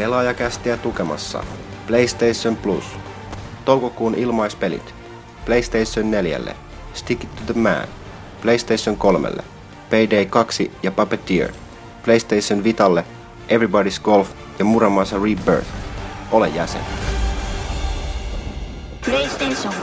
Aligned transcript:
Pelaajakästiä 0.00 0.76
tukemassa 0.76 1.44
PlayStation 1.86 2.56
Plus. 2.56 2.84
Toukokuun 3.64 4.14
ilmaispelit. 4.14 4.94
PlayStation 5.44 6.10
4. 6.10 6.40
Stick 6.94 7.24
it 7.24 7.36
to 7.36 7.52
the 7.52 7.60
man. 7.60 7.88
PlayStation 8.42 8.96
3. 8.96 9.28
Payday 9.90 10.26
2 10.26 10.72
ja 10.82 10.90
Puppeteer. 10.90 11.52
PlayStation 12.04 12.64
Vitalle 12.64 13.04
Everybody's 13.48 14.02
Golf 14.02 14.28
ja 14.58 14.64
Muramasa 14.64 15.16
Rebirth. 15.16 15.68
Ole 16.32 16.48
jäsen. 16.48 16.80
PlayStation 19.04 19.74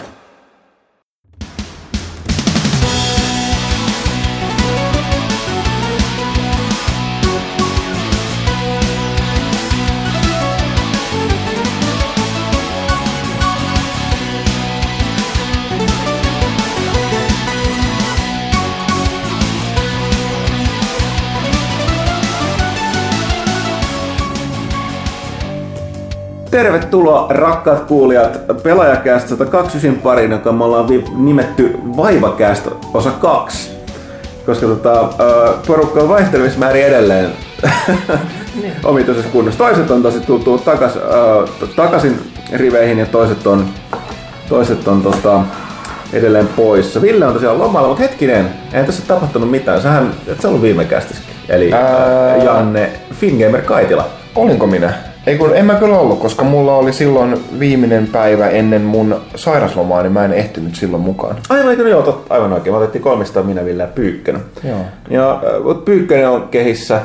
Tervetuloa 26.57 27.27
rakkaat 27.29 27.83
kuulijat 27.83 28.39
Pelaajakästä 28.63 29.29
129 29.29 30.01
pariin, 30.01 30.31
joka 30.31 30.51
me 30.51 30.63
ollaan 30.63 30.85
nimetty 31.15 31.79
Vaivakästä 31.97 32.69
osa 32.93 33.11
2. 33.11 33.71
Koska 34.45 34.67
tota, 34.67 35.09
porukka 35.67 35.99
on 35.99 36.09
vaihtelemismäärin 36.09 36.85
edelleen 36.85 37.29
omituisessa 38.83 39.29
kunnossa. 39.29 39.57
Toiset 39.57 39.91
on 39.91 40.03
tosi 40.03 40.19
tullut 40.19 40.65
takas, 40.65 40.95
ö, 40.95 41.47
takaisin 41.75 42.31
riveihin 42.53 42.99
ja 42.99 43.05
toiset 43.05 43.47
on, 43.47 43.65
toiset 44.49 44.87
on 44.87 45.01
tota, 45.01 45.41
edelleen 46.13 46.47
poissa. 46.47 47.01
Ville 47.01 47.25
on 47.25 47.33
tosiaan 47.33 47.59
lomalla, 47.59 47.87
mutta 47.87 48.03
hetkinen, 48.03 48.49
ei 48.73 48.83
tässä 48.83 49.03
tapahtunut 49.07 49.51
mitään. 49.51 49.81
Sähän, 49.81 50.11
et 50.27 50.41
sä 50.41 50.47
ollut 50.47 50.61
viime 50.61 50.85
kästissäkin. 50.85 51.35
Eli 51.49 51.73
Ää... 51.73 52.37
Janne 52.37 52.91
Fingamer 53.13 53.61
Kaitila. 53.61 54.09
Olinko 54.35 54.67
minä? 54.67 55.06
Ei 55.27 55.37
kun 55.37 55.55
en 55.55 55.65
mä 55.65 55.75
kyllä 55.75 55.99
ollut, 55.99 56.19
koska 56.19 56.43
mulla 56.43 56.75
oli 56.75 56.93
silloin 56.93 57.43
viimeinen 57.59 58.07
päivä 58.07 58.47
ennen 58.47 58.81
mun 58.81 59.21
sairaslomaa, 59.35 60.03
niin 60.03 60.13
mä 60.13 60.25
en 60.25 60.33
ehtinyt 60.33 60.75
silloin 60.75 61.03
mukaan. 61.03 61.35
Aivan, 61.49 61.71
eikö, 61.71 61.89
joo, 61.89 62.01
totta, 62.01 62.33
aivan 62.33 62.53
oikein. 62.53 62.73
Me 62.73 62.77
otettiin 62.77 63.01
300 63.01 63.43
minä 63.43 63.65
Ville 63.65 63.83
ja 63.83 63.89
Pyykkönen. 63.95 64.41
Joo. 64.63 64.79
Ja 65.09 65.31
äh, 65.31 65.63
mut 65.63 65.85
Pyykkönen 65.85 66.29
on 66.29 66.47
kehissä 66.47 67.01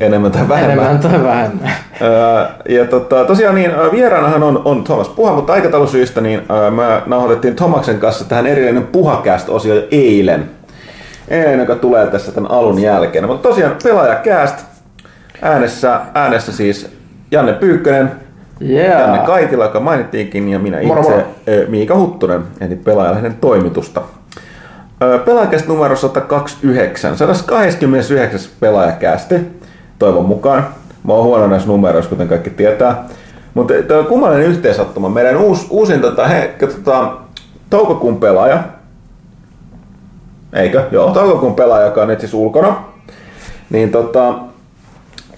enemmän 0.00 0.32
tai 0.32 0.48
vähemmän. 0.48 0.78
Enemmän 0.78 0.98
tai 0.98 1.22
vähemmän. 1.22 1.68
Äh, 1.68 2.48
ja 2.68 2.84
tota, 2.84 3.24
tosiaan 3.24 3.54
niin, 3.54 3.70
äh, 3.70 3.92
vieraanahan 3.92 4.42
on, 4.42 4.62
on 4.64 4.84
Thomas 4.84 5.08
Puha, 5.08 5.34
mutta 5.34 5.52
aikataulusyistä 5.52 6.20
niin 6.20 6.42
mä 6.70 7.02
nauhoitettiin 7.06 7.54
Tomaksen 7.54 7.98
kanssa 7.98 8.24
tähän 8.24 8.46
erillinen 8.46 8.86
Puhacast-osio 8.86 9.74
jo 9.74 9.82
eilen. 9.90 10.50
Eilen, 11.28 11.60
joka 11.60 11.74
tulee 11.74 12.06
tässä 12.06 12.32
tämän 12.32 12.50
alun 12.50 12.82
jälkeen. 12.82 13.26
Mutta 13.26 13.48
tosiaan 13.48 13.76
pelaajakääst 13.82 14.64
äänessä, 15.42 16.00
äänessä 16.14 16.52
siis 16.52 16.97
Janne 17.30 17.52
Pyykkönen, 17.52 18.10
Yeah. 18.62 19.00
Janne 19.00 19.18
Kaitila, 19.26 19.64
joka 19.64 19.80
mainittiinkin, 19.80 20.48
ja 20.48 20.58
minä 20.58 20.82
Moro, 20.86 21.00
itse 21.00 21.12
moro. 21.12 21.24
ö, 21.48 21.66
Miika 21.68 21.96
Huttunen, 21.96 22.42
eli 22.60 22.76
pelaajalehden 22.76 23.34
toimitusta. 23.40 24.02
Pelaajakäst 25.24 25.66
numero 25.68 25.96
129, 25.96 27.18
129 27.18 28.40
pelaajakästi, 28.60 29.34
toivon 29.98 30.24
mukaan. 30.24 30.66
Mä 31.04 31.12
oon 31.12 31.24
huono 31.24 31.46
näissä 31.46 31.68
numeroissa, 31.68 32.10
kuten 32.10 32.28
kaikki 32.28 32.50
tietää. 32.50 33.04
Mutta 33.54 33.74
tämä 33.88 34.00
on 34.00 34.06
kummallinen 34.06 34.46
yhteensattuma. 34.46 35.08
Meidän 35.08 35.36
uusi, 35.36 35.66
uusin 35.70 36.00
tota, 36.00 36.26
he, 36.28 36.54
tota, 36.60 37.12
toukokuun 37.70 38.16
pelaaja, 38.20 38.62
eikö? 40.52 40.82
Joo, 40.90 41.10
toukokuun 41.10 41.54
pelaaja, 41.54 41.86
joka 41.86 42.02
on 42.02 42.08
nyt 42.08 42.20
siis 42.20 42.34
ulkona. 42.34 42.76
Niin 43.70 43.90
tota, 43.90 44.34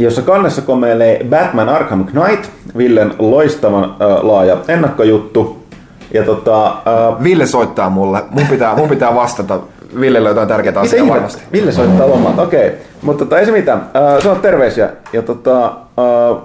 jossa 0.05 0.23
kannessa 0.23 0.63
komeilee 0.63 1.27
Batman 1.31 1.69
Arkham 1.69 2.05
Knight, 2.05 2.51
Villen 2.77 3.15
loistavan 3.19 3.85
äh, 3.85 4.25
laaja 4.25 4.57
ennakkojuttu. 4.69 5.61
Ja 6.15 6.25
tota, 6.25 6.67
äh, 6.67 7.23
Ville 7.23 7.47
soittaa 7.47 7.91
mulle. 7.91 8.23
Mun 8.31 8.47
pitää, 8.47 8.77
mun 8.77 8.89
pitää 8.89 9.15
vastata. 9.15 9.61
Villelle 10.01 10.29
jotain 10.29 10.49
tärkeää 10.49 10.81
asiaa 10.81 11.09
varmasti. 11.09 11.43
Ville 11.53 11.73
soittaa 11.73 12.09
lomaan, 12.09 12.41
okei. 12.41 12.67
Okay. 12.67 12.79
Mutta 13.03 13.25
tota, 13.25 13.39
ei 13.39 13.47
se 13.47 13.53
mitään. 13.53 13.79
Äh, 13.79 14.23
sanot 14.23 14.43
terveisiä. 14.43 14.91
Ja 15.13 15.23
tota, 15.23 15.65
äh, 15.67 16.43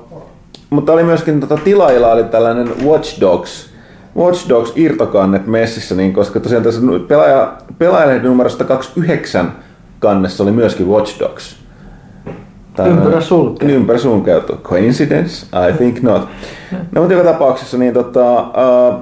mutta 0.70 0.94
oli 0.94 1.04
myöskin 1.04 1.40
tota, 1.40 1.58
tilailla 1.58 2.12
oli 2.12 2.24
tällainen 2.24 2.86
Watch 2.86 3.22
Dogs, 3.22 3.70
Watch 4.18 4.50
Dogs 4.50 4.72
irtokannet 4.76 5.48
messissä, 5.48 5.96
niin, 5.96 6.14
koska 6.14 6.40
tosiaan 6.40 6.64
tässä 6.64 6.82
pelaaja, 7.08 7.54
pelaajalehden 7.78 8.26
numero 8.26 8.50
129 8.50 9.52
kannessa 10.00 10.44
oli 10.44 10.52
myöskin 10.52 10.88
Watch 10.88 11.20
Dogs. 11.20 11.65
Ympyrä 12.84 13.22
sulkeutuu. 13.22 13.76
Ympärä 13.76 14.00
sulkeutuu. 14.00 14.56
Coincidence? 14.56 15.46
I 15.70 15.74
think 15.74 16.02
not. 16.02 16.28
No 16.92 17.02
mutta 17.02 17.14
joka 17.14 17.32
tapauksessa 17.32 17.78
niin 17.78 17.94
tota, 17.94 18.42
uh, 18.42 18.96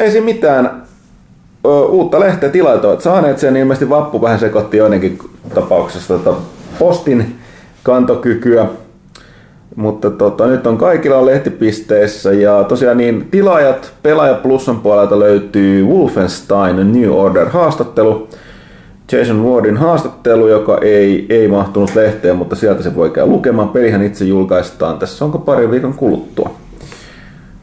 ei 0.00 0.10
siinä 0.10 0.24
mitään 0.24 0.82
uh, 1.64 1.90
uutta 1.90 2.20
lehteä 2.20 2.48
tilailta 2.48 2.88
olet 2.88 3.00
saaneet 3.00 3.38
sen, 3.38 3.52
niin 3.52 3.60
ilmeisesti 3.60 3.90
Vappu 3.90 4.22
vähän 4.22 4.38
sekoitti 4.38 4.76
joidenkin 4.76 5.18
tapauksessa 5.54 6.18
tota, 6.18 6.36
postin 6.78 7.38
kantokykyä. 7.82 8.66
Mutta 9.76 10.10
tota, 10.10 10.46
nyt 10.46 10.66
on 10.66 10.78
kaikilla 10.78 11.26
lehtipisteissä 11.26 12.32
ja 12.32 12.64
tosiaan 12.64 12.96
niin 12.96 13.28
tilaajat 13.30 13.92
Pelaaja 14.02 14.34
Plusan 14.34 14.80
puolelta 14.80 15.18
löytyy 15.18 15.84
Wolfenstein 15.84 16.92
New 16.92 17.10
Order 17.10 17.48
haastattelu. 17.48 18.28
Jason 19.12 19.44
Wardin 19.44 19.76
haastattelu, 19.76 20.48
joka 20.48 20.78
ei, 20.82 21.26
ei 21.28 21.48
mahtunut 21.48 21.94
lehteen, 21.94 22.36
mutta 22.36 22.56
sieltä 22.56 22.82
se 22.82 22.94
voi 22.94 23.10
käydä 23.10 23.30
lukemaan. 23.30 23.68
Pelihän 23.68 24.02
itse 24.02 24.24
julkaistaan 24.24 24.98
tässä, 24.98 25.24
onko 25.24 25.38
pari 25.38 25.70
viikon 25.70 25.94
kuluttua. 25.94 26.54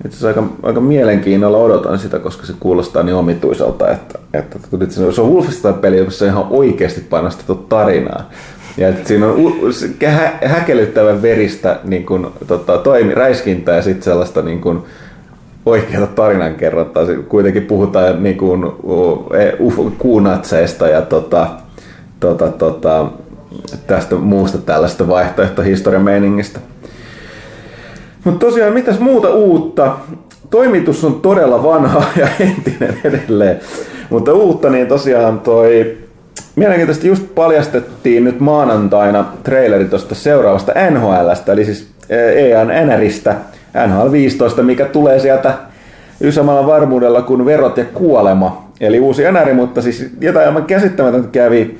Itse 0.05 0.17
asiassa 0.17 0.27
aika, 0.27 0.43
aika 0.63 0.81
mielenkiinnolla 0.81 1.57
odotan 1.57 1.99
sitä, 1.99 2.19
koska 2.19 2.45
se 2.45 2.53
kuulostaa 2.59 3.03
niin 3.03 3.15
omituiselta, 3.15 3.91
että, 3.91 4.19
että 4.33 4.59
nyt 4.77 4.91
se 4.91 5.21
on 5.21 5.33
Wolfenstein-peli, 5.33 5.97
jossa 5.97 6.25
on 6.25 6.31
ihan 6.31 6.47
oikeasti 6.49 7.01
panostettu 7.01 7.55
tarinaa. 7.55 8.29
Ja 8.77 8.87
että 8.87 9.07
siinä 9.07 9.27
on 9.27 9.53
hä- 10.05 10.39
häkellyttävän 10.45 11.21
veristä 11.21 11.79
niin 11.83 12.05
kuin, 12.05 12.27
tota, 12.47 12.77
toimi, 12.77 13.15
räiskintää 13.15 13.75
ja 13.75 13.81
sitten 13.81 14.03
sellaista 14.03 14.41
niin 14.41 14.61
kuin, 14.61 14.83
oikeata 15.65 16.07
tarinankerrontaa. 16.07 17.03
Kuitenkin 17.29 17.65
puhutaan 17.65 18.23
niin 18.23 18.37
kuin, 18.37 18.63
e- 19.39 19.57
ufo- 19.59 19.91
kuunatseista 19.97 20.87
ja 20.87 21.01
tota, 21.01 21.47
tota, 22.19 22.47
tota, 22.47 23.05
tästä 23.87 24.15
muusta 24.15 24.57
tällaista 24.57 25.07
vaihtoehtohistorian 25.07 26.03
meiningistä. 26.03 26.59
Mutta 28.23 28.45
tosiaan, 28.45 28.73
mitäs 28.73 28.99
muuta 28.99 29.29
uutta? 29.29 29.95
Toimitus 30.49 31.03
on 31.03 31.21
todella 31.21 31.63
vanha 31.63 32.03
ja 32.15 32.27
entinen 32.39 32.97
edelleen. 33.03 33.59
Mutta 34.09 34.33
uutta 34.33 34.69
niin 34.69 34.87
tosiaan 34.87 35.39
toi... 35.39 35.97
Mielenkiintoisesti 36.55 37.07
just 37.07 37.35
paljastettiin 37.35 38.23
nyt 38.23 38.39
maanantaina 38.39 39.25
traileri 39.43 39.85
tuosta 39.85 40.15
seuraavasta 40.15 40.73
NHLstä, 40.89 41.53
eli 41.53 41.65
siis 41.65 41.87
EAN 42.09 42.67
NRistä, 42.67 43.35
NHL 43.87 44.11
15, 44.11 44.63
mikä 44.63 44.85
tulee 44.85 45.19
sieltä 45.19 45.53
samalla 46.29 46.67
varmuudella 46.67 47.21
kuin 47.21 47.45
verot 47.45 47.77
ja 47.77 47.85
kuolema. 47.85 48.71
Eli 48.79 48.99
uusi 48.99 49.23
NR, 49.31 49.53
mutta 49.53 49.81
siis 49.81 50.09
jotain 50.21 50.47
aivan 50.47 50.65
käsittämätöntä 50.65 51.29
kävi 51.31 51.77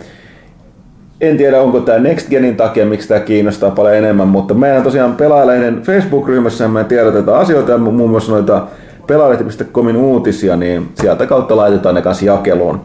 en 1.22 1.38
tiedä, 1.38 1.62
onko 1.62 1.80
tämä 1.80 2.00
Next 2.00 2.30
Genin 2.30 2.56
takia, 2.56 2.85
miksi 2.85 3.07
tämä 3.07 3.19
kiinnostaa 3.19 3.72
paljon 3.72 3.96
enemmän, 3.96 4.28
mutta 4.28 4.53
meidän 4.53 4.84
tosiaan 4.84 5.16
pelaajalehden 5.16 5.81
Facebook-ryhmässä 5.81 6.68
me 6.68 6.83
tiedotetaan 6.83 7.42
asioita 7.42 7.71
ja 7.71 7.77
muun 7.77 8.10
muassa 8.10 8.31
noita 8.31 8.68
pelaajalehti.comin 9.07 9.98
uutisia, 9.98 10.56
niin 10.56 10.89
sieltä 10.94 11.25
kautta 11.25 11.56
laitetaan 11.56 11.95
ne 11.95 12.01
kanssa 12.01 12.25
jakeluun. 12.25 12.81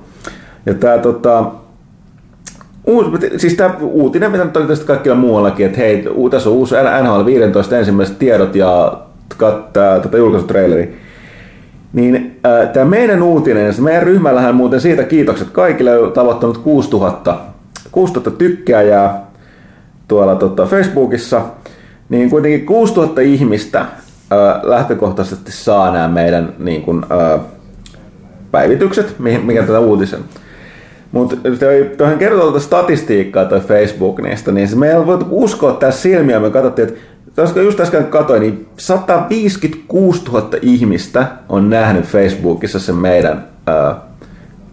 Ja 0.67 0.75
tämä 0.75 0.99
tota, 0.99 1.45
Uusi, 2.87 3.11
siis 3.37 3.55
tämä 3.55 3.75
uutinen, 3.81 4.31
mitä 4.31 4.45
nyt 4.45 4.57
oli 4.57 4.67
tästä 4.67 4.87
kaikilla 4.87 5.17
muuallakin, 5.17 5.67
että 5.67 5.79
hei, 5.79 6.05
tässä 6.31 6.51
on 6.51 6.57
uusi 6.57 6.75
NHL 7.03 7.25
15 7.25 7.79
ensimmäiset 7.79 8.19
tiedot 8.19 8.55
ja 8.55 9.01
tämä 9.73 10.01
tota 10.03 10.17
julkaisutraileri. 10.17 10.97
Niin 11.93 12.41
äh, 12.47 12.69
tämä 12.69 12.85
meidän 12.85 13.23
uutinen, 13.23 13.75
meidän 13.79 14.03
ryhmällähän 14.03 14.55
muuten 14.55 14.81
siitä 14.81 15.05
kiitokset 15.05 15.51
kaikille, 15.51 15.99
on 15.99 16.13
tavoittanut 16.13 16.59
6000, 16.59 17.37
6000 17.93 18.39
tykkääjää 18.39 19.27
tuolla 20.09 20.35
tota, 20.35 20.67
Facebookissa. 20.67 21.43
Niin 22.09 22.31
kuitenkin 22.31 22.67
6000 22.67 23.21
ihmistä 23.21 23.81
äh, 23.81 23.89
lähtökohtaisesti 24.63 25.53
saa 25.53 25.93
nämä 25.93 26.09
meidän 26.09 26.55
niin 26.59 26.83
kuin, 26.83 27.05
äh, 27.13 27.41
päivitykset, 28.51 29.15
mikä 29.19 29.63
tätä 29.63 29.81
uutisen. 29.81 30.21
Mutta 31.17 31.37
tuohon 31.97 32.19
kertoo 32.19 32.41
tuota 32.41 32.61
statistiikkaa 32.61 33.45
toi 33.45 33.61
Facebook 33.61 34.21
niistä, 34.21 34.53
niin 34.53 34.69
se 34.69 34.77
meillä 34.77 35.07
voi 35.07 35.19
uskoa 35.31 35.73
tässä 35.73 36.03
silmiä, 36.03 36.41
me 36.41 36.51
katsottiin, 36.51 36.89
että 36.89 37.01
koska 37.37 37.61
just 37.61 37.81
äsken 37.81 38.05
katsoin, 38.05 38.41
niin 38.41 38.69
156 38.77 40.25
000 40.33 40.49
ihmistä 40.63 41.27
on 41.49 41.71
nähnyt 41.71 42.05
Facebookissa 42.05 42.79
sen 42.79 42.95
meidän 42.95 43.45
ää, 43.67 43.97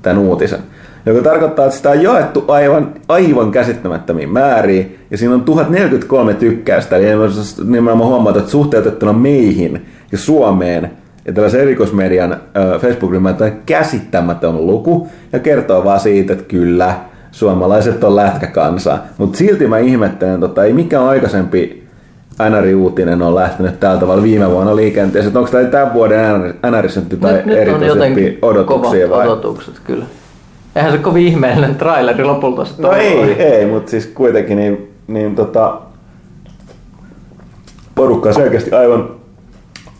tämän 0.01 0.17
uutisen. 0.17 0.59
Joka 1.05 1.21
tarkoittaa, 1.21 1.65
että 1.65 1.77
sitä 1.77 1.89
on 1.89 2.03
jaettu 2.03 2.45
aivan, 2.47 2.93
aivan 3.07 3.51
käsittämättömiin 3.51 4.29
määriin, 4.29 4.99
ja 5.11 5.17
siinä 5.17 5.33
on 5.33 5.43
1043 5.43 6.33
tykkäystä, 6.33 6.97
eli 6.97 7.05
nimenomaan 7.65 8.09
huomata, 8.09 8.39
että 8.39 8.51
suhteutettuna 8.51 9.13
meihin 9.13 9.85
ja 10.11 10.17
Suomeen 10.17 10.91
ja 11.25 11.33
tällaisen 11.33 11.61
erikoismedian 11.61 12.37
Facebook-ryhmän 12.81 13.37
on 13.41 13.51
käsittämätön 13.65 14.67
luku, 14.67 15.07
ja 15.33 15.39
kertoo 15.39 15.83
vaan 15.83 15.99
siitä, 15.99 16.33
että 16.33 16.45
kyllä, 16.45 16.95
suomalaiset 17.31 18.03
on 18.03 18.15
lätkäkansa. 18.15 18.97
Mutta 19.17 19.37
silti 19.37 19.67
mä 19.67 19.77
ihmettelen, 19.77 20.39
tota, 20.39 20.63
ei 20.63 20.73
mikään 20.73 21.03
aikaisempi 21.03 21.83
NR-uutinen 22.49 23.21
on 23.21 23.35
lähtenyt 23.35 23.79
tällä 23.79 23.99
tavalla 23.99 24.23
viime 24.23 24.51
vuonna 24.51 24.75
liikenteeseen. 24.75 25.37
Onko 25.37 25.49
tämä 25.51 25.63
tämän 25.63 25.93
vuoden 25.93 26.41
nyt 26.41 27.11
jotain 27.11 27.35
nyt, 27.35 27.45
nyt 27.45 27.75
on 27.75 27.83
jotenkin 27.83 28.37
odotuksia 28.41 29.09
vai? 29.09 29.27
odotukset 29.27 29.79
kyllä. 29.83 30.05
Eihän 30.75 30.91
se 30.91 30.97
kovin 30.97 31.27
ihmeellinen 31.27 31.75
traileri 31.75 32.23
lopulta 32.23 32.65
No 32.77 32.91
ei, 32.91 33.19
oli. 33.19 33.31
ei, 33.31 33.65
mutta 33.65 33.91
siis 33.91 34.05
kuitenkin 34.05 34.57
niin, 34.57 34.93
niin 35.07 35.35
tota, 35.35 35.81
porukka 37.95 38.33
selkeästi 38.33 38.71
aivan, 38.71 39.09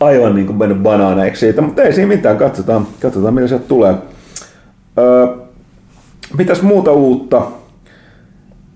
aivan 0.04 0.34
niin 0.34 0.46
kuin 0.46 0.58
mennyt 0.58 0.82
banaaneiksi 0.82 1.40
siitä, 1.40 1.62
mutta 1.62 1.82
ei 1.82 1.92
siinä 1.92 2.08
mitään, 2.08 2.36
katsotaan, 2.36 2.86
katsotaan 3.00 3.34
millä 3.34 3.48
sieltä 3.48 3.68
tulee. 3.68 3.94
Öö, 4.98 5.26
mitäs 6.38 6.62
muuta 6.62 6.92
uutta? 6.92 7.42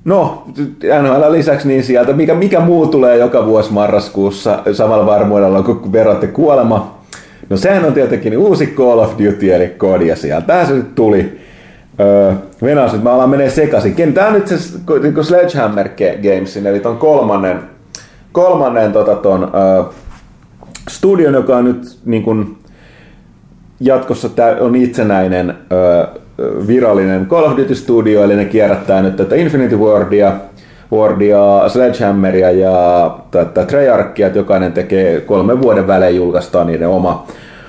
No, 0.05 0.45
NHL 1.03 1.33
lisäksi 1.33 1.69
niin 1.69 1.85
sieltä, 1.85 2.13
mikä, 2.13 2.35
mikä 2.35 2.61
muu 2.61 2.87
tulee 2.87 3.17
joka 3.17 3.47
vuosi 3.47 3.73
marraskuussa 3.73 4.63
samalla 4.73 5.07
varmuudella 5.07 5.63
kuin 5.63 5.93
verot 5.93 6.23
ja 6.23 6.29
kuolema. 6.29 6.99
No 7.51 7.57
sehän 7.57 7.85
on 7.85 7.93
tietenkin 7.93 8.39
uusi 8.39 8.67
Call 8.67 8.99
of 8.99 9.13
Duty 9.13 9.55
eli 9.55 9.69
kodia 9.69 10.17
sieltä. 10.17 10.67
se 10.67 10.73
nyt 10.73 10.95
tuli. 10.95 11.39
Öö, 12.01 12.33
Venäjä, 12.63 12.89
mä 13.03 13.13
alan 13.13 13.31
menee 13.31 13.51
sekaisin. 13.51 13.95
Ken, 13.95 14.15
tää 14.15 14.31
nyt 14.31 14.47
se 14.47 14.55
niin 15.03 15.25
Sledgehammer 15.25 15.89
Gamesin, 16.23 16.67
eli 16.67 16.81
ton 16.81 16.97
kolmannen, 16.97 17.61
kolmannen 18.33 18.93
tota, 18.93 19.15
ton, 19.15 19.51
öö, 19.55 19.83
studion, 20.89 21.35
joka 21.35 21.57
on 21.57 21.65
nyt 21.65 21.99
niin 22.05 22.23
kuin, 22.23 22.57
jatkossa 23.81 24.29
tää 24.29 24.57
on 24.61 24.77
itsenäinen 24.77 25.55
öö, 25.73 26.07
virallinen 26.67 27.27
Call 27.27 27.45
of 27.45 27.57
Duty 27.57 27.75
Studio, 27.75 28.23
eli 28.23 28.37
ne 28.37 28.45
kierrättää 28.45 29.03
nyt 29.03 29.17
tätä 29.17 29.35
Infinity 29.37 29.77
Wardia, 29.77 30.33
Wardia, 30.93 31.69
Sledgehammeria 31.69 32.51
ja 32.51 33.19
tätä 33.31 33.65
Treyarchia, 33.65 34.27
että 34.27 34.39
jokainen 34.39 34.73
tekee 34.73 35.21
kolmen 35.21 35.63
vuoden 35.63 35.87
välein 35.87 36.17
julkaistaan 36.17 36.67
niiden 36.67 36.89
oma, 36.89 37.27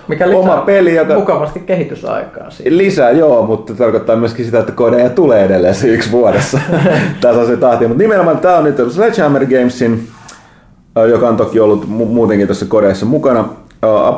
mikä 0.07 0.29
lisää 0.29 0.41
oma 0.41 0.57
peli, 0.57 0.95
joka... 0.95 1.13
mukavasti 1.13 1.59
kehitysaikaa. 1.59 2.49
Siitä. 2.49 2.77
Lisää, 2.77 3.11
joo, 3.11 3.45
mutta 3.45 3.73
tarkoittaa 3.73 4.15
myöskin 4.15 4.45
sitä, 4.45 4.59
että 4.59 4.71
kodeja 4.71 5.09
tulee 5.09 5.45
edelleen 5.45 5.75
se 5.75 5.87
yksi 5.87 6.11
vuodessa 6.11 6.59
se 7.47 7.57
tahti. 7.57 7.87
Mutta 7.87 8.03
nimenomaan 8.03 8.37
tämä 8.37 8.57
on 8.57 8.63
nyt 8.63 8.75
Sledgehammer 8.91 9.45
Gamesin, 9.45 10.07
joka 10.95 11.27
on 11.27 11.37
toki 11.37 11.59
ollut 11.59 11.83
mu- 11.83 12.05
muutenkin 12.05 12.47
tässä 12.47 12.65
kodeissa 12.65 13.05
mukana 13.05 13.45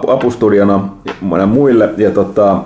apustudiona 0.08 0.90
muille. 1.48 1.90
Ja 1.98 2.12
tota, 2.12 2.58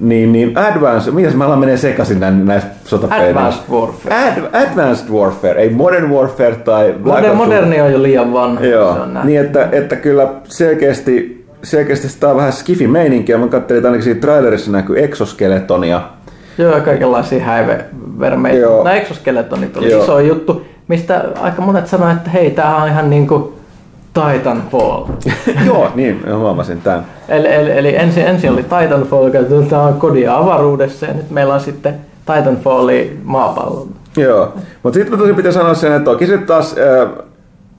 niin, 0.00 0.32
niin 0.32 0.58
Advanced, 0.58 1.12
mitäs 1.12 1.34
mä 1.34 1.46
alan 1.46 1.58
menee 1.58 1.76
sekaisin 1.76 2.20
näistä 2.44 2.70
sotapeleissä? 2.84 3.40
Advanced 3.40 3.62
Warfare. 3.70 4.14
Ad, 4.14 4.66
Advanced 4.66 5.08
Warfare, 5.10 5.60
ei 5.62 5.70
Modern 5.70 6.10
Warfare 6.10 6.54
tai 6.54 6.94
Black 7.02 7.20
Modern, 7.20 7.36
Moderni 7.36 7.80
on 7.80 7.92
jo 7.92 8.02
liian 8.02 8.32
vanha. 8.32 8.64
Joo, 8.64 8.96
niin 9.24 9.40
että, 9.40 9.68
että 9.72 9.96
kyllä 9.96 10.28
selkeästi, 10.44 11.46
selkeästi 11.62 12.08
sitä 12.08 12.28
on 12.28 12.36
vähän 12.36 12.52
skifi-meininkiä. 12.52 13.38
Mä 13.38 13.48
katselin, 13.48 13.78
että 13.78 13.88
ainakin 13.88 14.04
siinä 14.04 14.20
trailerissa 14.20 14.70
näkyy 14.70 15.04
exoskeletonia. 15.04 16.02
Joo, 16.58 16.74
ja 16.74 16.80
kaikenlaisia 16.80 17.44
häivevermeitä. 17.44 18.66
Nämä 18.84 18.94
exoskeletonit 18.94 19.76
oli 19.76 19.90
Joo. 19.90 20.02
iso 20.02 20.18
juttu, 20.20 20.62
mistä 20.88 21.24
aika 21.40 21.62
monet 21.62 21.86
sanoivat, 21.86 22.16
että 22.16 22.30
hei, 22.30 22.50
tää 22.50 22.76
on 22.76 22.88
ihan 22.88 23.10
niinku 23.10 23.58
Titanfall. 24.14 25.04
Joo, 25.66 25.90
niin, 25.94 26.22
huomasin 26.38 26.80
tämän. 26.80 27.06
Eli, 27.28 27.54
eli, 27.54 27.78
eli 27.78 27.96
ensin, 27.96 28.26
ensin 28.26 28.50
oli 28.50 28.62
Titanfall, 28.62 29.26
joka 29.26 29.82
on 29.82 29.94
kodia 29.94 30.36
avaruudessa, 30.36 31.06
ja 31.06 31.14
nyt 31.14 31.30
meillä 31.30 31.54
on 31.54 31.60
sitten 31.60 31.94
Titanfalli 32.26 33.18
maapallolla. 33.24 33.86
Joo, 34.16 34.54
mutta 34.82 34.98
sitten 34.98 35.18
tosi 35.18 35.32
pitää 35.32 35.52
sanoa 35.52 35.74
sen, 35.74 35.92
että 35.92 36.04
toki 36.04 36.26
se 36.26 36.38
taas 36.38 36.74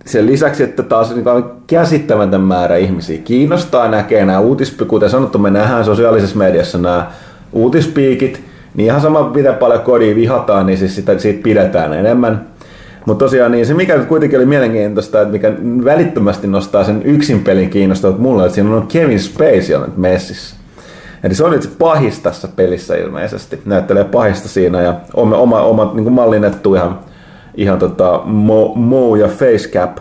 sen 0.05 0.27
lisäksi, 0.27 0.63
että 0.63 0.83
taas 0.83 1.15
niin 1.15 1.25
käsittämätön 1.67 2.41
määrä 2.41 2.75
ihmisiä 2.75 3.17
kiinnostaa 3.17 3.87
näkee 3.87 4.25
nämä 4.25 4.39
uutispiikit, 4.39 4.87
kuten 4.87 5.09
sanottu, 5.09 5.37
me 5.37 5.49
nähdään 5.49 5.85
sosiaalisessa 5.85 6.37
mediassa 6.37 6.77
nämä 6.77 7.11
uutispiikit, 7.51 8.41
niin 8.75 8.85
ihan 8.85 9.01
sama 9.01 9.29
mitä 9.29 9.53
paljon 9.53 9.81
kodia 9.81 10.15
vihataan, 10.15 10.65
niin 10.65 10.77
siis 10.77 10.95
sitä, 10.95 11.19
siitä 11.19 11.43
pidetään 11.43 11.93
enemmän. 11.93 12.47
Mutta 13.07 13.25
tosiaan 13.25 13.51
niin 13.51 13.65
se 13.65 13.73
mikä 13.73 13.99
kuitenkin 13.99 14.39
oli 14.39 14.45
mielenkiintoista, 14.45 15.21
että 15.21 15.31
mikä 15.31 15.53
välittömästi 15.83 16.47
nostaa 16.47 16.83
sen 16.83 17.01
yksin 17.03 17.43
pelin 17.43 17.69
kiinnostavat 17.69 18.19
mulle, 18.19 18.45
että 18.45 18.55
siinä 18.55 18.75
on 18.75 18.87
Kevin 18.87 19.19
Spacey 19.19 19.75
on 19.75 19.81
nyt 19.81 19.97
messissä. 19.97 20.55
Eli 21.23 21.35
se 21.35 21.43
on 21.43 21.51
nyt 21.51 21.61
se 21.61 21.69
pahis 21.79 22.19
tässä 22.19 22.47
pelissä 22.55 22.95
ilmeisesti. 22.95 23.61
Näyttelee 23.65 24.03
pahista 24.03 24.47
siinä 24.47 24.81
ja 24.81 24.95
oma, 25.13 25.37
oma, 25.37 25.61
oma 25.61 25.91
niin 25.93 26.11
mallinnettu 26.11 26.75
ihan, 26.75 26.99
ihan 27.55 27.79
tota, 27.79 28.21
mo, 28.25 28.73
mo 28.75 29.15
ja 29.15 29.27
facecap 29.27 29.97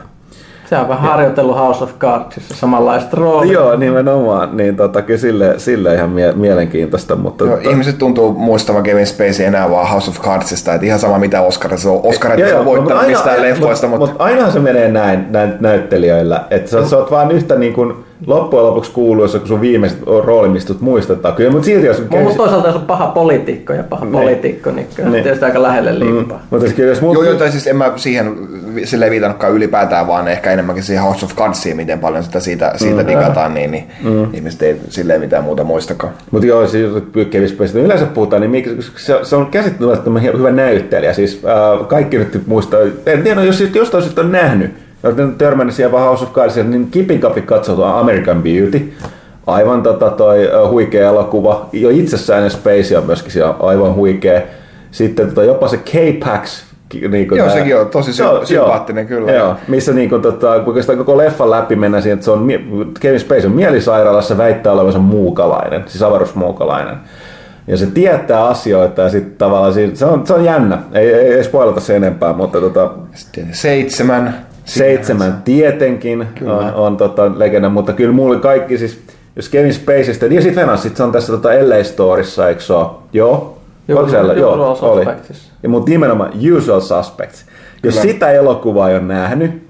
se 0.68 0.76
on 0.76 0.88
vähän 0.88 1.10
harjoitellut 1.10 1.56
House 1.56 1.84
of 1.84 1.98
Cardsissa 1.98 2.54
samanlaista 2.54 3.16
roolia. 3.16 3.52
Joo, 3.52 3.76
nimenomaan. 3.76 4.56
Niin 4.56 4.76
tota, 4.76 5.02
kyllä 5.02 5.20
sille, 5.20 5.54
sille 5.58 5.94
ihan 5.94 6.10
mie- 6.10 6.32
mielenkiintoista. 6.32 7.16
Mutta 7.16 7.44
Joo, 7.44 7.56
tota... 7.56 7.70
Ihmiset 7.70 7.98
tuntuu 7.98 8.32
muistavan 8.32 8.82
Kevin 8.82 9.06
Spacey 9.06 9.46
enää 9.46 9.70
vaan 9.70 9.88
House 9.88 10.10
of 10.10 10.20
Cardsista, 10.20 10.74
että 10.74 10.86
ihan 10.86 10.98
sama 10.98 11.18
mitä 11.18 11.40
Oscar 11.40 11.78
se 11.78 11.88
on. 11.88 12.00
Oscar 12.02 12.40
ei 12.40 12.52
ole 12.52 12.64
voittanut 12.64 13.02
aina, 13.02 13.08
mistään 13.08 13.42
leffoista. 13.42 13.86
Mutta, 13.86 14.06
mutta... 14.06 14.24
ainahan 14.24 14.52
se 14.52 14.58
menee 14.58 14.88
näin, 14.88 15.26
näin 15.30 15.54
näyttelijöillä. 15.60 16.44
Että 16.50 16.70
sä, 16.70 16.88
sä 16.88 16.96
oot 16.96 17.10
vaan 17.10 17.30
yhtä 17.30 17.54
niin 17.54 17.72
kuin, 17.72 18.05
loppujen 18.26 18.66
lopuksi 18.66 18.90
kuuluissa, 18.90 19.38
kun 19.38 19.48
sun 19.48 19.60
viimeiset 19.60 19.98
roolimistut 20.24 20.80
muistetaan. 20.80 21.34
Kyllä, 21.34 21.50
mutta 21.50 21.64
silti 21.64 21.86
jos... 21.86 21.98
Mutta 21.98 22.16
kävis... 22.16 22.36
toisaalta 22.36 22.68
jos 22.68 22.76
on 22.76 22.82
paha 22.82 23.06
poliitikko 23.06 23.72
ja 23.72 23.82
paha 23.82 24.04
niin. 24.04 24.12
poliitikko, 24.12 24.70
niin 24.70 24.86
kyllä 24.94 25.10
niin. 25.10 25.22
tietysti 25.22 25.44
aika 25.44 25.62
lähelle 25.62 25.98
liippaa. 25.98 26.38
Mm. 26.38 26.44
Mutta 26.50 26.66
kyllä, 26.76 26.88
jos 26.90 27.00
mut... 27.00 27.14
Joo, 27.14 27.22
joo, 27.22 27.34
tai 27.34 27.50
siis 27.50 27.66
en 27.66 27.76
mä 27.76 27.92
siihen 27.96 28.36
silleen 28.84 29.10
viitannutkaan 29.10 29.52
ylipäätään, 29.52 30.06
vaan 30.06 30.28
ehkä 30.28 30.50
enemmänkin 30.50 30.84
siihen 30.84 31.04
House 31.04 31.24
of 31.24 31.36
Cardsiin, 31.36 31.76
miten 31.76 31.98
paljon 31.98 32.24
sitä 32.24 32.40
siitä, 32.40 32.72
siitä 32.76 33.02
mm. 33.02 33.08
digataan, 33.08 33.54
niin, 33.54 33.70
niin 33.70 33.84
mm. 34.04 34.34
ihmiset 34.34 34.62
ei 34.62 34.76
silleen 34.88 35.20
mitään 35.20 35.44
muuta 35.44 35.64
muistakaan. 35.64 36.12
Mutta 36.30 36.46
joo, 36.46 36.66
siis 36.66 36.92
jos 36.92 37.02
Pyykkevistä 37.12 37.78
yleensä 37.78 38.06
puhutaan, 38.06 38.42
niin 38.42 38.50
mikä, 38.50 38.70
se, 38.96 39.18
se 39.22 39.36
on 39.36 39.46
käsittämättä 39.46 40.10
hyvä 40.36 40.50
näyttelijä. 40.50 41.12
Siis 41.12 41.42
äh, 41.44 41.88
kaikki 41.88 42.18
nyt 42.18 42.46
muistaa, 42.46 42.80
en 43.06 43.22
tiedä, 43.22 43.44
jos 43.44 43.60
jostain 43.74 44.02
syystä 44.02 44.20
on 44.20 44.32
nähnyt, 44.32 44.85
olen 45.02 45.34
törmännyt 45.34 45.74
siellä 45.74 46.00
House 46.00 46.24
of 46.24 46.32
Cards, 46.32 46.56
niin 46.56 46.90
kipin 46.90 47.20
kapi 47.20 47.42
katsottu 47.42 47.82
American 47.82 48.42
Beauty. 48.42 48.92
Aivan 49.46 49.82
tota, 49.82 50.10
toi 50.10 50.50
huikea 50.70 51.08
elokuva. 51.08 51.68
Jo 51.72 51.90
itsessään 51.90 52.50
Space 52.50 52.98
on 52.98 53.06
myöskin 53.06 53.32
siellä 53.32 53.54
aivan 53.60 53.94
huikea. 53.94 54.40
Sitten 54.90 55.28
tota, 55.28 55.44
jopa 55.44 55.68
se 55.68 55.76
K-Pax 55.76 56.66
niin 57.10 57.28
joo, 57.30 57.46
nää, 57.46 57.54
sekin 57.54 57.76
on 57.76 57.88
tosi 57.88 58.12
sy- 58.12 58.22
joo, 58.22 58.46
sympaattinen 58.46 59.08
joo, 59.10 59.18
kyllä. 59.18 59.32
Joo, 59.32 59.54
missä 59.68 59.92
niin 59.92 60.08
kuin, 60.08 60.22
tota, 60.22 60.52
oikeastaan 60.52 60.98
koko 60.98 61.16
leffan 61.16 61.50
läpi 61.50 61.76
mennään 61.76 62.02
siihen, 62.02 62.14
että 62.14 62.24
se 62.24 62.30
on, 62.30 62.48
Kevin 63.00 63.20
Space 63.20 63.46
on 63.46 63.52
mielisairaalassa 63.52 64.38
väittää 64.38 64.72
olevansa 64.72 64.98
muukalainen, 64.98 65.84
siis 65.86 66.02
avaruusmuukalainen. 66.02 66.96
Ja 67.66 67.76
se 67.76 67.86
tietää 67.86 68.46
asioita 68.46 69.02
ja 69.02 69.08
sitten 69.08 69.36
tavallaan 69.38 69.74
se 69.94 70.06
on, 70.06 70.26
se 70.26 70.34
on 70.34 70.44
jännä. 70.44 70.78
Ei, 70.92 71.14
ei, 71.14 71.34
ei 71.34 71.44
spoilata 71.44 71.80
se 71.80 71.96
enempää, 71.96 72.32
mutta 72.32 72.60
tota... 72.60 72.90
Sitten 73.14 73.48
seitsemän 73.52 74.45
Seitsemän 74.66 75.42
tietenkin 75.44 76.26
kyllä. 76.38 76.56
on, 76.56 76.74
on 76.74 76.96
tota, 76.96 77.32
legenda, 77.36 77.68
mutta 77.68 77.92
kyllä 77.92 78.12
mulle 78.12 78.38
kaikki 78.40 78.78
siis, 78.78 79.00
jos 79.36 79.48
Kevin 79.48 79.74
Spaceystä, 79.74 80.26
ja 80.26 80.42
sitten 80.42 80.78
sit 80.78 80.96
se 80.96 81.02
on 81.02 81.12
tässä 81.12 81.32
tota 81.32 81.48
LA 81.48 81.84
Storissa, 81.84 82.48
eikö 82.48 82.60
se 82.60 82.72
ole? 82.72 82.86
Joo. 83.12 83.58
Joo, 83.88 84.08
siellä? 84.08 84.32
Joo, 84.32 84.78
oli. 84.80 85.06
Ja, 85.62 85.68
mutta 85.68 85.90
nimenomaan 85.90 86.32
Usual 86.56 86.80
Suspects. 86.80 87.46
Jos 87.82 87.94
kyllä. 87.94 88.12
sitä 88.12 88.30
elokuvaa 88.30 88.90
ei 88.90 88.96
ole 88.96 89.04
nähnyt, 89.04 89.62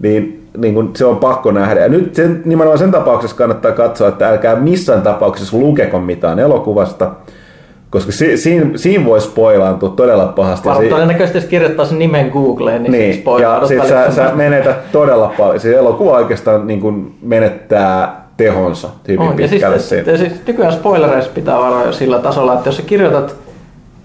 niin, 0.00 0.48
niin 0.56 0.74
kun 0.74 0.90
se 0.96 1.04
on 1.04 1.16
pakko 1.16 1.50
nähdä. 1.50 1.80
Ja 1.80 1.88
nyt 1.88 2.14
sen, 2.14 2.42
nimenomaan 2.44 2.78
sen 2.78 2.90
tapauksessa 2.90 3.36
kannattaa 3.36 3.72
katsoa, 3.72 4.08
että 4.08 4.28
älkää 4.28 4.56
missään 4.56 5.02
tapauksessa 5.02 5.56
lukeko 5.56 6.00
mitään 6.00 6.38
elokuvasta, 6.38 7.10
koska 7.92 8.12
si, 8.12 8.36
siinä, 8.36 8.70
siinä 8.76 9.04
voi 9.04 9.20
spoilaantua 9.20 9.88
todella 9.88 10.26
pahasti. 10.26 10.68
Varmaan 10.68 10.88
todennäköisesti 10.88 11.38
jos 11.38 11.44
kirjoittaa 11.44 11.84
sen 11.84 11.98
nimen 11.98 12.28
Googleen, 12.28 12.82
niin, 12.82 12.92
niin 12.92 13.24
ja 13.40 13.66
sit 13.66 13.88
sä, 13.88 14.10
sä 14.10 14.32
menetät 14.34 14.92
todella 14.92 15.34
paljon. 15.38 15.60
Se 15.60 15.76
elokuva 15.76 16.10
oikeastaan 16.10 16.66
niin 16.66 16.80
kuin 16.80 17.14
menettää 17.22 18.22
tehonsa 18.36 18.88
hyvin 19.08 19.20
on, 19.20 19.36
pitkälle. 19.36 19.76
Ja 19.76 19.82
siis, 19.82 20.06
ja 20.06 20.18
siis 20.18 20.32
nykyään 20.46 20.72
spoilereissa 20.72 21.30
pitää 21.34 21.58
varoa 21.58 21.84
jo 21.84 21.92
sillä 21.92 22.18
tasolla, 22.18 22.54
että 22.54 22.68
jos 22.68 22.76
sä 22.76 22.82
kirjoitat 22.82 23.36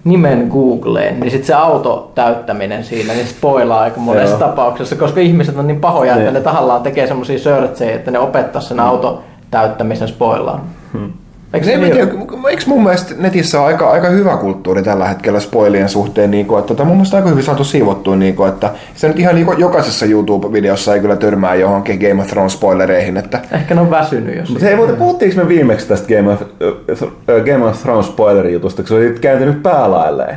nimen 0.04 0.48
Googleen, 0.52 1.20
niin 1.20 1.30
sitten 1.30 1.46
se 1.46 1.54
auto 1.54 2.12
täyttäminen 2.14 2.84
siinä, 2.84 3.12
niin 3.12 3.26
spoilaa 3.26 3.80
aika 3.80 4.00
monessa 4.00 4.36
Joo. 4.36 4.48
tapauksessa, 4.48 4.96
koska 4.96 5.20
ihmiset 5.20 5.58
on 5.58 5.66
niin 5.66 5.80
pahoja, 5.80 6.12
että 6.12 6.24
ne, 6.24 6.32
ne 6.32 6.40
tahallaan 6.40 6.82
tekee 6.82 7.06
semmoisia 7.06 7.38
searcheja, 7.38 7.94
että 7.94 8.10
ne 8.10 8.18
opettaa 8.18 8.62
sen 8.62 8.80
auto 8.80 9.22
täyttämisen 9.50 10.08
spoilaa. 10.08 10.64
Hmm. 10.92 11.12
Eikö, 11.54 11.66
se, 11.66 11.76
niin? 11.76 11.92
tiedä, 11.92 12.10
eikö 12.50 12.62
mun 12.66 12.82
mielestä 12.82 13.14
netissä 13.18 13.60
on 13.60 13.66
aika, 13.66 13.90
aika 13.90 14.08
hyvä 14.08 14.36
kulttuuri 14.36 14.82
tällä 14.82 15.08
hetkellä 15.08 15.40
spoilien 15.40 15.88
suhteen, 15.88 16.30
niin 16.30 16.46
kuin, 16.46 16.58
että 16.58 16.68
tota, 16.68 16.84
mun 16.84 16.96
mielestä 16.96 17.16
aika 17.16 17.28
hyvin 17.28 17.44
saatu 17.44 17.64
siivottua, 17.64 18.16
niin 18.16 18.36
kuin, 18.36 18.48
että 18.48 18.70
se 18.94 19.08
nyt 19.08 19.18
ihan 19.18 19.34
niin 19.34 19.46
kuin, 19.46 19.60
jokaisessa 19.60 20.06
YouTube-videossa 20.06 20.94
ei 20.94 21.00
kyllä 21.00 21.16
törmää 21.16 21.54
johonkin 21.54 21.98
Game 21.98 22.22
of 22.22 22.28
Thrones 22.28 22.52
spoilereihin. 22.52 23.16
Että... 23.16 23.40
Ehkä 23.52 23.74
ne 23.74 23.80
on 23.80 23.90
väsynyt 23.90 24.36
jos. 24.36 24.48
Mutta 24.50 24.64
hei, 24.64 24.76
mutta 24.76 24.92
puhuttiinko 24.92 25.42
me 25.42 25.48
viimeksi 25.48 25.88
tästä 25.88 26.14
Game 26.14 26.32
of, 26.32 26.42
uh, 26.42 27.44
Game 27.52 27.64
of 27.64 27.82
Thrones 27.82 28.06
spoileri-jutusta, 28.06 28.82
kun 28.82 28.88
se 28.88 28.94
oli 28.94 29.16
kääntynyt 29.20 29.62
päälailleen? 29.62 30.36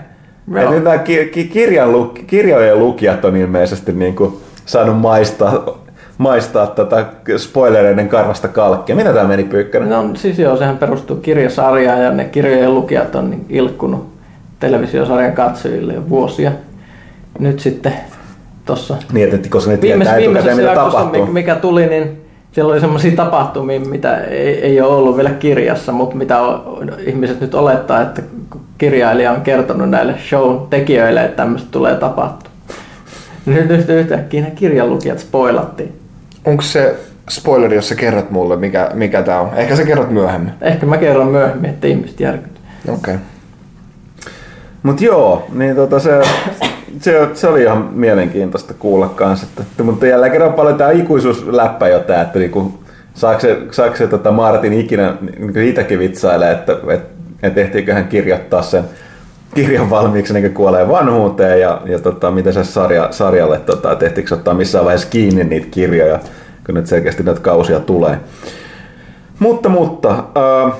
Että 0.55 0.71
nyt 0.71 0.83
nämä 0.83 0.97
kirjan, 1.53 1.89
kirjojen 2.27 2.79
lukijat 2.79 3.25
on 3.25 3.35
ilmeisesti 3.35 3.91
niin 3.91 4.15
kuin 4.15 4.37
saanut 4.65 4.99
maistaa 4.99 5.80
maistaa 6.21 6.67
tätä 6.67 7.05
spoilereiden 7.37 8.09
karvasta 8.09 8.47
kalkkia. 8.47 8.95
Mitä 8.95 9.13
tämä 9.13 9.27
meni 9.27 9.43
Pyykkönen? 9.43 9.89
No 9.89 10.09
siis 10.15 10.39
joo, 10.39 10.57
sehän 10.57 10.77
perustuu 10.77 11.15
kirjasarjaan 11.15 12.01
ja 12.01 12.11
ne 12.11 12.25
kirjojen 12.25 12.75
lukijat 12.75 13.15
on 13.15 13.29
niin 13.29 13.45
ilkkunut 13.49 14.07
televisiosarjan 14.59 15.33
katsojille 15.33 15.93
jo 15.93 16.09
vuosia. 16.09 16.51
Nyt 17.39 17.59
sitten 17.59 17.93
tuossa 18.65 18.95
niin, 19.13 19.35
että 19.35 19.49
koska 19.49 19.71
ne 19.71 19.77
tietää 19.77 20.17
etukäteen, 20.17 20.57
mitä 20.57 20.75
tapahtuu. 20.75 21.25
mikä 21.25 21.55
tuli, 21.55 21.87
niin 21.87 22.21
siellä 22.51 22.71
oli 22.71 22.79
sellaisia 22.79 23.15
tapahtumia, 23.15 23.79
mitä 23.79 24.17
ei, 24.17 24.61
ei 24.61 24.81
ole 24.81 24.95
ollut 24.95 25.17
vielä 25.17 25.29
kirjassa, 25.29 25.91
mutta 25.91 26.15
mitä 26.15 26.41
on, 26.41 26.91
ihmiset 27.05 27.41
nyt 27.41 27.55
olettaa, 27.55 28.01
että 28.01 28.21
kirjailija 28.77 29.31
on 29.31 29.41
kertonut 29.41 29.89
näille 29.89 30.15
show 30.29 30.57
tekijöille, 30.69 31.23
että 31.23 31.37
tämmöistä 31.37 31.67
tulee 31.71 31.95
tapahtua. 31.95 32.51
Nyt 33.45 33.89
yhtäkkiä 33.89 34.41
ne 34.41 34.51
kirjanlukijat 34.51 35.19
spoilattiin. 35.19 36.00
Onko 36.45 36.61
se 36.61 36.95
spoileri, 37.29 37.75
jos 37.75 37.89
sä 37.89 37.95
kerrot 37.95 38.31
mulle, 38.31 38.57
mikä, 38.57 38.91
mikä 38.93 39.23
tämä 39.23 39.39
on? 39.39 39.49
Ehkä 39.55 39.75
sä 39.75 39.83
kerrot 39.83 40.11
myöhemmin. 40.11 40.53
Ehkä 40.61 40.85
mä 40.85 40.97
kerron 40.97 41.27
myöhemmin, 41.27 41.69
että 41.69 41.87
ihmiset 41.87 42.19
järkyt. 42.19 42.51
Okei. 42.87 42.95
Okay. 42.95 43.17
Mutta 44.83 45.03
joo, 45.03 45.47
niin 45.53 45.75
tota 45.75 45.99
se, 45.99 46.21
se, 46.99 47.29
se, 47.33 47.47
oli 47.47 47.61
ihan 47.61 47.89
mielenkiintoista 47.93 48.73
kuulla 48.73 49.09
kanssa. 49.09 49.47
Että, 49.59 49.83
mutta 49.83 50.07
jälleen 50.07 50.31
kerran 50.31 50.53
paljon 50.53 50.77
tämä 50.77 50.91
ikuisuusläppä 50.91 51.87
jo 51.87 51.99
tää, 51.99 52.21
että 52.21 52.39
niinku, 52.39 52.73
saako 53.13 53.39
se, 53.39 53.57
saako 53.71 53.95
se 53.95 54.07
tota 54.07 54.31
Martin 54.31 54.73
ikinä 54.73 55.13
itsekin 55.63 55.99
vitsailee, 55.99 56.51
että 56.51 56.77
et, 56.89 57.01
et 57.43 57.57
ehtiikö 57.57 57.93
hän 57.93 58.07
kirjoittaa 58.07 58.61
sen 58.61 58.83
kirjan 59.55 59.89
valmiiksi 59.89 60.33
niin 60.33 60.53
kuolee 60.53 60.87
vanhuuteen 60.87 61.61
ja, 61.61 61.81
ja 61.85 61.99
tota, 61.99 62.31
miten 62.31 62.53
se 62.53 62.63
sarja, 62.63 63.07
sarjalle, 63.11 63.59
tota, 63.59 63.95
tehtiinkö 63.95 64.35
ottaa 64.35 64.53
missään 64.53 64.85
vaiheessa 64.85 65.09
kiinni 65.09 65.43
niitä 65.43 65.67
kirjoja, 65.71 66.19
kun 66.65 66.75
nyt 66.75 66.87
selkeästi 66.87 67.23
näitä 67.23 67.41
kausia 67.41 67.79
tulee. 67.79 68.19
Mutta, 69.39 69.69
mutta, 69.69 70.09
äh, 70.11 70.73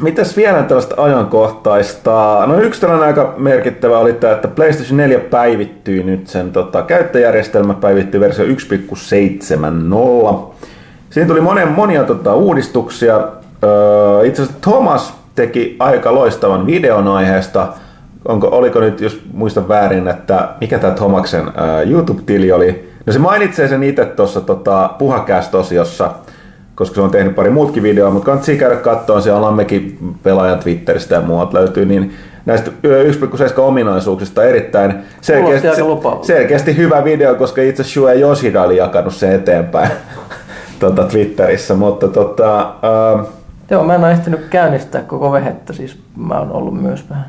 mitäs 0.00 0.36
vielä 0.36 0.62
tällaista 0.62 1.02
ajankohtaista? 1.02 2.42
No 2.46 2.60
yksi 2.60 2.80
tällainen 2.80 3.06
aika 3.06 3.34
merkittävä 3.36 3.98
oli 3.98 4.12
tämä, 4.12 4.32
että 4.32 4.48
PlayStation 4.48 4.96
4 4.96 5.18
päivittyy 5.18 6.02
nyt 6.02 6.26
sen 6.26 6.52
tota, 6.52 6.82
käyttöjärjestelmä 6.82 7.74
päivittyy 7.74 8.20
versio 8.20 8.44
1.7.0. 8.44 10.54
Siinä 11.10 11.28
tuli 11.28 11.40
monia, 11.40 11.66
monia 11.66 12.04
tota, 12.04 12.34
uudistuksia. 12.34 13.16
Äh, 13.16 14.26
itse 14.26 14.42
asiassa 14.42 14.60
Thomas 14.60 15.21
teki 15.34 15.76
aika 15.78 16.14
loistavan 16.14 16.66
videon 16.66 17.08
aiheesta. 17.08 17.68
Onko, 18.28 18.48
oliko 18.48 18.80
nyt, 18.80 19.00
jos 19.00 19.20
muistan 19.32 19.68
väärin, 19.68 20.08
että 20.08 20.48
mikä 20.60 20.78
tämä 20.78 20.94
Tomaksen 20.94 21.52
ää, 21.54 21.82
YouTube-tili 21.82 22.52
oli. 22.52 22.92
No 23.06 23.12
se 23.12 23.18
mainitsee 23.18 23.68
sen 23.68 23.82
itse 23.82 24.04
tuossa 24.04 24.40
tota, 24.40 24.90
puhakäst-osiossa, 24.98 26.10
koska 26.74 26.94
se 26.94 27.00
on 27.00 27.10
tehnyt 27.10 27.34
pari 27.34 27.50
muutkin 27.50 27.82
videoa, 27.82 28.10
mutta 28.10 28.26
kannattaa 28.26 28.54
käydä 28.54 28.76
katsoa, 28.76 29.20
siellä 29.20 29.36
on 29.36 29.44
Lammekin 29.44 29.98
pelaajan 30.22 30.58
Twitteristä 30.58 31.14
ja 31.14 31.20
muualta 31.20 31.58
löytyy, 31.58 31.84
niin 31.84 32.14
näistä 32.46 32.70
1,7 33.50 33.60
ominaisuuksista 33.60 34.44
erittäin 34.44 34.94
selkeästi, 35.20 35.68
selkeästi 36.22 36.76
hyvä 36.76 37.04
video, 37.04 37.34
koska 37.34 37.62
itse 37.62 37.84
Shue 37.84 38.14
Yoshida 38.14 38.62
oli 38.62 38.76
jakanut 38.76 39.14
sen 39.14 39.32
eteenpäin 39.32 39.90
tota, 40.80 41.04
Twitterissä, 41.04 41.74
mutta 41.74 42.08
tota, 42.08 42.60
äh, 42.60 43.26
Joo, 43.70 43.84
mä 43.84 43.94
en 43.94 44.04
ole 44.04 44.12
ehtinyt 44.12 44.46
käynnistää 44.50 45.02
koko 45.02 45.32
vehettä, 45.32 45.72
siis 45.72 45.98
mä 46.16 46.38
oon 46.38 46.52
ollut 46.52 46.82
myös 46.82 47.10
vähän 47.10 47.26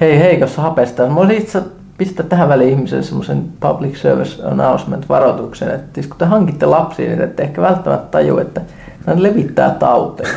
hei 0.00 0.18
heikossa 0.18 0.62
hapesta. 0.62 1.06
Mä 1.06 1.20
olisin 1.20 1.42
itse 1.42 1.62
pistää 1.98 2.26
tähän 2.26 2.48
väliin 2.48 2.70
ihmiselle 2.70 3.02
semmoisen 3.02 3.44
public 3.60 3.96
service 3.96 4.42
announcement 4.46 5.08
varoituksen, 5.08 5.70
että 5.70 5.94
siis 5.94 6.06
kun 6.06 6.16
te 6.18 6.24
hankitte 6.24 6.66
lapsia, 6.66 7.08
niin 7.08 7.20
ette 7.20 7.42
ehkä 7.42 7.62
välttämättä 7.62 8.06
taju, 8.10 8.38
että 8.38 8.60
ne 9.06 9.22
levittää 9.22 9.70
tauteja. 9.70 10.28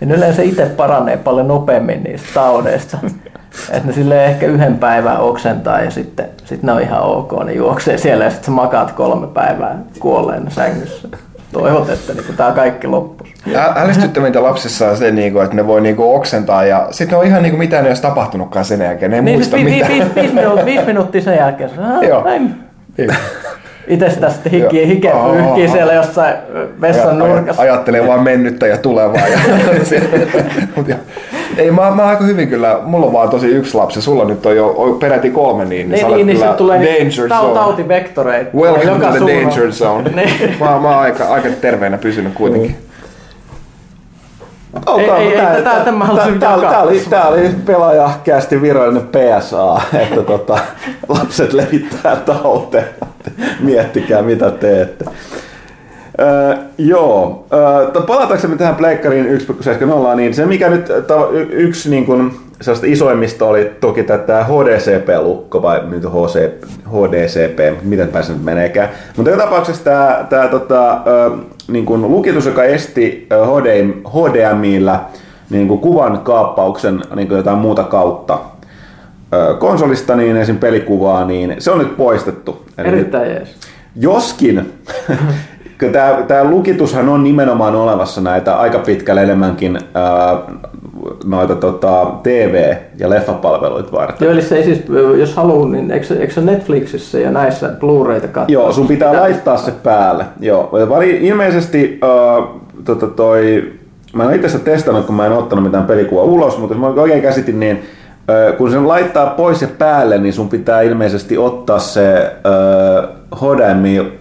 Ja 0.00 0.06
ne 0.06 0.14
yleensä 0.14 0.42
itse 0.42 0.66
paranee 0.66 1.16
paljon 1.16 1.48
nopeammin 1.48 2.02
niistä 2.02 2.28
taudeista. 2.34 2.98
Että 3.70 3.86
ne 3.88 3.92
sille 3.92 4.24
ehkä 4.24 4.46
yhden 4.46 4.78
päivän 4.78 5.20
oksentaa 5.20 5.80
ja 5.80 5.90
sitten 5.90 6.28
sit 6.44 6.62
ne 6.62 6.72
on 6.72 6.82
ihan 6.82 7.02
ok, 7.02 7.44
ne 7.44 7.52
juoksee 7.52 7.98
siellä 7.98 8.24
ja 8.24 8.30
sitten 8.30 8.46
sä 8.46 8.50
makaat 8.50 8.92
kolme 8.92 9.26
päivää 9.26 9.78
kuolleen 9.98 10.50
sängyssä 10.50 11.08
toivot, 11.52 11.90
että 11.90 12.14
niin 12.14 12.36
tämä 12.36 12.52
kaikki 12.52 12.86
loppuisi. 12.86 13.34
Älystyttävintä 13.76 14.42
lapsissa 14.42 14.90
on 14.90 14.96
se, 14.96 15.10
niin 15.10 15.32
kuin, 15.32 15.44
että 15.44 15.56
ne 15.56 15.66
voi 15.66 15.80
niin 15.80 15.96
kuin, 15.96 16.16
oksentaa 16.16 16.64
ja 16.64 16.88
sitten 16.90 17.18
on 17.18 17.24
ihan 17.24 17.42
niin 17.42 17.50
kuin, 17.50 17.58
mitään 17.58 17.84
ei 17.84 17.90
olisi 17.90 18.02
tapahtunutkaan 18.02 18.64
sen 18.64 18.80
jälkeen. 18.80 19.10
Ne 19.10 19.16
ei 19.16 19.22
niin, 19.22 19.38
muista 19.38 19.56
vi, 19.56 19.64
mitään. 19.64 19.92
Vi, 19.92 20.00
vi, 20.00 20.14
viisi, 20.14 20.34
minuuttia, 20.34 20.64
viisi 20.64 20.86
minuuttia 20.86 21.20
sen 21.20 21.36
jälkeen. 21.36 21.70
Joo. 22.08 22.24
Itse 23.88 24.10
sitä 24.10 24.30
sitten 24.30 24.52
hiki, 24.52 24.86
hike 24.86 25.12
pyyhkii 25.32 25.68
siellä 25.68 25.92
jossain 25.92 26.34
vessan 26.80 27.18
nurkassa. 27.18 27.62
Ajattelee 27.62 28.06
vaan 28.06 28.22
mennyttä 28.22 28.66
ja 28.66 28.78
tulevaa. 28.78 29.28
Ja, 29.28 29.38
ei, 31.56 31.70
mä, 31.70 31.90
mä 31.90 32.06
aika 32.06 32.24
hyvin 32.24 32.48
kyllä, 32.48 32.80
mulla 32.84 33.06
on 33.06 33.12
vaan 33.12 33.28
tosi 33.28 33.46
yksi 33.46 33.74
lapsi, 33.74 34.02
sulla 34.02 34.24
nyt 34.24 34.46
on 34.46 34.56
jo 34.56 34.96
peräti 35.00 35.30
kolme, 35.30 35.64
niin, 35.64 35.88
niin, 35.88 36.06
niin, 36.06 36.26
niin 36.26 36.40
tulee 36.56 36.78
danger 36.78 37.28
tau, 37.28 37.42
zone. 37.42 37.54
tautivektoreita. 37.54 38.50
Welcome 38.56 39.06
to 39.06 39.24
the 39.24 39.34
danger 39.34 39.72
zone. 39.72 40.10
niin. 40.16 40.56
mä, 40.60 40.66
mä 40.66 40.88
oon 40.88 40.98
aika, 40.98 41.24
aika 41.24 41.48
terveenä 41.60 41.98
pysynyt 41.98 42.34
kuitenkin. 42.34 42.76
Oh, 44.86 45.00
ei, 45.00 45.10
ei, 45.10 45.36
tämä, 45.36 45.50
tämä, 45.62 45.82
tämä, 45.84 46.38
tämä, 46.40 46.80
oli, 46.80 47.00
tämä 47.10 47.24
oli 47.24 47.50
pelaajakästi 47.66 48.62
virallinen 48.62 49.08
PSA, 49.08 49.80
että 49.94 50.22
tota, 50.22 50.58
lapset 51.08 51.52
levittää 51.52 52.16
tauteen. 52.16 52.88
Miettikää 53.60 54.22
mitä 54.22 54.50
teette. 54.50 55.04
Öö, 56.20 56.56
joo, 56.78 57.46
öö, 57.52 58.02
palataksemme 58.02 58.56
tähän 58.56 58.76
Pleikkariin 58.76 59.26
1.7.0, 59.26 60.16
niin 60.16 60.34
se 60.34 60.46
mikä 60.46 60.68
nyt 60.68 60.90
y- 61.32 61.48
yksi 61.50 61.90
niin 61.90 62.06
kuin, 62.06 62.32
isoimmista 62.84 63.44
oli 63.44 63.72
toki 63.80 64.02
tätä 64.02 64.44
HDCP-lukko, 64.44 65.62
vai 65.62 65.80
nyt 65.88 66.04
HC, 66.04 66.50
HDCP, 66.90 67.82
miten 67.82 68.08
pääsen 68.08 68.34
nyt 68.34 68.44
meneekään. 68.44 68.88
Mutta 69.16 69.30
joka 69.30 69.42
tapauksessa 69.44 69.84
tämä, 69.84 70.26
tämä 70.30 70.48
tota, 70.48 71.00
niin 71.68 71.86
kuin 71.86 72.02
lukitus, 72.02 72.46
joka 72.46 72.64
esti 72.64 73.28
HDMIllä 74.14 75.00
niin 75.50 75.68
kuin 75.68 75.80
kuvan 75.80 76.18
kaappauksen 76.18 77.02
niin 77.14 77.28
kuin 77.28 77.36
jotain 77.36 77.58
muuta 77.58 77.84
kautta 77.84 78.38
konsolista, 79.58 80.16
niin 80.16 80.36
esim. 80.36 80.58
pelikuvaa, 80.58 81.24
niin 81.24 81.56
se 81.58 81.70
on 81.70 81.78
nyt 81.78 81.96
poistettu. 81.96 82.64
Erittäin 82.78 83.30
jees. 83.30 83.56
Joskin 83.96 84.72
tämä, 85.78 86.24
tämä 86.28 86.44
lukitushan 86.44 87.08
on 87.08 87.24
nimenomaan 87.24 87.76
olevassa 87.76 88.20
näitä 88.20 88.56
aika 88.56 88.78
pitkälle 88.78 89.22
enemmänkin 89.22 89.78
ää, 89.94 90.38
noita 91.24 91.54
tota, 91.54 92.06
TV- 92.22 92.74
ja 92.98 93.10
leffapalveluita 93.10 93.92
varten. 93.92 94.26
Joo, 94.26 94.32
eli 94.32 94.42
se 94.42 94.56
ei 94.56 94.64
siis, 94.64 94.82
jos 95.18 95.36
haluaa, 95.36 95.68
niin 95.68 95.90
eikö, 95.90 96.20
eikö 96.20 96.32
se 96.32 96.40
Netflixissä 96.40 97.18
ja 97.18 97.30
näissä 97.30 97.68
Blu-rayta 97.68 98.28
katsoa? 98.28 98.52
Joo, 98.52 98.72
sun 98.72 98.86
pitää, 98.86 99.08
pitää 99.08 99.22
laittaa 99.22 99.56
se 99.56 99.70
päälle. 99.70 100.24
Joo, 100.40 100.70
ilmeisesti 101.20 102.00
äh, 102.04 102.44
tota 102.84 103.06
toi, 103.06 103.72
mä 104.12 104.24
en 104.24 104.44
itse 104.44 104.58
testannut, 104.58 105.06
kun 105.06 105.14
mä 105.14 105.26
en 105.26 105.32
ottanut 105.32 105.64
mitään 105.64 105.84
pelikuvaa 105.84 106.24
ulos, 106.24 106.58
mutta 106.58 106.74
jos 106.74 106.80
mä 106.80 107.02
oikein 107.02 107.22
käsitin, 107.22 107.60
niin 107.60 107.82
kun 108.58 108.70
sen 108.70 108.88
laittaa 108.88 109.26
pois 109.26 109.62
ja 109.62 109.68
päälle, 109.78 110.18
niin 110.18 110.32
sun 110.32 110.48
pitää 110.48 110.82
ilmeisesti 110.82 111.38
ottaa 111.38 111.78
se 111.78 112.32
uh, 113.32 113.38
HDMI 113.38 114.17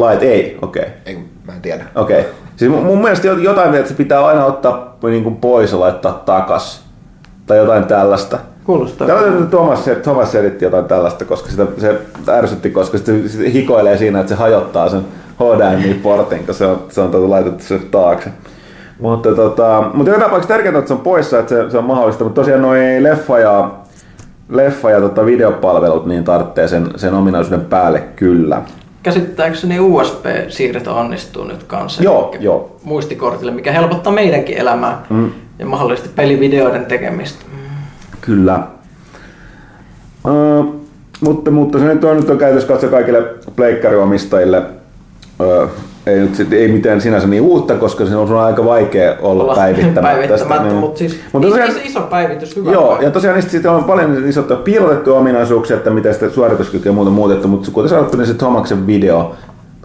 Light, 0.00 0.22
ei, 0.22 0.58
okei. 0.62 0.82
Okay. 0.82 0.94
Ei, 1.06 1.18
mä 1.46 1.52
en 1.52 1.62
tiedä. 1.62 1.84
Okei. 1.94 2.20
Okay. 2.20 2.32
Siis 2.56 2.70
mun, 2.70 2.84
mun 2.84 3.02
mielestä 3.02 3.26
jotain, 3.26 3.74
että 3.74 3.88
se 3.88 3.94
pitää 3.94 4.26
aina 4.26 4.44
ottaa 4.44 4.96
niin 5.02 5.22
kuin 5.22 5.36
pois 5.36 5.72
ja 5.72 5.80
laittaa 5.80 6.12
takas. 6.12 6.86
Tai 7.46 7.58
jotain 7.58 7.84
tällaista. 7.84 8.38
Kuulostaa. 8.64 9.08
Thomas, 9.50 9.90
Thomas 10.02 10.32
selitti 10.32 10.64
jotain 10.64 10.84
tällaista, 10.84 11.24
koska 11.24 11.50
sitä, 11.50 11.66
se 11.78 12.00
ärsytti, 12.28 12.70
koska 12.70 12.98
se, 12.98 13.28
se 13.28 13.52
hikoilee 13.52 13.98
siinä, 13.98 14.20
että 14.20 14.28
se 14.28 14.34
hajottaa 14.34 14.88
sen 14.88 15.00
HDMI-portin, 15.40 16.46
kun 16.46 16.54
se 16.54 16.66
on, 16.66 16.82
se 16.88 17.00
on 17.00 17.10
tuota 17.10 17.30
laitettu 17.30 17.64
sen 17.64 17.80
taakse. 17.90 18.30
Mutta, 19.00 19.34
tota, 19.34 19.84
mutta 19.94 20.10
joka 20.10 20.24
tapauksessa 20.24 20.54
tärkeintä, 20.54 20.78
että 20.78 20.88
se 20.88 20.94
on 20.94 21.00
poissa, 21.00 21.38
että 21.38 21.48
se, 21.48 21.70
se 21.70 21.78
on 21.78 21.84
mahdollista. 21.84 22.24
Mutta 22.24 22.40
tosiaan 22.40 22.62
noin 22.62 23.02
leffa 23.02 23.38
ja 23.38 23.70
leffa 24.48 24.90
ja 24.90 25.00
tota 25.00 25.26
videopalvelut 25.26 26.06
niin 26.06 26.24
tarvitsee 26.24 26.68
sen, 26.68 26.88
sen 26.96 27.14
ominaisuuden 27.14 27.64
päälle 27.64 28.00
kyllä. 28.16 28.62
Käsittääkseni 29.06 29.80
USB-siirto 29.80 30.98
onnistuu 30.98 31.44
nyt 31.44 31.62
kanssa. 31.62 32.02
Joo, 32.02 32.34
joo. 32.40 32.76
Muistikortille, 32.84 33.52
mikä 33.52 33.72
helpottaa 33.72 34.12
meidänkin 34.12 34.58
elämää 34.58 35.02
mm. 35.10 35.30
ja 35.58 35.66
mahdollisesti 35.66 36.10
pelivideoiden 36.14 36.86
tekemistä. 36.86 37.44
Kyllä. 38.20 38.62
Uh, 40.24 40.80
mutta, 41.20 41.50
mutta 41.50 41.78
se 41.78 41.84
nyt 41.84 42.04
on, 42.04 42.16
nyt 42.16 42.30
on 42.30 42.38
käytössä 42.38 42.68
katso 42.68 42.88
kaikille 42.88 43.22
pleikkariomistajille. 43.56 44.62
Uh, 45.40 45.70
ei, 46.06 46.18
nyt 46.20 46.34
sit, 46.34 46.52
ei 46.52 46.68
mitään 46.68 47.00
sinänsä 47.00 47.26
niin 47.26 47.42
uutta, 47.42 47.74
koska 47.74 48.06
se 48.06 48.16
on 48.16 48.36
aika 48.40 48.64
vaikea 48.64 49.14
olla, 49.20 49.42
Olla 49.44 49.54
päivittämättä. 49.54 50.02
päivittämättä, 50.08 50.62
niin. 50.62 50.74
mutta 50.74 50.98
siis 50.98 51.12
iso, 51.12 51.40
tosiaan- 51.40 51.72
iso 51.84 52.00
päivitys, 52.00 52.56
hyvä 52.56 52.72
Joo, 52.72 52.82
päivitys. 52.84 53.04
ja 53.04 53.10
tosiaan 53.10 53.34
niistä 53.34 53.50
siitä 53.50 53.72
on 53.72 53.84
paljon 53.84 54.28
isoja 54.28 54.56
piilotettuja 54.56 55.16
ominaisuuksia, 55.16 55.76
että 55.76 55.90
miten 55.90 56.14
sitä 56.14 56.30
suorituskykyä 56.30 56.90
ja 56.90 56.94
muuta 56.94 57.10
muutettu, 57.10 57.48
mutta 57.48 57.70
kuten 57.70 57.88
sanottu, 57.88 58.16
niin 58.16 58.26
se 58.26 58.34
Tomaksen 58.34 58.86
video, 58.86 59.34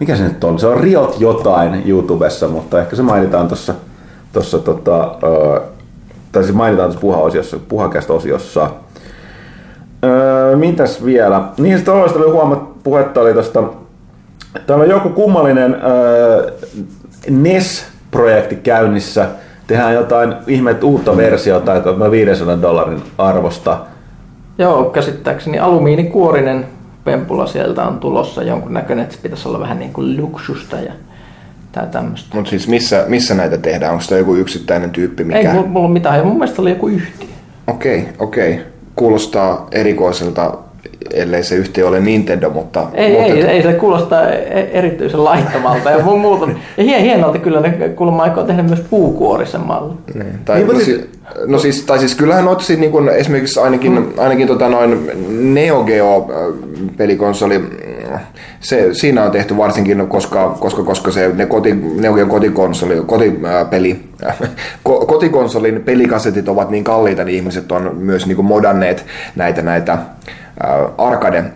mikä 0.00 0.16
se 0.16 0.24
nyt 0.24 0.44
on? 0.44 0.58
Se 0.58 0.66
on 0.66 0.80
Riot 0.80 1.16
jotain 1.20 1.82
YouTubessa, 1.86 2.48
mutta 2.48 2.80
ehkä 2.80 2.96
se 2.96 3.02
mainitaan 3.02 3.48
tuossa, 3.48 3.74
tossa, 4.32 4.58
tota, 4.58 5.14
tai 6.32 6.42
siis 6.44 6.54
mainitaan 6.56 6.88
tuossa 6.88 7.00
puha-osiossa, 7.00 7.56
puhakästä-osiossa. 7.68 8.70
Öö, 10.04 10.56
mitäs 10.56 11.04
vielä? 11.04 11.42
Niin 11.58 11.76
sitten 11.76 11.94
oli 11.94 12.12
oli 12.16 12.30
huomat, 12.30 12.82
puhetta 12.82 13.20
oli 13.20 13.34
tosta, 13.34 13.62
täällä 14.66 14.82
on 14.82 14.90
joku 14.90 15.08
kummallinen 15.08 15.76
öö, 15.84 16.52
NES-projekti 17.30 18.56
käynnissä. 18.56 19.26
Tehdään 19.66 19.94
jotain 19.94 20.34
ihmeet 20.46 20.84
uutta 20.84 21.16
versiota, 21.16 21.74
joka 21.74 21.90
on 21.90 22.10
500 22.10 22.62
dollarin 22.62 23.02
arvosta. 23.18 23.78
Joo, 24.58 24.84
käsittääkseni 24.84 25.58
alumiinikuorinen 25.58 26.66
pempula 27.04 27.46
sieltä 27.46 27.84
on 27.84 27.98
tulossa 27.98 28.42
jonkun 28.42 28.74
näköinen, 28.74 29.02
että 29.02 29.14
se 29.14 29.22
pitäisi 29.22 29.48
olla 29.48 29.60
vähän 29.60 29.78
niin 29.78 29.92
kuin 29.92 30.16
luksusta 30.16 30.76
ja 30.76 30.92
tää 31.72 31.86
tämmöistä. 31.86 32.36
Mutta 32.36 32.50
siis 32.50 32.68
missä, 32.68 33.04
missä 33.08 33.34
näitä 33.34 33.58
tehdään? 33.58 33.92
Onko 33.92 34.04
tämä 34.08 34.18
joku 34.18 34.34
yksittäinen 34.34 34.90
tyyppi? 34.90 35.24
Mikä? 35.24 35.38
Ei 35.38 35.48
mulla, 35.48 35.66
mulla 35.66 35.86
ole 35.86 35.92
mitään, 35.92 36.26
mun 36.26 36.38
mielestä 36.38 36.62
oli 36.62 36.70
joku 36.70 36.88
yhtiö. 36.88 37.28
Okei, 37.66 38.08
okei. 38.18 38.60
Kuulostaa 38.96 39.68
erikoiselta, 39.72 40.58
ellei 41.12 41.44
se 41.44 41.54
yhtiö 41.54 41.88
ole 41.88 42.00
Nintendo, 42.00 42.50
mutta... 42.50 42.86
Ei, 42.94 43.10
mutta 43.10 43.26
ei, 43.26 43.42
ei 43.42 43.62
se 43.62 43.72
kuulostaa 43.72 44.30
e- 44.30 44.70
erityisen 44.72 45.24
laittomalta 45.24 45.90
ja 45.90 46.04
mun 46.04 46.20
muuta. 46.20 46.48
Ja 46.76 46.84
hien, 46.84 47.02
hienolta 47.02 47.38
kyllä 47.38 47.60
ne 47.60 47.88
kuulemma 47.88 48.22
aikoo 48.22 48.44
tehdä 48.44 48.62
myös 48.62 48.80
puukuorisen 48.90 49.60
mallin. 49.60 49.98
Niin, 50.14 50.38
tai, 50.44 50.56
Niin, 50.56 50.68
no, 50.68 50.80
siis, 50.80 51.00
no 51.46 51.58
siis, 51.58 51.82
tai 51.82 51.98
siis 51.98 52.14
kyllähän 52.14 52.44
noita 52.44 52.62
siis 52.62 52.78
niin 52.78 52.92
kuin 52.92 53.08
esimerkiksi 53.08 53.60
ainakin, 53.60 53.92
mm. 53.92 54.12
ainakin 54.18 54.46
tota 54.46 54.68
noin 54.68 55.10
Neo 55.54 55.84
Geo 55.84 56.30
äh, 56.30 56.58
pelikonsoli, 56.96 57.60
se, 58.60 58.88
siinä 58.94 59.24
on 59.24 59.30
tehty 59.30 59.56
varsinkin, 59.56 60.08
koska, 60.08 60.56
koska, 60.60 60.82
koska 60.82 61.10
se 61.10 61.30
ne 61.34 61.46
koti, 61.46 61.74
Neo 62.00 62.14
Geo 62.14 62.26
kotikonsoli, 62.26 63.02
kotipeli, 63.06 63.94
ko, 63.94 64.11
kotikonsolin 64.82 65.82
pelikasetit 65.82 66.48
ovat 66.48 66.70
niin 66.70 66.84
kalliita, 66.84 67.24
niin 67.24 67.36
ihmiset 67.36 67.72
on 67.72 67.96
myös 67.96 68.26
niin 68.26 68.36
kuin 68.36 68.46
modanneet 68.46 69.06
näitä, 69.36 69.62
näitä 69.62 69.92
äh, 69.92 70.00
arcade 70.98 71.40
mm, 71.40 71.52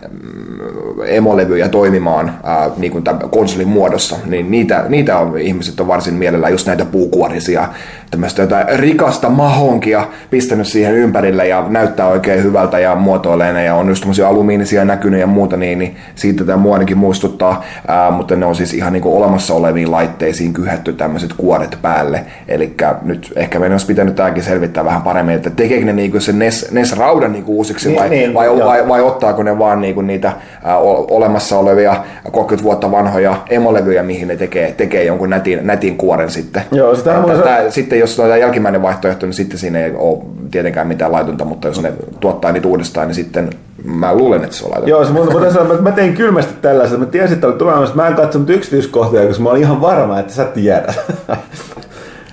emolevyjä 1.05 1.69
toimimaan 1.69 2.29
äh, 2.29 2.77
niin 2.77 2.91
kuin 2.91 3.03
tämän 3.03 3.29
konsolin 3.29 3.67
muodossa, 3.67 4.15
niin 4.25 4.51
niitä, 4.51 4.85
niitä 4.89 5.17
on, 5.17 5.37
ihmiset 5.37 5.79
on 5.79 5.87
varsin 5.87 6.13
mielellään 6.13 6.53
just 6.53 6.67
näitä 6.67 6.85
puukuorisia, 6.85 7.69
tämmöistä 8.11 8.41
jotain 8.41 8.79
rikasta 8.79 9.29
mahonkia 9.29 10.07
pistänyt 10.29 10.67
siihen 10.67 10.93
ympärille 10.93 11.47
ja 11.47 11.65
näyttää 11.69 12.07
oikein 12.07 12.43
hyvältä 12.43 12.79
ja 12.79 12.95
muotoilee 12.95 13.53
ne 13.53 13.63
ja 13.63 13.75
on 13.75 13.89
just 13.89 14.01
tämmöisiä 14.01 14.27
alumiinisia 14.27 14.85
näkynyt 14.85 15.19
ja 15.19 15.27
muuta, 15.27 15.57
niin, 15.57 15.79
niin 15.79 15.97
siitä 16.15 16.45
tämä 16.45 16.57
mua 16.57 16.73
ainakin 16.73 16.97
muistuttaa, 16.97 17.63
ää, 17.87 18.11
mutta 18.11 18.35
ne 18.35 18.45
on 18.45 18.55
siis 18.55 18.73
ihan 18.73 18.93
niin 18.93 19.03
kuin 19.03 19.15
olemassa 19.15 19.53
oleviin 19.53 19.91
laitteisiin 19.91 20.53
kyhetty 20.53 20.93
tämmöiset 20.93 21.33
kuoret 21.37 21.77
päälle, 21.81 22.25
eli 22.57 22.73
nyt 23.01 23.33
ehkä 23.35 23.59
meidän 23.59 23.73
olisi 23.73 23.85
pitänyt 23.87 24.15
tämäkin 24.15 24.43
selvittää 24.43 24.85
vähän 24.85 25.01
paremmin, 25.01 25.35
että 25.35 25.49
tekeekö 25.49 25.85
ne 25.85 25.93
niin 25.93 26.11
kuin 26.11 26.21
se 26.21 26.31
NES, 26.31 26.71
NES-raudan 26.71 27.31
niin 27.31 27.43
kuin 27.43 27.55
uusiksi 27.55 27.89
Niin, 27.89 27.99
vai, 27.99 28.09
niin, 28.09 28.33
vai, 28.33 28.45
joo. 28.45 28.65
vai, 28.67 28.87
vai 28.87 29.01
ottaako 29.01 29.43
ne 29.43 29.59
vaan 29.59 29.81
niinku 29.81 30.01
niitä 30.01 30.31
ää, 30.63 30.77
o- 30.77 31.07
olemassa 31.15 31.57
olevia 31.59 32.03
30 32.31 32.63
vuotta 32.63 32.91
vanhoja 32.91 33.35
emolevyjä, 33.49 34.03
mihin 34.03 34.27
ne 34.27 34.35
tekee, 34.35 34.71
tekee 34.77 35.03
jonkun 35.03 35.29
nätin, 35.29 35.59
nätin 35.67 35.97
kuoren 35.97 36.29
sitten. 36.31 36.61
Joo, 36.71 36.95
sitä 36.95 37.09
on 37.11 37.15
Että 37.19 37.31
mulla- 37.31 37.43
tää, 37.43 37.69
sitten 37.69 37.99
jos 37.99 38.19
on 38.19 38.25
tämä 38.25 38.37
jälkimmäinen 38.37 38.81
vaihtoehto, 38.81 39.25
niin 39.25 39.33
sitten 39.33 39.59
siinä 39.59 39.79
ei 39.85 39.91
ole 39.97 40.17
tietenkään 40.51 40.87
mitään 40.87 41.11
laitonta, 41.11 41.45
mutta 41.45 41.67
jos 41.67 41.81
ne 41.81 41.93
tuottaa 42.19 42.51
niitä 42.51 42.67
uudestaan, 42.67 43.07
niin 43.07 43.15
sitten 43.15 43.49
mä 43.83 44.15
luulen, 44.15 44.43
että 44.43 44.55
se 44.55 44.65
on 44.65 44.71
laitonta. 44.71 44.89
Joo, 44.89 45.05
se 45.05 45.11
mutta 45.11 45.31
mutta 45.31 45.53
sanoa, 45.53 45.71
että 45.71 45.83
mä 45.83 45.91
tein 45.91 46.13
kylmästi 46.13 46.53
tällaisen. 46.61 46.99
Mä 46.99 47.05
tiesin, 47.05 47.33
että 47.35 47.47
oli 47.47 47.55
tulemassa. 47.55 47.95
Mä 47.95 48.07
en 48.07 48.13
katsonut 48.15 48.49
yksityiskohtia, 48.49 49.27
koska 49.27 49.43
mä 49.43 49.49
olin 49.49 49.61
ihan 49.61 49.81
varma, 49.81 50.19
että 50.19 50.33
sä 50.33 50.43
tiedät. 50.45 50.99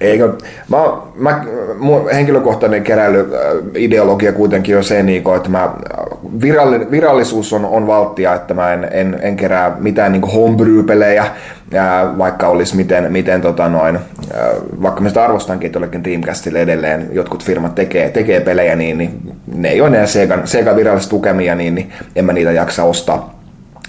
Eikö, 0.04 0.32
mä, 0.68 0.78
mä, 1.14 1.44
mun 1.78 2.10
henkilökohtainen 2.10 2.82
keräilyideologia 2.82 4.32
kuitenkin 4.32 4.76
on 4.76 4.84
se, 4.84 5.02
niin 5.02 5.22
kuin, 5.22 5.36
että 5.36 5.48
mä, 5.48 5.70
viralli, 6.42 6.90
virallisuus 6.90 7.52
on, 7.52 7.64
on 7.64 7.86
valttia, 7.86 8.34
että 8.34 8.54
mä 8.54 8.72
en, 8.72 8.88
en, 8.90 9.18
en 9.22 9.36
kerää 9.36 9.76
mitään 9.78 10.12
niin 10.12 10.22
homebrew-pelejä, 10.22 11.26
vaikka 12.18 12.48
olisi 12.48 12.76
miten, 12.76 13.12
miten 13.12 13.40
tota 13.40 13.68
noin, 13.68 13.98
ää, 14.34 14.50
vaikka 14.82 15.00
mä 15.00 15.08
sitä 15.08 15.24
arvostankin, 15.24 15.66
että 15.66 15.76
jollekin 15.76 16.04
Dreamcastille 16.04 16.60
edelleen 16.60 17.08
jotkut 17.12 17.44
firmat 17.44 17.74
tekee, 17.74 18.10
tekee 18.10 18.40
pelejä, 18.40 18.76
niin, 18.76 18.98
niin 18.98 19.36
ne 19.54 19.68
ei 19.68 19.80
ole 19.80 19.88
enää 19.88 20.06
Segan, 20.06 20.46
Sega 20.46 20.76
virallisesti 20.76 21.10
tukemia, 21.10 21.54
niin, 21.54 21.74
niin 21.74 21.92
en 22.16 22.24
mä 22.24 22.32
niitä 22.32 22.52
jaksa 22.52 22.84
ostaa. 22.84 23.43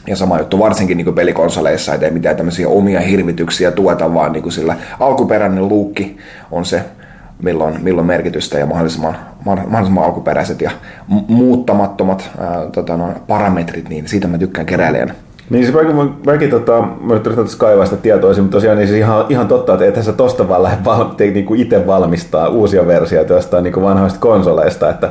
Ja 0.08 0.16
sama 0.16 0.40
juttu 0.40 0.60
varsinkin 0.60 0.98
niin 0.98 1.14
pelikonsoleissa, 1.14 1.94
ettei 1.94 2.12
mitään 2.12 2.36
tämmöisiä 2.36 2.70
omia 2.70 3.00
hirvityksiä 3.00 3.72
tueta, 3.72 4.14
vaan 4.14 4.32
niin 4.32 4.52
sillä 4.52 4.76
alkuperäinen 5.00 5.68
luukki 5.68 6.18
on 6.52 6.66
se, 6.66 6.82
milloin, 7.44 7.84
milloin 7.84 8.08
merkitystä 8.08 8.58
ja 8.58 8.66
mahdollisimman, 8.66 9.18
mahdollisimman 9.46 10.04
alkuperäiset 10.04 10.62
ja 10.62 10.72
mu- 11.12 11.26
muuttamattomat 11.28 12.30
ää, 12.40 12.66
tota, 12.72 12.98
no, 12.98 13.10
parametrit, 13.28 13.90
niin 13.90 14.08
siitä 14.08 14.28
mä 14.28 14.38
tykkään 14.38 14.66
keräilijänä. 14.68 15.16
Niin 15.50 15.66
se 15.66 15.72
mäkin, 15.72 15.96
mäkin 16.26 16.50
tota, 16.50 16.82
mä 17.02 17.14
yritän 17.14 17.36
tässä 17.36 17.58
kaivaa 17.58 17.86
sitä 17.86 17.98
tietoa, 17.98 18.32
esiin, 18.32 18.44
mutta 18.44 18.58
tosiaan 18.58 18.78
niin 18.78 18.88
siis 18.88 19.00
ihan, 19.00 19.26
ihan 19.30 19.48
totta, 19.48 19.74
että 19.74 19.86
ethän 19.86 20.06
sä 20.06 20.14
tosta 20.14 20.50
vaan 20.50 20.64
lähde 20.64 20.78
val, 20.86 21.06
niin 21.20 21.46
kuin 21.46 21.60
itse 21.60 21.88
valmistaa 21.88 22.50
uusia 22.50 22.88
versioita 22.88 23.34
jostain 23.34 23.64
niin 23.64 23.82
vanhoista 23.82 24.20
konsoleista, 24.20 24.90
että 24.90 25.10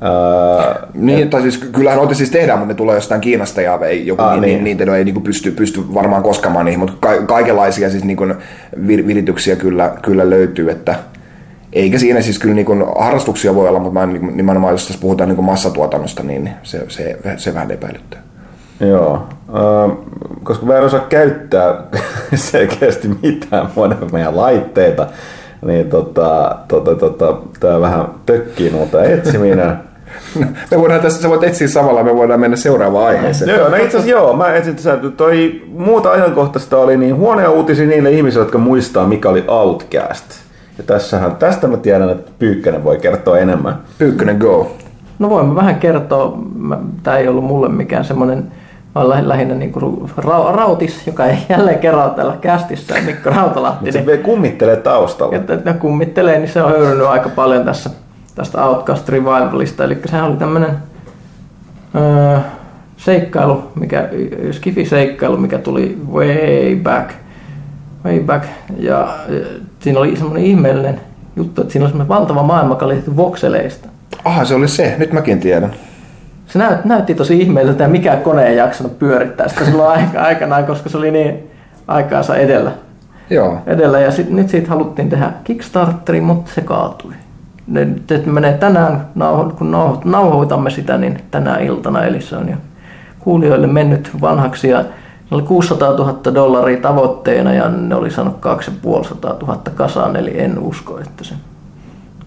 ää, 0.00 0.86
Niin, 0.94 1.30
tai 1.30 1.42
siis 1.42 1.58
kyllähän 1.58 1.98
noita 1.98 2.14
siis 2.14 2.30
tehdään, 2.30 2.58
mutta 2.58 2.72
ne 2.74 2.76
tulee 2.76 2.94
jostain 2.94 3.20
Kiinasta 3.20 3.62
ja 3.62 3.78
ei, 3.86 4.06
joku 4.06 4.22
ah, 4.22 4.32
niin. 4.32 4.40
niin. 4.42 4.64
Nintendo 4.64 4.94
ei 4.94 5.04
niinku 5.04 5.20
pysty, 5.20 5.50
pysty 5.50 5.94
varmaan 5.94 6.22
koskamaan 6.22 6.64
niihin, 6.64 6.78
mutta 6.80 6.94
ka- 7.00 7.22
kaikenlaisia 7.26 7.90
siis 7.90 8.04
niinku 8.04 8.24
vir- 8.86 9.06
virityksiä 9.06 9.56
kyllä, 9.56 9.92
kyllä 10.02 10.30
löytyy, 10.30 10.70
että 10.70 10.94
eikä 11.72 11.98
siinä 11.98 12.20
siis 12.20 12.38
kyllä 12.38 12.54
niinku 12.54 12.76
harrastuksia 12.98 13.54
voi 13.54 13.68
olla, 13.68 13.78
mutta 13.78 14.00
mä 14.00 14.06
niinku- 14.06 14.30
nimenomaan 14.34 14.74
jos 14.74 14.86
tässä 14.86 15.00
puhutaan 15.00 15.28
niinku 15.28 15.42
massatuotannosta, 15.42 16.22
niin 16.22 16.50
se, 16.62 16.84
se, 16.88 17.18
se 17.36 17.54
vähän 17.54 17.70
epäilyttää. 17.70 18.20
Joo, 18.80 19.26
äh, 19.48 19.96
koska 20.42 20.66
mä 20.66 20.76
en 20.76 20.82
osaa 20.84 21.00
käyttää 21.08 21.74
selkeästi 22.34 23.08
mitään 23.22 23.68
meidän 24.12 24.36
laitteita, 24.36 25.06
niin 25.66 25.90
tota, 25.90 26.56
tota, 26.68 26.94
tota, 26.94 27.36
tää 27.60 27.80
vähän 27.80 28.06
tökkii 28.26 28.70
muuta 28.70 29.04
etsiminen. 29.04 29.87
Me 30.70 30.78
voidaan 30.78 31.00
tässä, 31.00 31.22
sä 31.22 31.28
voit 31.28 31.44
etsiä 31.44 31.68
samalla, 31.68 32.02
me 32.02 32.16
voidaan 32.16 32.40
mennä 32.40 32.56
seuraavaan 32.56 33.06
aiheeseen. 33.06 33.56
joo, 33.56 33.68
no 33.68 33.76
itse 33.76 33.86
asiassa 33.88 34.10
joo, 34.10 34.32
mä 34.36 34.54
etsin 34.54 34.74
tässä, 34.74 34.98
toi 35.16 35.62
muuta 35.68 36.10
ajankohtaista 36.10 36.76
oli 36.78 36.96
niin 36.96 37.16
huonoja 37.16 37.50
uutisia 37.50 37.86
niille 37.86 38.10
ihmisille, 38.10 38.44
jotka 38.44 38.58
muistaa 38.58 39.06
mikä 39.06 39.28
oli 39.28 39.44
Outcast. 39.48 40.24
Ja 40.78 40.84
tässähän, 40.84 41.36
tästä 41.36 41.66
mä 41.66 41.76
tiedän, 41.76 42.10
että 42.10 42.30
Pyykkönen 42.38 42.84
voi 42.84 42.96
kertoa 42.98 43.38
enemmän. 43.38 43.76
Pyykkönen 43.98 44.36
go. 44.36 44.70
No 45.18 45.30
voin 45.30 45.46
mä 45.46 45.54
vähän 45.54 45.76
kertoa, 45.76 46.38
tämä 47.02 47.16
ei 47.18 47.28
ollut 47.28 47.44
mulle 47.44 47.68
mikään 47.68 48.04
semmoinen, 48.04 48.38
mä 48.94 49.00
olen 49.00 49.10
lähi- 49.10 49.28
lähinnä 49.28 49.54
niin 49.54 49.72
kuin 49.72 50.10
ra- 50.18 50.54
Rautis, 50.56 51.06
joka 51.06 51.26
ei 51.26 51.36
jälleen 51.48 51.78
kerran 51.78 52.10
täällä 52.10 52.36
kästissä, 52.40 52.94
Mikko 53.06 53.30
Rautalahti, 53.30 53.84
Mutta 53.84 53.98
niin 53.98 54.16
se 54.18 54.22
kummittelee 54.22 54.76
taustalla. 54.76 55.36
että, 55.36 55.54
että 55.54 55.72
ne 55.72 55.78
kummittelee, 55.78 56.38
niin 56.38 56.48
se 56.48 56.62
on 56.62 56.70
höyrynyt 56.70 57.06
aika 57.06 57.28
paljon 57.28 57.64
tässä 57.64 57.90
tästä 58.38 58.64
Outcast 58.64 59.08
Revivalista. 59.08 59.84
Eli 59.84 59.98
sehän 60.06 60.24
oli 60.24 60.36
tämmöinen 60.36 60.70
öö, 61.94 62.38
seikkailu, 62.96 63.62
mikä, 63.74 64.08
skifi-seikkailu, 64.50 65.36
mikä 65.36 65.58
tuli 65.58 65.98
way 66.12 66.76
back. 66.82 67.10
Way 68.04 68.20
back. 68.20 68.44
Ja 68.76 69.08
ö, 69.30 69.46
siinä 69.80 69.98
oli 69.98 70.16
semmoinen 70.16 70.44
ihmeellinen 70.44 71.00
juttu, 71.36 71.60
että 71.60 71.72
siinä 71.72 71.84
oli 71.84 71.90
semmoinen 71.90 72.08
valtava 72.08 72.42
maailma, 72.42 72.74
joka 72.74 72.86
oli 72.86 72.94
tehty 72.94 73.16
vokseleista. 73.16 73.88
Aha, 74.24 74.44
se 74.44 74.54
oli 74.54 74.68
se. 74.68 74.94
Nyt 74.98 75.12
mäkin 75.12 75.40
tiedän. 75.40 75.72
Se 76.46 76.58
näyt, 76.58 76.84
näytti 76.84 77.14
tosi 77.14 77.40
ihmeelliseltä 77.40 77.84
ja 77.84 77.88
mikään 77.88 78.22
kone 78.22 78.46
ei 78.46 78.56
jaksanut 78.56 78.98
pyörittää 78.98 79.48
sitä 79.48 79.64
silloin 79.64 79.90
aika, 79.90 80.20
aikanaan, 80.20 80.64
koska 80.66 80.88
se 80.88 80.98
oli 80.98 81.10
niin 81.10 81.50
aikaansa 81.88 82.36
edellä. 82.36 82.72
Joo. 83.30 83.58
edellä. 83.66 84.00
Ja 84.00 84.10
sit, 84.10 84.30
nyt 84.30 84.48
siitä 84.48 84.68
haluttiin 84.68 85.08
tehdä 85.08 85.32
Kickstarteri, 85.44 86.20
mutta 86.20 86.50
se 86.54 86.60
kaatui. 86.60 87.12
Ne, 87.68 87.84
ne 87.84 88.22
menee 88.26 88.52
tänään, 88.52 89.06
kun 89.58 89.70
nauho- 89.72 90.00
nauhoitamme 90.04 90.70
sitä, 90.70 90.98
niin 90.98 91.18
tänä 91.30 91.56
iltana, 91.56 92.04
eli 92.04 92.20
se 92.20 92.36
on 92.36 92.48
jo 92.48 92.56
kuulijoille 93.18 93.66
mennyt 93.66 94.10
vanhaksi 94.20 94.68
ja 94.68 94.78
ne 95.30 95.36
oli 95.36 95.42
600 95.42 95.92
000 95.92 96.34
dollaria 96.34 96.80
tavoitteena 96.80 97.54
ja 97.54 97.68
ne 97.68 97.94
oli 97.94 98.10
saanut 98.10 98.36
250 98.40 99.46
000 99.46 99.60
kasaan, 99.74 100.16
eli 100.16 100.40
en 100.40 100.58
usko, 100.58 100.98
että 101.00 101.24
se 101.24 101.34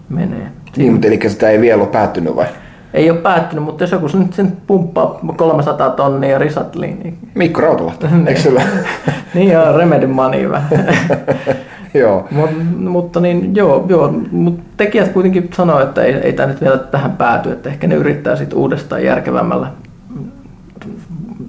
menee. 0.08 0.46
Niin, 0.76 0.92
mutta 0.92 1.06
eli 1.06 1.20
sitä 1.26 1.48
ei 1.50 1.60
vielä 1.60 1.82
ole 1.82 1.90
päättynyt 1.90 2.36
vai? 2.36 2.46
Ei 2.94 3.10
ole 3.10 3.18
päättynyt, 3.18 3.64
mutta 3.64 3.84
jos 3.84 3.92
joku 3.92 4.06
nyt 4.14 4.34
sen 4.34 4.56
pumppaa 4.66 5.20
300 5.36 5.90
tonnia 5.90 6.38
risatliin, 6.38 7.00
niin 7.02 7.18
Mikko 7.34 7.60
Rautalahti, 7.60 8.06
eikö 8.26 8.40
sillä? 8.40 8.62
niin 9.34 9.50
joo, 9.50 9.76
Remedy 9.76 10.06
Money 10.06 10.50
vähän. 10.50 10.68
Joo. 12.00 12.28
Mut, 12.30 12.50
mutta 12.76 13.20
niin, 13.20 13.56
joo, 13.56 13.86
joo, 13.88 14.14
mutta 14.30 14.62
tekijät 14.76 15.12
kuitenkin 15.12 15.50
sanoo, 15.56 15.80
että 15.80 16.02
ei, 16.02 16.14
ei 16.14 16.32
tämä 16.32 16.48
nyt 16.48 16.60
vielä 16.60 16.78
tähän 16.78 17.12
pääty, 17.12 17.52
että 17.52 17.68
ehkä 17.68 17.86
ne 17.86 17.94
yrittää 17.94 18.36
sitten 18.36 18.58
uudestaan 18.58 19.04
järkevämmällä 19.04 19.66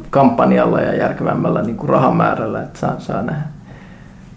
kampanjalla 0.10 0.82
ja 0.82 0.96
järkevämmällä 0.96 1.62
niin 1.62 1.78
kuin 1.78 1.90
rahamäärällä, 1.90 2.64
että 2.64 2.80
saa, 2.80 2.96
saa 3.00 3.22
nähdä, 3.22 3.42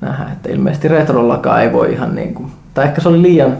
nähdä, 0.01 0.25
että 0.33 0.51
ilmeisesti 0.51 0.89
retrollakaan 0.89 1.63
ei 1.63 1.73
voi 1.73 1.93
ihan 1.93 2.15
niin 2.15 2.35
kuin, 2.35 2.51
tai 2.75 2.85
ehkä 2.85 3.01
se 3.01 3.09
oli 3.09 3.23
liian, 3.23 3.57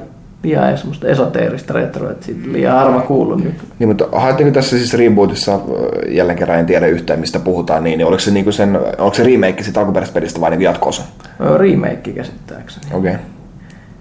liian 0.47 0.79
semmoista 0.79 1.09
esoteerista 1.09 1.75
retroa, 1.75 2.11
että 2.11 2.27
siitä 2.27 2.53
liian 2.53 2.79
harva 2.79 3.01
kuullut 3.01 3.45
nyt. 3.45 3.55
Niin, 3.79 3.89
mutta 3.89 4.09
haetteko 4.13 4.51
tässä 4.51 4.79
siis 4.79 4.95
rebootissa, 4.95 5.55
äh, 5.55 5.61
jälleen 6.15 6.39
kerran 6.39 6.59
en 6.59 6.67
tiedä 6.67 6.87
yhtään 6.87 7.21
mistä 7.21 7.39
puhutaan, 7.39 7.85
niin, 7.85 7.99
niin 7.99 8.07
oliko 8.07 8.21
se, 8.21 8.31
niinku 8.31 8.53
sen, 8.53 8.79
onko 8.99 9.15
se 9.15 9.23
remake 9.25 9.63
siitä 9.63 9.81
alkuperäisestä 9.81 10.15
pelistä 10.21 10.41
vai 10.41 10.51
niinku 10.51 10.65
jatko-osa? 10.65 11.03
Ö, 11.41 11.59
Remake 11.59 12.13
käsittääkseni. 12.13 12.87
Okei. 12.93 13.11
Okay. 13.11 13.23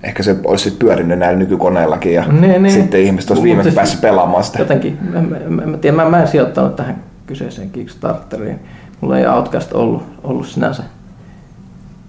Ehkä 0.04 0.24
se 0.24 0.36
olisi 0.44 0.72
pyörinyt 0.72 1.20
näillä 1.20 1.40
nykykoneillakin 1.40 2.14
ja 2.14 2.26
Niin, 2.28 2.64
niin. 2.64 2.74
sitten 2.74 3.02
ihmiset 3.02 3.30
olisi 3.30 3.44
viimein 3.44 3.64
siis 3.64 3.76
päässyt 3.76 4.02
pelaamaan 4.02 4.44
sitä. 4.44 4.60
Jotenkin, 4.60 4.98
mä, 5.14 5.22
mä, 5.22 5.66
mä, 5.66 5.78
tiedän, 5.78 5.96
mä, 5.96 6.10
mä 6.10 6.22
en 6.22 6.28
sijoittanut 6.28 6.76
tähän 6.76 7.04
kyseiseen 7.28 7.70
Kickstarteriin. 7.70 8.60
Mulla 9.02 9.20
ei 9.20 9.28
Outcast 9.28 9.74
ollut, 9.74 10.04
ollut 10.24 10.48
sinänsä. 10.48 10.84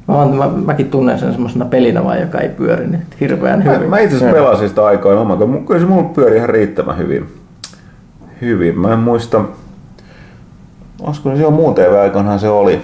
Mä, 0.08 0.26
mä, 0.26 0.48
mäkin 0.66 0.90
tunnen 0.90 1.18
sen 1.18 1.32
semmoisena 1.32 1.64
pelinä 1.64 2.04
vaan, 2.04 2.20
joka 2.20 2.38
ei 2.38 2.48
pyöri 2.48 2.86
niin 2.86 3.02
hirveän 3.20 3.64
Mä, 3.64 3.72
hyvin. 3.72 3.90
mä 3.90 3.98
itse 3.98 4.16
asiassa 4.16 4.34
pelasin 4.34 4.68
sitä 4.68 4.84
aikoina 4.84 5.20
omaa, 5.20 5.36
kun 5.36 5.66
kyllä 5.66 5.80
se 5.80 5.86
mulla 5.86 6.10
pyöri 6.14 6.36
ihan 6.36 6.48
riittävän 6.48 6.98
hyvin. 6.98 7.28
Hyvin. 8.40 8.80
Mä 8.80 8.92
en 8.92 8.98
muista, 8.98 9.44
olisiko 11.02 11.36
se 11.36 11.42
jo 11.42 11.50
muun 11.50 11.74
TV-aikoinahan 11.74 12.38
se 12.38 12.48
oli. 12.48 12.82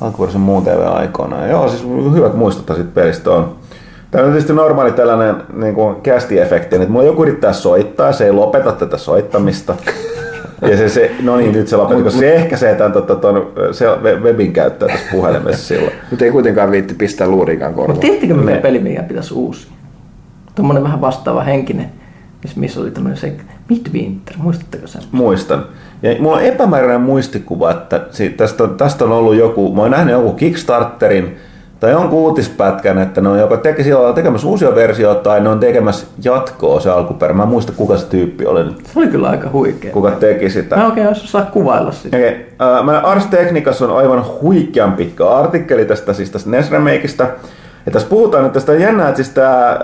Alkuvuorosen 0.00 0.40
muun 0.40 0.64
TV-aikoina. 0.64 1.46
Joo, 1.46 1.68
siis 1.68 1.86
hyvät 2.14 2.34
muistuttaa 2.34 2.76
siitä 2.76 2.90
pelistä 2.94 3.30
on. 3.30 3.56
Tämä 4.10 4.24
on 4.24 4.30
tietysti 4.30 4.52
normaali 4.52 4.92
tällainen 4.92 5.36
niin 5.52 5.74
kuin 5.74 5.96
kästi-efekti, 5.96 6.76
että 6.76 6.88
mulla 6.88 7.04
joku 7.04 7.22
yrittää 7.22 7.52
soittaa 7.52 8.06
ja 8.06 8.12
se 8.12 8.24
ei 8.24 8.32
lopeta 8.32 8.72
tätä 8.72 8.96
soittamista. 8.96 9.74
Ja 10.70 10.76
se, 10.76 10.88
se 10.88 11.10
no 11.22 11.36
niin, 11.36 11.52
nyt 11.52 11.68
se 11.68 11.76
lopetti, 11.76 12.02
koska 12.02 12.18
se 12.20 12.34
ehkäisee 12.34 12.74
tämän 12.74 12.92
tota, 12.92 13.14
ton, 13.14 13.52
se 13.72 13.86
webin 14.22 14.52
käyttöä 14.52 14.88
tässä 14.88 15.06
puhelimessa 15.12 15.66
silloin. 15.66 15.92
Mutta 16.10 16.24
ei 16.24 16.30
kuitenkaan 16.30 16.70
viitti 16.70 16.94
pistää 16.94 17.28
luurikaan 17.28 17.74
korvaan. 17.74 17.90
Mutta 17.90 18.00
tiedättekö 18.00 18.34
mikä 18.34 18.50
Ne. 18.50 18.58
peli, 18.60 18.78
mikä 18.78 19.02
pitäisi 19.02 19.34
uusia? 19.34 19.72
Tuommoinen 20.54 20.84
vähän 20.84 21.00
vastaava 21.00 21.42
henkinen, 21.42 21.86
missä- 22.42 22.60
missä 22.60 22.80
oli 22.80 22.90
tämmöinen 22.90 23.16
se 23.18 23.32
Midwinter, 23.68 24.34
muistatteko 24.38 24.86
sen? 24.86 25.02
Muistan. 25.12 25.66
Ja 26.02 26.16
mulla 26.20 26.36
on 26.36 26.42
epämääräinen 26.42 27.00
muistikuva, 27.00 27.70
että 27.70 28.06
siitä, 28.10 28.36
tästä, 28.36 28.64
on, 28.64 28.74
tästä 28.76 29.04
on 29.04 29.12
ollut 29.12 29.34
joku, 29.36 29.74
mä 29.74 29.82
oon 29.82 29.90
nähnyt 29.90 30.12
joku 30.12 30.32
Kickstarterin 30.32 31.36
tai 31.82 31.90
jonkun 31.90 32.18
uutispätkän, 32.18 32.98
että 32.98 33.20
ne 33.20 33.28
on 33.28 33.38
joko 33.38 33.56
tekemässä 34.14 34.48
uusia 34.48 34.74
versioita 34.74 35.22
tai 35.22 35.40
ne 35.40 35.48
on 35.48 35.60
tekemässä 35.60 36.06
jatkoa 36.24 36.80
se 36.80 36.90
alkuperä. 36.90 37.34
Mä 37.34 37.42
en 37.42 37.48
muista 37.48 37.72
kuka 37.76 37.96
se 37.96 38.06
tyyppi 38.06 38.46
oli 38.46 38.64
nyt, 38.64 38.86
Se 38.86 38.98
oli 38.98 39.08
kyllä 39.08 39.28
aika 39.28 39.50
huikea. 39.52 39.92
kuka 39.92 40.10
teki 40.10 40.50
sitä. 40.50 40.76
Mä 40.76 40.86
oikein 40.86 41.08
osaa 41.08 41.42
kuvailla 41.42 41.92
sitä. 41.92 42.16
Okay. 42.16 42.84
mä 42.84 42.98
Ars 42.98 43.26
Technicassa 43.26 43.84
on 43.84 43.96
aivan 43.96 44.24
huikean 44.42 44.92
pitkä 44.92 45.28
artikkeli 45.28 45.84
tästä, 45.84 46.12
siis 46.12 46.30
tästä 46.30 46.50
NES 46.50 46.70
Remakeista. 46.70 47.26
Ja 47.86 47.92
tässä 47.92 48.08
puhutaan, 48.08 48.44
että 48.44 48.54
tästä 48.54 48.72
on 48.72 48.80
jännää, 48.80 49.08
että 49.08 49.16
siis 49.16 49.30
tää, 49.34 49.80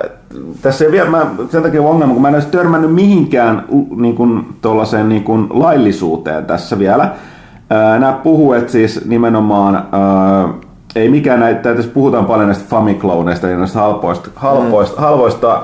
tässä 0.62 0.84
ei 0.84 0.92
vielä, 0.92 1.11
mä, 1.11 1.26
sen 1.50 1.62
takia 1.62 1.82
on 1.82 1.90
ongelma, 1.90 2.12
kun 2.12 2.22
mä 2.22 2.28
en 2.28 2.34
olisi 2.34 2.48
törmännyt 2.48 2.94
mihinkään 2.94 3.64
niin 3.96 4.16
kuin, 4.16 4.46
niin 5.08 5.24
kuin 5.24 5.46
laillisuuteen 5.50 6.44
tässä 6.44 6.78
vielä. 6.78 7.11
Ää, 7.70 7.98
Nämä 7.98 8.12
puhuu, 8.12 8.52
että 8.52 8.72
siis 8.72 9.04
nimenomaan, 9.06 9.74
ää, 9.92 10.48
ei 10.98 11.08
mikään 11.08 11.40
näitä, 11.40 11.74
tässä 11.74 11.90
puhutaan 11.94 12.26
paljon 12.26 12.46
näistä 12.46 12.64
famicloneista, 12.68 13.46
niin 13.46 13.58
näistä 13.58 13.78
halpoista, 13.78 14.30
halpoista, 14.34 15.00
halvoista 15.00 15.62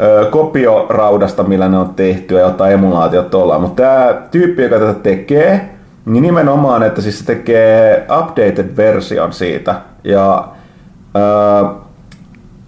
ö, 0.00 0.28
kopioraudasta, 0.30 1.42
millä 1.42 1.68
ne 1.68 1.78
on 1.78 1.94
tehty 1.94 2.34
ja 2.34 2.40
jotain 2.40 2.72
emulaatiot 2.72 3.34
ollaan. 3.34 3.60
Mutta 3.60 3.82
tämä 3.82 4.14
tyyppi, 4.30 4.62
joka 4.62 4.78
tätä 4.78 4.94
tekee, 4.94 5.70
niin 6.06 6.22
nimenomaan, 6.22 6.82
että 6.82 7.00
siis 7.00 7.18
se 7.18 7.24
tekee 7.24 8.06
updated 8.20 8.76
version 8.76 9.32
siitä. 9.32 9.74
Ja 10.04 10.44
ö, 11.16 11.66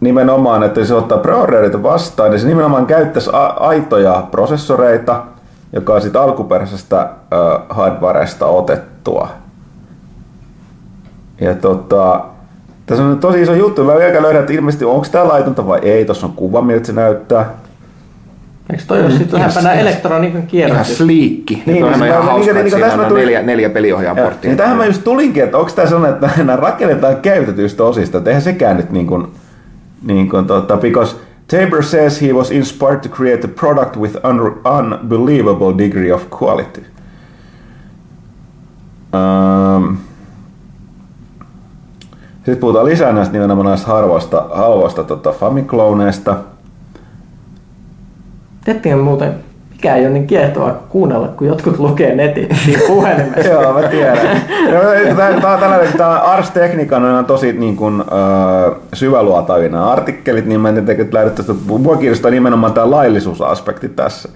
nimenomaan, 0.00 0.62
että 0.62 0.84
se 0.84 0.94
ottaa 0.94 1.18
preordereita 1.18 1.82
vastaan, 1.82 2.30
niin 2.30 2.40
se 2.40 2.46
nimenomaan 2.46 2.86
käyttäisi 2.86 3.30
a- 3.32 3.46
aitoja 3.46 4.22
prosessoreita, 4.30 5.22
joka 5.72 5.94
on 5.94 6.00
sitten 6.00 6.20
alkuperäisestä 6.22 7.00
ö, 7.32 7.36
hardwaresta 7.68 8.46
otettua. 8.46 9.28
Ja 11.40 11.54
tota, 11.54 12.24
tässä 12.86 13.04
on 13.04 13.18
tosi 13.18 13.42
iso 13.42 13.54
juttu. 13.54 13.84
Mä 13.84 13.94
vielä 13.96 14.22
löydän, 14.22 14.40
että 14.40 14.52
ilmeisesti 14.52 14.84
onko 14.84 15.06
tämä 15.12 15.28
laitonta 15.28 15.66
vai 15.66 15.78
ei. 15.82 16.04
Tuossa 16.04 16.26
on 16.26 16.32
kuva, 16.32 16.62
miltä 16.62 16.86
se 16.86 16.92
näyttää. 16.92 17.50
Eikö 18.70 18.82
toi 18.86 19.00
ole 19.00 19.10
sitten 19.10 19.38
lähempänä 19.38 19.72
elektroniikan 19.72 20.36
Ihan 20.38 20.46
kierrätys? 20.48 20.98
sliikki. 20.98 21.54
Niin, 21.54 21.66
Niin, 21.66 21.84
on 21.84 21.92
niin, 21.92 22.04
ihan 22.04 22.20
niin, 22.20 22.30
hauska, 22.30 22.52
niin, 22.52 22.66
että 22.66 22.76
niin, 22.78 22.90
siinä 22.90 23.06
on 23.06 23.14
neljä, 23.14 23.42
neljä 23.42 23.70
peliohjaajaporttia. 23.70 24.48
Niin 24.48 24.58
tähän 24.58 24.76
mä 24.76 24.86
just 24.86 25.04
tulinkin, 25.04 25.44
että 25.44 25.58
onko 25.58 25.70
tämä 25.74 25.88
sellainen, 25.88 26.14
että 26.14 26.30
nämä 26.36 26.56
rakennetaan 26.56 27.16
käytetyistä 27.16 27.84
osista, 27.84 28.18
että 28.18 28.30
eihän 28.30 28.42
sekään 28.42 28.76
nyt 28.76 28.90
niin 28.90 29.06
kuin, 29.06 29.26
niin 30.06 30.28
kuin 30.28 30.46
tota, 30.46 30.76
because 30.76 31.16
Tabor 31.50 31.82
says 31.82 32.22
he 32.22 32.32
was 32.32 32.50
inspired 32.50 33.00
to 33.00 33.08
create 33.08 33.44
a 33.44 33.48
product 33.48 33.96
with 33.96 34.16
un- 34.26 34.60
unbelievable 34.78 35.78
degree 35.78 36.12
of 36.12 36.22
quality. 36.42 36.84
Um, 39.14 39.96
sitten 42.48 42.60
puhutaan 42.60 42.84
lisää 42.84 43.12
näistä 43.12 43.32
nimenomaan 43.32 43.66
näistä 43.66 43.86
harvoista, 43.86 44.44
halvoista 44.52 45.04
tota, 45.04 45.32
Famicloneista. 45.32 46.36
Tiedättekö 48.64 48.96
muuten, 48.96 49.34
mikä 49.70 49.94
ei 49.94 50.04
ole 50.06 50.12
niin 50.12 50.26
kiehtovaa 50.26 50.72
kuunnella, 50.88 51.28
kun 51.28 51.46
jotkut 51.46 51.78
lukee 51.78 52.14
netin 52.14 52.48
siinä 52.64 52.82
puhelimessa. 52.86 53.52
Joo, 53.52 53.72
mä 53.72 53.88
tiedän. 53.88 54.42
Tämä 55.40 55.52
on 55.52 55.60
tällainen, 55.60 55.92
tämä 55.96 56.18
Ars 56.18 56.50
Technica 56.50 56.96
on 56.96 57.24
tosi 57.24 57.52
niin 57.52 57.76
kuin, 57.76 58.00
äh, 58.00 58.76
syväluotavia 58.92 59.68
nämä 59.68 59.90
artikkelit, 59.90 60.46
niin 60.46 60.60
mä 60.60 60.68
en 60.68 60.86
tiedä, 60.86 61.02
että 61.02 61.16
lähdet 61.16 61.34
tästä. 61.34 61.54
Mua 61.66 61.96
kiinnostaa 61.96 62.30
nimenomaan 62.30 62.72
tämä 62.72 62.90
laillisuusaspekti 62.90 63.88
tässä. 63.88 64.28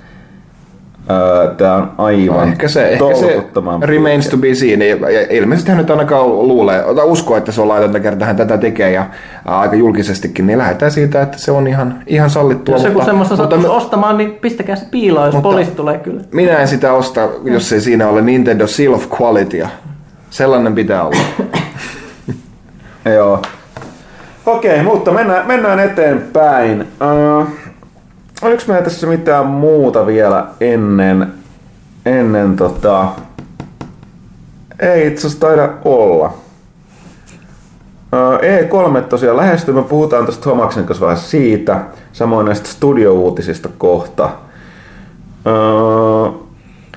Tämä 1.56 1.74
on 1.76 1.92
aivan 1.98 2.36
No, 2.36 2.42
ehkä 2.42 2.68
se, 2.68 2.88
ehkä 2.88 3.14
se 3.14 3.42
remains 3.82 4.28
to 4.28 4.36
be 4.36 4.54
seen. 4.54 4.80
Ilmeisesti 5.30 5.70
hän 5.70 5.78
nyt 5.78 5.90
ainakaan 5.90 6.28
luulee, 6.28 6.84
ota 6.84 7.04
uskoa, 7.04 7.38
että 7.38 7.52
se 7.52 7.60
on 7.60 7.68
laitonta 7.68 8.00
kertaa 8.00 8.26
hän 8.26 8.36
tätä 8.36 8.58
tekee 8.58 8.90
ja 8.90 9.06
aika 9.44 9.76
julkisestikin, 9.76 10.46
niin 10.46 10.58
lähdetään 10.58 10.90
siitä, 10.92 11.22
että 11.22 11.38
se 11.38 11.50
on 11.52 11.66
ihan, 11.66 12.02
ihan 12.06 12.30
sallittua. 12.30 12.74
Jos 12.74 12.82
joku 12.84 12.92
mutta- 12.94 13.06
semmoista 13.06 13.36
mutta 13.36 13.56
me- 13.56 13.68
ostamaan, 13.68 14.16
niin 14.18 14.32
pistäkää 14.32 14.76
se 14.76 14.86
piiloon, 14.90 15.26
jos 15.26 15.34
Mutta- 15.34 15.48
poliisi 15.48 15.70
tulee 15.70 15.98
kyllä. 15.98 16.20
Minä 16.32 16.58
en 16.58 16.68
sitä 16.68 16.92
osta, 16.92 17.28
jos 17.44 17.72
ei 17.72 17.80
siinä 17.80 18.08
ole 18.08 18.22
Nintendo 18.22 18.66
Seal 18.66 18.92
of 18.92 19.06
Qualitya. 19.20 19.68
Sellainen 20.30 20.74
pitää 20.74 21.02
olla. 21.04 21.16
Joo. 23.14 23.42
Okei, 24.46 24.82
mutta 24.82 25.10
mennään, 25.10 25.46
mennään 25.46 25.78
eteenpäin. 25.80 26.80
Uh, 27.40 27.46
oliko 28.42 28.62
meillä 28.66 28.85
tässä 28.85 29.07
mitään 29.07 29.46
muuta 29.46 30.07
vielä 30.07 30.46
ennen, 30.61 31.33
ennen 32.07 32.57
tota... 32.57 33.09
Ei 34.78 35.07
itse 35.07 35.26
asiassa 35.26 35.46
taida 35.46 35.68
olla. 35.85 36.35
Uh, 38.12 38.98
E3 38.98 39.02
tosiaan 39.02 39.37
lähestyy, 39.37 39.74
me 39.74 39.83
puhutaan 39.83 40.24
tuosta 40.24 40.44
Tomaksen 40.50 40.85
kanssa 40.85 41.05
vähän 41.05 41.18
siitä, 41.18 41.81
samoin 42.12 42.46
näistä 42.46 42.68
studio-uutisista 42.68 43.68
kohta. 43.78 44.31
Uh, 45.46 46.42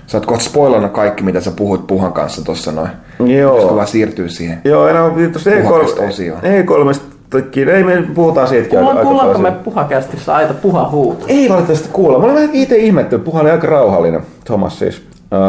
Sä 0.07 0.17
oot 0.17 0.25
kohta 0.25 0.43
spoilannut 0.43 0.91
kaikki, 0.91 1.23
mitä 1.23 1.41
sä 1.41 1.51
puhuit 1.51 1.87
Puhan 1.87 2.13
kanssa 2.13 2.45
tuossa 2.45 2.71
noin. 2.71 2.89
Joo. 3.19 3.51
Pitäisikö 3.51 3.75
vaan 3.75 3.87
siirtyä 3.87 4.27
siihen? 4.27 4.61
Joo, 4.63 4.87
enää 4.87 5.09
tuosta 5.09 5.49
Puhakasta 5.61 6.01
E3, 6.01 6.99
E3, 7.39 7.69
ei 7.69 7.83
me 7.83 8.03
puhutaan 8.15 8.47
siitäkin 8.47 8.79
Kuulla, 8.79 9.01
kuullaanko 9.01 9.33
paljon. 9.33 9.53
me 9.53 9.63
puhakästissä 9.63 10.35
aita 10.35 10.53
puha 10.53 10.89
huuto? 10.89 11.25
Ei 11.27 11.49
valitettavasti 11.49 11.89
kuulla. 11.93 12.19
Mä 12.19 12.27
vähän 12.27 12.49
itse 12.53 12.77
ihmettynyt. 12.77 13.25
Puha 13.25 13.41
oli 13.41 13.51
aika 13.51 13.67
rauhallinen, 13.67 14.21
Thomas 14.45 14.79
siis. 14.79 15.01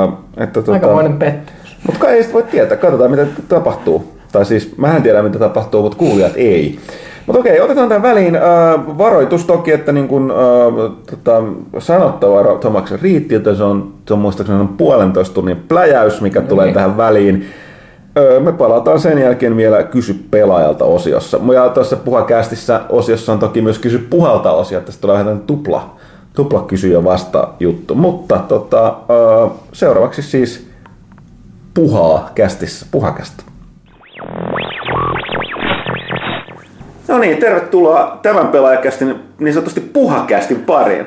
Uh, 0.09 0.13
että, 0.37 0.53
tota, 0.63 0.73
Aikamoinen 0.73 1.19
pettymys. 1.19 1.77
mutta 1.87 2.01
kai 2.01 2.15
ei 2.15 2.23
sitä 2.23 2.35
voi 2.35 2.43
tietää. 2.43 2.77
Katsotaan, 2.77 3.11
mitä 3.11 3.27
tapahtuu. 3.49 4.17
Tai 4.33 4.45
siis, 4.45 4.77
mähän 4.77 5.03
tiedän, 5.03 5.25
mitä 5.25 5.39
tapahtuu, 5.39 5.83
mutta 5.83 5.99
kuulijat 5.99 6.33
ei. 6.37 6.79
Mutta 7.27 7.41
okei, 7.41 7.61
otetaan 7.61 7.89
tämän 7.89 8.03
väliin. 8.03 8.37
Äh, 8.37 8.43
varoitus 8.99 9.45
toki, 9.45 9.73
että 9.73 9.93
niin 9.93 10.09
kun, 10.09 10.31
äh, 10.31 10.93
tota, 11.11 11.43
sanottava 11.79 12.59
Tomaksen 12.59 13.01
riitti, 13.01 13.35
että 13.35 13.55
se 13.55 13.63
on, 13.63 13.93
se 14.09 14.15
on 14.15 14.21
muistaakseni 14.21 14.61
on 14.61 14.69
puolentoista 14.69 15.35
tunnin 15.35 15.57
pläjäys, 15.69 16.21
mikä 16.21 16.41
no, 16.41 16.47
tulee 16.47 16.67
niin. 16.67 16.75
tähän 16.75 16.97
väliin. 16.97 17.47
Me 18.41 18.53
palataan 18.53 19.01
sen 19.01 19.19
jälkeen 19.19 19.57
vielä 19.57 19.83
Kysy 19.83 20.15
pelaajalta 20.31 20.85
osiossa. 20.85 21.41
Ja 21.55 21.69
tuossa 21.69 21.97
puhakästissä 21.97 22.81
osiossa 22.89 23.33
on 23.33 23.39
toki 23.39 23.63
myös 23.63 23.79
Kysy 23.79 23.99
puhalta 23.99 24.53
osio, 24.53 24.79
että 24.79 24.93
tulee 25.01 25.19
vähän 25.19 25.41
tupla, 25.41 25.97
tupla 26.37 26.63
kysyjä 26.63 27.05
vasta 27.05 27.49
juttu. 27.61 27.95
Mutta 27.95 28.39
tota, 28.39 28.97
seuraavaksi 29.73 30.23
siis 30.23 30.69
puhaa 31.75 32.31
kästissä, 32.35 32.87
puhakästä. 32.91 33.43
No 37.09 37.19
niin, 37.19 37.37
tervetuloa 37.37 38.19
tämän 38.23 38.49
pelaajakästin 38.49 39.15
niin 39.39 39.55
sanotusti 39.55 39.81
puhakästin 39.81 40.65
pariin. 40.65 41.07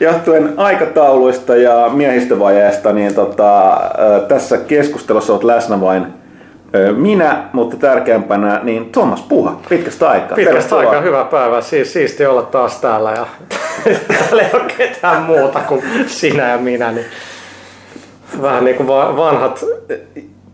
Johtuen 0.00 0.54
aikatauluista 0.56 1.56
ja 1.56 1.90
miehistövajeesta, 1.92 2.92
niin 2.92 3.14
tota, 3.14 3.80
tässä 4.28 4.58
keskustelussa 4.58 5.32
olet 5.32 5.44
läsnä 5.44 5.80
vain 5.80 6.06
minä, 6.96 7.44
mutta 7.52 7.76
tärkeämpänä 7.76 8.60
niin 8.62 8.92
Thomas 8.92 9.22
Puha, 9.22 9.60
pitkästä 9.68 10.08
aikaa. 10.08 10.36
Pitkästä 10.36 10.76
aikaa, 10.76 11.00
hyvää 11.00 11.24
päivää. 11.24 11.60
Siis, 11.60 11.92
siisti 11.92 12.26
olla 12.26 12.42
taas 12.42 12.80
täällä 12.80 13.10
ja 13.10 13.26
täällä 14.18 14.42
ei 14.42 14.50
ole 14.52 14.72
ketään 14.76 15.22
muuta 15.22 15.60
kuin 15.60 15.82
sinä 16.06 16.48
ja 16.48 16.58
minä. 16.58 16.92
Niin 16.92 17.06
vähän 18.42 18.64
niin 18.64 18.76
kuin 18.76 18.86
vanhat, 18.88 19.64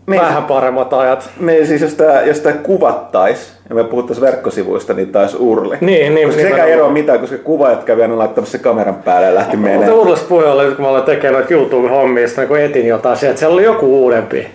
niin, 0.07 0.21
vähän 0.21 0.43
paremmat 0.43 0.93
ajat. 0.93 1.29
Niin 1.39 1.67
siis 1.67 1.81
jos 1.81 1.93
tämä, 1.93 2.21
jos 2.21 2.39
tämä 2.39 2.55
kuvattais, 2.55 3.53
ja 3.69 3.75
me 3.75 3.83
puhuttaisiin 3.83 4.25
verkkosivuista, 4.25 4.93
niin 4.93 5.11
taisi 5.11 5.37
Urli. 5.39 5.77
Niin, 5.81 6.15
niin. 6.15 6.27
Koska 6.27 6.41
sekä 6.41 6.65
eroa 6.65 6.89
mitään, 6.89 7.19
koska 7.19 7.37
kuvaajat 7.37 7.83
kävi 7.83 8.01
aina 8.01 8.17
laittamassa 8.17 8.57
kameran 8.57 8.95
päälle 8.95 9.27
ja 9.27 9.35
lähti 9.35 9.57
menemään. 9.57 9.91
Mutta 9.91 10.25
puheen 10.29 10.51
oli, 10.51 10.75
kun 10.75 10.85
mä 10.85 10.91
olen 10.91 11.03
tekemään 11.03 11.33
noita 11.33 11.53
YouTube-hommia, 11.53 12.47
kun 12.47 12.59
etin 12.59 12.87
jotain 12.87 13.17
sieltä, 13.17 13.39
siellä 13.39 13.53
oli 13.53 13.63
joku 13.63 14.03
uudempi 14.03 14.47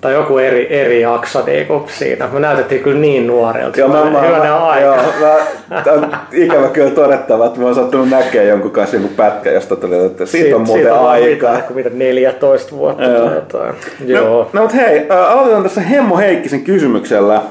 tai 0.00 0.12
joku 0.12 0.38
eri, 0.38 0.66
eri 0.80 1.00
jakso 1.00 1.44
niin 1.46 1.66
kuin 1.66 1.82
siinä. 1.86 2.28
Me 2.32 2.40
näytettiin 2.40 2.82
kyllä 2.82 3.00
niin 3.00 3.26
nuorilta. 3.26 3.80
Joo, 3.80 3.88
mä, 3.88 4.04
mä, 4.04 4.20
mä, 4.20 4.66
aika. 4.66 4.86
Joo, 4.86 4.96
mä, 5.20 5.82
on 5.92 6.12
ikävä 6.32 6.68
kyllä 6.68 6.90
todettava, 6.90 7.46
että 7.46 7.60
mä 7.60 7.66
oon 7.66 7.74
sattunut 7.74 8.08
näkemään 8.08 8.48
jonkun 8.48 8.70
kanssa 8.70 8.96
joku 8.96 9.08
pätkä, 9.16 9.50
josta 9.50 9.76
tuli, 9.76 10.06
että 10.06 10.26
siitä, 10.26 10.44
siitä 10.44 10.56
on 10.56 10.62
muuten 10.62 10.82
siitä 10.82 11.00
on 11.00 11.08
aikaa. 11.08 11.54
Mitä, 11.54 11.74
mitä 11.74 11.90
14 11.90 12.76
vuotta 12.76 13.04
joo. 13.04 13.26
tai 13.26 13.34
jotain. 13.34 13.74
No, 14.00 14.06
joo. 14.06 14.50
No, 14.52 14.60
mutta 14.60 14.76
hei, 14.76 15.06
aloitetaan 15.10 15.62
tässä 15.62 15.80
Hemmo 15.80 16.16
Heikkisen 16.16 16.64
kysymyksellä, 16.64 17.42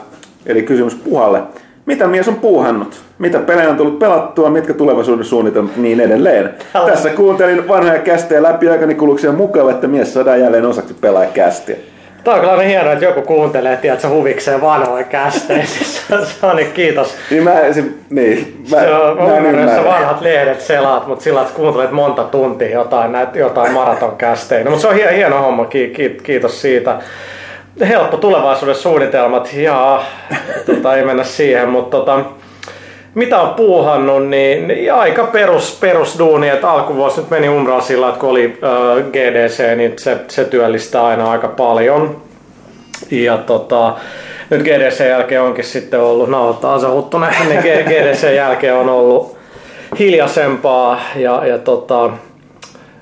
eli 0.46 0.64
kysymys 0.64 0.96
Puhalle. 0.96 1.42
Mitä 1.86 2.08
mies 2.08 2.28
on 2.28 2.36
puuhannut? 2.36 3.02
Mitä 3.20 3.40
pelejä 3.40 3.70
on 3.70 3.78
tullut 3.78 4.00
pelattua, 4.00 4.50
mitkä 4.50 4.74
tulevaisuuden 4.74 5.26
suunnitelmat 5.26 5.78
niin 5.78 6.00
edelleen. 6.00 6.50
Tällä. 6.74 6.92
Tässä 6.92 7.10
kuuntelin 7.10 7.68
vanhoja 7.68 8.00
kästejä 8.00 8.44
läpi 8.44 8.70
aikani 8.70 8.96
kuluksia 8.96 9.32
mukava, 9.32 9.72
että 9.72 9.88
mies 9.88 10.14
saadaan 10.14 10.40
jälleen 10.40 10.66
osaksi 10.66 10.94
pelaajakästiä. 10.94 11.76
Tämä 12.28 12.36
on 12.36 12.42
kyllä 12.42 12.64
hienoa, 12.64 12.94
että 12.94 13.06
joku 13.06 13.22
kuuntelee, 13.22 13.78
tiedätkö, 13.78 14.10
huvikseen 14.10 14.62
vanhoja 14.62 15.04
kästejä. 15.04 15.66
Se 15.66 16.46
on 16.46 16.56
niin 16.56 16.72
kiitos. 16.72 17.16
Niin 17.32 17.44
mä, 17.44 17.54
se, 17.72 17.84
niin, 18.10 18.64
mä, 18.72 18.80
se 18.80 18.94
on 18.94 19.18
mä 19.18 19.84
vanhat 19.86 20.22
lehdet 20.22 20.62
selaat, 20.62 21.08
mutta 21.08 21.24
sillä 21.24 21.42
että 21.42 21.54
kuuntelet 21.54 21.92
monta 21.92 22.24
tuntia 22.24 22.70
jotain, 22.70 23.12
näitä, 23.12 23.40
jotain 23.40 23.74
maratonkästejä. 23.74 24.64
No, 24.64 24.70
mutta 24.70 24.82
se 24.82 24.88
on 24.88 24.96
hieno, 24.96 25.12
hieno 25.12 25.42
homma, 25.42 25.66
kiitos 26.24 26.62
siitä. 26.62 26.96
Helppo 27.88 28.18
tulevaisuuden 28.18 28.76
suunnitelmat, 28.76 29.54
ja 29.54 30.04
tota, 30.66 30.96
ei 30.96 31.06
mennä 31.06 31.24
siihen, 31.24 31.70
mutta 31.70 31.98
tota, 31.98 32.20
mitä 33.18 33.42
on 33.42 33.56
puuhannut, 33.56 34.28
niin, 34.28 34.68
niin 34.68 34.94
aika 34.94 35.24
perus, 35.24 35.78
perusduuni, 35.82 36.50
että 36.50 36.72
alkuvuosi 36.72 37.22
nyt 37.22 37.30
meni 37.30 37.50
umraa 37.50 37.82
sillä, 37.82 38.08
että 38.08 38.20
kun 38.20 38.30
oli 38.30 38.60
äh, 38.64 39.04
GDC, 39.12 39.78
niin 39.78 39.94
se, 39.98 40.18
se 40.28 40.46
työllistää 40.46 41.06
aina 41.06 41.32
aika 41.32 41.48
paljon. 41.48 42.22
Ja 43.12 43.38
tota, 43.38 43.96
nyt 44.50 44.62
GDC 44.62 45.00
jälkeen 45.00 45.42
onkin 45.42 45.64
sitten 45.64 46.02
ollut, 46.02 46.30
nauhoittaa 46.30 46.80
se 46.80 46.88
huttunen, 46.88 47.34
niin 47.50 47.62
GDC 47.62 48.36
jälkeen 48.36 48.76
on 48.76 48.90
ollut 48.90 49.38
hiljaisempaa 50.00 51.02
ja, 51.16 51.46
ja 51.46 51.58
tota, 51.58 52.10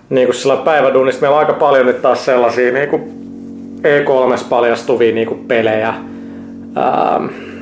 niin 0.10 0.28
kuin 0.28 0.36
sillä 0.36 0.56
päiväduunista 0.58 1.22
meillä 1.22 1.36
on 1.36 1.40
aika 1.40 1.54
paljon 1.54 1.86
nyt 1.86 2.02
taas 2.02 2.26
sellaisia 2.26 2.72
niin 2.72 2.90
kuin 2.90 3.04
E3 3.78 4.46
paljastuvia 4.50 5.16
niin 5.16 5.28
kuin 5.28 5.40
pelejä. 5.48 5.94
Ähm, 6.78 7.55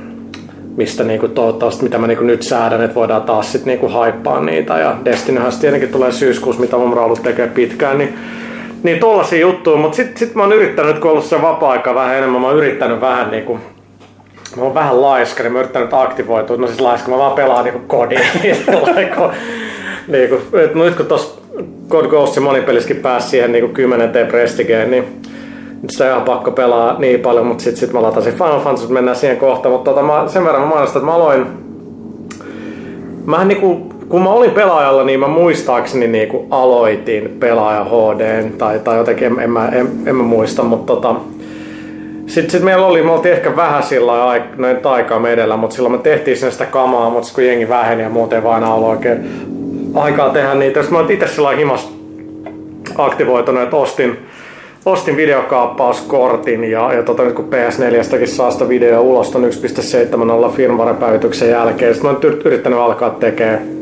mistä 0.77 1.03
niinku 1.03 1.27
toivottavasti, 1.27 1.83
mitä 1.83 1.97
mä 1.97 2.07
niinku 2.07 2.23
nyt 2.23 2.43
säädän, 2.43 2.81
että 2.81 2.95
voidaan 2.95 3.21
taas 3.21 3.51
sitten 3.51 3.67
niinku 3.67 3.87
haippaa 3.87 4.39
niitä. 4.39 4.77
Ja 4.77 4.95
Destinyhän 5.05 5.51
tietenkin 5.61 5.89
tulee 5.89 6.11
syyskuussa, 6.11 6.61
mitä 6.61 6.77
oon 6.77 6.97
ollut 6.97 7.23
tekemään 7.23 7.53
pitkään, 7.53 7.97
niin 7.97 8.13
niin 8.83 8.99
tollasia 8.99 9.39
juttuja, 9.39 9.77
mutta 9.77 9.95
sitten 9.95 10.17
sit 10.17 10.35
mä 10.35 10.43
oon 10.43 10.53
yrittänyt, 10.53 10.99
kun 10.99 11.11
ollut 11.11 11.25
se 11.25 11.41
vapaa-aika 11.41 11.95
vähän 11.95 12.17
enemmän, 12.17 12.41
mä 12.41 12.47
oon 12.47 12.57
yrittänyt 12.57 13.01
vähän 13.01 13.31
niinku 13.31 13.59
Mä 14.57 14.63
oon 14.63 14.73
vähän 14.73 15.01
laiska, 15.01 15.43
niin 15.43 15.51
mä 15.51 15.57
oon 15.57 15.63
yrittänyt 15.63 15.93
aktivoitua. 15.93 16.57
No 16.57 16.67
siis 16.67 16.81
laiska, 16.81 17.11
mä 17.11 17.17
vaan 17.17 17.35
pelaan 17.35 17.63
niinku 17.63 17.81
kodin. 17.87 18.19
niinku, 20.07 20.37
nyt 20.73 20.95
kun 20.95 21.05
tossa 21.05 21.41
God 21.89 22.05
Ghost 22.05 22.39
monipeliskin 22.39 22.97
pääsi 22.97 23.29
siihen 23.29 23.51
niinku 23.51 23.73
10 23.73 24.09
T 24.09 24.13
Prestigeen, 24.27 24.91
niin 24.91 25.21
sitä 25.89 26.15
on 26.15 26.21
pakko 26.21 26.51
pelaa 26.51 26.99
niin 26.99 27.19
paljon, 27.19 27.45
mutta 27.45 27.63
sitten 27.63 27.79
sit 27.79 27.93
mä 27.93 28.01
latasin 28.01 28.33
Final 28.33 28.59
Fantasy, 28.59 28.93
mennään 28.93 29.17
siihen 29.17 29.37
kohtaan, 29.37 29.73
mutta 29.73 29.91
tota, 29.91 30.05
mä, 30.05 30.23
sen 30.27 30.45
verran 30.45 30.61
mä 30.61 30.67
mainostan, 30.67 30.99
että 30.99 31.11
mä 31.11 31.15
aloin 31.15 31.63
Mä 33.25 33.45
niinku, 33.45 33.75
kun 34.09 34.21
mä 34.21 34.29
olin 34.29 34.51
pelaajalla, 34.51 35.03
niin 35.03 35.19
mä 35.19 35.27
muistaakseni 35.27 36.07
niinku 36.07 36.47
aloitin 36.49 37.37
pelaaja 37.39 37.83
HD 37.83 38.49
tai, 38.57 38.79
tai 38.79 38.97
jotenkin, 38.97 39.27
en, 39.27 39.39
en, 39.39 39.49
mä, 39.49 39.67
en, 39.67 39.89
en 40.05 40.15
mä 40.15 40.23
muista, 40.23 40.63
mutta 40.63 40.93
tota, 40.93 41.15
sitten 42.27 42.51
sit 42.51 42.63
meillä 42.63 42.85
oli, 42.85 43.03
me 43.03 43.11
oltiin 43.11 43.33
ehkä 43.33 43.55
vähän 43.55 43.83
sillä 43.83 44.11
aik- 44.11 44.87
aikaa 44.87 45.19
meidellä, 45.19 45.57
mutta 45.57 45.75
silloin 45.75 45.95
me 45.95 45.97
tehtiin 45.97 46.37
sinne 46.37 46.51
sitä 46.51 46.65
kamaa, 46.65 47.09
mutta 47.09 47.29
kun 47.35 47.45
jengi 47.45 47.69
väheni 47.69 48.03
ja 48.03 48.09
muuten 48.09 48.43
vaan 48.43 48.63
ollut 48.63 48.89
oikein 48.89 49.29
aikaa 49.93 50.29
tehdä 50.29 50.53
niitä. 50.53 50.81
Sitten 50.81 51.05
mä 51.05 51.11
itse 51.13 51.27
sillä 51.27 51.51
himas 51.51 51.93
aktivoitunut, 52.97 53.63
että 53.63 53.75
ostin, 53.75 54.17
ostin 54.85 55.17
videokaappauskortin 55.17 56.63
ja, 56.63 56.93
ja 56.93 57.03
tota, 57.03 57.23
nyt 57.23 57.33
kun 57.33 57.49
PS4stäkin 57.51 58.27
saa 58.27 58.51
sitä 58.51 58.69
videoa 58.69 59.01
ulos 59.01 59.31
ton 59.31 59.43
1.7.0 59.43 60.51
firmware-päivityksen 60.51 61.49
jälkeen, 61.49 61.93
sitten 61.93 62.11
mä 62.11 62.17
oon 62.17 62.35
yrittänyt 62.45 62.79
alkaa 62.79 63.09
tekemään 63.09 63.73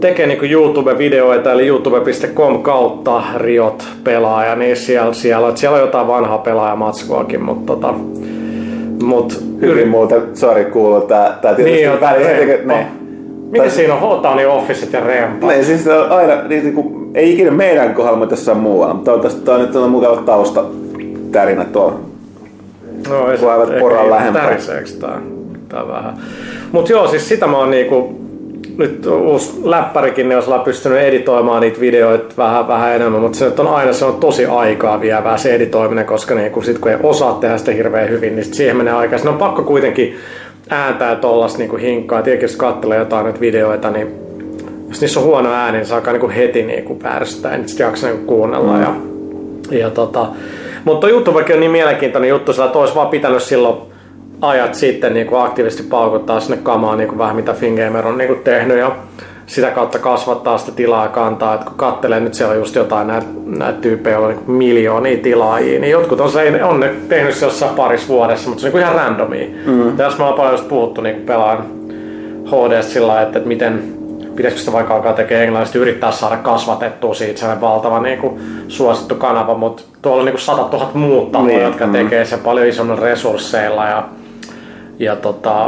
tekee 0.00 0.26
niin 0.26 0.50
YouTube-videoita, 0.50 1.52
eli 1.52 1.66
youtube.com 1.66 2.62
kautta 2.62 3.22
Riot 3.36 3.84
pelaaja, 4.04 4.56
niin 4.56 4.76
siellä, 4.76 5.12
siellä, 5.12 5.56
siellä 5.56 5.74
on 5.74 5.80
jotain 5.80 6.06
vanhaa 6.06 6.38
pelaajamatskoakin, 6.38 7.42
mutta 7.42 7.72
tota, 7.72 7.94
mut, 9.02 9.50
Hyvin 9.60 9.88
muuten, 9.88 10.22
sorry 10.36 10.64
kuuluu 10.64 11.00
tää, 11.00 11.38
tää 11.42 11.54
tietysti 11.54 11.86
niin, 11.86 12.00
väliin. 12.00 12.68
Niin. 12.68 12.86
Miten 13.50 13.60
tai, 13.60 13.70
siinä 13.70 13.94
on 13.94 14.00
Hotani 14.00 14.46
Officet 14.46 14.92
ja 14.92 15.00
Rempa? 15.00 15.46
Niin, 15.46 15.64
siis 15.64 15.86
on 15.86 16.10
aina, 16.10 16.42
niin, 16.48 16.62
niin 16.62 16.74
kuin, 16.74 16.99
ei 17.14 17.32
ikinä 17.32 17.50
meidän 17.50 17.94
kohdalla, 17.94 18.18
mutta 18.18 18.32
jossain 18.32 18.58
muualla. 18.58 18.94
Mutta 18.94 19.10
toivottavasti 19.10 19.44
tämä 19.44 19.58
on 19.58 19.64
nyt 19.64 19.76
on 19.76 19.90
mukava 19.90 20.16
tausta 20.16 20.64
tärinä 21.32 21.64
tuolla. 21.64 22.00
No, 23.08 23.30
ei 23.30 23.38
se, 23.38 23.50
aivat 23.50 23.78
poraan 23.80 24.10
lähempää. 24.10 24.56
Tää? 25.00 25.20
Tää 25.68 25.88
vähän. 25.88 26.14
Mut 26.72 26.88
joo, 26.88 27.08
siis 27.08 27.28
sitä 27.28 27.46
mä 27.46 27.58
oon 27.58 27.70
niinku 27.70 28.20
nyt 28.78 29.06
uusi 29.06 29.52
läppärikin, 29.64 30.28
niin 30.28 30.36
olisi 30.36 30.50
pystynyt 30.64 30.98
editoimaan 30.98 31.60
niitä 31.60 31.80
videoita 31.80 32.34
vähän, 32.36 32.68
vähän 32.68 32.94
enemmän, 32.94 33.20
mutta 33.20 33.38
se 33.38 33.44
nyt 33.44 33.58
on 33.58 33.66
aina 33.66 33.92
se 33.92 34.04
on 34.04 34.14
tosi 34.14 34.46
aikaa 34.46 35.00
vievää 35.00 35.36
se 35.36 35.54
editoiminen, 35.54 36.06
koska 36.06 36.34
niin 36.34 36.52
kun, 36.52 36.64
sit, 36.64 36.78
kun 36.78 36.90
ei 36.90 36.96
osaa 37.02 37.34
tehdä 37.34 37.58
sitä 37.58 37.72
hirveän 37.72 38.08
hyvin, 38.08 38.36
niin 38.36 38.54
siihen 38.54 38.76
menee 38.76 38.94
aikaa. 38.94 39.18
Sitten 39.18 39.32
on 39.32 39.38
pakko 39.38 39.62
kuitenkin 39.62 40.16
ääntää 40.68 41.16
tollasta 41.16 41.58
niin 41.58 41.78
hinkkaa. 41.78 42.22
Tietenkin 42.22 42.44
jos 42.44 42.56
katselee 42.56 42.98
jotain 42.98 43.26
nyt 43.26 43.40
videoita, 43.40 43.90
niin 43.90 44.29
jos 44.90 45.00
niissä 45.00 45.20
on 45.20 45.26
huono 45.26 45.52
ääni, 45.52 45.78
niin 45.78 45.86
se 45.86 45.94
alkaa 45.94 46.12
niin 46.12 46.30
heti 46.30 46.62
niin 46.62 46.84
kuin 46.84 46.98
pärstää, 46.98 47.56
niin 47.56 47.68
sitten 47.68 47.84
jaksaa 47.84 48.10
niin 48.10 48.26
kuunnella. 48.26 48.72
Mm. 48.72 48.82
Ja, 48.82 48.94
ja 49.78 49.90
tota, 49.90 50.26
mutta 50.84 51.08
YouTubekin 51.08 51.54
on 51.54 51.60
niin 51.60 51.70
mielenkiintoinen 51.70 52.30
juttu, 52.30 52.52
sillä 52.52 52.70
olisi 52.70 52.94
vaan 52.94 53.08
pitänyt 53.08 53.42
silloin 53.42 53.76
ajat 54.40 54.74
sitten 54.74 55.14
niin 55.14 55.26
kuin 55.26 55.42
aktiivisesti 55.42 55.82
paukuttaa 55.82 56.40
sinne 56.40 56.56
kamaa 56.62 56.96
niin 56.96 57.08
kuin 57.08 57.18
vähän 57.18 57.36
mitä 57.36 57.52
Fingamer 57.52 58.06
on 58.06 58.18
niin 58.18 58.28
kuin 58.28 58.40
tehnyt 58.40 58.78
ja 58.78 58.96
sitä 59.46 59.70
kautta 59.70 59.98
kasvattaa 59.98 60.58
sitä 60.58 60.72
tilaa 60.72 61.08
kantaa. 61.08 61.54
että 61.54 61.66
kun 61.66 61.76
katselee 61.76 62.20
nyt 62.20 62.34
siellä 62.34 62.52
on 62.52 62.58
just 62.58 62.74
jotain 62.74 63.06
näitä, 63.06 63.26
näitä 63.46 63.80
tyyppejä, 63.80 64.16
joilla 64.16 64.28
on 64.28 64.34
niin 64.34 64.50
miljoonia 64.50 65.18
tilaajia, 65.18 65.80
niin 65.80 65.90
jotkut 65.90 66.20
on, 66.20 66.30
se, 66.30 66.64
on 66.64 66.80
ne 66.80 66.94
tehnyt 67.08 67.34
se 67.34 67.46
jossain 67.46 67.74
parissa 67.74 68.08
vuodessa, 68.08 68.48
mutta 68.48 68.60
se 68.60 68.66
on 68.66 68.72
niin 68.72 68.82
ihan 68.82 68.94
randomia. 68.94 69.46
Mm. 69.66 69.96
Tässä 69.96 70.18
me 70.18 70.24
ollaan 70.24 70.36
paljon 70.36 70.54
just 70.54 70.68
puhuttu 70.68 71.00
niin 71.00 71.16
pelaan 71.16 71.64
HD 72.46 72.82
sillä 72.82 73.22
että, 73.22 73.38
että 73.38 73.48
miten 73.48 73.99
pitäisikö 74.40 74.60
sitä 74.60 74.72
vaikka 74.72 74.94
alkaa 74.94 75.12
tekemään 75.12 75.44
englannisesti, 75.44 75.78
yrittää 75.78 76.12
saada 76.12 76.36
kasvatettua 76.36 77.14
siitä 77.14 77.40
sellainen 77.40 77.60
valtava 77.60 78.00
niin 78.00 78.18
kuin, 78.18 78.40
suosittu 78.68 79.14
kanava, 79.14 79.54
mutta 79.54 79.82
tuolla 80.02 80.18
on 80.18 80.24
niin 80.24 80.32
kuin 80.32 80.40
100 80.40 80.76
000 80.76 80.90
muuta, 80.94 81.42
niin, 81.42 81.62
jotka 81.62 81.86
mm. 81.86 81.92
tekee 81.92 82.24
sen 82.24 82.38
paljon 82.38 82.66
isommin 82.66 82.98
resursseilla 82.98 83.86
ja 83.86 84.08
ja 84.98 85.16
tota, 85.16 85.66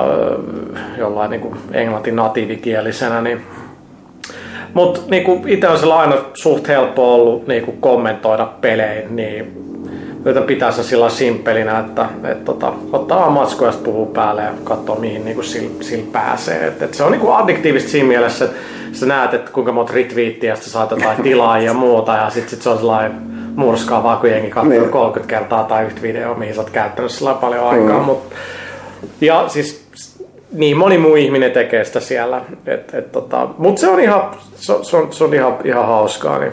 jollain 0.98 1.30
niin 1.30 1.40
kuin 1.40 1.54
englanti 1.72 2.12
natiivikielisenä, 2.12 3.20
niin 3.20 3.42
mutta 4.74 5.00
niinku, 5.08 5.44
itse 5.46 5.68
on 5.68 5.78
sillä 5.78 5.98
aina 5.98 6.14
suht 6.34 6.68
helppo 6.68 7.14
ollut 7.14 7.46
niinku, 7.46 7.72
kommentoida 7.80 8.46
pelejä, 8.60 9.08
niin 9.08 9.52
yritän 10.24 10.42
pitää 10.42 10.72
se 10.72 10.82
sillä 10.82 11.10
simpelinä, 11.10 11.78
että 11.78 12.06
et, 12.24 12.44
tota, 12.44 12.72
ottaa 12.92 13.20
vaan 13.20 13.32
matskoja 13.32 13.70
ja 13.70 13.78
puhuu 13.84 14.06
päälle 14.06 14.42
ja 14.42 14.52
katsoo 14.64 14.96
mihin 14.96 15.24
niinku, 15.24 15.42
sillä, 15.42 15.70
sillä 15.80 16.06
pääsee. 16.12 16.66
Et, 16.66 16.82
et 16.82 16.94
se 16.94 17.04
on 17.04 17.12
niinku, 17.12 17.30
addiktiivista 17.30 17.90
siinä 17.90 18.08
mielessä, 18.08 18.44
että 18.44 18.58
sä 18.92 19.06
näet, 19.06 19.34
että 19.34 19.52
kuinka 19.52 19.72
monta 19.72 19.92
retweettiä 19.92 20.54
sitten 20.54 20.72
saat 20.72 20.90
jotain 20.90 21.22
tilaa 21.28 21.58
ja 21.58 21.74
muuta 21.74 22.16
ja 22.16 22.30
sitten 22.30 22.50
sit 22.50 22.62
se 22.62 22.68
on 22.68 22.78
sellainen 22.78 23.12
murskaavaa, 23.56 24.16
kun 24.16 24.30
jengi 24.30 24.50
katsoo 24.50 24.70
niin. 24.70 24.88
30 24.88 25.34
kertaa 25.34 25.64
tai 25.64 25.84
yhtä 25.84 26.02
videoa, 26.02 26.34
mihin 26.34 26.54
sä 26.54 26.60
oot 26.60 26.70
käyttänyt 26.70 27.10
sillä 27.10 27.34
paljon 27.34 27.68
aikaa. 27.68 27.98
Mm. 27.98 28.04
Mut, 28.04 28.32
ja 29.20 29.48
siis 29.48 29.82
niin 30.52 30.76
moni 30.76 30.98
muu 30.98 31.14
ihminen 31.14 31.52
tekee 31.52 31.84
sitä 31.84 32.00
siellä. 32.00 32.40
Et, 32.66 32.94
et, 32.94 33.12
tota, 33.12 33.48
Mutta 33.58 33.80
se 33.80 33.88
on 33.88 34.00
ihan, 34.00 34.30
se, 34.54 34.74
se 34.82 34.96
on, 34.96 35.12
se 35.12 35.24
on 35.24 35.34
ihan, 35.34 35.56
ihan 35.64 35.86
hauskaa. 35.86 36.38
Niin 36.38 36.52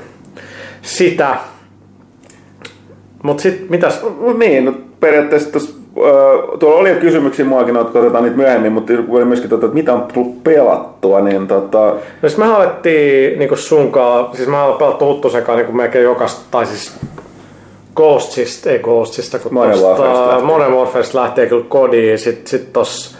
sitä. 0.82 1.38
Mutta 3.24 3.44
sitten 3.44 3.66
mitäs? 3.70 4.02
Niin, 4.38 4.66
no 4.66 4.74
periaatteessa 5.00 5.52
tos, 5.52 5.80
äh, 5.98 6.60
tuolla 6.60 6.80
oli 6.80 6.90
jo 6.90 6.96
kysymyksiä 6.96 7.46
muakin, 7.46 7.78
että 7.78 8.00
otetaan 8.00 8.24
niitä 8.24 8.38
myöhemmin, 8.38 8.72
mutta 8.72 8.94
oli 9.10 9.26
myöskin, 9.26 9.50
tota, 9.50 9.66
että 9.66 9.76
mitä 9.76 9.94
on 9.94 10.08
tullut 10.14 10.44
pelattua, 10.44 11.22
niin 11.22 11.48
tota... 11.48 11.80
No 12.22 12.30
siis 12.30 12.38
me 12.38 12.46
alettiin 12.46 13.40
niin 13.40 13.58
sunkaan, 13.58 14.28
siis 14.36 14.48
mä 14.48 14.64
olen 14.64 14.78
pelattu 14.78 15.06
Huttusenkaan 15.06 15.58
niin 15.58 15.78
melkein 15.78 16.04
jokaista, 16.04 16.42
tai 16.52 16.66
siis 16.66 17.00
Ghostsista, 17.96 18.70
ei 18.70 18.80
Ghostsista, 18.80 19.40
kun 19.40 19.54
Modern 19.54 19.80
Warfaresta 19.80 20.46
Modern 20.46 20.74
Warfaresta 20.74 21.22
lähtee 21.22 21.48
kyllä 21.48 21.66
kodiin, 21.70 22.20
sitten 22.20 22.48
sit 22.48 22.74
tossa 22.74 23.18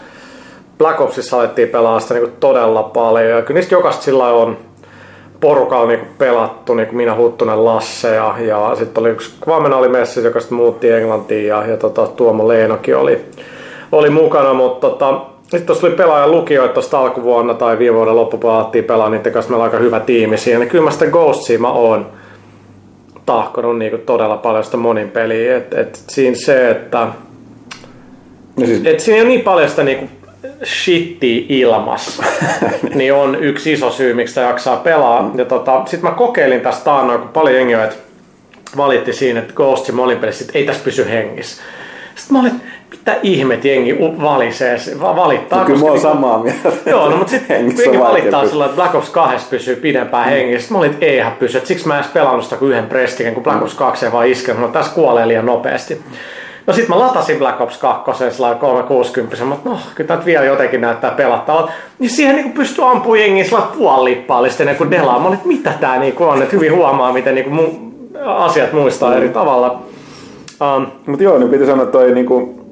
Black 0.78 1.00
Opsissa 1.00 1.36
alettiin 1.36 1.68
pelaa 1.68 2.00
sitä 2.00 2.14
niin 2.14 2.32
todella 2.40 2.82
paljon. 2.82 3.30
Ja 3.30 3.42
kyllä 3.42 3.58
niistä 3.58 3.74
jokaista 3.74 4.02
sillä 4.02 4.28
on 4.28 4.56
porukalla 5.40 5.86
niin 5.86 6.06
pelattu, 6.18 6.74
niin 6.74 6.86
kuin 6.86 6.96
minä 6.96 7.16
Huttunen 7.16 7.64
Lasse 7.64 8.14
ja, 8.14 8.34
ja 8.38 8.74
sitten 8.78 9.00
oli 9.00 9.10
yksi 9.10 9.30
Kvamena 9.40 9.76
oli 9.76 9.88
messissä, 9.88 10.20
joka 10.20 10.40
sitten 10.40 10.56
muutti 10.56 10.90
Englantiin 10.90 11.46
ja, 11.46 11.66
ja 11.66 11.76
tota, 11.76 12.06
Tuomo 12.06 12.48
Leenokin 12.48 12.96
oli, 12.96 13.24
oli 13.92 14.10
mukana, 14.10 14.54
mutta 14.54 14.90
tota, 14.90 15.20
sitten 15.42 15.66
tuossa 15.66 15.86
tuli 15.86 15.96
pelaajan 15.96 16.30
lukijoita 16.30 16.74
tuosta 16.74 16.98
alkuvuonna 16.98 17.54
tai 17.54 17.78
viime 17.78 17.96
vuoden 17.96 18.16
loppupuolella 18.16 18.60
alettiin 18.60 18.84
pelaa 18.84 19.10
niiden 19.10 19.32
kanssa, 19.32 19.50
meillä 19.50 19.64
on 19.64 19.70
aika 19.70 19.82
hyvä 19.84 20.00
tiimi 20.00 20.38
siinä. 20.38 20.58
Niin 20.58 20.68
kyllä 20.68 20.84
mä 20.84 20.90
sitä 20.90 21.06
Ghostsia 21.06 21.58
mä 21.58 21.70
oon 21.70 22.06
tahkonut 23.26 23.78
niin 23.78 23.90
kuin 23.90 24.02
todella 24.02 24.36
paljon 24.36 24.64
sitä 24.64 24.76
monin 24.76 25.10
peliä. 25.10 25.56
Et, 25.56 25.74
et 25.74 26.02
siinä 26.08 26.36
se, 26.36 26.70
että 26.70 27.08
no 28.56 28.66
siis... 28.66 28.82
et 28.84 29.00
siinä 29.00 29.22
on 29.22 29.28
niin 29.28 29.40
paljon 29.40 29.68
sitä 29.68 29.82
niin 29.82 29.98
kuin 29.98 30.10
shitti 30.64 31.46
ilmassa, 31.48 32.22
niin 32.94 33.14
on 33.14 33.34
yksi 33.34 33.72
iso 33.72 33.90
syy, 33.90 34.14
miksi 34.14 34.34
sitä 34.34 34.46
jaksaa 34.46 34.76
pelaa. 34.76 35.30
Ja 35.34 35.44
tota, 35.44 35.82
sitten 35.86 36.10
mä 36.10 36.16
kokeilin 36.16 36.60
tästä 36.60 36.84
taannoin, 36.84 37.20
kun 37.20 37.28
paljon 37.28 37.56
jengiä 37.56 37.88
valitti 38.76 39.12
siinä, 39.12 39.40
että 39.40 39.54
Ghost 39.54 39.92
molinpelissä 39.92 40.44
ei 40.54 40.64
tässä 40.64 40.84
pysy 40.84 41.10
hengissä. 41.10 41.62
Sitten 42.14 42.36
mä 42.36 42.40
olin, 42.40 42.60
mitä 42.90 43.16
ihmet 43.22 43.64
jengi 43.64 43.98
valisee, 44.00 44.76
valittaa. 45.00 45.58
No, 45.58 45.64
kyllä 45.64 45.78
mä 45.78 45.84
oon 45.84 45.94
niinku- 45.94 46.08
samaa 46.08 46.42
mieltä. 46.42 46.72
Joo, 46.86 47.10
no, 47.10 47.16
mutta 47.16 47.30
sitten 47.30 47.56
jengi 47.78 47.98
valittaa 47.98 48.48
sillä, 48.48 48.64
että 48.64 48.76
Black 48.76 48.94
Ops 48.94 49.10
2 49.10 49.46
pysyy 49.50 49.76
pidempään 49.76 50.28
mm. 50.28 50.30
hengissä. 50.30 50.60
Sitten 50.60 50.74
mä 50.74 50.78
olin, 50.78 50.90
että 50.90 51.06
eihän 51.06 51.32
pysy. 51.32 51.60
siksi 51.64 51.88
mä 51.88 51.94
en 51.94 52.00
edes 52.00 52.12
pelannut 52.12 52.44
sitä 52.44 52.56
kuin 52.56 52.70
yhden 52.70 52.86
prestiken, 52.86 53.34
kun 53.34 53.42
Black 53.42 53.62
Ops 53.62 53.74
2 53.74 54.06
ei 54.06 54.12
vaan 54.12 54.26
iskenut. 54.26 54.62
No, 54.62 54.68
tässä 54.68 54.92
kuolee 54.92 55.28
liian 55.28 55.46
nopeasti. 55.46 56.02
No 56.66 56.74
sit 56.74 56.88
mä 56.88 56.98
latasin 56.98 57.38
Black 57.38 57.60
Ops 57.60 57.78
2 57.78 58.30
sillä 58.30 58.54
360, 58.54 59.44
mutta 59.44 59.70
no, 59.70 59.78
kyllä 59.94 60.08
tämä 60.08 60.24
vielä 60.24 60.44
jotenkin 60.44 60.80
näyttää 60.80 61.10
pelattavalta. 61.10 61.72
Niin 61.98 62.10
siihen 62.10 62.36
niin 62.36 62.52
pystyy 62.52 62.90
ampumaan 62.90 63.20
jengiä 63.20 63.44
sillä 63.44 63.62
puolipaallisesti 63.78 64.62
ennen 64.62 64.76
kuin 64.76 64.90
delaa. 64.90 65.18
Mä 65.18 65.26
olin, 65.26 65.36
että 65.36 65.48
mitä 65.48 65.72
tää 65.80 65.98
niin 65.98 66.14
on, 66.18 66.42
että 66.42 66.56
hyvin 66.56 66.74
huomaa, 66.74 67.12
miten 67.12 67.34
niin 67.34 67.44
kuin 67.44 67.58
mu- 67.58 68.18
asiat 68.24 68.72
muistaa 68.72 69.10
mm. 69.10 69.16
eri 69.16 69.28
tavalla. 69.28 69.82
Um, 70.76 70.86
mutta 71.06 71.24
joo, 71.24 71.38
niin 71.38 71.50
piti 71.50 71.66
sanoa, 71.66 71.82
että 71.84 71.98
toi 71.98 72.12
niinku, 72.12 72.64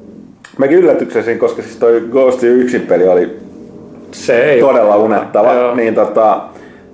mäkin 0.59 0.79
yllätyksesin, 0.79 1.39
koska 1.39 1.63
siis 1.63 1.77
toi 1.77 2.01
Ghost 2.11 2.43
yksin 2.43 2.81
peli 2.81 3.09
oli 3.09 3.39
se 4.13 4.45
ei 4.45 4.61
todella 4.61 4.97
unettava. 4.97 5.53
Joo. 5.53 5.75
Niin 5.75 5.95
tota, 5.95 6.41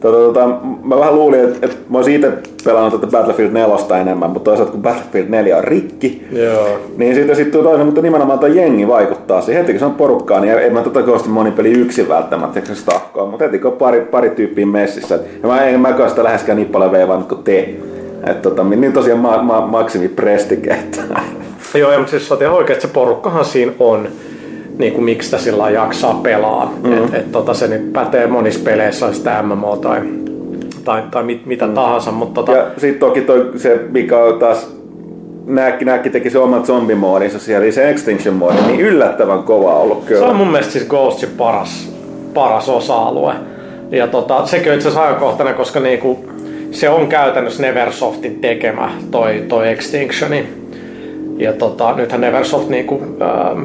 Tota, 0.04 0.18
tota, 0.18 0.48
mä 0.84 0.98
vähän 0.98 1.14
luulin, 1.14 1.40
että, 1.40 1.58
että 1.62 1.76
mä 1.88 1.98
olisin 1.98 2.14
itse 2.14 2.32
pelannut 2.64 3.00
tätä 3.00 3.06
Battlefield 3.12 3.52
4 3.52 4.00
enemmän, 4.00 4.30
mutta 4.30 4.50
toisaalta 4.50 4.72
kun 4.72 4.82
Battlefield 4.82 5.28
4 5.28 5.56
on 5.56 5.64
rikki, 5.64 5.93
Joo. 6.32 6.80
niin 6.96 7.14
siitä 7.14 7.34
sitten 7.34 7.62
toinen, 7.62 7.86
mutta 7.86 8.02
nimenomaan 8.02 8.38
tuo 8.38 8.48
jengi 8.48 8.88
vaikuttaa 8.88 9.40
siihen. 9.40 9.62
Heti 9.62 9.72
kun 9.72 9.78
se 9.78 9.84
on 9.84 9.94
porukkaa, 9.94 10.40
niin 10.40 10.58
ei 10.58 10.70
mä 10.70 10.82
tota 10.82 11.02
Ghost 11.02 11.26
peli 11.56 11.72
yksin 11.72 12.08
välttämättä 12.08 12.60
se 12.64 12.74
stahkoa, 12.74 13.26
mutta 13.26 13.44
heti 13.44 13.58
kun 13.58 13.72
on 13.72 13.76
pari, 13.78 14.00
pari 14.00 14.30
tyyppiä 14.30 14.66
messissä, 14.66 15.18
ja 15.42 15.48
mä 15.48 15.64
en 15.64 15.80
mäkään 15.80 16.10
sitä 16.10 16.24
läheskään 16.24 16.56
niin 16.56 16.68
paljon 16.68 16.92
veivannut 16.92 17.28
kuin 17.28 17.42
te. 17.42 17.74
Että 18.26 18.42
tota, 18.42 18.64
niin 18.64 18.92
tosiaan 18.92 19.20
ma, 19.20 19.42
ma, 19.42 19.60
maksimi 19.60 20.08
prestike. 20.08 20.76
Joo, 21.74 21.92
ja, 21.92 21.98
mutta 21.98 22.10
siis 22.10 22.28
sä 22.28 22.34
oikein, 22.34 22.72
että 22.72 22.86
se 22.86 22.92
porukkahan 22.92 23.44
siinä 23.44 23.72
on 23.78 24.08
niin 24.78 24.92
kuin 24.92 25.04
miksi 25.04 25.26
sitä 25.26 25.42
sillä 25.42 25.70
jaksaa 25.70 26.20
pelaa. 26.22 26.72
Mm-hmm. 26.82 27.04
Et, 27.04 27.14
et, 27.14 27.32
tota, 27.32 27.54
se 27.54 27.68
nyt 27.68 27.92
pätee 27.92 28.26
monissa 28.26 28.60
peleissä, 28.64 29.12
sitä 29.12 29.42
MMO 29.42 29.76
tai, 29.76 30.00
tai, 30.84 31.02
tai 31.10 31.22
mit, 31.22 31.46
mitä 31.46 31.66
mm. 31.66 31.74
tahansa. 31.74 32.10
Mutta 32.10 32.34
tota... 32.34 32.52
Ja 32.52 32.66
sitten 32.76 33.00
toki 33.00 33.20
toi, 33.20 33.50
se, 33.56 33.80
mikä 33.90 34.18
on 34.18 34.38
taas 34.38 34.76
Nääkki, 35.46 35.84
nääkki 35.84 36.10
teki 36.10 36.30
se 36.30 36.38
oman 36.38 36.66
zombimoodinsa 36.66 37.38
siellä, 37.38 37.70
se 37.72 37.90
Extinction 37.90 38.34
moodi, 38.34 38.56
niin 38.66 38.80
yllättävän 38.80 39.42
kova 39.42 39.74
ollut 39.74 40.04
kyllä. 40.04 40.20
Se 40.20 40.26
on 40.26 40.36
mun 40.36 40.50
mielestä 40.50 40.72
siis 40.72 40.88
Ghostin 40.88 41.28
paras, 41.36 41.92
paras 42.34 42.68
osa-alue. 42.68 43.34
Ja 43.90 44.06
tota, 44.06 44.46
sekin 44.46 44.72
on 44.72 44.74
itse 44.74 44.88
asiassa 44.88 45.06
ajankohtainen, 45.06 45.54
koska 45.54 45.80
niinku, 45.80 46.24
se 46.70 46.88
on 46.88 47.06
käytännössä 47.06 47.62
Neversoftin 47.62 48.40
tekemä 48.40 48.90
toi, 49.10 49.44
toi 49.48 49.68
Extinctioni. 49.68 50.46
Ja 51.36 51.52
tota, 51.52 51.96
nythän 51.96 52.20
Neversoft 52.20 52.68
niinku, 52.68 53.02
ähm, 53.22 53.62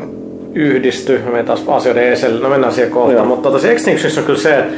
yhdisty, 0.54 1.22
me 1.32 1.44
taas 1.44 1.64
asioiden 1.68 2.04
esille, 2.04 2.40
no 2.40 2.50
mennään 2.50 2.74
siihen 2.74 2.92
kohtaan, 2.92 3.28
mutta 3.28 3.50
tota, 3.50 3.62
se 3.62 3.72
Extinction 3.72 4.12
on 4.18 4.24
kyllä 4.24 4.40
se, 4.40 4.58
että 4.58 4.74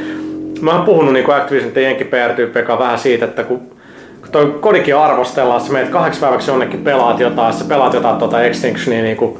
mä 0.60 0.76
oon 0.76 0.84
puhunut 0.84 1.12
niin 1.12 1.32
Activision 1.32 1.72
Jenki 1.76 2.04
PR 2.04 2.78
vähän 2.78 2.98
siitä, 2.98 3.24
että 3.24 3.44
kun 3.44 3.60
toi 4.32 4.54
kodikin 4.60 4.96
arvostellaan, 4.96 5.56
että 5.56 5.66
sä 5.66 5.72
menet 5.72 5.88
kahdeksi 5.88 6.20
päiväksi 6.20 6.50
jonnekin 6.50 6.80
pelaat 6.80 7.20
jotain, 7.20 7.54
sä 7.54 7.64
pelaat 7.64 7.94
jotain 7.94 8.16
tuota 8.16 8.42
Extinctionia 8.42 9.02
niin 9.02 9.16
kuin 9.16 9.38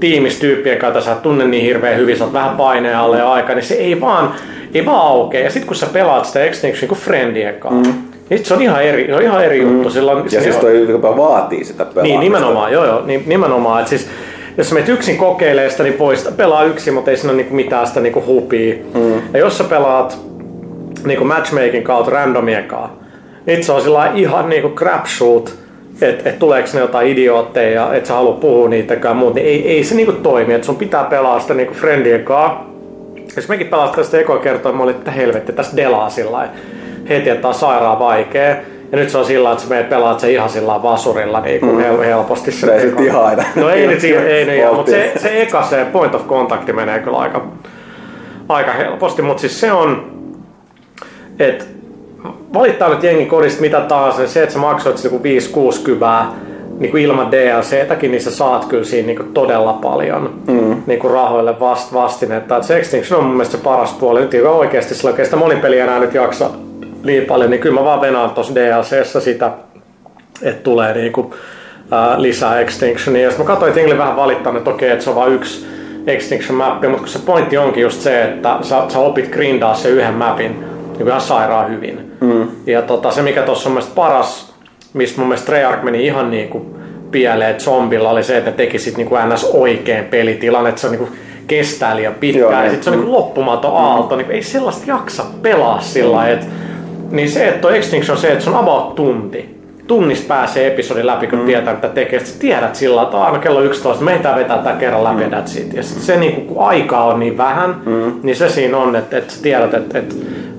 tiimistyyppien 0.00 0.78
kanssa, 0.78 1.00
sä 1.00 1.12
et 1.12 1.22
tunne 1.22 1.46
niin 1.46 1.64
hirveän 1.64 1.96
hyvin, 1.96 2.16
sä 2.16 2.24
oot 2.24 2.32
vähän 2.32 2.56
paineen 2.56 2.96
alle 2.96 3.18
ja 3.18 3.32
aika, 3.32 3.54
niin 3.54 3.64
se 3.64 3.74
ei 3.74 4.00
vaan, 4.00 4.34
ei 4.74 4.86
vaan 4.86 5.06
aukea. 5.06 5.40
Ja 5.40 5.50
sit 5.50 5.64
kun 5.64 5.76
sä 5.76 5.86
pelaat 5.92 6.24
sitä 6.24 6.44
Extinction 6.44 6.88
kuin 6.88 6.98
friendien 6.98 7.54
kanssa, 7.54 7.92
mm. 7.92 7.98
Niin 8.30 8.44
se 8.44 8.54
on 8.54 8.62
ihan 8.62 8.84
eri, 8.84 9.06
se 9.06 9.14
on 9.14 9.22
ihan 9.22 9.44
eri 9.44 9.64
mm. 9.64 9.72
juttu. 9.72 9.90
Silloin, 9.90 10.24
ja 10.32 10.42
siis 10.42 10.56
toi 10.56 10.90
jopa 10.90 11.16
vaatii 11.16 11.64
sitä 11.64 11.84
pelaamista. 11.84 12.02
Niin, 12.02 12.20
nimenomaan, 12.20 12.72
joo 12.72 12.84
joo, 12.84 13.02
niin, 13.06 13.22
nimenomaan. 13.26 13.80
Että 13.80 13.90
siis, 13.90 14.08
jos 14.56 14.68
sä 14.68 14.74
menet 14.74 14.88
yksin 14.88 15.16
kokeilemaan 15.16 15.70
sitä, 15.70 15.82
niin 15.82 15.94
poista, 15.94 16.32
pelaa 16.32 16.64
yksin, 16.64 16.94
mutta 16.94 17.10
ei 17.10 17.16
siinä 17.16 17.30
ole 17.30 17.36
niinku 17.36 17.54
mitään 17.54 17.86
sitä 17.86 18.00
niinku 18.00 18.24
hupia. 18.26 18.74
Mm. 18.94 19.12
Ja 19.32 19.38
jos 19.38 19.58
sä 19.58 19.64
pelaat 19.64 20.18
niinku 21.04 21.24
matchmaking 21.24 21.84
kautta 21.84 22.10
randomien 22.10 22.64
kanssa, 22.64 22.97
niin 23.48 23.64
se 23.64 23.72
on 23.72 23.82
sillä 23.82 24.12
ihan 24.14 24.48
niinku 24.48 24.68
crapshoot, 24.68 25.54
että 26.00 26.30
et 26.30 26.38
tuleeko 26.38 26.68
ne 26.74 26.80
jotain 26.80 27.08
idiootteja 27.08 27.70
ja 27.70 27.94
et 27.94 28.06
sä 28.06 28.14
halua 28.14 28.34
puhua 28.34 28.68
niitäkään 28.68 29.16
muut, 29.16 29.34
niin 29.34 29.46
ei, 29.46 29.68
ei 29.68 29.84
se 29.84 29.94
niinku 29.94 30.12
toimi, 30.12 30.54
että 30.54 30.66
sun 30.66 30.76
pitää 30.76 31.04
pelaa 31.04 31.40
sitä 31.40 31.54
niinku 31.54 31.74
friendien 31.74 32.24
kanssa. 32.24 32.58
Jos 33.36 33.48
mekin 33.48 33.66
pelastaa 33.66 34.04
sitä 34.04 34.18
ekoa 34.18 34.38
kertoa, 34.38 34.72
mä 34.72 34.82
olin, 34.82 34.94
että 34.94 35.10
helvetti, 35.10 35.52
tässä 35.52 35.76
delaa 35.76 36.10
sillä 36.10 36.48
heti, 37.08 37.30
että 37.30 37.48
on 37.48 37.54
sairaan 37.54 37.98
vaikea. 37.98 38.56
Ja 38.92 38.98
nyt 38.98 39.10
se 39.10 39.18
on 39.18 39.24
sillä 39.24 39.52
että 39.52 39.64
sä 39.64 39.70
menet 39.70 39.88
pelaat 39.88 40.20
se 40.20 40.32
ihan 40.32 40.50
sillä 40.50 40.82
vasurilla 40.82 41.40
niin 41.40 41.60
kuin 41.60 41.76
mm. 41.76 41.98
helposti. 41.98 42.52
Se 42.52 42.74
ei 42.74 42.80
sitten 42.80 43.04
ihan 43.04 43.24
aina. 43.24 43.44
No 43.56 43.70
ei 43.70 43.86
nyt 43.86 44.04
ei, 44.04 44.16
ei 44.16 44.58
ihan, 44.58 44.74
mutta 44.74 44.90
se, 44.90 45.12
se 45.16 45.42
eka 45.42 45.62
se 45.62 45.86
point 45.92 46.14
of 46.14 46.26
contact 46.26 46.72
menee 46.72 46.98
kyllä 46.98 47.18
aika, 47.18 47.46
aika 48.48 48.72
helposti, 48.72 49.22
mutta 49.22 49.40
siis 49.40 49.60
se 49.60 49.72
on, 49.72 50.12
että 51.38 51.64
valittaa 52.54 52.88
nyt 52.88 53.02
jengi 53.02 53.26
kodista 53.26 53.60
mitä 53.60 53.80
taas, 53.80 54.18
niin 54.18 54.28
se, 54.28 54.42
että 54.42 54.52
sä 54.52 54.58
maksoit 54.58 55.04
joku 55.04 55.18
5-6 55.18 55.82
kyvää 55.84 56.32
niin 56.78 56.90
kuin 56.90 57.02
ilman 57.02 57.30
DLCtäkin, 57.30 58.10
niin 58.10 58.22
sä 58.22 58.30
saat 58.30 58.64
kyllä 58.64 58.84
siinä 58.84 59.06
niin 59.06 59.16
kuin 59.16 59.32
todella 59.34 59.72
paljon 59.72 60.34
mm. 60.46 60.82
niin 60.86 61.00
kuin 61.00 61.10
rahoille 61.10 61.60
vast, 61.60 61.92
vastinetta. 61.92 62.62
se 62.62 62.76
Extinction 62.76 63.20
on 63.20 63.26
mun 63.26 63.36
mielestä 63.36 63.56
se 63.56 63.62
paras 63.62 63.92
puoli. 63.92 64.20
Nyt 64.20 64.34
oikeasti 64.34 64.94
sillä 64.94 65.10
oikeastaan 65.10 65.40
sitä 65.40 65.48
monipeliä 65.48 65.84
enää 65.84 65.98
nyt 65.98 66.14
jaksa 66.14 66.50
niin 67.04 67.24
paljon, 67.24 67.50
niin 67.50 67.60
kyllä 67.60 67.80
mä 67.80 67.84
vaan 67.84 68.00
venaan 68.00 68.30
tuossa 68.30 68.54
DLCssä 68.54 69.20
sitä, 69.20 69.50
että 70.42 70.62
tulee 70.62 70.94
niinku, 70.94 71.34
ää, 71.90 72.22
lisää 72.22 72.60
Extinctionia. 72.60 73.28
Ja 73.28 73.38
mä 73.38 73.44
katsoin, 73.44 73.78
että 73.78 73.98
vähän 73.98 74.16
valittaa, 74.16 74.56
että 74.56 74.70
okei, 74.70 74.90
että 74.90 75.04
se 75.04 75.10
on 75.10 75.16
vain 75.16 75.32
yksi 75.32 75.66
Extinction 76.06 76.58
mappi, 76.58 76.88
mutta 76.88 77.02
kun 77.02 77.08
se 77.08 77.18
pointti 77.18 77.58
onkin 77.58 77.82
just 77.82 78.00
se, 78.00 78.22
että 78.22 78.58
sä, 78.62 78.82
sä 78.88 78.98
opit 78.98 79.30
grindaa 79.30 79.74
se 79.74 79.88
yhden 79.88 80.14
mapin 80.14 80.64
niin 80.98 81.08
ihan 81.08 81.20
sairaan 81.20 81.70
hyvin. 81.70 82.07
Mm. 82.68 82.72
Ja 82.72 82.82
tota, 82.82 83.10
se 83.10 83.22
mikä 83.22 83.42
tuossa 83.42 83.68
on 83.68 83.72
mielestäni 83.72 83.94
paras, 83.94 84.54
mistä 84.94 85.18
mun 85.18 85.28
mielestä 85.28 85.46
Treyarch 85.46 85.82
meni 85.82 86.06
ihan 86.06 86.30
niinku 86.30 86.66
pieleen 87.10 87.60
zombilla 87.60 88.10
oli 88.10 88.22
se, 88.22 88.36
että 88.36 88.50
ne 88.50 88.56
teki 88.56 88.78
sit 88.78 88.96
niinku 88.96 89.14
ns. 89.34 89.44
oikein 89.44 90.04
pelitilanne, 90.04 90.68
että 90.68 90.80
se 90.80 90.86
on 90.86 90.92
niinku 90.92 91.08
kestää 91.46 91.96
liian 91.96 92.14
pitkään 92.14 92.40
Joo, 92.40 92.52
ja 92.52 92.60
niin. 92.60 92.70
sitten 92.70 92.84
se 92.84 92.90
on 92.90 92.96
niinku 92.96 93.12
loppumaton 93.12 93.76
aalto, 93.76 94.16
niin 94.16 94.30
ei 94.30 94.42
sellaista 94.42 94.84
jaksa 94.86 95.24
pelaa 95.42 95.80
sillä 95.80 96.16
lailla, 96.16 96.34
että 96.34 96.46
niin 97.10 97.30
se, 97.30 97.48
että 97.48 97.60
tuo 97.60 97.70
Extinction 97.70 98.16
on 98.16 98.20
se, 98.20 98.32
että 98.32 98.44
se 98.44 98.50
on 98.50 98.56
about 98.56 98.94
tunti. 98.94 99.58
Tunnista 99.86 100.28
pääsee 100.28 100.66
episodin 100.66 101.06
läpi, 101.06 101.26
kun 101.26 101.38
mm. 101.38 101.46
tietää 101.46 101.74
mitä 101.74 101.88
tekee. 101.88 102.18
Sitten 102.18 102.40
tiedät 102.40 102.74
sillä 102.74 103.02
että 103.02 103.22
aina 103.22 103.38
kello 103.38 103.60
11 103.60 104.04
meitä 104.04 104.34
vetää 104.36 104.58
tämän 104.58 104.78
kerran 104.78 105.04
läpi 105.04 105.24
mm. 105.24 105.62
it. 105.62 105.72
Ja 105.72 105.82
sit 105.82 106.02
se, 106.02 106.16
niin 106.16 106.46
kun 106.46 106.66
aikaa 106.66 107.04
on 107.04 107.20
niin 107.20 107.38
vähän, 107.38 107.76
mm. 107.86 108.12
niin 108.22 108.36
se 108.36 108.48
siinä 108.48 108.76
on, 108.76 108.96
että, 108.96 109.18
että 109.18 109.32
sä 109.32 109.42
tiedät, 109.42 109.74
että, 109.74 109.98
että 109.98 110.14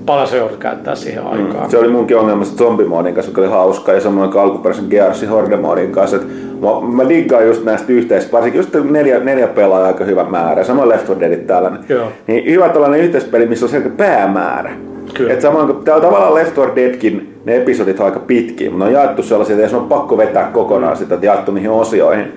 paljon 0.06 0.28
se 0.28 0.36
joudut 0.36 0.58
käyttää 0.58 0.94
siihen 0.94 1.26
aikaan. 1.26 1.70
Se 1.70 1.78
oli 1.78 1.88
munkin 1.88 2.16
ongelma 2.16 2.44
se 2.44 2.56
zombimoodin 2.56 3.14
kanssa, 3.14 3.30
joka 3.30 3.40
oli 3.40 3.50
hauska 3.50 3.92
ja 3.92 4.00
samoin 4.00 4.30
kuin 4.30 4.42
alkuperäisen 4.42 4.86
Gearsin 4.90 5.28
Horde-moodin 5.28 5.90
kanssa. 5.90 6.16
Et 6.16 6.26
mä, 6.60 7.02
mä 7.02 7.08
diggaan 7.08 7.46
just 7.46 7.64
näistä 7.64 7.92
yhteis, 7.92 8.32
varsinkin 8.32 8.58
just 8.58 8.74
neljä, 8.90 9.20
neljä 9.20 9.46
pelaajaa 9.46 9.86
aika 9.86 10.04
hyvä 10.04 10.24
määrä. 10.24 10.64
Samoin 10.64 10.88
Left 10.88 11.08
4 11.08 11.20
Deadit 11.20 11.46
tällainen. 11.46 11.80
Joo. 11.88 12.06
Niin 12.26 12.52
hyvä 12.52 12.68
tällainen 12.68 13.00
yhteispeli, 13.00 13.46
missä 13.46 13.66
on 13.66 13.70
selkeä 13.70 13.92
päämäärä. 13.96 14.72
Kyllä. 15.14 15.32
Et 15.32 15.40
samoin 15.40 15.66
kuin 15.66 15.84
tää 15.84 15.94
on 15.94 16.02
tavallaan 16.02 16.34
Left 16.34 16.56
4 16.56 16.76
Deadkin, 16.76 17.34
ne 17.44 17.56
episodit 17.56 18.00
on 18.00 18.06
aika 18.06 18.20
pitkiä, 18.20 18.70
mutta 18.70 18.84
ne 18.84 18.88
on 18.88 18.94
jaettu 19.02 19.22
sellaisia, 19.22 19.56
että 19.56 19.68
sun 19.68 19.78
on 19.78 19.88
pakko 19.88 20.16
vetää 20.16 20.50
kokonaan 20.52 20.96
sitä, 20.96 21.14
että 21.14 21.26
jaettu 21.26 21.52
niihin 21.52 21.70
osioihin. 21.70 22.32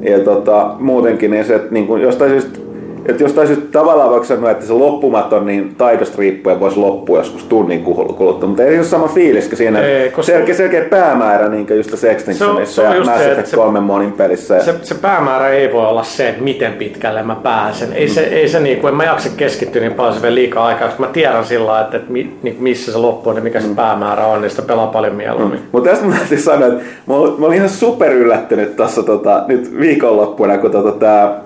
Ja 0.00 0.20
tota, 0.20 0.74
muutenkin 0.78 1.30
niin 1.30 1.44
se, 1.44 1.54
että 1.54 1.72
niin 1.72 1.86
kuin 1.86 2.02
jostain 2.02 2.30
syystä 2.30 2.58
että 3.06 3.22
jostain 3.22 3.46
syystä 3.46 3.64
tavallaan 3.72 4.10
vaikka 4.10 4.28
sanoa, 4.28 4.50
että 4.50 4.66
se 4.66 4.72
loppumaton 4.72 5.46
niin 5.46 5.74
taidosta 5.78 6.16
riippuen 6.18 6.60
voisi 6.60 6.76
loppua 6.76 7.18
joskus 7.18 7.44
tunnin 7.44 7.84
kul- 7.84 8.12
kuluttua, 8.12 8.48
mutta 8.48 8.62
ei 8.64 8.76
ole 8.78 8.84
sama 8.84 9.08
fiiliska 9.08 9.56
siinä. 9.56 9.80
Ei, 9.80 10.10
koska- 10.10 10.32
selkeä, 10.32 10.54
selkeä 10.54 10.84
päämäärä 10.84 11.48
niin 11.48 11.66
just 11.76 11.90
tässä 11.90 12.10
Extinctionissa 12.10 12.74
Se 12.74 12.80
on- 12.88 12.92
se 12.94 12.98
on 13.00 13.06
ja 13.06 13.10
Mass 13.12 13.22
Effect 13.22 13.38
että 13.38 13.50
se- 13.50 13.56
3 13.56 13.80
monin 13.80 14.12
pelissä. 14.12 14.54
Ja, 14.54 14.62
Se, 14.62 14.74
se 14.82 14.94
päämäärä 14.94 15.48
ei 15.48 15.72
voi 15.72 15.86
olla 15.86 16.02
se, 16.02 16.28
että 16.28 16.42
miten 16.42 16.72
pitkälle 16.72 17.22
mä 17.22 17.34
pääsen. 17.34 17.92
Ei 17.92 18.08
se, 18.08 18.20
ei 18.20 18.48
se 18.48 18.60
niin 18.60 18.80
kuin, 18.80 18.88
en 18.90 18.96
mä 18.96 19.04
jaksa 19.04 19.28
keskittyä 19.36 19.82
niin 19.82 19.94
paljon 19.94 20.14
se 20.14 20.22
vielä 20.22 20.34
liikaa 20.34 20.66
aikaa, 20.66 20.88
koska 20.88 21.02
mä 21.02 21.08
tiedän 21.12 21.44
sillä 21.44 21.80
että, 21.80 21.96
että 21.96 22.12
mi, 22.12 22.32
niin 22.42 22.56
missä 22.60 22.92
se 22.92 22.98
loppu 22.98 23.30
on 23.30 23.36
ja 23.36 23.42
mikä 23.42 23.60
se 23.60 23.68
päämäärä 23.76 24.26
on, 24.26 24.40
niin 24.40 24.50
sitä 24.50 24.62
pelaa 24.62 24.86
paljon 24.86 25.14
mieluummin. 25.14 25.60
Mutta 25.72 25.90
tästä 25.90 26.04
mä 26.06 26.14
täytyy 26.16 26.38
sanoa, 26.38 26.66
että 26.68 26.82
mä 27.06 27.14
olin, 27.14 27.40
mä 27.40 27.46
olin 27.46 27.56
ihan 27.56 27.68
super 27.68 28.12
yllättynyt 28.12 28.76
tuossa 28.76 29.02
tota, 29.02 29.44
nyt 29.48 29.78
viikonloppuna, 29.80 30.58
kun 30.58 30.70
tota, 30.70 30.92
tää 30.92 31.40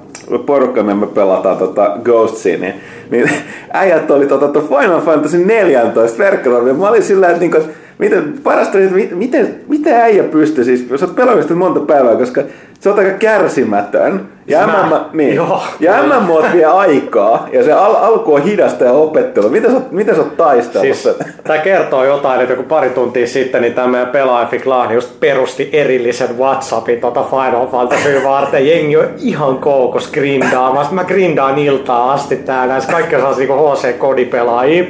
porukka, 0.47 0.83
me 0.83 1.07
pelataan 1.07 1.57
tota 1.57 1.97
Ghostsia, 2.05 2.59
niin, 2.59 2.75
niin 3.11 3.31
äijät 3.73 4.11
oli 4.11 4.27
tota, 4.27 4.49
to 4.49 4.61
Final 4.61 5.01
Fantasy 5.01 5.45
14 5.45 6.19
verkkoron, 6.19 6.69
ja 6.69 6.75
mä 6.75 6.89
olin 6.89 7.03
sillä 7.03 7.29
että 7.29 7.41
niinku, 7.41 7.59
miten, 7.99 8.35
parasta, 8.45 8.79
että 8.79 8.95
mi- 8.95 9.11
miten, 9.15 9.55
miten 9.69 9.95
äijä 9.95 10.23
pystyy 10.23 10.65
siis, 10.65 10.87
jos 10.91 11.03
oot 11.03 11.17
pelannut 11.17 11.51
monta 11.51 11.81
päivää, 11.81 12.17
koska 12.17 12.43
se 12.81 12.91
on 12.91 12.99
aika 12.99 13.19
kärsimätön. 13.19 14.21
Ja, 14.47 14.67
Mä- 14.67 14.89
MM, 14.91 15.17
niin, 15.19 15.35
joo. 15.35 15.63
ja 15.81 15.93
MMO 16.03 16.45
vie 16.53 16.65
aikaa, 16.65 17.49
ja 17.53 17.65
se 17.65 17.73
al- 17.73 17.95
alku 17.95 18.35
on 18.35 18.43
hidasta 18.43 18.85
ja 18.85 18.93
opettelu. 18.93 19.49
Miten 19.49 19.71
sä, 19.71 19.81
miten 19.91 20.15
sä 20.15 20.21
oot 20.21 20.37
taistellut 20.37 20.97
Siis, 20.97 21.17
tämä 21.45 21.59
kertoo 21.59 22.05
jotain, 22.05 22.41
että 22.41 22.53
joku 22.53 22.63
pari 22.63 22.91
tuntia 22.91 23.27
sitten 23.27 23.63
niin 23.63 23.75
tämä 23.75 23.89
meidän 23.89 24.09
pelaaja 24.09 24.49
Klaan 24.63 24.95
just 24.95 25.21
perusti 25.21 25.71
erillisen 25.73 26.39
Whatsappin 26.39 27.01
tota 27.01 27.23
Final 27.23 27.67
Fantasy 27.67 28.21
varten. 28.25 28.67
Jengi 28.69 28.97
on 28.97 29.09
ihan 29.19 29.59
koukos 29.59 30.11
grindaamassa. 30.13 30.93
Mä 30.95 31.05
grindaan 31.05 31.59
iltaa 31.59 32.13
asti 32.13 32.37
täällä. 32.37 32.79
Kaikki 32.91 33.15
on 33.15 33.21
sellaisia 33.21 33.47
niinku 33.47 33.67
HC-kodipelaajia. 33.69 34.85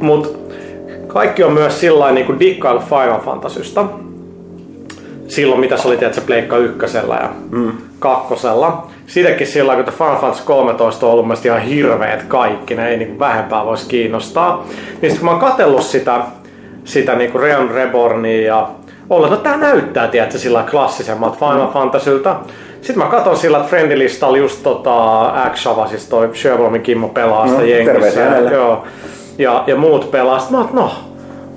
Mut 0.00 0.45
kaikki 1.16 1.44
on 1.44 1.52
myös 1.52 1.80
sillä 1.80 2.12
niin 2.12 2.26
kuin 2.26 2.40
dikkailu 2.40 2.80
Final 2.80 3.20
Fantasysta. 3.20 3.86
Silloin 5.28 5.60
mitä 5.60 5.76
se 5.76 5.88
oli, 5.88 5.96
tiedätkö, 5.96 6.20
Pleikka 6.26 6.56
ykkösellä 6.56 7.14
ja 7.14 7.28
mm. 7.50 7.72
kakkosella. 7.98 8.86
Siitäkin 9.06 9.46
silloin, 9.46 9.84
kun 9.84 9.92
Final 9.92 10.16
Fantasy 10.16 10.44
13 10.44 11.06
on 11.06 11.12
ollut 11.12 11.26
mielestäni 11.26 11.54
ihan 11.54 11.68
hirveet 11.68 12.22
kaikki, 12.22 12.74
ne 12.74 12.88
ei 12.88 12.96
niin 12.96 13.18
vähempää 13.18 13.64
voisi 13.64 13.88
kiinnostaa. 13.88 14.66
Niin 14.66 15.10
sitten 15.10 15.18
kun 15.18 15.24
mä 15.24 15.30
oon 15.30 15.40
katsellut 15.40 15.82
sitä, 15.82 16.20
sitä 16.84 17.14
niin 17.14 17.32
kuin 17.32 17.42
Realm 17.42 17.68
Rebornia 17.68 18.46
ja 18.46 18.68
ollut, 19.10 19.32
että 19.32 19.48
tää 19.48 19.56
näyttää, 19.56 20.08
tiedätkö, 20.08 20.38
sillä 20.38 20.64
klassisemmat 20.70 21.38
Final 21.38 21.72
Fantasylta. 21.72 22.36
Sitten 22.80 22.98
mä 22.98 23.10
katson 23.10 23.36
sillä, 23.36 23.56
että 23.56 23.68
friendilista 23.68 24.26
oli 24.26 24.38
just 24.38 24.62
tota 24.62 25.32
X-Shava, 25.52 25.86
siis 25.86 26.06
toi 26.06 26.30
Sherbloomin 26.34 26.82
Kimmo 26.82 27.08
pelaa 27.08 27.48
sitä 27.48 27.60
No, 27.60 27.66
jengissä. 27.66 28.20
Joo. 28.52 28.84
Ja, 29.38 29.64
ja 29.66 29.76
muut 29.76 30.10
pelaa. 30.10 30.38
Sitten 30.38 30.58
mä 30.58 30.58
oon, 30.58 30.66
että 30.66 30.80
no, 30.80 30.90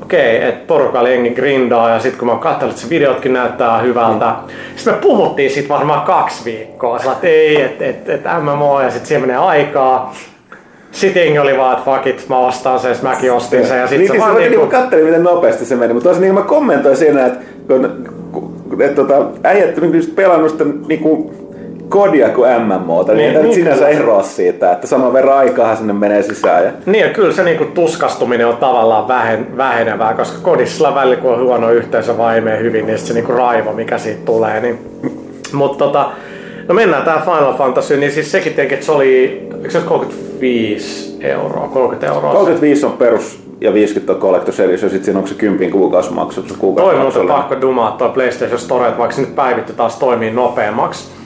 okei, 0.03 0.43
että 0.43 0.67
porukalla 0.67 1.09
jengi 1.09 1.29
grindaa 1.29 1.89
ja 1.89 1.99
sitten 1.99 2.19
kun 2.19 2.25
mä 2.25 2.31
oon 2.31 2.41
katsellut, 2.41 2.75
että 2.75 2.81
se 2.81 2.89
videotkin 2.89 3.33
näyttää 3.33 3.79
hyvältä. 3.79 4.35
Sitten 4.75 4.93
me 4.93 4.99
puhuttiin 4.99 5.51
siitä 5.51 5.69
varmaan 5.69 6.01
kaksi 6.01 6.45
viikkoa. 6.45 6.99
Sä 6.99 7.11
että 7.11 7.27
ei, 7.27 7.61
että 7.61 7.85
et, 7.85 8.09
et 8.09 8.21
MMO 8.41 8.81
ja 8.81 8.89
sitten 8.91 9.07
siihen 9.07 9.21
menee 9.21 9.37
aikaa. 9.37 10.13
Sitten 10.91 11.41
oli 11.41 11.57
vaan, 11.57 11.77
että 11.77 11.91
fuck 11.91 12.07
it, 12.07 12.29
mä 12.29 12.37
ostan 12.37 12.79
sen, 12.79 12.95
mäkin 13.01 13.31
ostin 13.31 13.67
sen. 13.67 13.79
Ja 13.79 13.87
sitten 13.87 13.99
niin, 13.99 14.07
se 14.07 14.13
niin, 14.13 14.21
vaan 14.21 14.33
se 14.33 14.39
niinku... 14.39 14.57
niinku... 14.57 14.77
katselin, 14.77 15.05
miten 15.05 15.23
nopeasti 15.23 15.65
se 15.65 15.75
meni, 15.75 15.93
mutta 15.93 16.11
niin 16.11 16.33
mä 16.33 16.41
kommentoin 16.41 16.97
siinä, 16.97 17.25
että 17.25 17.45
kun, 17.67 18.59
kun 18.69 18.81
että 18.81 18.95
tota, 18.95 19.25
äijät 19.43 19.77
on 19.77 19.95
just 19.95 20.15
pelannut 20.15 20.51
sitä 20.51 20.65
niinku 20.87 21.33
kodia 21.89 22.29
kuin 22.29 22.49
MMOta, 22.61 23.13
niin, 23.13 23.17
Niin, 23.17 23.27
niin, 23.27 23.37
ei 23.37 23.43
niin 23.43 23.53
sinänsä 23.53 23.85
kyllä. 23.85 23.99
eroa 23.99 24.23
siitä, 24.23 24.71
että 24.71 24.87
saman 24.87 25.13
verran 25.13 25.37
aikaa 25.37 25.75
sinne 25.75 25.93
menee 25.93 26.23
sisään. 26.23 26.63
Ja, 26.63 26.71
Niin 26.85 27.05
ja 27.07 27.13
kyllä 27.13 27.33
se 27.33 27.43
niinku 27.43 27.65
tuskastuminen 27.65 28.47
on 28.47 28.57
tavallaan 28.57 29.07
vähen, 29.07 29.57
vähenevää, 29.57 30.13
koska 30.13 30.37
kodissa 30.41 30.95
välillä 30.95 31.15
kun 31.15 31.33
on 31.33 31.43
huono 31.43 31.71
yhteisö 31.71 32.17
vaan 32.17 32.35
ei 32.35 32.41
mene 32.41 32.59
hyvin, 32.59 32.87
niin 32.87 32.99
se 32.99 33.13
niinku 33.13 33.31
raivo 33.31 33.73
mikä 33.73 33.97
siitä 33.97 34.25
tulee. 34.25 34.61
Niin. 34.61 34.79
Mutta 35.53 35.85
tota, 35.85 36.09
no 36.67 36.75
mennään 36.75 37.03
tähän 37.03 37.21
Final 37.21 37.53
Fantasy, 37.57 37.97
niin 37.97 38.11
siis 38.11 38.31
sekin 38.31 38.53
tietenkin, 38.53 38.75
että 38.75 38.85
se 38.85 38.91
oli, 38.91 39.47
eikö 39.57 39.71
se 39.71 39.77
ole 39.77 39.85
35 39.85 41.17
euroa, 41.21 41.67
30 41.67 42.07
euroa? 42.07 42.33
35 42.33 42.85
on 42.85 42.91
perus 42.91 43.39
ja 43.61 43.73
50 43.73 44.13
on 44.13 44.19
Collector's 44.21 44.61
Edition, 44.61 44.71
ja 44.71 44.77
sitten 44.77 45.03
siinä 45.03 45.19
onko 45.19 45.29
se 45.29 45.35
10 45.35 45.71
kuukausimaksu, 45.71 46.41
se 46.41 46.53
Toi 46.75 46.95
muuten 46.95 47.27
pakko 47.27 47.61
dumaa 47.61 47.91
toi 47.91 48.09
PlayStation 48.09 48.59
Store, 48.59 48.87
että 48.87 48.99
vaikka 48.99 49.15
se 49.15 49.21
nyt 49.21 49.35
päivitty 49.35 49.73
taas 49.73 49.95
toimii 49.95 50.31
nopeammaksi. 50.31 51.18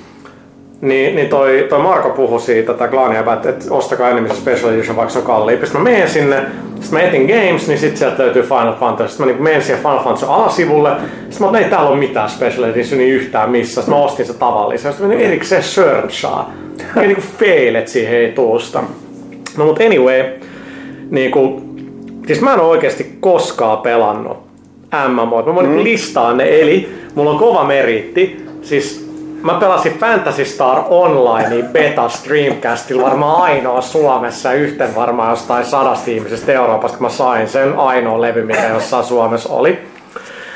Niin, 0.83 1.15
niin 1.15 1.29
toi, 1.29 1.65
toi 1.69 1.79
Marko 1.79 2.09
puhui 2.09 2.41
siitä, 2.41 2.73
tai 2.73 2.87
Glania, 2.87 3.19
että, 3.33 3.49
että 3.49 3.65
ostakaa 3.69 4.09
enemmän 4.09 4.35
se 4.35 4.41
Special 4.41 4.71
Edition, 4.71 4.95
vaikka 4.95 5.13
se 5.13 5.19
on 5.19 5.25
kalliimpi. 5.25 5.65
Sitten 5.65 5.81
mä 5.81 5.89
menen 5.89 6.09
sinne, 6.09 6.45
sitten 6.79 6.99
mä 6.99 7.01
etin 7.01 7.25
Games, 7.27 7.67
niin 7.67 7.79
sitten 7.79 7.97
sieltä 7.97 8.23
löytyy 8.23 8.43
Final 8.43 8.73
Fantasy. 8.73 9.09
Sitten 9.09 9.27
mä 9.27 9.33
niin 9.33 9.43
menen 9.43 9.61
siihen 9.61 9.81
Final 9.81 10.03
Fantasy 10.03 10.25
alasivulle. 10.29 10.89
Sitten 10.89 11.37
mä 11.39 11.45
oon, 11.45 11.55
ei 11.55 11.69
täällä 11.69 11.89
ole 11.89 11.99
mitään 11.99 12.29
Special 12.29 12.63
Editionia 12.63 13.07
yhtään 13.07 13.49
missä. 13.49 13.81
Sitten 13.81 13.93
mä 13.99 14.03
ostin 14.03 14.25
se 14.25 14.33
tavallisen. 14.33 14.91
Sitten 14.91 15.07
mä 15.07 15.13
menin 15.13 15.27
erikseen 15.27 15.63
searchaa. 15.63 16.53
Ja 16.95 17.01
niin 17.01 17.15
kuin 17.15 17.27
fail, 17.39 17.75
että 17.75 17.91
siihen 17.91 18.17
ei 18.17 18.31
tuosta. 18.31 18.83
No 19.57 19.65
mut 19.65 19.81
anyway, 19.81 20.23
niin 21.09 21.31
kuin, 21.31 21.61
siis 22.27 22.41
mä 22.41 22.53
en 22.53 22.59
ole 22.59 22.69
oikeasti 22.69 23.17
koskaan 23.19 23.77
pelannut 23.77 24.37
MMO. 25.07 25.43
Mä 25.45 25.55
voin 25.55 25.69
mm. 25.69 25.83
listaa 25.83 26.33
ne, 26.33 26.61
eli 26.61 26.89
mulla 27.15 27.31
on 27.31 27.39
kova 27.39 27.63
meriitti. 27.63 28.45
Siis 28.61 29.02
mä 29.43 29.53
pelasin 29.53 29.99
Fantasy 29.99 30.45
Star 30.45 30.83
Online 30.89 31.63
beta 31.63 32.09
Streamcastilla 32.09 33.03
varmaan 33.03 33.41
ainoa 33.41 33.81
Suomessa 33.81 34.53
yhten 34.53 34.95
varmaan 34.95 35.29
jostain 35.29 35.65
sadasta 35.65 36.11
ihmisestä 36.11 36.51
Euroopasta, 36.51 36.97
kun 36.97 37.05
mä 37.07 37.09
sain 37.09 37.47
sen 37.47 37.77
ainoa 37.77 38.21
levy, 38.21 38.45
mikä 38.45 38.67
jossain 38.67 39.05
Suomessa 39.05 39.53
oli. 39.53 39.79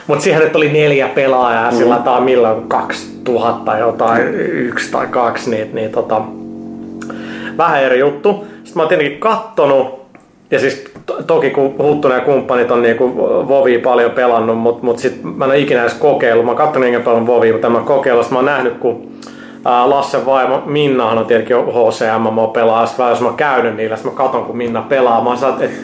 Mutta 0.08 0.24
siihen 0.24 0.42
nyt 0.42 0.56
oli 0.56 0.72
neljä 0.72 1.08
pelaajaa, 1.08 1.72
mm. 1.72 1.78
sillä 1.78 1.96
tää 1.98 2.14
on 2.14 2.24
milloin 2.24 2.68
2000 2.68 3.78
jotain, 3.78 4.36
yksi 4.40 4.92
tai 4.92 5.08
kaksi, 5.08 5.50
niin, 5.50 5.76
niin 5.76 5.92
tota, 5.92 6.22
vähän 7.58 7.84
eri 7.84 8.00
juttu. 8.00 8.48
Sitten 8.54 8.74
mä 8.76 8.82
oon 8.82 8.90
tietenkin 8.90 9.20
kattonut, 9.20 10.07
ja 10.52 10.60
siis 10.60 10.84
to- 11.06 11.24
toki 11.28 11.50
kun 11.50 11.76
Huttunen 11.78 12.16
ja 12.16 12.24
kumppanit 12.26 12.72
on 12.72 12.82
niinku 12.82 13.18
Vovia 13.48 13.80
paljon 13.80 14.12
pelannut, 14.12 14.58
mutta 14.58 14.86
mut 14.86 15.00
sit 15.00 15.24
mä 15.24 15.46
en 15.46 15.52
ole 15.52 15.60
ikinä 15.60 15.82
edes 15.82 15.94
kokeillut. 15.94 16.46
Mä 16.46 16.52
oon 16.52 16.58
kattonut 16.58 16.88
enkä 16.88 17.00
paljon 17.00 17.28
Vovia, 17.28 17.52
mutta 17.54 17.70
mä 17.70 17.80
kokeillut. 17.80 18.32
Mä 18.32 18.38
oon 18.38 18.46
nähnyt, 18.46 18.78
kun 18.78 19.12
ää, 19.66 19.90
Lassen 19.90 20.26
vaimo 20.26 20.62
Minnahan 20.66 21.18
on 21.18 21.26
tietenkin 21.26 21.58
HCMMO 21.58 22.48
pelaa, 22.48 22.86
sit 22.86 22.98
vähän 22.98 23.12
jos 23.12 23.22
mä 23.22 23.28
oon 23.28 23.38
käynyt 23.38 23.76
niillä, 23.76 23.96
sit 23.96 24.06
mä 24.06 24.12
katon 24.12 24.46
kun 24.46 24.58
Minna 24.58 24.82
pelaa, 24.82 25.24
mä 25.24 25.36
saanut, 25.36 25.62
että 25.62 25.78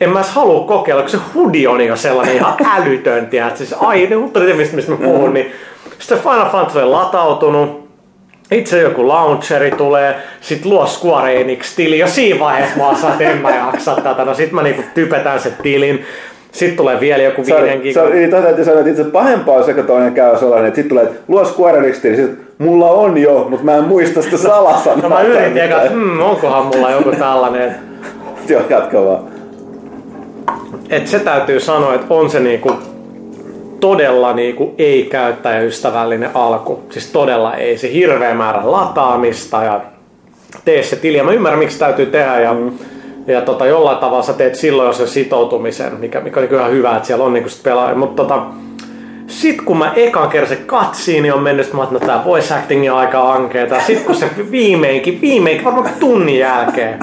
en 0.00 0.10
mä 0.10 0.18
edes 0.18 0.30
halua 0.30 0.66
kokeilla, 0.66 1.02
kun 1.02 1.10
se 1.10 1.18
hudi 1.34 1.66
on 1.66 1.80
jo 1.86 1.96
sellainen 1.96 2.36
ihan 2.36 2.54
älytön, 2.76 3.26
tiedät. 3.26 3.56
Siis 3.56 3.74
ai, 3.80 4.06
ne 4.06 4.16
mistä, 4.54 4.76
mistä 4.76 4.90
mä 4.92 4.96
puhun, 4.96 5.34
niin 5.34 5.52
sitten 5.98 6.18
Final 6.18 6.50
Fantasy 6.50 6.78
on 6.78 6.92
latautunut, 6.92 7.85
itse 8.50 8.80
joku 8.80 9.08
launcheri 9.08 9.70
tulee, 9.70 10.14
sit 10.40 10.64
luo 10.64 10.86
Square 10.86 11.40
Enix-tili, 11.40 11.98
jo 11.98 12.06
siinä 12.06 12.40
vaiheessa 12.40 12.76
mä 12.76 12.86
oon 12.86 12.96
että 13.12 13.30
en 13.30 13.38
mä 13.38 13.50
jaksa 13.56 13.96
tätä, 13.96 14.24
no 14.24 14.34
sit 14.34 14.52
mä 14.52 14.62
niinku 14.62 14.82
typetään 14.94 15.40
se 15.40 15.52
tilin, 15.62 16.04
sit 16.52 16.76
tulee 16.76 17.00
vielä 17.00 17.22
joku 17.22 17.44
Se, 17.44 17.54
viiden 17.54 17.72
se, 17.78 17.82
gigan. 17.82 18.06
oli- 18.06 18.28
tota 18.28 18.42
täytyy 18.42 18.64
sanoa, 18.64 18.80
että 18.80 18.90
itse 18.90 19.04
pahempaa 19.04 19.54
on 19.56 19.64
se, 19.64 19.74
kun 19.74 19.84
toinen 19.84 20.14
käy 20.14 20.38
sellainen, 20.38 20.66
että 20.68 20.76
sitten 20.76 20.88
tulee, 20.88 21.04
että 21.04 21.22
luo 21.28 21.44
Square 21.44 21.78
Enix, 21.78 22.02
niin 22.02 22.16
sit, 22.16 22.30
mulla 22.58 22.90
on 22.90 23.18
jo, 23.18 23.46
mutta 23.50 23.64
mä 23.64 23.76
en 23.76 23.84
muista 23.84 24.22
sitä 24.22 24.36
salasanaa. 24.36 25.02
No 25.02 25.08
mä 25.08 25.22
yritin 25.22 25.58
eka, 25.58 25.76
että 25.82 25.90
hmm, 25.94 26.20
onkohan 26.20 26.66
mulla 26.66 26.90
joku 26.90 27.10
tällainen, 27.18 27.74
Joo, 28.48 28.62
jatka 28.70 29.04
vaan. 29.04 29.24
että 30.90 31.10
se 31.10 31.18
täytyy 31.18 31.60
sanoa, 31.60 31.94
että 31.94 32.06
on 32.10 32.30
se 32.30 32.40
niinku, 32.40 32.72
todella 33.80 34.32
niinku 34.32 34.74
ei-käyttäjäystävällinen 34.78 36.30
alku. 36.34 36.82
Siis 36.90 37.10
todella 37.10 37.54
ei. 37.54 37.78
Se 37.78 37.92
hirveä 37.92 38.34
määrä 38.34 38.60
lataamista 38.64 39.64
ja 39.64 39.80
tee 40.64 40.82
se 40.82 40.96
tili. 40.96 41.16
Ja 41.16 41.24
mä 41.24 41.32
ymmärrän, 41.32 41.58
miksi 41.58 41.78
täytyy 41.78 42.06
tehdä. 42.06 42.40
Ja, 42.40 42.54
mm. 42.54 42.72
ja 43.26 43.40
tota, 43.40 43.66
jollain 43.66 43.98
tavalla 43.98 44.22
sä 44.22 44.32
teet 44.32 44.54
silloin 44.54 44.86
jo 44.86 44.92
sen 44.92 45.08
sitoutumisen, 45.08 45.94
mikä, 45.94 46.20
mikä 46.20 46.40
on 46.40 46.46
ihan 46.46 46.70
hyvä, 46.70 46.96
että 46.96 47.06
siellä 47.06 47.24
on 47.24 47.32
niinku 47.32 47.50
pelaa. 47.62 47.94
Mutta 47.94 48.22
tota, 48.22 48.42
sitten 49.26 49.64
kun 49.64 49.78
mä 49.78 49.92
ekan 49.96 50.28
kerran 50.28 50.48
se 50.48 50.56
katsiin, 50.56 51.22
niin 51.22 51.34
on 51.34 51.42
mennyt, 51.42 51.66
että 51.66 51.76
mä 51.76 51.88
no 51.90 51.98
tää 51.98 52.24
voice 52.24 52.54
acting 52.54 52.92
on 52.92 52.98
aika 52.98 53.32
ankeeta. 53.32 53.80
Sitten 53.80 54.06
kun 54.06 54.14
se 54.14 54.30
viimeinkin, 54.50 55.20
viimeinkin 55.20 55.64
varmaan 55.64 55.90
tunnin 56.00 56.38
jälkeen 56.38 56.98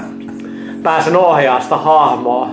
pääsen 0.84 1.18
ohjaa 1.18 1.60
sitä 1.60 1.78
hahmoa, 1.78 2.48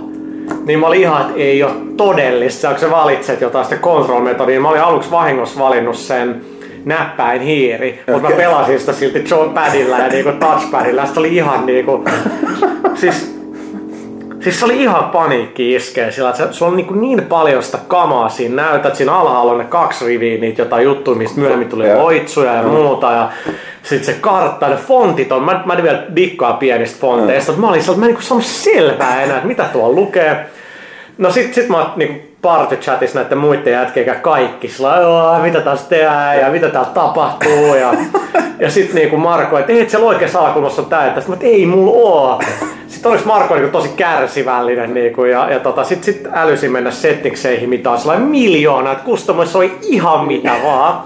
niin 0.65 0.79
mä 0.79 0.87
olin 0.87 1.01
ihan, 1.01 1.21
että 1.21 1.33
ei 1.35 1.63
ole 1.63 1.73
todellista. 1.97 2.69
Kun 2.69 2.79
sä 2.79 2.91
valitset 2.91 3.41
jotain 3.41 3.65
sitä 3.65 3.77
control-metodia, 3.77 4.47
niin 4.47 4.61
mä 4.61 4.69
olin 4.69 4.81
aluksi 4.81 5.11
vahingossa 5.11 5.59
valinnut 5.59 5.95
sen 5.95 6.41
näppäin 6.85 7.41
hiiri, 7.41 8.03
mutta 8.07 8.27
okay. 8.27 8.29
mä 8.29 8.37
pelasin 8.37 8.79
sitä 8.79 8.93
silti 8.93 9.23
padilla 9.53 9.97
ja 9.97 10.07
niinku 10.07 10.31
touchpadilla. 10.31 11.05
Sitten 11.05 11.21
oli 11.21 11.35
ihan 11.35 11.65
niinku... 11.65 12.05
siis 13.01 13.40
Siis 14.41 14.59
se 14.59 14.65
oli 14.65 14.81
ihan 14.81 15.03
paniikki 15.03 15.75
iskeä 15.75 16.11
sillä, 16.11 16.29
että 16.29 16.47
sulla 16.51 16.71
on 16.71 16.77
niin, 16.77 17.01
niin 17.01 17.21
paljon 17.21 17.63
sitä 17.63 17.79
kamaa 17.87 18.29
siinä. 18.29 18.63
Näytät, 18.63 18.95
siinä 18.95 19.15
alhaalla 19.15 19.51
on 19.51 19.57
ne 19.57 19.63
kaksi 19.63 20.05
riviä 20.05 20.37
niitä 20.37 20.61
jotain 20.61 20.83
juttuja, 20.83 21.17
mistä 21.17 21.39
myöhemmin 21.39 21.69
tuli 21.69 21.85
yeah. 21.85 21.99
loitsuja 21.99 22.53
ja 22.53 22.63
muuta. 22.63 23.11
Ja 23.11 23.29
sitten 23.83 24.05
se 24.05 24.19
kartta, 24.21 24.69
ne 24.69 24.75
fontit 24.75 25.31
on, 25.31 25.43
mä, 25.43 25.63
mä 25.65 25.83
vielä 25.83 26.03
dikkaa 26.15 26.53
pienistä 26.53 26.99
fonteista. 26.99 27.51
Mm. 27.51 27.59
Mä 27.59 27.69
olin 27.69 27.83
sellainen, 27.83 27.99
mä 27.99 28.09
en 28.09 28.13
niin 28.13 28.23
saanut 28.23 28.45
selvää 28.45 29.23
enää, 29.23 29.35
että 29.35 29.47
mitä 29.47 29.63
tuo 29.63 29.91
lukee. 29.91 30.45
No 31.17 31.31
sit, 31.31 31.53
sit 31.53 31.69
mä 31.69 31.93
niin 31.95 32.35
party 32.41 32.75
chatissa 32.75 33.19
näiden 33.19 33.37
muiden 33.37 33.73
jätkeen 33.73 34.21
kaikki 34.21 34.67
sillä 34.67 35.39
mitä 35.41 35.61
taas 35.61 35.83
tehdään 35.83 36.39
ja 36.39 36.51
mitä 36.51 36.69
täällä 36.69 36.89
tapahtuu. 36.93 37.75
Ja, 37.75 37.93
ja 38.59 38.69
sitten 38.69 38.95
niinku 38.95 39.17
Marko, 39.17 39.57
että 39.57 39.71
ei, 39.71 39.79
että 39.79 39.91
siellä 39.91 40.07
oikeassa 40.07 40.39
alakulmassa 40.39 40.81
on 40.81 40.87
tää. 40.87 41.07
Että 41.07 41.21
sit, 41.21 41.43
ei 41.43 41.65
mulla 41.65 41.91
oo. 41.91 42.41
Sitten 42.91 43.11
olisi 43.11 43.25
Marko 43.25 43.55
niin 43.55 43.71
tosi 43.71 43.89
kärsivällinen 43.89 44.93
niin 44.93 45.13
kuin, 45.13 45.31
ja, 45.31 45.51
ja 45.51 45.59
tota, 45.59 45.83
sitten 45.83 46.13
sit 46.13 46.27
älysi 46.33 46.69
mennä 46.69 46.91
settingseihin, 46.91 47.69
mitä 47.69 47.91
on 47.91 47.99
sellainen 47.99 48.27
miljoona, 48.27 48.91
että 48.91 49.03
kustomoissa 49.03 49.57
oli 49.57 49.77
ihan 49.81 50.27
mitä 50.27 50.51
vaan. 50.63 51.03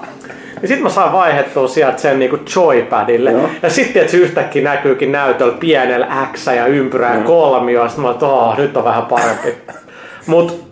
Ja 0.61 0.67
sitten 0.67 0.83
mä 0.83 0.89
sain 0.89 1.11
vaihettua 1.11 1.67
sieltä 1.67 1.97
sen 1.97 2.19
niinku 2.19 2.39
joypadille. 2.55 3.31
Joo. 3.31 3.49
Ja 3.61 3.69
sitten 3.69 4.01
että 4.01 4.11
se 4.11 4.17
yhtäkkiä 4.17 4.63
näkyykin 4.63 5.11
näytöllä 5.11 5.57
pienellä 5.59 6.27
X 6.33 6.47
ja 6.47 6.67
ympyrä 6.67 7.15
ja 7.15 7.21
kolmio. 7.21 7.83
Ja 7.83 7.89
sitten 7.89 8.05
mä 8.05 8.09
oh, 8.21 8.57
nyt 8.57 8.77
on 8.77 8.83
vähän 8.83 9.05
parempi. 9.05 9.53
Mut 10.27 10.64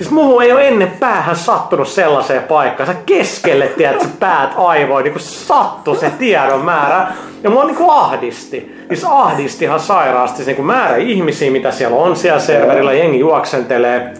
Siis 0.00 0.10
muuhun 0.10 0.42
ei 0.42 0.52
ole 0.52 0.68
ennen 0.68 0.90
päähän 1.00 1.36
sattunut 1.36 1.88
sellaiseen 1.88 2.42
paikkaan. 2.42 2.86
Sä 2.86 2.94
keskelle, 3.06 3.66
tiedät, 3.66 4.00
sä 4.00 4.08
päät 4.20 4.50
aivoin, 4.56 5.04
niin 5.04 5.20
sattu 5.20 5.94
se 5.94 6.10
tiedon 6.18 6.64
määrä. 6.64 7.06
Ja 7.42 7.50
mua 7.50 7.64
niin 7.64 7.76
ahdisti. 7.88 8.76
Siis 8.88 9.04
ahdisti 9.04 9.64
ihan 9.64 9.80
sairaasti 9.80 10.44
se 10.44 10.52
niin 10.52 10.66
määrä 10.66 10.96
ihmisiä, 10.96 11.50
mitä 11.50 11.70
siellä 11.70 11.96
on 11.96 12.16
siellä 12.16 12.40
serverillä, 12.40 12.92
jengi 12.92 13.18
juoksentelee. 13.18 14.14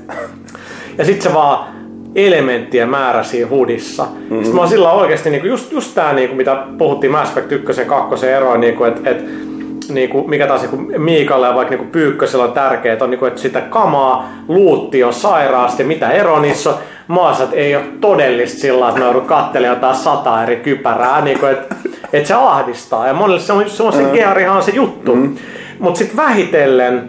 Ja 0.99 1.05
sitten 1.05 1.23
se 1.23 1.35
vaan 1.35 1.67
elementtien 2.15 2.89
määrä 2.89 3.23
siinä 3.23 3.51
hudissa. 3.51 4.05
Mm-hmm. 4.05 4.37
Sitten 4.37 4.55
mä 4.55 4.61
oon 4.61 4.71
sillä 4.71 4.93
oikeasti 4.93 5.31
niin 5.31 5.47
just, 5.47 5.73
just 5.73 5.95
tää, 5.95 6.13
niin 6.13 6.37
mitä 6.37 6.65
puhuttiin 6.79 7.13
Mass 7.13 7.31
Effect 7.31 7.53
1 7.53 7.81
ja 7.81 7.87
2 7.87 8.27
eroa, 8.27 8.57
niin 8.57 8.87
että 8.87 9.11
et, 9.11 9.25
niin 9.91 10.11
kuin, 10.11 10.31
mikä 10.31 10.47
taas 10.47 10.63
niin 10.63 11.03
Miikalle 11.03 11.47
ja 11.47 11.55
vaikka 11.55 11.75
niin 11.75 11.91
Pyykkösellä 11.91 12.45
on 12.45 12.53
tärkeää, 12.53 12.97
on, 13.01 13.11
niin 13.11 13.19
kuin, 13.19 13.29
että 13.29 13.41
sitä 13.41 13.61
kamaa, 13.61 14.29
luutti 14.49 15.05
on 15.05 15.13
sairaasti, 15.13 15.85
mitä 15.85 16.11
ero 16.11 16.41
niissä 16.41 16.71
on. 16.71 16.77
Maassa 17.09 17.49
ei 17.53 17.77
ole 17.77 17.85
todellista 18.01 18.61
sillä 18.61 18.89
että 18.89 19.01
mä 19.01 19.07
joudun 19.07 19.27
katselemaan 19.27 19.77
jotain 19.77 19.95
sata 19.95 20.43
eri 20.43 20.57
kypärää, 20.57 21.21
niin 21.21 21.39
kuin, 21.39 21.53
että, 21.53 21.75
että 22.13 22.29
se 22.29 22.35
ahdistaa. 22.35 23.07
Ja 23.07 23.15
monelle 23.15 23.41
se 23.41 23.53
on 23.53 23.71
se, 23.71 23.83
on 23.83 23.93
se 23.93 24.03
mm. 24.03 24.11
gearihan 24.11 24.57
on 24.57 24.63
se 24.63 24.71
juttu. 24.71 25.17
Mm. 25.17 25.37
Mutta 25.79 25.99
sitten 25.99 26.17
vähitellen, 26.17 27.09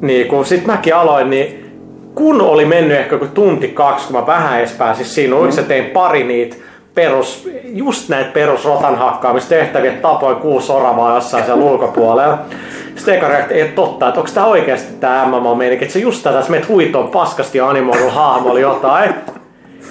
niin 0.00 0.26
kun 0.26 0.46
sit 0.46 0.66
mäkin 0.66 0.94
aloin, 0.94 1.30
niin 1.30 1.72
kun 2.14 2.40
oli 2.40 2.64
mennyt 2.64 2.98
ehkä 2.98 3.14
joku 3.14 3.26
tunti 3.26 3.68
kaksi, 3.68 4.06
kun 4.06 4.16
mä 4.16 4.26
vähän 4.26 4.58
edes 4.58 4.72
pääsin 4.72 5.06
siinä, 5.06 5.36
mm. 5.36 5.64
tein 5.68 5.84
pari 5.84 6.24
niitä 6.24 6.56
perus, 6.94 7.48
just 7.64 8.08
näitä 8.08 8.30
perus 8.30 8.64
rotan 8.64 8.98
hakkaamistehtäviä, 8.98 9.92
tapoin 9.92 10.36
kuusi 10.36 10.72
oravaa 10.72 11.14
jossain 11.14 11.44
siellä 11.44 11.64
ulkopuolella. 11.64 12.38
Sitten 12.96 13.14
eka 13.14 13.38
ei 13.38 13.62
ole 13.62 13.70
totta, 13.70 14.08
että 14.08 14.20
onko 14.20 14.32
tämä 14.34 14.46
oikeasti 14.46 14.92
tämä 15.00 15.26
MMO 15.26 15.54
meininki, 15.54 15.84
että 15.84 15.92
se 15.92 15.98
just 15.98 16.22
tätä, 16.22 16.38
että 16.38 16.50
menet 16.50 16.68
huitoon 16.68 17.10
paskasti 17.10 17.58
ja 17.58 17.68
animoidun 17.68 18.12
hahmolla 18.12 18.60
jotain. 18.60 19.14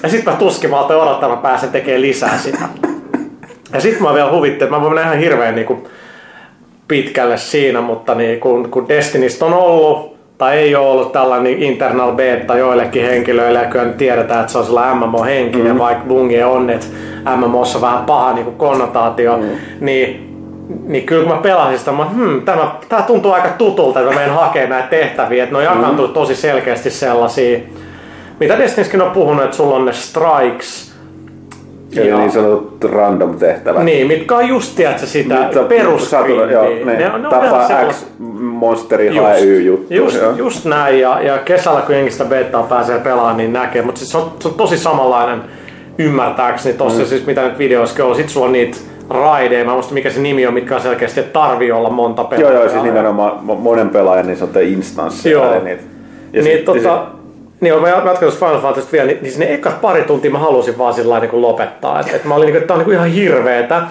Ja 0.03 0.09
sitten 0.09 0.33
mä 0.33 0.39
tuskin 0.39 0.69
mä 0.69 0.79
odottaa, 0.79 1.29
mä 1.29 1.35
pääsen 1.35 1.69
tekemään 1.69 2.01
lisää 2.01 2.37
sitä. 2.37 2.59
Ja 3.73 3.81
sitten 3.81 4.03
mä 4.03 4.13
vielä 4.13 4.31
huvittelin, 4.31 4.73
että 4.73 4.79
mä 4.79 4.89
voin 4.89 4.97
ihan 4.97 5.17
hirveän 5.17 5.55
niin 5.55 5.67
kuin, 5.67 5.83
pitkälle 6.87 7.37
siinä, 7.37 7.81
mutta 7.81 8.15
niin, 8.15 8.39
kun, 8.39 8.71
kun 8.71 8.87
Destinistä 8.87 9.45
on 9.45 9.53
ollut 9.53 10.12
tai 10.43 10.57
ei 10.57 10.75
ole 10.75 10.87
ollut 10.87 11.11
tällainen 11.11 11.63
internal 11.63 12.11
beta 12.11 12.57
joillekin 12.57 13.05
henkilöille, 13.05 13.59
ja 13.59 13.65
kyllä 13.65 13.85
tiedetään, 13.85 14.39
että 14.39 14.51
se 14.51 14.57
on 14.57 14.65
sellainen 14.65 14.97
MMO-henkinen, 14.97 15.73
mm. 15.73 15.79
vaikka 15.79 16.05
Bungie 16.07 16.45
on, 16.45 16.69
että 16.69 16.87
MMOssa 17.35 17.77
on 17.77 17.81
vähän 17.81 18.05
paha 18.05 18.33
niin 18.33 18.45
kuin 18.45 18.55
konnotaatio, 18.55 19.37
mm. 19.37 19.43
niin 19.79 20.29
niin 20.85 21.05
kyllä 21.05 21.23
kun 21.23 21.35
mä 21.35 21.41
pelasin 21.41 21.79
sitä, 21.79 21.91
mä, 21.91 22.05
hmm, 22.05 22.41
tämä, 22.41 22.75
tämä 22.89 23.01
tuntuu 23.01 23.31
aika 23.31 23.49
tutulta, 23.49 23.99
että 23.99 24.11
mä 24.11 24.19
menen 24.19 24.35
hakemaan 24.35 24.69
näitä 24.69 24.87
tehtäviä, 24.87 25.43
että 25.43 25.57
ne 25.57 25.69
on 25.69 25.95
mm. 25.95 26.13
tosi 26.13 26.35
selkeästi 26.35 26.89
sellaisia, 26.89 27.59
mitä 28.39 28.57
Destiniskin 28.57 29.01
on 29.01 29.11
puhunut, 29.11 29.43
että 29.43 29.57
sulla 29.57 29.75
on 29.75 29.85
ne 29.85 29.93
strikes, 29.93 30.92
ja, 31.95 32.17
niin 32.17 32.31
sanotut 32.31 32.83
random 32.83 33.35
tehtävät. 33.37 33.83
Niin, 33.83 34.07
mitkä 34.07 34.35
on 34.35 34.47
just 34.47 34.75
tiedätkö, 34.75 35.05
sitä 35.05 35.35
perus 35.67 36.11
joo, 36.11 36.65
ne, 36.85 36.93
ne, 36.93 36.95
ne 36.95 37.29
tapaa 37.29 37.67
X 37.89 38.05
monsteri 38.39 39.17
hae 39.17 39.41
Y 39.41 39.61
juttu. 39.61 39.93
Just, 39.93 40.19
just 40.35 40.65
näin, 40.65 40.99
ja, 40.99 41.21
ja 41.21 41.37
kesällä 41.37 41.81
kun 41.81 41.95
jengistä 41.95 42.25
betaa 42.25 42.63
pääsee 42.63 42.99
pelaamaan, 42.99 43.37
niin 43.37 43.53
näkee, 43.53 43.81
mutta 43.81 43.99
siis 43.99 44.11
se, 44.11 44.17
on, 44.17 44.31
se 44.39 44.47
on 44.47 44.53
tosi 44.53 44.77
samanlainen 44.77 45.41
ymmärtääkseni 45.97 46.77
tossa 46.77 46.99
mm. 46.99 47.05
siis 47.05 47.25
mitä 47.25 47.43
nyt 47.43 47.57
videoissa 47.57 48.05
on, 48.05 48.15
sit 48.15 48.29
sulla 48.29 48.45
on 48.45 48.51
niitä 48.51 48.77
raideja, 49.09 49.65
mä 49.65 49.73
muista 49.73 49.93
mikä 49.93 50.09
se 50.09 50.19
nimi 50.19 50.47
on, 50.47 50.53
mitkä 50.53 50.75
on 50.75 50.81
selkeästi, 50.81 51.19
että 51.19 51.33
tarvii 51.33 51.71
olla 51.71 51.89
monta 51.89 52.23
pelaajaa. 52.23 52.51
Joo, 52.51 52.61
joo, 52.61 52.71
siis 52.71 52.83
nimenomaan 52.83 53.39
monen 53.43 53.89
pelaajan 53.89 54.27
niin 54.27 54.37
sanottu 54.37 54.59
instanssi. 54.59 55.31
Joo. 55.31 55.63
Niitä. 55.63 55.83
Ja 56.33 56.43
niin, 56.43 56.57
sit, 56.57 56.65
tota, 56.65 57.05
sit, 57.05 57.22
niin, 57.63 57.81
mä 57.81 57.89
jatkan 57.89 58.17
tuosta 58.17 58.45
Final 58.45 58.61
Fantasy 58.61 58.87
vielä, 58.91 59.07
niin, 59.07 59.19
niin 59.23 59.39
ne 59.39 59.53
ekat 59.53 59.81
pari 59.81 60.03
tuntia 60.03 60.31
mä 60.31 60.39
halusin 60.39 60.77
vaan 60.77 60.93
sillä 60.93 61.19
niin 61.19 61.41
lopettaa. 61.41 61.99
Et, 61.99 62.13
et 62.13 62.25
mä 62.25 62.35
olin 62.35 62.45
niin 62.45 62.53
kuin, 62.53 62.61
että 62.61 62.67
tää 62.67 62.77
on 62.77 62.83
niin 62.83 62.93
ihan 62.93 63.09
hirveetä, 63.09 63.81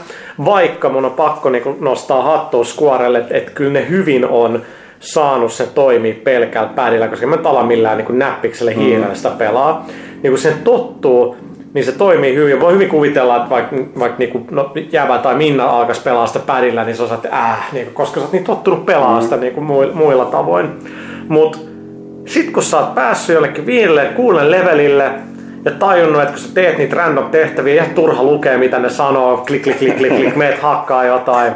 vaikka 0.44 0.88
mun 0.88 1.04
on 1.04 1.10
pakko 1.10 1.50
niin 1.50 1.62
kuin 1.62 1.76
nostaa 1.80 2.22
hattua 2.22 2.64
Squarelle, 2.64 3.18
että 3.18 3.36
et 3.36 3.50
kyllä 3.50 3.72
ne 3.72 3.88
hyvin 3.88 4.28
on 4.28 4.62
saanut 5.00 5.52
sen 5.52 5.66
toimii 5.74 6.14
pelkällä 6.14 6.68
pädillä, 6.68 7.08
koska 7.08 7.26
mä 7.26 7.34
en 7.34 7.46
ala 7.46 7.64
millään 7.64 7.98
niin 7.98 8.18
näppikselle 8.18 8.76
hiirellä 8.76 9.08
mm. 9.08 9.14
sitä 9.14 9.30
pelaa. 9.30 9.86
Niin 10.22 10.30
kun 10.30 10.38
sen 10.38 10.54
tottuu, 10.64 11.36
niin 11.74 11.84
se 11.84 11.92
toimii 11.92 12.34
hyvin. 12.34 12.60
Voi 12.60 12.72
hyvin 12.72 12.88
kuvitella, 12.88 13.36
että 13.36 13.50
vaikka, 13.50 13.76
vaikka 13.98 14.18
niinku, 14.18 14.46
no, 14.50 14.72
Jävä 14.92 15.18
tai 15.18 15.34
Minna 15.34 15.64
alkaisi 15.64 16.02
pelaa 16.02 16.26
sitä 16.26 16.38
pädillä, 16.38 16.84
niin 16.84 16.96
se 16.96 17.02
osaat, 17.02 17.24
että 17.24 17.38
äh, 17.38 17.72
niinku, 17.72 17.92
koska 17.94 18.20
sä 18.20 18.24
oot 18.24 18.32
niin 18.32 18.44
tottunut 18.44 18.86
pelaamaan 18.86 19.22
mm. 19.22 19.24
sitä 19.24 19.36
niinku, 19.36 19.60
muilla 19.94 20.24
tavoin. 20.24 20.68
Mutta 21.28 21.58
sitten 22.26 22.52
kun 22.52 22.62
sä 22.62 22.78
oot 22.78 22.94
päässyt 22.94 23.34
jollekin 23.34 23.66
viidelle, 23.66 24.04
kuulen 24.04 24.50
levelille 24.50 25.10
ja 25.64 25.70
tajunnut, 25.70 26.22
että 26.22 26.34
kun 26.34 26.42
sä 26.42 26.54
teet 26.54 26.78
niitä 26.78 26.96
random 26.96 27.30
tehtäviä, 27.30 27.74
ja 27.74 27.88
turha 27.94 28.22
lukea 28.22 28.58
mitä 28.58 28.78
ne 28.78 28.90
sanoo, 28.90 29.36
klik 29.36 29.62
klik 29.62 29.78
klik 29.78 29.96
klik, 29.96 30.16
klik 30.16 30.36
meet 30.36 30.58
hakkaa 30.58 31.04
jotain, 31.04 31.52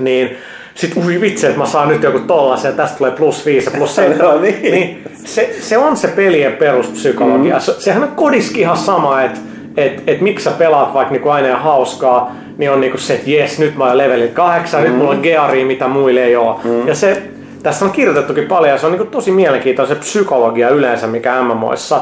niin 0.00 0.36
sit 0.74 0.96
ui 0.96 1.20
vitsi, 1.20 1.46
että 1.46 1.58
mä 1.58 1.66
saan 1.66 1.88
nyt 1.88 2.02
joku 2.02 2.18
tollasen 2.18 2.68
ja 2.68 2.76
tästä 2.76 2.98
tulee 2.98 3.10
plus 3.10 3.46
5 3.46 3.70
ja 3.70 3.78
plus 3.78 3.96
7. 3.96 4.18
no, 4.26 4.40
niin. 4.40 4.62
niin 4.62 5.02
se, 5.24 5.56
se, 5.60 5.78
on 5.78 5.96
se 5.96 6.08
pelien 6.08 6.52
peruspsykologia. 6.52 7.54
Mm. 7.54 7.60
Se, 7.60 7.74
sehän 7.78 8.02
on 8.02 8.08
kodiski 8.08 8.60
ihan 8.60 8.76
sama, 8.76 9.22
että 9.22 9.40
et, 9.76 10.02
et 10.06 10.20
miksi 10.20 10.44
sä 10.44 10.50
pelaat 10.50 10.94
vaikka 10.94 11.12
niinku 11.12 11.28
aina 11.28 11.48
ja 11.48 11.56
hauskaa, 11.56 12.36
niin 12.58 12.70
on 12.70 12.80
niinku 12.80 12.98
se, 12.98 13.14
että 13.14 13.30
jes, 13.30 13.58
nyt 13.58 13.76
mä 13.76 13.84
oon 13.84 13.98
levelillä 13.98 14.32
kahdeksan, 14.32 14.80
mm. 14.80 14.88
nyt 14.88 14.96
mulla 14.96 15.10
on 15.10 15.20
geari, 15.22 15.64
mitä 15.64 15.88
muille 15.88 16.24
ei 16.24 16.36
ole. 16.36 16.56
Mm. 16.64 16.88
Ja 16.88 16.94
se, 16.94 17.22
tässä 17.66 17.84
on 17.84 17.90
kirjoitettukin 17.90 18.44
paljon 18.44 18.72
ja 18.72 18.78
se 18.78 18.86
on 18.86 18.92
niin 18.92 18.98
kuin 18.98 19.10
tosi 19.10 19.30
mielenkiintoinen 19.30 19.96
se 19.96 20.00
psykologia 20.00 20.68
yleensä, 20.68 21.06
mikä 21.06 21.42
MMOissa 21.42 22.00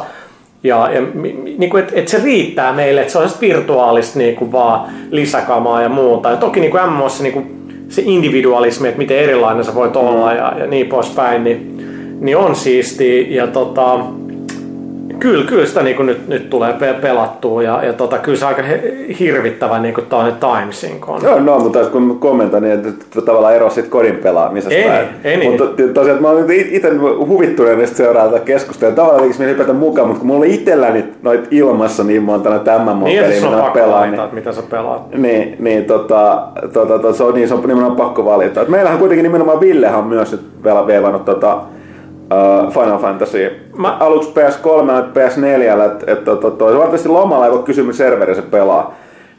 ja, 0.62 0.90
ja 0.92 1.00
niin 1.58 1.70
kuin, 1.70 1.82
että, 1.82 1.94
että 1.96 2.10
se 2.10 2.20
riittää 2.24 2.72
meille, 2.72 3.00
että 3.00 3.12
se 3.12 3.18
on 3.18 3.28
virtuaalista 3.40 4.18
niin 4.18 4.36
kuin 4.36 4.52
vaan 4.52 4.90
lisäkamaa 5.10 5.82
ja 5.82 5.88
muuta. 5.88 6.30
Ja 6.30 6.36
toki 6.36 6.60
niin 6.60 6.70
kuin 6.70 6.90
MMOissa 6.90 7.22
niin 7.22 7.32
kuin 7.32 7.66
se 7.88 8.02
individualismi, 8.04 8.88
että 8.88 8.98
miten 8.98 9.18
erilainen 9.18 9.64
sä 9.64 9.74
voit 9.74 9.96
olla 9.96 10.32
ja, 10.32 10.52
ja 10.58 10.66
niin 10.66 10.86
poispäin, 10.86 11.44
niin, 11.44 11.76
niin 12.20 12.36
on 12.36 12.56
siisti. 12.56 13.34
Ja 13.34 13.46
tota, 13.46 13.98
Kyllä, 15.18 15.44
kyllä 15.44 15.66
sitä 15.66 15.82
niin 15.82 16.06
nyt, 16.06 16.28
nyt 16.28 16.50
tulee 16.50 16.72
pe- 16.72 16.94
pelattua 17.00 17.62
ja, 17.62 17.84
ja 17.84 17.92
tota, 17.92 18.18
kyllä 18.18 18.38
se 18.38 18.46
aika 18.46 18.62
hirvittävä 19.20 19.78
niin 19.78 19.94
kuin 19.94 20.06
tämä 20.06 20.32
Time 20.40 20.72
Sync 20.72 21.08
on. 21.08 21.20
Joo, 21.22 21.40
no, 21.40 21.58
mutta 21.58 21.78
kun 21.84 22.18
kommentoin, 22.18 22.62
niin 22.62 22.72
että 22.72 23.22
tavallaan 23.22 23.54
ero 23.54 23.70
siitä 23.70 23.90
kodin 23.90 24.16
pelaamisesta. 24.16 24.74
Ei, 24.74 25.06
ei 25.24 25.36
niin. 25.36 25.50
Mutta 25.50 25.82
tosiaan, 25.94 26.22
mä 26.22 26.28
olen 26.28 26.50
itse 26.50 26.90
huvittuneen 27.26 27.88
seuraa 27.88 28.28
tätä 28.28 28.44
keskustelua. 28.44 28.94
Tavallaan 28.94 29.22
liiks 29.22 29.38
meni 29.38 29.54
mukaan, 29.72 30.08
mutta 30.08 30.20
kun 30.20 30.26
mulla 30.26 30.40
on 30.40 30.50
itselläni 30.50 31.04
noit 31.22 31.48
ilmassa 31.50 32.04
niin 32.04 32.22
monta 32.22 32.50
näitä 32.50 32.78
MM-peliä, 32.78 33.28
niin, 33.28 33.44
mitä 33.44 33.56
mä 33.56 33.70
pelaan. 33.74 34.10
Niin, 34.12 34.22
mitä 34.32 34.52
sä 34.52 34.62
pelaat. 34.70 35.10
Niin, 35.14 35.56
niin, 35.58 35.84
tota, 35.84 36.42
tota, 36.72 36.98
tota, 36.98 37.12
se 37.12 37.24
on, 37.24 37.34
niin, 37.34 37.48
se 37.48 37.54
on 37.54 37.60
nimenomaan 37.60 37.96
pakko 37.96 38.24
valita. 38.24 38.60
Et 38.60 38.68
meillähän 38.68 38.98
kuitenkin 38.98 39.22
nimenomaan 39.22 39.60
Villehän 39.60 39.98
on 39.98 40.06
myös 40.06 40.32
nyt 40.32 40.40
vielä 40.64 40.86
veivannut 40.86 41.24
tota, 41.24 41.58
Final 42.72 42.98
Fantasy. 42.98 43.50
Mä... 43.76 43.96
Aluksi 44.00 44.30
PS3 44.30 44.92
ja 44.92 45.00
PS4, 45.00 45.86
että 45.86 46.12
et, 46.12 46.18
et, 46.18 46.28
et, 46.28 46.60
varmasti 46.78 47.08
lomalla 47.08 47.46
ei 47.46 47.52
voi 47.52 47.62
kysyä, 47.62 47.92
serveri 47.92 48.34
se 48.34 48.42
pelaa. 48.42 48.94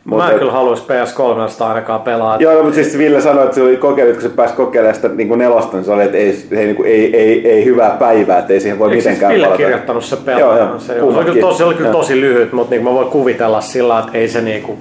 Mut 0.06 0.18
mä 0.18 0.28
en 0.28 0.34
et, 0.34 0.40
kyllä 0.40 0.52
haluaisi 0.52 0.84
PS3 0.84 1.64
ainakaan 1.64 2.02
pelaa. 2.02 2.38
Joo, 2.40 2.64
mutta 2.64 2.76
siis 2.76 2.98
Ville 2.98 3.22
sanoi, 3.22 3.44
että 3.44 3.56
se 3.56 3.76
kokeili, 3.76 4.14
kun 4.14 4.22
se 4.22 4.30
pääsi 4.30 4.54
kokeilemaan 4.54 4.96
sitä 4.96 5.08
niin 5.08 5.38
nelosta, 5.38 5.78
niin 5.78 5.86
se 5.86 5.92
oli, 5.92 6.04
että 6.04 6.18
ei, 6.18 6.48
ei, 6.52 6.66
niin 6.66 6.76
kuin, 6.76 6.90
ei, 6.90 7.18
ei, 7.18 7.50
ei, 7.50 7.66
hyvää 7.66 7.90
päivää, 7.90 8.40
että 8.40 8.54
ei 8.54 8.60
siihen 8.60 8.80
voi 8.80 8.90
Eikö 8.90 9.02
siis 9.02 9.06
mitenkään 9.06 9.34
siis 9.34 9.46
Ville 9.46 9.58
kirjoittanut 9.58 10.04
se 10.04 10.16
pelaa? 10.16 10.40
Joo, 10.40 10.58
joo, 10.58 10.80
se, 10.80 11.02
oli 11.02 11.26
kyllä 11.26 11.42
tosi, 11.42 11.64
oli 11.64 11.76
kyllä 11.76 11.92
tosi 11.92 12.22
lyhyt, 12.22 12.54
mutta 12.54 12.72
niin 12.72 12.84
mä 12.84 12.94
voin 12.94 13.08
kuvitella 13.08 13.62
sillä, 13.62 14.00
että 14.00 14.18
ei 14.18 14.28
se 14.28 14.42
niinku, 14.42 14.78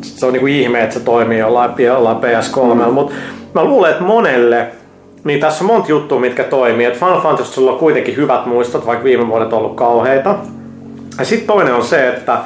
se 0.00 0.26
on 0.26 0.32
niinku 0.32 0.46
ihme, 0.46 0.82
että 0.82 0.94
se 0.94 1.00
toimii 1.00 1.38
jollain, 1.38 1.70
jollain 1.78 2.16
PS3, 2.16 2.86
mm. 2.86 2.92
mutta 2.92 3.14
mä 3.54 3.64
luulen, 3.64 3.90
että 3.90 4.04
monelle 4.04 4.66
niin 5.28 5.40
tässä 5.40 5.64
on 5.64 5.66
monta 5.66 5.88
juttua, 5.88 6.20
mitkä 6.20 6.44
toimii. 6.44 6.86
Et 6.86 6.98
Final 6.98 7.20
Fantasy 7.20 7.68
on 7.68 7.78
kuitenkin 7.78 8.16
hyvät 8.16 8.46
muistot, 8.46 8.86
vaikka 8.86 9.04
viime 9.04 9.28
vuodet 9.28 9.52
on 9.52 9.58
ollut 9.58 9.76
kauheita. 9.76 10.34
Ja 11.18 11.24
sitten 11.24 11.46
toinen 11.46 11.74
on 11.74 11.84
se, 11.84 12.08
että 12.08 12.38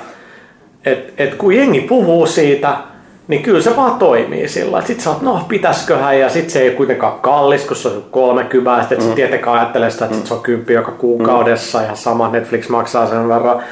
et, 0.85 1.13
et 1.19 1.35
kun 1.35 1.57
jengi 1.57 1.81
puhuu 1.81 2.27
siitä, 2.27 2.77
niin 3.29 3.43
kyllä 3.43 3.61
se 3.61 3.77
vaan 3.77 3.99
toimii 3.99 4.49
sillä 4.49 4.81
Sitten 4.81 5.05
sä 5.05 5.11
oot, 5.11 5.23
no 5.23 5.45
pitäsköhän, 5.49 6.19
ja 6.19 6.29
sitten 6.29 6.51
se 6.51 6.61
ei 6.61 6.71
kuitenkaan 6.71 7.21
kallis, 7.21 7.65
kun 7.65 7.77
se 7.77 7.89
on 7.89 8.05
30, 8.11 8.71
ja 8.83 8.89
sitten 8.89 9.09
mm. 9.09 9.15
tietenkään 9.15 9.57
ajattelee 9.57 9.91
sitä, 9.91 10.05
että 10.05 10.17
sit 10.17 10.27
se 10.27 10.35
on 10.35 10.41
kymppi 10.41 10.73
joka 10.73 10.93
kuukaudessa, 10.93 11.79
mm. 11.79 11.85
ja 11.85 11.95
sama 11.95 12.29
Netflix 12.29 12.69
maksaa 12.69 13.07
sen 13.07 13.29
verran. 13.29 13.63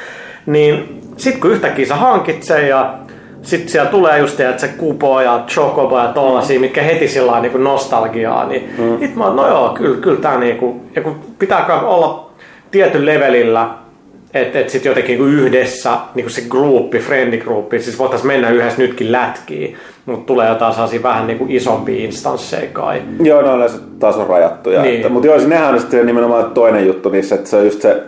Niin 0.47 1.01
sitten 1.17 1.41
kun 1.41 1.51
yhtäkkiä 1.51 1.87
sä 1.87 1.97
hankit 1.97 2.43
sen, 2.43 2.69
ja 2.69 2.95
sitten 3.43 3.69
siellä 3.69 3.91
tulee 3.91 4.19
just 4.19 4.41
että 4.41 4.61
se 4.61 4.69
kupo 4.69 5.21
ja 5.21 5.45
chocobo 5.47 5.99
ja 5.99 6.09
tollasia, 6.09 6.59
mm. 6.59 6.61
mitkä 6.61 6.83
heti 6.83 7.09
sillä 7.09 7.41
niin 7.41 7.65
nostalgiaa, 7.65 8.47
niin 8.47 8.71
mm. 8.79 8.99
sit 8.99 9.17
mä 9.17 9.25
oon, 9.25 9.37
no 9.37 9.49
joo, 9.49 9.69
kyllä, 9.69 9.97
kyllä 9.97 10.21
tää 10.21 10.39
niinku, 10.39 10.81
ja 10.97 11.03
kun 11.03 11.21
pitää 11.39 11.81
olla 11.83 12.31
tietyn 12.71 13.07
levelillä, 13.07 13.69
että 14.35 14.59
et 14.59 14.71
sitten 14.71 14.91
jotenkin 14.91 15.19
niinku 15.19 15.25
yhdessä 15.25 15.99
niinku 16.15 16.31
se 16.31 16.43
gruppi, 16.49 16.99
friendigruppi, 16.99 17.81
siis 17.81 17.99
voitaisiin 17.99 18.27
mennä 18.27 18.51
yhdessä 18.51 18.79
nytkin 18.79 19.13
lätkiin, 19.13 19.77
mutta 20.07 20.27
tulee 20.27 20.49
jotain 20.49 20.73
sellaisia 20.73 21.03
vähän 21.03 21.27
niinku 21.27 21.47
isompia 21.49 22.05
instansseja 22.05 22.69
kai. 22.73 23.03
Joo, 23.21 23.43
ne 23.43 23.49
on 23.49 23.57
yleensä 23.57 23.79
tason 23.99 24.27
rajattuja. 24.27 24.83
Niin. 24.83 25.13
Mutta 25.13 25.27
joo, 25.27 25.39
nehän 25.47 25.75
on 25.75 25.81
sitten 25.81 26.07
nimenomaan 26.07 26.51
toinen 26.51 26.87
juttu 26.87 27.09
niissä, 27.09 27.35
että 27.35 27.51
se 27.51 27.57
on 27.57 27.65
just 27.65 27.83
se 27.83 28.03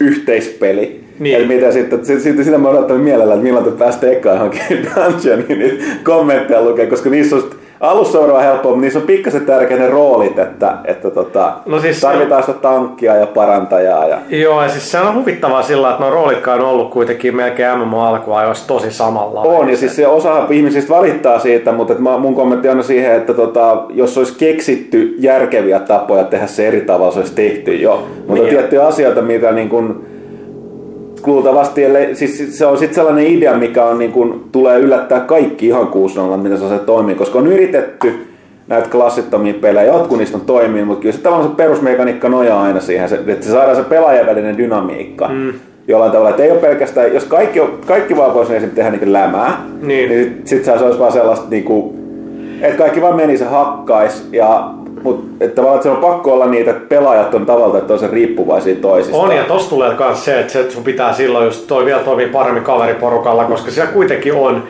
yhteispeli, 0.00 1.07
niin. 1.18 1.36
Eli 1.36 1.46
mitä 1.46 1.72
sitten, 1.72 2.04
sitten 2.04 2.44
sitä 2.44 2.58
mä 2.58 2.68
odotan 2.68 3.00
mielellä, 3.00 3.34
että 3.34 3.44
milloin 3.44 3.64
te 3.64 3.70
pääsette 3.70 4.12
ekaan 4.12 4.36
johonkin 4.36 4.60
dungeoniin, 4.94 5.58
niin 5.58 5.82
kommentteja 6.04 6.62
lukee, 6.62 6.86
koska 6.86 7.10
niissä 7.10 7.36
on 7.36 7.42
alussa 7.80 8.20
on 8.20 8.42
helppoa, 8.42 8.72
mutta 8.72 8.80
niissä 8.80 8.98
on 8.98 9.06
pikkasen 9.06 9.46
tärkeät 9.46 9.80
ne 9.80 9.88
roolit, 9.88 10.38
että, 10.38 10.74
että 10.84 11.10
tota, 11.10 11.52
no 11.66 11.80
siis 11.80 12.00
tarvitaan 12.00 12.42
sitä 12.42 12.58
tankkia 12.58 13.16
ja 13.16 13.26
parantajaa. 13.26 14.08
Ja... 14.08 14.18
Joo, 14.28 14.62
ja 14.62 14.68
siis 14.68 14.90
se 14.90 15.00
on 15.00 15.14
huvittavaa 15.14 15.62
sillä, 15.62 15.90
että 15.90 16.02
nuo 16.02 16.10
roolitkaan 16.10 16.60
on 16.60 16.66
ollut 16.66 16.90
kuitenkin 16.90 17.36
melkein 17.36 17.78
MMO 17.78 18.02
alkuajoissa 18.02 18.66
tosi 18.66 18.90
samalla. 18.90 19.40
On, 19.40 19.68
ja 19.68 19.76
siis 19.76 19.96
se 19.96 20.06
osa 20.06 20.46
ihmisistä 20.50 20.94
valittaa 20.94 21.38
siitä, 21.38 21.72
mutta 21.72 21.92
että 21.92 22.18
mun 22.18 22.34
kommentti 22.34 22.68
on 22.68 22.84
siihen, 22.84 23.14
että 23.14 23.34
tota, 23.34 23.82
jos 23.90 24.18
olisi 24.18 24.34
keksitty 24.38 25.14
järkeviä 25.18 25.78
tapoja 25.78 26.24
tehdä 26.24 26.46
se 26.46 26.68
eri 26.68 26.80
tavalla, 26.80 27.12
se 27.12 27.18
olisi 27.18 27.34
tehty 27.34 27.74
jo. 27.74 28.06
Mutta 28.26 28.42
niin. 28.42 28.48
tiettyjä 28.48 28.86
asioita, 28.86 29.22
mitä 29.22 29.52
niin 29.52 29.68
kuin, 29.68 30.07
luultavasti, 31.26 31.84
ellei, 31.84 32.14
siis 32.14 32.58
se 32.58 32.66
on 32.66 32.78
sitten 32.78 32.94
sellainen 32.94 33.26
idea, 33.26 33.56
mikä 33.56 33.84
on, 33.84 33.98
niin 33.98 34.12
kuin, 34.12 34.44
tulee 34.52 34.78
yllättää 34.78 35.20
kaikki 35.20 35.66
ihan 35.66 35.86
6 35.86 36.20
mitä 36.42 36.56
se, 36.56 36.68
se 36.68 36.78
toimii, 36.78 37.14
koska 37.14 37.38
on 37.38 37.46
yritetty 37.46 38.26
näitä 38.68 38.88
klassittomia 38.90 39.54
pelejä, 39.54 39.92
jotkut 39.92 40.18
niistä 40.18 40.36
on 40.36 40.44
toiminut, 40.44 40.86
mutta 40.86 41.02
kyllä 41.02 41.14
se 41.16 41.20
tavallaan 41.20 41.50
se 41.50 41.56
perusmekaniikka 41.56 42.28
nojaa 42.28 42.62
aina 42.62 42.80
siihen, 42.80 43.08
että 43.26 43.46
se 43.46 43.52
saadaan 43.52 43.76
se 43.76 43.82
pelaajan 43.82 44.26
välinen 44.26 44.58
dynamiikka. 44.58 45.28
Mm. 45.28 45.52
Jollain 45.88 46.12
tavalla, 46.12 46.30
että 46.30 46.42
ei 46.42 46.50
ole 46.50 46.60
pelkästään, 46.60 47.14
jos 47.14 47.24
kaikki, 47.24 47.60
kaikki 47.86 48.16
vaan 48.16 48.34
voisi 48.34 48.52
esimerkiksi 48.54 48.76
tehdä 48.76 48.90
niin 48.90 49.12
lämää, 49.12 49.62
niin, 49.82 50.10
niin 50.10 50.42
sitten 50.44 50.78
se 50.78 50.84
olisi 50.84 50.98
vaan 50.98 51.12
sellaista, 51.12 51.46
niin 51.50 51.64
kuin, 51.64 51.98
että 52.62 52.78
kaikki 52.78 53.00
vaan 53.00 53.16
menisi 53.16 53.44
hakkais 53.44 54.28
ja 54.32 54.70
mutta 55.02 55.44
että 55.44 55.56
tavallaan 55.56 55.76
että 55.76 55.82
se 55.82 55.90
on 55.90 56.12
pakko 56.12 56.32
olla 56.32 56.46
niitä, 56.46 56.70
että 56.70 56.88
pelaajat 56.88 57.34
on 57.34 57.46
tavallaan 57.46 57.78
että 57.78 57.94
on 57.94 58.10
riippuvaisia 58.10 58.76
toisistaan. 58.76 59.24
On 59.24 59.36
ja 59.36 59.44
tossa 59.44 59.70
tulee 59.70 59.96
myös 59.98 60.24
se, 60.24 60.40
että 60.40 60.70
sun 60.70 60.84
pitää 60.84 61.12
silloin 61.12 61.44
just 61.44 61.66
toi 61.66 61.84
vielä 61.84 62.00
toimii 62.00 62.26
paremmin 62.26 62.62
kaveriporukalla, 62.62 63.44
koska 63.44 63.70
siellä 63.70 63.92
kuitenkin 63.92 64.34
on 64.34 64.62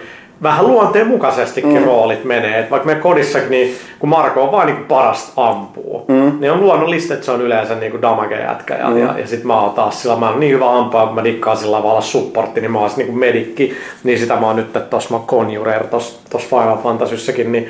vähän 0.43 0.69
luonteen 0.69 1.07
mukaisestikin 1.07 1.79
mm. 1.79 1.85
roolit 1.85 2.25
menee. 2.25 2.59
Et 2.59 2.71
vaikka 2.71 2.87
me 2.87 2.95
kodissa, 2.95 3.39
niin 3.49 3.75
kun 3.99 4.09
Marko 4.09 4.43
on 4.43 4.53
vaan 4.53 4.67
niin 4.67 4.85
parasta 4.85 5.33
ampuu, 5.37 6.05
mm. 6.09 6.33
niin 6.41 6.53
on 6.53 6.61
luonnollista, 6.61 7.15
että 7.15 7.27
se 7.27 7.33
on 7.33 7.41
yleensä 7.41 7.75
niin 7.75 8.03
damage-jätkä. 8.03 8.75
Ja, 8.75 8.91
mm. 8.91 8.99
ja, 8.99 9.19
ja 9.19 9.27
sit 9.27 9.45
mä 9.45 9.61
oon 9.61 9.75
taas 9.75 10.03
sillä, 10.03 10.17
mä 10.17 10.31
oon 10.31 10.41
niin 10.41 10.55
hyvä 10.55 10.79
ampua, 10.79 11.03
että 11.03 11.15
mä 11.15 11.25
dikkaan 11.25 11.57
sillä 11.57 11.77
tavalla 11.77 12.01
supportti, 12.01 12.61
niin 12.61 12.71
mä 12.71 12.79
oon 12.79 12.91
niin 12.97 13.19
medikki. 13.19 13.75
Niin 14.05 14.19
sitä 14.19 14.37
mä 14.37 14.47
oon 14.47 14.57
nyt 14.57 14.91
tossa 14.91 15.15
mä 15.15 15.21
Conjurer 15.27 15.87
tossa, 15.87 16.21
tossa 16.31 16.49
Final 16.49 16.77
Fantasyssakin, 16.77 17.53
niin, 17.53 17.69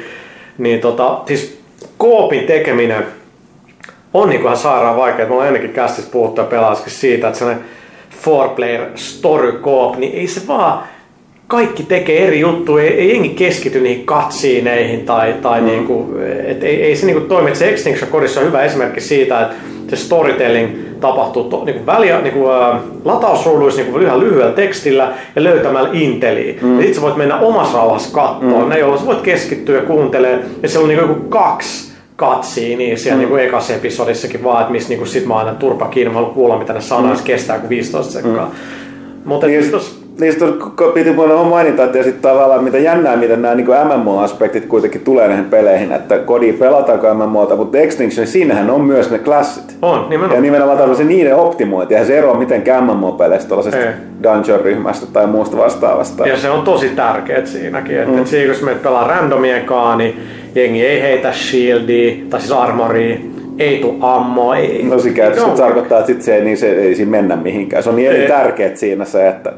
niin 0.59 0.81
tota, 0.81 1.19
siis 1.27 1.59
koopin 1.99 2.47
tekeminen 2.47 3.07
on 4.15 4.29
niin 4.29 4.41
ihan 4.41 4.57
sairaan 4.57 4.97
vaikea. 4.97 5.27
Me 5.27 5.33
ollaan 5.33 5.49
ennenkin 5.49 5.73
kästissä 5.73 6.11
puhuttu 6.11 6.41
ja 6.41 6.47
siitä, 6.91 7.27
että 7.29 7.39
sellainen 7.39 7.65
four 8.11 8.49
player 8.49 8.87
story 8.95 9.53
koop, 9.53 9.97
niin 9.97 10.15
ei 10.15 10.27
se 10.27 10.47
vaan 10.49 10.85
kaikki 11.49 11.83
tekee 11.83 12.27
eri 12.27 12.41
juttuja, 12.41 12.85
ei, 12.85 13.01
ei 13.01 13.09
jengi 13.09 13.29
keskity 13.29 13.81
niihin 13.81 14.07
katsiineihin 14.07 15.05
tai, 15.05 15.35
tai 15.43 15.61
mm. 15.61 15.67
niinku, 15.67 16.15
et 16.47 16.63
ei, 16.63 16.83
ei 16.83 16.97
se 16.97 17.07
niinku 17.07 17.29
toimi. 17.29 17.55
Se 17.55 17.69
Extinction 17.69 18.11
Codissa 18.11 18.41
on 18.41 18.47
hyvä 18.47 18.63
esimerkki 18.63 19.01
siitä, 19.01 19.41
että 19.41 19.57
se 19.89 19.97
storytelling 19.97 20.71
tapahtuu 21.01 21.45
to, 21.45 21.65
niinku 21.65 21.87
väliä, 21.87 22.21
niinku, 22.21 22.51
ä, 22.51 22.81
latausruuduissa 23.05 23.81
niinku 23.81 23.99
ihan 23.99 24.21
lyhyellä 24.21 24.53
tekstillä 24.53 25.13
ja 25.37 25.45
löytämällä 25.45 25.91
inteliä. 25.93 26.55
Mm. 26.63 26.81
Ja 26.81 26.87
sit 26.87 26.95
sä 26.95 27.01
voit 27.01 27.17
mennä 27.17 27.39
omassa 27.39 27.79
rauhassa 27.79 28.15
katsoa 28.15 28.63
mm. 28.63 28.69
ne, 28.69 28.79
jolloin 28.79 29.01
sä 29.01 29.07
voit 29.07 29.21
keskittyä 29.21 29.77
ja 29.77 29.83
kuuntelemaan. 29.83 30.43
Ja 30.63 30.69
siellä 30.69 30.85
on 30.85 30.89
niinku 30.89 31.13
joku 31.13 31.29
kaksi 31.29 31.93
katsii 32.17 32.77
niin 32.77 32.99
siellä 32.99 33.17
mm. 33.17 33.21
niinku 33.21 33.37
ekassa 33.37 33.75
episodissakin 33.75 34.45
vaan, 34.45 34.61
että 34.61 34.73
missä 34.73 34.89
niinku 34.89 35.07
sit 35.07 35.27
mä 35.27 35.35
aina 35.35 35.55
turpa 35.55 35.87
kiinni, 35.87 36.15
mä 36.15 36.23
kuulla 36.35 36.59
mitä 36.59 36.73
ne 36.73 36.81
sanois, 36.81 37.19
mm. 37.19 37.25
kestää 37.25 37.59
kuin 37.59 37.69
15 37.71 38.13
sekkaa. 38.13 38.47
Mm. 38.47 38.53
Mutta 39.25 39.47
niin, 39.47 39.65
niistä 40.21 40.45
piti 40.95 41.13
mainita, 41.49 41.85
että 41.85 42.03
sitten 42.03 42.23
tavallaan 42.23 42.65
mitä 42.65 42.79
jännää, 42.79 43.17
miten 43.17 43.43
nämä 43.43 43.55
niin 43.55 43.67
MMO-aspektit 43.67 44.67
kuitenkin 44.67 45.01
tulee 45.01 45.29
näihin 45.29 45.45
peleihin, 45.45 45.93
että 45.93 46.19
kodi 46.19 46.53
pelataanko 46.53 47.15
MMOta, 47.15 47.57
mutta 47.57 47.79
Extinction, 47.79 48.27
siinähän 48.27 48.71
on 48.71 48.81
myös 48.81 49.11
ne 49.11 49.19
klassit. 49.19 49.77
On, 49.83 50.07
nimenomaan. 50.09 50.37
Ja 50.37 50.41
nimenomaan 50.41 50.97
se 50.97 51.05
niiden 51.05 51.37
optimointi, 51.37 51.95
ja 51.95 52.05
se 52.05 52.19
ero 52.19 52.35
miten 52.35 52.65
MMO-peleistä, 52.81 53.49
tuollaisesta 53.49 53.87
dungeon-ryhmästä 54.23 55.07
tai 55.13 55.27
muusta 55.27 55.57
vastaavasta. 55.57 56.29
Ja 56.29 56.37
se 56.37 56.51
on 56.51 56.63
tosi 56.63 56.89
tärkeet 56.89 57.47
siinäkin, 57.47 57.99
että 57.99 58.13
mm. 58.13 58.19
et 58.19 58.27
siinä, 58.27 58.45
jos 58.45 58.63
me 58.63 58.75
pelaa 58.75 59.07
randomiekaan, 59.07 59.99
niin 59.99 60.21
jengi 60.55 60.87
ei 60.87 61.03
heitä 61.03 61.33
shieldia, 61.33 62.17
tai 62.31 62.41
siis 62.41 62.53
armoria, 62.53 63.17
ei 63.59 63.79
tuu 63.79 63.99
ammo, 64.01 64.55
ei... 64.55 64.83
No 64.83 64.99
se 64.99 65.11
käytössä 65.11 65.49
tarkoittaa, 65.49 65.99
että 65.99 66.07
sit 66.07 66.23
se, 66.23 66.37
ei, 66.37 66.45
niin 66.45 66.57
se 66.57 66.73
ei 66.73 66.95
siinä 66.95 67.11
mennä 67.11 67.37
mihinkään. 67.37 67.83
Se 67.83 67.91
on 67.91 67.97
niin 67.97 68.29
tärkeät 68.29 68.77
siinä 68.77 69.05
se, 69.05 69.29
että 69.29 69.53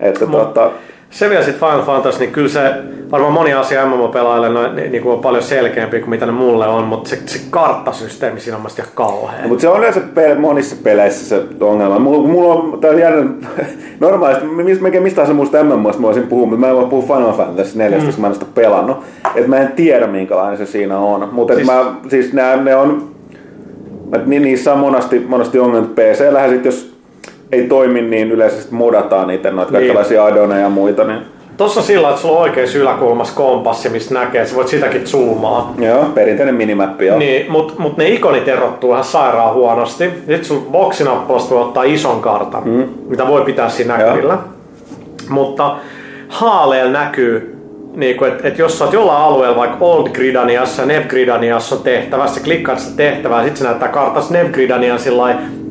että 0.00 0.26
Mut, 0.26 0.40
tuota, 0.40 0.70
se 1.10 1.30
vielä 1.30 1.44
sitten 1.44 1.68
Final 1.68 1.82
Fantasy, 1.82 2.18
niin 2.18 2.32
kyllä 2.32 2.48
se 2.48 2.74
varmaan 3.10 3.32
moni 3.32 3.54
asia 3.54 3.86
MMO-pelaajille 3.86 4.48
no, 4.48 4.72
niin, 4.72 4.92
niin 4.92 5.02
kuin 5.02 5.12
on 5.12 5.20
paljon 5.20 5.42
selkeämpi 5.42 6.00
kuin 6.00 6.10
mitä 6.10 6.26
ne 6.26 6.32
mulle 6.32 6.66
on, 6.66 6.84
mutta 6.84 7.10
se, 7.10 7.18
se 7.26 7.40
karttasysteemi 7.50 8.40
siinä 8.40 8.56
on 8.56 8.62
mielestäni 8.62 8.86
ihan 8.86 8.94
kauhea. 8.94 9.42
No, 9.42 9.48
mutta 9.48 9.62
se 9.62 9.68
on 9.68 9.78
yleensä 9.78 10.00
pele, 10.14 10.34
monissa 10.34 10.76
peleissä 10.82 11.28
se 11.28 11.42
ongelma. 11.60 11.98
Mulla, 11.98 12.28
mulla 12.28 12.54
on 12.54 12.80
tää 12.80 12.92
jännä, 12.92 13.32
normaalisti, 14.00 14.46
mistä, 14.46 15.00
mistä 15.00 15.26
se 15.26 15.32
muusta 15.32 15.64
MMOista 15.64 16.00
mä 16.00 16.06
voisin 16.06 16.26
puhua, 16.26 16.46
mutta 16.46 16.60
mä 16.60 16.68
en 16.68 16.76
voi 16.76 16.86
puhua 16.86 17.16
Final 17.16 17.32
Fantasy 17.32 17.78
4, 17.78 17.98
mm. 17.98 18.06
koska 18.06 18.20
mä 18.20 18.26
en 18.26 18.34
sitä 18.34 18.46
pelannut. 18.54 18.96
Et 19.34 19.46
mä 19.46 19.56
en 19.56 19.72
tiedä 19.72 20.06
minkälainen 20.06 20.58
se 20.58 20.66
siinä 20.66 20.98
on. 20.98 21.28
Mutta 21.32 21.54
siis, 21.54 21.66
mä, 21.66 21.94
siis 22.08 22.32
nää, 22.32 22.56
ne 22.56 22.76
on, 22.76 23.10
että 24.14 24.28
niissä 24.28 24.72
on 24.72 24.78
monasti, 24.78 25.24
monasti 25.28 25.58
ongelmat 25.58 25.94
PC-lähän 25.94 26.50
sit, 26.50 26.64
jos 26.64 26.89
ei 27.52 27.62
toimi, 27.62 28.02
niin 28.02 28.30
yleisesti 28.30 28.74
modataan 28.74 29.28
niitä 29.28 29.50
noita 29.50 29.72
kaikenlaisia 29.72 30.24
adoneja 30.24 30.60
ja 30.60 30.70
muita. 30.70 31.04
Niin. 31.04 31.20
Tossa 31.56 31.80
on 31.80 31.86
sillä, 31.86 32.08
että 32.08 32.20
sulla 32.20 32.36
on 32.36 32.42
oikein 32.42 32.68
yläkulmassa 32.76 33.34
kompassi, 33.34 33.88
mistä 33.88 34.14
näkee, 34.14 34.40
että 34.40 34.50
sä 34.50 34.56
voit 34.56 34.68
sitäkin 34.68 35.06
zoomaa. 35.06 35.74
Joo, 35.78 36.04
perinteinen 36.04 36.54
minimappi 36.54 37.06
joo. 37.06 37.18
Niin, 37.18 37.50
mutta 37.50 37.74
mut 37.78 37.96
ne 37.96 38.08
ikonit 38.08 38.48
erottuu 38.48 38.92
ihan 38.92 39.04
sairaan 39.04 39.54
huonosti. 39.54 40.04
Sitten 40.04 40.44
sun 40.44 40.66
boksinappulasta 40.72 41.54
voi 41.54 41.62
ottaa 41.62 41.84
ison 41.84 42.20
kartan, 42.20 42.68
mm. 42.68 42.88
mitä 43.08 43.26
voi 43.26 43.42
pitää 43.42 43.68
siinä 43.68 43.98
näkyvillä. 43.98 44.38
Mutta 45.28 45.76
haaleella 46.28 46.92
näkyy, 46.92 47.56
niin 47.94 48.24
että 48.24 48.48
et 48.48 48.58
jos 48.58 48.78
sä 48.78 48.84
oot 48.84 48.92
jollain 48.92 49.22
alueella, 49.22 49.56
vaikka 49.56 49.76
Old 49.80 50.08
Gridaniassa, 50.08 50.86
Nev 50.86 51.06
Gridaniassa 51.06 51.74
on 51.74 51.82
tehtävä, 51.82 52.26
sä 52.26 52.40
klikkaat 52.40 52.78
sitä 52.78 52.96
tehtävää, 52.96 53.44
sit 53.44 53.56
se 53.56 53.64
näyttää 53.64 53.88
kartassa 53.88 54.34
Nev 54.34 54.50
Gridanian 54.50 54.98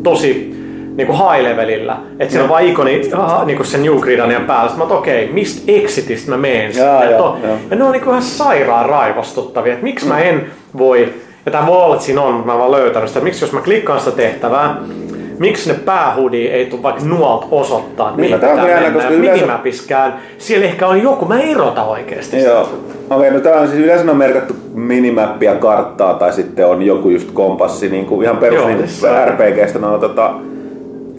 tosi 0.04 0.59
niinku 0.98 1.14
high 1.14 1.44
levelillä. 1.44 1.98
Että 2.20 2.32
siellä 2.32 2.44
on 2.44 2.50
vaan 2.50 2.64
ikoni 2.66 3.02
aha, 3.18 3.46
niinku 3.46 3.64
sen 3.64 3.84
New 3.84 3.96
Gridanian 3.98 4.42
päällä. 4.46 4.68
Sitten 4.70 4.88
mä 4.88 4.92
oon, 4.94 5.00
okei, 5.00 5.24
okay, 5.24 5.34
mistä 5.34 5.62
exitistä 5.68 6.32
mä 6.32 6.38
meen 6.38 6.72
Jaa, 6.78 7.04
ja, 7.04 7.12
joo, 7.12 7.38
joo. 7.44 7.56
ja 7.70 7.76
ne 7.76 7.84
on 7.84 7.92
niinku 7.92 8.10
ihan 8.10 8.22
sairaan 8.22 8.86
raivostuttavia, 8.90 9.74
että 9.74 9.84
miksi 9.84 10.08
mä 10.08 10.20
en 10.20 10.46
voi, 10.78 11.14
ja 11.46 11.52
tämä 11.52 11.68
voi 11.68 11.78
olla, 11.78 11.94
että 11.96 12.06
siinä 12.06 12.22
on, 12.22 12.34
mutta 12.34 12.48
mä 12.48 12.54
en 12.54 12.60
vaan 12.60 12.72
löytänyt 12.72 13.10
sitä, 13.10 13.20
miksi 13.22 13.44
jos 13.46 13.52
mä 13.54 13.62
klikkaan 13.62 14.00
sitä 14.00 14.12
tehtävää, 14.12 14.76
miksi 15.40 15.70
ne 15.70 15.80
päähudi 15.86 16.48
ei 16.48 16.66
tule 16.66 16.84
vaikka 16.84 17.06
nuolta 17.06 17.46
osoittaa, 17.52 18.10
että 18.10 18.22
Niin, 18.22 18.28
mihin 18.32 18.40
tää 18.40 18.54
on 18.54 18.60
pitää 18.60 18.76
mennä. 18.80 18.92
koska 18.92 19.10
yleensä- 19.10 19.42
Minimapiskään, 19.46 20.14
siellä 20.38 20.66
ehkä 20.66 20.88
on 20.88 21.04
joku, 21.04 21.26
mä 21.26 21.40
erota 21.40 21.84
oikeasti. 21.84 22.44
Joo. 22.44 22.70
Okei, 23.10 23.32
no 23.32 23.40
tää 23.40 23.60
on 23.60 23.68
siis 23.68 23.80
yleensä 23.84 24.12
on 24.12 24.18
merkattu 24.18 24.54
minimappia 24.74 25.56
karttaa 25.56 26.14
tai 26.14 26.34
sitten 26.34 26.68
on 26.68 26.82
joku 26.82 27.10
just 27.10 27.32
kompassi, 27.32 27.90
niin 27.90 28.06
kuin 28.06 28.24
ihan 28.24 28.38
perus 28.38 28.58
Joo, 28.60 28.68
niin 28.68 28.80
on- 28.80 29.28
RPGstä 29.28 29.80
no, 29.80 29.98
tota, 29.98 30.34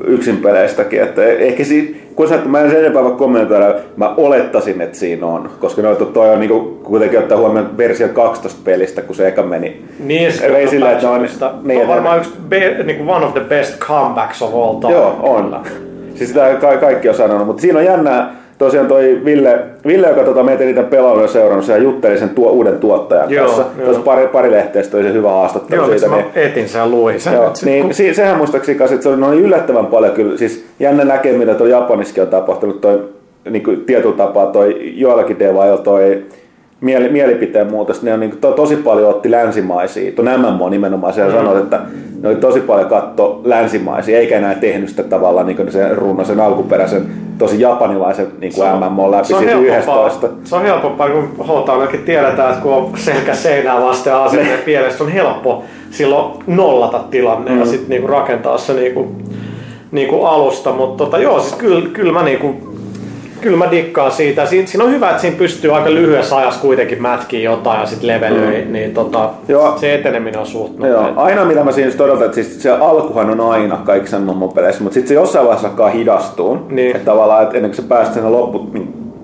yksin 0.06 0.36
peleistäkin. 0.36 1.02
Että 1.02 1.24
ehkä 1.24 1.64
si, 1.64 2.02
kun 2.14 2.28
sä, 2.28 2.38
mä 2.44 2.60
en 2.60 2.70
sen 2.70 2.78
enempää 2.80 3.04
voi 3.04 3.12
kommentoida, 3.12 3.74
mä 3.96 4.14
olettaisin, 4.16 4.80
että 4.80 4.98
siinä 4.98 5.26
on. 5.26 5.50
Koska 5.60 5.82
no, 5.82 5.94
toi 5.94 6.30
on 6.30 6.40
niinku, 6.40 6.60
kuitenkin 6.82 7.18
ottaa 7.18 7.38
huomioon 7.38 7.76
versio 7.78 8.08
12 8.08 8.60
pelistä, 8.64 9.02
kun 9.02 9.14
se 9.16 9.28
eka 9.28 9.42
meni. 9.42 9.82
Niin, 10.04 10.32
se 10.32 10.46
Ei 10.46 10.68
sillä, 10.68 10.92
että 10.92 11.06
ne 11.06 11.12
on- 11.12 11.20
patchista. 11.20 11.52
niin, 11.62 11.80
on 11.82 11.88
varmaan 11.88 12.18
yksi 12.18 12.30
be, 12.48 12.76
niinku 12.84 13.12
one 13.12 13.26
of 13.26 13.32
the 13.32 13.40
best 13.40 13.78
comebacks 13.78 14.42
of 14.42 14.54
all 14.54 14.74
time. 14.80 14.92
Joo, 14.92 15.16
on. 15.22 15.56
Siis 16.14 16.30
sitä 16.30 16.54
ka- 16.60 16.76
kaikki 16.76 17.08
on 17.08 17.14
sanonut, 17.14 17.46
mutta 17.46 17.60
siinä 17.62 17.78
on 17.78 17.84
jännää, 17.84 18.34
tosiaan 18.60 18.86
toi 18.86 19.20
Ville, 19.24 19.58
Ville 19.86 20.08
joka 20.08 20.24
tota, 20.24 20.42
meitä 20.42 20.64
niitä 20.64 20.82
pelailuja 20.82 21.28
seurannut, 21.28 21.64
sehän 21.64 21.82
jutteli 21.82 22.18
sen 22.18 22.28
tuo, 22.28 22.50
uuden 22.50 22.78
tuottajan 22.78 23.30
Joo, 23.30 23.44
kanssa. 23.46 23.64
joo. 23.76 23.84
Tuossa 23.84 24.02
pari, 24.02 24.26
pari 24.26 24.50
lehteestä 24.50 24.96
oli 24.96 25.04
se 25.04 25.12
hyvä 25.12 25.30
haastattelu 25.30 25.80
Joo, 25.80 25.98
siitä. 25.98 26.16
Niin, 26.16 26.24
etin 26.34 26.68
sen 26.68 26.78
ja 26.78 26.88
luin 26.88 27.20
sen. 27.20 27.34
Joo, 27.34 27.44
nyt 27.44 27.56
sit, 27.56 27.68
niin 27.68 27.84
kun- 27.84 27.94
si, 27.94 28.14
sehän 28.14 28.36
muistaakseni 28.36 28.78
kanssa, 28.78 28.94
että 28.94 29.02
se 29.02 29.08
oli, 29.08 29.20
ne 29.20 29.26
oli 29.26 29.40
yllättävän 29.40 29.86
paljon 29.86 30.12
kyllä, 30.12 30.36
siis 30.36 30.64
jännä 30.80 31.04
näkee 31.04 31.32
mitä 31.38 31.54
tuolla 31.54 31.74
Japanissakin 31.74 32.22
on 32.22 32.28
tapahtunut, 32.28 32.80
toi 32.80 33.08
niin 33.50 33.64
kuin 33.64 33.80
tietyllä 33.80 34.16
tapaa 34.16 34.46
toi 34.46 34.92
joillakin 34.94 35.38
devailla 35.38 35.78
toi 35.78 36.22
mieli, 36.80 37.08
mielipiteen 37.08 37.70
muutos, 37.70 38.02
ne 38.02 38.14
on 38.14 38.20
niin 38.20 38.30
kuin, 38.30 38.40
to, 38.40 38.52
tosi 38.52 38.76
paljon 38.76 39.10
otti 39.10 39.30
länsimaisia, 39.30 40.12
tuon 40.12 40.28
MMO 40.40 40.68
nimenomaan 40.68 41.12
siellä 41.12 41.32
mm. 41.32 41.38
sanoit, 41.38 41.64
että 41.64 41.80
ne 42.20 42.28
oli 42.28 42.36
tosi 42.36 42.60
paljon 42.60 42.88
katto 42.88 43.40
länsimaisia, 43.44 44.18
eikä 44.18 44.38
enää 44.38 44.54
tehnyt 44.54 44.88
sitä 44.88 45.02
tavallaan 45.02 45.46
niin 45.46 45.56
kuin 45.56 45.72
sen 45.72 45.98
runnon, 45.98 46.26
sen 46.26 46.40
alkuperäisen 46.40 47.06
tosi 47.38 47.60
japanilaisen 47.60 48.26
niin 48.40 48.52
kuin 48.54 48.68
MMO 48.68 49.10
läpi 49.10 49.26
se 49.26 49.34
on, 49.34 49.40
siitä 49.40 49.56
helpompaa, 49.56 50.06
11. 50.06 50.28
se 50.44 50.56
on 50.56 50.62
helpompaa, 50.62 51.08
kun 51.10 51.46
Hotaanakin 51.48 52.00
tiedetään, 52.00 52.50
että 52.50 52.62
kun 52.62 52.74
on 52.74 52.90
selkä 52.96 53.34
seinää 53.34 53.82
vasten 53.82 54.14
asenne 54.14 54.56
pielestä, 54.64 55.04
on 55.04 55.12
helppo 55.12 55.64
silloin 55.90 56.42
nollata 56.46 56.98
tilanne 57.10 57.50
mm. 57.50 57.58
ja 57.58 57.66
sitten 57.66 57.88
niinku 57.88 58.06
rakentaa 58.06 58.58
se 58.58 58.72
niinku, 58.72 59.08
niinku 59.92 60.24
alusta. 60.24 60.72
Mutta 60.72 61.04
tota, 61.04 61.18
joo, 61.18 61.40
siis 61.40 61.54
kyllä, 61.54 61.88
kyllä 61.92 62.12
mä 62.12 62.22
niinku, 62.22 62.69
Kyllä 63.40 63.56
mä 63.56 63.70
dikkaan 63.70 64.12
siitä. 64.12 64.46
Siin, 64.46 64.68
siinä 64.68 64.84
on 64.84 64.90
hyvä, 64.90 65.10
että 65.10 65.20
siinä 65.20 65.36
pystyy 65.36 65.76
aika 65.76 65.90
lyhyessä 65.90 66.36
ajassa 66.36 66.60
kuitenkin 66.60 67.02
mätkiä 67.02 67.40
jotain 67.40 67.80
ja 67.80 67.86
sitten 67.86 68.08
levelöi, 68.08 68.64
mm. 68.64 68.72
niin 68.72 68.94
tota, 68.94 69.30
Joo. 69.48 69.78
se 69.78 69.94
eteneminen 69.94 70.40
on 70.40 70.46
suht 70.46 70.78
Joo, 70.78 71.12
aina 71.16 71.44
mitä 71.44 71.64
mä 71.64 71.72
siinä 71.72 71.88
just 71.88 72.00
odotan, 72.00 72.24
että 72.24 72.34
siis 72.34 72.62
se 72.62 72.70
alkuhan 72.70 73.30
on 73.30 73.52
aina 73.52 73.76
kaikissa 73.76 74.18
MMO-peleissä, 74.18 74.82
mutta 74.82 74.94
sitten 74.94 75.08
se 75.08 75.14
jossain 75.14 75.44
vaiheessa 75.44 75.68
alkaa 75.68 75.90
hidastua. 75.90 76.66
Niin. 76.70 76.96
Että 76.96 77.10
tavallaan, 77.10 77.42
että 77.42 77.56
ennen 77.56 77.70
kuin 77.70 77.76
sä 77.76 77.88
pääset 77.88 78.14
sinne 78.14 78.28
loppu, 78.28 78.70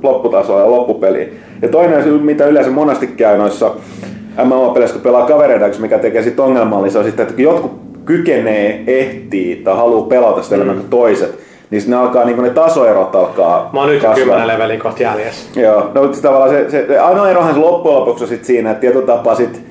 lopputasoon 0.03 0.61
ja 0.61 0.71
loppupeliin. 0.71 1.39
Ja 1.62 1.69
toinen, 1.69 2.23
mitä 2.23 2.47
yleensä 2.47 2.71
monesti 2.71 3.07
käy 3.07 3.39
noissa 3.39 3.71
MMO-peleissä, 4.45 4.95
kun 4.95 5.03
pelaa 5.03 5.27
kavereiden 5.27 5.61
kanssa, 5.61 5.83
mikä 5.83 5.99
tekee 5.99 6.23
sitten 6.23 6.45
ongelmallista, 6.45 6.99
on 6.99 7.05
sitten, 7.05 7.29
että 7.29 7.43
jotkut 7.43 7.73
kykenee, 8.05 8.85
ehtii 8.87 9.57
tai 9.57 9.77
haluaa 9.77 10.07
pelata 10.07 10.43
sitä 10.43 10.55
enemmän 10.55 10.77
kuin 10.77 10.89
toiset, 10.89 11.39
niin 11.71 11.83
ne 11.87 11.97
alkaa, 11.97 12.25
niin 12.25 12.43
ne 12.43 12.51
tasoerot 12.51 13.14
alkaa 13.14 13.71
Mä 13.73 13.81
oon 13.81 13.89
nyt. 13.89 14.05
10 14.14 14.47
levelin 14.47 14.81
kohta 14.81 15.03
jäljessä. 15.03 15.61
Joo, 15.61 15.91
no 15.95 16.03
mutta 16.03 16.23
tavallaan 16.23 16.51
se, 16.51 16.71
se, 16.71 16.87
se 16.87 16.99
ainoa 16.99 17.31
erohan 17.31 17.55
se 17.55 17.61
loppujen 17.61 17.99
lopuksi 18.01 18.25
on 18.25 18.29
sit 18.29 18.45
siinä, 18.45 18.71
että 18.71 18.81
tietyllä 18.81 19.07
tapaa 19.07 19.35
sit 19.35 19.62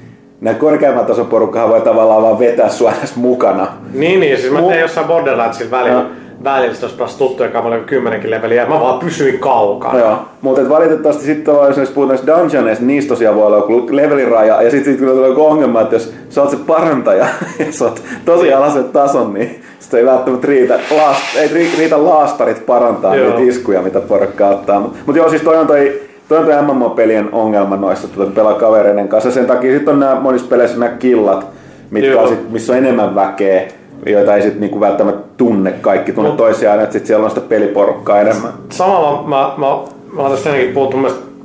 näin 0.42 0.56
korkeamman 0.58 1.06
tason 1.06 1.26
porukkahan 1.28 1.70
voi 1.70 1.82
tavallaan 1.82 2.22
vaan 2.22 2.40
vetää 2.40 2.70
sua 2.70 2.92
edes 3.00 3.16
mukana. 3.16 3.68
Niin, 3.94 4.20
niin, 4.20 4.38
siis 4.38 4.54
mä 4.54 4.60
Mu- 4.60 4.68
tein 4.70 4.82
jossain 4.82 5.08
Borderlandsilla 5.08 5.72
välillä, 5.72 5.94
Joo. 6.00 6.06
Välillä 6.46 6.90
pääsi 6.98 7.18
tuttujen 7.18 7.52
kanssa, 7.52 7.70
mä 7.70 7.76
olin 7.76 7.86
kymmenenkin 7.86 8.32
leveliä, 8.32 8.66
mä 8.66 8.80
vaan 8.80 9.00
pysyin 9.00 9.40
kaukana. 9.40 10.00
Joo, 10.00 10.18
mutta 10.42 10.62
et 10.62 10.70
valitettavasti 10.70 11.24
sitten 11.24 11.46
tavallaan, 11.46 11.80
jos 11.80 11.90
puhutaan 11.90 12.20
dungeoneista, 12.28 12.86
niin 12.86 12.96
niistä 12.96 13.10
tosiaan 13.10 13.36
voi 13.36 13.46
olla 13.46 13.58
joku 13.58 13.88
leveliraja, 13.90 14.62
ja 14.62 14.72
sitten 14.72 14.94
sit 14.94 15.00
kyllä 15.00 15.14
tulee 15.14 15.30
joku 15.30 15.46
ongelma, 15.46 15.82
että 15.82 15.96
jos 15.96 16.14
sä 16.30 16.42
oot 16.42 16.50
se 16.50 16.58
parantaja, 16.68 17.26
ja 17.60 17.66
sä 17.70 17.86
oot 17.86 18.02
tosi 18.26 18.54
alasen 18.54 18.84
tason, 18.84 19.34
niin 19.34 19.62
sitten 19.80 20.00
ei 20.00 20.06
välttämättä 20.06 20.48
riitä, 20.48 20.80
laast, 20.98 21.22
ei 21.36 21.48
ri- 21.48 21.78
riitä 21.78 22.04
laastarit 22.04 22.66
parantaa 22.66 23.16
Joo. 23.16 23.30
niitä 23.30 23.52
iskuja, 23.52 23.82
mitä 23.82 24.00
porukka 24.00 24.48
ottaa. 24.48 24.80
Mutta 24.80 25.00
mut 25.06 25.16
joo, 25.16 25.30
siis 25.30 25.42
toi 25.42 25.58
on 25.58 25.68
toi, 25.68 26.02
toi, 26.30 26.38
on 26.38 26.46
toi 26.46 26.62
MMO-pelien 26.62 27.30
ongelma 27.32 27.78
noissa, 27.78 28.08
tuota, 28.08 28.32
pelaa 28.32 28.54
kavereiden 28.54 29.08
kanssa. 29.08 29.32
Sen 29.32 29.46
takia 29.46 29.74
sitten 29.74 29.94
on 29.94 30.00
nämä 30.00 30.16
monissa 30.16 30.48
peleissä 30.48 30.78
nämä 30.78 30.92
killat, 30.92 31.48
mitkä 31.92 32.22
on 32.22 32.30
sit, 32.30 32.52
missä 32.52 32.74
on 32.74 32.80
enemmän 32.80 33.16
väkeä, 33.16 33.64
joita 34.06 34.36
ei 34.36 34.42
sitten 34.42 34.62
niinku 34.62 34.80
välttämättä 34.80 35.25
tunne 35.38 35.72
kaikki, 35.72 36.12
tunne 36.12 36.30
Mut- 36.30 36.38
toisiaan, 36.38 36.80
että 36.80 36.94
sitten 36.94 37.08
siellä 37.08 37.24
on 37.24 37.30
sitä 37.30 37.42
peliporukkaa 37.42 38.22
enemmän. 38.22 38.52
Samalla 38.70 39.24
mä, 39.28 39.54
mä, 39.58 39.78
mä 40.14 40.22
oon 40.22 40.32
tästä 40.32 40.50
ennenkin 40.50 40.74
puhuttu, 40.74 40.98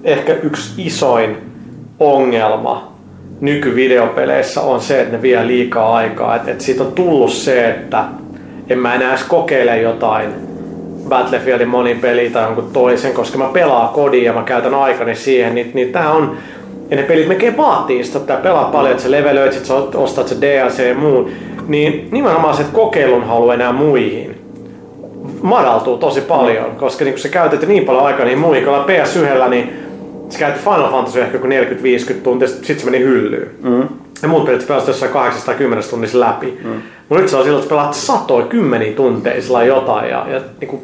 ehkä 0.05 0.35
yksi 0.43 0.87
isoin 0.87 1.37
ongelma 2.01 2.93
nykyvideopeleissä 3.41 4.61
on 4.61 4.81
se, 4.81 5.01
että 5.01 5.17
ne 5.17 5.23
vie 5.23 5.47
liikaa 5.47 5.97
aikaa. 5.97 6.37
Että 6.37 6.51
et 6.51 6.61
siitä 6.61 6.83
on 6.83 6.93
tullut 6.93 7.33
se, 7.33 7.69
että 7.69 8.05
en 8.71 8.79
mä 8.79 8.95
enää 8.95 9.09
edes 9.09 9.25
kokeile 9.25 9.81
jotain 9.81 10.31
Battlefieldin 11.09 11.69
monin 11.69 11.99
peliä 11.99 12.31
tai 12.31 12.45
jonkun 12.45 12.71
toisen, 12.73 13.13
koska 13.13 13.39
mä 13.39 13.49
pelaan 13.53 13.89
kodin 13.89 14.25
ja 14.25 14.33
mä 14.33 14.43
käytän 14.43 14.75
aikani 14.75 15.15
siihen, 15.15 15.55
niin, 15.55 15.71
niin 15.75 15.93
tää 15.93 16.13
on 16.13 16.37
ja 16.91 16.97
ne 16.97 17.03
pelit 17.03 17.29
melkein 17.29 17.57
vaatii 17.57 18.05
sitä, 18.05 18.19
että 18.19 18.37
pelaa 18.37 18.65
paljon, 18.65 18.91
että 18.91 19.03
sä 19.03 19.11
levelöit, 19.11 19.53
sit 19.53 19.65
sä 19.65 19.75
ostat 19.75 20.29
se 20.29 20.37
DLC 20.41 20.79
ja 20.89 20.95
muun. 20.95 21.31
Niin 21.71 22.09
nimenomaan 22.13 22.57
se, 22.57 22.65
kokeilun 22.73 23.25
halu 23.25 23.51
enää 23.51 23.73
muihin 23.73 24.41
madaltuu 25.43 25.99
tosi 25.99 26.21
paljon, 26.21 26.77
koska 26.77 27.05
niin 27.05 27.15
kun 27.15 27.21
sä 27.21 27.29
käytät 27.29 27.69
niin 27.69 27.85
paljon 27.85 28.07
aikaa 28.07 28.27
niin 28.27 28.39
muihin, 28.39 28.65
kun 28.65 28.73
ollaan 28.73 28.89
PS1, 28.89 29.49
niin 29.49 29.73
sä 30.29 30.39
käytit 30.39 30.63
Final 30.63 30.91
Fantasy 30.91 31.21
ehkä 31.21 31.37
joku 31.37 31.47
40-50 31.47 31.51
tuntia, 32.23 32.49
sit 32.49 32.79
se 32.79 32.85
meni 32.85 32.99
hyllyyn. 32.99 33.51
Mm. 33.63 33.89
Ja 34.23 34.29
muut 34.29 34.45
pelit 34.45 34.67
pelasit 34.67 34.89
jossain 34.89 35.13
810 35.13 35.85
tunnissa 35.91 36.21
läpi. 36.21 36.59
Mm. 36.65 36.71
Mutta 37.09 37.23
nyt 37.23 37.29
se 37.29 37.37
on 37.37 37.45
silloin, 37.45 37.63
että 37.63 37.75
pelaat 37.75 37.95
satoja, 37.95 38.47
kymmeniä 38.47 38.93
tunteja 38.93 39.43
sillä 39.43 39.65
jotain. 39.65 40.11
Ja, 40.11 40.27
ja 40.29 40.41
niin 40.61 40.69
kuin, 40.69 40.83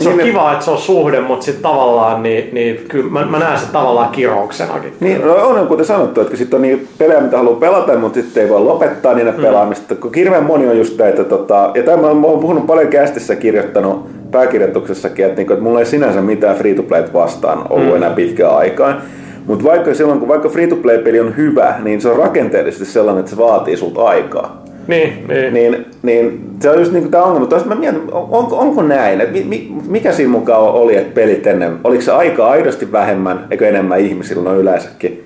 se 0.00 0.08
on 0.08 0.16
Niin, 0.16 0.28
kiva, 0.28 0.52
että 0.52 0.64
se 0.64 0.70
on 0.70 0.78
suhde, 0.78 1.20
mutta 1.20 1.44
sitten 1.44 1.62
tavallaan, 1.62 2.22
niin, 2.22 2.48
niin 2.52 2.84
kyllä 2.88 3.10
mä, 3.10 3.24
mä 3.24 3.38
näen 3.38 3.58
sen 3.58 3.68
tavallaan 3.72 4.10
kirouksenakin. 4.10 4.92
Niin, 5.00 5.26
no 5.26 5.34
on, 5.34 5.66
kuten 5.66 5.86
sanottu, 5.86 6.20
että 6.20 6.36
sitten 6.36 6.56
on 6.56 6.62
niin 6.62 6.88
pelejä, 6.98 7.20
mitä 7.20 7.36
haluaa 7.36 7.60
pelata, 7.60 7.98
mutta 7.98 8.20
sitten 8.20 8.42
ei 8.42 8.48
voi 8.48 8.60
lopettaa 8.60 9.14
niiden 9.14 9.34
mm. 9.34 9.42
pelaamista. 9.42 9.94
Kun 9.94 10.14
hirveän 10.14 10.44
moni 10.44 10.68
on 10.68 10.78
just 10.78 10.98
näitä, 10.98 11.24
tota, 11.24 11.70
ja 11.74 11.82
tämä 11.82 11.96
mä 11.96 12.26
oon 12.26 12.40
puhunut 12.40 12.66
paljon 12.66 12.88
kästissä 12.88 13.36
kirjoittanut 13.36 14.08
pääkirjoituksessakin, 14.30 15.24
että, 15.24 15.36
niinku, 15.36 15.52
että 15.52 15.62
mulla 15.62 15.80
ei 15.80 15.86
sinänsä 15.86 16.20
mitään 16.20 16.56
free 16.56 16.74
to 16.74 16.82
play 16.82 17.04
vastaan 17.12 17.64
ollut 17.70 17.88
mm. 17.88 17.96
enää 17.96 18.10
pitkään 18.10 18.56
aikaan. 18.56 19.02
Mutta 19.46 19.64
vaikka 19.64 19.94
silloin, 19.94 20.18
kun 20.18 20.28
vaikka 20.28 20.48
free-to-play-peli 20.48 21.20
on 21.20 21.36
hyvä, 21.36 21.74
niin 21.82 22.00
se 22.00 22.08
on 22.08 22.16
rakenteellisesti 22.16 22.84
sellainen, 22.84 23.20
että 23.20 23.30
se 23.30 23.36
vaatii 23.36 23.76
sulta 23.76 24.02
aikaa. 24.04 24.62
Niin, 24.88 25.24
niin. 25.28 25.54
Niin, 25.54 25.86
niin 26.02 26.50
se 26.60 26.70
on 26.70 26.78
just 26.78 26.92
niinku 26.92 27.08
tämä 27.08 27.24
ongelma. 27.24 27.64
Mä 27.64 27.74
mietin, 27.74 28.00
on, 28.12 28.28
onko, 28.30 28.58
onko 28.58 28.82
näin? 28.82 29.20
Et 29.20 29.32
mi, 29.32 29.44
mi, 29.44 29.72
mikä 29.88 30.12
siinä 30.12 30.32
mukaan 30.32 30.60
oli, 30.60 30.96
että 30.96 31.14
pelit 31.14 31.46
ennen, 31.46 31.76
oliko 31.84 32.02
se 32.02 32.12
aika 32.12 32.46
aidosti 32.46 32.92
vähemmän, 32.92 33.46
eikö 33.50 33.68
enemmän 33.68 34.00
ihmisillä 34.00 34.42
no 34.42 34.56
yleensäkin? 34.56 35.24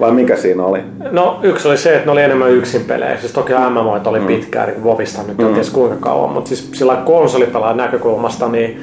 Vai 0.00 0.12
mikä 0.12 0.36
siinä 0.36 0.64
oli? 0.64 0.78
No 1.10 1.40
yksi 1.42 1.68
oli 1.68 1.78
se, 1.78 1.94
että 1.94 2.06
ne 2.06 2.12
oli 2.12 2.22
enemmän 2.22 2.50
yksin 2.50 2.84
pelejä. 2.84 3.16
Siis 3.16 3.32
toki 3.32 3.52
MMO 3.70 4.00
oli 4.04 4.20
mm. 4.20 4.26
pitkään, 4.26 4.68
niin 4.68 4.84
Vovista 4.84 5.22
nyt 5.28 5.38
mm. 5.38 5.54
ties 5.54 5.70
kuinka 5.70 5.96
kauan, 6.00 6.30
mutta 6.30 6.48
siis 6.48 6.70
sillä 6.72 6.96
konsolipelaajan 6.96 7.76
näkökulmasta, 7.76 8.48
niin 8.48 8.80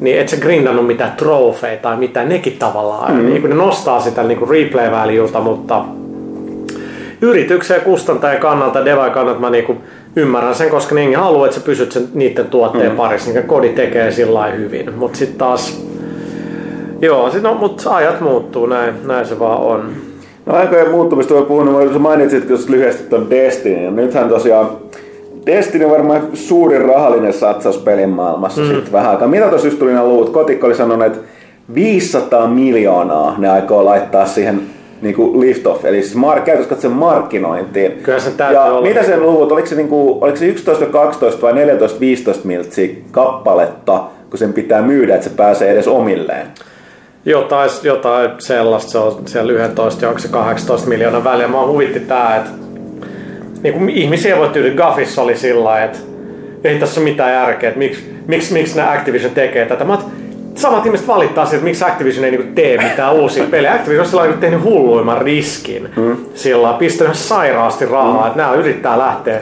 niin 0.00 0.20
et 0.20 0.28
sä 0.28 0.36
grindannut 0.36 0.86
mitään 0.86 1.12
trofeita 1.16 1.82
tai 1.82 1.96
mitään, 1.96 2.28
nekin 2.28 2.56
tavallaan. 2.58 3.14
Mm. 3.14 3.26
Niin, 3.26 3.40
kun 3.40 3.50
ne 3.50 3.56
nostaa 3.56 4.00
sitä 4.00 4.22
niin 4.22 4.48
replay 4.50 4.90
valueta, 4.90 5.40
mutta 5.40 5.84
yrityksen 7.22 7.74
ja 7.74 7.80
kustantajan 7.80 8.40
kannalta, 8.40 8.84
devain 8.84 9.12
kannalta 9.12 9.40
mä 9.40 9.50
niin 9.50 9.80
ymmärrän 10.16 10.54
sen, 10.54 10.70
koska 10.70 10.94
niin 10.94 11.16
haluaa, 11.16 11.46
että 11.46 11.58
sä 11.58 11.64
pysyt 11.64 11.92
sen, 11.92 12.08
niiden 12.14 12.46
tuotteen 12.46 12.90
mm. 12.90 12.96
parissa, 12.96 13.30
niin 13.30 13.46
kodi 13.46 13.68
tekee 13.68 14.10
sillä 14.10 14.46
hyvin. 14.46 14.94
Mutta 14.94 15.18
sitten 15.18 15.38
taas 15.38 15.90
Joo, 17.02 17.30
sit 17.30 17.42
no, 17.42 17.54
mutta 17.54 17.94
ajat 17.94 18.20
muuttuu, 18.20 18.66
näin, 18.66 18.94
näin 19.06 19.26
se 19.26 19.38
vaan 19.38 19.60
on. 19.60 19.92
No 20.46 20.54
aikojen 20.54 20.90
muuttumista 20.90 21.34
voi 21.34 21.44
puhunut, 21.44 21.92
sä 21.92 21.98
mainitsit 21.98 22.50
jos 22.50 22.68
lyhyesti 22.68 23.02
tuon 23.10 23.30
Destiny. 23.30 23.84
Ja 23.84 23.90
nythän 23.90 24.28
tosiaan 24.28 24.68
Destiny 25.46 25.84
on 25.84 25.90
varmaan 25.90 26.22
suurin 26.34 26.82
rahallinen 26.82 27.32
satsaus 27.32 27.78
pelin 27.78 28.08
maailmassa 28.08 28.60
mm. 28.60 28.66
sitten 28.66 28.92
vähän 28.92 29.10
aikaa. 29.10 29.28
Mitä 29.28 29.48
tuossa 29.48 29.66
just 29.66 29.78
tuli 29.78 29.92
nämä 29.92 30.04
luvut? 30.04 30.30
Kotikko 30.30 30.66
oli 30.66 30.74
sanonut, 30.74 31.06
että 31.06 31.18
500 31.74 32.46
miljoonaa 32.46 33.34
ne 33.38 33.48
aikoo 33.48 33.84
laittaa 33.84 34.26
siihen 34.26 34.60
niin 35.02 35.14
kuin 35.14 35.40
lift 35.40 35.66
off, 35.66 35.84
eli 35.84 36.02
siis 36.02 36.14
mark, 36.14 36.44
käytössä 36.44 36.80
sen 36.80 36.90
markkinointiin. 36.90 37.92
Kyllä 37.92 38.20
se 38.20 38.30
täytyy 38.30 38.56
ja 38.56 38.64
olla 38.64 38.88
mitä 38.88 39.02
sen 39.02 39.22
luvut, 39.22 39.52
oliko 39.52 39.66
se, 39.66 39.74
niin 39.74 39.88
kuin, 39.88 40.18
oliko 40.22 40.36
se 40.36 40.46
11, 40.46 40.86
12 40.86 41.42
vai 41.42 41.52
14, 41.52 42.00
15 42.00 42.46
miltsiä 42.46 42.94
kappaletta, 43.10 44.04
kun 44.30 44.38
sen 44.38 44.52
pitää 44.52 44.82
myydä, 44.82 45.14
että 45.14 45.28
se 45.28 45.34
pääsee 45.36 45.70
edes 45.70 45.88
omilleen? 45.88 46.46
Jotain, 47.24 47.70
jotain 47.82 48.30
sellaista, 48.38 48.90
se 48.90 48.98
on 48.98 49.22
siellä 49.26 49.52
11 49.52 50.04
ja 50.04 50.08
onko 50.08 50.20
se 50.20 50.28
18 50.28 50.88
miljoonaa 50.88 51.24
väliä. 51.24 51.48
Mä 51.48 51.66
huvitti 51.66 52.00
tää, 52.00 52.36
että 52.36 52.50
niin 53.62 53.74
kuin 53.74 53.88
ihmisiä 53.88 54.38
voi 54.38 54.48
tyydy, 54.48 54.74
Gaffissa 54.74 55.22
oli 55.22 55.36
sillä 55.36 55.84
että 55.84 55.98
ei 56.64 56.78
tässä 56.78 57.00
ole 57.00 57.10
mitään 57.10 57.32
järkeä, 57.32 57.68
että 57.68 57.78
miksi, 57.78 58.14
miksi, 58.26 58.52
miksi 58.52 58.76
nämä 58.76 58.92
Activision 58.92 59.34
tekee 59.34 59.66
tätä. 59.66 59.84
Mä 59.84 59.92
oot, 59.92 60.06
samat 60.60 60.86
ihmiset 60.86 61.08
valittaa 61.08 61.44
siitä, 61.44 61.56
että 61.56 61.64
miksi 61.64 61.84
Activision 61.84 62.24
ei 62.24 62.30
niinku 62.30 62.52
tee 62.54 62.78
mitään 62.88 63.14
uusia 63.14 63.44
pelejä. 63.50 63.74
Activision 63.74 64.00
on 64.00 64.06
sillä 64.06 64.20
lailla 64.20 64.36
tehnyt 64.36 64.62
hulluimman 64.62 65.22
riskin. 65.22 65.90
Mm. 65.96 66.16
Sillä 66.34 66.72
pistänyt 66.72 67.16
sairaasti 67.16 67.86
rahaa, 67.86 68.22
mm. 68.22 68.26
että 68.26 68.42
nämä 68.42 68.54
yrittää 68.54 68.98
lähteä 68.98 69.40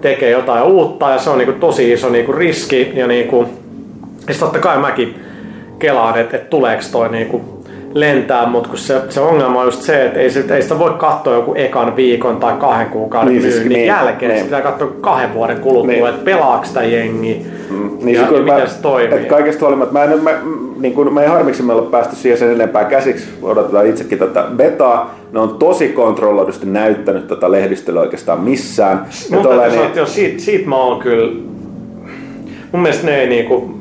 tekemään 0.00 0.32
jotain 0.32 0.64
uutta 0.64 1.10
ja 1.10 1.18
se 1.18 1.30
on 1.30 1.38
niinku 1.38 1.60
tosi 1.60 1.92
iso 1.92 2.08
niinku 2.08 2.32
riski. 2.32 2.92
Ja, 2.94 3.06
niinku, 3.06 3.48
ja 4.28 4.34
totta 4.40 4.58
kai 4.58 4.78
mäkin 4.78 5.14
kelaan, 5.78 6.20
että, 6.20 6.36
että 6.36 6.48
tuleeko 6.48 6.82
toi 6.92 7.08
niinku 7.08 7.57
lentää, 7.94 8.46
mutta 8.46 8.68
kun 8.68 8.78
se, 8.78 9.00
se 9.08 9.20
ongelma 9.20 9.60
on 9.60 9.64
just 9.66 9.82
se, 9.82 10.04
että 10.06 10.20
ei, 10.20 10.30
sitä, 10.30 10.56
ei 10.56 10.62
sitä 10.62 10.78
voi 10.78 10.94
katsoa 10.98 11.34
joku 11.34 11.54
ekan 11.56 11.96
viikon 11.96 12.36
tai 12.36 12.54
kahden 12.58 12.86
kuukauden 12.86 13.32
Niin, 13.32 13.42
niin, 13.42 13.52
siis 13.52 13.56
myynnin 13.64 13.76
niin, 13.78 13.86
jälkeen. 13.86 14.30
niin. 14.32 14.44
Sitä 14.44 14.56
pitää 14.56 14.72
katsoa 14.72 14.88
kahden 15.00 15.34
vuoden 15.34 15.60
kuluttua, 15.60 15.92
Niin. 15.92 16.08
että 16.08 16.24
pelaako 16.24 16.64
sitä 16.64 16.82
jengi 16.82 17.46
Mm, 17.70 17.90
niin 18.02 18.14
ja, 18.14 18.20
se, 18.22 18.28
kun 18.28 18.36
ja 18.36 18.42
miten 18.54 18.70
se 18.70 18.82
toimii. 18.82 19.18
Et 19.18 19.24
kaikesta 19.28 19.60
huolimatta, 19.60 19.92
mä 19.92 20.04
en, 20.04 20.22
mä, 20.22 20.30
niin 20.80 20.94
kuin, 20.94 21.12
mä 21.14 21.22
ei 21.22 21.28
harmiksi 21.28 21.62
me 21.62 21.72
olla 21.72 21.90
päästy 21.90 22.16
siihen 22.16 22.38
sen 22.38 22.52
enempää 22.52 22.84
käsiksi, 22.84 23.28
odotetaan 23.42 23.86
itsekin 23.86 24.18
tätä 24.18 24.44
betaa. 24.56 25.14
Ne 25.32 25.40
on 25.40 25.54
tosi 25.58 25.88
kontrolloidusti 25.88 26.66
näyttänyt 26.66 27.26
tätä 27.26 27.50
lehdistöllä 27.52 28.00
oikeastaan 28.00 28.40
missään. 28.40 29.06
Sanoa, 29.10 29.66
että 29.66 29.98
joo, 29.98 30.06
siitä, 30.06 30.42
siitä 30.42 30.68
mä 30.68 30.76
oon 30.76 30.98
kyllä... 30.98 31.32
Mun 32.72 32.82
mielestä 32.82 33.06
ne 33.06 33.20
ei 33.20 33.28
niinku... 33.28 33.77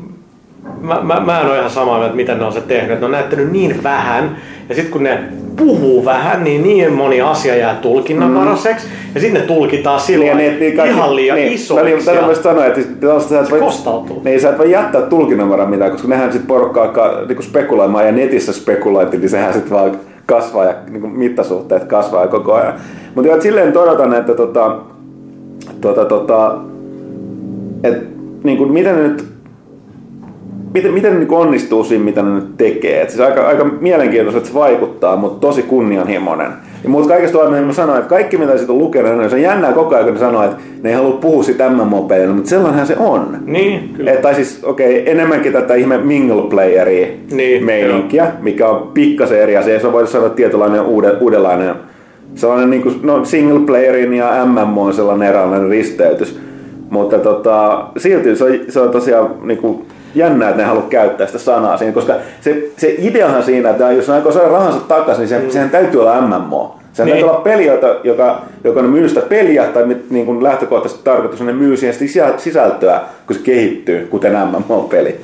Mä, 0.82 1.00
mä, 1.04 1.20
mä 1.26 1.42
en 1.42 1.48
ole 1.48 1.58
ihan 1.58 1.70
samaa 1.70 1.98
mieltä, 2.00 2.16
miten 2.16 2.38
ne 2.40 2.46
on 2.46 2.54
se 2.54 2.62
tehnyt. 2.62 3.00
Ne 3.00 3.06
on 3.06 3.12
näyttänyt 3.12 3.52
niin 3.52 3.84
vähän, 3.84 4.38
ja 4.70 4.76
sitten 4.76 4.92
kun 4.92 5.04
ne 5.04 5.20
puhuu 5.56 6.06
vähän, 6.06 6.44
niin 6.44 6.64
niin 6.64 6.94
moni 6.94 7.22
asia 7.22 7.56
jää 7.56 7.76
tulkinnanvaraiseksi. 7.76 8.88
Ja 9.16 9.22
sitten 9.22 9.42
ne 9.42 9.48
tulkitaan 9.48 10.00
silloin 10.00 10.38
Niin, 10.38 10.60
niin, 10.60 10.76
kaikki- 10.78 10.96
ihan 10.96 11.16
liian 11.16 11.36
niin, 11.38 11.54
isoiksi. 11.54 11.74
Mä 11.74 12.12
olin 12.12 12.20
ja- 12.22 12.26
myös 12.26 12.44
sanoa, 12.44 12.66
että 12.66 12.82
tällaista 13.00 13.30
sä 13.30 13.40
et 13.40 13.52
voi, 13.52 13.60
kostautuu. 13.60 14.22
niin, 14.26 14.42
sä 14.42 14.50
et 14.50 14.58
voi 14.58 14.72
jättää 14.72 15.02
tulkinnanvaraa 15.02 15.68
mitään, 15.68 15.92
koska 15.92 16.08
nehän 16.08 16.34
sit 16.34 16.48
porukka 16.48 16.82
alkaa 16.84 17.12
niinku 17.28 17.44
spekuloimaan 17.44 18.06
ja 18.06 18.12
netissä 18.12 18.54
spekuloitiin, 18.54 19.22
niin 19.22 19.30
sehän 19.30 19.54
sitten 19.54 19.72
vaan 19.74 19.92
kasvaa 20.26 20.66
ja 20.66 20.74
niinku 20.90 21.08
mittasuhteet 21.08 21.84
kasvaa 21.84 22.28
koko 22.28 22.54
ajan. 22.54 22.74
Mutta 23.16 23.42
silleen 23.42 23.74
todetaan, 23.74 24.14
että 24.14 24.34
tota, 24.34 24.76
tota, 25.82 26.06
tota, 26.06 26.58
et, 27.84 27.98
niinku, 28.44 28.66
miten 28.66 28.96
ne 28.96 29.02
nyt 29.08 29.26
miten, 30.74 30.94
miten 30.94 31.14
ne 31.14 31.20
niin 31.20 31.32
onnistuu 31.32 31.84
siinä, 31.84 32.04
mitä 32.04 32.22
ne 32.22 32.30
nyt 32.30 32.58
tekee. 32.58 33.02
Et 33.02 33.10
siis 33.10 33.22
aika, 33.22 33.48
aika 33.48 33.66
mielenkiintoista, 33.66 34.38
että 34.38 34.50
se 34.50 34.56
vaikuttaa, 34.56 35.18
mutta 35.18 35.48
tosi 35.48 35.64
kunnianhimoinen. 35.64 36.52
Ja 36.84 36.90
mutta 36.90 37.08
kaikesta 37.08 37.38
huolimatta 37.38 37.60
niin 37.60 37.68
mä 37.68 37.74
sanoin, 37.74 38.00
että 38.00 38.10
kaikki 38.10 38.38
mitä 38.38 38.58
siitä 38.58 38.74
on 38.74 38.78
lukenut, 38.78 39.18
niin 39.18 39.30
se 39.30 39.36
on 39.36 39.42
jännää 39.42 39.74
koko 39.74 39.96
ajan, 39.96 40.06
kun 40.06 40.14
ne 40.14 40.20
sanoo, 40.20 40.44
että 40.44 40.58
ne 40.84 40.90
ei 40.90 40.96
halua 40.96 41.18
puhua 41.18 41.44
siitä 41.44 41.70
MMO-pelillä, 41.70 42.34
mutta 42.34 42.50
sellainenhan 42.50 42.88
se 42.88 42.96
on. 42.98 43.38
Niin, 43.46 43.94
kyllä. 43.98 44.12
Et, 44.12 44.22
tai 44.22 44.36
siis, 44.36 44.64
okei, 44.64 45.02
okay, 45.02 45.12
enemmänkin 45.12 45.54
tätä 45.54 45.76
ihme 45.76 45.98
mingle 45.98 46.42
playeria 46.50 47.08
Niin, 47.32 47.66
meininkiä, 47.66 48.32
mikä 48.42 48.68
on 48.68 48.88
pikkasen 48.94 49.42
eri 49.42 49.58
asia. 49.58 49.80
Se 49.80 49.92
voi 49.92 50.08
sanoa 50.08 50.30
tietynlainen 50.30 50.82
uuden, 50.82 51.12
uudenlainen 51.20 51.76
sellainen 52.36 52.70
niin 52.70 52.82
kuin, 52.82 53.00
no, 53.04 53.26
single 53.26 53.60
playerin 53.60 54.14
ja 54.14 54.46
MMO 54.46 54.84
on 54.84 54.94
sellainen 54.94 55.30
eräänlainen 55.30 55.70
risteytys. 55.70 56.40
Mutta 56.90 57.20
tota, 57.20 57.88
silti 57.98 58.36
se 58.36 58.44
on, 58.44 58.52
se 58.70 58.80
on 58.80 58.90
tosiaan 58.90 59.30
niin 59.44 59.58
kuin, 59.58 59.86
jännää, 60.18 60.50
että 60.50 60.62
ne 60.62 60.68
haluaa 60.68 60.88
käyttää 60.90 61.28
sitä 61.28 61.40
sanaa 61.40 61.78
siinä, 61.78 61.94
koska 61.94 62.14
se, 62.42 62.70
se 62.78 62.96
ideahan 62.98 63.44
siinä, 63.44 63.70
että 63.70 63.92
jos 63.92 64.08
ne 64.08 64.14
aikoo 64.14 64.32
saada 64.32 64.48
rahansa 64.48 64.80
takaisin, 64.80 65.22
niin 65.22 65.30
se, 65.30 65.40
mm. 65.40 65.50
sehän 65.50 65.70
täytyy 65.70 66.02
olla 66.02 66.22
MMO. 66.22 66.76
Sehän 66.94 67.06
Niin. 67.08 67.14
täytyy 67.16 67.30
olla 67.30 67.42
peli, 67.42 67.66
joka, 68.04 68.42
joka 68.64 68.82
ne 68.82 68.88
myy 68.88 69.10
sitä 69.10 69.22
peliä, 69.22 69.64
tai 69.64 69.84
niin 70.10 70.26
kuin 70.26 70.44
lähtökohtaisesti 70.44 71.04
tarkoitus 71.04 71.42
ne 71.42 71.54
myy 71.54 71.78
siihen 71.78 71.96
sisä- 71.96 72.34
sisältöä, 72.38 73.02
kun 73.28 73.36
se 73.36 73.42
kehittyy, 73.42 74.08
kuten 74.08 74.34
MMO-peli. 74.34 75.20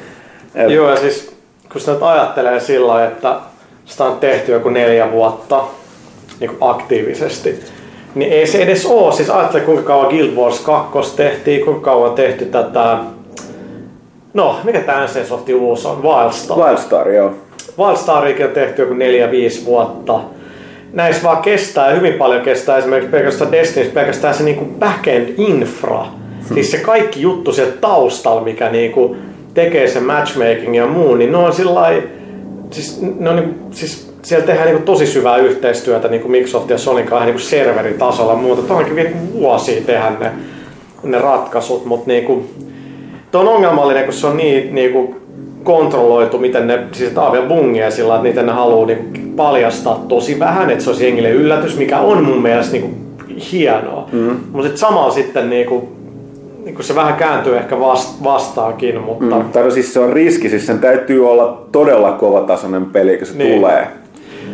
Et- 0.55 0.69
Joo, 0.71 0.89
ja 0.89 0.95
siis 0.95 1.33
kun 1.71 1.81
sitä 1.81 1.91
nyt 1.93 2.03
ajattelee 2.03 2.59
sillä 2.59 3.05
että 3.05 3.35
sitä 3.85 4.03
on 4.03 4.17
tehty 4.19 4.51
joku 4.51 4.69
neljä 4.69 5.11
vuotta 5.11 5.63
niin 6.39 6.49
kuin 6.49 6.69
aktiivisesti, 6.71 7.59
niin 8.15 8.31
ei 8.31 8.47
se 8.47 8.57
edes 8.63 8.85
ole. 8.85 9.13
Siis 9.13 9.29
ajattele 9.29 9.63
kuinka 9.63 9.83
kauan 9.83 10.07
Guild 10.07 10.35
Wars 10.35 10.59
2 10.59 11.15
tehtiin, 11.15 11.65
kuinka 11.65 11.81
kauan 11.81 12.09
on 12.09 12.15
tehty 12.15 12.45
tätä... 12.45 12.97
No, 14.33 14.59
mikä 14.63 14.79
tämä 14.79 15.05
NC-softin 15.05 15.55
uusi 15.55 15.87
on? 15.87 16.03
Wildstar. 16.03 16.57
Wildstar, 16.57 17.09
joo. 17.09 17.31
Wildstarikin 17.79 18.45
on 18.45 18.51
tehty 18.51 18.81
joku 18.81 18.93
4-5 18.93 19.65
vuotta. 19.65 20.19
Näissä 20.93 21.23
vaan 21.23 21.41
kestää, 21.41 21.93
hyvin 21.93 22.13
paljon 22.13 22.41
kestää 22.41 22.77
esimerkiksi 22.77 23.11
pelkästään 23.11 23.51
Destiny, 23.51 23.89
pelkästään 23.89 24.33
se 24.33 24.43
niinku 24.43 24.65
backend 24.65 25.33
infra. 25.37 26.05
Siis 26.53 26.71
se 26.71 26.77
kaikki 26.77 27.21
juttu 27.21 27.53
siellä 27.53 27.73
taustalla, 27.81 28.41
mikä 28.41 28.69
niinku 28.69 29.15
tekee 29.53 29.87
sen 29.87 30.03
matchmaking 30.03 30.77
ja 30.77 30.87
muu, 30.87 31.15
niin 31.15 31.31
ne 31.31 31.37
on 31.37 31.53
sillä 31.53 32.01
siis, 32.71 33.01
ne 33.19 33.29
on 33.29 33.35
niinku, 33.35 33.55
siis 33.71 34.13
siellä 34.21 34.45
tehdään 34.45 34.67
niinku 34.67 34.85
tosi 34.85 35.07
syvää 35.07 35.37
yhteistyötä 35.37 36.07
niinku 36.07 36.27
Microsoft 36.27 36.69
ja 36.69 36.77
Sony 36.77 37.03
kanssa 37.03 37.25
niinku 37.25 37.41
serveritasolla 37.41 38.31
ja 38.31 38.37
muuta. 38.37 38.61
Tuohonkin 38.61 38.95
vie 38.95 39.03
niinku 39.03 39.39
vuosia 39.39 39.81
tehdä 39.81 40.11
ne, 40.19 40.31
ne 41.03 41.19
ratkaisut, 41.19 41.85
mutta 41.85 42.07
niinku, 42.07 42.45
Tuo 43.33 43.41
on 43.41 43.47
ongelmallinen, 43.47 44.03
kun 44.05 44.13
se 44.13 44.27
on 44.27 44.37
niin 44.37 44.75
niinku 44.75 45.15
kontrolloitu, 45.63 46.37
miten 46.39 46.67
ne, 46.67 46.79
siis 46.91 47.11
vielä 47.31 47.45
bungia 47.45 47.91
sillä, 47.91 48.13
että 48.15 48.23
niitä 48.23 48.43
ne 48.43 48.51
haluaa 48.51 48.85
niinku 48.85 49.19
paljastaa 49.35 50.05
tosi 50.07 50.39
vähän, 50.39 50.69
että 50.69 50.83
se 50.83 50.89
olisi 50.89 51.05
jengille 51.05 51.29
yllätys, 51.29 51.77
mikä 51.77 51.99
on 51.99 52.23
mun 52.23 52.41
mielestä 52.41 52.71
niinku 52.71 52.89
hienoa. 53.51 54.09
Mm. 54.11 54.19
Mutta 54.51 54.61
sitten 54.63 54.77
samalla 54.77 55.11
sitten 55.11 55.49
niinku, 55.49 55.89
niinku 56.65 56.83
se 56.83 56.95
vähän 56.95 57.13
kääntyy 57.13 57.57
ehkä 57.57 57.79
vast, 57.79 58.23
vastaakin, 58.23 59.01
mutta 59.01 59.35
Mm. 59.35 59.43
Tai 59.43 59.63
no 59.63 59.71
siis 59.71 59.93
se 59.93 59.99
on 59.99 60.13
riski, 60.13 60.49
siis 60.49 60.67
sen 60.67 60.79
täytyy 60.79 61.29
olla 61.29 61.61
todella 61.71 62.11
kovatasoinen 62.11 62.85
peli, 62.85 63.17
kun 63.17 63.27
se 63.27 63.37
Niin. 63.37 63.55
tulee. 63.55 63.87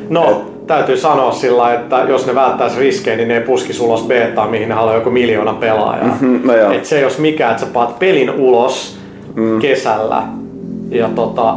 no 0.10 0.42
täytyy 0.70 0.98
sanoa 0.98 1.32
sillä, 1.32 1.74
että 1.74 2.06
jos 2.08 2.28
ne 2.28 2.36
välttäisi 2.36 2.80
riskejä, 2.80 3.18
niin 3.18 3.28
ne 3.28 3.38
ei 3.38 3.42
puskisi 3.44 3.84
ulos 3.84 4.04
betaa, 4.04 4.48
mihin 4.48 4.70
ne 4.70 4.76
haluaa 4.76 4.96
joku 4.96 5.10
miljoona 5.10 5.54
pelaajaa. 5.54 6.18
no 6.44 6.56
joo. 6.56 6.72
Et 6.72 6.86
se 6.86 7.00
jos 7.02 7.20
mikä, 7.20 7.50
että 7.50 7.60
sä 7.66 7.68
paat 7.74 8.00
pelin 8.00 8.30
ulos 8.30 9.00
mm. 9.36 9.60
kesällä 9.60 10.24
ja 10.90 11.10
tota, 11.16 11.56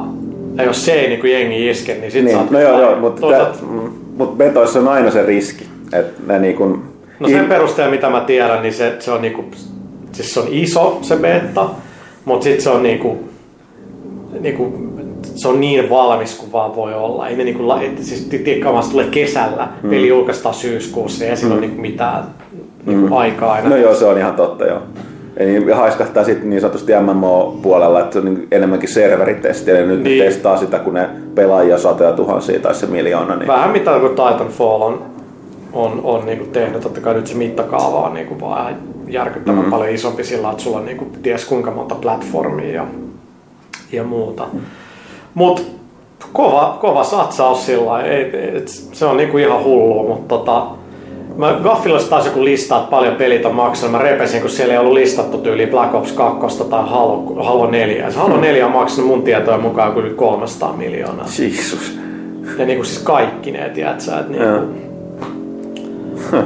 ja 0.56 0.64
jos 0.64 0.84
se 0.84 0.92
ei 0.92 1.08
niinku 1.08 1.26
jengi 1.26 1.70
iske, 1.70 1.94
niin 1.94 2.12
sit 2.12 2.24
Niin, 2.24 2.36
saat 2.36 2.50
no 2.50 2.60
joo, 2.60 2.80
joo, 2.80 2.96
mutta, 2.96 3.20
toisaalta- 3.20 3.62
mm, 3.70 3.90
mutta 4.16 4.36
betoissa 4.36 4.78
on 4.80 4.88
aina 4.88 5.10
se 5.10 5.22
riski. 5.26 5.66
Että 5.92 6.22
ne 6.26 6.38
niin 6.38 6.56
kuin, 6.56 6.82
No 7.20 7.28
sen 7.28 7.46
perusteella 7.46 7.90
mitä 7.90 8.10
mä 8.10 8.20
tiedän, 8.20 8.62
niin 8.62 8.74
se, 8.74 8.96
se 8.98 9.10
on 9.10 9.22
niinku, 9.22 9.44
siis 10.12 10.34
se 10.34 10.40
on 10.40 10.46
iso 10.50 10.98
se 11.02 11.16
beta, 11.16 11.68
mutta 12.24 12.44
sitten 12.44 12.62
se 12.62 12.70
on 12.70 12.82
niinku, 12.82 13.18
niinku, 14.40 14.72
se 15.34 15.48
on 15.48 15.60
niin 15.60 15.90
valmis 15.90 16.34
kuin 16.34 16.52
vaan 16.52 16.76
voi 16.76 16.94
olla. 16.94 17.28
Ei 17.28 17.36
ne 17.36 17.44
niinku, 17.44 17.68
la- 17.68 17.82
et, 17.82 17.98
siis 18.00 18.20
tiedätkö, 18.20 18.68
tulee 18.90 19.06
kesällä, 19.06 19.68
mm. 19.82 19.90
peli 19.90 20.08
julkaistaan 20.08 20.54
syyskuussa, 20.54 21.24
ja 21.24 21.36
sillä 21.36 21.54
mm. 21.54 21.60
niinku 21.60 21.80
mitään 21.80 22.24
niinku 22.86 23.06
mm. 23.06 23.12
aikaa 23.12 23.52
aina. 23.52 23.68
No 23.68 23.76
joo, 23.76 23.94
se 23.94 24.04
on 24.04 24.18
ihan 24.18 24.34
totta, 24.34 24.66
joo. 24.66 24.78
Eli 25.36 25.70
haiskahtaa 25.72 26.24
sitten 26.24 26.50
niin 26.50 26.60
sanotusti 26.60 26.92
MMO-puolella, 26.92 28.00
että 28.00 28.12
se 28.12 28.18
on 28.18 28.24
niin 28.24 28.48
enemmänkin 28.50 28.88
serveritesti, 28.88 29.70
eli 29.70 29.86
nyt 29.86 29.88
Niin. 29.88 30.04
niin. 30.04 30.24
testaa 30.24 30.56
sitä, 30.56 30.78
kun 30.78 30.94
ne 30.94 31.08
pelaajia 31.34 31.78
satoja 31.78 32.12
tuhansia 32.12 32.60
tai 32.60 32.74
se 32.74 32.86
miljoona. 32.86 33.36
Niin... 33.36 33.48
Vähän 33.48 33.70
mitä 33.70 33.98
kuin 34.00 34.10
Titanfall 34.10 34.82
on, 34.82 35.02
on, 35.72 36.00
on 36.04 36.26
niinku 36.26 36.44
tehnyt, 36.44 36.80
totta 36.80 37.00
kai 37.00 37.14
nyt 37.14 37.26
se 37.26 37.34
mittakaava 37.34 37.98
on 37.98 38.14
niinku 38.14 38.40
vaan 38.40 38.60
ihan 38.60 38.80
järkyttävän 39.08 39.64
mm. 39.64 39.70
paljon 39.70 39.90
isompi 39.90 40.24
sillä, 40.24 40.50
että 40.50 40.62
sulla 40.62 40.78
on 40.78 40.84
niinku 40.84 41.06
ties 41.22 41.44
kuinka 41.44 41.70
monta 41.70 41.94
platformia 41.94 42.74
ja, 42.74 42.86
ja 43.92 44.04
muuta. 44.04 44.44
Mut 45.34 45.66
kova, 46.32 46.78
kova 46.80 47.04
satsaus 47.04 47.66
sillä 47.66 48.02
ei, 48.02 48.56
et, 48.56 48.68
se 48.68 49.06
on 49.06 49.16
niinku 49.16 49.38
ihan 49.38 49.64
hullu, 49.64 50.08
mutta 50.08 50.38
tota, 50.38 50.66
Mä 51.36 51.60
Gaffilassa 51.62 52.10
taas 52.10 52.26
joku 52.26 52.44
listaa, 52.44 52.78
että 52.78 52.90
paljon 52.90 53.16
pelit 53.16 53.44
on 53.44 53.54
maksanut. 53.54 53.92
Mä 53.92 53.98
repesin, 53.98 54.40
kun 54.40 54.50
siellä 54.50 54.72
ei 54.72 54.78
ollut 54.78 54.92
listattu 54.92 55.38
tyyli 55.38 55.66
Black 55.66 55.94
Ops 55.94 56.12
2 56.12 56.64
tai 56.64 56.88
Halo, 56.88 57.34
Halo 57.44 57.70
4. 57.70 58.10
Se 58.10 58.18
Halo 58.18 58.40
4 58.40 58.66
on 58.66 58.72
maksanut 58.72 59.10
mun 59.10 59.22
tietojen 59.22 59.60
mukaan 59.60 59.96
yli 59.98 60.10
300 60.10 60.72
miljoonaa. 60.72 61.26
Jeesus. 61.38 61.98
Ja 62.58 62.66
niinku 62.66 62.84
siis 62.84 62.98
kaikki 62.98 63.50
ne, 63.50 63.68
tiedätkö, 63.68 64.10
että 64.20 64.32
niinku, 64.32 64.74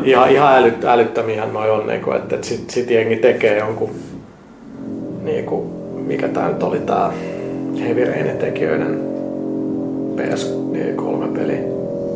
ihan, 0.11 0.31
ihan 0.31 0.57
älyt, 0.57 0.85
älyttömiä 0.85 1.47
noi 1.47 1.71
on, 1.71 1.87
niinku, 1.87 2.13
että, 2.13 2.35
että 2.35 2.47
sit, 2.47 2.71
sit 2.71 2.91
jengi 2.91 3.17
tekee 3.17 3.59
jonkun, 3.59 3.91
niinku, 5.23 5.67
mikä 6.07 6.29
tää 6.29 6.49
nyt 6.49 6.63
oli 6.63 6.79
tää 6.79 7.13
Heavy 7.81 8.07
tekijöiden 8.39 9.01
PS3-peli. 10.17 11.59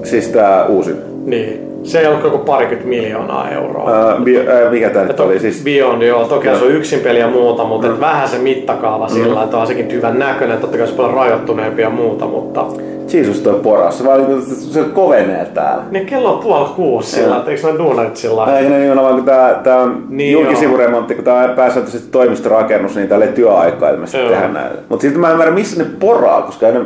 Siis 0.04 0.28
tää 0.28 0.66
uusi. 0.66 0.94
Niin, 1.24 1.70
se 1.82 2.00
ei 2.00 2.06
ollut 2.06 2.24
joku 2.24 2.38
parikymmentä 2.38 2.88
miljoonaa 2.88 3.50
euroa. 3.50 3.90
Ää, 3.90 4.16
bi, 4.24 4.38
ää, 4.38 4.70
mikä 4.70 4.90
tää 4.90 5.04
nyt 5.04 5.20
oli? 5.20 5.38
Siis, 5.38 5.64
Beyond, 5.64 6.02
joo, 6.02 6.24
toki 6.24 6.48
se 6.48 6.64
on 6.64 6.70
yksin 6.70 7.00
peli 7.00 7.18
ja 7.18 7.28
muuta, 7.28 7.64
mutta 7.64 7.86
et 7.86 8.00
vähän 8.00 8.28
se 8.28 8.38
mittakaava 8.38 9.08
sillä, 9.08 9.42
että 9.42 9.56
on 9.56 9.66
sekin 9.66 9.92
hyvän 9.92 10.18
näköinen, 10.18 10.58
totta 10.58 10.78
kai 10.78 10.86
se 10.86 10.92
on 10.92 10.96
paljon 10.96 11.14
rajoittuneempi 11.14 11.82
ja 11.82 11.90
muuta, 11.90 12.26
mutta 12.26 12.66
Jeesus 13.12 13.40
toi 13.40 13.60
poras. 13.62 13.98
Se, 13.98 14.04
vaan, 14.04 14.26
niinku- 14.26 14.46
se 14.50 14.82
kovenee 14.82 15.44
täällä. 15.44 15.82
niin 15.90 16.06
kello 16.06 16.34
on 16.34 16.42
puoli 16.42 16.68
kuusi 16.76 17.10
sillä, 17.10 17.36
että 17.36 17.50
eikö 17.50 17.72
ne 17.72 17.78
duunarit 17.78 18.16
sillä? 18.16 18.58
Ei 18.58 18.68
ne 18.68 18.78
nimenomaan, 18.78 19.14
kun 19.14 19.24
tää, 19.24 19.54
tää 19.54 19.76
on 19.76 19.90
Niin 19.90 20.16
niin 20.16 20.32
julkisivuremontti, 20.32 21.14
kun 21.14 21.24
tää 21.24 21.44
on 21.44 21.50
pääsääntöisesti 21.50 22.10
toimistorakennus, 22.10 22.96
niin 22.96 23.08
täällä 23.08 23.26
ei 23.26 23.32
työaikaa 23.32 23.90
ilmeisesti 23.90 24.18
Joo. 24.18 24.30
tehdä 24.30 24.48
näin. 24.48 24.72
Mutta 24.88 25.02
silti 25.02 25.18
mä 25.18 25.26
en 25.26 25.32
ymmärrä, 25.32 25.54
missä 25.54 25.82
ne 25.82 25.90
poraa, 26.00 26.42
koska 26.42 26.66
ei 26.66 26.72
ne 26.72 26.80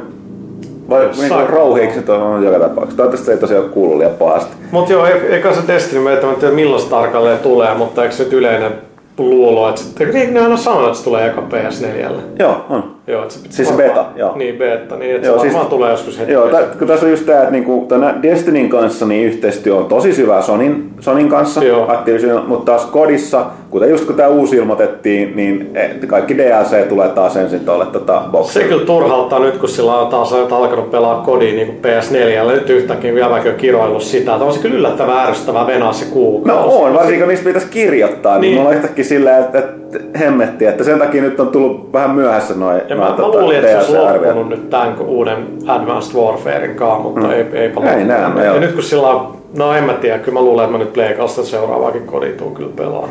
vai 0.90 1.08
niin 1.16 1.48
rouhiikset 1.48 2.08
on 2.08 2.44
joka 2.44 2.58
tapauksessa. 2.58 2.96
Toivottavasti 2.96 3.26
se 3.26 3.32
ei 3.32 3.38
tosiaan 3.38 3.68
kuulu 3.68 3.98
liian 3.98 4.12
pahasti. 4.12 4.56
Mutta 4.70 4.92
joo, 4.92 5.06
eikä 5.06 5.52
se 5.52 5.60
Destiny, 5.66 6.02
mä 6.02 6.12
en 6.12 6.18
tiedä 6.40 6.54
milloin 6.54 6.82
se 6.82 6.88
tarkalleen 6.88 7.38
tulee, 7.38 7.74
mutta 7.74 8.02
eikö 8.02 8.14
se 8.14 8.24
nyt 8.24 8.32
yleinen 8.32 8.72
luulo, 9.18 9.68
että 9.68 9.80
se, 9.80 10.04
niin, 10.04 10.34
ne 10.34 10.40
on 10.40 10.58
sanonut, 10.58 10.86
että 10.86 10.98
se 10.98 11.04
tulee 11.04 11.26
eka 11.26 11.42
PS4. 11.50 12.10
Joo, 12.38 12.64
on. 12.70 12.93
Joo, 13.06 13.22
että 13.22 13.34
se 13.34 13.40
Siis 13.50 13.68
se 13.68 13.74
varmaan- 13.76 13.88
beta, 13.90 14.04
joo. 14.16 14.36
Niin, 14.36 14.56
beta, 14.56 14.96
niin 14.96 15.14
että 15.16 15.26
Joo, 15.26 15.36
se 15.36 15.40
siis- 15.40 15.52
varmaan 15.54 15.70
tulee 15.70 15.90
joskus 15.90 16.18
heti. 16.18 16.32
Joo, 16.32 16.48
tä, 16.48 16.62
kun 16.78 16.88
tässä 16.88 17.06
on 17.06 17.10
just 17.10 17.26
tämä, 17.26 17.38
että 17.38 17.50
niinku, 17.50 17.86
tämän 17.88 18.22
Destinyn 18.22 18.68
kanssa 18.68 19.06
niin 19.06 19.26
yhteistyö 19.26 19.74
on 19.76 19.86
tosi 19.86 20.12
syvää 20.14 20.42
Sonin, 20.42 20.90
Sonin 21.00 21.28
kanssa. 21.28 21.60
Activision, 21.88 22.44
mutta 22.46 22.72
taas 22.72 22.86
Kodissa, 22.86 23.46
kuten 23.70 23.90
just 23.90 24.04
kun 24.04 24.14
tämä 24.16 24.28
uusi 24.28 24.56
ilmoitettiin, 24.56 25.36
niin 25.36 25.70
eh, 25.74 25.90
kaikki 26.06 26.38
DLC 26.38 26.88
tulee 26.88 27.08
taas 27.08 27.36
ensin 27.36 27.60
tuolle 27.60 27.86
tota, 27.86 28.22
Se 28.24 28.30
boksille. 28.30 28.68
kyllä 28.68 28.86
turhauttaa 28.86 29.38
nyt, 29.38 29.56
kun 29.58 29.68
sillä 29.68 29.98
on 29.98 30.06
taas 30.06 30.32
alkanut 30.32 30.90
pelaa 30.90 31.22
kodiin 31.26 31.56
niin 31.56 31.80
PS4. 31.82 32.52
Nyt 32.52 32.70
yhtäkkiä 32.70 33.14
vielä 33.14 33.34
on 33.34 33.40
kiroillut 33.58 34.02
sitä. 34.02 34.32
Että 34.32 34.44
on 34.44 34.52
se 34.52 34.60
kyllä 34.60 34.76
yllättävän 34.76 35.18
ärsyttävää 35.28 35.66
venaa 35.66 35.92
se 35.92 36.04
kuukausi. 36.04 36.68
No 36.78 36.84
on, 36.84 36.94
varsinkin 36.94 37.18
kun 37.20 37.28
niistä 37.28 37.44
pitäisi 37.46 37.68
kirjoittaa, 37.70 38.32
niin, 38.34 38.40
Niin. 38.40 38.50
niin. 38.50 38.58
mulla 38.60 38.68
on 38.70 38.76
yhtäkkiä 38.76 39.04
silleen, 39.04 39.44
että, 39.44 39.58
että 39.58 39.72
hemmetti, 40.20 40.66
että 40.66 40.84
sen 40.84 40.98
takia 40.98 41.22
nyt 41.22 41.40
on 41.40 41.48
tullut 41.48 41.92
vähän 41.92 42.10
myöhässä 42.10 42.54
noin 42.54 42.82
Ja 42.88 42.96
mä, 42.96 43.02
mä 43.02 43.28
luulin, 43.28 43.56
että 43.56 43.70
se 43.70 43.76
olisi 43.76 43.92
DLC-arviot. 43.92 44.24
loppunut 44.24 44.48
nyt 44.48 44.70
tämän 44.70 45.00
uuden 45.00 45.46
Advanced 45.66 46.16
Warfaren 46.16 46.74
kanssa, 46.74 46.98
mutta 46.98 47.20
mm. 47.20 47.30
ei, 47.30 47.46
eipä 47.52 47.94
Ei 47.94 48.04
näemmä, 48.04 48.44
Ja 48.44 48.60
nyt 48.60 48.72
kun 48.72 48.82
sillä 48.82 49.08
on, 49.08 49.36
no 49.56 49.72
en 49.72 49.84
mä 49.84 49.92
tiedä, 49.92 50.18
kyllä 50.18 50.38
mä 50.38 50.44
luulen, 50.44 50.64
että 50.64 50.78
mä 50.78 50.84
nyt 50.84 50.92
Pleikasta 50.92 51.44
seuraavaakin 51.44 52.06
kodin 52.06 52.36
tuun 52.36 52.54
kyllä 52.54 52.72
pelaa. 52.76 53.08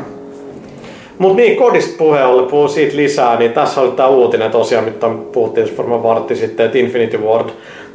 Mutta 1.18 1.36
niin, 1.36 1.56
kodista 1.56 1.94
puheen 1.98 2.26
ollen, 2.26 2.46
puhuu 2.46 2.68
siitä 2.68 2.96
lisää, 2.96 3.38
niin 3.38 3.52
tässä 3.52 3.80
oli 3.80 3.90
tämä 3.90 4.08
uutinen 4.08 4.50
tosiaan, 4.50 4.84
mitä 4.84 5.06
puhuttiin 5.32 5.76
varmaan 5.78 6.02
vartti 6.02 6.36
sitten, 6.36 6.66
että 6.66 6.78
Infinity 6.78 7.18
Ward, 7.18 7.48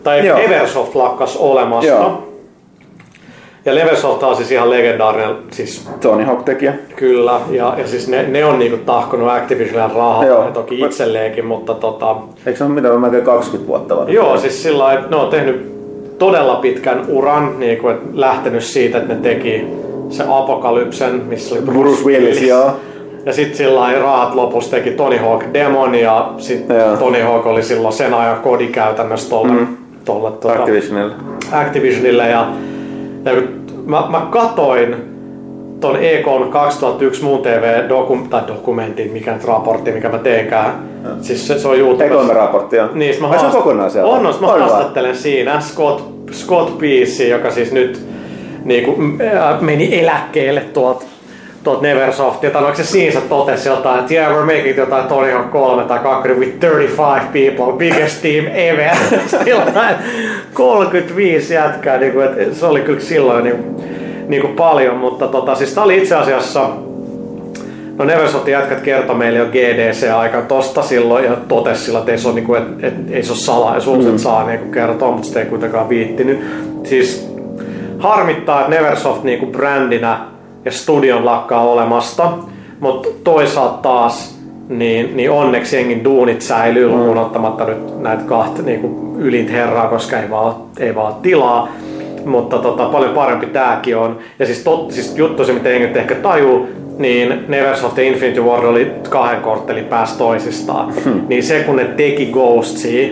tai 0.04 0.28
Joo. 0.28 0.40
Eversoft 0.40 0.96
lakkas 0.96 1.38
olemasta. 1.38 1.92
Joo. 1.92 2.29
Ja 3.70 3.76
Leversoft 3.76 4.24
on 4.24 4.36
siis 4.36 4.52
ihan 4.52 4.70
legendaarinen, 4.70 5.36
siis 5.52 5.90
Tony 6.02 6.24
Hawk-tekijä. 6.24 6.74
Kyllä, 6.96 7.40
ja, 7.52 7.74
ja 7.78 7.88
siis 7.88 8.08
ne, 8.08 8.24
ne 8.24 8.46
on 8.46 8.60
niinku 8.60 8.78
tahkonut 8.78 9.30
Activisionille 9.30 9.94
rahaa, 9.96 10.26
Joo. 10.26 10.46
ja 10.46 10.52
toki 10.52 10.80
itselleenkin, 10.80 11.46
mutta 11.46 11.74
tota, 11.74 12.16
Eikö 12.46 12.58
se 12.58 12.64
ole 12.64 12.74
mitä 12.74 12.90
melkein 12.90 13.24
20 13.24 13.68
vuotta 13.68 13.98
vanha? 13.98 14.12
joo, 14.12 14.38
siis 14.38 14.64
sillä 14.64 14.84
lailla, 14.84 15.00
että 15.00 15.16
ne 15.16 15.22
on 15.22 15.30
tehnyt 15.30 15.72
todella 16.18 16.56
pitkän 16.56 17.06
uran, 17.08 17.60
niinku, 17.60 17.88
että 17.88 18.06
lähtenyt 18.14 18.64
siitä, 18.64 18.98
että 18.98 19.14
ne 19.14 19.20
teki 19.20 19.68
se 20.10 20.24
Apokalypsen, 20.30 21.16
missä 21.16 21.56
oli 21.56 21.64
Bruce 21.64 22.04
Willis, 22.06 22.42
joo. 22.42 22.72
Ja 23.26 23.34
sitten 23.34 23.58
sillä 23.58 23.80
lailla 23.80 24.04
rahat 24.04 24.36
lopussa 24.36 24.72
teki 24.72 24.92
Tony 24.92 25.18
Hawk 25.18 25.44
Demon, 25.54 25.96
ja 25.96 26.34
sitten. 26.38 26.98
Tony 27.00 27.22
Hawk 27.22 27.46
oli 27.46 27.64
silloin 27.64 27.94
sen 27.94 28.14
ajan 28.14 28.38
kodi 28.38 28.68
käytännössä 28.68 29.30
tolle, 29.30 29.54
mm. 29.54 29.68
tolle 30.06 30.32
tota, 30.32 30.54
Activisionille. 30.54 31.16
Activisionille 31.52 32.30
ja, 32.30 32.48
ja 33.26 33.34
kun 33.34 33.59
mä, 33.90 34.04
mä 34.10 34.28
katoin 34.32 34.96
ton 35.80 35.96
E3 35.96 36.46
2001 36.50 37.24
muun 37.24 37.42
TV 37.42 37.90
dokum, 37.90 38.30
tai 38.30 38.42
dokumentin, 38.48 39.12
mikä 39.12 39.34
nyt 39.34 39.44
raportti, 39.44 39.92
mikä 39.92 40.10
mä 40.10 40.18
teenkään. 40.18 40.74
Siis 41.22 41.48
se, 41.48 41.60
se 41.60 41.68
on 41.68 41.78
YouTubessa. 41.78 42.14
Economy-raporttia. 42.16 42.90
Niin, 42.94 43.14
sit 43.14 43.22
mä 43.22 43.28
Ai 43.28 43.40
se 43.40 43.46
on 43.46 43.52
haast- 43.52 43.58
kokonaan 43.58 43.92
siellä? 43.92 44.10
On, 44.12 44.26
on, 44.26 44.36
mä 44.42 44.48
vaan. 44.48 44.60
haastattelen 44.60 45.16
siinä 45.16 45.60
Scott, 45.60 46.04
Scott 46.32 46.78
Peace, 46.78 47.28
joka 47.28 47.52
siis 47.52 47.72
nyt 47.72 48.02
m- 48.98 49.22
ää, 49.22 49.58
meni 49.62 50.00
eläkkeelle 50.00 50.62
tuolta 50.62 51.06
tuolta 51.64 51.82
Neversoft, 51.82 52.42
tai 52.42 52.64
onko 52.64 52.76
se 52.76 52.84
siinä 52.84 53.22
totesi 53.22 53.70
jotain, 53.70 54.00
että 54.00 54.14
yeah, 54.14 54.32
we're 54.32 54.58
making 54.58 54.78
jotain 54.78 55.08
Tony 55.08 55.32
Hawk 55.32 55.52
3 55.52 55.84
tai 55.84 56.00
2 56.00 56.30
with 56.30 56.60
35 56.60 57.26
people, 57.34 57.78
biggest 57.78 58.22
team 58.22 58.46
ever. 58.48 58.96
Sillain 59.44 59.96
35 60.54 61.54
jätkää, 61.54 61.98
niin 61.98 62.14
kuin, 62.14 62.26
että 62.26 62.56
se 62.56 62.66
oli 62.66 62.82
kyllä 62.82 63.00
silloin 63.00 63.44
niin, 63.44 63.76
niin 64.28 64.42
kuin 64.42 64.54
paljon, 64.54 64.98
mutta 64.98 65.28
tota, 65.28 65.56
siis 65.56 65.74
tää 65.74 65.84
oli 65.84 65.98
itse 65.98 66.16
asiassa 66.16 66.70
No 68.00 68.06
Neversoftin 68.06 68.52
jätkät 68.52 68.82
kertoi 68.82 69.16
meille 69.16 69.40
jo 69.40 69.46
GDC-aikaan 69.46 70.46
tosta 70.46 70.82
silloin 70.82 71.26
ja 71.26 71.36
totesi 71.48 71.84
sillä, 71.84 72.00
että 72.00 72.12
ei 72.12 72.18
se 72.18 72.28
ole, 72.28 72.36
niinku, 72.36 72.56
et, 72.56 72.84
et, 72.84 72.94
ei 73.12 73.24
se 73.24 73.32
ole 73.32 73.38
salaisuus, 73.38 74.04
mm. 74.04 74.10
että 74.10 74.22
saa 74.22 74.46
niinku 74.46 74.72
kertoa, 74.72 75.12
mutta 75.12 75.28
sitä 75.28 75.40
ei 75.40 75.46
kuitenkaan 75.46 75.90
viittinyt. 75.90 76.40
Siis 76.84 77.34
harmittaa, 77.98 78.60
että 78.60 78.76
Neversoft 78.76 79.24
niinku 79.24 79.46
brändinä 79.46 80.20
ja 80.70 80.74
studion 80.74 81.26
lakkaa 81.26 81.64
olemasta, 81.64 82.32
mutta 82.80 83.10
toisaalta 83.24 83.78
taas 83.82 84.40
niin, 84.70 85.18
niin 85.18 85.32
onneksi 85.32 85.76
jengin 85.76 86.04
duunit 86.04 86.42
säilyy 86.42 86.88
mm. 86.88 86.94
lukuun 86.94 87.18
ottamatta 87.18 87.66
nyt 87.66 88.02
näitä 88.02 88.24
kahta 88.24 88.62
niinku 88.62 89.16
ylintä 89.18 89.52
herraa, 89.52 89.88
koska 89.88 90.20
ei 90.20 90.30
vaan, 90.30 90.56
ei 90.80 90.96
vaan 90.96 91.14
tilaa. 91.16 91.70
Mutta 92.26 92.58
tota, 92.58 92.86
paljon 92.86 93.14
parempi 93.14 93.46
tääkin 93.46 93.98
on. 93.98 94.18
Ja 94.40 94.46
siis, 94.46 94.60
tot, 94.60 94.92
siis 94.92 95.18
juttu 95.18 95.46
se, 95.46 95.54
mitä 95.54 95.70
jengi 95.70 96.00
ehkä 96.00 96.16
tajuu, 96.16 96.68
niin 96.98 97.46
Neversoft 97.48 97.98
ja 97.98 98.04
Infinity 98.04 98.42
Ward 98.42 98.64
oli 98.64 98.92
kahden 99.10 99.42
korttelin 99.42 99.86
päässä 99.86 100.18
toisistaan. 100.18 100.94
Hmm. 101.04 101.22
Niin 101.28 101.44
se, 101.44 101.60
kun 101.60 101.76
ne 101.76 101.86
teki 101.86 102.26
Ghostsia, 102.26 103.10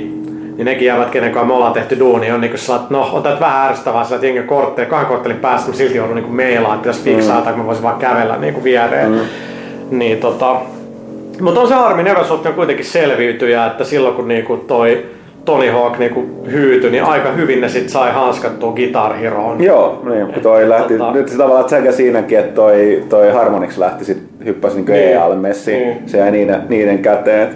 niin 0.58 0.66
nekin 0.66 0.86
jäävät, 0.86 1.10
kenen 1.10 1.32
kanssa 1.32 1.47
me 1.47 1.53
ollaan 1.53 1.74
tehty 1.74 1.99
duuni, 1.99 2.32
on 2.32 2.41
niinku 2.41 2.58
sellainen, 2.58 2.84
että 2.84 2.93
no, 2.93 3.10
on 3.14 3.24
tää 3.24 3.39
vähän 3.39 3.70
ärsyttävää, 3.70 4.03
sillä 4.03 4.20
jengi 4.26 4.39
on 4.39 4.45
kortteli, 4.47 4.88
kahden 4.88 5.08
korttelin 5.08 5.38
päässä, 5.38 5.68
mutta 5.68 5.78
silti 5.78 5.97
joudun 5.97 6.16
niinku 6.16 6.32
meilaan, 6.32 6.76
että 6.76 6.84
pitäisi 6.89 7.03
fiksaa, 7.03 7.41
tai 7.41 7.53
mä 7.55 7.66
voisin 7.66 7.84
vaan 7.84 7.99
kävellä 7.99 8.38
niinku 8.38 8.64
viereen. 8.64 9.08
Hmm. 9.14 9.20
Niin 9.99 10.18
tota, 10.18 10.55
mutta 11.41 11.60
on 11.60 11.68
se 11.68 11.74
harmi, 11.74 12.03
Neversoft 12.03 12.45
on 12.45 12.53
kuitenkin 12.53 12.86
selviytyjä, 12.86 13.66
että 13.66 13.84
silloin 13.84 14.16
kun 14.16 14.28
niinku 14.28 14.58
toi 14.58 15.05
Tony 15.45 15.70
Hawk 15.70 15.97
niinku 15.97 16.43
hyytyi, 16.51 16.91
niin 16.91 17.03
aika 17.03 17.32
hyvin 17.32 17.62
ne 17.62 17.70
sit 17.70 17.89
sai 17.89 18.12
hanskattua 18.14 18.72
Guitar 18.72 19.14
Heroon. 19.14 19.64
Joo, 19.64 20.01
niin, 20.10 20.28
kun 20.34 20.43
toi 20.43 20.70
lähti, 20.70 20.97
tota- 20.97 21.14
nyt 21.14 21.30
se 21.30 21.38
tavallaan 21.38 21.70
sekä 21.70 21.91
siinäkin, 21.91 22.39
että 22.39 22.53
toi, 22.55 23.03
toi 23.10 23.32
Harmonix 23.32 23.78
lähti 23.78 24.05
sit, 24.05 24.24
hyppäsi 24.45 24.76
niinku 24.76 24.91
Niin. 24.91 25.03
EAlle 25.10 25.36
messiin, 25.36 25.88
Niin. 25.88 26.10
se 26.10 26.18
jäi 26.18 26.32
niiden, 26.32 26.62
niiden 26.70 26.99
käteen. 26.99 27.47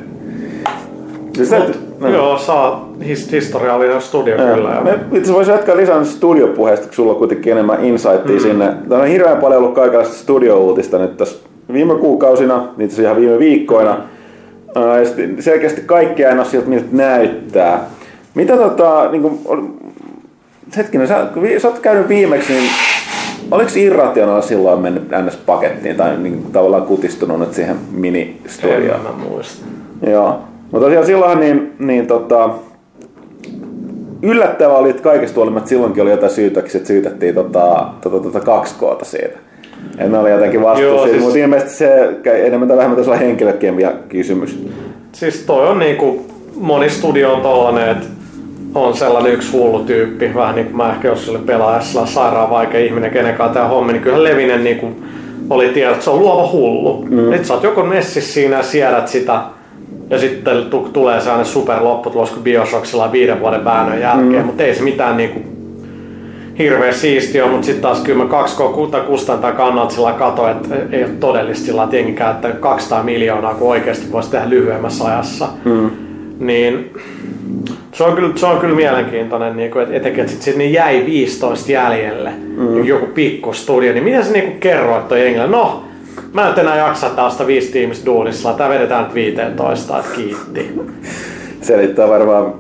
Siis 1.34 1.52
Mut, 1.52 1.80
Joo, 2.10 2.38
saa 2.38 2.90
his, 3.06 3.32
historiallinen 3.32 4.02
studio 4.02 4.38
kyllä. 4.38 4.70
Ja, 4.70 4.82
Me 4.82 5.00
itse 5.12 5.34
voisi 5.34 5.52
jatkaa 5.52 5.78
lisää 5.78 6.04
studiopuheesta, 6.04 6.86
kun 6.86 6.96
sulla 6.96 7.12
on 7.12 7.18
kuitenkin 7.18 7.52
enemmän 7.52 7.86
insightia 7.86 8.36
mm. 8.36 8.42
sinne. 8.42 8.66
Täällä 8.66 9.04
on 9.04 9.08
hirveän 9.08 9.38
paljon 9.38 9.62
ollut 9.62 9.76
kaikenlaista 9.76 10.16
studio-uutista 10.16 10.98
nyt 10.98 11.18
tässä 11.18 11.38
viime 11.74 11.96
kuukausina, 11.96 12.68
niitä 12.78 12.96
se 12.96 13.02
ihan 13.02 13.16
viime 13.16 13.40
viikkoina. 13.40 13.98
Ja 14.76 15.42
selkeästi 15.42 15.82
kaikkea 15.82 16.30
en 16.30 16.38
ole 16.38 16.46
siltä, 16.46 16.70
miltä 16.70 16.86
näyttää. 16.92 17.86
Mitä 18.36 18.58
tota, 18.58 19.12
niin 19.12 19.22
kuin, 19.22 19.40
hetkinen, 20.78 21.08
sä, 21.08 21.28
kun 21.34 21.44
sä 21.58 21.68
oot 21.68 21.80
käynyt 21.80 22.10
viimeksi, 22.10 22.54
niin 22.54 22.70
oliko 23.52 23.72
Irrational 23.76 24.42
silloin 24.42 24.80
mennyt 24.80 25.04
NS-pakettiin 25.10 25.96
tai 25.96 26.18
niin, 26.18 26.44
tavallaan 26.52 26.84
kutistunut 26.84 27.40
nyt 27.40 27.54
siihen 27.54 27.76
mini-studioon? 27.92 28.96
en 28.96 29.04
mä 29.04 29.12
muista. 29.30 29.66
Joo. 30.10 30.40
Mutta 30.72 30.86
tosiaan 30.86 31.06
silloin 31.06 31.40
niin, 31.40 31.74
niin 31.80 32.08
tota, 32.08 32.50
yllättävää 34.24 34.78
oli, 34.78 34.90
että 34.90 35.04
kaikesta 35.04 35.36
huolimatta 35.36 35.70
silloinkin 35.70 36.04
oli 36.04 36.12
jotain 36.12 36.32
syytöksiä, 36.32 36.80
että 36.80 36.88
syytettiin 36.88 37.36
tota, 37.36 37.88
tota, 38.02 38.20
tota 38.20 38.40
2Kta 38.40 39.06
siitä. 39.06 39.38
Ja 39.98 40.10
ne 40.10 40.18
oli 40.18 40.32
jotenkin 40.32 40.62
vastuussa 40.62 41.08
siis- 41.08 41.24
mutta 41.24 41.40
ilmeisesti 41.40 41.74
se 41.74 42.10
enemmän 42.26 42.68
tai 42.68 42.78
vähemmän 42.78 42.98
tässä 42.98 43.12
on 43.12 43.20
henkilökemiä 43.20 43.92
kysymys. 44.10 44.66
Siis 45.12 45.44
toi 45.46 45.68
on 45.68 45.80
niinku, 45.80 46.26
moni 46.56 46.90
studio 46.90 47.34
on 47.34 47.42
tollanen, 47.42 47.90
että 47.90 48.08
on 48.76 48.94
sellainen 48.94 49.34
yksi 49.34 49.52
hullu 49.52 49.80
tyyppi, 49.80 50.32
vähän 50.36 50.56
niin 50.56 50.66
kuin 50.66 50.78
mä 50.78 50.92
ehkä 50.92 51.08
jos 51.08 51.30
olin 51.30 51.44
pelaajassa 51.44 52.06
sairaan 52.06 52.50
vaikea 52.50 52.80
ihminen, 52.80 53.12
kenen 53.12 53.36
kanssa 53.36 53.54
tämä 53.54 53.68
hommi, 53.68 53.94
niin 53.94 54.04
kyllähän 54.04 54.24
Levinen 54.24 54.64
niin 54.64 54.78
kuin 54.78 55.04
oli 55.50 55.70
tiedä, 55.70 55.92
että 55.92 56.04
se 56.04 56.10
on 56.10 56.20
luova 56.20 56.52
hullu. 56.52 57.06
Mm. 57.10 57.30
Nyt 57.30 57.46
sä 57.46 57.54
oot 57.54 57.64
joko 57.64 57.84
messissä 57.84 58.34
siinä 58.34 58.58
ja 58.58 58.64
siedät 58.64 59.08
sitä, 59.08 59.42
ja 60.10 60.20
sitten 60.20 60.66
t- 60.66 60.94
tulee 60.94 61.20
sellainen 61.20 61.46
super 61.46 61.84
lopputulos 61.84 62.32
kuin 62.32 62.44
Bioshocksilla 62.44 63.12
viiden 63.12 63.40
vuoden 63.40 63.66
väännön 63.66 64.02
jälkeen, 64.02 64.42
mm. 64.42 64.46
mutta 64.46 64.64
ei 64.64 64.76
se 64.76 64.84
mitään 64.84 65.18
niinku 65.18 65.40
hirveä 66.60 66.92
siistiä, 66.92 67.48
mutta 67.48 67.66
sitten 67.66 67.82
taas 67.82 68.00
kyllä 68.00 68.24
mä 68.24 68.30
kaksi 68.30 68.58
tai 68.92 69.02
kustantaa 69.02 69.52
kannalta 69.52 69.94
sillä 69.94 70.14
kato, 70.14 70.48
että 70.48 70.76
ei 70.92 71.04
ole 71.04 71.12
todellista 71.20 71.66
sillä, 71.66 71.84
että 71.84 71.96
jengi 71.96 72.14
käyttää 72.14 72.52
200 72.52 73.04
miljoonaa, 73.04 73.54
kun 73.54 73.70
oikeasti 73.70 74.12
voisi 74.12 74.32
tehdä 74.32 74.50
lyhyemmässä 74.50 75.06
ajassa. 75.06 75.48
Mm. 75.66 75.90
Niin 76.40 76.94
se 77.92 78.04
on 78.04 78.16
kyllä, 78.16 78.32
se 78.36 78.46
on 78.46 78.58
kyllä 78.58 78.76
mielenkiintoinen, 78.76 79.58
niin 79.58 79.72
kuin, 79.72 79.84
että 79.84 79.96
etenkin, 79.96 80.22
että 80.22 80.34
sitten 80.34 80.58
niin 80.58 80.74
jäi 80.74 81.06
15 81.06 81.72
jäljelle 81.72 82.32
mm. 82.58 82.86
joku 82.86 83.06
pikku 83.06 83.54
studio, 83.54 83.94
niin 83.94 84.04
miten 84.04 84.26
sä 84.26 84.32
niin 84.32 84.60
kerroit 84.60 85.08
toi 85.08 85.24
jengille? 85.24 85.48
No, 85.48 85.84
mä 86.34 86.50
en 86.50 86.60
enää 86.60 86.78
jaksa 86.78 87.10
taas 87.10 87.48
viisi 87.48 87.72
tiimistä 87.72 88.06
duunissa, 88.06 88.54
tää 88.54 88.70
vedetään 88.70 89.04
nyt 89.04 89.14
15, 89.14 90.00
että 90.00 90.16
kiitti. 90.16 90.80
Selittää 91.62 92.08
varmaan 92.08 92.54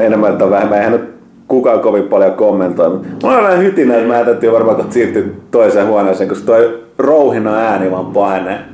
enemmän, 0.00 0.36
tai 0.36 0.50
vähemmän. 0.50 0.78
Eihän 0.78 0.92
nyt 0.92 1.14
kukaan 1.48 1.80
kovin 1.80 2.04
paljon 2.04 2.32
kommentoi. 2.32 3.00
Mulla 3.22 3.48
on 3.48 3.58
hytinä, 3.58 3.94
että 3.94 4.08
mä 4.08 4.14
ajattelin 4.14 4.54
varmaan, 4.54 4.76
kun 4.76 4.92
siirtyy 4.92 5.42
toiseen 5.50 5.86
huoneeseen, 5.86 6.28
koska 6.28 6.46
toi 6.46 6.84
rouhina 6.98 7.56
ääni 7.56 7.90
vaan 7.90 8.06
pahenee. 8.06 8.73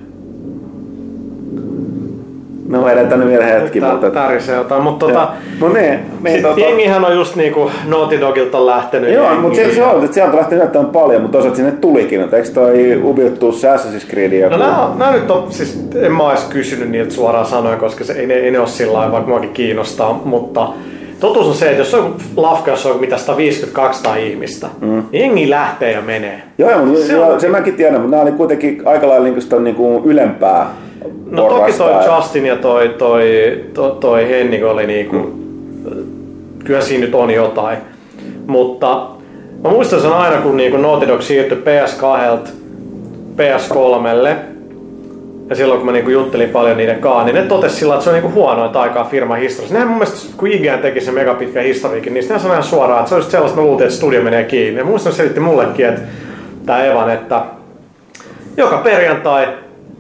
No 2.70 2.84
tänne 3.08 3.26
vielä 3.26 3.44
hetki. 3.44 3.80
Tää, 3.80 3.92
mutta... 3.92 4.10
Tärisee 4.10 4.56
jotain, 4.56 4.82
mutta 4.82 5.06
tota, 5.06 5.28
no 5.60 5.68
niin, 5.68 6.00
niin, 6.22 6.42
tota... 6.42 6.60
jengihän 6.60 7.04
on 7.04 7.14
just 7.14 7.36
niinku 7.36 7.70
Naughty 7.86 8.20
Dogilta 8.20 8.66
lähtenyt. 8.66 9.14
Joo, 9.14 9.34
mutta 9.34 9.56
se, 9.56 9.74
se, 9.74 9.82
on, 9.82 10.04
että 10.04 10.14
sieltä 10.14 10.36
lähti 10.36 10.54
näyttämään 10.54 10.92
paljon, 10.92 11.22
mutta 11.22 11.32
toisaalta 11.32 11.56
sinne 11.56 11.72
tulikin. 11.72 12.20
Että 12.20 12.36
eikö 12.36 12.48
toi 12.48 13.00
Ubi 13.04 13.30
tuu 13.30 13.52
se 13.52 13.68
Assassin's 13.68 14.10
Creed 14.10 14.32
joku? 14.32 14.56
No 14.56 14.66
nää, 14.66 14.88
nää 14.96 15.12
nyt 15.12 15.30
on, 15.30 15.46
siis 15.52 15.88
en 15.94 16.12
mä 16.12 16.30
edes 16.30 16.44
kysynyt 16.44 16.90
niiltä 16.90 17.14
suoraan 17.14 17.46
sanoen, 17.46 17.78
koska 17.78 18.04
se, 18.04 18.12
ei, 18.12 18.26
ne, 18.26 18.34
ei 18.34 18.50
ne 18.50 18.58
ole 18.58 18.68
sillä 18.68 18.92
lailla, 18.92 19.12
vaikka 19.12 19.28
muakin 19.28 19.50
kiinnostaa, 19.50 20.20
mutta 20.24 20.68
Totuus 21.20 21.46
on 21.46 21.54
se, 21.54 21.66
että 21.66 21.80
jos 21.80 21.94
on 21.94 22.16
lafka, 22.36 22.70
jossa 22.70 22.88
on 22.88 23.00
mitä 23.00 23.16
150-200 24.14 24.18
ihmistä, 24.18 24.66
mm. 24.80 24.88
niin 24.88 25.04
jengi 25.12 25.50
lähtee 25.50 25.92
ja 25.92 26.00
menee. 26.00 26.42
Joo, 26.58 26.84
mutta 26.84 27.06
se, 27.06 27.18
on... 27.18 27.40
se 27.40 27.48
mäkin 27.48 27.74
tiedän, 27.74 28.00
mutta 28.00 28.10
nämä 28.10 28.22
oli 28.22 28.32
kuitenkin 28.32 28.82
aika 28.84 29.08
lailla 29.08 29.24
niin 29.24 29.64
niin 29.64 29.76
kuin 29.76 30.04
ylempää 30.04 30.66
No 31.30 31.48
toki 31.48 31.72
toi 31.72 32.16
Justin 32.16 32.46
ja 32.46 32.56
toi, 32.56 32.88
toi, 32.88 33.24
toi, 33.74 33.96
toi 34.00 34.28
Henning 34.28 34.64
oli 34.64 34.86
niinku, 34.86 35.16
mm. 35.16 35.34
kyllä 36.64 36.80
siinä 36.80 37.04
nyt 37.04 37.14
on 37.14 37.30
jotain. 37.30 37.78
Mutta 38.46 39.06
mä 39.64 39.70
muistan 39.70 40.00
sen 40.00 40.12
aina, 40.12 40.42
kun 40.42 40.56
niinku 40.56 40.76
Naughty 40.76 41.08
Dog 41.08 41.20
siirtyi 41.20 41.58
PS2 41.58 42.48
PS3, 43.36 44.28
ja 45.50 45.56
silloin 45.56 45.78
kun 45.78 45.86
mä 45.86 45.92
niinku 45.92 46.10
juttelin 46.10 46.48
paljon 46.48 46.76
niiden 46.76 46.98
kanssa, 46.98 47.24
niin 47.24 47.34
ne 47.34 47.42
totesi 47.42 47.76
sillä, 47.76 47.94
että 47.94 48.04
se 48.04 48.10
on 48.10 48.14
niinku 48.14 48.30
huonointa 48.30 48.80
aikaa 48.80 49.04
firman 49.04 49.38
historiassa. 49.38 49.74
Nehän 49.74 49.88
mun 49.88 49.98
mielestä, 49.98 50.32
kun 50.36 50.48
IGN 50.48 50.78
teki 50.82 51.00
se 51.00 51.12
megapitkä 51.12 51.60
historiikin, 51.60 52.14
niin 52.14 52.28
ne 52.28 52.38
sanoi 52.38 52.54
ihan 52.54 52.64
suoraan, 52.64 52.98
että 52.98 53.08
se 53.08 53.14
on 53.14 53.18
just 53.18 53.30
sellaista, 53.30 53.54
että 53.54 53.60
mä 53.60 53.66
luultiin, 53.66 53.86
että 53.86 53.96
studio 53.96 54.22
menee 54.22 54.44
kiinni. 54.44 54.80
Ja 54.80 54.84
muistan 54.84 55.12
selitti 55.12 55.40
mullekin, 55.40 55.86
että 55.86 56.00
tämä 56.66 56.84
Evan, 56.84 57.10
että 57.10 57.42
joka 58.56 58.78
perjantai 58.78 59.48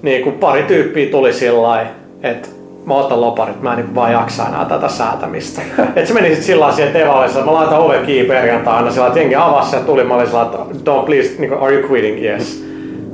niin 0.02 0.22
kuin 0.22 0.34
pari 0.34 0.62
tyyppiä 0.62 1.10
tuli 1.10 1.32
sillä 1.32 1.86
että 2.22 2.48
mä 2.86 2.94
otan 2.94 3.20
loparit, 3.20 3.62
mä 3.62 3.72
en 3.72 3.78
niin 3.78 3.94
vaan 3.94 4.12
jaksa 4.12 4.46
enää 4.48 4.64
tätä 4.64 4.88
säätämistä. 4.88 5.62
Et 5.96 6.06
se 6.06 6.14
meni 6.14 6.26
sitten 6.28 6.44
sillä 6.44 6.60
lailla 6.60 6.76
siihen 6.76 6.92
Tevalle, 6.92 7.44
mä 7.44 7.52
laitan 7.52 7.78
oven 7.78 8.06
kiinni 8.06 8.28
perjantaina, 8.28 8.90
sillä 8.90 9.06
että 9.06 9.18
jengi 9.18 9.34
avasi 9.34 9.76
ja 9.76 9.82
tuli, 9.82 10.04
mä 10.04 10.14
olin 10.14 10.26
sillä 10.26 10.42
että 10.42 10.58
don't 10.58 11.04
please, 11.04 11.30
niin 11.38 11.48
kuin, 11.48 11.60
are 11.60 11.74
you 11.74 11.88
quitting? 11.88 12.24
Yes. 12.24 12.64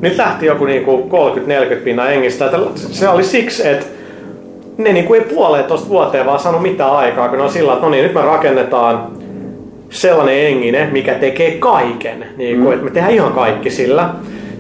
Nyt 0.00 0.18
lähti 0.18 0.46
joku 0.46 0.64
niin 0.64 0.84
30-40 0.84 0.88
pinnan 1.84 2.12
engistä, 2.12 2.44
että 2.44 2.58
se 2.74 3.08
oli 3.08 3.24
siksi, 3.24 3.68
että 3.68 3.86
ne 4.78 4.92
niin 4.92 5.04
kuin 5.04 5.20
ei 5.20 5.28
puoleen 5.34 5.64
tuosta 5.64 5.88
vuoteen 5.88 6.26
vaan 6.26 6.38
saanut 6.38 6.62
mitään 6.62 6.90
aikaa, 6.90 7.28
kun 7.28 7.38
ne 7.38 7.44
on 7.44 7.50
sillä 7.50 7.72
että 7.72 7.84
no 7.84 7.90
niin, 7.90 8.04
nyt 8.04 8.14
me 8.14 8.22
rakennetaan 8.22 9.06
sellainen 9.90 10.46
engine, 10.46 10.88
mikä 10.92 11.14
tekee 11.14 11.50
kaiken. 11.50 12.26
Niin 12.36 12.56
kuin, 12.56 12.68
mm. 12.68 12.72
että 12.72 12.84
me 12.84 12.90
tehdään 12.90 13.14
ihan 13.14 13.32
kaikki 13.32 13.70
sillä. 13.70 14.10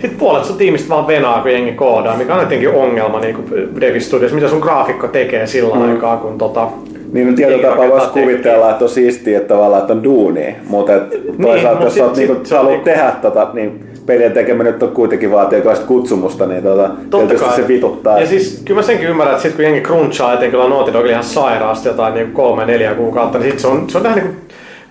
Sitten 0.00 0.18
puolet 0.18 0.44
sun 0.44 0.56
tiimistä 0.56 0.88
vaan 0.88 1.06
venaa, 1.06 1.42
kun 1.42 1.52
jengi 1.52 1.72
koodaa, 1.72 2.16
mikä 2.16 2.34
on 2.34 2.40
jotenkin 2.40 2.70
ongelma 2.70 3.20
niin 3.20 3.36
Devi 3.80 4.00
Studios, 4.00 4.32
mitä 4.32 4.48
sun 4.48 4.58
graafikko 4.58 5.08
tekee 5.08 5.46
sillä 5.46 5.74
mm. 5.74 5.90
aikaa, 5.90 6.16
kun 6.16 6.38
tota, 6.38 6.68
niin, 7.12 7.30
no 7.30 7.36
tietyllä 7.36 7.68
tapaa 7.68 7.88
voisi 7.88 8.08
kuvitella, 8.08 8.70
että 8.70 8.84
on 8.84 8.90
siistiä, 8.90 9.38
että 9.38 9.54
tavallaan 9.54 9.80
että 9.80 9.92
on 9.92 10.04
duuni, 10.04 10.56
mutta 10.68 10.94
et 10.94 11.02
toisaalta 11.42 11.78
niin, 11.78 11.84
jos 11.84 11.98
olet 11.98 12.16
niinku, 12.16 12.42
haluat 12.50 12.68
niinku... 12.70 12.84
tehdä 12.84 13.12
tota, 13.22 13.48
niin 13.52 13.84
pelien 14.06 14.32
tekeminen 14.32 14.72
nyt 14.72 14.82
on 14.82 14.88
kuitenkin 14.88 15.30
vaatii 15.32 15.62
kutsumusta, 15.86 16.46
niin 16.46 16.62
tota, 16.62 16.90
tietysti 17.10 17.56
se 17.56 17.68
vituttaa. 17.68 18.20
Ja 18.20 18.26
siis 18.26 18.62
kyllä 18.64 18.80
mä 18.80 18.86
senkin 18.86 19.08
ymmärrän, 19.08 19.34
että 19.34 19.42
sit 19.42 19.56
kun 19.56 19.64
jengi 19.64 19.80
crunchaa, 19.80 20.34
etenkin 20.34 20.58
Naughty 20.58 20.92
Dog 20.92 21.06
ihan 21.06 21.24
sairaasti 21.24 21.88
jotain 21.88 22.14
niin 22.14 22.32
kolme, 22.32 22.66
neljä 22.66 22.94
kuukautta, 22.94 23.38
niin 23.38 23.50
sit 23.50 23.60
se 23.60 23.66
on, 23.66 23.90
se 23.90 23.98
on 23.98 24.04
vähän 24.04 24.18
niin 24.18 24.26
kuin 24.26 24.36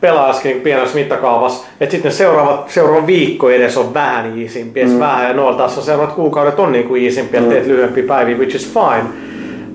pelaaskin 0.02 0.52
niin 0.52 0.62
pienessä 0.62 0.96
mittakaavassa, 0.96 1.66
että 1.80 1.92
sitten 1.92 2.12
seuraavat, 2.12 2.70
seuraava 2.70 3.08
viikko 3.08 3.50
edes 3.50 3.78
on 3.78 3.94
vähän 3.94 4.38
iisimpiä, 4.38 4.86
mm. 4.86 5.00
vähän 5.00 5.28
ja 5.28 5.34
noilla 5.34 5.58
taas 5.58 5.78
on 5.78 5.84
seuraavat 5.84 6.16
kuukaudet 6.16 6.60
on 6.60 6.72
niin 6.72 6.88
kuin 6.88 7.02
iisimpiä, 7.02 7.42
mm. 7.42 7.50
teet 7.50 7.66
lyhyempiä 7.68 8.04
päiviä, 8.08 8.38
which 8.38 8.56
is 8.56 8.74
fine. 8.74 9.10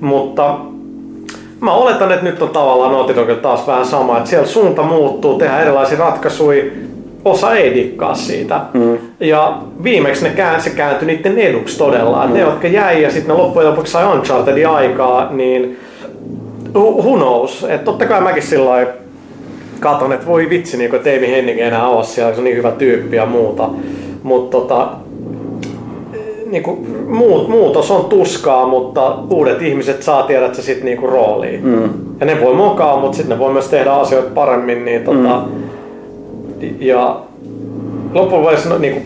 Mutta 0.01 0.55
mä 1.61 1.73
oletan, 1.73 2.11
että 2.11 2.25
nyt 2.25 2.41
on 2.41 2.49
tavallaan 2.49 2.91
Naughty 2.91 3.35
taas 3.41 3.67
vähän 3.67 3.85
sama, 3.85 4.17
että 4.17 4.29
siellä 4.29 4.47
suunta 4.47 4.83
muuttuu, 4.83 5.37
tehdään 5.37 5.61
erilaisia 5.61 5.97
ratkaisuja, 5.97 6.63
osa 7.25 7.55
ei 7.55 7.73
dikkaa 7.73 8.15
siitä. 8.15 8.61
Mm. 8.73 8.97
Ja 9.19 9.57
viimeksi 9.83 10.23
ne 10.23 10.29
kään, 10.29 10.61
se 10.61 10.69
kääntyi 10.69 11.07
niiden 11.07 11.37
eduksi 11.37 11.77
todella. 11.77 12.27
Mm. 12.27 12.33
Ne, 12.33 12.39
jotka 12.39 12.67
jäi 12.67 13.01
ja 13.01 13.11
sitten 13.11 13.35
ne 13.35 13.41
loppujen 13.41 13.69
lopuksi 13.69 13.91
sai 13.91 14.13
Unchartedin 14.13 14.67
aikaa, 14.67 15.27
niin 15.31 15.79
who 16.75 17.17
knows. 17.17 17.63
Että 17.63 17.85
totta 17.85 18.05
kai 18.05 18.21
mäkin 18.21 18.43
sillä 18.43 18.87
katon, 19.81 20.13
että 20.13 20.27
voi 20.27 20.49
vitsi, 20.49 20.77
niin 20.77 20.89
kuin 20.89 21.01
Teimi 21.01 21.27
Henning 21.27 21.59
ei 21.59 21.67
enää 21.67 21.87
ole 21.87 22.03
siellä, 22.03 22.33
se 22.33 22.37
on 22.37 22.43
niin 22.43 22.57
hyvä 22.57 22.71
tyyppi 22.71 23.15
ja 23.15 23.25
muuta. 23.25 23.69
Mutta 24.23 24.57
tota, 24.57 24.87
niin 26.45 26.63
kuin, 26.63 27.05
muut, 27.09 27.47
muutos 27.47 27.91
on 27.91 28.05
tuskaa, 28.05 28.67
mutta 28.67 29.17
uudet 29.29 29.61
ihmiset 29.61 30.03
saa 30.03 30.23
tiedä, 30.23 30.45
että 30.45 30.55
se 30.55 30.61
sitten 30.61 30.85
niinku 30.85 31.07
rooliin. 31.07 31.65
Mm. 31.65 31.89
Ja 32.19 32.25
ne 32.25 32.41
voi 32.41 32.53
mokaa, 32.53 32.99
mutta 32.99 33.17
sitten 33.17 33.37
ne 33.37 33.43
voi 33.43 33.53
myös 33.53 33.67
tehdä 33.67 33.91
asioita 33.91 34.29
paremmin. 34.35 34.85
Niin, 34.85 35.03
tota, 35.03 35.43
mm. 35.45 36.75
Ja 36.79 37.21
loppujen 38.13 38.57
no, 38.69 38.77
niin 38.77 38.93
kuin, 38.93 39.03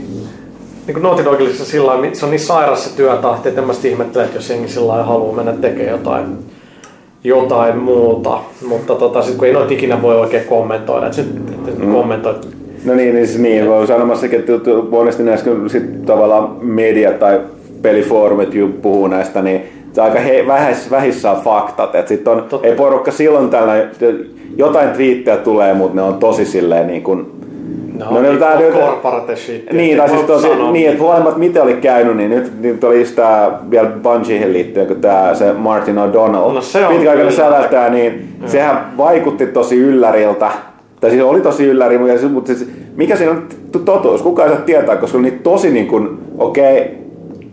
niin 0.87 0.93
kuin 0.93 1.03
Naughty 1.03 1.25
Dogille 1.25 1.53
se, 1.53 1.65
sillä 1.65 1.91
se 2.13 2.25
on 2.25 2.31
niin 2.31 2.39
sairas 2.39 2.83
se 2.83 2.95
työtahti, 2.95 3.49
että 3.49 3.61
en 3.61 3.67
mä 3.67 3.73
ihmettele, 3.83 4.23
että 4.23 4.37
jos 4.37 4.49
jengi 4.49 4.67
sillä 4.67 5.03
haluaa 5.03 5.35
mennä 5.35 5.51
tekemään 5.51 5.91
jotain 5.91 6.25
jotain 7.25 7.77
muuta, 7.77 8.39
mutta 8.67 8.95
tota, 8.95 9.21
sit 9.21 9.35
kun 9.35 9.47
ei 9.47 9.53
noita 9.53 9.73
ikinä 9.73 10.01
voi 10.01 10.19
oikein 10.19 10.45
kommentoida, 10.45 11.05
että, 11.05 11.15
sit, 11.15 11.27
että 11.67 11.85
mm. 11.85 11.91
kommentoit 11.91 12.47
No 12.85 12.93
niin, 12.93 13.15
niin, 13.15 13.27
siis 13.27 13.39
niin 13.39 13.69
voi 13.69 13.87
sanomassakin, 13.87 14.39
että 14.39 14.51
monesti 14.89 15.23
näissä 15.23 15.51
sit 15.67 16.05
tavallaan 16.05 16.57
media 16.61 17.11
tai 17.11 17.41
pelifoorumit 17.81 18.81
puhuu 18.81 19.07
näistä, 19.07 19.41
niin 19.41 19.61
se 19.93 20.01
aika 20.01 20.19
he, 20.19 20.47
vähis, 20.47 20.91
vähissä 20.91 21.31
on 21.31 21.41
faktat. 21.43 21.95
Et 21.95 22.07
sit 22.07 22.27
on, 22.27 22.47
ei 22.63 22.75
porukka 22.75 23.11
silloin 23.11 23.49
tällä, 23.49 23.73
jotain 24.57 24.89
twiittejä 24.89 25.37
tulee, 25.37 25.73
mutta 25.73 25.95
ne 25.95 26.01
on 26.01 26.13
tosi 26.13 26.45
silleen 26.45 26.87
niin 26.87 27.03
kuin, 27.03 27.31
No, 27.99 28.11
no 28.11 28.21
niin, 28.21 28.37
tää, 28.37 28.57
corporate 28.73 29.35
shit. 29.35 29.71
Niin, 29.71 29.97
tai 29.97 30.09
siis 30.09 30.21
tosi, 30.21 30.47
niin, 30.71 30.89
että 30.89 31.03
huolimatta 31.03 31.39
mitä 31.39 31.63
oli 31.63 31.73
käynyt, 31.73 32.17
niin 32.17 32.29
nyt, 32.29 32.61
nyt 32.61 32.83
oli 32.83 32.99
just 32.99 33.15
tää 33.15 33.59
vielä 33.71 33.89
Bungiehin 33.89 34.53
liittyen, 34.53 34.87
kun 34.87 35.01
tää 35.01 35.35
se 35.35 35.53
Martin 35.53 35.95
O'Donnell 35.95 36.53
no, 36.53 36.61
se 36.61 36.85
pitkäaikainen 36.89 37.33
säveltää, 37.33 37.89
niin 37.89 38.35
mm. 38.41 38.47
sehän 38.47 38.93
vaikutti 38.97 39.47
tosi 39.47 39.77
ylläriltä. 39.77 40.51
Tai 40.99 41.09
siis 41.09 41.23
oli 41.23 41.41
tosi 41.41 41.65
ylläri, 41.65 41.97
mutta 42.29 42.55
siis, 42.55 42.69
mikä 42.95 43.15
siinä 43.15 43.31
on 43.31 43.43
totuus? 43.85 44.21
Kuka 44.21 44.43
ei 44.43 44.49
saa 44.49 44.59
tietää, 44.59 44.95
koska 44.95 45.17
oli 45.17 45.31
tosi 45.31 45.71
niin 45.71 45.87
kuin, 45.87 46.09
okei, 46.37 46.81
okay, 46.81 46.93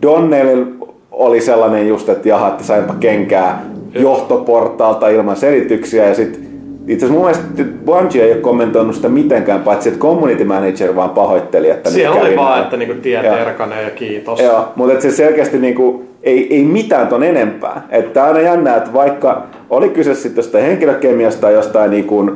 Donnellilla 0.03 0.67
oli 1.11 1.41
sellainen 1.41 1.89
just, 1.89 2.09
että 2.09 2.29
jaha, 2.29 2.49
että 2.49 2.65
sainpa 2.65 2.95
kenkää 3.01 3.63
johtoportaalta 3.95 5.09
ilman 5.09 5.37
selityksiä 5.37 6.07
ja 6.07 6.15
sitten 6.15 6.52
itse 6.89 7.07
asiassa 7.07 7.13
mun 7.13 7.31
mielestä 7.31 7.75
Bungie 7.85 8.25
ei 8.25 8.33
ole 8.33 8.41
kommentoinut 8.41 8.95
sitä 8.95 9.09
mitenkään, 9.09 9.61
paitsi 9.61 9.89
että 9.89 10.01
community 10.01 10.45
manager 10.45 10.97
vaan 10.97 11.11
pahoitteli, 11.11 11.71
että 11.71 11.91
Siellä 11.91 12.21
oli 12.21 12.37
vaan, 12.37 12.51
näin. 12.51 12.63
että 12.63 12.77
niinku 12.77 12.95
tiet 13.03 13.25
erkane 13.25 13.83
ja 13.83 13.91
kiitos. 13.91 14.41
Joo, 14.41 14.69
mutta 14.77 15.01
se 15.01 15.11
selkeästi 15.11 15.59
niinku, 15.59 16.05
ei, 16.23 16.55
ei 16.55 16.65
mitään 16.65 17.09
ton 17.09 17.23
enempää. 17.23 17.87
Että 17.91 18.25
aina 18.25 18.41
jännää, 18.41 18.77
että 18.77 18.93
vaikka 18.93 19.47
oli 19.71 19.89
kyse 19.89 20.15
sitten 20.15 20.43
jostain 20.43 20.65
henkilökemiasta 20.65 21.41
tai 21.41 21.55
jostain 21.55 21.91
niinku 21.91 22.31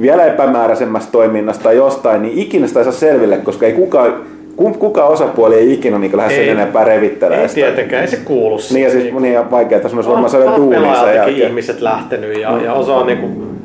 vielä 0.00 0.24
epämääräisemmästä 0.24 1.12
toiminnasta 1.12 1.64
tai 1.64 1.76
jostain, 1.76 2.22
niin 2.22 2.38
ikinä 2.38 2.66
sitä 2.66 2.80
ei 2.80 2.84
saa 2.84 2.92
selville, 2.92 3.36
koska 3.36 3.66
ei 3.66 3.72
kukaan 3.72 4.14
kuka 4.56 5.04
osapuoli 5.04 5.54
ei 5.54 5.72
ikinä 5.72 5.98
niin 5.98 6.16
lähde 6.16 6.34
sen 6.34 6.48
enempää 6.48 6.84
revittelemään 6.84 7.48
Ei 7.48 7.54
tietenkään, 7.54 8.02
ei 8.02 8.08
se 8.08 8.16
kuulu 8.16 8.58
Niin 8.72 8.84
ja 8.84 8.90
siis 8.90 9.04
niin, 9.04 9.22
niin 9.22 9.50
vaikeaa, 9.50 9.76
että 9.76 9.96
olisi 9.96 10.10
varmaan 10.10 10.30
sellainen 10.30 10.60
duuni 10.60 10.76
sen 10.76 11.14
jälkeen. 11.14 11.48
ihmiset 11.48 11.80
lähtenyt 11.80 12.40
ja, 12.40 12.52
mm. 12.52 12.64
ja 12.64 12.72
osa 12.72 12.94
on 12.94 13.06
niin 13.06 13.18
kuin 13.18 13.55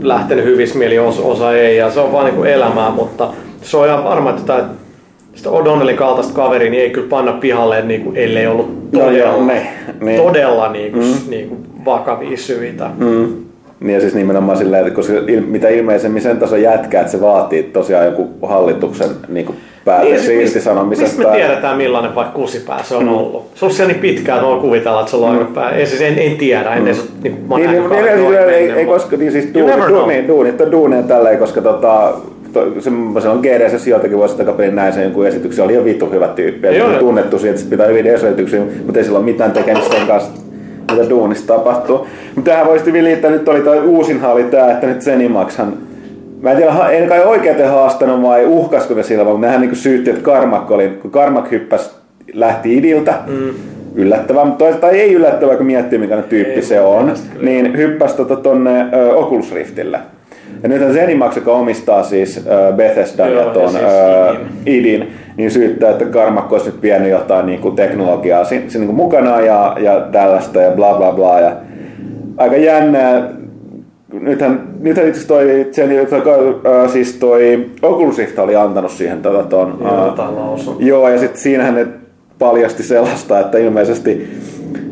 lähtenyt 0.00 0.44
hyvissä 0.44 0.78
mieli, 0.78 0.98
osa, 0.98 1.52
ei, 1.52 1.76
ja 1.76 1.90
se 1.90 2.00
on 2.00 2.12
vaan 2.12 2.26
niin 2.26 2.46
elämää, 2.46 2.90
mutta 2.90 3.28
se 3.62 3.76
on 3.76 3.86
ihan 3.86 4.04
varma, 4.04 4.30
että 4.30 4.42
tämä 4.42 4.68
sitä 5.34 5.50
O'Donnellin 5.50 5.96
kaltaista 5.96 6.34
kaveria 6.34 6.70
niin 6.70 6.82
ei 6.82 6.90
kyllä 6.90 7.08
panna 7.08 7.32
pihalle, 7.32 7.82
niin 7.82 8.00
kuin, 8.00 8.16
ellei 8.16 8.46
ollut 8.46 8.90
todella, 8.90 9.10
no 9.10 9.16
joo, 9.16 9.44
ne, 9.44 9.66
ne. 10.00 10.16
todella 10.16 10.72
niin 10.72 10.92
kuin, 10.92 11.04
mm. 11.04 11.30
niin 11.30 11.48
kuin 11.48 11.66
vakavia 11.84 12.36
syitä. 12.36 12.90
Mm. 12.98 13.36
Niin 13.80 13.94
ja 13.94 14.00
siis 14.00 14.14
nimenomaan 14.14 14.58
silleen, 14.58 14.86
että 14.86 14.94
koska 14.94 15.12
il, 15.26 15.40
mitä 15.40 15.68
ilmeisemmin 15.68 16.22
sen 16.22 16.38
tason 16.38 16.62
jätkää, 16.62 17.00
että 17.00 17.12
se 17.12 17.20
vaatii 17.20 17.62
tosiaan 17.62 18.06
joku 18.06 18.28
hallituksen 18.42 19.08
niin 19.28 19.46
kuin 19.46 19.58
päätös 19.84 20.28
niin, 20.28 20.40
irtisanomisesta. 20.40 21.16
Mistä 21.16 21.32
me 21.32 21.36
tiedetään 21.36 21.76
millainen 21.76 22.14
vaikka 22.14 22.34
kusipää 22.34 22.82
se 22.82 22.94
on 22.94 23.02
mm. 23.02 23.14
ollut? 23.14 23.50
Se 23.54 23.64
on 23.64 23.70
siellä 23.70 23.92
niin 23.92 24.00
pitkään, 24.00 24.44
että 24.44 24.60
kuvitella, 24.60 25.00
että 25.00 25.10
se 25.10 25.16
on 25.16 25.38
mm. 25.38 25.46
pää. 25.46 25.70
Ei, 25.70 25.86
siis 25.86 26.00
en, 26.00 26.18
en 26.18 26.36
tiedä, 26.36 26.74
en 26.74 26.80
mm. 26.80 26.86
edes 26.86 27.08
niin, 27.22 27.48
niin, 27.48 27.70
niin, 27.70 27.90
niin, 27.90 28.30
niin, 28.30 28.38
ei, 28.38 28.70
ei, 28.70 28.86
koska 28.86 29.16
niin 29.16 29.32
siis 29.32 29.54
duunit, 29.54 29.88
duunit, 29.88 30.28
duunit 30.28 30.60
on 30.60 30.72
duuneja 30.72 31.02
tälleen, 31.02 31.38
koska 31.38 31.62
tota, 31.62 32.12
se 33.18 33.28
on 33.28 33.40
GDS 33.40 33.86
joitakin 33.86 34.18
vuosia 34.18 34.36
takaperin 34.36 34.76
näin 34.76 34.92
sen 34.92 35.02
jonkun 35.02 35.26
esityksen, 35.26 35.64
oli 35.64 35.74
jo 35.74 35.84
vittu 35.84 36.10
hyvä 36.10 36.28
tyyppi, 36.28 36.66
ja 36.66 36.98
tunnettu 36.98 37.38
siitä, 37.38 37.54
että 37.58 37.70
pitää 37.70 37.86
hyvin 37.86 38.06
esityksiä, 38.06 38.60
mutta 38.84 38.98
ei 38.98 39.04
sillä 39.04 39.18
ole 39.18 39.24
mitään 39.24 39.52
tekemistä 39.52 39.96
sen 39.96 40.06
kanssa, 40.06 40.30
mitä 40.92 41.10
duunissa 41.10 41.46
tapahtuu. 41.46 42.06
Mutta 42.34 42.50
tähän 42.50 42.66
voisi 42.66 42.92
vielä 42.92 43.08
liittää, 43.08 43.30
nyt 43.30 43.48
oli 43.48 43.60
toi 43.60 43.80
uusin 43.80 44.24
oli 44.24 44.44
tää, 44.44 44.72
että 44.72 44.86
nyt 44.86 45.00
Zenimaxhan 45.00 45.87
Mä 46.40 46.50
en 46.50 46.56
tiedä, 46.56 46.88
en 46.90 47.08
kai 47.08 47.24
oikein 47.24 47.68
haastanut 47.68 48.22
vai 48.22 48.46
uhkasko 48.46 48.94
ne 48.94 49.02
sillä, 49.02 49.24
vaan 49.24 49.40
nehän 49.40 49.60
niinku 49.60 49.76
syytti, 49.76 50.10
että 50.10 50.22
Karmak 50.22 50.70
oli, 50.70 50.88
kun 50.88 51.10
Karmak 51.10 51.50
hyppäs, 51.50 51.98
lähti 52.32 52.76
idiltä, 52.76 53.14
mm. 53.26 53.50
yllättävää, 53.94 54.44
mutta 54.44 54.64
toisaalta 54.64 54.90
ei 54.90 55.12
yllättävää, 55.12 55.56
kun 55.56 55.66
miettii 55.66 55.98
mikä 55.98 56.16
tyyppi 56.16 56.52
ei, 56.52 56.62
se 56.62 56.80
on, 56.80 57.12
niin 57.42 57.76
hyppäsi 57.76 58.16
tota 58.16 58.36
tonne 58.36 58.86
ö, 58.92 59.14
Oculus 59.14 59.54
Riftille. 59.54 59.98
Ja 60.62 60.68
nyt 60.68 60.92
Zenimax, 60.92 61.36
joka 61.36 61.52
omistaa 61.52 62.02
siis 62.02 62.46
Bethesda 62.76 63.28
ja 63.28 63.44
tuon 63.44 63.70
siis 63.70 63.82
äh, 63.82 64.36
idin, 64.66 65.12
niin 65.36 65.50
syyttää, 65.50 65.90
että 65.90 66.04
Karmakko 66.04 66.54
olisi 66.54 66.70
nyt 66.70 66.82
vienyt 66.82 67.10
jotain 67.10 67.46
niin 67.46 67.60
kuin 67.60 67.76
teknologiaa 67.76 68.44
si, 68.44 68.64
si, 68.68 68.78
niin 68.78 68.86
kuin 68.86 68.96
mukana 68.96 69.40
ja, 69.40 69.76
ja 69.80 70.00
tällaista 70.00 70.60
ja 70.60 70.70
bla 70.70 70.94
bla 70.94 71.12
bla. 71.12 71.40
Ja 71.40 71.52
aika 72.36 72.56
jännää. 72.56 73.37
Nythän, 74.20 74.68
nythän 74.80 75.08
itse 75.08 75.26
toi, 75.26 75.66
sen, 75.72 75.90
toi, 76.24 76.60
äh, 76.66 76.90
siis 76.90 77.12
toi 77.12 77.66
Oculus 77.82 78.18
Rift 78.18 78.38
oli 78.38 78.56
antanut 78.56 78.90
siihen 78.90 79.22
tätä 79.22 79.42
ton, 79.42 79.78
joo, 79.80 80.08
äh, 80.08 80.76
joo, 80.78 81.08
ja 81.08 81.18
sitten 81.18 81.40
siinähän 81.40 81.74
ne 81.74 81.86
paljasti 82.38 82.82
sellaista, 82.82 83.40
että 83.40 83.58
ilmeisesti, 83.58 84.28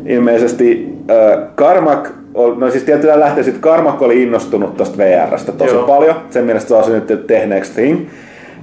ilmeisesti 0.05 0.97
äh, 1.11 1.47
Karmak 1.55 2.09
no 2.57 2.71
siis 2.71 2.83
tietysti 2.83 3.19
lähtee 3.19 3.43
sitten 3.43 3.61
Karmakko 3.61 4.05
oli 4.05 4.23
innostunut 4.23 4.77
tuosta 4.77 4.97
VRstä 4.97 5.51
tosi 5.51 5.75
Joo. 5.75 5.87
paljon. 5.87 6.15
Sen 6.29 6.45
mielestä 6.45 6.67
se 6.67 6.75
on 6.75 6.91
nyt 6.91 7.27
The 7.27 7.45
Next 7.45 7.73
Thing. 7.73 8.07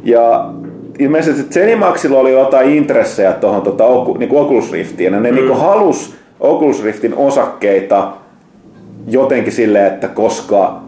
Ja 0.04 0.50
ilmeisesti 0.98 1.42
Zenimaxilla 1.42 2.18
oli 2.18 2.32
jotain 2.32 2.70
intressejä 2.70 3.32
tuohon 3.32 3.62
tota, 3.62 3.84
niin 4.18 4.30
Oculus 4.32 4.72
Riftiin. 4.72 5.12
Ja 5.12 5.20
ne 5.20 5.30
mm. 5.30 5.36
niin 5.36 5.56
halus 5.56 6.14
Oculus 6.40 6.84
Riftin 6.84 7.14
osakkeita 7.14 8.12
jotenkin 9.06 9.52
silleen, 9.52 9.86
että 9.86 10.08
koska 10.08 10.80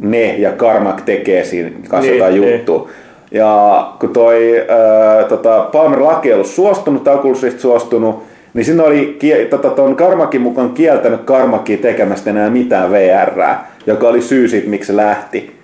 ne 0.00 0.36
ja 0.36 0.52
Karmak 0.52 1.00
tekee 1.00 1.44
siinä 1.44 1.70
kanssa 1.88 2.10
niin, 2.10 2.18
jotain 2.18 2.40
niin. 2.40 2.52
juttua. 2.52 2.88
Ja 3.30 3.92
kun 4.00 4.10
toi 4.10 4.66
ää, 4.68 5.24
tota, 5.24 5.68
Palmer 5.72 6.02
Laki 6.02 6.28
ei 6.28 6.34
ollut 6.34 6.46
suostunut, 6.46 7.08
Rift 7.42 7.60
suostunut, 7.60 8.22
niin 8.54 8.64
sinne 8.64 8.82
oli 8.82 9.18
tota, 9.50 9.70
ton 9.70 9.96
Karmakin 9.96 10.40
mukaan 10.40 10.72
kieltänyt 10.72 11.20
Karmakin 11.20 11.78
tekemästä 11.78 12.30
enää 12.30 12.50
mitään 12.50 12.90
VR, 12.90 13.42
joka 13.86 14.08
oli 14.08 14.22
syy 14.22 14.48
siitä, 14.48 14.68
miksi 14.68 14.86
se 14.86 14.96
lähti. 14.96 15.54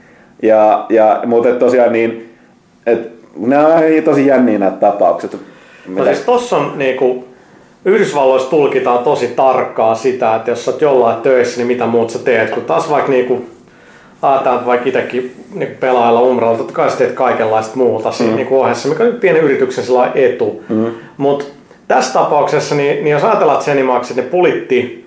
Ja, 0.43 0.87
ja, 0.89 1.23
mutta 1.27 1.53
tosiaan 1.53 1.93
niin, 1.93 2.35
et, 2.87 3.12
nämä 3.37 3.66
on 3.66 3.82
tosi 4.05 4.27
jänniä 4.27 4.59
nämä 4.59 4.70
tapaukset. 4.70 5.37
No 5.89 6.05
siis 6.05 6.20
tossa 6.20 6.57
on 6.57 6.73
niinku, 6.77 7.24
Yhdysvalloissa 7.85 8.51
tulkitaan 8.51 9.05
tosi 9.05 9.28
tarkkaa 9.28 9.94
sitä, 9.94 10.36
että 10.36 10.51
jos 10.51 10.69
olet 10.69 10.81
jollain 10.81 11.23
töissä, 11.23 11.57
niin 11.57 11.66
mitä 11.66 11.86
muut 11.86 12.11
sä 12.11 12.19
teet. 12.19 12.51
Kun 12.51 12.65
taas 12.65 12.90
vaikka 12.90 13.11
niinku, 13.11 13.44
ajatellaan, 14.23 14.66
vaikka 14.66 14.89
itsekin 14.89 15.35
niin 15.55 15.77
pelailla 15.81 16.20
umralla, 16.20 16.59
totta 16.59 16.73
kai 16.73 16.90
sä 16.90 16.97
teet 16.97 17.12
kaikenlaista 17.12 17.77
muuta 17.77 18.12
siinä 18.12 18.32
mm. 18.32 18.36
niin 18.36 18.48
ohessa, 18.51 18.89
mikä 18.89 19.05
on 19.05 19.12
pienen 19.12 19.43
yrityksen 19.43 19.85
etu. 20.15 20.62
Mm. 20.69 20.86
Mutta 21.16 21.44
tässä 21.89 22.12
tapauksessa, 22.12 22.74
niin, 22.74 23.05
niin 23.05 23.12
jos 23.12 23.24
ajatellaan, 23.24 23.59
että 23.59 23.70
Zenimax, 23.70 24.15
ne 24.15 24.23
pulitti 24.23 25.07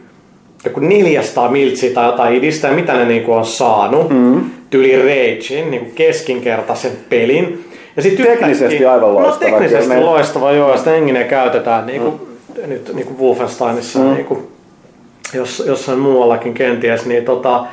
joku 0.66 0.80
400 0.80 1.52
miltsiä 1.52 1.94
tai 1.94 2.06
jotain 2.06 2.36
idistä, 2.36 2.68
ja 2.68 2.74
mitä 2.74 2.94
ne 2.94 3.06
niin 3.06 3.24
kuin 3.24 3.38
on 3.38 3.46
saanut, 3.46 4.10
mm. 4.10 4.42
tyli 4.70 4.98
Ragein, 4.98 5.72
niin 5.72 5.82
kuin 5.82 5.96
keskinkertaisen 5.96 6.92
pelin. 7.10 7.66
Ja 7.96 8.02
sit 8.02 8.16
teknisesti 8.16 8.86
aivan 8.86 9.02
no, 9.02 9.14
loistava. 9.14 9.52
No 9.52 9.60
teknisesti 9.60 10.00
loistava, 10.00 10.52
joo, 10.52 10.72
ja 10.72 10.78
sitä 10.78 11.24
käytetään 11.30 11.86
niin 11.86 12.02
kuin, 12.02 12.14
mm. 12.14 12.33
Nyt 12.68 12.92
niin 12.94 13.08
kuin 13.08 13.20
Wolfensteinissa, 13.20 14.00
mm. 14.00 14.14
niin 14.14 14.26
kuin, 14.26 14.48
jos, 15.34 15.64
jossain 15.68 16.00
muuallakin 16.00 16.54
kenties, 16.54 17.06
niin 17.06 17.26
tota, 17.26 17.66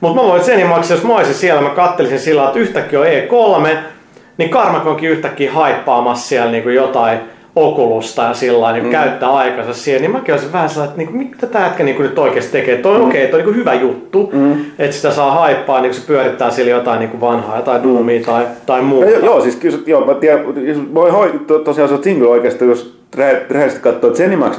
mutta 0.00 0.22
mä 0.22 0.28
voin 0.28 0.42
Zenimax, 0.42 0.90
jos 0.90 1.04
mä 1.04 1.16
olisin 1.16 1.34
siellä, 1.34 1.62
mä 1.62 1.68
kattelisin 1.70 2.20
sillä 2.20 2.46
että 2.46 2.58
yhtäkkiä 2.58 3.00
on 3.00 3.06
E3, 3.06 3.76
niin 4.38 4.50
Karmakonkin 4.50 5.10
yhtäkkiä 5.10 5.52
haippaamassa 5.52 6.28
siellä 6.28 6.50
niin 6.50 6.62
kuin 6.62 6.74
jotain 6.74 7.18
okulusta 7.56 8.22
ja 8.22 8.34
sillä 8.34 8.72
niin 8.72 8.84
mm. 8.84 8.90
käyttää 8.90 9.34
aikansa 9.34 9.74
siihen, 9.74 10.02
niin 10.02 10.10
mäkin 10.10 10.34
olisin 10.34 10.52
vähän 10.52 10.68
sellainen, 10.68 11.00
että 11.00 11.12
niin 11.12 11.28
mitä 11.28 11.46
tämä 11.46 11.64
jätkä 11.64 11.84
niin 11.84 12.02
nyt 12.02 12.18
oikeasti 12.18 12.52
tekee. 12.52 12.76
Toi, 12.76 12.98
mm. 12.98 13.06
okei, 13.06 13.24
okay, 13.24 13.30
toi 13.30 13.40
on 13.40 13.46
niin 13.46 13.56
hyvä 13.56 13.74
juttu, 13.74 14.30
mm. 14.32 14.64
että 14.78 14.96
sitä 14.96 15.10
saa 15.10 15.30
haippaa, 15.30 15.80
niin 15.80 15.94
se 15.94 16.06
pyörittää 16.06 16.50
sillä 16.50 16.70
jotain 16.70 16.98
niin 16.98 17.20
vanhaa, 17.20 17.56
jotain 17.56 17.82
mm. 17.82 17.88
duumia 17.88 18.22
tai, 18.26 18.46
tai 18.66 18.82
muuta. 18.82 19.10
Ja, 19.10 19.18
joo, 19.18 19.40
siis 19.40 19.56
kyllä, 19.56 19.78
joo, 19.86 20.06
mä 20.06 20.14
tiedän, 20.14 20.44
voi 20.94 21.10
hoi, 21.10 21.40
to, 21.46 21.58
tosiaan 21.58 21.88
se 21.88 21.94
on 21.94 22.04
single 22.04 22.28
oikeasti, 22.28 22.64
jos 22.64 22.95
rehellisesti 23.50 23.82
katsoo 23.82 24.10
Zenimax 24.10 24.58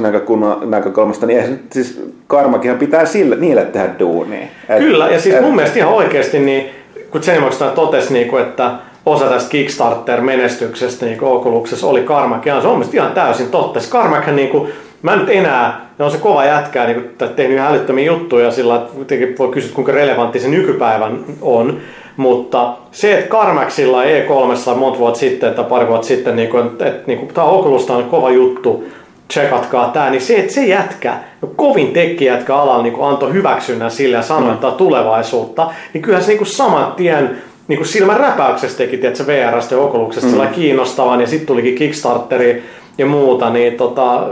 näkökulmasta, 0.65 1.25
niin 1.25 1.39
eihän, 1.39 1.59
siis 1.71 2.03
Karmakinhan 2.27 2.79
pitää 2.79 3.05
sille, 3.05 3.35
niille 3.35 3.65
tehdä 3.65 3.89
duunia. 3.99 4.47
Et, 4.69 4.77
Kyllä, 4.77 5.09
ja 5.09 5.19
siis 5.19 5.35
et, 5.35 5.41
mun 5.41 5.55
mielestä 5.55 5.79
ihan 5.79 5.93
oikeasti, 5.93 6.39
niin, 6.39 6.69
kun 7.11 7.21
Zenimax 7.21 7.57
totesi, 7.75 8.13
niin 8.13 8.27
kuin, 8.27 8.43
että 8.43 8.71
osa 9.05 9.25
tästä 9.25 9.49
Kickstarter-menestyksestä 9.49 11.05
niin 11.05 11.23
Oculuksessa 11.23 11.87
oli 11.87 12.03
Carmack, 12.03 12.45
ja 12.45 12.61
se 12.61 12.67
on 12.67 12.73
mielestäni 12.73 12.97
ihan 12.97 13.11
täysin 13.11 13.49
totta. 13.49 13.79
Se 13.79 13.89
Carmack, 13.89 14.27
niin 14.27 14.49
kuin, 14.49 14.71
mä 15.01 15.15
nyt 15.15 15.29
enää, 15.29 15.89
ne 15.99 16.05
on 16.05 16.11
se 16.11 16.17
kova 16.17 16.45
jätkää, 16.45 16.87
niin 16.87 17.01
kuin, 17.01 17.29
tehnyt 17.35 17.59
älyttömiä 17.59 18.05
juttuja 18.05 18.51
sillä, 18.51 18.75
että 18.75 18.93
voi 19.39 19.49
kysyä, 19.51 19.75
kuinka 19.75 19.91
relevantti 19.91 20.39
se 20.39 20.47
nykypäivän 20.47 21.25
on. 21.41 21.79
Mutta 22.17 22.73
se, 22.91 23.17
että 23.17 23.29
Carmaxilla 23.29 24.03
E3 24.03 24.75
monta 24.75 24.99
vuotta 24.99 25.19
sitten 25.19 25.53
tai 25.53 25.65
pari 25.65 25.87
vuotta 25.87 26.07
sitten, 26.07 26.35
niin 26.35 26.49
kuin, 26.49 26.67
että, 26.67 26.85
että 26.85 27.03
niin 27.07 27.19
kuin, 27.19 27.33
tämä 27.33 27.47
Oculus 27.47 27.89
on 27.89 28.03
kova 28.03 28.31
juttu, 28.31 28.83
tsekatkaa 29.27 29.89
tämä, 29.89 30.09
niin 30.09 30.21
se, 30.21 30.35
että 30.35 30.53
se 30.53 30.65
jätkä, 30.65 31.17
no 31.41 31.49
kovin 31.55 31.93
tekijä, 31.93 32.33
jätkä 32.33 32.55
alalla 32.55 32.83
niin 32.83 32.95
antoi 33.01 33.33
hyväksynnän 33.33 33.91
sille 33.91 34.17
ja 34.17 34.23
sanoi, 34.23 34.49
mm. 34.49 34.53
että 34.53 34.71
tulevaisuutta, 34.71 35.71
niin 35.93 36.01
kyllä 36.01 36.21
se 36.21 36.33
niin 36.33 36.45
saman 36.45 36.91
tien 36.91 37.37
niin 37.67 37.77
kuin 37.77 37.87
silmän 37.87 38.17
räpäyksessä 38.17 38.77
teki, 38.77 38.97
tiedätkö, 38.97 39.27
VRstä 39.27 39.75
ja 39.75 39.81
Oculuksesta 39.81 40.43
mm. 40.43 40.47
kiinnostavan, 40.47 41.21
ja 41.21 41.27
sitten 41.27 41.47
tulikin 41.47 41.75
Kickstarteri 41.75 42.63
ja 42.97 43.05
muuta, 43.05 43.49
niin 43.49 43.73
tota, 43.73 44.27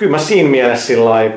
kyllä 0.00 0.12
mä 0.12 0.18
siinä 0.18 0.50
mielessä 0.50 0.86
sillä 0.86 1.30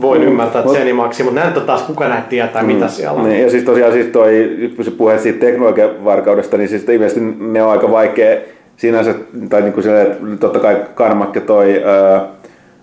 voin 0.00 0.20
mm. 0.20 0.28
ymmärtää, 0.28 0.60
että 0.60 0.72
Zenimaxi, 0.72 1.22
mutta 1.22 1.40
näyttää 1.40 1.62
taas 1.62 1.82
kuka 1.82 2.08
näitä 2.08 2.28
tietää, 2.28 2.62
mm. 2.62 2.66
mitä 2.66 2.88
siellä 2.88 3.20
on. 3.20 3.28
Niin, 3.28 3.42
ja 3.42 3.50
siis 3.50 3.64
tosiaan 3.64 3.92
siis 3.92 4.06
toi, 4.06 4.56
se 4.82 4.90
puhe 4.90 5.18
siitä 5.18 5.40
teknologian 5.40 6.04
varkaudesta, 6.04 6.56
niin 6.56 6.68
siis 6.68 6.88
ilmeisesti 6.88 7.20
ne 7.38 7.62
on 7.62 7.70
aika 7.70 7.90
vaikea 7.90 8.40
sinänsä, 8.76 9.14
tai 9.48 9.62
niin 9.62 9.72
kuin 9.72 9.84
sille, 9.84 10.16
totta 10.40 10.58
kai 10.58 10.76
Karmak 10.94 11.34
ja 11.34 11.40
toi 11.40 11.82
äh, 11.84 12.22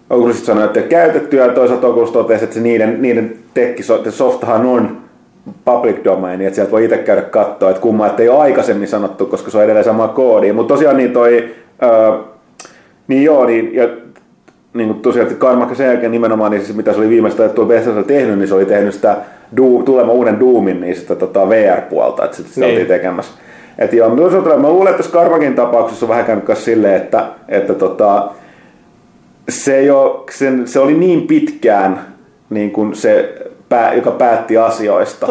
Oculus 0.09 0.45
sanoi, 0.45 0.65
että 0.65 0.81
käytettyä, 0.81 1.45
ja 1.45 1.53
toisaalta 1.53 1.87
Oculus 1.87 2.11
totesi, 2.11 2.43
että 2.43 2.53
se 2.53 2.61
niiden, 2.61 3.01
niiden 3.01 3.35
tekki, 3.53 3.83
softahan 4.09 4.65
on 4.65 4.97
public 5.65 6.03
domain, 6.03 6.41
että 6.41 6.55
sieltä 6.55 6.71
voi 6.71 6.83
itse 6.83 6.97
käydä 6.97 7.21
katsoa, 7.21 7.69
että 7.69 7.81
kumma, 7.81 8.07
että 8.07 8.23
ei 8.23 8.29
ole 8.29 8.39
aikaisemmin 8.39 8.87
sanottu, 8.87 9.25
koska 9.25 9.51
se 9.51 9.57
on 9.57 9.63
edelleen 9.63 9.85
sama 9.85 10.07
koodi. 10.07 10.53
Mutta 10.53 10.73
tosiaan 10.73 10.97
niin 10.97 11.11
toi, 11.11 11.49
ää, 11.81 12.13
niin 13.07 13.23
joo, 13.23 13.45
niin, 13.45 13.75
ja 13.75 13.87
niin 14.73 14.87
kuin 14.87 14.99
tosiaan, 14.99 15.35
Karmakka 15.35 15.75
sen 15.75 15.87
jälkeen 15.87 16.11
nimenomaan, 16.11 16.51
niin 16.51 16.65
siis 16.65 16.77
mitä 16.77 16.93
se 16.93 16.99
oli 16.99 17.09
viimeistä 17.09 17.49
tuo 17.49 17.65
Bethesda 17.65 18.03
tehnyt, 18.03 18.37
niin 18.37 18.47
se 18.47 18.53
oli 18.53 18.65
tehnyt 18.65 18.93
sitä 18.93 19.17
du, 19.57 19.83
tulemaan 19.85 20.17
uuden 20.17 20.39
Doomin 20.39 20.81
niin 20.81 20.95
sitä 20.95 21.15
tota 21.15 21.49
VR-puolta, 21.49 22.25
että 22.25 22.37
sitä, 22.37 22.49
sitä 22.49 22.61
niin. 22.61 22.71
oltiin 22.71 22.87
tekemässä. 22.87 23.31
Et 23.77 23.93
joo, 23.93 24.09
mä 24.09 24.69
luulen, 24.69 24.91
että 24.91 24.97
tässä 24.97 25.19
Karmakin 25.19 25.55
tapauksessa 25.55 26.05
on 26.05 26.09
vähän 26.09 26.25
käynyt 26.25 26.45
silleen, 26.53 26.95
että, 26.95 27.27
että 27.47 27.73
tota, 27.73 28.29
se, 29.49 29.77
ei 29.77 29.89
ole, 29.89 30.23
se, 30.31 30.51
se 30.65 30.79
oli 30.79 30.93
niin 30.93 31.27
pitkään 31.27 32.01
niin 32.49 32.71
kuin 32.71 32.95
se 32.95 33.35
pää, 33.69 33.93
joka 33.93 34.11
päätti 34.11 34.57
asioista 34.57 35.27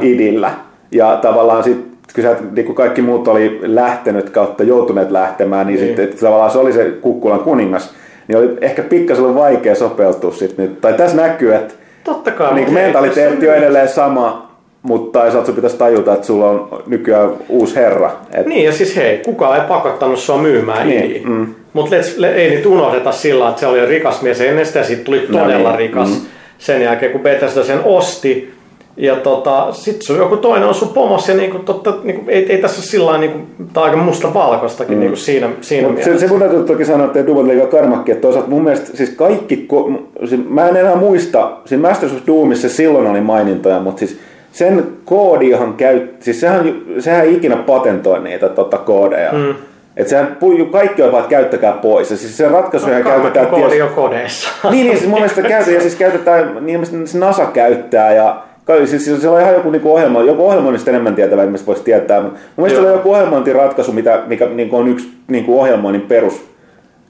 idillä. 0.00 0.50
Ja 0.90 1.18
tavallaan 1.22 1.64
sitten 1.64 1.92
kun 2.14 2.22
sä, 2.24 2.36
niin 2.52 2.66
kun 2.66 2.74
kaikki 2.74 3.02
muut 3.02 3.28
oli 3.28 3.60
lähtenyt 3.62 4.30
kautta 4.30 4.62
joutuneet 4.62 5.10
lähtemään, 5.10 5.66
niin, 5.66 5.80
niin. 5.80 5.96
sitten 5.96 6.18
tavallaan 6.18 6.50
se 6.50 6.58
oli 6.58 6.72
se 6.72 6.90
kukkulan 7.00 7.40
kuningas, 7.40 7.94
niin 8.28 8.38
oli 8.38 8.56
ehkä 8.60 8.82
pikkasen 8.82 9.34
vaikea 9.34 9.74
sopeutua 9.74 10.32
sitten 10.32 10.66
nyt. 10.66 10.80
Tai 10.80 10.92
tässä 10.92 11.16
näkyy, 11.16 11.54
että 11.54 11.74
Totta 12.04 12.30
kai, 12.30 12.54
niin 12.54 12.74
mentaliteetti 12.74 13.48
on 13.48 13.54
edelleen 13.54 13.88
sama, 13.88 14.52
mutta 14.82 15.20
toisaalta 15.20 15.46
sun 15.46 15.54
pitäisi 15.54 15.76
tajuta, 15.76 16.14
että 16.14 16.26
sulla 16.26 16.50
on 16.50 16.82
nykyään 16.86 17.30
uusi 17.48 17.76
herra. 17.76 18.10
Et, 18.32 18.46
Niin, 18.46 18.64
ja 18.64 18.72
siis 18.72 18.96
hei, 18.96 19.18
kukaan 19.18 19.60
ei 19.60 19.68
pakottanut 19.68 20.18
sua 20.18 20.38
myymään 20.38 20.88
Niin, 20.88 21.28
mm. 21.28 21.54
Mutta 21.72 21.96
ei 22.36 22.50
niitä 22.50 22.68
unohdeta 22.68 23.12
sillä, 23.12 23.48
että 23.48 23.60
se 23.60 23.66
oli 23.66 23.86
rikas 23.86 24.22
mies 24.22 24.40
ennen 24.40 24.66
sitä, 24.66 24.78
ja 24.78 24.84
siitä 24.84 25.04
tuli 25.04 25.20
todella 25.20 25.68
niin, 25.68 25.78
rikas 25.78 26.08
mm. 26.08 26.26
sen 26.58 26.82
jälkeen, 26.82 27.12
kun 27.12 27.20
Bethesda 27.20 27.64
sen 27.64 27.80
osti. 27.84 28.54
Ja 28.96 29.16
tota, 29.16 29.72
sit 29.72 30.02
sun 30.02 30.16
joku 30.16 30.36
toinen 30.36 30.68
on 30.68 30.74
sun 30.74 30.88
pomos, 30.88 31.28
ja 31.28 31.34
niinku, 31.34 31.58
totta, 31.58 31.94
niinku, 32.02 32.30
ei, 32.30 32.52
ei 32.52 32.58
tässä 32.58 32.78
ole 32.78 32.86
sillä 32.86 33.18
niinku, 33.18 33.38
tää 33.72 33.82
on 33.82 33.88
aika 33.88 34.02
musta 34.02 34.34
valkoistakin 34.34 34.96
mm. 34.96 35.00
niinku 35.00 35.16
siinä, 35.16 35.48
siinä 35.60 35.88
Mut 35.88 35.98
se, 35.98 36.04
mielessä. 36.04 36.26
se 36.26 36.32
mun 36.32 36.40
täytyy 36.40 36.64
toki 36.64 36.84
sanoa, 36.84 37.06
että 37.06 37.26
Doom 37.26 37.48
liiga 37.48 37.66
karmakki, 37.66 38.12
että 38.12 38.22
toisaalta 38.22 38.50
mun 38.50 38.64
mielestä 38.64 38.96
siis 38.96 39.10
kaikki, 39.10 39.68
ko- 39.72 40.26
siis 40.28 40.40
mä 40.48 40.68
en 40.68 40.76
enää 40.76 40.96
muista, 40.96 41.52
siinä 41.64 41.88
Masters 41.88 42.12
of 42.12 42.18
Doomissa 42.26 42.68
silloin 42.68 43.06
oli 43.06 43.20
mainintoja, 43.20 43.80
mutta 43.80 43.98
siis 43.98 44.18
sen 44.52 44.86
koodihan 45.04 45.74
käyt, 45.74 46.16
siis 46.20 46.40
sehän, 46.40 46.74
sehän 46.98 47.24
ei 47.24 47.34
ikinä 47.34 47.56
patentoi 47.56 48.20
niitä 48.20 48.48
tota, 48.48 48.78
koodeja. 48.78 49.32
Mm. 49.32 49.54
Et 49.96 50.08
sehän 50.08 50.36
pu- 50.40 50.70
kaikki 50.72 51.02
on 51.02 51.12
vaan, 51.12 51.22
että 51.22 51.30
käyttäkää 51.36 51.72
pois. 51.72 52.10
Ja 52.10 52.16
siis 52.16 52.36
se 52.36 52.48
ratkaisu 52.48 52.86
no, 52.86 53.02
käytetään... 53.02 53.46
koodi 53.46 53.74
ties- 53.74 53.78
jo 53.78 53.86
kodeissa. 53.86 54.48
niin, 54.70 54.86
niin, 54.86 54.98
siis 54.98 55.10
mun 55.10 55.18
mielestä 55.18 55.42
käytetään, 55.42 55.74
ja 55.74 55.80
siis 55.80 55.96
käytetään, 55.96 56.66
niin 56.66 56.80
NASA 57.14 57.46
käyttää 57.46 58.14
ja 58.14 58.42
kai- 58.64 58.86
Siis 58.86 59.04
siis 59.04 59.20
siellä 59.20 59.36
on 59.36 59.42
ihan 59.42 59.54
joku 59.54 59.70
niinku 59.70 59.94
ohjelma, 59.94 60.22
joku 60.22 60.46
ohjelmoinnista 60.46 60.90
enemmän 60.90 61.14
tietävä, 61.14 61.46
mistä 61.46 61.66
voisi 61.66 61.82
tietää. 61.82 62.20
Mun 62.20 62.32
mielestä 62.56 62.80
Joo. 62.80 62.88
on 62.88 62.96
joku 62.98 63.12
ohjelmointiratkaisu, 63.12 63.92
mitä, 63.92 64.22
mikä 64.26 64.46
niinku 64.46 64.76
on 64.76 64.88
yksi 64.88 65.12
niinku 65.28 65.60
ohjelmoinnin 65.60 66.02
perus 66.02 66.52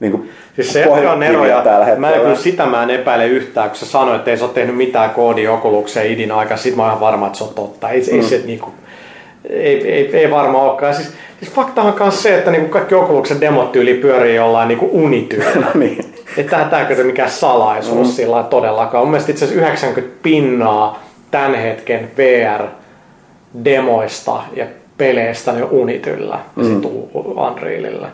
niinku 0.02 0.26
Siis 0.54 0.72
se 0.72 0.86
on 0.86 1.22
eroja. 1.22 1.62
tällä 1.62 1.96
Mä 1.96 2.10
en 2.10 2.20
kyllä 2.20 2.34
sitä 2.34 2.66
mä 2.66 2.82
en 2.82 2.90
epäile 2.90 3.26
yhtään, 3.26 3.68
kun 3.70 3.78
sä 3.78 3.86
sanoit, 3.86 4.18
että 4.18 4.30
ei 4.30 4.36
sä 4.36 4.44
ole 4.44 4.52
tehnyt 4.52 4.76
mitään 4.76 5.10
koodia 5.10 5.52
okulukseen 5.52 6.12
idin 6.12 6.32
aikaa. 6.32 6.56
Sit 6.56 6.76
mä 6.76 6.82
oon 6.82 6.90
ihan 6.90 7.00
varma, 7.00 7.26
että 7.26 7.38
se 7.38 7.44
on 7.44 7.54
totta. 7.54 7.90
Ei, 7.90 8.00
mm. 8.00 8.16
ei 8.16 8.22
se 8.22 8.40
niinku, 8.46 8.70
ei, 9.50 9.88
ei, 9.88 10.16
ei 10.16 10.30
varmaan 10.30 10.64
olekaan. 10.64 10.94
Siis, 10.94 11.12
siis 11.40 11.52
faktahan 11.52 11.92
kanssa 11.92 12.22
se, 12.22 12.38
että 12.38 12.50
niinku 12.50 12.68
kaikki 12.68 12.94
okuluksen 12.94 13.40
demot 13.40 13.72
tyyli 13.72 13.94
pyörii 13.94 14.36
jollain 14.36 14.68
niinku 14.68 14.88
unityöllä. 14.92 15.66
No 15.74 15.80
niin. 15.80 16.04
Että 16.36 16.86
ei 16.90 16.96
ole 16.96 17.04
mikään 17.04 17.30
salaisuus 17.30 18.08
mm. 18.08 18.12
sillä 18.12 18.42
todellakaan. 18.42 19.04
Mun 19.04 19.10
mielestä 19.10 19.32
itse 19.32 19.44
asiassa 19.44 19.66
90 19.66 20.16
pinnaa 20.22 21.02
tämän 21.32 21.54
hetken 21.54 22.10
VR-demoista 22.16 24.40
ja 24.56 24.66
peleistä 24.98 25.52
on 25.52 25.68
Unityllä 25.70 26.38
ja 26.56 26.62
mm. 26.62 26.64
sit 26.64 26.90
Unrealilla. 27.14 28.08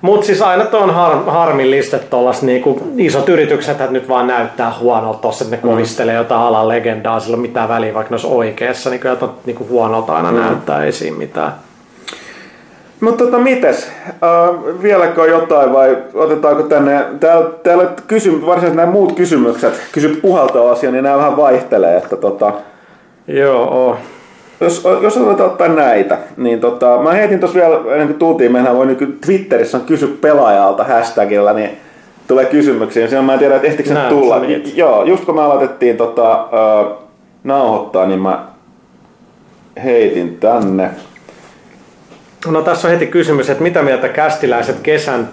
Mutta 0.00 0.26
siis 0.26 0.42
aina 0.42 0.66
on 0.72 0.94
har, 0.94 1.24
harmillista, 1.26 1.96
että 1.96 2.16
niinku, 2.42 2.92
isot 2.96 3.28
yritykset 3.28 3.80
että 3.80 3.92
nyt 3.92 4.08
vaan 4.08 4.26
näyttää 4.26 4.72
huonolta 4.80 5.18
tossa, 5.18 5.44
että 5.44 5.56
ne 5.56 5.62
kovistelee 5.62 6.14
jotain 6.14 6.40
alan 6.40 6.68
legendaa, 6.68 7.20
sillä 7.20 7.34
ole 7.34 7.42
mitään 7.42 7.68
väliä, 7.68 7.94
vaikka 7.94 8.10
ne 8.10 8.14
olisi 8.14 8.26
oikeassa, 8.26 8.90
niin 8.90 9.00
kyllä 9.00 9.16
niinku 9.46 9.66
huonolta 9.68 10.16
aina 10.16 10.32
mm. 10.32 10.38
näyttää, 10.38 10.84
ei 10.84 10.92
siinä 10.92 11.16
mitään. 11.16 11.52
Mutta 13.02 13.24
tota, 13.24 13.38
mites? 13.38 13.92
Uh, 14.08 14.82
vieläkö 14.82 15.22
on 15.22 15.28
jotain 15.28 15.72
vai 15.72 15.98
otetaanko 16.14 16.62
tänne? 16.62 17.04
Täällä, 17.20 17.50
täällä 17.62 17.84
kysy, 18.06 18.46
varsinaisesti 18.46 18.76
nämä 18.76 18.92
muut 18.92 19.12
kysymykset, 19.12 19.74
kysy 19.92 20.18
puhaltava 20.22 20.72
asia, 20.72 20.90
niin 20.90 21.04
nämä 21.04 21.16
vähän 21.16 21.36
vaihtelee. 21.36 21.96
Että 21.96 22.16
tota, 22.16 22.52
Joo, 23.28 23.96
jos, 24.60 24.84
jos 25.02 25.16
otetaan 25.16 25.50
ottaa 25.50 25.68
näitä, 25.68 26.18
niin 26.36 26.60
tota, 26.60 26.98
mä 27.02 27.12
heitin 27.12 27.40
tuossa 27.40 27.58
vielä, 27.58 27.76
ennen 27.76 28.06
kuin 28.06 28.18
tultiin, 28.18 28.52
mehän 28.52 28.76
voi 28.76 28.86
nyky 28.86 29.18
Twitterissä 29.26 29.78
on 29.78 29.84
kysy 29.84 30.06
pelaajalta 30.06 30.84
hashtagilla, 30.84 31.52
niin 31.52 31.70
tulee 32.28 32.44
kysymyksiä. 32.44 33.08
Siinä 33.08 33.22
mä 33.22 33.32
en 33.32 33.38
tiedä, 33.38 33.56
että 33.56 33.68
ehtikö 33.68 33.88
se 33.88 33.94
tulla. 34.08 34.40
Joo, 34.74 35.04
just 35.04 35.24
kun 35.24 35.34
me 35.34 35.42
aloitettiin 35.42 35.96
tota, 35.96 36.44
uh, 36.44 36.92
nauhoittaa, 37.44 38.06
niin 38.06 38.20
mä 38.20 38.46
heitin 39.84 40.36
tänne. 40.40 40.90
No 42.46 42.62
tässä 42.62 42.88
on 42.88 42.92
heti 42.92 43.06
kysymys, 43.06 43.50
että 43.50 43.62
mitä 43.62 43.82
mieltä 43.82 44.08
kästiläiset 44.08 44.80
kesän 44.80 45.28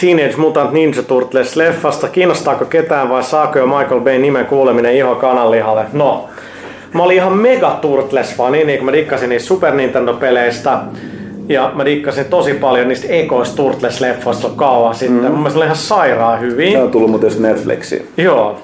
Teenage 0.00 0.36
Mutant 0.36 0.72
Ninja 0.72 1.02
Turtles 1.02 1.56
leffasta? 1.56 2.08
Kiinnostaako 2.08 2.64
ketään 2.64 3.08
vai 3.08 3.24
saako 3.24 3.58
jo 3.58 3.66
Michael 3.66 4.00
Bay 4.00 4.18
nimen 4.18 4.46
kuuleminen 4.46 4.96
iho 4.96 5.14
kananlihalle? 5.14 5.84
No, 5.92 6.28
mä 6.94 7.02
olin 7.02 7.16
ihan 7.16 7.32
mega 7.32 7.78
Turtles-fani, 7.80 8.64
niin 8.64 8.78
kun 8.78 8.86
mä 8.86 8.92
dikkasin 8.92 9.28
niistä 9.28 9.48
Super 9.48 9.74
Nintendo-peleistä. 9.74 10.78
Ja 11.48 11.72
mä 11.74 11.84
dikkasin 11.84 12.24
tosi 12.24 12.54
paljon 12.54 12.88
niistä 12.88 13.06
ekoista 13.08 13.62
Turtles-leffoista 13.62 14.50
kauan 14.56 14.94
sitten. 14.94 15.18
Mm. 15.18 15.30
Mun 15.30 15.38
mielestä 15.38 15.58
ne 15.58 15.58
oli 15.58 15.64
ihan 15.64 15.76
sairaan 15.76 16.40
hyvin. 16.40 16.72
Tämä 16.72 16.84
on 16.84 16.90
tullut 16.90 17.10
muuten 17.10 17.30
Netflixiin. 17.38 18.08
Joo. 18.16 18.58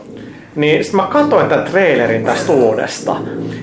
Niin 0.58 0.84
sit 0.84 0.92
mä 0.92 1.02
katsoin 1.02 1.48
tämän 1.48 1.64
trailerin 1.64 2.24
tästä 2.24 2.52
uudesta. 2.52 3.16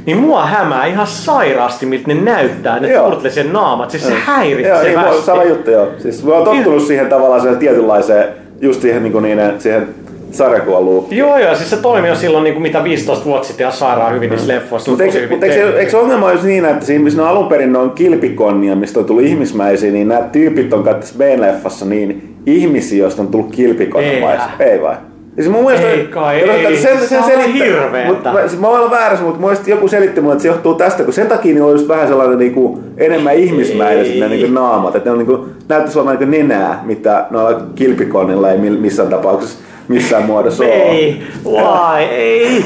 Niin 0.06 0.18
mua 0.18 0.46
hämää 0.46 0.86
ihan 0.86 1.08
sairaasti, 1.08 1.86
miltä 1.86 2.08
ne 2.08 2.14
näyttää, 2.14 2.80
ne 2.80 2.92
Joo. 2.92 3.10
Turtlesien 3.10 3.54
naamat. 3.54 3.92
Siis 3.92 4.04
se 4.04 4.10
Joo, 4.10 4.20
häiritsevästi. 4.26 5.12
niin, 5.12 5.24
sama 5.24 5.44
juttu 5.44 5.72
joo. 5.72 5.88
Siis 5.98 6.24
mä 6.24 6.34
oon 6.34 6.44
tottunut 6.44 6.84
siihen 6.84 7.08
tavallaan 7.08 7.42
siihen 7.42 7.58
tietynlaiseen, 7.58 8.28
just 8.62 8.82
siihen, 8.82 9.04
niin 9.04 9.24
niiden, 9.24 9.62
siihen 9.62 9.88
sarjakuvan 10.32 10.86
luukkiin. 10.86 11.20
Joo, 11.20 11.38
joo, 11.38 11.56
siis 11.56 11.70
se 11.70 11.78
toimi 11.78 12.08
jo 12.08 12.16
silloin 12.16 12.44
niin 12.44 12.54
kuin 12.54 12.64
mitä 12.64 12.84
15 12.84 13.26
vuotta 13.26 13.48
sitten 13.48 13.64
ihan 13.64 13.78
sairaan 13.78 14.14
hyvin 14.14 14.30
niissä 14.30 14.48
leffoissa. 14.48 14.92
Mutta 14.92 15.04
eikö, 15.04 15.28
mut 15.30 15.44
eikö, 15.44 15.80
eikö 15.80 15.92
se 15.92 15.98
ongelma 15.98 16.28
olisi 16.28 16.48
niin, 16.48 16.66
että 16.66 16.86
siinä 16.86 17.04
missä 17.04 17.22
ne 17.22 17.28
alun 17.28 17.48
perin 17.48 17.74
ne 17.74 17.78
on 17.78 17.92
kilpikonnia, 17.92 18.76
mistä 18.76 19.00
on 19.00 19.06
tullut 19.06 19.24
ihmismäisiä, 19.24 19.92
niin 19.92 20.08
nämä 20.08 20.22
tyypit 20.22 20.74
on 20.74 20.84
kai 20.84 20.96
tässä 20.96 21.16
B-leffassa 21.18 21.86
niin 21.86 22.36
ihmisiä, 22.46 23.00
joista 23.00 23.22
on 23.22 23.28
tullut 23.28 23.52
kilpikonnia 23.52 24.12
Ei. 24.60 24.82
vai? 24.82 24.96
Ei 25.38 25.44
vai? 25.44 25.44
Ja 25.44 25.44
siis 25.44 25.50
mun 25.56 25.64
mielestä, 25.66 25.88
Ei 25.90 26.08
kai, 26.08 26.40
Kato, 26.40 26.52
ei. 26.70 26.78
Sen, 26.78 27.00
Se 27.00 27.08
sen 27.08 27.20
on 27.20 27.24
selittää, 27.26 27.66
hirveetä. 27.66 28.32
mä, 28.34 28.48
siis 28.48 28.62
mä 28.62 28.68
olla 28.68 28.92
väärässä, 28.92 29.26
mutta 29.26 29.40
mun 29.42 29.50
mielestä 29.50 29.70
joku 29.70 29.88
selitti 29.88 30.22
mulle, 30.22 30.34
että 30.34 30.42
se 30.42 30.48
johtuu 30.48 30.74
tästä, 30.74 31.04
kun 31.04 31.14
sen 31.14 31.28
takia 31.28 31.54
niillä 31.54 31.68
on 31.68 31.74
just 31.74 31.88
vähän 31.88 32.08
sellainen 32.08 32.38
niinku, 32.38 32.80
enemmän 32.98 33.36
ihmismäiset 33.36 34.20
ne 34.20 34.28
niinku 34.28 34.54
naamat, 34.54 34.96
että 34.96 35.10
ne 35.10 35.12
on 35.12 35.18
niinku, 35.18 35.46
näyttäisi 35.70 36.00
olevan 36.00 36.18
niinku 36.20 36.32
nenää, 36.38 36.82
mitä 36.86 37.26
noilla 37.30 37.62
kilpikonnilla 37.76 38.52
ei 38.52 38.58
mi- 38.58 38.70
missään 38.78 39.10
tapauksessa 39.10 39.58
missään 39.88 40.24
muodossa 40.24 40.64
ole. 40.64 40.74
Ei, 40.74 41.24
why, 41.46 42.04
ei. 42.12 42.66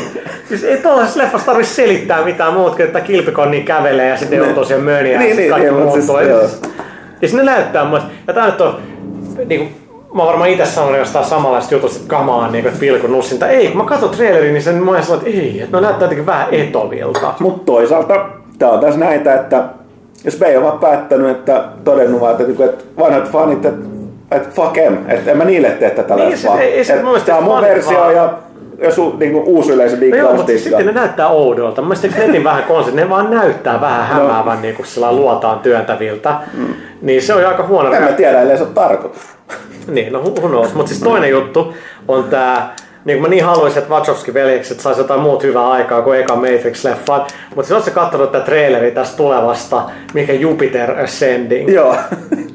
Siis 0.49 0.63
ei 0.63 0.77
tuollaisessa 0.77 1.19
leffassa 1.19 1.45
tarvitse 1.45 1.73
selittää 1.73 2.25
mitään 2.25 2.53
muuta, 2.53 2.75
kuin 2.75 2.85
että 2.85 3.01
kilpikonni 3.01 3.61
kävelee 3.61 4.09
ja 4.09 4.17
sitten 4.17 4.37
joutuu 4.37 4.63
siihen 4.65 4.83
möniä 4.83 5.13
ja 5.13 5.19
Niin, 5.19 5.27
sitten 5.35 5.43
niin, 5.43 5.51
kaikki 5.51 5.71
niin, 5.71 5.83
muut 5.83 5.93
siis. 5.93 6.07
Ja 7.21 7.27
sinne 7.27 7.43
näyttää 7.43 7.89
myös, 7.89 8.03
ja 8.27 8.33
tää 8.33 8.45
nyt 8.45 8.61
on, 8.61 8.75
niin 9.45 9.59
kuin, 9.59 9.69
mä 10.13 10.25
varmaan 10.25 10.49
itse 10.49 10.65
sanonut 10.65 10.97
jostain 10.97 11.25
samanlaista 11.25 11.73
jutusta, 11.73 11.97
että 11.97 12.09
kamaan, 12.09 12.51
niin 12.51 12.63
kuin, 12.63 12.69
että 12.73 12.79
pilkun 12.79 13.11
nussinta. 13.11 13.47
Ei, 13.47 13.67
kun 13.67 13.77
mä 13.77 13.83
katson 13.89 14.09
trailerin, 14.09 14.53
niin 14.53 14.63
sen 14.63 14.75
mä 14.83 15.01
sellainen, 15.01 15.29
että 15.33 15.41
ei, 15.41 15.61
että 15.61 15.77
ne 15.77 15.81
näyttää 15.81 16.05
jotenkin 16.05 16.25
vähän 16.25 16.47
etovilta. 16.51 17.33
Mutta 17.39 17.65
toisaalta 17.65 18.25
tämä 18.59 18.71
on 18.71 18.79
tässä 18.79 18.99
näitä, 18.99 19.33
että 19.33 19.63
jos 20.25 20.35
Bay 20.35 20.55
on 20.57 20.79
päättänyt, 20.79 21.29
että 21.31 21.63
todennut 21.83 22.21
vaan, 22.21 22.31
että, 22.31 22.43
niinku, 22.43 22.63
että 22.63 22.83
vanhat 22.99 23.31
fanit, 23.31 23.65
että, 23.65 23.85
että 24.31 24.49
fuck 24.49 24.77
em, 24.77 24.97
että 25.07 25.31
en 25.31 25.37
mä 25.37 25.45
niille 25.45 25.69
tee 25.69 25.89
tätä 25.89 26.15
Niin, 26.15 26.29
leffaa. 26.29 26.57
se- 26.57 26.63
ei 26.63 26.83
se 26.83 27.03
Tää 27.25 27.37
on 27.37 27.43
mun 27.43 27.61
versio 27.61 27.99
vaan. 27.99 28.15
ja 28.15 28.33
jos 28.81 28.97
u, 28.97 29.15
niinku, 29.19 29.43
uusi 29.45 29.71
yleisö 29.71 29.95
No 29.95 30.01
diikkaa, 30.01 30.19
joo, 30.23 30.33
mutta 30.33 30.47
siis 30.47 30.63
sitten 30.63 30.85
ne 30.85 30.91
näyttää 30.91 31.27
oudolta. 31.27 31.81
Mun 31.81 31.87
mielestä 31.89 32.19
netin 32.25 32.43
vähän 32.43 32.63
konsepti, 32.63 33.01
ne 33.01 33.09
vaan 33.09 33.29
näyttää 33.29 33.81
vähän 33.81 34.07
hämäävän 34.07 34.61
niin 34.61 34.75
kuin 34.75 34.85
sillä 34.85 35.11
luotaan 35.11 35.59
työntäviltä. 35.59 36.33
Mm. 36.57 36.65
Niin 37.01 37.21
se 37.21 37.33
on 37.33 37.45
aika 37.45 37.67
huono. 37.67 37.91
En 37.93 38.01
mä 38.03 38.07
tiedä, 38.11 38.41
ellei 38.41 38.57
se 38.57 38.63
ole 38.63 38.71
tarkoitus. 38.73 39.21
Niin, 39.87 40.13
no 40.13 40.19
who 40.19 40.49
knows. 40.49 40.73
Mutta 40.73 40.89
siis 40.89 41.03
toinen 41.03 41.29
juttu 41.29 41.73
on 42.07 42.23
tää, 42.23 42.75
niin 43.05 43.17
kuin 43.17 43.21
mä 43.21 43.27
niin 43.27 43.43
haluaisin, 43.43 43.79
että 43.79 43.93
Wachowski 43.93 44.33
veljekset 44.33 44.79
saisi 44.79 45.01
jotain 45.01 45.19
muut 45.19 45.43
hyvää 45.43 45.69
aikaa 45.69 46.01
kuin 46.01 46.19
eka 46.19 46.35
Matrix-leffan. 46.35 47.27
Mutta 47.55 47.67
siis 47.67 47.71
ootko 47.71 47.91
katsonut 48.01 48.31
tätä 48.31 48.45
traileri 48.45 48.91
tästä 48.91 49.17
tulevasta, 49.17 49.83
mikä 50.13 50.33
Jupiter 50.33 50.99
Ascending? 50.99 51.73
Joo. 51.73 51.95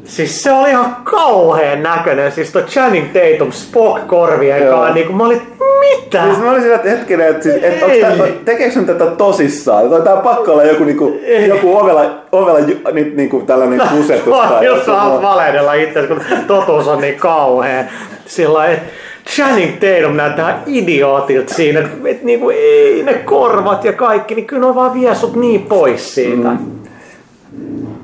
Siis 0.05 0.43
se 0.43 0.53
oli 0.53 0.71
ihan 0.71 0.97
kauheen 1.05 1.83
näköinen. 1.83 2.33
Siis 2.33 2.53
toi 2.53 2.63
Channing 2.63 3.07
Tatum 3.13 3.53
Spock 3.53 4.07
korvien 4.07 4.69
kanssa, 4.69 4.95
niin 4.95 5.07
kuin 5.07 5.17
mä 5.17 5.25
olin, 5.25 5.43
mitä? 5.81 6.25
Siis 6.25 6.39
mä 6.39 6.51
olin 6.51 6.73
että 6.73 6.89
hetkinen, 6.89 7.29
että 7.29 7.43
siis, 7.43 7.55
et, 7.63 7.83
onks 7.83 7.97
tää, 7.99 8.13
tekeekö 8.45 8.79
nyt 8.79 8.87
tätä 8.87 9.07
tosissaan? 9.07 10.03
Tää 10.05 10.15
on 10.15 10.23
pakko 10.23 10.53
olla 10.53 10.65
joku, 10.65 10.85
niinku, 10.85 11.21
Ei. 11.23 11.49
joku 11.49 11.77
ovela, 11.79 12.25
ovela 12.33 12.59
ju, 12.59 12.77
nyt, 12.93 13.17
niinku, 13.17 13.41
tällainen 13.41 13.83
kusetus. 13.97 14.35
Jos 14.63 14.87
sä 14.87 14.93
haluat 14.93 15.23
valehdella 15.23 15.75
itse, 15.75 16.07
kun 16.07 16.21
totuus 16.47 16.89
on 16.89 17.01
niin 17.01 17.17
kauhea. 17.17 17.85
Sillä 18.27 18.67
että 18.67 18.89
Channing 19.27 19.73
Tatum 19.73 20.17
näyttää 20.17 20.63
idiootilta 20.67 21.55
siinä, 21.55 21.81
että 21.81 22.09
et 22.09 22.23
niinku, 22.23 22.51
ei 22.51 23.03
ne 23.03 23.15
korvat 23.15 23.85
ja 23.85 23.93
kaikki, 23.93 24.35
niin 24.35 24.47
kyllä 24.47 24.69
ne 24.69 24.75
vaan 24.75 24.95
vie 24.95 25.15
sut 25.15 25.37
niin 25.37 25.63
pois 25.63 26.15
siitä. 26.15 26.49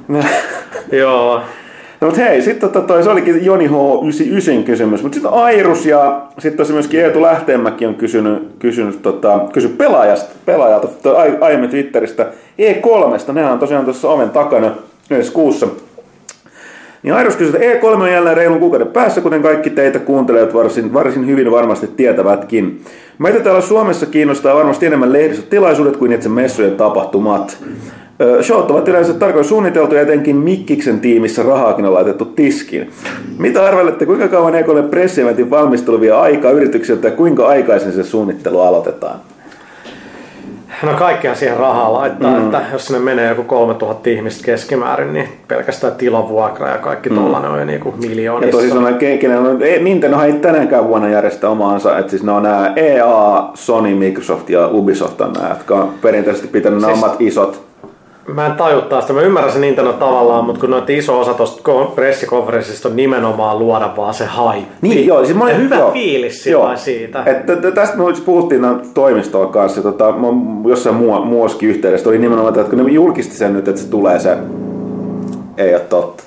Mm. 0.09 0.17
Joo. 0.93 1.41
No 2.01 2.07
mutta 2.07 2.23
hei, 2.23 2.43
sitten 2.43 2.71
tota, 2.71 2.87
toi, 2.87 3.03
se 3.03 3.11
olikin 3.11 3.45
Joni 3.45 3.69
H99 3.69 4.63
kysymys, 4.65 5.03
mutta 5.03 5.15
sitten 5.15 5.33
Airus 5.33 5.87
ja 5.87 6.23
sitten 6.39 6.67
myöskin 6.73 7.01
Eetu 7.01 7.23
Lähteenmäki 7.23 7.87
on 7.87 7.95
kysynyt, 7.95 8.49
kysynyt 8.59 9.03
tota, 9.03 9.41
kysy 9.53 9.69
pelaajasta, 9.69 10.35
pelaajalta 10.47 10.89
toi 10.89 11.39
aiemmin 11.41 11.71
Twitteristä 11.71 12.27
E3, 12.59 13.33
nehän 13.33 13.53
on 13.53 13.59
tosiaan 13.59 13.85
tuossa 13.85 14.09
oven 14.09 14.31
takana 14.31 14.71
yhdessä 15.11 15.33
kuussa. 15.33 15.69
Niin 17.03 17.15
Airus 17.15 17.37
kysyy, 17.37 17.57
että 17.57 17.89
E3 17.89 18.03
on 18.03 18.13
jälleen 18.13 18.37
reilun 18.37 18.59
kuukauden 18.59 18.87
päässä, 18.87 19.21
kuten 19.21 19.43
kaikki 19.43 19.71
teitä 19.71 19.99
kuuntelijat 19.99 20.55
varsin, 20.55 20.95
varsin 20.95 21.27
hyvin 21.27 21.51
varmasti 21.51 21.87
tietävätkin. 21.87 22.85
Meitä 23.19 23.41
täällä 23.41 23.61
Suomessa 23.61 24.07
kiinnostaa 24.07 24.57
varmasti 24.57 24.87
enemmän 24.87 25.13
lehdistötilaisuudet 25.13 25.97
kuin 25.97 26.13
itse 26.13 26.29
messujen 26.29 26.77
tapahtumat. 26.77 27.59
Showt 28.43 28.71
ovat 28.71 28.89
yleensä 28.89 29.13
tarkoin 29.13 29.45
suunniteltu 29.45 29.95
ja 29.95 30.01
etenkin 30.01 30.37
Mikkiksen 30.37 31.01
tiimissä 31.01 31.43
rahaakin 31.43 31.85
on 31.85 31.95
laitettu 31.95 32.25
tiskiin. 32.25 32.91
Mitä 33.39 33.65
arvelette, 33.65 34.07
kuinka 34.07 34.29
kauan 34.29 34.55
EKlle 34.55 34.83
pressieventin 34.83 35.51
valmistelu 35.51 36.01
vie 36.01 36.13
aikaa 36.13 36.51
yrityksiltä 36.51 37.09
ja 37.09 37.15
kuinka 37.15 37.47
aikaisin 37.49 37.93
se 37.93 38.03
suunnittelu 38.03 38.61
aloitetaan? 38.61 39.21
No 40.83 40.95
kaikkea 40.95 41.35
siihen 41.35 41.57
rahaa 41.57 41.93
laittaa, 41.93 42.31
mm. 42.31 42.45
että 42.45 42.63
jos 42.73 42.87
sinne 42.87 43.01
menee 43.01 43.29
joku 43.29 43.43
3000 43.43 44.11
ihmistä 44.11 44.45
keskimäärin, 44.45 45.13
niin 45.13 45.29
pelkästään 45.49 45.95
tilavuokra 45.95 46.69
ja 46.69 46.79
kaikki 46.79 47.11
mm. 47.11 47.17
tollanen 47.17 47.51
on 47.51 47.59
jo 47.59 47.65
niinku 47.65 47.95
miljoonissa. 48.03 48.57
Ja 48.57 48.63
tosi 48.63 48.69
sanoen, 48.69 49.19
kenen 49.19 49.39
on, 49.39 49.63
ei, 49.63 49.83
Nintendohan 49.83 50.27
ei 50.27 50.33
tänäänkään 50.33 50.89
vuonna 50.89 51.09
järjestä 51.09 51.49
omaansa, 51.49 51.99
että 51.99 52.11
siis 52.11 52.23
ne 52.23 52.33
on 52.33 52.43
nämä 52.43 52.73
EA, 52.77 53.51
Sony, 53.55 53.95
Microsoft 53.95 54.51
ja 54.51 54.69
Ubisoft 54.69 55.21
on 55.21 55.33
nämä, 55.33 55.49
jotka 55.49 55.75
on 55.75 55.95
perinteisesti 56.03 56.49
pitänyt 56.49 56.81
siis, 56.81 56.93
nämä 56.93 57.05
omat 57.05 57.21
isot 57.21 57.70
Mä 58.35 58.47
en 58.47 58.53
tajuttaa 58.53 59.01
sitä. 59.01 59.13
Mä 59.13 59.21
ymmärrän 59.21 59.53
sen 59.53 59.61
Nintendo 59.61 59.93
tavallaan, 59.93 60.45
mutta 60.45 60.61
kun 60.61 60.71
noita 60.71 60.93
iso 60.93 61.21
osa 61.21 61.35
tuosta 61.35 61.63
pressikonferenssista 61.95 62.89
on 62.89 62.97
nimenomaan 62.97 63.59
luoda 63.59 63.93
vaan 63.97 64.15
se 64.15 64.25
hype. 64.25 64.67
Niin, 64.81 65.07
joo. 65.07 65.25
Siis 65.25 65.39
mä 65.39 65.45
olin, 65.45 65.57
hyvä 65.57 65.77
joo, 65.77 65.93
fiilis 65.93 66.47
joo. 66.47 66.77
siitä. 66.77 67.23
Että 67.27 67.57
tästä 67.73 67.97
me 67.97 68.05
puhuttiin 68.25 68.63
toimistolla 68.95 69.47
kanssa. 69.47 69.83
Tota, 69.83 70.15
jossain 70.69 70.97
muu, 70.97 71.25
muuskin 71.25 71.69
yhteydessä 71.69 72.09
oli 72.09 72.19
nimenomaan, 72.19 72.61
että 72.61 72.77
kun 72.77 72.85
ne 72.85 72.93
julkisti 72.93 73.35
sen 73.35 73.53
nyt, 73.53 73.69
että 73.69 73.81
se 73.81 73.91
tulee 73.91 74.19
se... 74.19 74.37
Ei 75.59 75.75
ole 75.75 75.81
totta. 75.81 76.23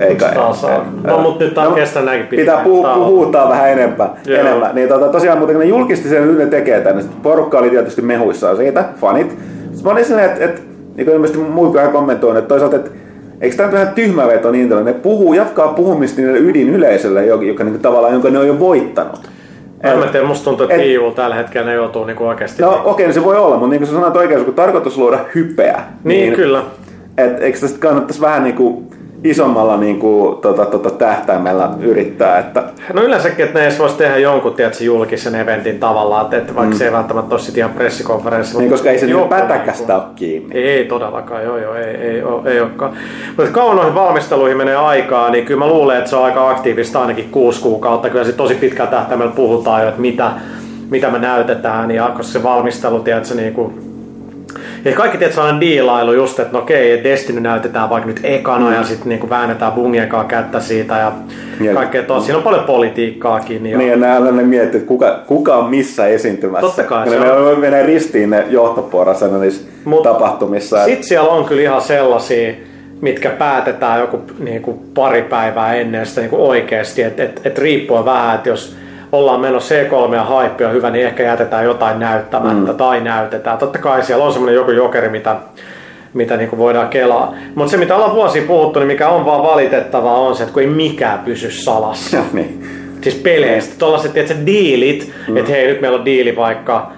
Eikä, 0.00 0.28
taas 0.28 0.64
ei, 0.64 0.70
on. 0.70 0.86
No, 1.04 1.18
mutta 1.18 1.44
nyt 1.44 1.58
on 1.58 1.64
no, 1.64 1.70
kestää 1.70 2.02
näinkin 2.02 2.26
pitkään. 2.26 2.58
Pitää 2.58 2.64
puhu, 2.64 3.04
puhutaan 3.04 3.48
vähän 3.48 3.70
enempää. 3.70 4.16
enemmän. 4.28 4.74
Niin, 4.74 4.88
tota, 4.88 5.08
tosiaan, 5.08 5.38
mutta 5.38 5.52
kun 5.52 5.60
ne 5.60 5.68
julkisti 5.68 6.08
sen, 6.08 6.28
nyt 6.28 6.38
ne 6.38 6.46
tekee 6.46 6.80
tänne. 6.80 7.04
Porukka 7.22 7.58
oli 7.58 7.70
tietysti 7.70 8.02
mehuissaan 8.02 8.56
siitä, 8.56 8.84
fanit. 9.00 9.30
Sitten 9.30 9.84
mä 9.84 9.90
olin 9.90 10.04
silleen, 10.04 10.30
että, 10.30 10.44
että 10.44 10.60
niin 11.00 11.06
kuin 11.06 11.14
ilmeisesti 11.14 11.42
muut 11.42 11.74
vähän 11.74 11.92
kommentoin, 11.92 12.36
että 12.36 12.48
toisaalta, 12.48 12.76
että 12.76 12.90
eikö 13.40 13.56
tämä 13.56 13.72
vähän 13.72 13.94
tyhmä 13.94 14.26
veto 14.26 14.50
niin, 14.50 14.72
että 14.72 14.84
ne 14.84 14.92
puhuu, 14.92 15.34
jatkaa 15.34 15.68
puhumista 15.68 16.20
niille 16.20 16.38
ydinyleisölle, 16.38 17.26
joka, 17.26 17.44
joka 17.44 17.64
niin 17.64 17.80
tavallaan, 17.80 18.12
jonka 18.12 18.30
ne 18.30 18.38
on 18.38 18.46
jo 18.46 18.58
voittanut. 18.58 19.30
Mä 19.82 19.90
en 19.90 20.08
tiedä, 20.12 20.26
musta 20.26 20.44
tuntuu, 20.44 20.64
että 20.64 20.76
et, 20.76 21.14
tällä 21.14 21.34
hetkellä 21.34 21.66
ne 21.66 21.74
joutuu 21.74 22.04
niinku 22.04 22.24
oikeasti... 22.24 22.62
No 22.62 22.82
okei, 22.84 23.04
okay, 23.04 23.12
se 23.12 23.24
voi 23.24 23.36
olla, 23.36 23.56
mutta 23.56 23.70
niin 23.70 23.80
kuin 23.80 23.88
sä 23.88 23.94
sanoit 23.94 24.16
oikein, 24.16 24.44
kun 24.44 24.54
tarkoitus 24.54 24.98
luoda 24.98 25.18
hypeä. 25.34 25.82
Niin, 26.04 26.20
niin 26.20 26.32
kyllä. 26.32 26.62
Et, 27.18 27.42
eikö 27.42 27.58
tästä 27.58 27.78
kannattaisi 27.80 28.20
vähän 28.20 28.44
niin 28.44 28.56
kuin 28.56 28.90
isommalla 29.24 29.76
niin 29.76 29.98
kuin, 29.98 30.40
tota, 30.40 30.66
tota, 30.66 30.90
tähtäimellä 30.90 31.70
yrittää. 31.80 32.38
Että... 32.38 32.64
No 32.92 33.02
yleensäkin, 33.02 33.44
että 33.44 33.58
ne 33.58 33.64
edes 33.64 33.78
voisi 33.78 33.96
tehdä 33.96 34.18
jonkun 34.18 34.54
tiedätkö, 34.54 34.84
julkisen 34.84 35.34
eventin 35.34 35.78
tavallaan, 35.78 36.34
että 36.34 36.54
vaikka 36.54 36.74
mm. 36.74 36.78
se 36.78 36.84
ei 36.84 36.92
välttämättä 36.92 37.34
ole 37.34 37.42
ihan 37.56 37.70
pressikonferenssi. 37.70 38.58
Niin, 38.58 38.70
koska 38.70 38.90
ei 38.90 38.98
se 38.98 39.06
niin 39.06 39.28
pätäkästä 39.28 39.96
ole 39.96 40.04
kiinni. 40.16 40.54
Ei, 40.54 40.68
ei 40.68 40.84
todellakaan, 40.84 41.44
joo 41.44 41.58
joo, 41.58 41.74
ei, 41.74 41.96
ei, 41.96 42.22
ole, 42.22 42.50
ei 42.50 42.60
olekaan. 42.60 42.92
Mutta 43.36 43.52
kauan 43.52 43.76
noihin 43.76 43.94
valmisteluihin 43.94 44.56
menee 44.56 44.76
aikaa, 44.76 45.30
niin 45.30 45.44
kyllä 45.44 45.58
mä 45.58 45.68
luulen, 45.68 45.98
että 45.98 46.10
se 46.10 46.16
on 46.16 46.24
aika 46.24 46.50
aktiivista 46.50 47.00
ainakin 47.00 47.28
kuusi 47.30 47.62
kuukautta. 47.62 48.10
Kyllä 48.10 48.24
se 48.24 48.32
tosi 48.32 48.54
pitkällä 48.54 48.90
tähtäimellä 48.90 49.32
puhutaan 49.32 49.82
jo, 49.82 49.88
että 49.88 50.00
mitä, 50.00 50.30
mitä 50.90 51.10
me 51.10 51.18
näytetään, 51.18 51.90
ja 51.90 52.10
koska 52.16 52.32
se 52.32 52.42
valmistelu, 52.42 53.00
tiedätkö, 53.00 53.34
niin 53.34 53.54
kuin 53.54 53.89
ja 54.84 54.92
kaikki 54.92 55.18
tietysti 55.18 55.34
sellainen 55.34 55.60
diilailu 55.60 56.12
just, 56.12 56.38
että 56.38 56.52
no 56.52 56.58
okei, 56.58 57.04
Destiny 57.04 57.40
näytetään 57.40 57.90
vaikka 57.90 58.08
nyt 58.08 58.20
ekana 58.22 58.66
mm. 58.66 58.74
ja 58.74 58.84
sitten 58.84 59.08
niinku 59.08 59.30
väännetään 59.30 59.72
bungiekaan 59.72 60.26
kättä 60.26 60.60
siitä 60.60 60.96
ja, 60.98 61.12
ja 61.60 61.74
kaikkea 61.74 62.02
tossa. 62.02 62.26
Siinä 62.26 62.38
on 62.38 62.42
paljon 62.42 62.64
politiikkaakin. 62.64 63.66
Ja... 63.66 63.78
Niin 63.78 63.90
ja 63.90 63.96
näillä 63.96 64.32
ne 64.32 64.42
miettii, 64.42 64.80
että 64.80 64.88
kuka, 64.88 65.20
kuka 65.26 65.56
on 65.56 65.70
missä 65.70 66.06
esiintymässä. 66.06 66.66
Totta 66.66 66.84
kai. 66.84 67.14
Ja 67.14 67.20
ne 67.20 67.32
on... 67.32 67.60
menee 67.60 67.86
ristiin 67.86 68.30
ne 68.30 68.46
johtoporrasena 68.48 69.38
niissä 69.38 69.62
Mut 69.84 70.02
tapahtumissa. 70.02 70.84
Sitten 70.84 71.04
siellä 71.04 71.30
on 71.30 71.44
kyllä 71.44 71.62
ihan 71.62 71.82
sellaisia, 71.82 72.54
mitkä 73.00 73.30
päätetään 73.30 74.00
joku 74.00 74.20
niin 74.38 74.62
kuin 74.62 74.78
pari 74.94 75.22
päivää 75.22 75.74
ennen 75.74 76.06
sitä 76.06 76.20
niin 76.20 76.30
kuin 76.30 76.42
oikeasti, 76.42 77.02
että 77.02 77.22
et, 77.22 77.40
et 77.44 77.58
riippuen 77.58 78.04
vähän, 78.04 78.34
että 78.34 78.48
jos 78.48 78.76
ollaan 79.12 79.40
menossa 79.40 79.74
C3 79.74 80.14
ja 80.14 80.24
hype 80.24 80.66
on 80.66 80.72
hyvä, 80.72 80.90
niin 80.90 81.06
ehkä 81.06 81.22
jätetään 81.22 81.64
jotain 81.64 81.98
näyttämättä 81.98 82.72
mm. 82.72 82.78
tai 82.78 83.00
näytetään. 83.00 83.58
Totta 83.58 83.78
kai 83.78 84.02
siellä 84.02 84.24
on 84.24 84.32
semmoinen 84.32 84.54
joku 84.54 84.70
jokeri, 84.70 85.08
mitä, 85.08 85.36
mitä 86.14 86.36
niin 86.36 86.48
kuin 86.48 86.58
voidaan 86.58 86.88
kelaa. 86.88 87.34
Mutta 87.54 87.70
se, 87.70 87.76
mitä 87.76 87.96
ollaan 87.96 88.14
vuosia 88.14 88.42
puhuttu, 88.46 88.78
niin 88.78 88.86
mikä 88.86 89.08
on 89.08 89.24
vaan 89.24 89.42
valitettavaa, 89.42 90.18
on 90.18 90.36
se, 90.36 90.42
että 90.42 90.52
kun 90.52 90.62
ei 90.62 90.68
mikään 90.68 91.18
pysy 91.18 91.50
salassa. 91.50 92.16
Ja, 92.16 92.22
niin. 92.32 92.64
Siis 93.00 93.14
peleistä. 93.14 93.74
Tuollaiset, 93.78 94.16
että 94.16 94.34
diilit, 94.46 95.12
mm. 95.28 95.36
että 95.36 95.50
hei, 95.50 95.66
nyt 95.66 95.80
meillä 95.80 95.98
on 95.98 96.04
diili 96.04 96.36
vaikka 96.36 96.92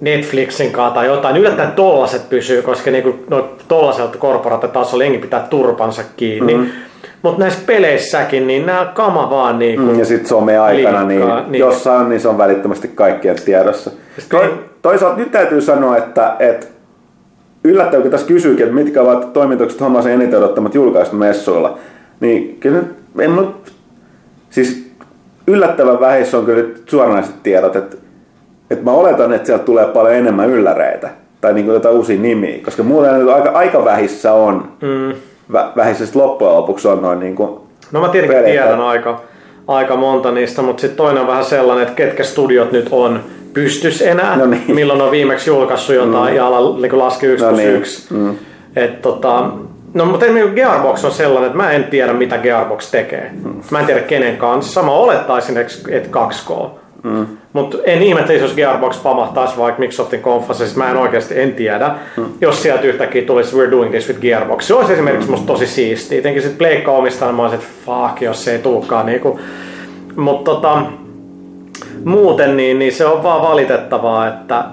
Netflixin 0.00 0.72
kanssa 0.72 0.94
tai 0.94 1.06
jotain. 1.06 1.36
Yllättäen 1.36 1.72
tollaset 1.72 2.28
pysyy, 2.28 2.62
koska 2.62 2.90
niinku, 2.90 3.24
no, 3.30 3.48
tollaselta 3.68 4.18
korporaattitasolla 4.18 5.04
jengi 5.04 5.18
pitää 5.18 5.40
turpansa 5.40 6.02
kiinni. 6.16 6.54
Mm-hmm. 6.54 6.89
Mutta 7.22 7.40
näissä 7.40 7.60
peleissäkin, 7.66 8.46
niin 8.46 8.66
nämä 8.66 8.92
kama 8.94 9.30
vaan 9.30 9.58
niin 9.58 9.80
mm, 9.80 9.98
Ja 9.98 10.04
sitten 10.04 10.28
some-aikana, 10.28 11.04
niin, 11.04 11.22
niin 11.48 11.60
jossain 11.60 12.08
niin 12.08 12.20
se 12.20 12.28
on 12.28 12.38
välittömästi 12.38 12.88
kaikkien 12.88 13.36
tiedossa. 13.44 13.90
Toi, 14.28 14.46
niin- 14.46 14.58
toisaalta 14.82 15.16
nyt 15.16 15.30
täytyy 15.30 15.60
sanoa, 15.60 15.96
että, 15.96 16.36
että 16.38 16.66
yllättävää, 17.64 18.02
kun 18.02 18.10
tässä 18.10 18.26
kysyykin, 18.26 18.64
että 18.64 18.74
mitkä 18.74 19.02
ovat 19.02 19.32
toimitukset 19.32 19.80
hommasen 19.80 20.12
eniten 20.12 20.38
odottamat 20.38 20.74
julkaistu 20.74 21.16
messuilla, 21.16 21.78
niin 22.20 22.56
kyllä 22.60 22.82
en 23.18 23.30
mä, 23.30 23.42
siis 24.50 24.90
yllättävän 25.46 26.00
vähissä 26.00 26.38
on 26.38 26.44
kyllä 26.44 26.68
suoranaiset 26.86 27.34
tiedot, 27.42 27.76
että, 27.76 27.96
että 28.70 28.84
mä 28.84 28.90
oletan, 28.90 29.32
että 29.32 29.46
sieltä 29.46 29.64
tulee 29.64 29.86
paljon 29.86 30.14
enemmän 30.14 30.50
ylläreitä 30.50 31.10
tai 31.40 31.52
niin 31.52 31.64
kuin 31.64 31.74
jotain 31.74 31.94
uusia 31.94 32.20
nimiä, 32.20 32.58
koska 32.64 32.82
muuten 32.82 33.28
aika, 33.28 33.50
aika 33.50 33.84
vähissä 33.84 34.32
on. 34.32 34.68
Mm 34.82 35.14
vähissä 35.52 36.18
loppujen 36.18 36.54
lopuksi 36.54 36.88
on 36.88 37.02
noin 37.02 37.18
niin 37.18 37.36
kuin 37.36 37.60
No 37.92 38.00
mä 38.00 38.08
tietenkin 38.08 38.44
tiedän 38.44 38.80
aika, 38.80 39.20
aika 39.68 39.96
monta 39.96 40.30
niistä, 40.30 40.62
mutta 40.62 40.80
sitten 40.80 40.96
toinen 40.96 41.20
on 41.20 41.26
vähän 41.26 41.44
sellainen, 41.44 41.82
että 41.82 41.94
ketkä 41.94 42.24
studiot 42.24 42.72
nyt 42.72 42.88
on 42.90 43.20
pystys 43.52 44.02
enää, 44.02 44.36
no 44.36 44.46
niin. 44.46 44.64
milloin 44.74 45.02
on 45.02 45.10
viimeksi 45.10 45.50
julkaissut 45.50 45.96
jotain 45.96 46.32
mm. 46.32 46.36
ja 46.36 46.46
ala 46.46 46.80
niin 46.80 46.98
laski 46.98 47.26
1 47.26 47.46
no 47.46 47.52
niin. 47.52 47.68
1. 47.68 48.14
Mm. 48.14 48.36
Et, 48.76 49.02
tota, 49.02 49.50
no 49.94 50.04
mutta 50.04 50.26
Gearbox 50.54 51.04
on 51.04 51.12
sellainen, 51.12 51.46
että 51.46 51.56
mä 51.56 51.70
en 51.70 51.84
tiedä 51.84 52.12
mitä 52.12 52.38
Gearbox 52.38 52.90
tekee. 52.90 53.30
Mm. 53.44 53.54
Mä 53.70 53.80
en 53.80 53.86
tiedä 53.86 54.00
kenen 54.00 54.36
kanssa. 54.36 54.82
Mä 54.82 54.90
olettaisin, 54.90 55.58
että 55.90 56.08
2K. 56.12 56.70
Mm. 57.02 57.26
Mutta 57.52 57.78
en 57.84 58.02
ihmettelisi, 58.02 58.44
jos 58.44 58.54
Gearbox 58.54 59.02
pamahtaisi 59.02 59.58
vaikka 59.58 59.80
Microsoftin 59.80 60.22
konfassa, 60.22 60.64
siis 60.64 60.76
mä 60.76 60.90
en 60.90 60.96
oikeasti 60.96 61.40
en 61.40 61.54
tiedä. 61.54 61.94
Mm. 62.16 62.24
Jos 62.40 62.62
sieltä 62.62 62.82
yhtäkkiä 62.82 63.22
tulisi 63.22 63.56
We're 63.56 63.70
doing 63.70 63.90
this 63.90 64.08
with 64.08 64.20
Gearbox. 64.20 64.64
Se 64.64 64.74
olisi 64.74 64.92
esimerkiksi 64.92 65.28
mm. 65.28 65.30
musta 65.30 65.46
tosi 65.46 65.66
siisti. 65.66 66.18
Etenkin 66.18 66.42
sitten 66.42 66.58
Pleikka 66.58 66.92
omistaa, 66.92 67.32
mä 67.32 67.42
olisin, 67.42 67.58
että 67.58 67.70
fuck, 67.86 68.22
jos 68.22 68.44
se 68.44 68.52
ei 68.52 68.58
tulekaan. 68.58 69.06
Niinku. 69.06 69.40
Mutta 70.16 70.50
tota, 70.50 70.82
muuten 72.04 72.56
niin, 72.56 72.78
niin 72.78 72.92
se 72.92 73.06
on 73.06 73.22
vaan 73.22 73.42
valitettavaa, 73.42 74.28
että 74.28 74.64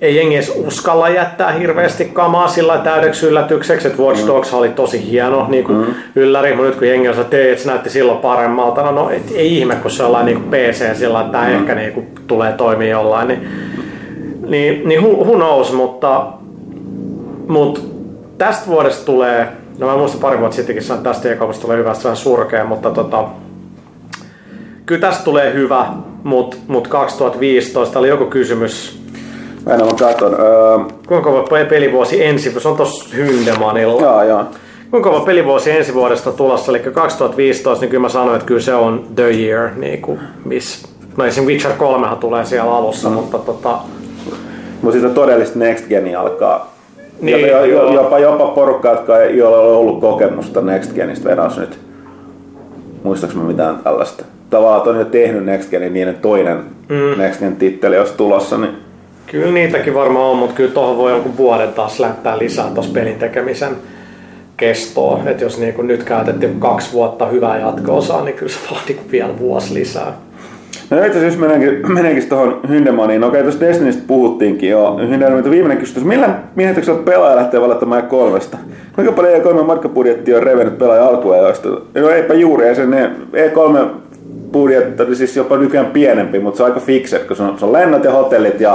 ei 0.00 0.16
jengi 0.16 0.34
edes 0.34 0.52
uskalla 0.66 1.08
jättää 1.08 1.52
hirveästi 1.52 2.04
kamaa 2.04 2.48
sillä 2.48 2.78
täydeksi 2.78 3.26
yllätykseksi, 3.26 3.88
että 3.88 4.02
Watch 4.02 4.26
Dogs 4.26 4.52
mm. 4.52 4.58
oli 4.58 4.68
tosi 4.68 5.10
hieno 5.10 5.46
niin 5.48 5.64
kuin 5.64 5.78
mm. 5.78 5.94
ylläri, 6.16 6.54
mutta 6.54 6.66
nyt 6.66 6.78
kun 6.78 6.88
jengi 6.88 7.08
osaa 7.08 7.24
teet, 7.24 7.50
että 7.50 7.62
se 7.62 7.70
näytti 7.70 7.90
silloin 7.90 8.18
paremmalta, 8.18 8.82
no, 8.82 8.92
no 8.92 9.10
et, 9.10 9.22
ei 9.34 9.58
ihme, 9.58 9.74
kun 9.74 9.90
se 9.90 10.02
on 10.02 10.26
niin 10.26 10.40
kuin 10.40 10.50
PC 10.50 10.98
sillä 10.98 11.20
että 11.20 11.32
tämä 11.32 11.48
mm. 11.48 11.54
ehkä 11.54 11.74
niin 11.74 11.92
kuin, 11.92 12.06
tulee 12.26 12.52
toimia 12.52 12.88
jollain, 12.88 13.28
niin, 13.28 13.48
niin, 14.46 14.88
niin 14.88 15.02
who, 15.02 15.24
who 15.24 15.34
knows, 15.34 15.72
mutta, 15.72 16.26
mutta 17.48 17.80
tästä 18.38 18.66
vuodesta 18.66 19.06
tulee, 19.06 19.48
no 19.78 19.86
mä 19.86 19.96
muistan 19.96 20.20
pari 20.20 20.38
vuotta 20.38 20.56
sittenkin 20.56 20.84
sanoin, 20.84 20.98
että 20.98 21.10
tästä 21.10 21.28
e 21.28 21.60
tulee 21.60 21.76
hyvä, 21.76 21.94
se 21.94 22.08
on 22.08 22.16
surkea, 22.16 22.64
mutta 22.64 22.90
tota, 22.90 23.24
kyllä 24.86 25.00
tästä 25.00 25.24
tulee 25.24 25.54
hyvä, 25.54 25.86
mutta 26.24 26.56
mut 26.68 26.88
2015 26.88 27.98
oli 27.98 28.08
joku 28.08 28.26
kysymys, 28.26 28.99
Mä 29.66 29.74
en 29.74 29.82
ole 29.82 29.92
katon. 29.98 30.34
Öö... 30.40 30.78
Kuinka 31.08 31.30
kova 31.30 31.42
pelivuosi 31.68 32.24
ensi 32.24 32.60
Se 32.60 32.68
on 32.68 32.76
tossa 32.76 33.16
Hyndemanilla. 33.16 34.02
Joo, 34.02 34.22
joo. 34.22 34.44
Kuinka 34.90 35.10
kova 35.10 35.24
pelivuosi 35.24 35.70
ensi 35.70 35.94
vuodesta 35.94 36.32
tulossa, 36.32 36.72
eli 36.72 36.78
2015, 36.78 37.80
niin 37.80 37.90
kyllä 37.90 38.02
mä 38.02 38.08
sanoin, 38.08 38.36
että 38.36 38.46
kyllä 38.46 38.60
se 38.60 38.74
on 38.74 39.06
the 39.14 39.30
year, 39.30 39.70
niin 39.76 40.02
kuin, 40.02 40.20
miss. 40.44 40.88
No 41.16 41.24
esim. 41.24 41.44
Witcher 41.44 41.72
3 41.72 42.06
tulee 42.20 42.44
siellä 42.44 42.76
alussa, 42.76 43.08
mm. 43.08 43.14
mutta 43.14 43.38
tota... 43.38 43.78
Mutta 44.82 44.92
sitten 44.92 45.14
todellista 45.14 45.58
Next 45.58 45.88
Geni 45.88 46.14
alkaa. 46.14 46.74
Niin, 47.20 47.48
jopa, 47.48 47.66
jopa, 47.66 47.92
jopa, 47.92 48.18
jopa 48.18 48.46
porukka, 48.46 48.88
jotka 48.88 49.18
ei 49.18 49.42
ole 49.42 49.56
ollut 49.56 50.00
kokemusta 50.00 50.60
Next 50.60 50.92
Genistä 50.94 51.28
vedas 51.28 51.58
nyt. 51.58 51.78
Muistaaks 53.02 53.34
mä 53.34 53.42
mitään 53.42 53.78
tällaista? 53.78 54.24
Tavallaan 54.50 54.88
on 54.88 54.98
jo 54.98 55.04
tehnyt 55.04 55.44
Next 55.44 55.70
Genin, 55.70 55.92
niin 55.92 56.14
toinen 56.14 56.56
mm. 56.88 57.22
Next 57.22 57.40
Gen 57.40 57.56
titteli 57.56 57.98
olisi 57.98 58.14
tulossa, 58.14 58.58
niin 58.58 58.89
Kyllä 59.30 59.52
niitäkin 59.52 59.94
varmaan 59.94 60.24
on, 60.24 60.36
mutta 60.36 60.54
kyllä 60.54 60.70
tuohon 60.70 60.96
voi 60.96 61.12
jonkun 61.12 61.36
vuoden 61.36 61.72
taas 61.72 62.00
lämpää 62.00 62.38
lisää 62.38 62.70
tuossa 62.74 62.92
pelin 62.92 63.18
tekemisen 63.18 63.76
kestoa. 64.56 65.20
Että 65.26 65.44
jos 65.44 65.58
niin 65.58 65.86
nyt 65.86 66.02
käytettiin 66.02 66.60
kaksi 66.60 66.92
vuotta 66.92 67.26
hyvää 67.26 67.58
jatko-osaa, 67.58 68.24
niin 68.24 68.36
kyllä 68.36 68.52
se 68.52 68.58
vaatii 68.70 69.00
vielä 69.12 69.38
vuosi 69.38 69.74
lisää. 69.74 70.12
No 70.90 70.96
itse 70.96 71.08
asiassa 71.08 71.26
jos 71.26 71.38
mennäänkin, 71.38 71.92
mennäänkin 71.92 72.28
tuohon 72.28 72.60
Hyndemaniin. 72.68 73.24
Okei, 73.24 73.42
tuossa 73.42 73.60
Destinistä 73.60 74.02
puhuttiinkin 74.06 74.70
jo. 74.70 74.96
Hyndemanilta 75.08 75.50
viimeinen 75.50 75.78
kysymys. 75.78 76.04
Millä 76.04 76.34
miehityksellä 76.54 77.02
pelaaja 77.02 77.36
lähtee 77.36 77.60
valittamaan 77.60 78.02
kolmesta? 78.02 78.58
Kuinka 78.94 79.12
paljon 79.12 79.40
E3 79.40 79.62
markkapudjetti 79.62 80.34
on 80.34 80.42
revennyt 80.42 80.78
pelaaja 80.78 81.06
alkuajoista? 81.06 81.68
No 81.94 82.10
eipä 82.10 82.34
juuri. 82.34 82.68
Ei 82.68 82.74
se 82.74 82.86
ne 82.86 83.10
E3 83.32 83.86
budjetti 84.52 85.14
siis 85.14 85.36
jopa 85.36 85.56
nykyään 85.56 85.86
pienempi, 85.86 86.38
mutta 86.38 86.56
se 86.56 86.62
on 86.62 86.68
aika 86.68 86.80
fikse, 86.80 87.18
kun 87.18 87.36
se 87.36 87.42
on, 87.42 87.58
se 87.58 87.64
on 87.64 87.72
lennot 87.72 88.04
ja 88.04 88.12
hotellit 88.12 88.60
ja... 88.60 88.74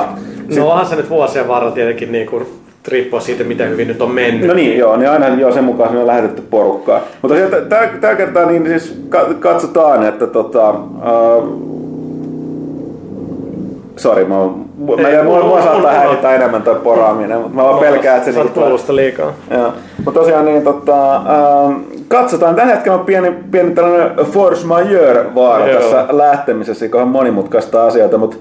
Sit... 0.50 0.58
No 0.58 0.70
onhan 0.70 0.86
se 0.86 0.96
nyt 0.96 1.10
vuosien 1.10 1.48
varrella 1.48 1.76
tietenkin 1.76 2.12
niin 2.12 2.28
kuin 2.28 2.46
riippuu 2.88 3.20
siitä, 3.20 3.44
miten 3.44 3.70
hyvin 3.70 3.88
nyt 3.88 4.02
on 4.02 4.12
mennyt. 4.12 4.48
No 4.48 4.54
niin, 4.54 4.78
joo, 4.78 4.98
niin 4.98 5.10
aina 5.10 5.28
joo, 5.28 5.52
sen 5.52 5.64
mukaan 5.64 5.94
me 5.94 6.00
on 6.00 6.08
lähetetty 6.08 6.42
porukkaa. 6.42 7.02
Mutta 7.22 7.36
tällä 8.02 8.16
kertaa 8.16 8.46
niin 8.46 8.68
siis 8.68 9.02
katsotaan, 9.40 10.08
että 10.08 10.28
tota, 10.28 10.70
uh, 10.70 11.85
Sori, 13.98 14.26
mä, 14.26 14.36
mä, 15.02 15.10
Ei, 15.10 15.24
mua, 15.24 15.44
mua 15.44 15.62
saattaa 15.62 15.94
häiritä 15.94 16.36
enemmän 16.36 16.62
toi 16.62 16.76
poraaminen, 16.76 17.40
mutta 17.40 17.56
mä 17.56 17.64
vaan 17.64 17.80
pelkään, 17.80 18.18
että 18.18 18.32
se... 18.32 18.44
Sä 18.56 18.62
oot 18.62 18.90
liikaa. 18.90 19.34
Joo. 19.52 19.74
Mutta 20.06 20.20
tosiaan 20.20 20.46
niin, 20.46 20.64
tota, 20.64 21.16
äh, 21.16 21.76
katsotaan. 22.08 22.56
Tällä 22.56 22.74
hetkellä 22.74 22.98
on 22.98 23.06
pieni, 23.06 23.32
pieni 23.52 23.72
tällainen 23.72 24.26
force 24.26 24.66
majeure 24.66 25.36
vaara 25.36 25.68
Joo. 25.68 25.80
tässä 25.80 26.06
lähtemisessä, 26.12 26.86
joka 26.86 27.02
on 27.02 27.08
monimutkaista 27.08 27.86
asioita, 27.86 28.18
mutta, 28.18 28.38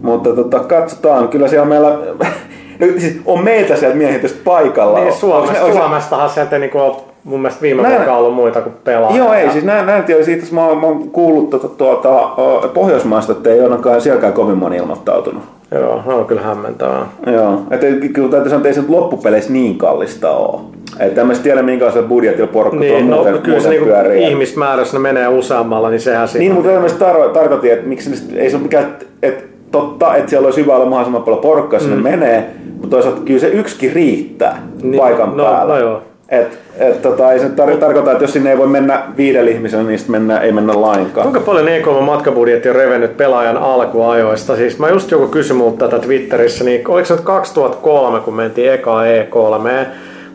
mutta 0.00 0.32
tota, 0.32 0.58
katsotaan. 0.58 1.28
Kyllä 1.28 1.48
siellä 1.48 1.66
meillä... 1.66 1.98
siis 2.98 3.20
on 3.26 3.44
meiltä 3.44 3.76
sieltä 3.76 3.96
miehitystä 3.96 4.38
paikalla. 4.44 5.00
Niin, 5.00 5.12
Suomesta, 5.12 5.72
Suomestahan 5.72 6.30
sieltä 6.30 6.58
niinku 6.58 6.78
on 6.78 6.96
mun 7.24 7.40
mielestä 7.40 7.62
viime 7.62 7.82
näin, 7.82 7.94
vuonna 7.94 8.16
ollut 8.16 8.34
muita 8.34 8.60
kuin 8.60 8.74
pelaajia. 8.84 9.18
Joo, 9.18 9.32
ei, 9.32 9.50
siis 9.50 9.64
näin, 9.64 9.86
näin 9.86 10.04
tiedä, 10.04 10.24
siitä 10.24 10.46
mä, 10.50 10.66
oon, 10.66 10.78
mä 10.78 10.86
oon 10.86 11.10
kuullut 11.10 11.50
tuota, 11.50 11.68
tuota, 11.68 12.30
Pohjoismaista, 12.74 13.32
että 13.32 13.50
ei 13.50 13.60
ainakaan 13.60 14.00
sielläkään 14.00 14.32
kovin 14.32 14.56
moni 14.56 14.76
ilmoittautunut. 14.76 15.42
Joo, 15.70 16.02
no 16.06 16.18
on 16.18 16.26
kyllä 16.26 16.42
hämmentävää. 16.42 17.06
Joo, 17.26 17.62
että 17.70 17.86
kyllä 18.12 18.30
täytyy 18.30 18.50
sanoa, 18.50 18.56
että 18.56 18.68
ei 18.68 18.74
se 18.74 18.82
loppupeleissä 18.88 19.52
niin 19.52 19.78
kallista 19.78 20.30
ole. 20.30 20.60
Että 20.98 21.14
tämmöistä 21.14 21.42
tiedä 21.42 21.62
minkälaisella 21.62 22.08
budjetilla 22.08 22.52
porukka 22.52 22.80
niin, 22.80 23.10
no, 23.10 23.16
muuten, 23.16 23.38
kyllä 23.38 23.60
se 23.60 23.68
niinku 23.68 23.88
ihmismäärässä 24.18 24.96
ne 24.96 25.02
menee 25.02 25.28
useammalla, 25.28 25.90
niin 25.90 26.00
sehän 26.00 26.28
siinä. 26.28 26.42
Niin, 26.42 26.52
mutta 26.52 26.70
tämmöistä 26.70 27.12
tar- 27.12 27.32
tarkoitin, 27.32 27.72
että 27.72 27.86
miksi 27.86 28.10
ei 28.36 28.50
se 28.50 28.56
ole 28.56 28.62
mikään, 28.62 28.96
että 29.22 29.44
totta, 29.70 30.14
että 30.14 30.30
siellä 30.30 30.46
olisi 30.46 30.60
hyvä 30.60 30.76
olla 30.76 30.86
mahdollisimman 30.86 31.22
paljon 31.22 31.42
porukkaa, 31.42 31.80
sinne 31.80 31.96
mm. 31.96 32.02
menee, 32.02 32.50
mutta 32.72 32.88
toisaalta 32.88 33.20
kyllä 33.20 33.40
se 33.40 33.48
yksikin 33.48 33.92
riittää 33.92 34.62
niin, 34.82 35.00
paikan 35.00 35.36
no, 35.36 35.44
päällä. 35.44 35.74
No 35.74 35.80
joo. 35.80 36.02
Et, 36.28 36.58
et, 36.78 37.02
tota, 37.02 37.32
ei 37.32 37.40
se 37.40 37.46
tar- 37.46 37.76
tarkoita, 37.76 38.12
että 38.12 38.24
jos 38.24 38.32
sinne 38.32 38.50
ei 38.50 38.58
voi 38.58 38.66
mennä 38.66 39.02
viidellä 39.16 39.50
ihmisellä, 39.50 39.84
niin 39.84 40.00
mennä, 40.08 40.38
ei 40.38 40.52
mennä 40.52 40.80
lainkaan. 40.80 41.24
Kuinka 41.24 41.40
paljon 41.40 41.68
EKM 41.68 42.04
matkabudjetti 42.04 42.68
on 42.68 42.76
revennyt 42.76 43.16
pelaajan 43.16 43.56
alkuajoista? 43.56 44.56
Siis 44.56 44.78
mä 44.78 44.88
just 44.88 45.10
joku 45.10 45.26
kysyi 45.26 45.56
tätä 45.78 45.98
Twitterissä, 45.98 46.64
niin 46.64 46.88
oliko 46.88 47.06
se 47.06 47.14
nyt 47.14 47.24
2003, 47.24 48.20
kun 48.20 48.34
mentiin 48.34 48.72
eka 48.72 49.02
E3, 49.02 49.86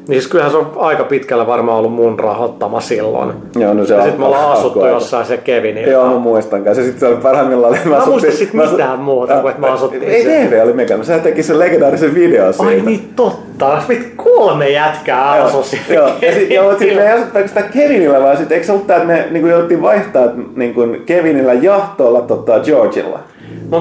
niin 0.08 0.22
siis 0.22 0.32
kyllähän 0.32 0.52
se 0.52 0.58
on 0.58 0.72
aika 0.76 1.04
pitkällä 1.04 1.48
varmaan 1.48 1.78
ollut 1.78 1.94
mun 1.94 2.20
rahoittama 2.20 2.80
silloin. 2.80 3.34
Joo, 3.56 3.74
no 3.74 3.86
se 3.86 3.94
ja 3.94 4.02
sitten 4.02 4.20
me 4.20 4.26
ollaan 4.26 4.52
asuttu 4.52 4.82
aika. 4.82 4.94
jossain 4.94 5.26
se 5.26 5.38
Kevinin. 5.38 5.92
Joo, 5.92 6.10
mä 6.14 6.20
muistan 6.20 6.64
kanssa. 6.64 6.84
Sitten 6.84 7.00
se 7.00 7.08
oli 7.08 7.16
parhaimmillaan. 7.16 7.78
Mä, 7.86 7.98
mä 7.98 8.06
muistan 8.06 8.32
sit 8.32 8.54
mitään 8.54 9.00
muuta 9.00 9.42
kuin, 9.42 9.50
että 9.50 9.62
mä 9.62 9.74
asuttiin 9.74 10.04
Ei 10.04 10.26
TV 10.26 10.62
oli 10.64 10.74
mekana. 10.74 11.04
Sä 11.04 11.20
teki 11.20 11.44
sen 11.44 11.60
legendaarisen 11.60 12.16
video 12.16 12.54
siitä. 12.54 12.68
Ai 12.68 12.82
niin 12.82 13.14
totta. 13.16 13.82
Mit 13.88 14.14
kolme 14.16 14.70
jätkää 14.70 15.32
asui 15.32 15.64
siellä 15.64 15.94
Joo, 15.94 16.08
ja 16.22 16.34
sitten 16.34 16.56
joo, 16.56 16.80
sit 16.80 16.96
me 16.96 17.02
ei 17.02 17.12
asuttaa 17.12 17.48
sitä 17.48 17.62
Kevinillä, 17.62 18.22
vaan 18.22 18.38
sitten 18.38 18.56
eikö 18.56 18.66
se 18.66 18.72
ollut 18.72 18.88
tämä, 18.88 19.02
että 19.02 19.14
me 19.14 19.28
niin 19.32 19.48
jouduttiin 19.48 19.82
vaihtaa 19.82 20.24
niin 20.56 20.74
kuin 20.74 21.04
Kevinillä 21.06 21.54
jahtoilla 21.54 22.22
tota, 22.22 22.60
Georgilla. 22.60 23.20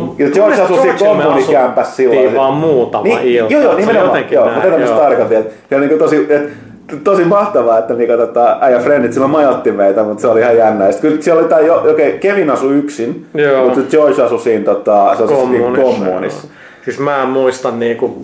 No, 0.00 0.14
ja 0.18 0.30
George 0.30 0.62
asui 0.62 0.78
siinä 0.78 0.98
kommunikämpässä 0.98 1.96
silloin. 1.96 2.36
vaan 2.36 2.54
muutama 2.54 3.04
niin, 3.04 3.20
ilta. 3.22 3.52
Joo, 3.52 3.62
joo, 3.62 3.76
nimenomaan. 3.76 4.24
Joo, 4.30 4.44
mutta 4.44 4.60
tätä 4.60 4.78
myös 4.78 4.90
tarkoitin. 4.90 5.38
Että, 5.38 5.54
ja 5.70 5.78
niin 5.78 5.88
kuin 5.88 5.98
tosi, 5.98 6.26
että 6.28 6.48
tosi 7.04 7.24
mahtavaa, 7.24 7.78
että 7.78 7.94
niinku, 7.94 8.16
tota, 8.16 8.58
äijä 8.60 8.78
Friendit 8.78 9.12
silloin 9.12 9.32
majoitti 9.32 9.72
meitä, 9.72 10.04
mutta 10.04 10.20
se 10.20 10.28
oli 10.28 10.40
ihan 10.40 10.56
jännä. 10.56 10.86
Ja 10.86 10.92
kyllä 11.00 11.22
siellä 11.22 11.40
oli 11.40 11.48
tää, 11.48 11.60
jo, 11.60 11.76
okei, 11.76 11.92
okay, 11.92 12.18
Kevin 12.18 12.50
asui 12.50 12.74
yksin, 12.74 13.26
Joo. 13.34 13.64
mutta 13.64 13.80
George 13.90 14.22
asui 14.22 14.40
siinä 14.40 14.64
tota, 14.64 15.14
se 15.16 15.24
asui 15.24 15.36
kommunissa. 15.36 15.82
kommunissa. 15.82 16.48
Siis 16.84 16.98
mä 16.98 17.22
en 17.22 17.28
muista 17.28 17.70
niinku, 17.70 18.22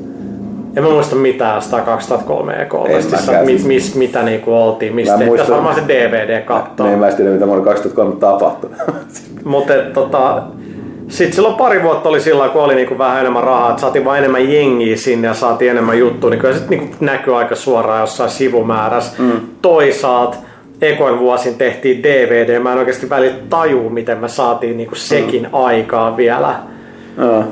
en 0.77 0.83
mä 0.85 0.91
muista 0.91 1.17
mitään 1.17 1.63
sitä 1.63 1.81
2003 1.81 2.53
E3, 2.53 3.45
mit, 3.45 3.65
mis, 3.65 3.95
mitä 3.95 4.23
niinku 4.23 4.55
oltiin, 4.55 4.95
mistä 4.95 5.19
tehtiin. 5.19 5.49
varmaan 5.49 5.75
se 5.75 5.83
DVD 5.89 6.43
katsoa. 6.43 6.87
Niin, 6.87 6.99
mä 6.99 7.09
en 7.09 7.17
tiedä, 7.17 7.31
mitä 7.31 7.47
vuonna 7.47 7.65
2003 7.65 8.17
tapahtui. 8.17 8.71
mutta 9.45 9.73
tota, 9.95 10.43
sitten 11.09 11.33
silloin 11.33 11.55
pari 11.55 11.83
vuotta 11.83 12.09
oli 12.09 12.21
sillä 12.21 12.49
kun 12.49 12.63
oli 12.63 12.75
niinku 12.75 12.99
vähän 12.99 13.21
enemmän 13.21 13.45
rahaa, 13.45 13.71
että 13.71 13.81
saatiin 13.81 14.05
vain 14.05 14.19
enemmän 14.19 14.53
jengiä 14.53 14.97
sinne 14.97 15.29
ja 15.29 15.35
saatiin 15.35 15.71
enemmän 15.71 15.99
juttuja, 15.99 16.31
niin 16.31 16.41
kyllä 16.41 16.55
se 16.55 16.65
niinku 16.69 16.95
näkyy 17.01 17.39
aika 17.39 17.55
suoraan 17.55 18.01
jossain 18.01 18.31
sivumäärässä. 18.31 19.23
Mm. 19.23 19.41
Toisaalta 19.63 20.37
ekoin 20.83 21.19
vuosin 21.19 21.55
tehtiin 21.55 22.03
DVD, 22.03 22.59
mä 22.59 22.73
en 22.73 22.79
oikeasti 22.79 23.11
välillä 23.11 23.39
taju, 23.49 23.91
miten 23.91 24.19
me 24.19 24.29
saatiin 24.29 24.77
niinku 24.77 24.95
sekin 24.95 25.43
mm. 25.43 25.49
aikaa 25.53 26.17
vielä. 26.17 26.55
Mm. 27.17 27.45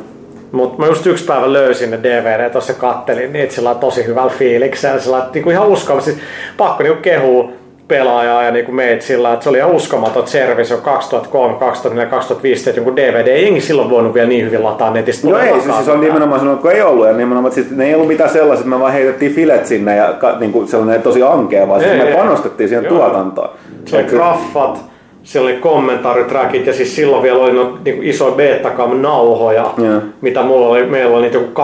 Mutta 0.53 0.79
mä 0.79 0.87
just 0.87 1.07
yksi 1.07 1.25
päivä 1.25 1.53
löysin 1.53 1.91
ne 1.91 1.99
DVD, 2.03 2.51
tuossa 2.51 2.75
kattelin 2.75 3.33
niitä 3.33 3.55
sillä 3.55 3.75
tosi 3.75 4.07
hyvällä 4.07 4.33
fiiliksellä, 4.39 5.01
sillä 5.01 5.27
niinku 5.35 5.51
ihan 5.51 5.67
uskollisesti, 5.67 6.21
siis 6.21 6.33
pakko 6.57 6.83
niinku 6.83 7.03
kehua 7.03 7.53
pelaajaa 7.89 8.43
ja 8.43 8.51
niin 8.51 8.75
meitä 8.75 9.05
sillä, 9.05 9.33
että 9.33 9.43
se 9.43 9.49
oli 9.49 9.59
ihan 9.59 9.71
uskomaton 9.71 10.27
service 10.27 10.75
jo 10.75 10.81
2003, 10.81 11.55
2004, 11.55 12.11
2015, 12.11 12.71
että 12.71 12.79
jonkun 12.79 12.97
DVD 12.97 13.27
ei 13.27 13.45
jengi 13.45 13.61
silloin 13.61 13.91
voinut 13.91 14.15
vielä 14.15 14.29
niin 14.29 14.45
hyvin 14.45 14.65
lataa 14.65 14.91
netistä. 14.91 15.29
No 15.29 15.39
ei, 15.39 15.61
siis, 15.61 15.77
siis 15.77 15.89
on 15.89 16.01
nimenomaan 16.01 16.41
sanonut, 16.41 16.61
kun 16.61 16.73
ei 16.73 16.83
ollut, 16.83 17.07
ja 17.07 17.13
nimenomaan, 17.13 17.55
siis 17.55 17.71
ne 17.71 17.87
ei 17.87 17.95
ollut 17.95 18.09
mitään 18.09 18.31
sellaiset, 18.31 18.67
että 18.67 18.77
me 18.77 18.81
vaan 18.81 18.93
heitettiin 18.93 19.35
filet 19.35 19.67
sinne 19.67 19.97
ja 19.97 20.15
niin 20.41 20.53
kuin 20.53 20.69
sellainen 20.69 21.03
tosi 21.03 21.23
ankea, 21.23 21.69
vaan 21.69 21.81
siis 21.81 21.93
me 21.93 22.17
panostettiin 22.17 22.69
siihen 22.69 22.85
Joo. 22.85 22.95
tuotantoon. 22.95 23.51
Se 23.85 23.97
oli 23.97 24.05
graffat, 24.05 24.81
siellä 25.23 25.51
oli 25.51 25.57
kommentaaritrackit 25.57 26.67
ja 26.67 26.73
siis 26.73 26.97
silloin 26.97 27.23
vielä 27.23 27.39
oli 27.39 27.53
no, 27.53 27.79
niin 27.85 28.03
iso 28.03 28.31
betacam 28.31 29.01
nauhoja, 29.03 29.71
yeah. 29.83 30.03
mitä 30.21 30.43
mulla 30.43 30.67
oli, 30.67 30.87
meillä 30.87 31.17
oli 31.17 31.23
niitä 31.23 31.39
joku 31.39 31.63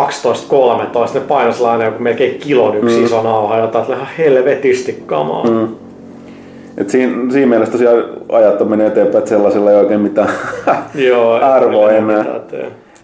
12-13, 1.11 1.15
ne 1.15 1.21
painosi 1.21 1.65
aina 1.65 1.85
joku 1.85 2.03
melkein 2.03 2.39
kilon 2.39 2.77
yksi 2.77 2.99
mm. 2.99 3.05
iso 3.05 3.23
nauha, 3.23 3.59
jota 3.59 3.85
ihan 3.89 4.09
helvetisti 4.19 5.03
kamaa. 5.07 5.45
Mm. 5.45 5.69
Et 6.77 6.91
siinä, 6.91 7.33
siinä 7.33 7.47
mielessä 7.47 7.73
tosiaan 7.73 8.05
ajat 8.29 8.61
on 8.61 8.69
mennyt 8.69 8.87
eteenpäin, 8.87 9.19
että 9.19 9.29
sellaisella 9.29 9.71
ei 9.71 9.77
oikein 9.77 10.01
mitään 10.01 10.29
Joo, 11.09 11.33
arvoa 11.33 11.91
enää. 11.91 12.25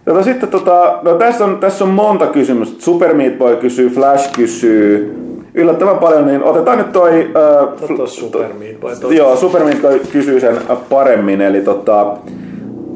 Jota 0.07 0.23
sitten 0.23 0.49
tota, 0.49 0.99
no 1.03 1.15
tässä 1.15 1.45
on, 1.45 1.59
tässä 1.59 1.85
on 1.85 1.91
monta 1.91 2.27
kysymystä. 2.27 2.85
Super 2.85 3.15
Meat 3.15 3.39
Boy 3.39 3.57
kysyy, 3.57 3.91
Flash 3.91 4.33
kysyy, 4.33 5.17
yllättävän 5.55 5.99
paljon, 5.99 6.27
niin 6.27 6.45
otetaan 6.45 6.79
nyt 6.79 6.93
toi... 6.93 7.11
Äh, 7.13 8.07
Super 8.07 8.47
Meat 8.59 8.81
Boy. 8.81 9.15
Joo, 9.15 9.37
Super 9.37 9.65
Meat 9.65 9.83
Boy 9.83 10.01
kysyy 10.13 10.41
sen 10.41 10.57
paremmin, 10.89 11.41
eli 11.41 11.61
tota... 11.61 12.17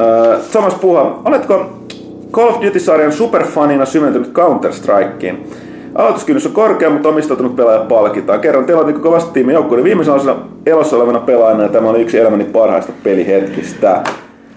Äh, 0.01 0.41
Samas 0.41 0.75
puha, 0.75 1.21
oletko 1.25 1.67
Call 2.33 2.49
of 2.49 2.61
Duty-sarjan 2.63 3.13
superfanina 3.13 3.85
syventynyt 3.85 4.33
Counter-Strikeen? 4.33 5.37
Aloituskynnys 5.95 6.47
on 6.47 6.53
korkea, 6.53 6.91
mutta 6.91 7.09
omistautunut 7.09 7.57
pelaaja 7.57 7.81
palkitaan. 7.81 8.41
Kerron, 8.41 8.65
teillä 8.65 8.83
on 8.83 8.95
kovasti 8.95 9.31
tiimi 9.33 9.53
joukkueiden 9.53 9.85
viimeisenä 9.85 10.17
osana 10.17 10.37
elossa 10.67 10.97
olevana 10.97 11.21
pelaajana 11.21 11.63
ja 11.63 11.69
tämä 11.69 11.89
oli 11.89 12.03
yksi 12.03 12.19
elämäni 12.19 12.45
parhaista 12.45 12.93
pelihetkistä. 13.03 14.03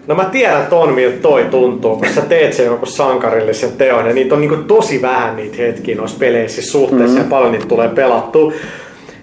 No 0.07 0.15
mä 0.15 0.25
tiedän 0.25 0.65
ton, 0.69 0.93
miltä 0.93 1.17
toi 1.21 1.45
tuntuu, 1.51 1.95
kun 1.95 2.07
sä 2.15 2.21
teet 2.21 2.53
sen 2.53 2.65
jonkun 2.65 2.87
sankarillisen 2.87 3.71
teon 3.77 4.05
ja 4.05 4.13
niitä 4.13 4.35
on 4.35 4.41
niinku 4.41 4.55
tosi 4.55 5.01
vähän 5.01 5.35
niitä 5.35 5.57
hetkiä 5.57 5.95
noissa 5.95 6.17
peleissä 6.19 6.61
suhteessa 6.61 7.05
mm-hmm. 7.05 7.17
ja 7.17 7.29
paljon 7.29 7.51
niitä 7.51 7.67
tulee 7.67 7.87
pelattua. 7.87 8.53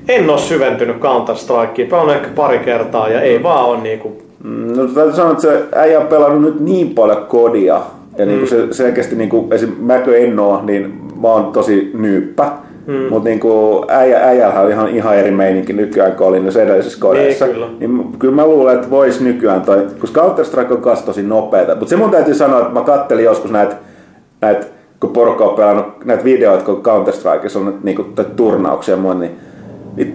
En 0.08 0.30
ole 0.30 0.38
syventynyt 0.38 0.96
Counter-Strikeen, 0.96 1.88
pelannut 1.90 2.16
ehkä 2.16 2.28
pari 2.36 2.58
kertaa 2.58 3.08
ja 3.08 3.20
ei 3.20 3.42
vaan 3.42 3.64
ole 3.64 3.80
niinku... 3.80 4.22
Mm, 4.44 4.76
no 4.76 4.86
täytyy 4.86 5.14
sanoa, 5.14 5.32
että 5.32 5.42
se 5.42 5.64
äijä 5.74 6.00
on 6.00 6.06
pelannut 6.06 6.42
nyt 6.42 6.60
niin 6.60 6.90
paljon 6.90 7.26
kodia, 7.26 7.80
ja 8.18 8.26
niin 8.26 8.38
kuin 8.38 8.50
mm. 8.50 8.66
se 8.66 8.72
selkeästi, 8.72 9.16
niin 9.16 9.30
kuin, 9.30 9.52
esim. 9.52 9.72
mäkö 9.78 10.18
en 10.18 10.38
oo, 10.38 10.62
niin 10.62 11.01
mä 11.22 11.28
oon 11.28 11.52
tosi 11.52 11.90
nyyppä. 11.94 12.50
Mm. 12.86 12.94
Mutta 13.10 13.28
niinku 13.28 13.84
äijä, 13.88 14.18
äijällä 14.18 14.60
on 14.60 14.70
ihan, 14.70 14.88
ihan 14.88 15.16
eri 15.16 15.30
meininki 15.30 15.72
nykyään 15.72 16.12
kuin 16.12 16.28
oli 16.28 16.40
noissa 16.40 16.62
edellisissä 16.62 17.00
kodeissa. 17.00 17.44
Niin, 17.44 17.54
kyllä. 17.54 17.68
Niin, 17.80 18.12
kyllä 18.18 18.34
mä 18.34 18.46
luulen, 18.46 18.74
että 18.74 18.90
vois 18.90 19.20
nykyään 19.20 19.62
toi, 19.62 19.86
koska 19.98 20.20
Counter-Strike 20.20 20.72
on 20.72 20.82
kanssa 20.82 21.06
tosi 21.06 21.22
nopeeta. 21.22 21.74
Mutta 21.74 21.90
se 21.90 21.96
mun 21.96 22.10
täytyy 22.10 22.34
sanoa, 22.34 22.60
että 22.60 22.72
mä 22.72 22.80
kattelin 22.80 23.24
joskus 23.24 23.50
näitä, 23.50 23.76
näitä 24.40 24.66
kun 25.00 25.10
porukka 25.10 25.44
on 25.44 25.56
pelannut 25.56 26.04
näitä 26.04 26.24
videoita, 26.24 26.64
kun 26.64 26.82
Counter-Strikeissa 26.82 27.58
on 27.58 27.78
niinku, 27.82 28.06
turnauksia 28.36 28.96
mun, 28.96 29.20
niin 29.20 29.36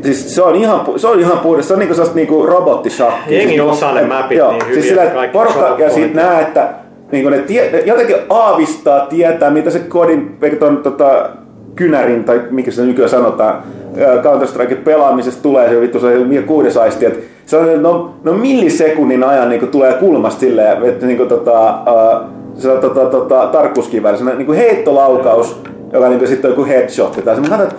Siis 0.04 0.36
se 0.36 0.42
on 0.42 0.56
ihan, 0.56 0.86
se 0.96 1.08
on 1.08 1.20
ihan 1.20 1.40
puhdas, 1.40 1.68
se 1.68 1.74
on 1.74 1.80
niinku 1.80 1.96
sellaista 1.96 2.16
niinku 2.16 2.46
robottisakki. 2.46 3.36
Jengi 3.36 3.50
siis, 3.50 3.62
osaa 3.62 3.94
ne 3.94 4.02
mapit 4.02 4.38
joo, 4.38 4.52
niin 4.52 4.66
hyviä. 4.66 4.82
Siis 4.82 4.88
sillä, 4.88 5.30
porukka, 5.34 5.76
ja 5.78 5.90
sit 5.90 6.14
näe, 6.14 6.42
että 6.42 6.70
niin 7.12 7.24
kuin 7.24 7.32
ne, 7.32 7.40
tie, 7.40 7.84
jotenkin 7.86 8.16
aavistaa, 8.30 9.06
tietää, 9.06 9.50
mitä 9.50 9.70
se 9.70 9.80
kodin 9.80 10.38
ton, 10.60 10.78
tota, 10.78 11.30
kynärin, 11.76 12.24
tai 12.24 12.42
mikä 12.52 12.72
se 12.72 12.86
nykyään 12.86 13.10
sanotaan, 13.10 13.64
Counter-Strike 13.98 14.76
pelaamisesta 14.76 15.44
tulee 15.44 15.70
se 15.70 15.82
vittu 15.82 16.00
se 16.00 16.08
kuudes 16.46 16.78
aisti, 16.78 17.06
että 17.06 17.20
se 17.46 17.58
on 17.58 17.84
no, 17.84 18.14
no 18.24 18.34
millisekunnin 18.34 19.24
ajan 19.24 19.50
niin 19.50 19.68
tulee 19.68 19.94
kulmasta 19.94 20.40
silleen, 20.40 20.86
että 20.86 21.06
niin 21.06 21.18
kuin, 21.18 21.30
tota, 21.30 21.70
uh, 21.70 22.30
se 22.56 22.72
on 22.72 22.80
tota, 22.80 23.06
tota, 23.06 23.48
tarkkuuskivääri, 23.52 24.18
niin 24.24 24.46
kuin 24.46 24.58
heittolaukaus, 24.58 25.62
joka 25.94 26.10
niin 26.10 26.20
kuin, 26.20 26.28
sitten 26.28 26.52
on 26.52 26.58
joku 26.58 26.70
headshot. 26.70 27.20
Tai 27.26 27.36
se, 27.36 27.42
mä 27.42 27.64
että 27.64 27.76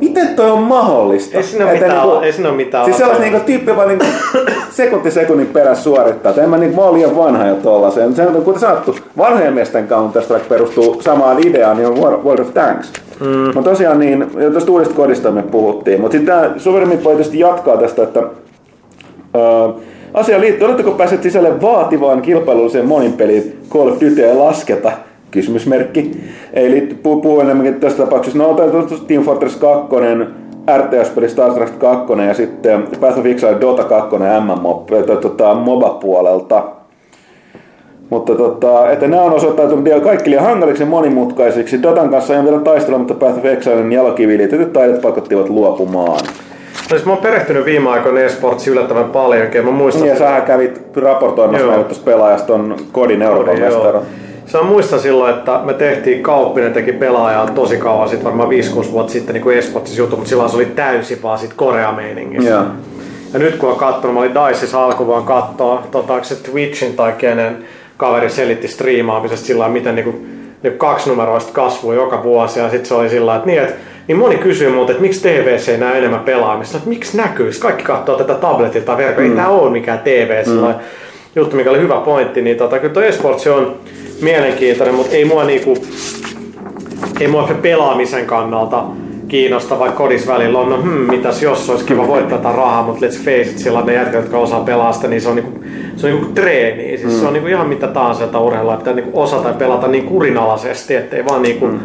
miten 0.00 0.28
toi 0.28 0.50
on 0.50 0.62
mahdollista? 0.62 1.36
Ei 1.36 1.42
siinä 1.42 1.64
ole 1.64 1.72
mitään, 1.72 1.92
niinku- 1.92 2.20
ei 2.20 2.32
siinä 2.32 2.48
ole 2.48 2.56
mitään 2.56 2.84
Siis 2.84 2.96
sellainen 2.96 3.22
niinku 3.22 3.46
tyyppi 3.46 3.76
vaan 3.76 3.88
niinku 3.88 4.04
sekunti 4.70 5.10
sekunnin 5.10 5.46
perässä 5.46 5.84
suorittaa. 5.84 6.32
Tai 6.32 6.44
en 6.44 6.50
mä, 6.50 6.58
niinku, 6.58 6.76
mä 6.76 6.82
oon 6.82 6.94
liian 6.94 7.16
vanha 7.16 7.46
jo 7.46 7.54
tollaseen. 7.54 8.14
Se 8.14 8.26
on 8.26 8.42
kuten 8.42 8.60
sanottu, 8.60 8.96
vanhojen 9.18 9.54
miesten 9.54 9.88
Counter-Strike 9.88 10.48
perustuu 10.48 11.02
samaan 11.02 11.46
ideaan, 11.46 11.76
niin 11.76 11.86
on 11.88 12.24
World 12.24 12.38
of 12.38 12.54
Tanks. 12.54 12.92
Mm. 13.20 13.26
Mutta 13.54 13.70
tosiaan 13.70 13.98
niin, 13.98 14.26
jo 14.38 14.50
tuosta 14.50 14.72
uudesta 14.72 14.94
kodista 14.94 15.30
me 15.30 15.42
puhuttiin. 15.42 16.00
Mutta 16.00 16.16
sitten 16.16 16.36
tämä 16.36 16.50
Suverimit 16.56 17.04
voi 17.04 17.14
tietysti 17.14 17.38
jatkaa 17.38 17.76
tästä, 17.76 18.02
että 18.02 18.22
Uh, 19.36 19.80
asia 20.14 20.40
liittyy, 20.40 20.66
oletteko 20.66 20.90
päässeet 20.90 21.22
sisälle 21.22 21.62
vaativaan 21.62 22.22
kilpailulliseen 22.22 22.86
monin 22.86 23.12
peliin 23.12 23.58
Call 23.70 23.88
of 23.88 23.94
Duty 23.94 24.34
lasketa? 24.34 24.92
Kysymysmerkki. 25.30 26.10
Eli 26.52 26.80
puhuu 26.80 27.20
puhu 27.20 27.40
enemmänkin 27.40 27.74
tässä 27.74 27.98
tapauksessa. 27.98 28.38
No 28.38 28.50
otetaan 28.50 28.86
Team 29.06 29.22
Fortress 29.22 29.56
2, 29.56 29.96
RTS-peli 30.76 31.28
StarCraft 31.28 31.76
2 31.76 32.12
ja 32.26 32.34
sitten 32.34 32.88
Path 33.00 33.18
of 33.18 33.26
Exile 33.26 33.60
Dota 33.60 33.84
2 33.84 34.16
MMO, 34.40 34.86
tota, 35.20 35.54
MOBA-puolelta. 35.54 36.62
Mutta 38.10 38.34
tota, 38.34 38.90
että 38.90 39.08
nämä 39.08 39.22
on 39.22 39.32
osoittautunut 39.32 39.84
vielä 39.84 40.00
kaikki 40.00 40.30
liian 40.30 40.44
hankaliksi 40.44 40.82
ja 40.82 40.86
monimutkaisiksi. 40.86 41.82
Dotan 41.82 42.10
kanssa 42.10 42.38
on 42.38 42.44
vielä 42.44 42.60
taistella, 42.60 42.98
mutta 42.98 43.14
Path 43.14 43.38
of 43.38 43.44
Exilen 43.44 43.92
jalokiviin 43.92 44.38
liitetyt 44.38 44.72
taidot 44.72 45.02
pakottivat 45.02 45.48
luopumaan. 45.48 46.20
No 46.90 46.96
siis 46.96 47.04
mä 47.04 47.12
oon 47.12 47.22
perehtynyt 47.22 47.64
viime 47.64 47.90
aikoina 47.90 48.20
esportsiin 48.20 48.72
yllättävän 48.72 49.04
paljonkin. 49.04 49.64
Mä 49.64 49.70
muistan, 49.70 50.02
Niin, 50.02 50.12
ja 50.12 50.18
sähän 50.18 50.42
kävit 50.42 50.96
raportoimassa 50.96 51.66
näitä 51.66 51.94
pelaajasta 52.04 52.54
on 52.54 52.76
kodin 52.92 53.22
Euroopan 53.22 53.60
mestari. 53.60 53.98
Se 54.48 54.58
on 54.58 54.66
muistan 54.66 55.00
silloin, 55.00 55.34
että 55.34 55.60
me 55.64 55.74
tehtiin 55.74 56.22
Kauppinen 56.22 56.72
teki 56.72 56.92
pelaajaa 56.92 57.46
tosi 57.46 57.76
kauan 57.76 58.08
sitten, 58.08 58.24
varmaan 58.24 58.48
5-6 58.48 58.90
vuotta 58.92 59.12
sitten 59.12 59.34
niin 59.34 59.42
kuin 59.42 59.58
esportsis 59.58 59.98
juttu, 59.98 60.16
mutta 60.16 60.28
silloin 60.28 60.50
se 60.50 60.56
oli 60.56 60.66
täysin 60.66 61.22
vaan 61.22 61.38
sit 61.38 61.54
Korea-meiningissä. 61.54 62.50
Joo. 62.50 62.64
Ja 63.32 63.38
nyt 63.38 63.56
kun 63.56 63.70
on 63.70 63.76
katsonut, 63.76 64.14
mä 64.14 64.20
olin 64.20 64.34
Diceissa 64.34 64.84
alkuvuonna 64.84 65.26
katsoa, 65.26 65.82
tota, 65.90 66.22
se 66.22 66.34
Twitchin 66.34 66.96
tai 66.96 67.12
kenen 67.18 67.64
kaveri 67.96 68.30
selitti 68.30 68.68
striimaamisesta 68.68 69.46
sillä 69.46 69.60
lailla, 69.60 69.72
miten 69.72 69.94
niinku, 69.94 70.26
niinku 70.62 70.78
kaksi 70.78 71.10
numeroista 71.10 71.52
kasvua 71.52 71.94
joka 71.94 72.22
vuosi. 72.22 72.60
Ja 72.60 72.70
sitten 72.70 72.86
se 72.86 72.94
oli 72.94 73.08
sillä 73.08 73.36
että 73.36 73.46
niin, 73.46 73.62
et, 73.62 73.74
niin 74.08 74.18
moni 74.18 74.36
kysyy 74.36 74.70
multa, 74.70 74.92
että 74.92 75.02
miksi 75.02 75.22
TVC 75.22 75.68
ei 75.68 75.78
näe 75.78 75.98
enemmän 75.98 76.20
pelaamista. 76.20 76.76
Että 76.76 76.88
miksi 76.88 77.16
näkyisi? 77.16 77.60
Kaikki 77.60 77.84
katsoo 77.84 78.16
tätä 78.16 78.34
tabletilta 78.34 78.86
tai 78.86 78.96
verkkoa. 78.96 79.24
Mm. 79.24 79.30
Ei 79.30 79.36
tää 79.36 79.48
ole 79.48 79.70
mikään 79.70 79.98
TV. 79.98 80.44
Mm. 80.46 80.74
juttu, 81.36 81.56
mikä 81.56 81.70
oli 81.70 81.80
hyvä 81.80 82.00
pointti. 82.00 82.42
Niin 82.42 82.56
tota, 82.56 82.78
kyllä 82.78 82.94
tuo 82.94 83.02
esports 83.02 83.46
on 83.46 83.76
mielenkiintoinen, 84.20 84.94
mutta 84.94 85.12
ei 85.12 85.24
mua 85.24 85.44
niinku, 85.44 85.76
ei 87.20 87.28
mua 87.28 87.48
se 87.48 87.54
pelaamisen 87.54 88.26
kannalta 88.26 88.84
kiinnosta, 89.28 89.78
vaikka 89.78 89.98
kodis 89.98 90.26
välillä 90.26 90.58
on, 90.58 90.70
no 90.70 90.82
hmm, 90.82 90.90
mitäs 90.90 91.42
jos 91.42 91.70
olisi 91.70 91.84
kiva 91.84 92.08
voittaa 92.08 92.38
tätä 92.38 92.52
rahaa, 92.52 92.82
mutta 92.82 93.06
let's 93.06 93.18
face 93.18 93.40
it, 93.40 93.58
sillä 93.58 93.82
ne 93.84 93.94
jätkät, 93.94 94.22
jotka 94.22 94.38
osaa 94.38 94.60
pelaa 94.60 94.92
sitä, 94.92 95.08
niin 95.08 95.20
se 95.20 95.28
on 95.28 95.36
niinku, 95.36 95.64
se 95.96 96.06
on 96.06 96.12
niinku 96.12 96.32
treeni. 96.34 96.98
Siis 96.98 97.12
mm. 97.12 97.20
se 97.20 97.26
on 97.26 97.32
niinku 97.32 97.48
ihan 97.48 97.68
mitä 97.68 97.86
tahansa 97.86 98.22
jota 98.22 98.40
urheilua, 98.40 98.76
pitää 98.76 98.94
niinku 98.94 99.20
osata 99.20 99.48
ja 99.48 99.54
pelata 99.54 99.88
niin 99.88 100.04
kurinalaisesti, 100.04 100.94
ettei 100.94 101.24
vaan 101.24 101.42
niinku, 101.42 101.66
mm. 101.66 101.80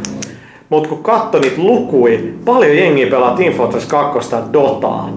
Mutta 0.69 0.89
kun 0.89 1.03
katso 1.03 1.39
niitä 1.39 1.61
lukui, 1.61 2.34
paljon 2.45 2.77
jengiä 2.77 3.07
pelaa 3.07 3.35
Team 3.35 3.53
Fortress 3.53 3.85
2 3.85 4.35
ja 4.35 4.41
Dotaa, 4.53 5.10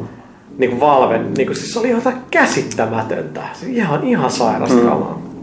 niin 0.59 0.70
kuin 0.70 0.80
Valve, 0.80 1.18
niin 1.18 1.47
kuin, 1.47 1.56
siis 1.56 1.72
se 1.72 1.78
oli 1.78 1.90
jotain 1.90 2.16
käsittämätöntä. 2.30 3.40
Se 3.52 3.66
ihan, 3.68 4.05
ihan 4.05 4.30
sairasta 4.30 4.76
mm. 4.76 5.35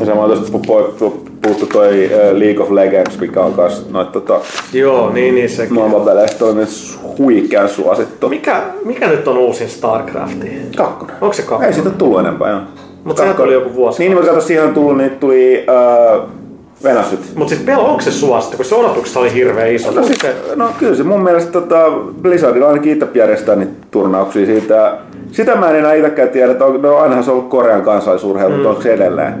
Ja 0.00 0.06
samoin 0.06 0.32
tuosta 0.32 0.58
pu- 0.58 0.94
pu- 1.00 1.30
puhuttu 1.42 1.66
toi 1.66 2.04
äh, 2.04 2.32
League 2.32 2.62
of 2.62 2.70
Legends, 2.70 3.20
mikä 3.20 3.40
on 3.40 3.52
kans 3.52 3.90
noit 3.90 4.12
tota, 4.12 4.40
Joo, 4.72 5.10
niin, 5.10 5.34
niin 5.34 5.48
sekin. 5.50 5.74
maailmanpeleistä 5.74 6.44
on 6.44 6.66
huikean 7.18 7.68
suosittu. 7.68 8.28
Mikä, 8.28 8.62
mikä 8.84 9.08
nyt 9.08 9.28
on 9.28 9.38
uusin 9.38 9.68
StarCrafti? 9.68 10.50
Kakkonen. 10.76 11.16
Onko 11.20 11.32
se 11.32 11.42
kakkonen? 11.42 11.68
Ei 11.68 11.74
siitä 11.74 11.90
tullut 11.90 12.20
enempää, 12.20 12.50
joo. 12.50 12.60
Mut 13.04 13.16
sehän 13.16 13.36
tuli 13.36 13.52
joku 13.52 13.74
vuosi 13.74 13.98
Niin, 13.98 14.12
mutta 14.12 14.28
kato, 14.28 14.40
siihen 14.40 14.64
on 14.64 14.74
tullut, 14.74 14.96
niitä 14.96 15.16
tuli 15.16 15.66
äh, 15.68 16.22
Venäsyt. 16.84 17.20
Mutta 17.34 17.54
siis 17.54 17.66
pelo, 17.66 17.88
onko 17.88 18.00
se 18.00 18.10
suosittu? 18.10 18.56
Kun 18.56 18.66
se 18.66 18.74
odotuksessa 18.74 19.20
oli 19.20 19.34
hirveän 19.34 19.72
iso. 19.72 19.90
No, 19.90 20.02
siis, 20.02 20.18
no 20.56 20.68
kyllä 20.78 20.94
se 20.94 21.02
mun 21.02 21.22
mielestä 21.22 21.52
tota, 21.52 21.90
Blizzardilla 22.22 22.66
ainakin 22.68 22.92
itse 22.92 23.06
järjestää 23.14 23.56
niitä 23.56 23.72
turnauksia 23.90 24.46
siitä. 24.46 24.98
Sitä 25.32 25.56
mä 25.56 25.70
en 25.70 25.76
enää 25.76 25.94
itsekään 25.94 26.28
tiedä, 26.28 26.52
että 26.52 26.64
on, 26.64 26.82
no 26.82 26.96
ainahan 26.96 27.24
se 27.24 27.30
on 27.30 27.36
ollut 27.36 27.50
Korean 27.50 27.82
kansallisurheilu, 27.82 28.50
mm. 28.50 28.56
mutta 28.56 28.70
onko 28.70 28.82
se 28.82 28.94
edelleen. 28.94 29.34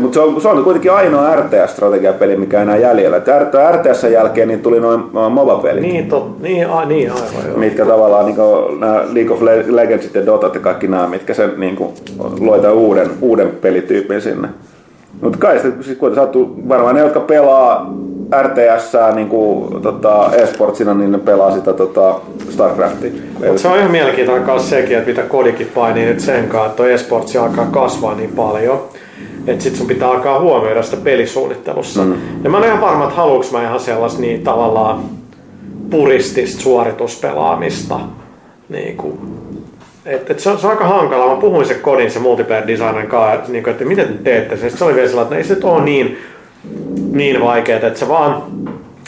Mutta 0.00 0.14
se 0.14 0.20
on, 0.20 0.40
se 0.40 0.48
on 0.48 0.64
kuitenkin 0.64 0.92
ainoa 0.92 1.36
RTS-strategiapeli, 1.36 2.36
mikä 2.36 2.62
enää 2.62 2.76
jäljellä. 2.76 3.16
Et 3.16 3.26
RTS 3.72 4.02
jälkeen 4.12 4.48
niin 4.48 4.60
tuli 4.60 4.80
noin 4.80 5.00
MOBA-pelit. 5.12 5.82
Niin, 5.82 6.08
tot, 6.08 6.40
niin, 6.40 6.70
a, 6.70 6.84
niin 6.84 7.10
aivan 7.10 7.48
joo. 7.48 7.58
mitkä 7.58 7.84
tavallaan 7.84 8.26
niin 8.26 8.36
nämä 8.80 9.02
League 9.12 9.34
of 9.34 9.42
Le- 9.42 9.64
Legends 9.68 10.14
ja 10.14 10.26
Dota 10.26 10.50
ja 10.54 10.60
kaikki 10.60 10.88
nämä, 10.88 11.06
mitkä 11.06 11.34
sen 11.34 11.52
niin 11.56 11.76
kuin, 11.76 11.94
loi 12.40 12.60
tämän 12.60 12.76
uuden, 12.76 13.10
uuden 13.20 13.50
pelityypin 13.60 14.20
sinne. 14.20 14.48
Mutta 15.20 15.38
kai 15.38 15.58
sitten 15.58 15.84
siis 15.84 15.98
kuitenkin 15.98 16.24
sattuu, 16.24 16.56
varmaan 16.68 16.94
ne, 16.94 17.00
jotka 17.00 17.20
pelaa 17.20 17.94
RTS 18.42 18.92
niin 19.14 19.28
kuin, 19.28 19.82
tota, 19.82 20.30
e-sportsina, 20.36 20.94
niin 20.94 21.12
ne 21.12 21.18
pelaa 21.18 21.54
sitä 21.54 21.72
tota, 21.72 22.14
Starcraftia. 22.50 23.10
Mut 23.48 23.58
se 23.58 23.68
on 23.68 23.78
ihan 23.78 23.90
mielenkiintoinen 23.90 24.46
kanssa 24.46 24.70
sekin, 24.70 24.98
että 24.98 25.10
mitä 25.10 25.22
kodikin 25.22 25.70
painii 25.74 26.06
nyt 26.06 26.20
sen 26.20 26.48
kanssa, 26.48 26.70
että 26.70 26.86
esportsi 26.86 27.38
alkaa 27.38 27.66
kasvaa 27.66 28.14
niin 28.14 28.32
paljon. 28.36 28.80
Että 29.46 29.64
sit 29.64 29.76
sun 29.76 29.86
pitää 29.86 30.10
alkaa 30.10 30.40
huomioida 30.40 30.82
sitä 30.82 30.96
pelisuunnittelussa. 30.96 32.02
Mm. 32.02 32.14
Ja 32.44 32.50
mä 32.50 32.56
en 32.56 32.62
ole 32.62 32.66
ihan 32.66 32.80
varma, 32.80 33.04
että 33.04 33.16
haluuks 33.16 33.52
mä 33.52 33.62
ihan 33.62 33.80
sellaista 33.80 34.20
niin 34.20 34.42
tavallaan 34.42 35.04
puristista 35.90 36.62
suorituspelaamista. 36.62 38.00
Niin 38.68 38.96
kuin, 38.96 39.18
et, 40.06 40.30
et 40.30 40.40
se, 40.40 40.50
on, 40.50 40.58
se 40.58 40.66
on 40.66 40.70
aika 40.70 40.86
hankalaa. 40.86 41.34
Mä 41.34 41.40
puhuin 41.40 41.66
se 41.66 41.74
kodin, 41.74 42.10
se 42.10 42.18
multiplayer 42.18 42.66
designen 42.66 43.06
kanssa, 43.06 43.52
niin 43.52 43.64
kuin, 43.64 43.72
että 43.72 43.84
miten 43.84 44.08
te 44.08 44.14
teette 44.24 44.56
sen. 44.56 44.58
Sitten 44.58 44.78
se 44.78 44.84
oli 44.84 44.94
vielä 44.94 45.08
sellainen, 45.08 45.40
että 45.40 45.54
ei 45.54 45.60
se 45.60 45.66
ole 45.66 45.84
niin, 45.84 46.18
niin 47.12 47.40
vaikeaa, 47.40 47.86
että 47.86 47.98
sä 47.98 48.08
vaan 48.08 48.42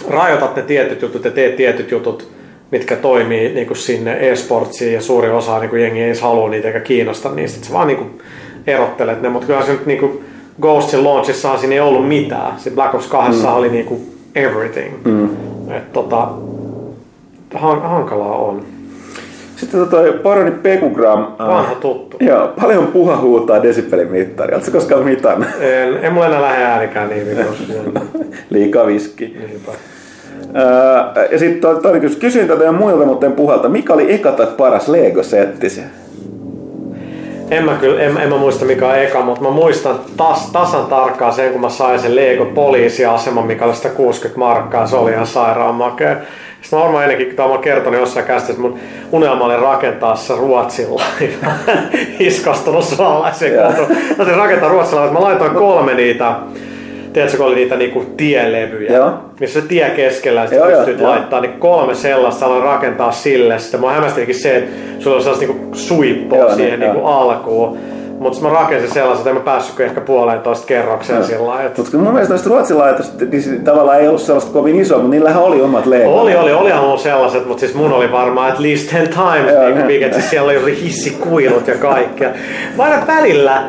rajoitat 0.08 0.56
ne 0.56 0.62
tietyt 0.62 1.02
jutut 1.02 1.24
ja 1.24 1.30
teet 1.30 1.56
tietyt 1.56 1.90
jutut, 1.90 2.28
mitkä 2.70 2.96
toimii 2.96 3.54
niin 3.54 3.66
kuin 3.66 3.76
sinne 3.76 4.30
e-sportsiin 4.30 4.92
ja 4.92 5.00
suuri 5.00 5.30
osa 5.30 5.58
niin 5.58 5.70
kuin 5.70 5.82
jengi 5.82 6.00
ei 6.00 6.06
edes 6.06 6.20
halua 6.20 6.48
niitä 6.48 6.68
eikä 6.68 6.80
kiinnosta 6.80 7.30
niistä. 7.30 7.66
Sä 7.66 7.72
vaan 7.72 7.86
niin 7.86 7.98
kuin 7.98 8.18
erottelet 8.66 9.22
ne, 9.22 9.28
mutta 9.28 9.46
kyllä 9.46 9.62
se 9.62 9.72
nyt 9.72 9.86
niin 9.86 9.98
kuin 9.98 10.24
Ghostin 10.60 11.04
launchissa 11.04 11.58
siinä 11.58 11.74
ei 11.74 11.80
ollut 11.80 12.08
mitään. 12.08 12.52
Sitten 12.56 12.74
Black 12.74 12.94
Ops 12.94 13.06
2 13.06 13.42
mm. 13.42 13.54
oli 13.54 13.68
niin 13.68 13.84
kuin 13.84 14.14
everything. 14.34 14.94
Mm. 15.04 15.28
Et, 15.72 15.92
tota, 15.92 16.28
han, 17.54 17.82
hankalaa 17.82 18.36
on. 18.36 18.62
Sitten 19.56 19.80
tota, 19.80 19.96
paroni 20.22 20.50
Pekugram. 20.50 21.26
Vanha 21.38 21.74
tuttu. 21.74 22.16
Joo, 22.20 22.52
paljon 22.60 22.86
puha 22.86 23.16
huutaa 23.16 23.62
desibelin 23.62 24.10
mittari. 24.10 24.54
Oletko 24.54 24.70
koskaan 24.70 25.04
mitannut? 25.04 25.48
En, 25.60 26.04
en 26.04 26.12
mulla 26.12 26.26
enää 26.26 26.42
lähde 26.42 26.64
äänikään 26.64 27.08
niin 27.08 27.26
vitossa. 27.26 27.64
Liikaa 28.50 28.86
viski. 28.86 29.36
Niinpä. 29.48 29.72
Öö, 30.56 31.28
ja 31.32 31.38
sitten. 31.38 31.70
Kysyin 32.20 32.48
tätä 32.48 32.72
muilta, 32.72 33.06
mutta 33.06 33.26
en 33.26 33.32
puhalta. 33.32 33.68
Mikä 33.68 33.94
oli 33.94 34.14
eka 34.14 34.32
tai 34.32 34.46
paras 34.56 34.88
Lego-setti 34.88 35.70
En 37.54 37.64
mä 37.64 37.74
kyllä, 37.74 38.02
en, 38.02 38.18
en 38.18 38.28
mä 38.28 38.36
muista 38.36 38.64
mikä 38.64 38.88
on 38.88 38.98
eka, 38.98 39.22
mutta 39.22 39.42
mä 39.42 39.50
muistan 39.50 40.00
tas, 40.16 40.50
tasan 40.50 40.86
tarkkaan 40.86 41.32
sen, 41.32 41.52
kun 41.52 41.60
mä 41.60 41.68
sain 41.68 42.00
sen 42.00 42.16
Lego 42.16 42.44
poliisiaseman, 42.44 43.46
mikä 43.46 43.64
oli 43.64 43.74
160 43.74 44.38
markkaa, 44.38 44.86
se 44.86 44.96
oli 44.96 45.10
ihan 45.10 45.26
sairaan 45.26 45.74
makea. 45.74 46.16
Sitten 46.60 46.78
mä 46.78 46.82
varmaan 46.82 47.04
ennenkin, 47.04 47.36
kun 47.36 47.50
mä 47.50 47.58
kertonut 47.58 48.00
jossain 48.00 48.26
kästä, 48.26 48.52
että 48.52 48.62
mun 48.62 48.78
unelma 49.12 49.44
oli 49.44 49.56
rakentaa 49.56 50.16
se 50.16 50.34
Ruotsilla. 50.36 51.02
Iskastunut 52.18 52.84
suomalaisen 52.84 53.52
kohdun. 53.52 53.96
Mä 54.18 54.24
rakentaa 54.24 54.68
Ruotsilla, 54.68 55.04
että 55.04 55.14
mä 55.14 55.24
laitoin 55.24 55.54
kolme 55.54 55.94
niitä, 55.94 56.34
tiedätkö, 57.14 57.36
kun 57.36 57.46
oli 57.46 57.54
niitä 57.54 57.76
niinku 57.76 58.04
tielevyjä, 58.16 58.92
Joo. 58.96 59.12
missä 59.40 59.60
se 59.60 59.66
tie 59.66 59.90
keskellä 59.90 60.40
ja 60.40 60.46
sitten 60.46 60.68
pystyt 60.76 61.00
joo. 61.00 61.10
laittaa, 61.10 61.40
niin 61.40 61.52
kolme 61.58 61.94
sellaista 61.94 62.46
aloin 62.46 62.62
rakentaa 62.62 63.12
sille. 63.12 63.58
Sitten 63.58 63.80
mä 63.80 63.92
hämmästinkin 63.92 64.34
se, 64.34 64.56
että 64.56 64.70
sulla 64.98 65.16
on 65.16 65.22
sellaista 65.22 65.46
niinku 65.46 65.76
suippoa 65.76 66.38
Joo, 66.38 66.54
siihen 66.54 66.80
niin, 66.80 66.92
niinku 66.92 67.06
alkuun. 67.06 67.78
Mutta 68.18 68.40
mä 68.42 68.48
rakensin 68.50 68.90
sellaiset, 68.90 69.18
että 69.20 69.30
en 69.30 69.36
mä 69.36 69.42
päässyt 69.42 69.80
ehkä 69.80 70.00
puolentoista 70.00 70.66
kerrokseen 70.66 71.24
sillä 71.24 71.46
lailla. 71.46 71.62
että- 71.62 71.82
Mutta 71.82 71.96
mun 71.96 72.12
mielestä 72.12 72.32
noista 72.34 72.50
ruotsilaitosta 72.50 73.24
niin 73.24 73.42
se 73.42 73.50
tavallaan 73.64 74.00
ei 74.00 74.08
ollut 74.08 74.20
sellaista 74.22 74.52
kovin 74.52 74.80
iso, 74.80 74.94
mutta 74.94 75.10
niillähän 75.10 75.42
oli 75.42 75.62
omat 75.62 75.86
Lego. 75.86 76.20
Oli, 76.20 76.36
oli, 76.36 76.52
olihan 76.52 76.82
mulla 76.84 76.96
sellaiset, 76.98 77.46
mutta 77.46 77.60
siis 77.60 77.74
mun 77.74 77.92
oli 77.92 78.12
varmaan 78.12 78.52
at 78.52 78.58
least 78.58 78.90
ten 78.90 79.08
times 79.08 79.52
Joo, 79.54 79.64
niin 79.64 79.74
kuin, 79.86 80.02
että 80.02 80.18
siis 80.18 80.30
siellä 80.30 80.52
oli 80.60 80.80
hissikuilut 80.82 81.68
ja 81.68 81.74
kaikkea. 81.74 82.30
Mä 82.76 82.82
aina 82.84 82.96
välillä 83.06 83.62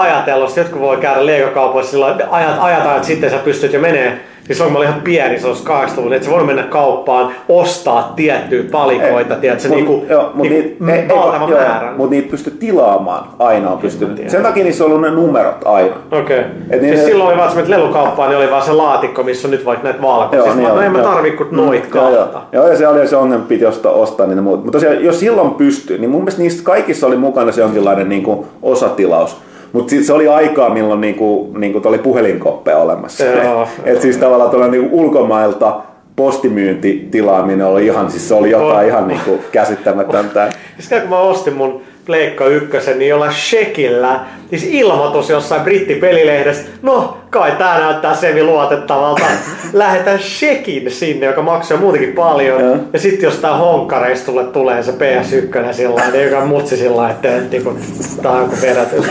ajatellut, 0.00 0.48
että 0.48 0.60
jotkut 0.60 0.80
voi 0.80 0.96
käydä 0.96 1.26
Lego-kaupoissa 1.26 1.90
sillä 1.90 2.06
lailla, 2.06 2.26
ajat, 2.30 2.56
ajat, 2.60 2.86
ajat, 2.86 3.04
sitten 3.04 3.30
sä 3.30 3.38
pystyt 3.38 3.72
jo 3.72 3.80
menee 3.80 4.20
on, 4.50 4.56
kun 4.64 4.72
mä 4.72 4.78
olin 4.78 4.88
ihan 4.88 5.00
pieni, 5.00 5.38
se 5.38 5.46
olisi 5.46 5.62
80 5.62 6.16
että 6.16 6.28
se 6.28 6.34
voi 6.34 6.44
mennä 6.44 6.62
kauppaan, 6.62 7.32
ostaa 7.48 8.12
tiettyjä 8.16 8.64
palikoita, 8.70 9.34
tiedätkö, 9.34 9.68
mut, 9.68 9.76
niinku, 9.76 10.04
joo, 10.08 10.30
mut 10.34 10.48
niinku 10.48 10.84
niit, 10.84 11.08
valtavan 11.08 11.48
joo, 11.50 11.60
määrän. 11.60 11.94
Mut 11.96 12.10
niitä 12.10 12.30
pystyi 12.30 12.52
tilaamaan 12.60 13.24
aina 13.38 13.70
on 13.70 13.78
pystynyt. 13.78 14.30
Sen 14.30 14.42
takia 14.42 14.64
niissä 14.64 14.84
on 14.84 14.90
ollut 14.90 15.02
ne 15.02 15.10
numerot 15.10 15.56
aina. 15.64 15.96
Okei. 16.12 16.38
Okay. 16.38 16.50
Et 16.70 16.82
niin- 16.82 16.94
siis 16.94 17.06
silloin 17.06 17.28
oli 17.28 17.38
vaan, 17.38 17.58
että 17.58 17.70
lelukauppaan, 17.70 18.30
niin 18.30 18.38
oli 18.38 18.50
vaan 18.50 18.62
se 18.62 18.72
laatikko, 18.72 19.22
missä 19.22 19.48
on 19.48 19.52
nyt 19.52 19.64
vaikka 19.64 19.84
näitä 19.84 20.02
valkoisia. 20.02 20.52
Siis 20.52 20.56
mä, 20.56 20.68
no 20.68 20.80
en 20.80 20.92
mä 20.92 20.98
joo. 20.98 21.12
tarvi 21.12 21.30
kuin 21.30 21.48
noit 21.52 21.94
Joo, 21.94 22.10
joo. 22.10 22.18
kahta. 22.18 22.42
Joo, 22.52 22.68
ja 22.68 22.76
se 22.76 22.88
oli 22.88 23.08
se 23.08 23.16
ongelma, 23.16 23.44
piti 23.48 23.66
ostaa, 23.66 23.92
ostaa 23.92 24.26
niitä 24.26 24.42
muuta. 24.42 24.64
Mutta 24.64 24.78
tosiaan, 24.78 25.04
jos 25.04 25.20
silloin 25.20 25.50
pystyy, 25.50 25.98
niin 25.98 26.10
mun 26.10 26.20
mielestä 26.20 26.42
niistä 26.42 26.62
kaikissa 26.64 27.06
oli 27.06 27.16
mukana 27.16 27.52
se 27.52 27.60
jonkinlainen 27.60 28.08
niin 28.08 28.22
kuin 28.22 28.46
osatilaus. 28.62 29.36
Mutta 29.74 29.90
sitten 29.90 30.06
se 30.06 30.12
oli 30.12 30.28
aikaa, 30.28 30.70
milloin 30.70 31.00
niinku, 31.00 31.50
niinku 31.58 31.80
oli 31.84 31.98
puhelinkoppeja 31.98 32.78
olemassa. 32.78 33.24
Joo. 33.24 33.68
Et 33.84 34.00
siis 34.00 34.16
tavallaan 34.16 34.50
tuolla 34.50 34.68
niinku 34.68 35.00
ulkomailta 35.00 35.80
postimyyntitilaaminen 36.16 37.66
oli 37.66 37.86
ihan, 37.86 38.10
siis 38.10 38.28
se 38.28 38.34
oli 38.34 38.50
jotain 38.50 38.78
On. 38.78 38.86
ihan 38.86 39.08
niinku 39.08 39.40
käsittämätöntä. 39.52 40.48
Siis 40.78 41.00
kun 41.00 41.10
mä 41.10 41.18
ostin 41.18 41.54
mun 41.54 41.82
Pleikka 42.06 42.46
ykkösen, 42.46 42.98
niin 42.98 43.08
jolla 43.08 43.32
shekillä, 43.32 44.20
siis 44.50 44.64
ilmoitus 44.70 45.30
jossain 45.30 45.62
brittipelilehdessä, 45.62 46.64
no 46.82 47.16
kai 47.30 47.52
tää 47.52 47.78
näyttää 47.78 48.14
semi 48.14 48.42
luotettavalta, 48.42 49.22
lähetän 49.72 50.18
shekin 50.18 50.90
sinne, 50.90 51.26
joka 51.26 51.42
maksaa 51.42 51.78
muutenkin 51.78 52.12
paljon, 52.12 52.60
Joo. 52.60 52.76
ja 52.92 52.98
sitten 52.98 53.26
jos 53.26 53.36
tää 53.36 53.56
honkkareista 53.56 54.26
tulee, 54.26 54.44
tulee 54.44 54.82
se 54.82 54.92
PS1 54.92 55.72
sillä 55.72 56.02
niin 56.12 56.24
joka 56.24 56.46
mutsi 56.46 56.76
sillä 56.76 57.10
että 57.10 57.28
niinku, 57.50 57.76
tää 58.22 58.32
on 58.32 58.40
joku 58.40 58.56
vedätys. 58.62 59.06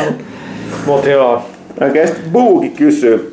Mut 0.86 1.06
joo, 1.06 1.42
Okei, 1.90 2.08
sitten 2.08 2.32
Buuki 2.32 2.70
kysyy. 2.70 3.30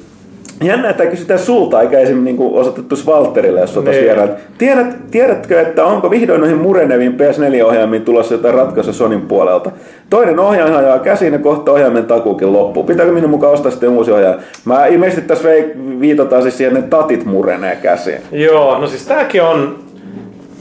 Jännä, 0.65 0.91
että 0.91 1.07
kysytään 1.07 1.41
sulta, 1.41 1.81
eikä 1.83 1.99
esimerkiksi 1.99 2.25
niinku 2.25 2.59
osoitettu 2.59 2.95
Valterille, 3.07 3.61
jos 3.61 3.77
on 3.77 3.85
Niin. 3.85 4.03
vieraan. 4.05 4.29
Tiedät, 4.59 4.97
tiedätkö, 5.11 5.61
että 5.61 5.85
onko 5.85 6.11
vihdoin 6.11 6.41
noihin 6.41 6.59
mureneviin 6.59 7.13
PS4-ohjaimiin 7.19 8.03
tulossa 8.05 8.35
jotain 8.35 8.55
ratkaisua 8.55 8.93
Sonin 8.93 9.21
puolelta? 9.23 9.71
Toinen 10.11 10.39
ohjain 10.39 10.75
ajaa 10.75 10.99
käsiin 10.99 11.33
ja 11.33 11.39
kohta 11.39 11.73
ohjaimen 11.73 12.05
takuukin 12.05 12.53
loppuu. 12.53 12.85
Pitääkö 12.85 13.13
minun 13.13 13.31
mukaan 13.31 13.53
ostaa 13.53 13.71
sitten 13.71 13.89
uusi 13.89 14.13
ohjaaja? 14.13 14.39
Mä 14.65 14.87
ilmeisesti 14.87 15.23
tässä 15.23 15.49
vei- 15.49 15.73
viitataan 16.01 16.43
siis 16.43 16.57
siihen, 16.59 16.77
että 16.77 16.97
tatit 16.97 17.25
murenee 17.25 17.77
käsiin. 17.77 18.19
Joo, 18.33 18.79
no 18.79 18.87
siis 18.87 19.07
tääkin 19.07 19.43
on, 19.43 19.79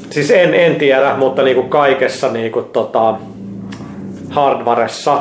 siis 0.10 0.31
en, 0.31 0.53
en 0.53 0.76
tiedä, 0.76 1.15
mutta 1.18 1.43
niinku 1.43 1.64
kaikessa 1.64 2.31
niinku 2.31 2.61
tota, 2.61 3.15
hardwaressa, 4.30 5.18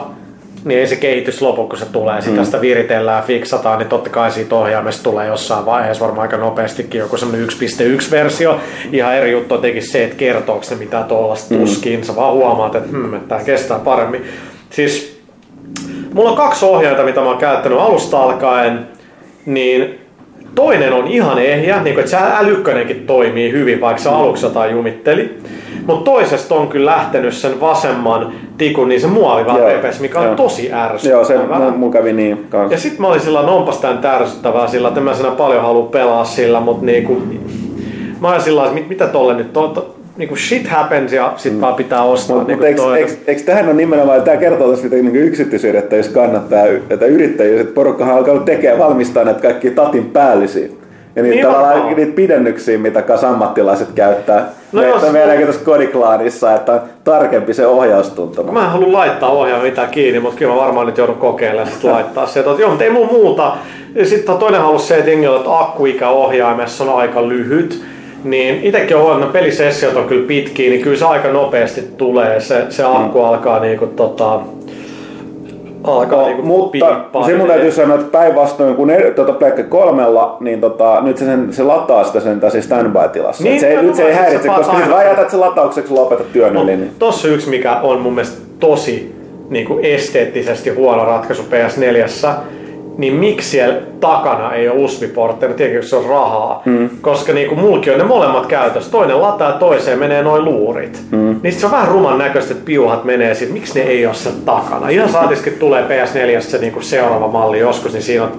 niin 0.64 0.80
ei 0.80 0.86
se 0.86 0.96
kehitys 0.96 1.42
lopu, 1.42 1.68
kun 1.68 1.78
se 1.78 1.86
tulee. 1.86 2.22
Sitä 2.22 2.44
sitä 2.44 2.60
viritellään 2.60 3.24
fiksataan, 3.24 3.78
niin 3.78 3.88
totta 3.88 4.10
kai 4.10 4.30
siitä 4.30 4.54
ohjaimesta 4.54 5.02
tulee 5.02 5.26
jossain 5.26 5.66
vaiheessa 5.66 6.04
varmaan 6.04 6.22
aika 6.22 6.36
nopeastikin 6.36 6.98
joku 6.98 7.16
semmonen 7.16 7.48
1.1-versio. 7.48 8.60
Ihan 8.92 9.14
eri 9.14 9.32
juttu 9.32 9.54
on 9.54 9.60
tietenkin 9.60 9.90
se, 9.90 10.04
että 10.04 10.16
kertooko 10.16 10.62
se 10.62 10.74
mitä 10.74 11.02
tuollaista 11.02 11.54
tuskin. 11.54 12.04
Sä 12.04 12.16
vaan 12.16 12.34
huomaat, 12.34 12.74
että 12.74 12.88
hmm, 12.88 13.14
että 13.14 13.28
tää 13.28 13.44
kestää 13.44 13.78
paremmin. 13.78 14.24
Siis 14.70 15.18
Mulla 16.12 16.30
on 16.30 16.36
kaksi 16.36 16.64
ohjainta, 16.64 17.02
mitä 17.02 17.20
mä 17.20 17.26
oon 17.26 17.38
käyttänyt 17.38 17.78
alusta 17.78 18.22
alkaen, 18.22 18.88
niin 19.46 19.98
toinen 20.54 20.92
on 20.92 21.06
ihan 21.06 21.38
ehjä, 21.38 21.82
niin 21.82 21.94
kuin, 21.94 22.04
että 22.04 22.10
se 22.10 22.16
älykköinenkin 22.36 23.06
toimii 23.06 23.52
hyvin, 23.52 23.80
vaikka 23.80 24.02
se 24.02 24.08
aluksi 24.08 24.46
jotain 24.46 24.72
jumitteli. 24.72 25.38
Mutta 25.86 26.04
toisesta 26.04 26.54
on 26.54 26.68
kyllä 26.68 26.90
lähtenyt 26.90 27.34
sen 27.34 27.60
vasemman 27.60 28.32
tikun, 28.58 28.88
niin 28.88 29.00
se 29.00 29.06
muovi 29.06 29.46
vaan 29.46 29.58
Joo, 29.58 29.68
repes, 29.68 30.00
mikä 30.00 30.18
on 30.18 30.26
joo. 30.26 30.34
tosi 30.34 30.72
ärsyttävää. 30.72 31.18
Joo, 31.18 31.24
se 31.24 31.76
mun, 31.76 31.90
kävi 31.90 32.12
niin 32.12 32.46
kanssa. 32.50 32.74
Ja 32.74 32.80
sitten 32.80 33.00
mä 33.00 33.08
olin 33.08 33.20
sillä, 33.20 33.42
no 33.42 33.56
onpas 33.56 33.78
tän 33.78 34.06
ärsyttävää 34.06 34.68
sillä, 34.68 34.88
että 34.88 35.00
mä 35.00 35.14
sinä 35.14 35.30
paljon 35.30 35.62
halua 35.62 35.86
pelaa 35.86 36.24
sillä, 36.24 36.60
mutta 36.60 36.86
niinku, 36.86 37.22
mä 38.20 38.28
olin 38.28 38.42
sillä, 38.42 38.70
mit, 38.72 38.88
mitä 38.88 39.06
tolle 39.06 39.34
nyt, 39.34 39.52
to, 39.52 39.68
to, 39.68 39.94
niinku 40.16 40.36
shit 40.36 40.66
happens 40.66 41.12
ja 41.12 41.32
sit 41.36 41.52
mm. 41.52 41.60
vaan 41.60 41.74
pitää 41.74 42.02
ostaa 42.02 42.36
Mutta 42.36 42.52
niinku 42.52 42.82
mut 42.82 42.96
eikö, 42.96 43.12
eikö, 43.26 43.42
tähän 43.42 43.66
ole 43.66 43.74
nimenomaan, 43.74 44.22
tämä 44.22 44.36
kertoo 44.36 44.70
tästä 44.70 44.88
niin 44.88 45.16
yksityisyydestä, 45.16 45.96
jos 45.96 46.08
kannattaa, 46.08 46.66
että 46.90 47.06
yrittäjyys, 47.06 47.60
että 47.60 47.74
porukkahan 47.74 48.12
on 48.12 48.18
alkanut 48.18 48.44
tekemään, 48.44 48.78
valmistaa 48.78 49.24
näitä 49.24 49.40
kaikki 49.40 49.70
tatin 49.70 50.04
päällisiä. 50.04 50.68
Ja 51.18 51.22
niitä, 51.22 51.34
Niin 51.34 51.46
tavallaan, 51.46 51.96
niitä 51.96 52.12
pidennyksiä, 52.14 52.78
mitä 52.78 53.02
kas 53.02 53.24
ammattilaiset 53.24 53.88
käyttää. 53.94 54.48
No 54.72 54.82
No 54.82 54.88
jos-. 54.88 55.12
Meidänkin 55.12 55.46
tuossa 55.46 55.64
kodiklaanissa, 55.64 56.54
että 56.54 56.72
on 56.72 56.80
tarkempi 57.04 57.54
se 57.54 57.66
ohjaustuntuma. 57.66 58.52
Mä 58.52 58.64
en 58.64 58.70
halua 58.70 58.92
laittaa 58.92 59.30
ohjaa 59.30 59.62
mitään 59.62 59.88
kiinni, 59.88 60.20
mutta 60.20 60.38
kyllä 60.38 60.52
mä 60.52 60.60
varmaan 60.60 60.86
nyt 60.86 60.98
joudun 60.98 61.16
kokeilemaan 61.16 61.68
sit 61.72 61.84
laittaa 61.92 62.26
se. 62.26 62.40
Että, 62.40 62.52
joo, 62.58 62.68
mutta 62.68 62.84
ei 62.84 62.90
muu 62.90 63.06
muuta. 63.06 63.56
Sitten 64.04 64.38
toinen 64.38 64.60
halus 64.60 64.88
se, 64.88 64.96
että 64.96 65.10
jengillä, 65.10 65.36
että 65.36 65.58
akkuikä 65.58 66.08
ohjaimessa 66.08 66.84
on 66.84 66.98
aika 66.98 67.28
lyhyt. 67.28 67.82
Niin 68.24 68.60
itsekin 68.62 68.96
on 68.96 69.02
huomannut, 69.02 69.28
että 69.28 69.38
pelisessiot 69.38 69.96
on 69.96 70.08
kyllä 70.08 70.26
pitkiä, 70.26 70.70
niin 70.70 70.82
kyllä 70.82 70.96
se 70.98 71.04
aika 71.04 71.28
nopeasti 71.28 71.82
tulee. 71.96 72.40
Se, 72.40 72.66
se 72.68 72.84
akku 72.84 73.22
alkaa 73.22 73.60
niinku 73.60 73.86
tota... 73.86 74.40
Alkaa 75.84 76.20
No, 76.20 76.26
niinku 76.26 76.42
mutta 76.42 77.26
se 77.26 77.36
mun 77.36 77.46
täytyy 77.46 77.72
sanoa, 77.72 77.94
että 77.98 78.18
päinvastoin 78.18 78.76
kun 78.76 78.90
eri, 78.90 79.10
tuota 79.10 79.32
Pleikka 79.32 79.62
kolmella, 79.62 80.36
niin 80.40 80.60
tota, 80.60 81.00
nyt 81.02 81.16
se, 81.16 81.24
sen, 81.24 81.52
se 81.52 81.62
lataa 81.62 82.04
sitä 82.04 82.20
sen 82.20 82.40
tässä 82.40 82.60
standby-tilassa. 82.60 83.44
Niin, 83.44 83.60
se, 83.60 83.74
no, 83.74 83.82
nyt 83.82 83.94
se 83.94 84.02
ei 84.02 84.14
no, 84.14 84.18
häiritse, 84.20 84.48
se 84.48 84.54
koska 84.54 84.76
sit 84.76 84.88
vaan 84.88 84.98
aina. 84.98 85.10
jätät 85.10 85.30
sen 85.30 85.40
lataukseksi 85.40 85.92
lopeta 85.92 86.24
työn 86.32 86.56
yli. 86.56 86.76
Niin. 86.76 86.90
Tossa 86.98 87.28
yksi, 87.28 87.50
mikä 87.50 87.76
on 87.76 88.00
mun 88.00 88.14
mielestä 88.14 88.40
tosi 88.60 89.14
niin 89.50 89.66
kuin 89.66 89.84
esteettisesti 89.84 90.70
huono 90.70 91.04
ratkaisu 91.04 91.42
PS4, 91.42 92.28
niin 92.98 93.14
miksi 93.14 93.48
siellä 93.48 93.80
takana 94.00 94.52
ei 94.52 94.68
ole 94.68 94.84
USB-portteja, 94.84 95.54
tietenkin 95.54 95.88
se 95.88 95.96
on 95.96 96.04
rahaa, 96.04 96.62
mm. 96.64 96.90
koska 97.00 97.32
niin 97.32 97.48
kuin 97.48 97.60
mulki 97.60 97.90
on 97.90 97.98
ne 97.98 98.04
molemmat 98.04 98.46
käytössä. 98.46 98.90
Toinen 98.90 99.22
lataa 99.22 99.52
toiseen 99.52 99.98
menee 99.98 100.22
noin 100.22 100.44
luurit. 100.44 101.02
Mm. 101.10 101.40
Niin 101.42 101.52
sit 101.52 101.60
se 101.60 101.66
on 101.66 101.72
vähän 101.72 101.88
ruman 101.88 102.18
näköistä, 102.18 102.52
että 102.52 102.64
piuhat 102.64 103.04
menee 103.04 103.34
siitä, 103.34 103.52
miksi 103.52 103.78
ne 103.78 103.86
ei 103.86 104.06
ole 104.06 104.14
siellä 104.14 104.38
takana. 104.44 104.88
Ihan 104.88 105.08
saatiskin 105.08 105.52
tulee 105.52 105.82
PS4 105.82 106.40
se 106.40 106.58
niin 106.58 106.72
kuin 106.72 106.82
seuraava 106.82 107.28
malli 107.28 107.58
joskus, 107.58 107.92
niin 107.92 108.02
siinä 108.02 108.24
on, 108.24 108.30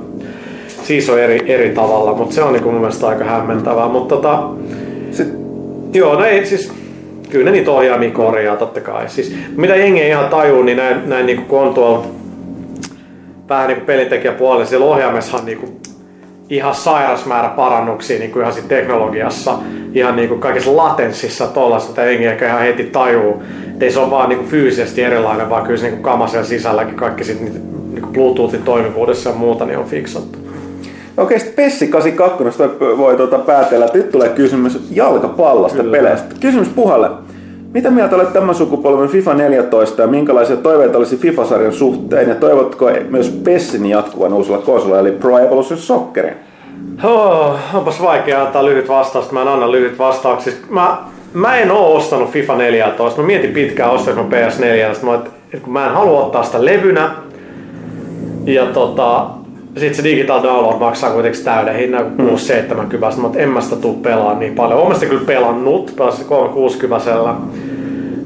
siis 0.83 1.09
on 1.09 1.19
eri, 1.19 1.53
eri 1.53 1.69
tavalla, 1.69 2.13
mutta 2.13 2.35
se 2.35 2.43
on 2.43 2.53
niin 2.53 2.63
kuin 2.63 2.73
mun 2.73 2.81
mielestä 2.81 3.07
aika 3.07 3.23
hämmentävää. 3.23 3.89
Mutta 3.89 4.15
tota, 4.15 4.43
Sitten 5.11 5.39
Joo, 5.93 6.15
no 6.15 6.25
ei 6.25 6.45
siis, 6.45 6.73
kyllä 7.29 7.45
ne 7.45 7.51
niitä 7.51 7.71
ohjaamia 7.71 8.11
korjaa 8.11 8.55
totta 8.55 8.81
kai. 8.81 9.09
Siis, 9.09 9.35
mitä 9.55 9.75
jengi 9.75 10.01
ei 10.01 10.09
ihan 10.09 10.29
tajuu, 10.29 10.63
niin 10.63 10.77
näin, 10.77 11.09
näin 11.09 11.25
niin 11.25 11.41
kun 11.41 11.59
on 11.59 11.73
tuolla 11.73 12.05
vähän 13.49 13.67
niin 13.67 13.77
kuin 13.77 13.85
pelintekijäpuolella, 13.85 14.65
siellä 14.65 14.85
ohjaamessahan 14.85 15.45
niin 15.45 15.57
kuin 15.57 15.81
ihan 16.49 16.75
sairas 16.75 17.25
määrä 17.25 17.49
parannuksia 17.49 18.19
niin 18.19 18.31
kuin 18.31 18.41
ihan 18.41 18.53
siinä 18.53 18.67
teknologiassa, 18.67 19.57
ihan 19.93 20.15
niin 20.15 20.29
kuin 20.29 20.41
kaikessa 20.41 20.77
latenssissa 20.77 21.47
tollaista, 21.47 21.89
että 21.89 22.05
jengi 22.05 22.25
ehkä 22.25 22.47
ihan 22.47 22.61
heti 22.61 22.83
tajuu. 22.83 23.43
Et 23.73 23.83
ei 23.83 23.91
se 23.91 23.99
ole 23.99 24.11
vaan 24.11 24.29
niin 24.29 24.39
kuin 24.39 24.49
fyysisesti 24.49 25.03
erilainen, 25.03 25.49
vaan 25.49 25.63
kyllä 25.63 25.77
se 25.77 25.85
niin 25.85 25.93
kuin 25.93 26.03
kamasella 26.03 26.45
sisälläkin 26.45 26.95
kaikki 26.95 27.23
sit 27.23 27.41
niitä, 27.41 27.59
niin 27.59 28.01
kuin 28.01 28.13
Bluetoothin 28.13 28.63
toimivuudessa 28.63 29.29
ja 29.29 29.35
muuta 29.35 29.65
niin 29.65 29.79
on 29.79 29.85
fiksattu. 29.85 30.39
Okei, 31.17 31.39
sitten 31.39 31.55
Pessi 31.55 31.87
82 31.87 32.59
voi, 32.79 32.97
voi 32.97 33.15
tuota 33.15 33.39
päätellä, 33.39 33.85
että 33.85 33.97
nyt 33.97 34.11
tulee 34.11 34.29
kysymys 34.29 34.87
jalkapallosta 34.91 35.77
Kyllä. 35.77 35.97
peleistä. 35.97 36.35
Kysymys 36.39 36.69
Puhalle. 36.69 37.09
Mitä 37.73 37.91
mieltä 37.91 38.15
olet 38.15 38.33
tämän 38.33 38.55
sukupolven 38.55 39.09
FIFA 39.09 39.33
14 39.33 40.01
ja 40.01 40.07
minkälaisia 40.07 40.57
toiveita 40.57 40.97
olisi 40.97 41.17
FIFA-sarjan 41.17 41.73
suhteen 41.73 42.29
ja 42.29 42.35
toivotko 42.35 42.89
myös 43.09 43.29
Pessin 43.43 43.85
jatkuvan 43.85 44.33
uusilla 44.33 44.57
konsoleilla 44.57 45.09
eli 45.09 45.17
Pro 45.17 45.37
Evolution 45.37 45.79
Soccerin? 45.79 46.33
Oh, 47.03 47.55
onpas 47.73 48.01
vaikea 48.01 48.41
antaa 48.41 48.65
lyhyt 48.65 48.89
vastaus, 48.89 49.31
mä 49.31 49.41
en 49.41 49.47
anna 49.47 49.71
lyhyt 49.71 49.99
vastauksia. 49.99 50.53
Mä, 50.69 50.97
mä 51.33 51.57
en 51.57 51.71
oo 51.71 51.95
ostanut 51.95 52.29
FIFA 52.29 52.55
14. 52.55 53.21
Mä 53.21 53.27
mietin 53.27 53.51
pitkään 53.51 53.91
ostanko 53.91 54.21
PS4. 54.21 54.93
Sitten 54.93 55.09
mä, 55.09 55.15
että 55.15 55.29
kun 55.63 55.73
mä 55.73 55.85
en 55.85 55.93
halua 55.93 56.23
ottaa 56.25 56.43
sitä 56.43 56.65
levynä. 56.65 57.11
Ja 58.45 58.65
tota, 58.65 59.27
sit 59.77 59.95
se 59.95 60.03
digital 60.03 60.43
download 60.43 60.79
maksaa 60.79 61.11
kuitenkin 61.11 61.43
täyden 61.43 61.75
hinnan, 61.75 62.05
kun 62.05 62.29
670. 62.29 63.17
Mä 63.17 63.23
oon, 63.23 63.31
että 63.31 63.43
en 63.43 63.49
mä 63.49 63.61
sitä 63.61 63.75
tuu 63.75 63.93
pelaamaan 63.93 64.39
niin 64.39 64.55
paljon. 64.55 64.87
Mä 64.87 64.93
sitä 64.93 65.05
kyllä 65.05 65.25
pelannut, 65.25 65.93
pelasin 65.95 66.25
360 66.25 67.09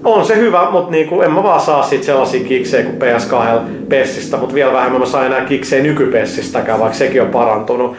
on 0.03 0.25
se 0.25 0.37
hyvä, 0.37 0.67
mutta 0.71 0.91
niinku, 0.91 1.21
en 1.21 1.31
mä 1.31 1.43
vaan 1.43 1.61
saa 1.61 1.83
siitä 1.83 2.05
sellaisia 2.05 2.43
kiksejä 2.43 2.83
kuin 2.83 2.97
PS2 3.01 3.59
Pessistä, 3.89 4.37
mutta 4.37 4.55
vielä 4.55 4.73
vähemmän 4.73 5.01
mä 5.01 5.05
saan 5.05 5.25
enää 5.25 5.41
kiksejä 5.41 5.83
nykypessistäkään, 5.83 6.79
vaikka 6.79 6.97
sekin 6.97 7.21
on 7.21 7.27
parantunut. 7.27 7.95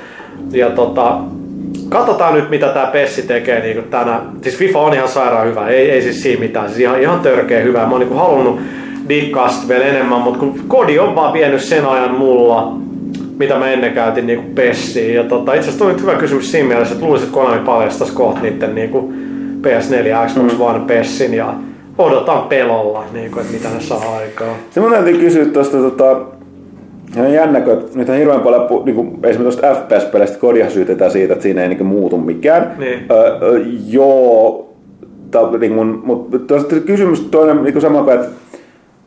Ja 0.53 0.71
tota, 0.71 1.19
katsotaan 1.89 2.35
nyt 2.35 2.51
mitä 2.51 2.69
tämä 2.69 2.87
Pessi 2.87 3.23
tekee 3.23 3.61
niinku 3.61 3.83
tänä. 3.91 4.21
Siis 4.43 4.57
FIFA 4.57 4.81
on 4.81 4.95
ihan 4.95 5.09
sairaan 5.09 5.47
hyvä, 5.47 5.69
ei, 5.69 5.91
ei 5.91 6.03
siis 6.03 6.23
siinä 6.23 6.41
mitään, 6.41 6.67
siis 6.69 6.81
ihan, 6.81 7.01
ihan 7.01 7.21
törkeä 7.21 7.61
hyvä. 7.61 7.79
Mä 7.79 7.91
oon 7.91 8.01
niinku 8.01 8.15
halunnut 8.15 8.61
dikkaa 9.09 9.49
vielä 9.69 9.85
enemmän, 9.85 10.21
mutta 10.21 10.39
kun 10.39 10.61
kodi 10.69 10.99
on 10.99 11.15
vaan 11.15 11.33
vienyt 11.33 11.61
sen 11.61 11.87
ajan 11.87 12.15
mulla, 12.15 12.77
mitä 13.39 13.59
mä 13.59 13.71
ennen 13.71 13.93
käytin 13.93 14.27
niinku 14.27 14.45
Pessiin. 14.55 15.15
Ja 15.15 15.25
tota, 15.25 15.55
itse 15.55 15.69
asiassa 15.69 15.89
nyt 15.89 16.03
hyvä 16.03 16.15
kysymys 16.15 16.51
siinä 16.51 16.69
mielessä, 16.69 16.95
että 16.95 17.07
luulisin, 17.07 17.29
että 17.29 17.41
Konami 17.41 17.65
paljastaisi 17.65 18.13
kohta 18.13 18.41
niiden 18.41 18.75
niinku 18.75 19.13
PS4, 19.63 20.27
Xbox 20.29 20.53
mm. 20.53 20.61
One 20.61 20.81
Pessin 20.87 21.35
ja 21.35 21.55
odotan 21.99 22.43
pelolla, 22.43 23.05
niinku, 23.13 23.41
että 23.41 23.53
mitä 23.53 23.69
ne 23.69 23.81
saa 23.81 24.17
aikaa. 24.17 24.57
Se 24.71 24.81
mun 24.81 24.91
täytyy 24.91 25.19
kysyä 25.19 25.45
tuosta, 25.45 25.77
tota, 25.77 26.21
on 27.17 27.33
jännä, 27.33 27.61
kun 27.61 27.73
että 27.73 27.99
nyt 27.99 28.09
on 28.09 28.17
hirveän 28.17 28.41
paljon, 28.41 28.85
niin 28.85 28.95
kuin, 28.95 29.19
esimerkiksi 29.23 29.61
tuosta 29.61 29.83
FPS-peleistä 29.83 30.39
kodia 30.39 30.71
syytetään 30.71 31.11
siitä, 31.11 31.33
että 31.33 31.43
siinä 31.43 31.63
ei 31.63 31.69
niin 31.69 31.79
kuin, 31.79 31.89
muutu 31.89 32.19
mikään. 32.19 32.75
Niin. 32.79 33.07
Ö, 33.11 33.39
ö, 33.43 33.65
joo, 33.87 34.69
ta, 35.31 35.51
niin 35.59 35.75
kuin, 35.75 36.01
mutta 36.05 36.39
tuosta 36.39 36.81
kysymys 36.81 37.21
toinen 37.21 37.63
niin 37.63 37.73
kuin 37.73 37.83
sama 37.83 38.03
kuin, 38.03 38.15
että, 38.15 38.29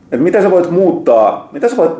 että 0.02 0.24
mitä 0.24 0.42
sä 0.42 0.50
voit 0.50 0.70
muuttaa, 0.70 1.48
mitä 1.52 1.68
sä 1.68 1.76
voit, 1.76 1.92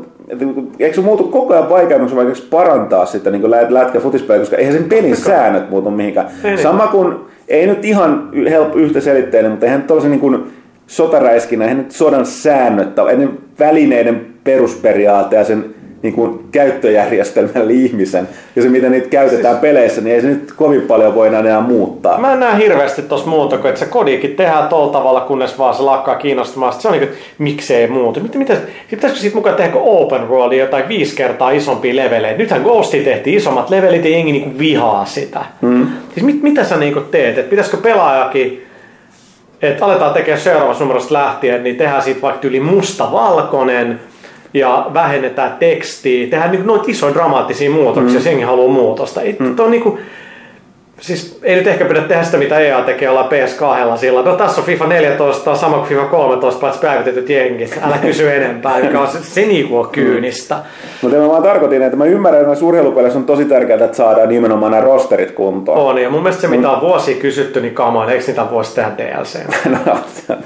eikö 0.79 0.95
se 0.95 1.01
muutu 1.01 1.25
koko 1.25 1.55
ajan 1.55 1.69
vaikeammaksi 1.69 2.17
vaikeaksi 2.17 2.47
parantaa 2.51 3.07
sitä 3.07 3.31
niin 3.31 3.51
lät, 3.51 3.71
lätkä 3.71 4.01
futispeliä, 4.01 4.41
koska 4.41 4.57
eihän 4.57 4.75
sen 4.75 4.85
pelin 4.85 5.17
säännöt 5.17 5.71
muutu 5.71 5.91
mihinkään. 5.91 6.27
Ei 6.45 6.51
niin. 6.51 6.63
Sama 6.63 6.87
kuin, 6.87 7.15
ei 7.49 7.67
nyt 7.67 7.85
ihan 7.85 8.31
help, 8.51 8.77
yhtä 8.77 9.01
selitteinen, 9.01 9.51
mutta 9.51 9.67
eihän 9.67 9.83
tuollaisen 9.83 10.11
niin 10.11 10.21
kuin, 10.21 10.53
sotaräiskinä, 10.87 11.65
eihän 11.65 11.79
nyt 11.79 11.91
sodan 11.91 12.27
säännöt, 12.27 12.99
ei 13.11 13.17
ne 13.17 13.29
välineiden 13.59 14.27
perusperiaate 14.45 15.37
ja 15.37 15.45
sen 15.45 15.65
niin 16.03 16.15
kuin 16.15 16.41
käyttöjärjestelmän 16.53 17.63
eli 17.63 17.85
ihmisen 17.85 18.29
ja 18.57 18.63
se 18.63 18.69
miten 18.69 18.93
niitä 18.93 19.09
käytetään 19.09 19.55
siis... 19.55 19.61
peleissä, 19.61 20.01
niin 20.01 20.15
ei 20.15 20.23
se 20.23 20.29
nyt 20.29 20.53
kovin 20.53 20.83
paljon 20.83 21.15
voi 21.15 21.29
enää 21.29 21.61
muuttaa. 21.61 22.19
Mä 22.19 22.33
en 22.33 22.41
näe 22.41 22.59
hirveästi 22.59 23.03
tuossa 23.03 23.27
muuta 23.29 23.59
kuin, 23.59 23.69
että 23.69 23.79
se 23.79 23.87
kodikin 23.87 24.37
tehdään 24.37 24.69
tolla 24.69 24.93
tavalla, 24.93 25.21
kunnes 25.21 25.59
vaan 25.59 25.75
se 25.75 25.83
lakkaa 25.83 26.15
kiinnostamaan. 26.15 26.73
Sitten 26.73 26.83
se 26.83 26.89
on 26.89 27.01
niin 27.01 27.09
kuin, 27.09 27.19
että 27.19 27.35
miksei 27.39 27.87
muutu. 27.87 28.21
Mitä, 28.21 28.39
mitä, 28.39 28.57
pitäisikö 28.91 29.21
siitä 29.21 29.37
mukaan 29.37 29.57
tehdä 29.57 29.73
open 29.75 30.29
world 30.29 30.53
jotain 30.53 30.89
viisi 30.89 31.17
kertaa 31.17 31.51
isompia 31.51 31.97
leveleitä? 31.97 32.39
Nythän 32.39 32.63
Ghosti 32.63 33.01
tehtiin 33.01 33.37
isommat 33.37 33.71
levelit 33.71 34.05
ja 34.05 34.11
jengi 34.11 34.33
niin 34.33 34.59
vihaa 34.59 35.05
sitä. 35.05 35.45
Mm. 35.61 35.87
Siis 36.15 36.27
mit, 36.27 36.43
mitä 36.43 36.65
sä 36.65 36.77
niin 36.77 36.95
teet? 37.11 37.39
Et 37.39 37.51
pitäisikö 37.51 37.77
pelaajakin 37.77 38.69
että 39.63 39.85
aletaan 39.85 40.15
tekemään 40.15 40.41
seuraavassa 40.41 40.85
numerosta 40.85 41.15
lähtien, 41.15 41.63
niin 41.63 41.77
tehdään 41.77 42.03
siitä 42.03 42.23
vaikka 42.23 42.49
yli 42.49 42.61
musta-valkoinen 42.61 44.01
ja 44.55 44.91
vähennetään 44.95 45.57
tekstiä, 45.59 46.27
tehdään 46.27 46.51
niin 46.51 46.67
noita 46.67 46.85
isoja 46.89 47.15
dramaattisia 47.15 47.71
muutoksia, 47.71 48.09
mm. 48.09 48.15
jos 48.15 48.27
jengi 48.27 48.43
haluaa 48.43 48.73
muutosta. 48.73 49.23
Ei, 49.23 49.37
mm. 49.39 49.57
on 49.59 49.71
niin 49.71 49.83
kuin, 49.83 49.99
siis 51.01 51.39
ei 51.43 51.57
nyt 51.57 51.67
ehkä 51.67 51.85
pidä 51.85 52.01
tehdä 52.01 52.23
sitä, 52.23 52.37
mitä 52.37 52.59
EA 52.59 52.83
tekee 52.83 53.11
olla 53.11 53.29
PS2 53.29 53.99
sillä. 53.99 54.23
No 54.23 54.37
tässä 54.37 54.61
on 54.61 54.67
FIFA 54.67 54.87
14, 54.87 55.45
tämä 55.45 55.55
on 55.55 55.61
sama 55.61 55.77
kuin 55.77 55.89
FIFA 55.89 56.05
13, 56.05 56.61
paitsi 56.61 56.81
päivitetyt 56.81 57.29
jengit. 57.29 57.81
Älä 57.83 57.99
kysy 57.99 58.35
enempää, 58.35 58.79
mikä 58.83 59.01
on 59.01 59.09
se, 59.09 59.19
se 59.23 59.47
niinku 59.47 59.79
on 59.79 59.89
kyynistä. 59.89 60.57
Mutta 61.03 61.17
mä 61.17 61.29
vaan 61.29 61.43
tarkoitin, 61.43 61.83
että 61.83 61.97
mä 61.97 62.05
ymmärrän, 62.05 62.53
että 62.53 62.65
urheilupeleissä 62.65 63.19
on 63.19 63.25
tosi 63.25 63.45
tärkeää, 63.45 63.85
että 63.85 63.97
saadaan 63.97 64.29
nimenomaan 64.29 64.73
nämä 64.73 64.85
rosterit 64.85 65.31
kuntoon. 65.31 65.79
On, 65.79 65.99
ja 65.99 66.11
mun 66.11 66.23
mielestä 66.23 66.41
se, 66.41 66.49
mitä 66.49 66.71
on 66.71 66.81
vuosia 66.81 67.17
kysytty, 67.17 67.61
niin 67.61 67.75
kamaan, 67.75 68.11
eikö 68.11 68.25
niitä 68.27 68.51
voisi 68.51 68.75
tehdä 68.75 68.91
DLC? 68.99 69.39
no, 69.87 69.97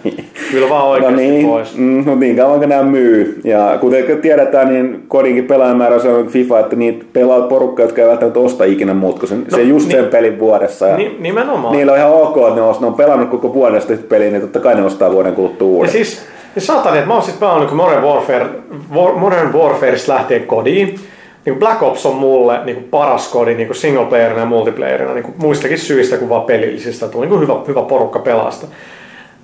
niin. 0.04 0.24
Kyllä 0.50 0.68
vaan 0.68 0.86
oikeasti 0.86 1.22
no 1.22 1.28
niin, 1.28 1.46
pois. 1.46 1.76
Mm, 1.76 1.84
mutta 1.84 2.14
niin 2.14 2.36
kauan 2.36 2.58
kuin 2.58 2.68
nämä 2.68 2.82
myy. 2.82 3.40
Ja 3.44 3.78
kuten 3.80 4.18
tiedetään, 4.22 4.68
niin 4.68 5.04
kodinkin 5.08 5.46
pelaajamäärä 5.46 5.98
se 5.98 6.08
on 6.08 6.26
FIFA, 6.26 6.60
että 6.60 6.76
niitä 6.76 7.04
pelaa 7.12 7.40
porukka, 7.40 7.82
jotka 7.82 8.02
ei 8.02 8.08
välttämättä 8.08 8.40
osta 8.40 8.64
ikinä 8.64 8.94
muut, 8.94 9.18
kun 9.18 9.28
sen, 9.28 9.46
no, 9.50 9.56
se 9.56 9.62
just 9.62 9.88
niin, 9.88 10.00
sen 10.00 10.10
pelin 10.10 10.36
vuodessa. 10.42 10.86
Ja 10.86 10.96
Ni, 10.96 11.16
nimenomaan. 11.18 11.76
Niillä 11.76 11.92
on 11.92 11.98
ihan 11.98 12.12
ok, 12.12 12.36
että 12.36 12.54
ne 12.54 12.62
on, 12.62 12.74
ne 12.80 12.86
on 12.86 12.94
pelannut 12.94 13.30
koko 13.30 13.54
vuodesta 13.54 13.92
yhtä 13.92 14.06
peliä, 14.08 14.30
niin 14.30 14.40
totta 14.40 14.60
kai 14.60 14.74
ne 14.74 14.84
ostaa 14.84 15.12
vuoden 15.12 15.34
kuluttua 15.34 15.68
uuden. 15.68 15.88
Ja 15.88 15.92
siis, 15.92 16.22
ja 16.54 16.60
saatani, 16.60 16.98
että 16.98 17.08
mä 17.08 17.14
oon 17.14 17.22
siis 17.22 17.36
pelannut 17.36 17.66
niin 17.66 17.76
Modern, 17.76 18.02
Warfare, 18.02 18.46
War, 18.94 19.14
Modern 19.14 19.52
Warfareista 19.52 20.12
lähtien 20.12 20.46
kodiin. 20.46 21.00
Niin 21.46 21.58
Black 21.58 21.82
Ops 21.82 22.06
on 22.06 22.16
mulle 22.16 22.64
niin 22.64 22.76
kuin 22.76 22.88
paras 22.90 23.28
kodi 23.28 23.54
niin 23.54 23.66
kuin 23.66 23.76
single 23.76 24.06
playerina 24.06 24.40
ja 24.40 24.46
multiplayerina 24.46 25.14
niin 25.14 25.24
kuin 25.24 25.34
muistakin 25.38 25.78
syistä 25.78 26.16
kuin 26.16 26.28
vaan 26.28 26.42
pelillisistä. 26.42 27.08
Tuli 27.08 27.26
niin 27.26 27.38
kuin 27.38 27.40
hyvä, 27.40 27.54
hyvä 27.68 27.82
porukka 27.82 28.18
pelasta. 28.18 28.66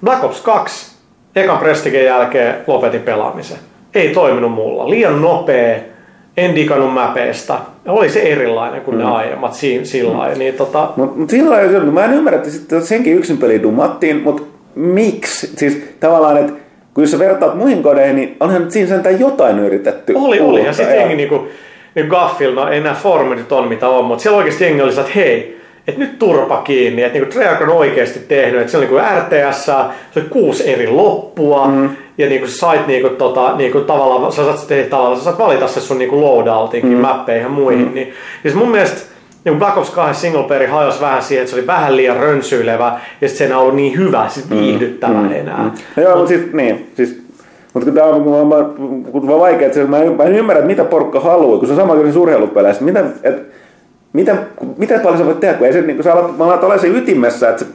Black 0.05 0.25
Ops 0.25 0.41
2, 0.41 0.97
ekan 1.37 1.59
Prestigen 1.59 2.05
jälkeen 2.05 2.55
lopetin 2.67 3.01
pelaamisen. 3.01 3.59
Ei 3.95 4.09
toiminut 4.09 4.53
mulla. 4.53 4.91
Liian 4.91 5.23
nopea, 5.23 5.79
en 6.39 6.55
digannut 6.55 6.95
mäpeistä. 6.95 7.55
Oli 7.87 8.11
se 8.11 8.21
erilainen 8.21 8.81
kuin 8.81 8.97
mm. 8.97 9.03
ne 9.03 9.11
aiemmat 9.11 9.55
si- 9.55 9.85
sillä 9.85 10.29
mm. 10.29 10.39
niin 10.39 10.55
tota... 10.55 10.91
Mut, 10.97 11.17
mut 11.17 11.31
sillä 11.31 11.51
lailla, 11.51 11.81
mä 11.81 12.05
en 12.05 12.13
ymmärrä, 12.13 12.39
että 12.39 12.51
sitten 12.51 12.83
senkin 12.83 13.15
yksin 13.15 13.39
peli 13.39 13.63
dumattiin, 13.63 14.23
mutta 14.23 14.43
miksi? 14.75 15.51
Siis 15.57 15.83
tavallaan, 16.01 16.37
että 16.37 16.53
kun 16.95 17.05
jos 17.05 17.11
sä 17.11 17.19
vertaat 17.19 17.55
muihin 17.55 17.83
kodeihin, 17.83 18.17
niin 18.17 18.37
onhan 18.41 18.63
nyt 18.63 18.71
siinä 18.71 18.89
sentään 18.89 19.21
jotain 19.21 19.59
yritetty. 19.59 20.15
Oli, 20.17 20.41
oli. 20.41 20.65
Ja 20.65 20.73
sitten 20.73 20.97
jengi 20.97 21.15
niinku, 21.17 21.49
niin 21.95 22.07
Gaffil, 22.07 22.55
no 22.55 22.69
ei 22.69 22.81
nämä 22.81 22.95
foorumit 22.95 23.53
on 23.53 23.69
mitä 23.69 23.89
on, 23.89 24.05
mutta 24.05 24.23
siellä 24.23 24.39
oikeasti 24.39 24.65
jengi 24.65 24.83
oli 24.83 24.91
että 24.91 25.13
hei, 25.15 25.58
että 25.89 26.01
nyt 26.01 26.19
turpa 26.19 26.57
kiinni, 26.57 27.03
että 27.03 27.19
niinku 27.19 27.33
Treyarch 27.33 27.63
on 27.63 27.69
oikeasti 27.69 28.19
tehnyt, 28.19 28.61
että 28.61 28.71
se 28.71 28.77
on 28.77 28.81
niinku 28.81 28.99
RTS, 29.19 29.65
se 29.65 30.21
oli 30.21 30.25
kuusi 30.31 30.73
eri 30.73 30.89
loppua, 30.89 31.69
mm. 31.69 31.91
ja 32.19 32.29
niinku 32.29 32.47
sait 32.47 32.87
niinku 32.87 33.09
tota, 33.09 33.57
niinku 33.57 33.81
tavallaan, 33.81 34.33
sä 34.33 34.45
saat, 34.45 34.67
tehdä, 34.69 34.89
tavallaan, 34.91 35.19
sä 35.19 35.25
saat 35.25 35.39
valita 35.39 35.69
se 35.69 35.81
sun 35.81 35.99
niinku 35.99 36.21
loadoutinkin, 36.21 36.93
mm. 36.93 36.99
mappeihin 36.99 37.43
ja 37.43 37.49
muihin, 37.49 37.89
mm. 37.89 37.95
niin 37.95 38.13
siis 38.43 38.55
mun 38.55 38.71
mielestä 38.71 39.01
niin 39.45 39.59
Black 39.59 39.77
Ops 39.77 39.91
2 39.91 40.21
single 40.21 40.43
player 40.43 40.71
hajosi 40.71 41.01
vähän 41.01 41.23
siihen, 41.23 41.43
että 41.43 41.51
se 41.51 41.61
oli 41.61 41.67
vähän 41.67 41.97
liian 41.97 42.17
rönsyilevä 42.17 43.01
ja 43.21 43.29
sitten 43.29 43.49
se 43.49 43.55
ei 43.55 43.61
ollut 43.61 43.77
niin 43.77 43.99
hyvä, 43.99 44.29
siis 44.29 44.51
viihdyttävä 44.51 45.21
mm. 45.21 45.33
enää. 45.33 45.63
Mm. 45.63 45.71
No 45.97 46.03
joo, 46.03 46.17
mutta 46.17 46.29
siis, 46.29 46.53
niin, 46.53 46.91
siis 46.95 47.23
mutta 47.75 47.85
kun 47.85 47.95
tämä 47.95 48.07
on, 48.07 48.23
kun 48.23 49.05
kun 49.13 49.31
on 49.31 49.41
vaikea, 49.41 49.67
että 49.67 49.79
se, 49.79 49.85
mä, 49.85 49.99
en, 49.99 50.13
mä 50.13 50.23
en 50.25 50.37
ymmärrä, 50.37 50.59
että 50.59 50.67
mitä 50.67 50.85
porukka 50.85 51.21
haluaa, 51.21 51.59
kun 51.59 51.69
se 51.69 51.73
on 51.73 51.81
sama 51.81 51.95
kuin 51.95 52.19
urheilupeleissä. 52.19 52.85
Mitä, 52.85 53.05
et, 53.23 53.43
mitä, 54.13 54.37
mitä 54.77 54.99
paljon 54.99 55.19
sä 55.19 55.27
voit 55.27 55.41
tehdä, 55.41 55.55
kun 55.55 55.67
ei 55.67 55.73
se, 55.73 55.81
niin 55.81 55.97
kun 55.97 56.05
sä 56.05 56.13
alat, 56.13 56.39
mä 56.39 56.45
alat 56.45 56.65
olla 56.65 56.79
se 56.79 56.89
ytimessä, 56.89 57.49
että 57.49 57.65
se, 57.65 57.71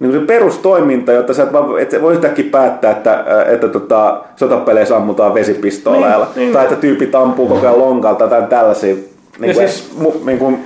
niin 0.00 0.12
se 0.12 0.18
perustoiminta, 0.18 1.12
jotta 1.12 1.34
sä 1.34 1.42
et, 1.42 1.52
vaan, 1.52 1.78
et 1.78 2.02
voi 2.02 2.12
yhtäkkiä 2.12 2.44
päättää, 2.50 2.90
että, 2.90 3.24
että 3.46 3.68
tota, 3.68 4.24
sotapeleissä 4.36 4.96
ammutaan 4.96 5.34
vesipistooleilla, 5.34 6.24
niin, 6.24 6.36
niin. 6.36 6.52
tai 6.52 6.64
että 6.64 6.76
tyypit 6.76 7.14
ampuu 7.14 7.48
koko 7.48 7.66
ajan 7.66 7.78
lonkalta 7.78 8.28
tai 8.28 8.42
tällaisia. 8.42 8.94
Niin 9.38 9.54
kuin, 9.54 9.68
siis, 9.68 9.92
mu, 9.98 10.12
niin 10.24 10.38
kuin, 10.38 10.64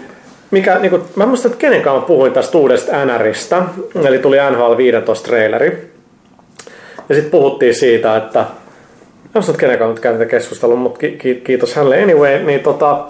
mikä, 0.50 0.78
niin 0.78 0.90
kuin, 0.90 1.02
mä 1.16 1.26
muistan, 1.26 1.50
että 1.50 1.60
kenen 1.60 1.82
kanssa 1.82 2.06
puhuin 2.06 2.32
tästä 2.32 2.58
uudesta 2.58 3.04
NRistä, 3.04 3.62
eli 3.94 4.18
tuli 4.18 4.36
NHL 4.50 4.76
15 4.76 5.28
traileri. 5.28 5.90
Ja 7.08 7.14
sitten 7.14 7.30
puhuttiin 7.30 7.74
siitä, 7.74 8.16
että 8.16 8.40
en 8.40 8.46
muista, 9.34 9.52
kenen 9.52 9.78
kanssa 9.78 10.02
käyn 10.02 10.18
tätä 10.18 10.30
keskustelua, 10.30 10.76
mutta 10.76 10.98
ki- 10.98 11.16
ki- 11.18 11.40
kiitos 11.44 11.74
hänelle 11.74 12.02
anyway, 12.02 12.38
niin 12.38 12.60
tota, 12.60 13.04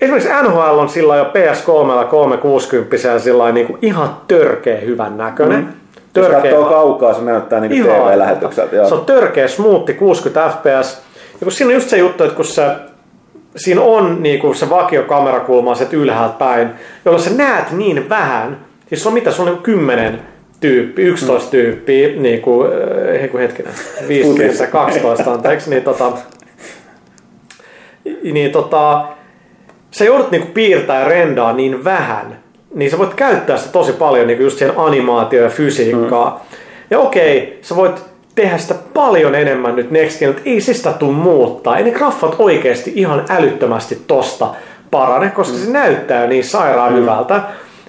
Esimerkiksi 0.00 0.30
NHL 0.42 0.78
on 0.78 0.88
sillä 0.88 1.16
jo 1.16 1.24
PS3 1.24 2.06
360 2.06 3.18
sillä 3.18 3.52
niin 3.52 3.66
kuin 3.66 3.78
ihan 3.82 4.16
törkeä 4.28 4.80
hyvän 4.80 5.16
näköinen. 5.16 5.60
Mm. 5.60 5.72
Törkeä, 6.12 6.34
Jos 6.34 6.42
katsoo 6.42 6.64
kaukaa, 6.64 7.14
se 7.14 7.22
näyttää 7.22 7.60
niin 7.60 7.84
TV-lähetykseltä. 7.84 8.88
Se 8.88 8.94
on 8.94 9.04
törkeä 9.04 9.48
smoothi 9.48 9.94
60 9.94 10.50
fps. 10.50 11.02
Ja 11.32 11.44
kun 11.44 11.52
siinä 11.52 11.68
on 11.68 11.74
just 11.74 11.88
se 11.88 11.98
juttu, 11.98 12.24
että 12.24 12.36
kun 12.36 12.44
se, 12.44 12.62
siinä 13.56 13.80
on 13.80 14.22
niin 14.22 14.40
kuin 14.40 14.54
se 14.54 14.70
vakio 14.70 15.02
kamerakulma 15.02 15.74
se 15.74 15.88
ylhäältä 15.92 16.38
päin, 16.38 16.70
jolloin 17.04 17.24
sä 17.24 17.30
näet 17.36 17.70
niin 17.70 18.08
vähän, 18.08 18.58
siis 18.88 19.02
se 19.02 19.08
on 19.08 19.14
mitä, 19.14 19.30
se 19.30 19.42
on 19.42 19.58
10 19.62 20.12
niin 20.12 20.22
tyyppi, 20.60 21.02
11 21.02 21.46
mm. 21.46 21.50
tyyppiä, 21.50 22.08
niin 22.08 22.42
kuin, 22.42 22.70
hei 23.20 23.28
kun 23.28 23.40
hetkinen, 23.40 23.72
15, 24.08 24.66
12 24.66 25.32
anteeksi, 25.32 25.70
niin 25.70 25.82
tota, 25.82 26.12
niin 28.32 28.52
tota, 28.52 29.04
sä 29.90 30.04
joudut 30.04 30.30
niinku 30.30 30.48
piirtää 30.54 31.00
ja 31.00 31.08
rendaa 31.08 31.52
niin 31.52 31.84
vähän, 31.84 32.38
niin 32.74 32.90
sä 32.90 32.98
voit 32.98 33.14
käyttää 33.14 33.56
sitä 33.56 33.72
tosi 33.72 33.92
paljon 33.92 34.26
niinku 34.26 34.42
just 34.42 34.58
siihen 34.58 34.78
animaatio 34.78 35.42
ja 35.42 35.48
fysiikkaa. 35.48 36.30
Mm. 36.50 36.56
Ja 36.90 36.98
okei, 36.98 37.58
sä 37.62 37.76
voit 37.76 38.02
tehdä 38.34 38.58
sitä 38.58 38.74
paljon 38.94 39.34
enemmän 39.34 39.76
nyt 39.76 39.90
Next 39.90 40.20
mutta 40.26 40.42
ei 40.44 40.60
se 40.60 40.74
sitä 40.74 40.92
tule 40.92 41.12
muuttaa. 41.12 41.78
Ei 41.78 41.84
ne 41.84 41.90
graffat 41.90 42.36
oikeasti 42.38 42.92
ihan 42.94 43.24
älyttömästi 43.28 43.98
tosta 44.06 44.54
parane, 44.90 45.30
koska 45.30 45.56
mm. 45.56 45.64
se 45.64 45.70
näyttää 45.70 46.26
niin 46.26 46.44
sairaan 46.44 46.92
mm. 46.92 46.98
hyvältä. 46.98 47.40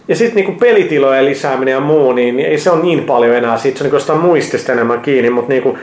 Ja 0.07 0.15
sitten 0.15 0.36
niinku 0.36 0.60
pelitilojen 0.60 1.26
lisääminen 1.26 1.72
ja 1.72 1.80
muu, 1.80 2.11
niin, 2.11 2.40
ei 2.40 2.57
se 2.57 2.72
ole 2.72 2.82
niin 2.82 3.03
paljon 3.03 3.36
enää. 3.36 3.57
Siitä 3.57 3.78
se 3.78 3.84
on 3.84 3.91
niinku 3.91 4.28
muistista 4.28 4.72
enemmän 4.72 5.02
kiinni, 5.02 5.30
mutta 5.30 5.49
niinku, 5.49 5.78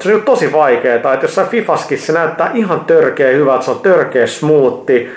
se 0.00 0.08
on 0.08 0.12
niinku 0.12 0.30
tosi 0.30 0.52
vaikeaa. 0.52 0.94
Että 0.94 1.18
jossain 1.22 1.48
Fifaskin 1.48 1.98
se 1.98 2.12
näyttää 2.12 2.50
ihan 2.54 2.80
törkeä 2.80 3.30
hyvältä, 3.30 3.64
se 3.64 3.70
on 3.70 3.80
törkeä 3.80 4.26
smoothi 4.26 5.10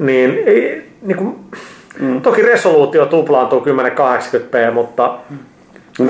niin, 0.00 0.38
ei, 0.46 0.82
niin 1.02 1.16
kuin, 1.16 1.36
mm. 2.00 2.20
toki 2.20 2.42
resoluutio 2.42 3.06
tuplaantuu 3.06 3.60
1080p, 3.60 4.72
mutta 4.74 5.18
No, 5.98 6.06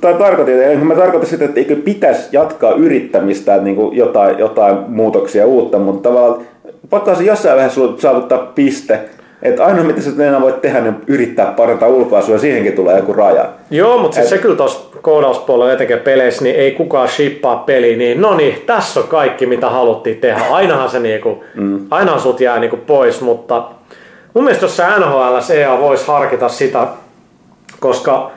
tämä 0.00 0.18
tarkoitin, 0.18 0.62
että 0.62 0.84
mä 0.84 0.94
tarkoitan 0.94 1.30
sitä, 1.30 1.44
että 1.44 1.60
eikö 1.60 1.76
pitäisi 1.76 2.28
jatkaa 2.32 2.72
yrittämistä, 2.72 3.54
että 3.54 3.64
niin 3.64 3.76
kuin 3.76 3.96
jotain, 3.96 4.38
jotain 4.38 4.76
muutoksia 4.88 5.46
uutta, 5.46 5.78
mutta 5.78 6.08
tavallaan 6.08 6.42
pakko 6.90 7.14
se 7.14 7.24
jossain 7.24 7.54
vaiheessa 7.54 7.80
saavuttaa 7.98 8.38
piste, 8.38 9.00
että 9.42 9.64
ainoa 9.64 9.84
mitä 9.84 10.00
sä 10.00 10.10
enää 10.26 10.40
voit 10.40 10.60
tehdä, 10.60 10.80
niin 10.80 10.96
yrittää 11.06 11.46
parantaa 11.46 11.88
ulkoasua 11.88 12.34
ja 12.34 12.38
siihenkin 12.38 12.72
tulee 12.72 12.96
joku 12.96 13.12
raja. 13.12 13.48
Joo, 13.70 13.98
mutta 13.98 14.14
siis 14.14 14.24
Et... 14.24 14.30
se 14.30 14.38
kyllä 14.38 14.56
tuossa 14.56 14.91
koodauspuolella 15.02 15.72
etenkin 15.72 15.98
peleissä, 15.98 16.44
niin 16.44 16.56
ei 16.56 16.70
kukaan 16.70 17.08
shippaa 17.08 17.56
peli, 17.56 17.96
niin 17.96 18.20
no 18.20 18.34
niin, 18.34 18.62
tässä 18.66 19.00
on 19.00 19.08
kaikki 19.08 19.46
mitä 19.46 19.70
haluttiin 19.70 20.16
tehdä. 20.16 20.40
Ainahan 20.50 20.90
se 20.90 21.00
niinku, 21.00 21.44
mm. 21.54 21.86
ainahan 21.90 22.20
sut 22.20 22.40
jää 22.40 22.58
niinku 22.58 22.76
pois, 22.76 23.20
mutta 23.20 23.64
mun 24.34 24.44
mielestä 24.44 24.64
jos 24.64 24.76
se 24.76 24.82
NHL 24.98 25.52
EA 25.54 25.80
voisi 25.80 26.06
harkita 26.06 26.48
sitä, 26.48 26.86
koska 27.80 28.30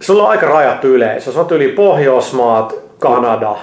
sulla 0.00 0.22
on 0.22 0.30
aika 0.30 0.46
rajattu 0.46 0.86
yleisö. 0.86 1.32
Se 1.32 1.40
on 1.40 1.46
yli 1.50 1.68
Pohjoismaat, 1.68 2.74
Kanada, 2.98 3.54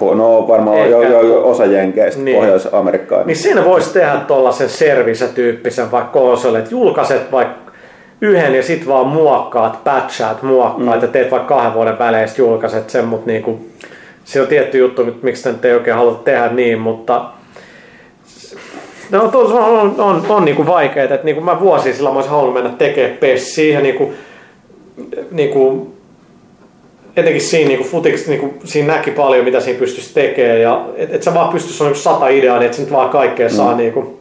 No 0.00 0.48
varmaan 0.48 0.90
jo, 0.90 1.02
Ehkä. 1.02 1.12
jo, 1.12 1.22
jo, 1.22 1.50
osa 1.50 1.64
jenkeistä, 1.64 2.22
Niin. 2.22 2.36
Pohjois-Amerikkaa. 2.36 3.24
Niin 3.24 3.36
siinä 3.36 3.64
voisi 3.64 3.92
tehdä 3.92 4.16
tuollaisen 4.26 4.68
service-tyyppisen 4.68 5.90
vaikka 5.90 6.20
konsolin, 6.20 6.58
että 6.58 6.70
julkaiset 6.70 7.32
vaikka 7.32 7.63
yhden 8.20 8.54
ja 8.54 8.62
sit 8.62 8.88
vaan 8.88 9.06
muokkaat, 9.06 9.84
patchaat, 9.84 10.42
muokkaat 10.42 10.98
mm. 10.98 11.02
ja 11.02 11.08
teet 11.08 11.30
vaikka 11.30 11.54
kahden 11.54 11.74
vuoden 11.74 11.98
välein 11.98 12.28
julkaiset 12.38 12.90
sen, 12.90 13.04
mutta 13.04 13.26
niinku, 13.26 13.66
se 14.24 14.40
on 14.40 14.46
tietty 14.46 14.78
juttu, 14.78 15.06
miksi 15.22 15.48
nyt 15.48 15.64
ei 15.64 15.74
oikein 15.74 15.96
haluta 15.96 16.24
tehdä 16.24 16.48
niin, 16.48 16.78
mutta 16.78 17.24
No 19.10 19.30
on, 19.34 19.52
on, 19.52 19.94
on, 19.98 20.26
on 20.28 20.44
niinku 20.44 20.66
vaikeet, 20.66 21.10
että 21.10 21.24
niinku 21.24 21.40
mä 21.40 21.60
vuosia 21.60 21.94
sillä 21.94 22.08
mä 22.08 22.14
olisin 22.14 22.30
halunnut 22.30 22.54
mennä 22.54 22.70
tekemään 22.78 23.16
pessiä 23.16 23.74
ja 23.74 23.80
niinku, 23.80 24.12
niinku 25.30 25.90
etenkin 27.16 27.42
siinä 27.42 27.68
niinku 27.68 27.84
futiks, 27.84 28.26
niinku, 28.26 28.54
siinä 28.64 28.94
näki 28.94 29.10
paljon 29.10 29.44
mitä 29.44 29.60
siinä 29.60 29.78
pystyisi 29.78 30.14
tekemään 30.14 30.60
ja 30.60 30.86
et, 30.96 31.14
et 31.14 31.22
sä 31.22 31.34
vaan 31.34 31.52
pystyisi 31.52 31.82
olla 31.82 31.90
niinku 31.90 32.02
sata 32.02 32.28
ideaa, 32.28 32.58
niin 32.58 32.66
et 32.66 32.74
sä 32.74 32.82
nyt 32.82 32.92
vaan 32.92 33.10
kaikkea 33.10 33.48
mm. 33.48 33.54
saa 33.54 33.76
niinku 33.76 34.20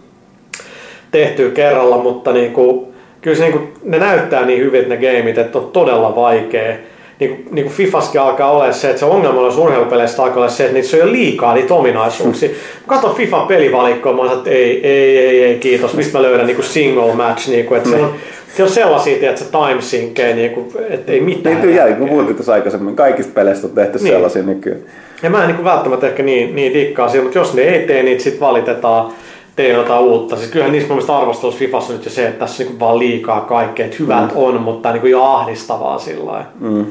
tehtyä 1.11 1.49
kerralla, 1.49 1.97
mutta 1.97 2.33
niinku, 2.33 2.92
kyllä 3.23 3.37
se 3.37 3.43
niinku, 3.43 3.67
ne 3.83 3.99
näyttää 3.99 4.45
niin 4.45 4.59
hyvin 4.59 4.89
ne 4.89 4.97
gameit, 4.97 5.37
että 5.37 5.57
on 5.57 5.69
todella 5.73 6.15
vaikea. 6.15 6.73
Niinku, 7.19 7.49
niinku 7.51 7.71
Fifaskin 7.71 8.21
alkaa 8.21 8.51
olla 8.51 8.71
se, 8.71 8.87
että 8.89 8.99
se 8.99 9.05
ongelma 9.05 9.41
on 9.41 9.59
urheilupeleistä 9.59 10.23
alkaa 10.23 10.37
olla 10.37 10.49
se, 10.49 10.63
että 10.63 10.73
niissä 10.73 10.97
on 10.97 11.01
jo 11.07 11.11
liikaa 11.11 11.53
niitä 11.53 11.73
ominaisuuksia. 11.73 12.49
Mä 12.49 12.55
katson 12.87 13.15
Fifan 13.15 13.47
pelivalikkoa, 13.47 14.13
mä 14.13 14.21
oon 14.21 14.37
että 14.37 14.49
ei, 14.49 14.87
ei, 14.87 15.17
ei, 15.17 15.43
ei, 15.43 15.57
kiitos, 15.57 15.93
mistä 15.93 16.17
mä 16.17 16.21
löydän 16.21 16.47
niinku 16.47 16.63
single 16.63 17.13
match, 17.13 17.49
niinku, 17.49 17.73
että 17.75 17.89
siellä 17.89 18.07
on, 18.07 18.13
siellä 18.55 18.69
on 18.69 18.75
sellaisia, 18.75 19.19
tiedätkö, 19.19 19.45
time 19.45 19.81
synkejä, 19.81 20.35
niinku, 20.35 20.73
että 20.89 21.11
ei 21.11 21.21
mitään. 21.21 21.61
Niin 21.61 21.75
jälkeen, 21.75 21.99
kun 21.99 22.09
puhuttiin 22.09 22.35
tuossa 22.35 22.53
aikaisemmin, 22.53 22.95
kaikista 22.95 23.31
peleistä 23.35 23.67
on 23.67 23.73
tehty 23.73 23.97
Niin. 23.97 24.03
niin. 24.03 24.13
sellaisia 24.13 24.43
nykyään. 24.43 24.79
Ja 25.23 25.29
mä 25.29 25.43
en 25.43 25.49
niin 25.49 25.63
välttämättä 25.63 26.07
ehkä 26.07 26.23
niin, 26.23 26.55
niin 26.55 26.73
dikkaa 26.73 27.09
siitä, 27.09 27.23
mutta 27.23 27.39
jos 27.39 27.53
ne 27.53 27.61
ei 27.61 27.87
tee 27.87 28.03
niitä, 28.03 28.23
sit 28.23 28.39
valitetaan, 28.39 29.11
tee 29.55 29.73
jotain 29.73 30.03
uutta. 30.03 30.35
Siis 30.35 30.51
kyllähän 30.51 30.71
niissä 30.71 30.87
mun 30.87 30.95
mielestä 30.95 31.17
arvostelussa 31.17 31.59
Fifassa 31.59 31.93
nyt 31.93 32.05
jo 32.05 32.11
se, 32.11 32.27
että 32.27 32.39
tässä 32.39 32.63
on 32.63 32.69
niin 32.69 32.79
vaan 32.79 32.99
liikaa 32.99 33.41
kaikkea, 33.41 33.85
että 33.85 33.97
hyvät 33.99 34.31
mm. 34.31 34.37
on, 34.37 34.61
mutta 34.61 34.91
niin 34.91 35.11
jo 35.11 35.23
ahdistavaa 35.23 35.99
sillä 35.99 36.25
lailla. 36.25 36.47
Mm. 36.59 36.85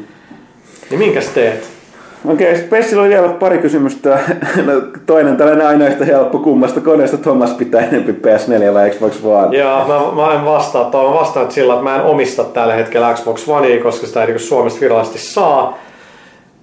Niin 0.90 0.98
minkäs 0.98 1.28
teet? 1.28 1.68
Okei, 2.28 2.52
okay, 2.52 2.68
Pessillä 2.68 3.02
oli 3.02 3.08
vielä 3.08 3.28
pari 3.28 3.58
kysymystä. 3.58 4.18
No, 4.66 4.72
toinen 5.06 5.36
tällainen 5.36 5.66
aina 5.66 5.86
yhtä 5.86 6.04
helppo 6.04 6.38
kummasta 6.38 6.80
koneesta 6.80 7.16
Thomas 7.16 7.52
pitää 7.52 7.80
enemmän 7.80 8.16
PS4 8.16 8.74
vai 8.74 8.90
Xbox 8.90 9.24
One. 9.24 9.56
Ja 9.58 9.84
mä, 9.88 10.22
mä 10.22 10.34
en 10.34 10.44
vastaa 10.44 10.84
tuohon. 10.84 11.14
Mä 11.14 11.20
vastaan 11.20 11.52
sillä, 11.52 11.72
että 11.72 11.84
mä 11.84 11.96
en 11.96 12.02
omista 12.02 12.44
tällä 12.44 12.74
hetkellä 12.74 13.14
Xbox 13.14 13.48
Onea, 13.48 13.82
koska 13.82 14.06
sitä 14.06 14.20
ei 14.20 14.26
niin 14.26 14.40
Suomesta 14.40 14.80
virallisesti 14.80 15.18
saa. 15.18 15.78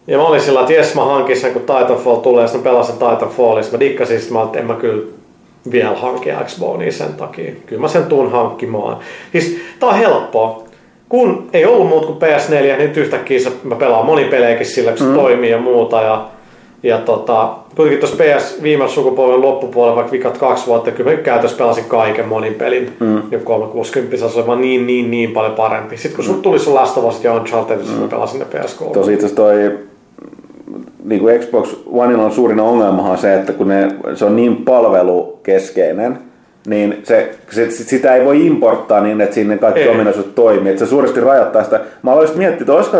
Ja 0.07 0.17
mä 0.17 0.23
olin 0.23 0.41
sillä, 0.41 0.59
että 0.59 0.73
jes 0.73 0.95
mä 0.95 1.05
hankin 1.05 1.39
sen, 1.39 1.53
kun 1.53 1.61
Titanfall 1.61 2.15
tulee, 2.15 2.41
ja 2.41 2.47
sitten 2.47 2.71
mä 2.71 2.73
pelasin 2.73 2.95
Titanfallin. 2.95 3.63
Sitten 3.63 3.79
mä 3.79 3.85
dikkasin, 3.85 4.19
sitten 4.19 4.37
mä 4.37 4.43
että 4.43 4.59
en 4.59 4.65
mä 4.65 4.73
kyllä 4.73 5.18
vielä 5.71 5.95
hanki 5.95 6.29
Xboxia 6.45 6.91
sen 6.91 7.13
takia. 7.13 7.51
Kyllä 7.65 7.81
mä 7.81 7.87
sen 7.87 8.03
tuun 8.03 8.31
hankkimaan. 8.31 8.97
Siis 9.31 9.57
tää 9.79 9.89
on 9.89 9.95
helppoa. 9.95 10.63
Kun 11.09 11.49
ei 11.53 11.65
ollut 11.65 11.87
muut 11.87 12.05
kuin 12.05 12.17
PS4, 12.17 12.61
niin 12.61 12.77
nyt 12.77 12.97
yhtäkkiä 12.97 13.39
se, 13.39 13.51
mä 13.63 13.75
pelaan 13.75 14.05
monipelejäkin 14.05 14.65
sillä, 14.65 14.91
kun 14.91 14.99
se 14.99 15.05
mm. 15.05 15.13
toimii 15.13 15.49
ja 15.49 15.57
muuta. 15.57 16.01
Ja, 16.01 16.27
ja 16.83 16.97
tota, 16.97 17.49
kuitenkin 17.75 17.99
tuossa 17.99 18.23
PS 18.23 18.63
viime 18.63 18.87
sukupolven 18.87 19.41
loppupuolella, 19.41 19.95
vaikka 19.95 20.11
vikat 20.11 20.37
kaksi 20.37 20.67
vuotta, 20.67 20.91
kyllä 20.91 21.11
mä 21.11 21.17
käytössä 21.17 21.57
pelasin 21.57 21.85
kaiken 21.85 22.27
monin 22.27 22.53
pelin. 22.53 22.93
Mm. 22.99 23.21
Ja 23.31 23.39
360 23.39 24.17
se 24.17 24.39
oli 24.39 24.47
vaan 24.47 24.61
niin, 24.61 24.87
niin, 24.87 25.11
niin 25.11 25.31
paljon 25.31 25.53
parempi. 25.53 25.97
Sitten 25.97 26.25
kun 26.25 26.35
mm. 26.35 26.41
tuli 26.41 26.59
sun 26.59 26.75
Last 26.75 26.97
of 26.97 27.03
Us 27.03 27.23
ja 27.23 27.33
Uncharted, 27.33 27.77
mm. 27.77 28.01
mä 28.01 28.07
pelasin 28.07 28.39
ne 28.39 28.45
PS3. 28.45 28.93
Tosi 28.93 29.13
itse 29.13 29.35
toi 29.35 29.88
niin 31.03 31.21
kuin 31.21 31.39
Xbox 31.39 31.75
Oneilla 31.85 32.25
on 32.25 32.31
suurin 32.31 32.59
ongelmahan 32.59 33.17
se, 33.17 33.33
että 33.33 33.53
kun 33.53 33.67
ne, 33.67 33.95
se 34.15 34.25
on 34.25 34.35
niin 34.35 34.55
palvelukeskeinen, 34.55 36.17
niin 36.67 36.99
se, 37.03 37.31
se, 37.51 37.71
sitä 37.71 38.15
ei 38.15 38.25
voi 38.25 38.47
importtaa 38.47 39.01
niin, 39.01 39.21
että 39.21 39.35
sinne 39.35 39.57
kaikki 39.57 39.81
Ei. 39.81 39.89
ominaisuudet 39.89 40.35
toimii. 40.35 40.71
Että 40.71 40.85
se 40.85 40.89
suuresti 40.89 41.19
rajoittaa 41.19 41.63
sitä. 41.63 41.79
Mä 42.03 42.11
aloin 42.11 42.29
miettiä, 42.35 42.61
että 42.61 42.73
olisiko, 42.73 42.97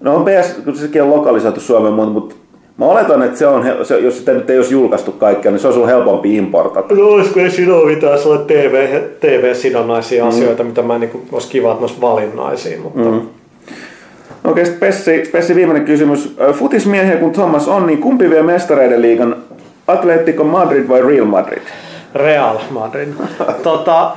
no 0.00 0.16
on 0.16 0.24
PS, 0.24 0.54
kun 0.64 0.76
sekin 0.76 1.02
on 1.02 1.10
lokalisoitu 1.10 1.60
Suomeen, 1.60 1.94
mutta, 1.94 2.12
mutta 2.12 2.34
mä 2.78 2.84
oletan, 2.84 3.22
että 3.22 3.38
se 3.38 3.46
on, 3.46 3.64
se, 3.82 3.98
jos 3.98 4.18
sitä 4.18 4.32
nyt 4.32 4.50
ei 4.50 4.56
olisi 4.56 4.74
julkaistu 4.74 5.12
kaikkea, 5.12 5.50
niin 5.50 5.60
se 5.60 5.68
on 5.68 5.74
sulla 5.74 5.86
helpompi 5.86 6.36
importata. 6.36 6.94
No 6.94 7.08
olisiko 7.08 7.40
ei 7.40 7.50
siinä 7.50 7.74
ole 7.74 7.94
mitään 7.94 8.18
sellaisia 8.18 8.46
TV, 8.46 9.00
TV-sidonnaisia 9.20 10.22
mm. 10.22 10.28
asioita, 10.28 10.64
mitä 10.64 10.82
mä 10.82 10.98
niin 10.98 11.26
olisi 11.32 11.48
kiva, 11.48 11.72
että 11.72 12.00
valinnaisia, 12.00 12.80
mutta 12.80 13.10
mm. 13.10 13.20
Okei, 14.44 14.64
sitten 14.66 14.80
Pessi, 14.88 15.28
Pessi 15.32 15.54
viimeinen 15.54 15.84
kysymys. 15.84 16.36
Futismiehiä 16.52 17.16
kun 17.16 17.32
Thomas 17.32 17.68
on, 17.68 17.86
niin 17.86 17.98
kumpi 17.98 18.30
vie 18.30 18.42
mestareiden 18.42 19.02
liigan? 19.02 19.36
Atletico 19.86 20.44
Madrid 20.44 20.88
vai 20.88 21.02
Real 21.02 21.24
Madrid? 21.24 21.62
Real 22.14 22.58
Madrid. 22.70 23.08
tota, 23.62 24.10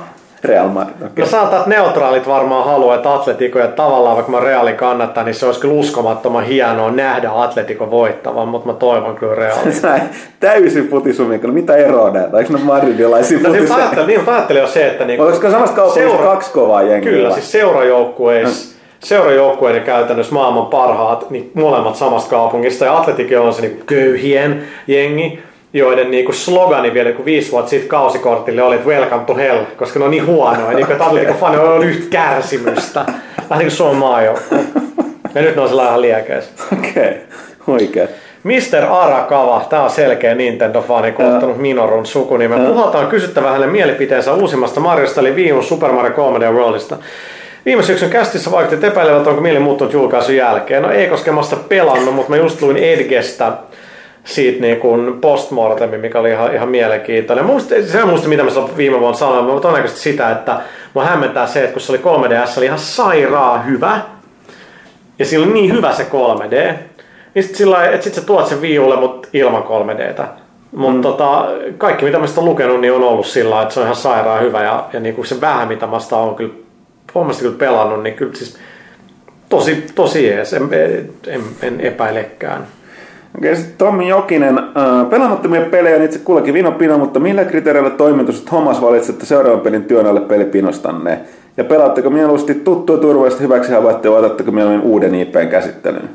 Real 0.44 0.68
Madrid, 0.68 0.94
okei. 1.06 1.24
No 1.24 1.30
sanotaan, 1.30 1.56
että 1.62 1.70
neutraalit 1.70 2.26
varmaan 2.26 2.64
haluaa, 2.64 2.96
että 2.96 3.14
Atletico 3.14 3.58
ja 3.58 3.68
tavallaan 3.68 4.16
vaikka 4.16 4.32
mä 4.32 4.40
Realin 4.40 4.76
kannattaa, 4.76 5.24
niin 5.24 5.34
se 5.34 5.46
olisi 5.46 5.60
kyllä 5.60 5.74
uskomattoman 5.74 6.44
hienoa 6.44 6.90
nähdä 6.90 7.30
Atletico 7.34 7.90
voittavan, 7.90 8.48
mutta 8.48 8.68
mä 8.68 8.74
toivon 8.74 9.16
kyllä 9.16 9.34
Realin. 9.34 9.72
Täysin 10.40 10.88
futisumikko. 10.88 11.48
Mitä 11.48 11.76
eroa 11.76 12.10
näitä? 12.10 12.38
Eikö 12.38 12.52
ne 12.52 12.58
madridilaisia 12.64 13.38
No, 13.38 13.42
siis 13.44 13.54
futis? 13.54 13.68
mä 13.70 13.76
ajattelin, 13.76 14.06
niin, 14.06 14.24
mä 14.24 14.32
ajattelin 14.32 14.62
jo 14.62 14.68
se, 14.68 14.86
että 14.86 15.04
niin, 15.04 15.20
Olisiko 15.20 15.50
samasta 15.50 15.76
kaupungista 15.76 16.10
Seura- 16.16 16.30
kaksi 16.30 16.50
kovaa 16.52 16.82
jengiä? 16.82 17.12
Kyllä, 17.12 17.30
siis 17.30 17.52
seurajoukkueissa, 17.52 18.75
seurajoukkueiden 19.00 19.82
käytännössä 19.82 20.34
maailman 20.34 20.66
parhaat, 20.66 21.30
niin 21.30 21.50
molemmat 21.54 21.96
samasta 21.96 22.30
kaupungista. 22.30 22.84
Ja 22.84 22.96
Atletico 22.96 23.42
on 23.42 23.54
se 23.54 23.62
niin 23.62 23.82
köyhien 23.86 24.64
jengi, 24.86 25.38
joiden 25.72 26.10
niin 26.10 26.24
kuin 26.24 26.36
slogani 26.36 26.94
vielä 26.94 27.12
kun 27.12 27.24
viisi 27.24 27.52
vuotta 27.52 27.70
sitten 27.70 27.88
kausikortille 27.88 28.62
oli, 28.62 28.74
että 28.74 28.88
welcome 28.88 29.24
to 29.24 29.34
hell, 29.34 29.58
koska 29.76 29.98
ne 29.98 30.04
on 30.04 30.10
niin 30.10 30.26
huonoja, 30.26 30.76
niin 30.76 30.86
kuin, 30.86 31.02
Atletico 31.02 31.34
fani 31.34 31.56
on 31.56 31.84
yhtä 31.84 32.10
kärsimystä. 32.10 33.04
Vähän 33.50 33.58
niin 33.58 33.68
kuin 33.68 33.76
Suomen 33.76 33.96
maajoukkue. 33.96 34.58
Ja 35.34 35.42
nyt 35.42 35.56
ne 35.56 35.62
on 35.62 35.68
sellainen 35.68 36.04
ihan. 36.04 36.42
Okei, 36.72 37.16
oikein. 37.66 38.08
Mr. 38.42 38.84
Arakava, 38.90 39.66
tämä 39.70 39.82
on 39.82 39.90
selkeä 39.90 40.34
Nintendo-fani, 40.34 41.12
kun 41.12 41.24
on 41.24 41.34
ottanut 41.34 41.58
Minorun 41.58 42.06
sukunimen. 42.06 42.66
Puhutaan 42.66 43.06
kysyttävä 43.06 43.50
hänen 43.50 43.70
mielipiteensä 43.70 44.32
uusimmasta 44.32 44.80
Mariosta, 44.80 45.20
eli 45.20 45.34
viime 45.34 45.62
Super 45.62 45.92
Mario 45.92 46.12
3D 46.12 46.52
Worldista. 46.52 46.96
Viime 47.66 47.82
syksyn 47.82 48.10
kästissä 48.10 48.50
vaikutti 48.50 48.74
että 48.74 48.86
epäilevät, 48.86 49.26
onko 49.26 49.40
mieli 49.40 49.58
muuttunut 49.58 49.92
julkaisun 49.92 50.36
jälkeen. 50.36 50.82
No 50.82 50.90
ei, 50.90 51.08
koska 51.08 51.32
mä 51.32 51.42
sitä 51.42 51.56
pelannut, 51.68 52.14
mutta 52.14 52.30
mä 52.30 52.36
just 52.36 52.62
luin 52.62 52.76
Edgestä 52.76 53.52
siitä 54.24 54.60
niin 54.60 54.76
kuin 54.76 55.20
postmortemi, 55.20 55.98
mikä 55.98 56.20
oli 56.20 56.30
ihan, 56.30 56.54
ihan 56.54 56.68
mielenkiintoinen. 56.68 57.44
Musta, 57.44 57.74
se 57.86 58.02
on 58.02 58.08
musta, 58.08 58.28
mitä 58.28 58.42
mä 58.42 58.50
silloin 58.50 58.76
viime 58.76 59.00
vuonna 59.00 59.18
sanoin, 59.18 59.44
mutta 59.44 59.60
todennäköisesti 59.60 60.02
sitä, 60.02 60.30
että 60.30 60.60
mua 60.94 61.04
hämmentää 61.04 61.46
se, 61.46 61.60
että 61.60 61.72
kun 61.72 61.82
se 61.82 61.92
oli 61.92 61.98
3DS, 61.98 62.46
se 62.46 62.60
oli 62.60 62.66
ihan 62.66 62.78
sairaa 62.78 63.58
hyvä, 63.58 64.00
ja 65.18 65.24
sillä 65.24 65.46
on 65.46 65.54
niin 65.54 65.72
hyvä 65.72 65.92
se 65.92 66.02
3D, 66.02 66.74
niin 67.34 67.44
sit, 67.44 67.54
sillä 67.54 67.86
että 67.86 68.04
sit 68.04 68.14
sä 68.14 68.20
tuot 68.20 68.46
sen 68.46 68.60
viiulle, 68.60 68.96
mutta 68.96 69.28
ilman 69.32 69.62
3Dtä. 69.62 70.24
Mutta 70.72 70.96
mm. 70.96 71.02
tota, 71.02 71.46
kaikki 71.78 72.04
mitä 72.04 72.18
mä 72.18 72.26
sitä 72.26 72.40
on 72.40 72.46
lukenut, 72.46 72.80
niin 72.80 72.92
on 72.92 73.02
ollut 73.02 73.26
sillä 73.26 73.62
että 73.62 73.74
se 73.74 73.80
on 73.80 73.86
ihan 73.86 73.96
sairaan 73.96 74.42
hyvä. 74.42 74.62
Ja, 74.62 74.84
ja 74.92 75.00
niinku 75.00 75.24
se 75.24 75.40
vähän 75.40 75.68
mitä 75.68 75.86
mä 75.86 75.98
sitä 75.98 76.16
on 76.16 76.34
kyllä, 76.34 76.54
omasta 77.20 77.42
kyllä 77.42 77.58
pelannut, 77.58 78.02
niin 78.02 78.14
kyllä 78.14 78.34
siis 78.34 78.58
tosi, 79.48 79.86
tosi 79.94 80.26
jees. 80.26 80.52
En, 80.52 80.68
en, 81.26 81.42
en 81.62 81.80
epäilekään. 81.80 82.66
Okei, 83.38 83.56
sitten 83.56 83.78
Tommi 83.78 84.08
Jokinen. 84.08 84.58
Äh, 84.58 85.10
pelaamattomia 85.10 85.60
pelejä 85.60 85.96
on 85.96 86.02
itse 86.02 86.18
kullakin 86.18 86.54
vinopino, 86.54 86.98
mutta 86.98 87.20
millä 87.20 87.44
kriteereillä 87.44 87.90
toimitus, 87.90 88.38
että 88.38 88.48
Thomas 88.48 88.80
valitsette 88.80 89.26
seuraavan 89.26 89.60
pelin 89.60 89.84
työn 89.84 90.06
alle 90.06 90.20
pelipinostanne? 90.20 91.20
Ja 91.56 91.64
pelaatteko 91.64 92.10
mieluusti 92.10 92.54
tuttua 92.54 92.98
turvallisesti 92.98 93.44
hyväksi 93.44 93.72
havaittua 93.72 94.12
vai 94.12 94.18
otatteko 94.18 94.50
mieluummin 94.50 94.86
uuden 94.86 95.14
IPn 95.14 95.48
käsittelyyn? 95.50 96.10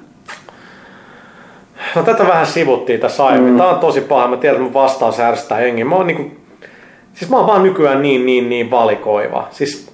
No 1.95 2.03
tätä 2.03 2.27
vähän 2.27 2.45
sivuttiin 2.45 2.99
tässä 2.99 3.25
aiemmin. 3.25 3.53
Mm. 3.53 3.57
Tää 3.57 3.67
on 3.67 3.79
tosi 3.79 4.01
paha. 4.01 4.27
Mä 4.27 4.37
tiedän, 4.37 4.55
että 4.55 4.63
mun 4.63 4.73
vastaus 4.73 5.19
ärsyttää 5.19 5.57
hengi. 5.57 5.83
Mä 5.83 5.95
oon 5.95 6.07
niinku, 6.07 6.31
siis 7.13 7.31
mä 7.31 7.37
oon 7.37 7.47
vaan 7.47 7.63
nykyään 7.63 8.01
niin, 8.01 8.25
niin, 8.25 8.49
niin 8.49 8.71
valikoiva. 8.71 9.47
Siis 9.51 9.90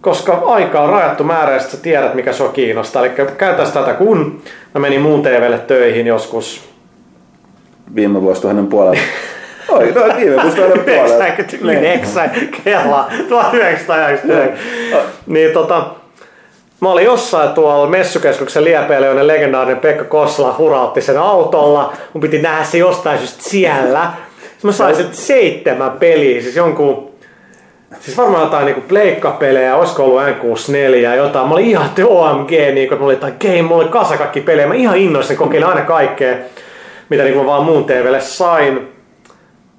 koska 0.00 0.42
aika 0.46 0.80
on 0.80 0.90
rajattu 0.90 1.24
määrä 1.24 1.52
ja 1.52 1.60
sä 1.60 1.76
tiedät 1.76 2.14
mikä 2.14 2.32
sua 2.32 2.48
kiinnostaa. 2.48 3.04
Eli 3.04 3.12
käytäs 3.38 3.70
tätä 3.70 3.94
kun 3.94 4.42
mä 4.74 4.80
menin 4.80 5.00
muun 5.00 5.22
TVlle 5.22 5.58
töihin 5.58 6.06
joskus 6.06 6.70
Viime 7.94 8.22
vuosituhannen 8.22 8.66
puolella. 8.66 9.00
Oi, 9.68 9.92
no 9.92 10.16
viime 10.16 10.42
vuosituhannen 10.42 10.84
puolella. 10.84 11.26
99 11.26 12.30
kella 12.64 13.10
1999. 13.28 14.58
niin 15.26 15.52
tota, 15.52 15.86
mä 16.80 16.88
olin 16.88 17.04
jossain 17.04 17.50
tuolla 17.50 17.86
messukeskuksen 17.86 18.64
liepeillä, 18.64 19.06
jonne 19.06 19.26
legendaarinen 19.26 19.80
Pekka 19.80 20.04
Kosla 20.04 20.54
hurautti 20.58 21.00
sen 21.00 21.18
autolla. 21.18 21.92
Mun 22.12 22.20
piti 22.20 22.42
nähdä 22.42 22.64
se 22.64 22.78
jostain 22.78 23.18
syystä 23.18 23.42
siellä. 23.42 24.10
Sitten 24.40 24.68
mä 24.68 24.72
sain 24.72 24.96
sitten 24.96 25.16
seitsemän 25.16 25.92
peliä, 25.92 26.42
siis 26.42 26.56
jonkun 26.56 27.09
Siis 27.98 28.16
varmaan 28.16 28.44
jotain 28.44 28.66
niinku 28.66 28.80
pleikkapelejä, 28.80 29.76
olisiko 29.76 30.04
ollut 30.04 30.22
N64 30.22 30.96
ja 30.96 31.14
jotain. 31.14 31.48
Mä 31.48 31.54
olin 31.54 31.66
ihan 31.66 31.90
OMG, 32.04 32.50
niinku, 32.50 32.94
mulla 32.94 33.06
oli 33.06 33.14
jotain 33.14 33.34
game, 33.40 33.62
mulla 33.62 33.82
oli 33.82 33.90
kasa 33.90 34.16
kaikki 34.16 34.40
pelejä. 34.40 34.66
Mä 34.66 34.74
ihan 34.74 34.96
innoissani 34.96 35.36
kokeilen 35.36 35.68
aina 35.68 35.82
kaikkea. 35.82 36.36
mitä 37.08 37.22
niin 37.22 37.34
kuin 37.34 37.46
vaan 37.46 37.64
muun 37.64 37.84
TVlle 37.84 38.20
sain. 38.20 38.88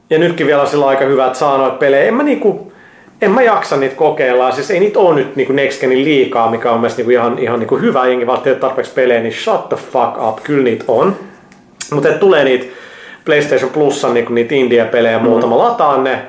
Ja 0.10 0.20
nytkin 0.20 0.48
vielä 0.48 0.62
on 0.62 0.68
sillä 0.68 0.88
aika 0.88 1.06
hyvä, 1.06 1.26
että 1.26 1.40
saa 1.40 1.58
noita 1.58 1.78
pelejä. 1.78 2.04
En 2.04 2.14
mä 2.14 2.24
niinku, 2.24 2.72
en 3.22 3.32
mä 3.32 3.42
jaksa 3.42 3.78
niitä 3.78 3.96
kokeilla. 3.96 4.52
Siis 4.52 4.72
ei 4.72 4.80
niitä 4.80 5.00
ole 5.00 5.16
nyt 5.16 5.36
niinku 5.36 5.54
Next 5.54 5.82
Genin 5.82 6.06
liikaa, 6.06 6.52
mikä 6.52 6.72
on 6.72 6.80
mielestäni 6.80 7.08
niinku 7.08 7.22
ihan, 7.22 7.40
ihan 7.40 7.60
niinku 7.60 7.78
hyvä. 7.78 8.08
Jengi 8.08 8.28
vaatii 8.28 8.56
tarpeeksi 8.56 8.94
pelejä, 8.94 9.22
niin 9.22 9.34
shut 9.34 9.70
the 9.70 9.78
fuck 9.78 10.18
up. 10.28 10.44
Kyllä 10.44 10.64
niitä 10.64 10.86
on. 10.88 11.16
Mutta 11.92 12.10
tulee 12.10 12.44
niitä 12.44 12.66
PlayStation 13.26 13.72
Plusan 13.72 14.14
niinku 14.14 14.34
niitä 14.34 14.56
indie-pelejä 14.56 15.18
mm. 15.18 15.24
muutama 15.24 15.58
lataan 15.58 16.04
ne. 16.04 16.22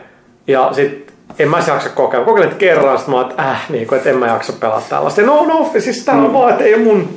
Ja 0.46 0.68
sit 0.72 1.01
en 1.38 1.48
mä 1.48 1.59
jaksa 1.66 1.88
kokeilla. 1.88 2.26
Kokeilin 2.26 2.56
kerran, 2.56 2.98
sit 2.98 3.09
mä 3.09 3.16
oon, 3.16 3.30
että 3.30 3.42
äh, 3.42 3.70
niin 3.70 3.86
kuin, 3.86 3.96
että 3.96 4.10
en 4.10 4.16
mä 4.16 4.26
jaksa 4.26 4.52
pelata 4.52 4.86
tällaista. 4.88 5.20
Ja 5.20 5.26
no, 5.26 5.46
no, 5.46 5.70
siis 5.78 6.04
tää 6.04 6.14
on 6.14 6.26
mm. 6.26 6.32
vaan, 6.32 6.50
että 6.50 6.64
ei 6.64 6.78
mun, 6.78 7.09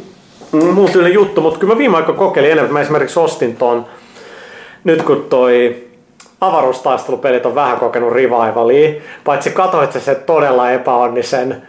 mm. 0.52 0.66
mun 0.66 0.92
tyylinen 0.92 1.14
juttu, 1.14 1.42
mutta 1.42 1.60
kyllä 1.60 1.74
mä 1.74 1.78
viime 1.78 1.98
aikoina 1.98 2.20
kokeilin 2.20 2.52
enemmän. 2.52 2.74
Mä 2.74 2.82
esimerkiksi 2.82 3.20
ostin 3.20 3.56
ton, 3.56 3.86
nyt 4.84 5.04
kun 5.04 5.26
toi 5.30 5.84
avaruustaistelupelit 6.42 7.46
on 7.46 7.56
vähän 7.56 7.78
kokenut 7.78 8.14
revivalia, 8.14 9.02
paitsi 9.24 9.50
katoit 9.50 9.92
se 9.92 10.16
todella 10.16 10.72
epäonnisen 10.72 11.68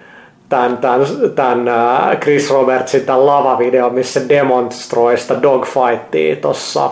tämän, 0.49 0.79
tämän, 0.79 1.01
tämän 1.35 1.69
äh, 1.69 2.19
Chris 2.19 2.51
Robertsin 2.51 3.01
tämän 3.01 3.27
lavavideo, 3.27 3.91
missä 3.91 4.29
demonstroi 4.29 5.19
sitä 5.19 5.43
dogfightia 5.43 6.37
tossa. 6.37 6.91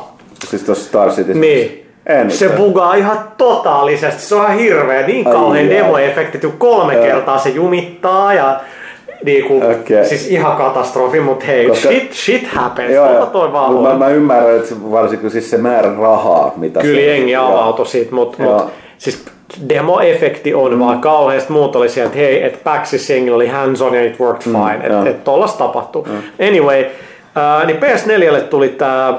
Siis 0.48 0.62
tossa 0.62 0.85
Star 0.85 1.10
City. 1.10 1.35
Niin. 1.35 1.84
En 2.06 2.31
se 2.31 2.48
bugaa 2.48 2.94
ihan 2.94 3.18
totaalisesti, 3.36 4.22
se 4.22 4.35
on 4.35 4.44
ihan 4.44 4.59
hirveä, 4.59 5.06
niin 5.06 5.24
kauhean 5.24 5.70
demoefekti, 5.70 6.39
kolme 6.59 6.97
kertaa 6.97 7.39
se 7.39 7.48
jumittaa 7.48 8.35
ja 8.35 8.60
niinku, 9.24 9.56
okay. 9.56 10.05
siis 10.05 10.28
ihan 10.28 10.56
katastrofi, 10.56 11.20
mutta 11.20 11.44
hei, 11.44 11.66
Koska, 11.66 11.89
shit, 11.89 12.12
shit 12.12 12.47
happens, 12.47 12.94
joo, 12.94 13.09
tota 13.09 13.26
toi 13.26 13.52
vaan 13.52 13.74
mä, 13.74 13.94
mä, 13.94 14.09
ymmärrän, 14.09 14.56
että 14.56 14.74
varsinkin 14.90 15.31
siis 15.31 15.51
se 15.51 15.56
määrä 15.56 15.94
rahaa, 16.01 16.52
mitä 16.56 16.81
Kyllä 16.81 17.01
se, 17.01 17.06
jengi 17.06 17.36
avautui 17.36 17.86
siitä, 17.86 18.14
mutta 18.14 18.43
mut, 18.43 18.64
siis 18.98 19.24
demo-efekti 19.68 20.55
on 20.55 20.72
mm. 20.72 20.78
vaan 20.78 21.01
kauheasti. 21.01 21.52
Muut 21.52 21.76
oli 21.76 21.89
sieltä, 21.89 22.09
että 22.09 22.18
hei, 22.18 22.43
että 22.43 22.59
Paxis 22.64 23.10
jengi 23.10 23.31
oli 23.31 23.47
hands 23.47 23.82
on 23.82 23.94
ja 23.94 24.05
it 24.05 24.20
worked 24.20 24.43
mm, 24.47 24.52
fine, 24.52 24.86
että 24.86 25.10
et 25.10 25.24
tollasta 25.24 25.59
tapahtuu. 25.59 26.06
Mm. 26.10 26.47
Anyway, 26.48 26.85
äh, 27.36 27.66
niin 27.66 27.76
PS4 27.76 28.40
tuli 28.40 28.68
tää 28.68 29.14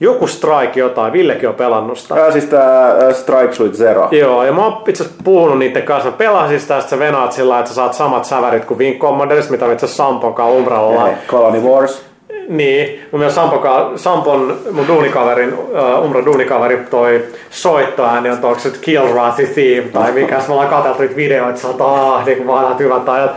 joku 0.00 0.26
Strike 0.26 0.80
jotain, 0.80 1.12
Villekin 1.12 1.48
on 1.48 1.54
pelannut 1.54 1.98
sitä. 1.98 2.18
Ja 2.18 2.32
siis 2.32 2.44
tää 2.44 3.12
Strike 3.12 3.52
Suite 3.52 3.76
Zero. 3.76 4.08
Joo, 4.10 4.44
ja 4.44 4.52
mä 4.52 4.64
oon 4.64 4.82
itse 4.88 5.02
asiassa 5.02 5.22
puhunut 5.24 5.58
niiden 5.58 5.82
kanssa. 5.82 6.10
Mä 6.10 6.16
pelasin 6.16 6.60
sitä, 6.60 6.78
että 6.78 6.90
sä 6.90 6.98
venaat 6.98 7.32
sillä 7.32 7.58
että 7.58 7.68
sä 7.68 7.74
saat 7.74 7.94
samat 7.94 8.24
sävärit 8.24 8.64
kuin 8.64 8.78
Wing 8.78 9.00
Commanders, 9.00 9.50
mitä 9.50 9.72
itse 9.72 9.86
asiassa 9.86 10.04
Sampon 10.04 10.34
kanssa 10.34 10.56
Umbralla. 10.56 11.08
Colony 11.28 11.60
Wars. 11.60 12.10
Niin, 12.48 13.00
mun 13.12 13.18
mielestä 13.20 13.40
Sampon, 13.40 13.98
Sampon 13.98 14.58
mun 14.72 14.86
duunikaverin, 14.86 15.54
uh, 15.54 16.04
Umbra 16.04 16.24
duunikaveri 16.24 16.86
toi 16.90 17.24
soittoääni 17.50 18.30
on 18.30 18.38
onko 18.42 18.58
se 18.58 18.70
Kill 18.80 19.14
Rathy 19.14 19.46
Theme 19.46 19.88
tai 19.92 20.12
mikä, 20.12 20.36
me 20.48 20.52
ollaan 20.52 20.68
katseltu 20.68 21.02
niitä 21.02 21.16
videoita, 21.16 21.48
että 21.48 21.60
sä 21.60 21.68
oot 21.68 21.80
aah, 21.80 22.26
niin 22.26 22.36
kuin 22.36 22.46
vanhat 22.46 22.78
hyvät 22.78 23.08
ajat. 23.08 23.30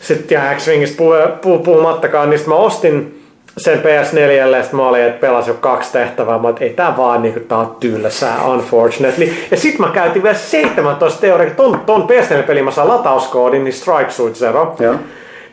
Sitten 0.00 0.36
ja 0.36 0.54
X-Wingistä 0.54 0.96
puhumattakaan, 1.64 2.30
niin 2.30 2.40
mä 2.46 2.54
ostin 2.54 3.22
sen 3.58 3.78
PS4, 3.78 4.62
sitten 4.62 4.76
mä 4.76 4.88
olin, 4.88 5.02
että 5.02 5.20
pelasin 5.20 5.50
jo 5.50 5.58
kaksi 5.60 5.92
tehtävää, 5.92 6.38
mä 6.38 6.52
ei 6.60 6.70
tää 6.70 6.96
vaan 6.96 7.22
niinku, 7.22 7.40
tää 7.40 7.58
on 7.58 7.76
tylsää, 7.80 8.44
unfortunately. 8.44 9.32
Ja 9.50 9.56
sit 9.56 9.78
mä 9.78 9.88
käytin 9.88 10.22
vielä 10.22 10.36
17 10.36 11.20
teoria, 11.20 11.50
ton, 11.50 11.80
ton 11.86 12.08
PS4-pelin 12.08 12.64
mä 12.64 12.70
saan 12.70 12.88
latauskoodin, 12.88 13.64
niin 13.64 13.74
Strike 13.74 14.10
Suit 14.10 14.34
Zero. 14.34 14.76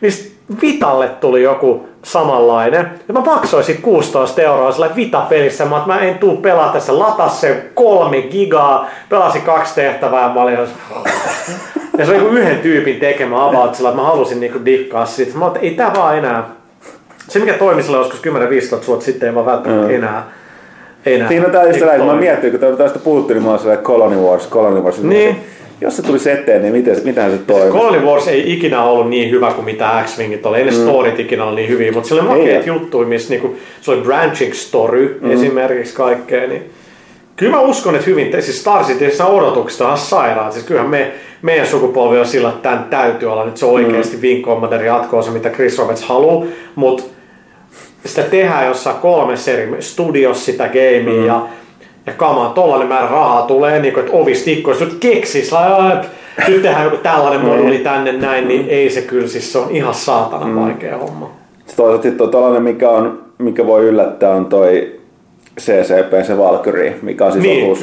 Niin 0.01 0.13
Vitalle 0.61 1.07
tuli 1.07 1.43
joku 1.43 1.87
samanlainen. 2.03 2.91
Ja 3.07 3.13
mä 3.13 3.19
maksoin 3.19 3.63
sit 3.63 3.79
16 3.81 4.41
euroa 4.41 4.71
sillä 4.71 4.89
Vita-pelissä. 4.95 5.65
Mä, 5.65 5.83
mä 5.85 5.99
en 5.99 6.17
tuu 6.17 6.37
pelaa 6.37 6.73
tässä, 6.73 6.99
lataa 6.99 7.29
se 7.29 7.65
kolme 7.73 8.21
gigaa, 8.21 8.87
pelasin 9.09 9.41
kaksi 9.41 9.75
tehtävää 9.75 10.21
ja 10.21 10.33
mä 10.33 10.41
olin 10.41 10.57
ja 11.97 12.05
se 12.05 12.11
oli 12.11 12.39
yhden 12.39 12.59
tyypin 12.59 12.99
tekemä 12.99 13.45
avaut 13.45 13.75
sillä, 13.75 13.89
että 13.89 14.01
mä 14.01 14.07
halusin 14.07 14.39
niinku 14.39 14.65
dikkaa 14.65 15.05
siitä. 15.05 15.37
Mä 15.37 15.45
olin, 15.45 15.57
ei 15.61 15.71
tää 15.71 15.91
vaan 15.95 16.17
enää 16.17 16.62
se 17.33 17.39
mikä 17.39 17.53
toimi 17.53 17.83
sillä 17.83 17.97
joskus 17.97 18.21
10-15 18.83 18.87
vuotta 18.87 19.05
sitten 19.05 19.29
ei 19.29 19.35
vaan 19.35 19.45
välttämättä 19.45 19.87
mm. 19.87 19.95
enää 19.95 20.31
enää. 21.05 21.27
Siinä 21.27 21.45
on 21.45 21.51
tää 21.51 21.63
just 21.63 21.79
sellainen, 21.79 22.07
mä 22.07 22.15
miettii, 22.15 22.51
kun 22.51 22.77
tästä 22.77 22.99
puhuttiin, 22.99 23.35
niin 23.35 23.45
mä 23.45 23.51
oon 23.51 23.77
Colony 23.83 24.15
Wars, 24.15 24.49
Colony 24.49 24.81
Wars. 24.81 25.03
Niin. 25.03 25.35
Jos 25.81 25.95
se 25.95 26.01
tulisi 26.01 26.31
eteen, 26.31 26.61
niin 26.61 26.73
miten, 26.73 26.97
mitähän 27.03 27.31
se 27.31 27.37
toimii? 27.37 27.71
Colony 27.71 28.05
Wars 28.05 28.27
ei 28.27 28.53
ikinä 28.53 28.83
ollut 28.83 29.09
niin 29.09 29.31
hyvä 29.31 29.51
kuin 29.51 29.65
mitä 29.65 30.03
X-Wingit 30.05 30.45
oli. 30.45 30.57
Ei 30.57 30.65
ne 30.65 30.71
mm. 30.71 30.77
storit 30.77 31.19
ikinä 31.19 31.43
ollut 31.43 31.55
niin 31.55 31.69
hyviä, 31.69 31.91
mutta 31.91 32.09
sillä 32.09 32.21
oli 32.21 32.39
makeat 32.39 32.65
juttuja, 32.65 33.07
missä 33.07 33.29
niinku, 33.29 33.55
se 33.81 33.91
oli 33.91 34.01
branching 34.01 34.53
story 34.53 35.19
mm. 35.21 35.31
esimerkiksi 35.31 35.95
kaikkea. 35.95 36.47
Niin 36.47 36.69
kyllä 37.35 37.51
mä 37.51 37.61
uskon, 37.61 37.95
että 37.95 38.09
hyvin, 38.09 38.31
siis 38.31 38.61
Star 38.61 38.83
Cityssä 38.83 39.25
odotukset 39.25 39.81
on 39.81 39.97
sairaan. 39.97 40.53
Siis 40.53 40.65
kyllähän 40.65 40.89
me, 40.89 41.11
meidän 41.41 41.67
sukupolvi 41.67 42.19
on 42.19 42.25
sillä, 42.25 42.49
että 42.49 42.61
tämän 42.69 42.83
täytyy 42.89 43.31
olla 43.31 43.45
nyt 43.45 43.57
se 43.57 43.65
oikeasti 43.65 44.17
mm. 44.17 44.41
Commander 44.41 44.83
jatkoa 44.83 45.21
se, 45.21 45.31
mitä 45.31 45.49
Chris 45.49 45.77
Roberts 45.77 46.03
haluaa, 46.03 46.45
mutta 46.75 47.03
sitä 48.05 48.21
tehdään 48.21 48.67
jossain 48.67 48.95
kolmessa 48.95 49.51
eri 49.51 49.75
studiossa 49.79 50.45
sitä 50.45 50.67
gamea 50.67 51.21
mm. 51.21 51.25
ja, 51.25 51.47
ja 52.05 52.13
kamaa, 52.13 52.49
tollainen 52.49 52.87
määrä 52.87 53.07
rahaa 53.07 53.41
tulee, 53.41 53.79
niin 53.79 53.93
kuin, 53.93 54.05
että 54.05 54.17
ovista 54.17 54.49
ikkoista, 54.49 54.85
nyt 54.85 54.97
keksis, 54.99 55.51
nyt 56.47 56.61
tehdään 56.61 56.83
joku 56.83 56.97
tällainen 56.97 57.41
mm. 57.41 57.47
moduli 57.47 57.77
tänne 57.77 58.11
näin, 58.11 58.47
niin 58.47 58.69
ei 58.69 58.89
se 58.89 59.01
kyllä, 59.01 59.27
siis 59.27 59.53
se 59.53 59.57
on 59.57 59.71
ihan 59.71 59.93
saatana 59.93 60.45
mm. 60.45 60.55
vaikea 60.55 60.97
homma. 60.97 61.31
Toisaalta 61.75 62.03
sitten 62.03 62.29
tällainen, 62.29 62.63
mikä, 62.63 62.89
on, 62.89 63.23
mikä 63.37 63.67
voi 63.67 63.83
yllättää, 63.83 64.31
on 64.31 64.45
toi 64.45 64.99
CCP, 65.59 66.25
se 66.27 66.37
Valkyrie, 66.37 66.95
mikä 67.01 67.25
on 67.25 67.31
siis 67.31 67.43
niin, 67.43 67.77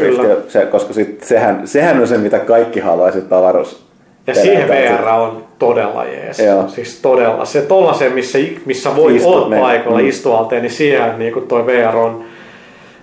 se, 0.49 0.67
koska 0.67 0.93
sit, 0.93 1.23
sehän, 1.23 1.69
sehän 1.69 2.01
on 2.01 2.09
se, 2.09 2.19
mitä 2.19 2.39
kaikki 2.39 2.81
haluaisivat 2.81 3.33
avaruus 3.33 3.90
ja 4.27 4.35
siihen 4.35 4.69
VR 4.69 5.09
on 5.09 5.45
todella 5.59 6.05
jees. 6.05 6.39
Joo. 6.39 6.69
Siis 6.69 6.99
todella. 7.03 7.45
Se 7.45 7.63
tollasen, 7.63 8.13
missä, 8.13 8.39
missä 8.67 8.97
voi 8.97 9.17
Istu, 9.17 9.33
olla 9.33 9.49
me. 9.49 9.59
paikalla 9.59 9.99
mm. 9.99 10.09
istualteen, 10.09 10.63
niin 10.63 10.73
siihen 10.73 11.19
niin 11.19 11.33
kuin 11.33 11.49
toi 11.49 11.67
VR 11.67 11.97
on, 11.97 12.25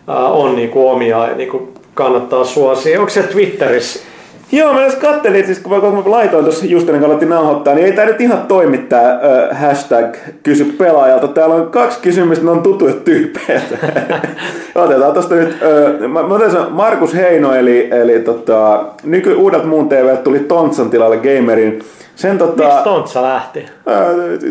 äh, 0.09 0.31
on 0.31 0.55
niin 0.55 0.69
kuin 0.69 0.91
omia 0.91 1.27
ja 1.27 1.35
niin 1.35 1.49
kuin 1.49 1.73
kannattaa 1.93 2.43
suosia. 2.43 2.99
Onko 2.99 3.09
se 3.09 3.23
Twitterissä 3.23 3.99
Joo, 4.51 4.73
mä 4.73 4.81
edes 4.81 4.95
kattelin, 4.95 5.45
siis 5.45 5.59
kun 5.59 5.73
mä, 5.73 5.79
kun 5.79 5.95
mä 5.95 6.01
laitoin 6.05 6.43
tuossa 6.43 6.65
just 6.65 6.87
ennen 6.87 6.99
kuin 6.99 7.09
alettiin 7.09 7.29
nauhoittaa, 7.29 7.75
niin 7.75 7.85
ei 7.85 7.93
tää 7.93 8.05
nyt 8.05 8.21
ihan 8.21 8.47
toimi 8.47 8.77
tää 8.77 9.11
äh, 9.11 9.61
hashtag 9.61 10.15
kysy 10.43 10.65
pelaajalta. 10.65 11.27
Täällä 11.27 11.55
on 11.55 11.69
kaksi 11.69 11.99
kysymystä, 11.99 12.45
ne 12.45 12.51
on 12.51 12.63
tutuja 12.63 12.93
tyyppejä. 12.93 13.61
Otetaan 14.75 15.13
tosta 15.13 15.35
nyt, 15.35 15.49
äh, 15.49 15.99
mä, 15.99 16.23
mä 16.23 16.33
otan 16.35 16.71
Markus 16.71 17.15
Heino, 17.15 17.53
eli, 17.53 17.89
eli 17.91 18.19
tota, 18.19 18.85
nyky 19.03 19.33
uudet 19.33 19.65
muun 19.65 19.89
TV 19.89 20.17
tuli 20.17 20.39
Tontsan 20.39 20.89
tilalle 20.89 21.17
gamerin 21.17 21.83
sen, 22.17 22.37
tota, 22.37 22.63
Miksi 22.63 22.83
Tontsa 22.83 23.21
lähti? 23.21 23.65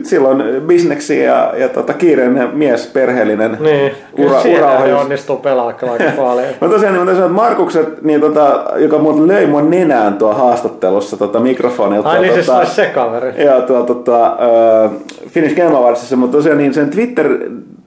silloin 0.03 0.63
bisneksi 0.67 1.21
ja, 1.21 1.55
ja 1.57 1.69
tota, 1.69 1.93
kiireinen 1.95 2.51
mies, 2.53 2.87
perheellinen 2.87 3.57
niin, 3.61 3.93
ura, 4.19 4.41
ura 4.57 4.99
onnistuu 5.01 5.37
pelaa 5.37 5.67
aika 5.67 5.87
paljon. 6.17 6.49
mä 6.61 6.69
tosiaan, 6.69 6.95
niin 6.95 7.05
mä 7.05 7.11
tosiaan, 7.11 7.31
että 7.31 7.43
Markukset, 7.43 8.03
niin, 8.03 8.21
tota, 8.21 8.65
joka 8.77 8.99
muuten 8.99 9.29
löi 9.29 9.47
mun 9.47 9.71
nenään 9.89 10.15
tuo 10.15 10.35
haastattelussa 10.35 11.17
tota, 11.17 11.41
mikrofonilta. 11.41 12.09
Ai 12.11 12.21
niin, 12.21 12.35
siis 12.35 12.47
tota, 12.47 12.65
se 12.65 12.87
kaveri. 12.87 13.45
Joo, 13.45 13.63
tuo 13.63 13.83
tota, 13.83 14.37
uh, 14.85 15.03
Finnish 15.29 15.57
Game 15.57 15.77
Awardsissa, 15.77 16.17
mutta 16.17 16.37
tosiaan 16.37 16.59
niin 16.59 16.75
sen 16.75 16.91
Twitter 16.91 17.39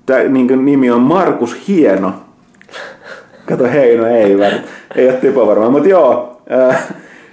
tää, 0.05 0.23
niin 0.23 0.65
nimi 0.65 0.91
on 0.91 1.01
Markus 1.01 1.67
Hieno. 1.67 2.13
Kato, 3.45 3.63
hei, 3.63 3.97
no 3.97 4.07
ei, 4.07 4.37
ei 4.95 5.07
ole 5.07 5.17
typo 5.17 5.47
varmaan, 5.47 5.71
mutta 5.71 5.89
joo. 5.89 6.41
Uh, 6.69 6.75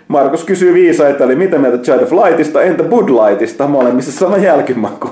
Markus 0.09 0.45
kysyy 0.45 0.75
viisaita, 0.75 1.25
eli 1.25 1.37
mitä 1.37 1.59
mieltä 1.59 1.79
Child 1.79 2.03
of 2.03 2.13
Lightista, 2.13 2.63
entä 2.63 2.83
Bud 2.83 3.09
Lightista, 3.09 3.67
molemmissa 3.67 4.13
sama 4.13 4.37
jälkimaku. 4.37 5.11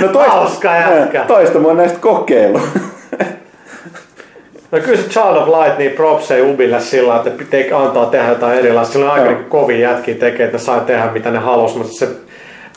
No 0.00 0.08
toista, 0.08 0.32
Hauska 0.32 0.76
jätkä. 0.76 1.24
toista 1.26 1.58
mä 1.58 1.66
oon 1.66 1.76
näistä 1.76 1.98
kokeilu. 1.98 2.60
No 4.74 4.80
kyllä 4.80 4.96
se 4.96 5.08
Child 5.08 5.36
of 5.36 5.48
Light, 5.48 5.78
niin 5.78 5.92
props 5.92 6.30
ei 6.30 6.42
Ubille 6.42 6.80
sillä, 6.80 7.16
että 7.16 7.44
te, 7.50 7.72
antaa 7.74 8.06
tehdä 8.06 8.28
jotain 8.28 8.58
erilaista. 8.58 8.92
Sillä 8.92 9.12
on 9.12 9.20
aika 9.20 9.30
no. 9.30 9.38
kovin 9.48 9.80
jätkiä 9.80 10.14
tekee, 10.14 10.46
että 10.46 10.58
saa 10.58 10.80
tehdä 10.80 11.10
mitä 11.12 11.30
ne 11.30 11.38
halusi, 11.38 11.78
mutta 11.78 11.92
se 11.92 12.08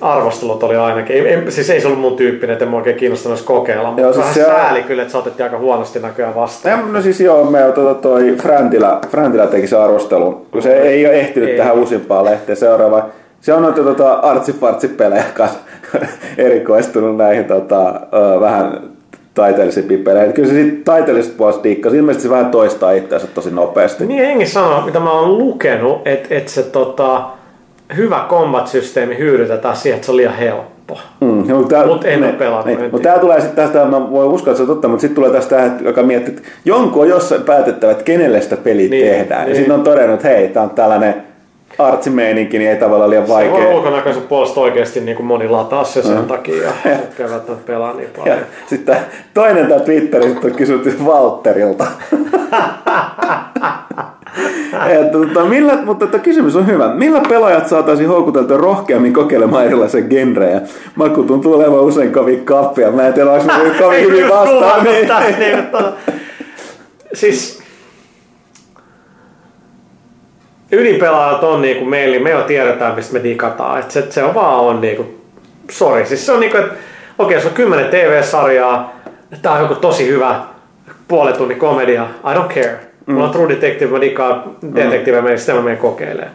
arvostelut 0.01 0.63
oli 0.63 0.75
ainakin. 0.75 1.15
Ei, 1.15 1.27
ei, 1.27 1.51
siis 1.51 1.69
ei 1.69 1.81
se 1.81 1.87
ollut 1.87 2.01
mun 2.01 2.15
tyyppinen, 2.15 2.53
että 2.53 2.65
en 2.65 2.71
mä 2.71 2.77
oikein 2.77 2.95
kiinnostanut 2.95 3.41
kokeilla, 3.41 3.87
mutta 3.87 4.01
joo, 4.01 4.13
siis 4.13 4.25
vähän 4.25 4.33
se 4.33 4.43
sääli 4.43 4.83
kyllä, 4.83 5.01
että 5.01 5.11
sä 5.11 5.17
otettiin 5.17 5.43
aika 5.43 5.57
huonosti 5.57 5.99
näköjään 5.99 6.35
vastaan. 6.35 6.79
Ja, 6.79 6.85
no 6.91 7.01
siis 7.01 7.21
joo, 7.21 7.43
me 7.43 7.59
tota 7.75 7.93
toi 7.93 8.35
Fräntilä, 8.41 8.99
Fräntilä 9.09 9.47
teki 9.47 9.67
se 9.67 9.77
arvostelun, 9.77 10.45
kun 10.51 10.61
se 10.61 10.73
ei 10.73 11.05
ole 11.05 11.13
ehtinyt 11.13 11.49
ei. 11.49 11.57
tähän 11.57 11.75
uusimpaan 11.75 12.25
lehteen 12.25 12.57
seuraava. 12.57 13.05
Se 13.41 13.53
on 13.53 13.61
noita 13.61 13.83
tota, 13.83 14.13
artsifartsipelejä 14.13 15.23
kanssa 15.33 15.59
erikoistunut 16.37 17.17
näihin 17.17 17.45
tota, 17.45 18.01
vähän 18.39 18.96
taiteellisiin 19.41 20.03
pelejä. 20.03 20.31
Kyllä 20.33 20.47
se 20.49 20.53
siitä 20.53 20.77
taiteellisesta 20.85 21.37
puolesta 21.37 21.63
diikkasi. 21.63 21.97
Ilmeisesti 21.97 22.23
se 22.23 22.29
vähän 22.29 22.51
toistaa 22.51 22.91
itseänsä 22.91 23.27
tosi 23.27 23.51
nopeasti. 23.51 24.05
Niin 24.05 24.25
hengi 24.25 24.45
sanoo, 24.45 24.81
mitä 24.81 24.99
mä 24.99 25.11
oon 25.11 25.37
lukenut, 25.37 26.01
että, 26.07 26.27
että 26.35 26.51
se 26.51 26.63
tota, 26.63 27.21
hyvä 27.97 28.25
combat-systeemi 28.29 29.17
hyydytetään 29.17 29.75
siihen, 29.75 29.95
että 29.95 30.05
se 30.05 30.11
on 30.11 30.17
liian 30.17 30.33
helppo. 30.35 30.99
Mm, 31.21 31.43
no, 31.47 31.63
tää, 31.63 31.85
Mut 31.85 32.05
en 32.05 32.35
pelannut, 32.37 32.65
en 32.67 32.67
Niin, 32.67 32.77
tiedä. 32.77 32.91
mutta 32.91 33.09
tää 33.09 33.19
tulee 33.19 33.41
sitten 33.41 33.63
tästä, 33.65 33.85
mä 33.85 34.11
voin 34.11 34.29
uskoa, 34.29 34.51
että 34.51 34.57
se 34.57 34.63
on 34.63 34.67
totta, 34.67 34.87
mutta 34.87 35.01
sitten 35.01 35.15
tulee 35.15 35.31
tästä, 35.31 35.65
että 35.65 35.83
joka 35.83 36.03
miettii, 36.03 36.33
että 36.35 36.49
jonkun 36.65 37.01
on 37.01 37.09
jossain 37.09 37.41
päätettävä, 37.41 37.91
että 37.91 38.03
kenelle 38.03 38.41
sitä 38.41 38.57
peliä 38.57 38.89
Niin, 38.89 39.05
tehdään. 39.07 39.41
niin. 39.41 39.49
Ja 39.49 39.55
sitten 39.55 39.75
on 39.75 39.83
todennut, 39.83 40.13
että 40.15 40.27
hei, 40.27 40.47
tää 40.49 40.63
on 40.63 40.69
tällainen 40.69 41.15
artsimeininki, 41.79 42.57
niin 42.59 42.71
ei 42.71 42.77
tavallaan 42.77 43.09
liian 43.09 43.25
Se 43.27 43.33
voi 43.33 43.51
vaikea. 43.51 43.67
ulkonäköisen 43.75 44.23
puolesta 44.23 44.59
oikeasti 44.61 44.99
niin 44.99 45.15
kuin 45.17 45.25
moni 45.27 45.47
lataa 45.49 45.83
se 45.83 46.01
sen 46.01 46.25
takia, 46.25 46.55
jotka 46.63 46.83
eivät 47.23 47.31
välttämättä 47.31 47.67
pelaa 47.67 47.93
niin 47.93 48.09
Ja 48.15 48.21
paljon. 48.23 48.37
sitten 48.67 48.97
toinen 49.33 49.67
tämä 49.67 49.79
Twitterissä 49.79 50.39
on 50.43 50.51
kysytty 50.51 50.95
Walterilta. 51.05 51.85
että, 54.89 55.11
tota, 55.11 55.45
millä, 55.45 55.77
mutta 55.85 56.07
tämä 56.07 56.23
kysymys 56.23 56.55
on 56.55 56.67
hyvä. 56.67 56.87
Millä 56.93 57.21
pelaajat 57.29 57.67
saataisiin 57.67 58.09
houkuteltua 58.09 58.57
rohkeammin 58.57 59.13
kokeilemaan 59.13 59.65
erilaisia 59.65 60.01
genrejä? 60.01 60.61
Maku 60.95 61.23
tuntuu 61.23 61.53
olevan 61.53 61.79
usein 61.79 62.13
kovin 62.13 62.45
kappia. 62.45 62.91
Mä 62.91 63.07
en 63.07 63.13
tiedä, 63.13 63.31
onko 63.31 63.53
se 63.53 63.83
kovin 63.83 64.01
hyvin 64.05 64.29
vastaan. 64.29 64.83
Niin. 64.83 65.07
niin, 65.39 65.59
että- 65.59 65.91
Siis 67.13 67.63
ydinpelaajat 70.71 71.43
on 71.43 71.61
niinku 71.61 71.85
meillä, 71.85 72.19
me 72.19 72.29
jo 72.29 72.41
tiedetään 72.41 72.95
mistä 72.95 73.13
me 73.13 73.23
digataan. 73.23 73.79
Et 73.79 73.91
se, 73.91 74.11
se 74.11 74.23
on 74.23 74.33
vaan 74.33 74.59
on 74.59 74.81
niinku, 74.81 75.21
sorry. 75.71 76.05
Siis 76.05 76.25
se 76.25 76.31
on 76.31 76.39
niinku, 76.39 76.57
että 76.57 76.73
okei, 77.17 77.41
se 77.41 77.47
on 77.47 77.53
kymmenen 77.53 77.89
TV-sarjaa, 77.89 78.95
tää 79.41 79.53
on 79.53 79.61
joku 79.61 79.75
tosi 79.75 80.07
hyvä 80.07 80.41
puolen 81.07 81.33
tunnin 81.33 81.59
komedia, 81.59 82.03
I 82.03 82.35
don't 82.35 82.53
care. 82.53 82.79
Mulla 83.05 83.25
on 83.25 83.31
True 83.31 83.49
Detective, 83.49 83.91
mä 83.91 84.01
digaan 84.01 84.43
detektiivejä, 84.75 85.21
mm. 85.21 85.37
sitä 85.37 85.53
mä 85.53 85.61
menen 85.61 85.77
kokeilemaan. 85.77 86.31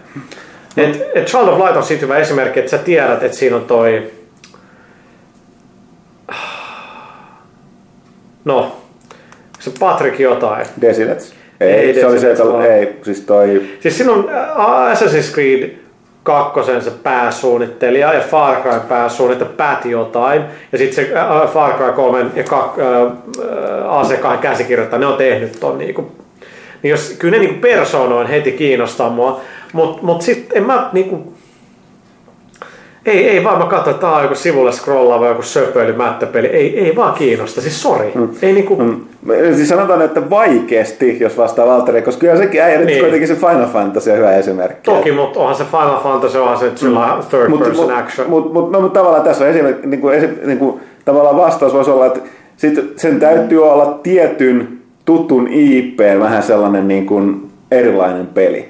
Et, 0.77 1.03
et 1.15 1.27
Child 1.27 1.49
of 1.49 1.59
Light 1.59 1.77
on 1.77 1.85
siitä 1.85 2.03
hyvä 2.03 2.17
esimerkki, 2.17 2.61
että 2.61 2.71
sä 2.71 2.79
tiedät, 2.79 3.23
että 3.23 3.37
siinä 3.37 3.57
on 3.57 3.65
toi... 3.65 4.11
No, 8.45 8.77
se 9.59 9.73
Patrick 9.79 10.21
jotain. 10.21 10.67
Desilets. 10.81 11.35
Ei, 11.62 11.74
Ei 11.74 11.94
se 11.94 12.06
oli 12.06 12.20
se, 12.20 12.30
että 12.30 12.43
ei, 12.68 12.97
siis 13.02 13.20
toi... 13.20 13.62
Siis 13.80 14.01
äh, 14.01 14.93
Assassin's 14.93 15.34
Creed 15.34 15.70
kakkosen 16.22 16.82
se 16.82 16.90
pääsuunnittelija 17.02 18.14
ja 18.14 18.20
Far 18.20 18.62
Cry 18.62 18.80
pääsuunnittelija 18.89 19.55
Pat 19.56 19.84
jotain. 19.84 20.43
Ja 20.72 20.78
sitten 20.78 21.05
se 21.05 21.12
Far 21.52 21.72
Cry 21.72 21.93
3 21.93 22.26
ja 22.34 22.44
kak, 22.44 22.78
äh, 22.78 23.12
AC2 23.84 24.39
käsikirjoittaja, 24.39 25.01
ne 25.01 25.06
on 25.06 25.16
tehnyt 25.16 25.60
ton 25.60 25.78
niinku. 25.78 26.12
Niin 26.82 26.90
jos, 26.90 27.16
kyllä 27.18 27.32
ne 27.32 27.39
niinku 27.39 27.60
persoonoin 27.60 28.26
heti 28.26 28.52
kiinnostaa 28.52 29.10
mua, 29.10 29.40
mutta 29.72 30.02
mut 30.02 30.22
sitten 30.22 30.59
en 30.59 30.64
mä 30.64 30.89
niinku, 30.93 31.34
ei, 33.07 33.29
ei 33.29 33.45
vaan 33.45 33.59
mä 33.59 33.65
katson, 33.66 33.91
että 33.91 34.01
tää 34.07 34.16
on 34.16 34.23
joku 34.23 34.35
sivulle 34.35 34.73
scrollaava 34.73 35.29
joku 35.29 35.43
söpöily, 35.43 35.93
mättäpeli. 35.93 36.47
Ei, 36.47 36.81
ei 36.85 36.97
vaan 36.97 37.15
kiinnosta, 37.15 37.61
siis 37.61 37.83
sori. 37.83 38.12
Mm. 38.15 38.29
Ei 38.43 38.53
niinku, 38.53 38.77
mm. 38.77 39.01
Siis 39.55 39.69
sanotaan, 39.69 40.03
että 40.03 40.31
vaikeasti, 40.31 41.16
jos 41.20 41.39
vastaa 41.39 41.66
Valtteri, 41.66 42.03
koska 42.03 42.20
kyllä 42.20 42.37
sekin 42.37 42.62
äijä, 42.62 42.81
Niin. 42.81 43.01
kuitenkin 43.01 43.29
se 43.29 43.35
Final 43.35 43.66
Fantasy 43.66 44.11
on 44.11 44.16
hyvä 44.16 44.33
esimerkki. 44.37 44.91
toki, 44.91 45.12
mutta 45.12 45.41
onhan 45.41 45.55
se 45.57 45.65
Final 45.65 46.01
Fantasy, 46.03 46.39
onhan 46.39 46.59
se 46.59 46.70
sillä 46.74 47.19
third 47.31 47.49
Mut- 47.51 47.59
person 47.59 47.87
mut- 47.89 47.99
action. 47.99 48.31
Mut, 48.31 48.53
mut, 48.53 48.70
no, 48.73 48.81
mutta 48.81 49.01
tavallaan 49.01 49.24
tässä 49.24 49.45
on 49.45 49.51
esimerkki, 49.51 49.87
niin 49.87 50.01
kuin, 50.01 50.15
esi, 50.15 50.29
niin 50.47 50.59
kuin, 50.59 50.81
tavallaan 51.05 51.37
vastaus 51.37 51.73
voisi 51.74 51.91
olla, 51.91 52.07
että 52.07 52.20
sit 52.57 52.93
sen 52.97 53.20
täytyy 53.20 53.65
olla 53.70 53.99
tietyn 54.03 54.69
tutun 55.05 55.49
IP 55.51 55.99
vähän 56.20 56.43
sellainen 56.43 56.89
niin 56.89 57.07
kuin 57.07 57.51
erilainen 57.70 58.27
peli. 58.27 58.69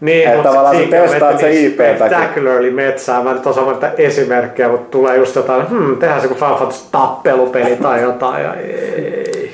Niin, 0.00 0.28
Että 0.28 0.42
tavallaan 0.42 0.76
sä 0.76 0.82
testaat 0.90 1.40
se 1.40 1.48
niin 1.48 1.66
IP 1.66 1.76
takia. 1.76 1.96
Spectacularly 1.96 2.70
metsään. 2.70 3.24
Mä 3.24 3.32
nyt 3.32 3.46
osaa 3.46 3.64
mainita 3.64 3.90
esimerkkejä, 3.98 4.68
mutta 4.68 4.90
tulee 4.90 5.16
just 5.16 5.36
jotain, 5.36 5.68
hmm, 5.68 5.96
tehdään 5.96 6.20
se 6.20 6.28
kuin 6.28 6.38
Final 6.38 6.58
Fantasy 6.58 6.84
tappelupeli 6.92 7.76
tai 7.76 8.02
jotain. 8.02 8.44
Ja 8.44 8.54
ei. 8.54 9.50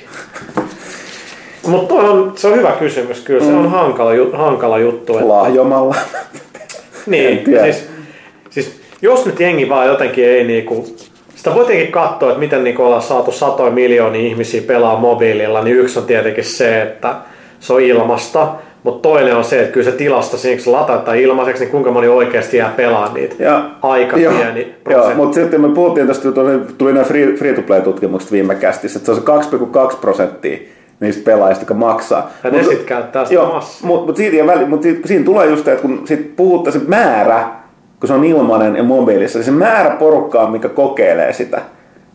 Mutta 1.67 1.95
on, 1.95 2.33
se 2.37 2.47
on 2.49 2.57
hyvä 2.57 2.73
kysymys 2.79 3.21
kyllä. 3.21 3.45
Se 3.45 3.51
Mm. 3.51 3.59
on 3.59 3.71
hankala, 3.71 4.11
hankala 4.33 4.79
juttu. 4.79 5.13
Että, 5.19 5.29
Lahjomalla. 5.29 5.95
Niin, 7.07 7.45
siis, 7.63 7.89
siis, 8.51 8.81
jos 9.03 9.27
nyt 9.27 9.41
jengi 9.41 9.69
vaan 9.69 9.87
jotenkin 9.87 10.25
ei 10.25 10.45
niinku, 10.45 10.87
sitä 11.35 11.55
voi 11.55 11.65
tietenkin 11.65 11.93
katsoa, 11.93 12.29
että 12.29 12.41
miten 12.41 12.65
niinku 12.65 12.83
ollaan 12.83 13.03
saatu 13.03 13.33
satoja 13.33 13.71
miljoonia 13.71 14.21
ihmisiä 14.27 14.63
pelaa 14.67 14.97
mobiililla, 14.99 15.63
niin 15.63 15.77
yksi 15.77 15.99
on 15.99 16.05
tietenkin 16.07 16.45
se, 16.45 16.83
että 16.83 17.15
se 17.61 17.73
on 17.73 17.81
ilmasta, 17.81 18.49
mutta 18.85 19.09
toinen 19.09 19.37
on 19.37 19.45
se, 19.45 19.61
että 19.61 19.73
kyllä 19.73 19.91
se 19.91 19.97
tilasta, 19.97 20.37
siinä 20.37 20.57
kun 20.57 20.65
sä 20.65 20.73
lataat 20.73 21.09
ilmaiseksi, 21.17 21.63
niin 21.65 21.71
kuinka 21.71 21.91
moni 21.91 22.09
oikeasti 22.09 22.57
jää 22.57 22.73
pelaa 22.77 23.13
niitä. 23.15 23.35
Ja, 23.39 23.71
Aika 23.83 24.17
joo, 24.17 24.33
pieni 24.35 24.75
prosentti. 24.85 25.15
mutta 25.17 25.35
sitten 25.35 25.61
me 25.61 25.69
puhuttiin 25.69 26.07
tästä, 26.07 26.29
tuli, 26.79 26.93
nämä 26.93 27.05
free, 27.05 27.33
free-to-play-tutkimukset 27.37 28.33
viime 28.33 28.55
kästissä, 28.55 28.99
että 28.99 29.07
se 29.15 29.33
on 29.33 29.41
se 29.43 29.57
2,2 29.91 29.97
prosenttia 30.01 30.59
niistä 31.01 31.23
pelaajista, 31.25 31.63
jotka 31.63 31.75
maksaa. 31.75 32.31
Ja 32.45 32.51
ne 32.51 32.63
sit 32.65 32.83
käyttää 32.83 33.25
sitä 33.25 33.35
Joo, 33.35 33.53
massia. 33.53 33.87
mutta 33.87 34.07
mut 34.07 34.17
siitä, 34.17 34.47
väli, 34.47 34.65
mut 34.65 34.83
siitä, 34.83 35.09
siinä 35.09 35.25
tulee 35.25 35.47
just 35.47 35.69
että 35.69 35.83
kun 35.83 36.03
sit 36.05 36.37
puhutaan 36.37 36.73
se 36.73 36.81
määrä, 36.87 37.45
kun 38.01 38.09
se 38.09 38.15
on 38.15 38.25
ilmainen 38.25 38.77
ja 38.77 38.83
mobiilissa, 38.83 39.39
niin 39.39 39.45
se 39.47 39.51
määrä 39.51 39.91
porukkaa, 39.91 40.51
mikä 40.51 40.69
kokeilee 40.69 41.33
sitä, 41.33 41.61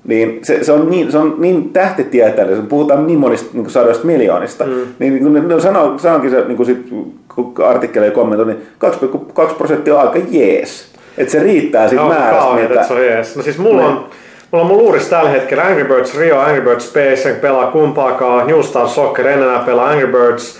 niin 0.04 0.40
se, 0.44 0.64
se, 0.64 0.72
on, 0.72 0.90
niin, 0.92 1.12
se 1.12 1.18
on 1.18 1.36
niin 1.38 1.70
tähtitieteellinen, 1.74 2.68
puhutaan 2.68 3.08
niin 3.08 3.20
monista 3.20 3.50
niin 3.54 3.70
sadoista 3.70 4.06
miljoonista, 4.06 4.64
mm. 4.64 4.72
niin, 5.00 5.14
niin 5.14 5.24
kun 5.24 5.34
ne, 5.34 5.40
ne 5.40 5.60
sanoo, 5.62 5.98
sanoinkin 5.98 6.32
se, 6.32 6.44
niin 6.46 6.58
kuin 6.58 6.66
sit, 6.66 6.90
kun 7.36 7.54
artikkeli 7.66 8.06
ja 8.06 8.12
kommentoi, 8.12 8.46
niin 8.46 8.62
2,2 9.48 9.54
prosenttia 9.58 9.96
on 9.96 10.02
aika 10.02 10.20
jees. 10.30 10.90
Että 11.18 11.32
se 11.32 11.40
riittää 11.40 11.88
siitä 11.88 12.04
No, 12.04 12.10
määrästä, 12.10 12.36
kauheeta, 12.36 12.70
mitä... 12.70 12.82
että 12.82 12.88
se 12.88 12.94
on 12.94 13.06
jees. 13.06 13.36
No 13.36 13.44
siis 13.44 13.58
mulla 13.58 13.82
Niin. 13.82 13.88
on, 13.88 14.06
mulla 14.52 14.62
on 14.64 14.68
mun 14.68 14.78
luurissa 14.78 15.10
tällä 15.10 15.30
hetkellä 15.30 15.64
Angry 15.64 15.86
Birds 15.86 16.18
Rio, 16.18 16.40
Angry 16.40 16.62
Birds 16.62 16.90
Space, 16.90 17.30
en 17.30 17.36
pelaa 17.36 17.72
kumpaakaan, 17.72 18.48
New 18.48 18.62
Star 18.62 18.88
Soccer, 18.88 19.28
en 19.28 19.44
enää 19.44 19.60
pelaa 19.60 19.90
Angry 19.90 20.08
Birds 20.08 20.60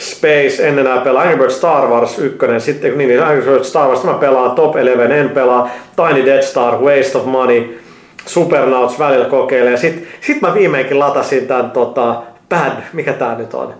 Space, 0.00 0.68
en 0.68 0.78
enää 0.78 0.98
pelaa 0.98 1.22
Angry 1.22 1.38
Birds 1.38 1.56
Star 1.56 1.86
Wars 1.88 2.18
1, 2.18 2.38
sitten 2.58 2.98
niin, 2.98 3.08
niin 3.08 3.22
Angry 3.22 3.42
Birds 3.42 3.68
Star 3.68 3.88
Wars 3.88 4.04
mä 4.04 4.14
pelaan, 4.14 4.50
Top 4.50 4.76
11 4.76 5.14
en 5.14 5.30
pelaa, 5.30 5.70
Tiny 5.96 6.26
Dead 6.26 6.42
Star, 6.42 6.74
Waste 6.74 7.18
of 7.18 7.24
Money, 7.26 7.78
Supernauts 8.26 8.98
välillä 8.98 9.24
kokeilee. 9.24 9.76
Sitten 9.76 10.06
sit 10.20 10.40
mä 10.40 10.54
viimeinkin 10.54 10.98
latasin 10.98 11.46
tän 11.46 11.70
tota, 11.70 12.22
Bad, 12.48 12.82
mikä 12.92 13.12
tää 13.12 13.34
nyt 13.34 13.54
on? 13.54 13.74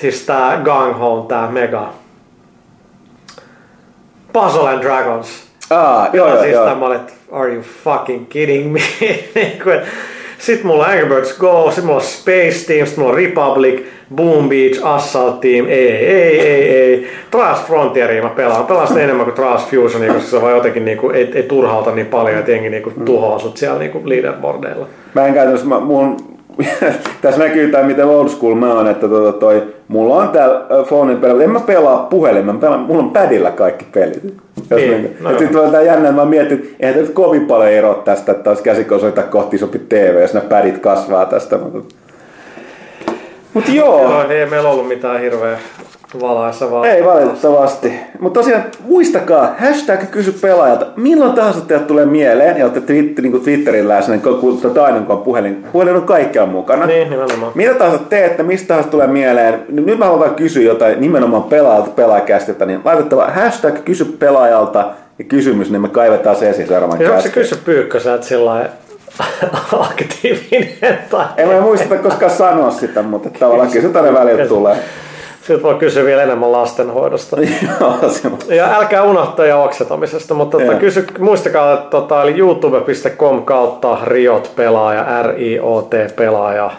Siis 0.00 0.26
tää 0.26 0.56
Gang 0.56 0.98
Home, 0.98 1.28
tää 1.28 1.50
Mega. 1.50 1.92
Puzzle 4.32 4.70
and 4.70 4.82
Dragons. 4.82 5.50
Aa, 5.70 6.08
joo, 6.12 6.28
joo, 6.28 6.40
siis 6.40 6.52
joo. 6.52 6.66
Tämä 6.66 6.86
oli, 6.86 6.96
että 6.96 7.12
are 7.32 7.54
you 7.54 7.62
fucking 7.84 8.28
kidding 8.28 8.72
me? 8.72 8.80
Niinku, 9.34 9.70
et 9.70 9.82
sitten 10.40 10.66
mulla 10.66 10.84
on 10.84 10.90
Angry 10.90 11.08
Birds 11.08 11.38
Go, 11.38 11.64
sitten 11.66 11.84
mulla 11.84 12.00
on 12.00 12.06
Space 12.06 12.66
Team, 12.66 12.86
sitten 12.86 13.04
mulla 13.04 13.10
on 13.10 13.16
Republic, 13.16 13.84
Boom 14.14 14.48
Beach, 14.48 14.86
Assault 14.86 15.40
Team, 15.40 15.66
ei, 15.66 15.90
ei, 15.92 16.40
ei, 16.40 16.68
ei. 16.68 17.06
Trials 17.30 17.62
Frontieria 17.66 18.22
mä 18.22 18.28
pelaan. 18.28 18.66
Pelaan 18.66 18.88
sitä 18.88 19.00
enemmän 19.00 19.24
kuin 19.24 19.34
Trials 19.34 19.66
Fusionia, 19.66 20.14
koska 20.14 20.30
se 20.30 20.42
vaan 20.42 20.54
jotenkin 20.54 20.84
niinku, 20.84 21.10
ei, 21.10 21.30
ei 21.34 21.42
turhauta 21.42 21.90
niin 21.90 22.06
paljon, 22.06 22.38
että 22.38 22.50
jengi 22.50 22.70
niinku 22.70 22.92
tuhoaa 23.04 23.38
sut 23.38 23.56
siellä 23.56 23.78
niinku 23.78 24.02
leaderboardeilla. 24.04 24.86
Mä 25.14 25.26
en 25.26 25.34
käytännössä, 25.34 25.66
mä, 25.66 25.80
mun, 25.80 26.16
tässä 27.22 27.40
näkyy 27.40 27.70
tää 27.70 27.82
miten 27.82 28.06
old 28.06 28.28
school 28.28 28.54
mä 28.54 28.74
oon, 28.74 28.88
että 28.88 29.08
tota 29.08 29.38
toi, 29.38 29.62
mulla 29.88 30.14
on 30.14 30.28
täällä 30.28 30.56
äh, 30.56 30.86
phonein 30.88 31.18
pelaa, 31.18 31.42
en 31.42 31.50
mä 31.50 31.60
pelaa 31.60 32.06
puhelimella, 32.10 32.52
mä 32.52 32.60
pelaan, 32.60 32.80
mulla 32.80 33.02
on 33.02 33.10
padilla 33.10 33.50
kaikki 33.50 33.86
pelit. 33.92 34.22
Jos 34.70 34.80
Niin, 34.80 34.90
niin, 34.90 35.16
no 35.20 35.38
sitten 35.38 35.60
on 35.60 35.70
tää 35.70 35.82
jännä, 35.82 36.08
että 36.08 36.20
mä 36.20 36.24
mietin, 36.24 36.58
että 36.58 36.68
eihän 36.80 36.94
tämä 36.94 37.06
nyt 37.06 37.14
kovin 37.14 37.46
paljon 37.46 37.72
ero 37.72 38.02
tästä, 38.04 38.32
että 38.32 38.50
olisi 38.50 38.62
käsikonsolita 38.62 39.22
kohti 39.22 39.58
sopi 39.58 39.78
TV, 39.78 40.20
jos 40.20 40.34
nämä 40.34 40.48
padit 40.48 40.78
kasvaa 40.78 41.26
tästä. 41.26 41.58
Mutta 41.58 41.94
Mut 43.54 43.68
joo, 43.68 44.08
No, 44.08 44.30
ei 44.30 44.46
meillä 44.46 44.68
ollut 44.68 44.88
mitään 44.88 45.20
hirveä 45.20 45.58
valaissa 46.20 46.70
vaan. 46.70 46.88
ei 46.88 47.04
valitettavasti. 47.04 47.92
Mutta 48.20 48.40
tosiaan 48.40 48.64
muistakaa, 48.80 49.54
hashtag 49.58 50.00
kysy 50.10 50.32
pelaajalta. 50.32 50.86
Milloin 50.96 51.32
tahansa 51.32 51.60
teille 51.60 51.86
tulee 51.86 52.06
mieleen, 52.06 52.56
ja 52.56 52.64
olette 52.64 52.80
twitter, 52.80 53.22
niin 53.22 53.40
Twitterin 53.40 53.88
läsnä, 53.88 54.14
niin 54.14 54.22
kun 54.22 54.60
aina 54.84 55.00
kun 55.00 55.16
on 55.16 55.22
puhelin, 55.22 55.64
puhelin 55.72 55.96
on 55.96 56.02
kaikkea 56.02 56.46
mukana. 56.46 56.86
Niin, 56.86 57.10
nimenomaan. 57.10 57.52
Mitä 57.54 57.74
tahansa 57.74 58.04
teette, 58.08 58.42
mistä 58.42 58.68
tahansa 58.68 58.90
tulee 58.90 59.06
mieleen, 59.06 59.64
niin 59.68 59.86
nyt 59.86 59.98
mä 59.98 60.04
haluan 60.04 60.34
kysyä 60.34 60.62
jotain 60.62 61.00
nimenomaan 61.00 61.42
pelaajalta 61.42 61.90
pelaajakästiltä, 61.90 62.66
niin 62.66 62.80
laitettava 62.84 63.26
hashtag 63.26 63.84
kysy 63.84 64.04
pelaajalta 64.04 64.90
ja 65.18 65.24
kysymys, 65.24 65.70
niin 65.70 65.82
me 65.82 65.88
kaivetaan 65.88 66.36
se 66.36 66.50
esiin 66.50 66.68
seuraavan 66.68 67.08
onko 67.08 67.20
se 67.20 67.28
kysy 67.28 67.56
pyykkösä, 67.64 68.14
että 68.14 68.26
sillä 68.26 68.68
aktiivinen 69.90 70.98
tai... 71.10 71.24
En 71.36 71.48
mä 71.48 71.60
muista 71.60 71.96
koskaan 71.96 72.32
sanoa 72.32 72.70
sitä, 72.70 73.02
mutta 73.02 73.30
tavallaan 73.38 73.70
kyllä 73.70 73.86
se 73.86 73.92
tänne 73.92 74.14
välillä 74.14 74.46
tulee. 74.46 74.76
Sitten 75.40 75.62
voi 75.62 75.74
kysyä 75.74 76.04
vielä 76.04 76.22
enemmän 76.22 76.52
lastenhoidosta. 76.52 77.36
Ja 78.48 78.76
älkää 78.76 79.02
unohtaa 79.02 79.46
ja 79.46 79.56
oksetamisesta, 79.56 80.34
mutta 80.34 80.58
tota, 80.58 80.74
kysy, 80.74 81.06
muistakaa, 81.18 81.74
että 81.74 81.90
tota, 81.90 82.22
eli 82.22 82.38
youtube.com 82.38 83.42
kautta 83.42 83.98
riot 84.04 84.52
pelaaja, 84.56 85.22
R-I-O-T 85.22 86.16
pelaaja. 86.16 86.70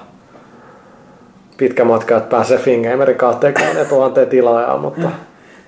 Pitkä 1.57 1.83
matka, 1.83 2.17
että 2.17 2.29
pääsee 2.29 2.57
Fingamerin 2.57 3.17
20 3.17 3.85
tuhanteen 3.85 4.27
tilaajaan, 4.27 4.79
mutta 4.79 5.09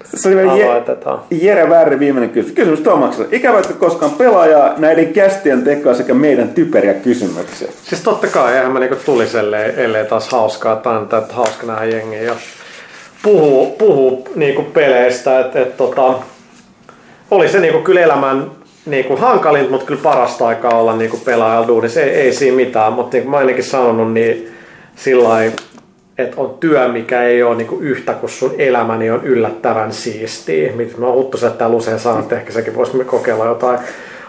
Se 0.03 0.30
oli 0.30 0.64
aloitetaan. 0.64 1.20
Jere 1.32 1.70
Värri 1.70 1.99
viimeinen 1.99 2.30
kysymys. 2.30 2.56
Kysymys 2.56 2.82
Tomakselle. 2.82 3.28
Ikävätkö 3.32 3.74
koskaan 3.74 4.11
pelaajaa 4.11 4.74
näiden 4.78 5.14
kästien 5.14 5.64
tekoa 5.64 5.94
sekä 5.94 6.14
meidän 6.14 6.49
typeriä 6.49 6.94
kysymyksiä? 6.94 7.68
Siis 7.84 8.02
totta 8.02 8.28
kai, 8.28 8.53
eihän 8.53 8.72
mä 8.72 8.80
niinku 8.80 8.98
tulisi, 9.06 9.38
ellei, 9.38 9.74
ellei 9.78 10.06
taas 10.06 10.30
hauskaa. 10.30 10.76
Tää 10.76 10.99
on 10.99 11.07
hauska 11.30 11.68
nähdä 11.68 11.86
jengiä 11.86 12.22
ja 12.22 12.36
puhuu, 13.23 13.71
puhuu 13.71 14.27
niinku 14.35 14.61
peleistä. 14.61 15.39
Et, 15.39 15.55
et, 15.55 15.77
tota, 15.77 16.13
oli 17.31 17.47
se 17.47 17.59
niinku 17.59 17.81
kyllä 17.81 18.01
elämän 18.01 18.51
niinku 18.85 19.15
hankalin, 19.15 19.71
mutta 19.71 19.85
kyllä 19.85 20.01
parasta 20.03 20.47
aikaa 20.47 20.79
olla 20.79 20.95
niinku 20.95 21.17
pelaajalla 21.25 21.67
duunissa. 21.67 22.01
Ei, 22.01 22.09
ei 22.09 22.33
siinä 22.33 22.55
mitään, 22.55 22.93
mutta 22.93 23.17
niin 23.17 23.23
kuin 23.23 23.31
mä 23.31 23.37
ainakin 23.37 23.63
sanonut, 23.63 24.13
niin 24.13 24.51
sillä 24.95 25.43
että 26.17 26.41
on 26.41 26.57
työ, 26.59 26.87
mikä 26.87 27.23
ei 27.23 27.43
ole 27.43 27.55
niinku 27.55 27.77
yhtä 27.79 28.13
kuin 28.13 28.29
sun 28.29 28.55
elämä, 28.57 28.97
niin 28.97 29.13
on 29.13 29.23
yllättävän 29.23 29.93
siistiä. 29.93 30.71
Mitä 30.71 30.97
mä 30.97 31.11
Huttusen 31.11 31.51
täällä 31.51 31.75
usein 31.75 31.99
sanon, 31.99 32.19
että 32.19 32.35
ehkä 32.35 32.53
sekin 32.53 32.75
voisi 32.75 33.03
kokeilla 33.05 33.45
jotain 33.45 33.79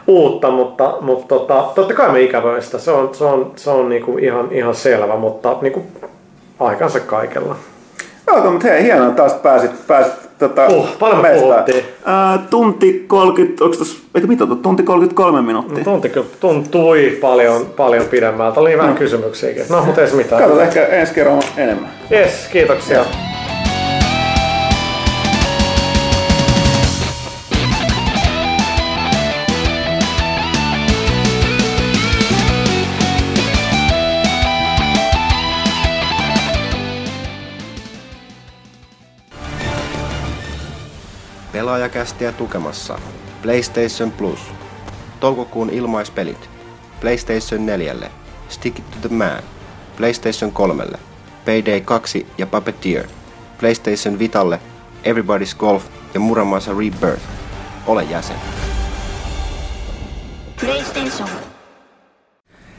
uutta, 0.06 0.50
mutta, 0.50 0.98
mutta 1.00 1.34
tota, 1.34 1.64
totta 1.74 1.94
kai 1.94 2.12
me 2.12 2.22
ikävöin 2.22 2.62
sitä. 2.62 2.78
Se 2.78 2.90
on, 2.90 3.14
se 3.14 3.24
on, 3.24 3.52
se 3.56 3.70
on 3.70 3.88
niinku 3.88 4.18
ihan, 4.18 4.48
ihan 4.52 4.74
selvä, 4.74 5.16
mutta 5.16 5.56
niinku 5.60 5.86
aikansa 6.60 7.00
kaikella. 7.00 7.56
Joo, 8.26 8.50
mutta 8.50 8.68
hei, 8.68 8.82
hienoa 8.82 9.10
taas 9.10 9.32
pääsit, 9.34 9.86
pääsit 9.86 10.12
tota, 10.38 10.66
Uh, 10.66 10.88
paljon 10.98 11.22
me 11.22 11.28
mestaan. 11.28 11.64
Ää, 12.04 12.38
tunti 12.50 13.04
30, 13.06 13.64
onko 13.64 13.76
tos, 13.76 14.02
eikö 14.14 14.26
mitata, 14.26 14.54
tunti 14.54 14.82
33 14.82 15.42
minuuttia. 15.42 15.84
Tunti 15.84 16.08
kyllä 16.08 16.26
tuntui 16.40 17.18
paljon, 17.20 17.66
paljon 17.66 18.04
pidemmältä. 18.06 18.60
Oli 18.60 18.78
vähän 18.78 18.94
kysymyksiäkin. 18.94 19.64
No, 19.68 19.84
mutta 19.84 20.00
ei 20.00 20.08
se 20.08 20.16
mitään. 20.16 20.42
Katsotaan 20.42 20.66
ehkä 20.68 20.86
ensi 20.86 21.14
kerralla 21.14 21.44
enemmän. 21.56 21.90
Yes, 22.12 22.48
kiitoksia. 22.52 23.04
Pelaajakästiä 41.64 42.32
tukemassa 42.32 42.98
PlayStation 43.42 44.10
Plus. 44.10 44.38
Toukokuun 45.20 45.70
ilmaispelit. 45.70 46.50
PlayStation 47.00 47.66
4. 47.66 47.94
Stick 48.48 48.78
it 48.78 48.90
to 48.90 49.08
the 49.08 49.16
man. 49.16 49.42
PlayStation 49.96 50.52
3. 50.52 50.84
Payday 51.44 51.80
2 51.80 52.26
ja 52.38 52.46
Puppeteer. 52.46 53.04
PlayStation 53.60 54.18
Vitalle. 54.18 54.60
Everybody's 55.04 55.58
Golf 55.58 55.84
ja 56.14 56.20
Muramasa 56.20 56.70
Rebirth. 56.72 57.22
Ole 57.86 58.02
jäsen. 58.02 58.36
PlayStation 60.60 61.28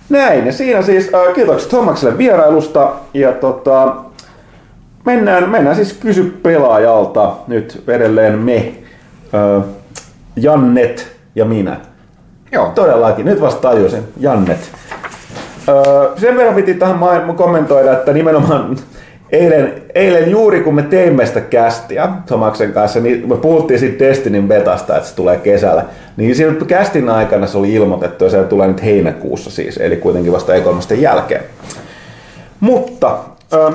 Näin, 0.09 0.45
ja 0.45 0.53
siinä 0.53 0.81
siis 0.81 1.09
äh, 1.13 1.35
kiitokset 1.35 1.69
Tomakselle 1.69 2.17
vierailusta. 2.17 2.95
Ja 3.13 3.31
tota, 3.31 4.04
mennään, 5.05 5.49
mennään 5.49 5.75
siis 5.75 5.93
kysy 5.93 6.39
pelaajalta 6.43 7.35
nyt 7.47 7.83
edelleen 7.87 8.39
me, 8.39 8.73
äh, 9.33 9.63
Jannet 10.35 11.15
ja 11.35 11.45
minä. 11.45 11.77
Joo. 12.51 12.71
Todellakin, 12.75 13.25
nyt 13.25 13.41
vasta 13.41 13.61
tajusin, 13.61 14.03
Jannet. 14.19 14.71
Öö, 15.67 16.09
sen 16.17 16.37
verran 16.37 16.55
piti 16.55 16.73
tähän 16.73 17.35
kommentoida, 17.35 17.93
että 17.93 18.13
nimenomaan 18.13 18.77
eilen, 19.31 19.81
eilen 19.95 20.31
juuri 20.31 20.61
kun 20.61 20.75
me 20.75 20.83
teimme 20.83 21.25
sitä 21.25 21.41
kästiä 21.41 22.09
Tomaksen 22.29 22.73
kanssa, 22.73 22.99
niin 22.99 23.29
me 23.29 23.37
puhuttiin 23.37 23.79
siitä 23.79 24.05
Destinin 24.05 24.47
betasta, 24.47 24.97
että 24.97 25.09
se 25.09 25.15
tulee 25.15 25.37
kesällä. 25.37 25.85
Niin 26.17 26.35
siinä 26.35 26.55
kästin 26.67 27.09
aikana 27.09 27.47
se 27.47 27.57
oli 27.57 27.73
ilmoitettu 27.73 28.23
ja 28.23 28.29
se 28.29 28.43
tulee 28.43 28.67
nyt 28.67 28.83
heinäkuussa 28.83 29.51
siis, 29.51 29.77
eli 29.77 29.95
kuitenkin 29.97 30.31
vasta 30.31 30.53
E3 30.53 30.93
jälkeen. 30.93 31.43
Mutta 32.59 33.17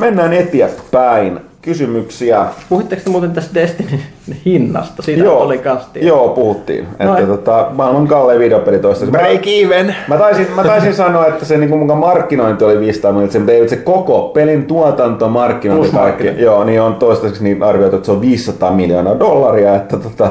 mennään 0.01 0.33
eteenpäin. 0.33 1.41
Kysymyksiä. 1.63 2.45
Puhuitteko 2.69 3.03
te 3.05 3.11
muuten 3.11 3.33
tästä 3.33 3.55
Destinin 3.55 4.01
hinnasta? 4.47 5.03
Siitä 5.03 5.25
joo, 5.25 5.39
oli 5.39 5.59
kastia. 5.59 6.07
joo, 6.07 6.29
puhuttiin. 6.29 6.85
No, 6.99 7.11
että 7.13 7.21
et- 7.23 7.29
tota, 7.29 7.67
maailman 7.73 8.07
kallein 8.09 8.41
videopeli 8.41 8.79
toistaiseksi. 8.79 9.21
Break 9.21 9.47
even. 9.47 9.95
Mä 10.09 10.17
taisin, 10.17 10.47
mä 10.57 10.65
taisin 10.65 10.95
sanoa, 11.05 11.27
että 11.27 11.45
se 11.45 11.57
niinku 11.57 11.77
mukaan 11.77 11.99
markkinointi 11.99 12.65
oli 12.65 12.81
500 12.81 13.13
miljoonaa, 13.13 13.39
mutta 13.43 13.53
se, 13.69 13.77
se 13.77 13.77
koko 13.77 14.31
pelin 14.35 14.65
tuotanto, 14.65 15.29
markkinointi, 15.29 15.89
kaikki, 15.89 16.01
markkinointi. 16.09 16.43
joo, 16.43 16.65
niin 16.65 16.81
on 16.81 16.95
toistaiseksi 16.95 17.45
niin 17.45 17.63
arvioitu, 17.63 17.97
että 17.97 18.07
se 18.07 18.13
on 18.13 18.21
500 18.21 18.73
miljoonaa 18.73 19.19
dollaria, 19.19 19.75
että 19.77 19.97
tota, 19.97 20.31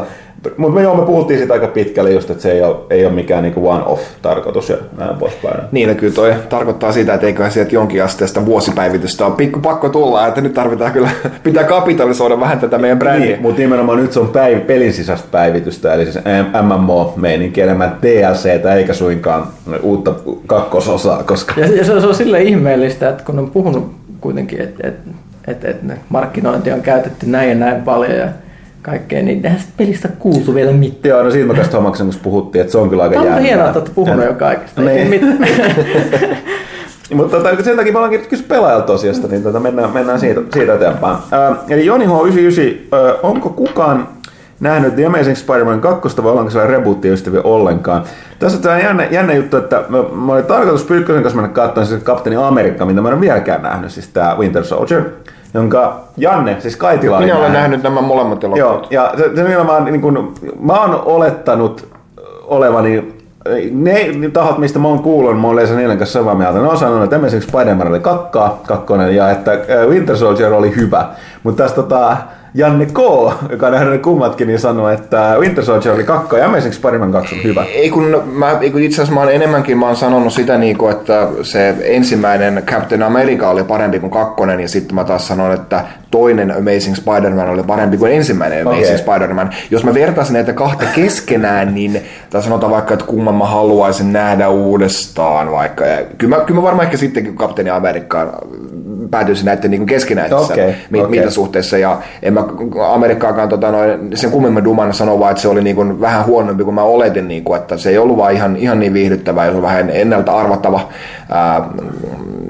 mutta 0.57 0.76
me, 0.76 0.82
joo, 0.82 0.95
me 0.95 1.06
puhuttiin 1.06 1.38
siitä 1.38 1.53
aika 1.53 1.68
pitkälle 1.68 2.11
just, 2.11 2.30
että 2.30 2.44
se 2.44 2.52
ei 2.52 2.61
ole, 2.61 2.76
ei 2.90 3.06
ole 3.06 3.14
mikään 3.14 3.44
niinku 3.44 3.70
one-off 3.70 4.02
tarkoitus 4.22 4.70
ja 4.70 4.78
näin 4.98 5.18
poispäin. 5.18 5.60
Niin, 5.72 5.90
no 5.90 5.95
kyllä 5.95 6.14
toi 6.14 6.34
tarkoittaa 6.49 6.91
sitä, 6.91 7.14
että 7.14 7.28
eiköhän 7.28 7.52
sieltä 7.52 7.76
jonkin 7.76 8.03
asteesta 8.03 8.45
vuosipäivitystä 8.45 9.26
on 9.26 9.34
pikku 9.34 9.60
pakko 9.60 9.90
tulla, 9.90 10.28
että 10.28 10.41
nyt 10.41 10.53
tarvitaan 10.53 10.91
kyllä, 10.91 11.10
pitää 11.44 11.64
kapitalisoida 11.64 12.40
vähän 12.40 12.60
tätä 12.60 12.78
meidän 12.78 12.99
brändiä. 12.99 13.30
Niin, 13.30 13.41
mutta 13.41 13.61
nimenomaan 13.61 14.02
nyt 14.02 14.11
se 14.11 14.20
on 14.20 14.32
päiv- 14.36 14.66
pelin 14.66 14.94
sisäistä 14.94 15.28
päivitystä, 15.32 15.94
eli 15.94 16.03
siis 16.03 16.20
MMO-meininki 16.61 17.61
enemmän 17.61 17.98
DLCtä 18.02 18.76
eikä 18.76 18.94
suinkaan 18.94 19.48
uutta 19.82 20.14
kakkososaa, 20.48 21.24
koska 21.24 21.53
Ja, 21.57 21.76
ja 21.76 21.86
se, 21.86 21.94
on, 21.94 22.02
se 22.02 22.07
on 22.07 22.16
sille 22.16 22.41
ihmeellistä, 22.41 23.10
että 23.10 23.24
kun 23.24 23.40
on 23.40 23.52
puhunut 23.52 23.91
kuitenkin, 24.22 24.61
että 24.61 24.88
et, 24.88 24.95
et, 25.48 25.66
et 25.66 25.78
markkinointi 26.10 26.72
on 26.72 26.82
käytetty 26.82 27.26
näin 27.26 27.49
ja 27.49 27.56
näin 27.56 27.82
paljon 27.82 28.18
ja 28.18 28.28
kaikkea, 28.82 29.24
niin 29.24 29.42
eihän 29.44 29.60
sitä 29.60 29.74
pelistä 29.78 30.08
kuultu 30.20 30.56
vielä 30.56 30.72
mitään. 30.72 31.10
Joo, 31.10 31.24
no 31.24 31.32
siitä 31.32 31.48
me 31.48 31.54
kanssa 31.54 31.72
Tomaksen 31.72 32.06
kanssa 32.06 32.22
puhuttiin, 32.24 32.62
että 32.62 32.72
se 32.72 32.78
on 32.78 32.90
kyllä 32.90 33.04
aika 33.04 33.24
Tämä 33.24 33.36
on 33.36 33.42
hienoa, 33.42 33.66
että 33.66 33.80
olette 33.80 33.96
puhunut 33.96 34.26
jo 34.26 34.34
kaikesta. 34.34 34.82
Niin. 34.82 35.22
Mutta 37.14 37.38
tota, 37.38 37.64
sen 37.64 37.78
takia 37.78 37.92
me 37.92 37.98
ollaankin 37.98 38.30
kysy 38.30 38.44
pelaajalta 38.44 38.94
asiasta, 38.94 39.28
niin 39.28 39.44
tota, 39.44 39.60
mennään, 39.60 39.94
mennään 39.94 40.20
siitä, 40.20 40.42
siitä 40.54 40.74
eteenpäin. 40.74 41.18
Ää, 41.32 41.56
eli 41.70 41.86
Joni 41.86 42.06
H99, 42.06 42.98
ää, 42.98 43.14
onko 43.24 43.50
kukaan 43.50 44.08
nähnyt 44.60 44.96
The 44.96 45.06
Amazing 45.06 45.36
Spider-Man 45.36 45.82
2 45.82 46.24
vai 46.24 46.32
ollaanko 46.32 46.52
siellä 46.52 46.68
reboottiystäviä 46.68 47.42
ollenkaan? 47.44 48.04
Tässä 48.40 48.58
on 48.58 48.64
tämä 48.64 48.80
jännä, 48.80 49.08
jännä 49.12 49.34
juttu, 49.34 49.58
että 49.58 49.84
mä, 49.90 49.98
mä 50.26 50.34
olin 50.34 50.46
tarkoitus 50.46 50.84
Pyykkösen 50.84 51.24
kanssa 51.24 51.42
mennä 51.42 51.54
katsomaan 51.54 51.88
siis 51.88 52.04
Kapteeni 52.04 52.44
Amerikka, 52.44 52.86
mitä 52.86 53.02
mä 53.02 53.10
en 53.10 53.22
vieläkään 53.22 53.62
nähnyt, 53.62 53.92
siis 53.92 54.08
tämä 54.08 54.36
Winter 54.40 54.64
Soldier, 54.64 55.04
jonka 55.54 56.00
Janne, 56.18 56.58
siis 56.60 56.76
Kaitila 56.76 57.20
Minä 57.20 57.38
olen 57.38 57.54
nähnyt 57.54 57.84
nämä 57.84 58.02
molemmat 58.02 58.44
elokuvat. 58.44 58.58
Joo, 58.60 58.88
ja 58.90 59.14
se, 59.18 59.36
se 59.36 59.44
nimenomaan, 59.44 59.86
niin 59.86 60.02
kun, 60.02 60.34
mä 60.60 60.82
oon 60.82 61.02
olettanut 61.06 61.88
olevani 62.44 63.20
ne 63.72 64.30
tahot, 64.34 64.58
mistä 64.58 64.80
mä 64.80 64.88
oon 64.88 65.00
kuullut, 65.00 65.42
mä 65.42 65.48
olen 65.48 65.78
niiden 65.78 65.98
kanssa 65.98 66.20
samaa 66.20 66.36
mieltä. 66.36 66.60
Ne 66.60 66.68
on 66.68 66.78
sanonut, 66.78 67.04
että 67.04 67.16
esimerkiksi 67.16 67.50
Spider-Man 67.50 67.88
oli 67.88 68.00
kakkaa, 68.00 68.60
kakkonen, 68.68 69.16
ja 69.16 69.32
että 69.32 69.52
Winter 69.90 70.18
Soldier 70.18 70.54
oli 70.54 70.76
hyvä. 70.76 71.06
Mutta 71.44 71.64
tässä 71.64 71.76
tota, 71.76 72.18
Janne 72.54 72.86
K., 72.86 73.00
joka 73.50 73.66
on 73.66 73.72
nähnyt 73.72 74.02
kummatkin, 74.02 74.48
niin 74.48 74.60
sanoi, 74.60 74.94
että 74.94 75.36
Winter 75.40 75.66
Soldier 75.66 75.94
oli 75.96 76.04
kakka 76.04 76.38
ja 76.38 76.46
Amazing 76.46 76.74
Spider-Man 76.74 77.12
2 77.12 77.36
on 77.36 77.44
hyvä. 77.44 77.64
Ei 77.64 77.90
kun, 77.90 78.24
mä, 78.34 78.58
ei 78.62 78.72
kun 78.72 78.82
itse 78.82 78.96
asiassa 78.96 79.14
mä 79.14 79.20
oon 79.20 79.34
enemmänkin 79.34 79.78
mä 79.78 79.86
oon 79.86 79.96
sanonut 79.96 80.34
sitä, 80.34 80.58
niin 80.58 80.78
kuin, 80.78 80.92
että 80.92 81.28
se 81.42 81.76
ensimmäinen 81.82 82.64
Captain 82.66 83.04
America 83.04 83.50
oli 83.50 83.64
parempi 83.64 84.00
kuin 84.00 84.12
kakkonen, 84.12 84.60
ja 84.60 84.68
sitten 84.68 84.96
mä 84.96 85.04
taas 85.04 85.28
sanon, 85.28 85.54
että 85.54 85.86
toinen 86.12 86.52
Amazing 86.52 86.96
Spider-Man 86.96 87.50
oli 87.50 87.64
parempi 87.64 87.98
kuin 87.98 88.12
ensimmäinen 88.12 88.68
Amazing 88.68 88.86
Okei. 88.86 88.98
Spider-Man. 88.98 89.50
Jos 89.72 89.84
mä 89.84 89.94
vertaisin 89.94 90.34
näitä 90.34 90.54
kahta 90.54 90.86
keskenään, 90.96 91.74
niin 91.76 92.02
tai 92.30 92.44
sanotaan 92.44 92.72
vaikka, 92.72 92.94
että 92.94 93.06
kumman 93.06 93.36
mä 93.36 93.46
haluaisin 93.46 94.14
nähdä 94.14 94.50
uudestaan 94.50 95.52
vaikka. 95.52 95.86
Ja 95.86 95.98
kyllä, 96.18 96.38
mä, 96.38 96.44
kyllä 96.44 96.60
mä 96.60 96.64
varmaan 96.64 96.86
ehkä 96.86 96.98
sittenkin 96.98 97.36
Kapteeni 97.36 97.70
Amerikkaan 97.70 98.30
päätyisin 99.12 99.46
näiden 99.46 99.72
niin 99.72 99.86
keskinäisissä 99.86 100.54
Okei, 100.54 100.76
mi- 100.90 101.02
okei. 101.02 101.20
mitasuhteissa. 101.20 101.78
Ja 101.78 101.98
en 102.24 102.34
mä 102.34 102.44
Amerikkaakaan 102.90 103.50
tota, 103.50 103.72
noin, 103.72 104.18
sen 104.18 104.32
kummemmin 104.32 104.64
duman 104.64 104.94
sanoa 104.94 105.20
vaan, 105.20 105.32
että 105.32 105.42
se 105.42 105.48
oli 105.48 105.64
niin 105.64 105.76
kuin 105.76 106.02
vähän 106.02 106.26
huonompi 106.26 106.64
kuin 106.64 106.76
mä 106.76 106.84
oletin, 106.84 107.28
niin 107.28 107.44
kuin, 107.44 107.62
että 107.62 107.78
se 107.78 107.90
ei 107.90 107.98
ollut 107.98 108.18
vaan 108.18 108.34
ihan, 108.34 108.56
ihan 108.56 108.80
niin 108.80 108.94
viihdyttävä 108.94 109.46
ja 109.46 109.52
se 109.52 109.58
on 109.58 109.64
vähän 109.64 109.90
ennalta 109.90 110.32
arvattava, 110.32 110.90
ää, 111.30 111.70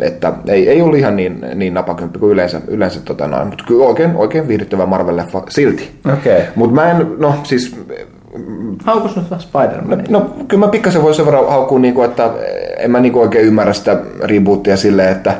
että 0.01 0.33
ei, 0.47 0.69
ei 0.69 0.81
ollut 0.81 0.99
ihan 0.99 1.15
niin, 1.15 1.45
niin 1.55 1.73
napakymppi 1.73 2.19
kuin 2.19 2.31
yleensä, 2.31 2.61
yleensä 2.67 2.99
tota, 3.05 3.27
noin, 3.27 3.47
mutta 3.47 3.63
kyllä 3.67 3.85
oikein, 3.85 4.15
oikein 4.15 4.47
viihdyttävä 4.47 4.85
Marvel-leffa 4.85 5.43
silti. 5.49 5.91
Okei. 6.13 6.41
Mutta 6.55 6.75
mä 6.75 6.91
en, 6.91 7.07
no 7.17 7.33
siis 7.43 7.75
Haukus 8.83 9.15
nyt 9.15 9.29
vähän 9.29 9.43
Spider-Mania. 9.43 10.05
No 10.09 10.35
kyllä 10.47 10.65
mä 10.65 10.71
pikkasen 10.71 11.03
voin 11.03 11.15
sen 11.15 11.25
verran 11.25 11.49
haukkua, 11.49 11.79
niinku, 11.79 12.01
että 12.01 12.29
en 12.77 12.91
mä 12.91 12.99
niinku 12.99 13.19
oikein 13.19 13.45
ymmärrä 13.45 13.73
sitä 13.73 13.97
rebootia 14.23 14.77
silleen, 14.77 15.11
että 15.11 15.33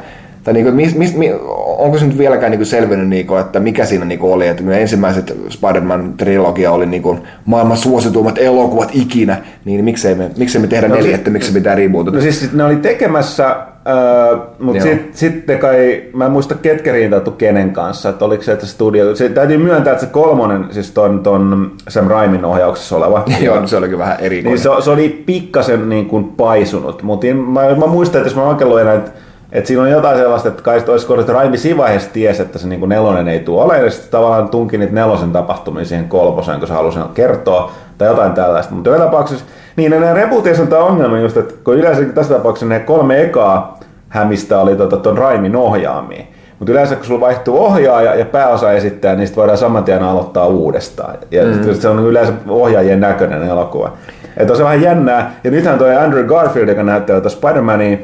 tai 0.49 0.53
niinku, 0.53 0.71
mis, 0.71 0.95
mis, 0.95 1.15
mi, 1.15 1.31
onko 1.77 1.97
se 1.97 2.05
nyt 2.05 2.17
vieläkään 2.17 2.51
niinku 2.51 2.65
selvinnyt, 2.65 3.09
niinku, 3.09 3.35
että 3.35 3.59
mikä 3.59 3.85
siinä 3.85 4.05
niinku 4.05 4.31
oli, 4.31 4.47
että 4.47 4.63
ne 4.63 4.81
ensimmäiset 4.81 5.38
Spider-Man-trilogia 5.49 6.71
oli 6.71 6.85
niinku 6.85 7.17
maailman 7.45 7.77
suosituimmat 7.77 8.38
elokuvat 8.38 8.89
ikinä, 8.93 9.38
niin 9.65 9.85
miksei 9.85 10.15
me, 10.15 10.31
miksei 10.38 10.61
me 10.61 10.67
tehdä 10.67 10.88
No 10.88 10.95
neljättä, 10.95 11.30
miksi 11.30 11.51
pitää 11.51 11.76
rebootata? 11.76 12.17
No 12.17 12.21
siis 12.21 12.53
ne 12.53 12.63
oli 12.63 12.76
tekemässä 12.76 13.55
Öö, 13.88 14.38
mutta 14.59 14.84
sitten 14.84 15.09
sit 15.11 15.43
kai, 15.59 16.03
mä 16.13 16.26
en 16.26 16.31
muista 16.31 16.55
ketkä 16.55 16.91
riitattu 16.91 17.31
kenen 17.31 17.71
kanssa, 17.71 18.09
että 18.09 18.26
oliko 18.26 18.43
se, 18.43 18.51
että 18.51 18.65
studio, 18.65 19.15
se 19.15 19.30
täytyy 19.30 19.57
myöntää, 19.57 19.93
että 19.93 20.05
se 20.05 20.11
kolmonen, 20.11 20.65
siis 20.71 20.91
ton, 20.91 21.23
ton 21.23 21.71
Sam 21.88 22.07
Raimin 22.07 22.45
ohjauksessa 22.45 22.97
oleva, 22.97 23.26
Joo, 23.41 23.67
se 23.67 23.77
olikin 23.77 23.97
vähän 23.97 24.17
erikoinen. 24.19 24.63
niin 24.63 24.77
se, 24.77 24.84
se 24.84 24.89
oli 24.89 25.23
pikkasen 25.26 25.89
niin 25.89 26.05
kuin 26.05 26.23
paisunut, 26.23 27.03
mutta 27.03 27.27
mä, 27.27 27.61
mä 27.76 27.88
muistan, 27.88 28.19
että 28.19 28.30
jos 28.30 28.35
mä 28.35 28.43
oikein 28.43 28.69
luen, 28.69 28.88
että, 28.88 29.11
että 29.51 29.67
siinä 29.67 29.84
on 29.84 29.91
jotain 29.91 30.17
sellaista, 30.17 30.49
että 30.49 30.63
kai 30.63 30.84
olisiko 30.88 31.19
että 31.19 31.34
Raimi 31.34 31.57
siinä 31.57 31.77
vaiheessa 31.77 32.09
tiesi, 32.13 32.41
että 32.41 32.59
se 32.59 32.67
niin 32.67 32.80
kuin 32.80 32.89
nelonen 32.89 33.27
ei 33.27 33.39
tule 33.39 33.63
olemaan, 33.63 33.85
ja 33.85 33.91
sitten 33.91 34.11
tavallaan 34.11 34.49
tunki 34.49 34.77
niitä 34.77 34.93
nelosen 34.93 35.31
tapahtumia 35.31 35.85
siihen 35.85 36.07
kolmoseen, 36.07 36.59
kun 36.59 36.67
se 36.67 36.73
halusi 36.73 36.99
kertoa, 37.13 37.71
tai 37.97 38.07
jotain 38.07 38.31
tällaista. 38.31 38.73
Mutta 38.73 38.89
joka 38.89 39.03
tapauksessa, 39.03 39.45
niin 39.76 39.91
nämä 39.91 40.13
rebooteissa 40.13 40.63
on 40.63 40.69
tämä 40.69 40.84
ongelma 40.84 41.17
just, 41.17 41.38
että 41.38 41.53
kun 41.63 41.76
yleensä 41.76 42.03
tässä 42.03 42.34
tapauksessa 42.34 42.65
ne 42.65 42.80
kolme 42.80 43.21
ekaa 43.21 43.80
hämistä 44.09 44.59
oli 44.59 44.76
tota, 44.76 44.97
ton 44.97 45.17
Raimin 45.17 45.55
ohjaamia. 45.55 46.23
Mutta 46.59 46.71
yleensä 46.71 46.95
kun 46.95 47.05
sulla 47.05 47.21
vaihtuu 47.21 47.65
ohjaaja 47.65 48.15
ja 48.15 48.26
pääosa 48.26 48.71
esittää, 48.71 49.15
niin 49.15 49.27
sitten 49.27 49.41
voidaan 49.41 49.57
saman 49.57 49.84
tien 49.84 50.03
aloittaa 50.03 50.47
uudestaan. 50.47 51.15
Ja 51.31 51.43
mm. 51.43 51.73
se 51.73 51.89
on 51.89 51.99
yleensä 51.99 52.34
ohjaajien 52.47 52.99
näköinen 52.99 53.43
elokuva. 53.43 53.91
Että 54.38 54.53
on 54.53 54.57
se 54.57 54.63
vähän 54.63 54.81
jännää. 54.81 55.31
Ja 55.43 55.51
nythän 55.51 55.77
tuo 55.77 55.88
Andrew 55.88 56.26
Garfield, 56.26 56.69
joka 56.69 56.84
näyttää 56.84 57.21
tuota 57.21 57.35
Spider-Mania, 57.35 57.97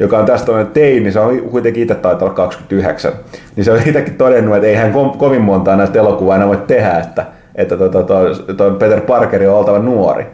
joka 0.00 0.18
on 0.18 0.26
tästä 0.26 0.46
toinen 0.46 0.66
tein, 0.66 1.02
niin 1.02 1.12
se 1.12 1.20
on 1.20 1.40
kuitenkin 1.40 1.82
itse 1.82 1.94
taitaa 1.94 2.26
olla 2.26 2.34
29. 2.34 3.12
Niin 3.56 3.64
se 3.64 3.72
on 3.72 3.78
itsekin 3.86 4.14
todennut, 4.14 4.56
että 4.56 4.66
ei 4.66 4.74
hän 4.74 4.92
ko- 4.92 5.16
kovin 5.16 5.42
montaa 5.42 5.76
näistä 5.76 5.98
elokuvaa 5.98 6.36
enää 6.36 6.48
voi 6.48 6.62
tehdä, 6.66 6.98
että, 6.98 7.26
että 7.54 7.76
toi, 7.76 7.90
toi, 7.90 8.34
toi 8.56 8.70
Peter 8.70 9.00
Parker 9.00 9.48
on 9.48 9.56
oltava 9.56 9.78
nuori. 9.78 10.26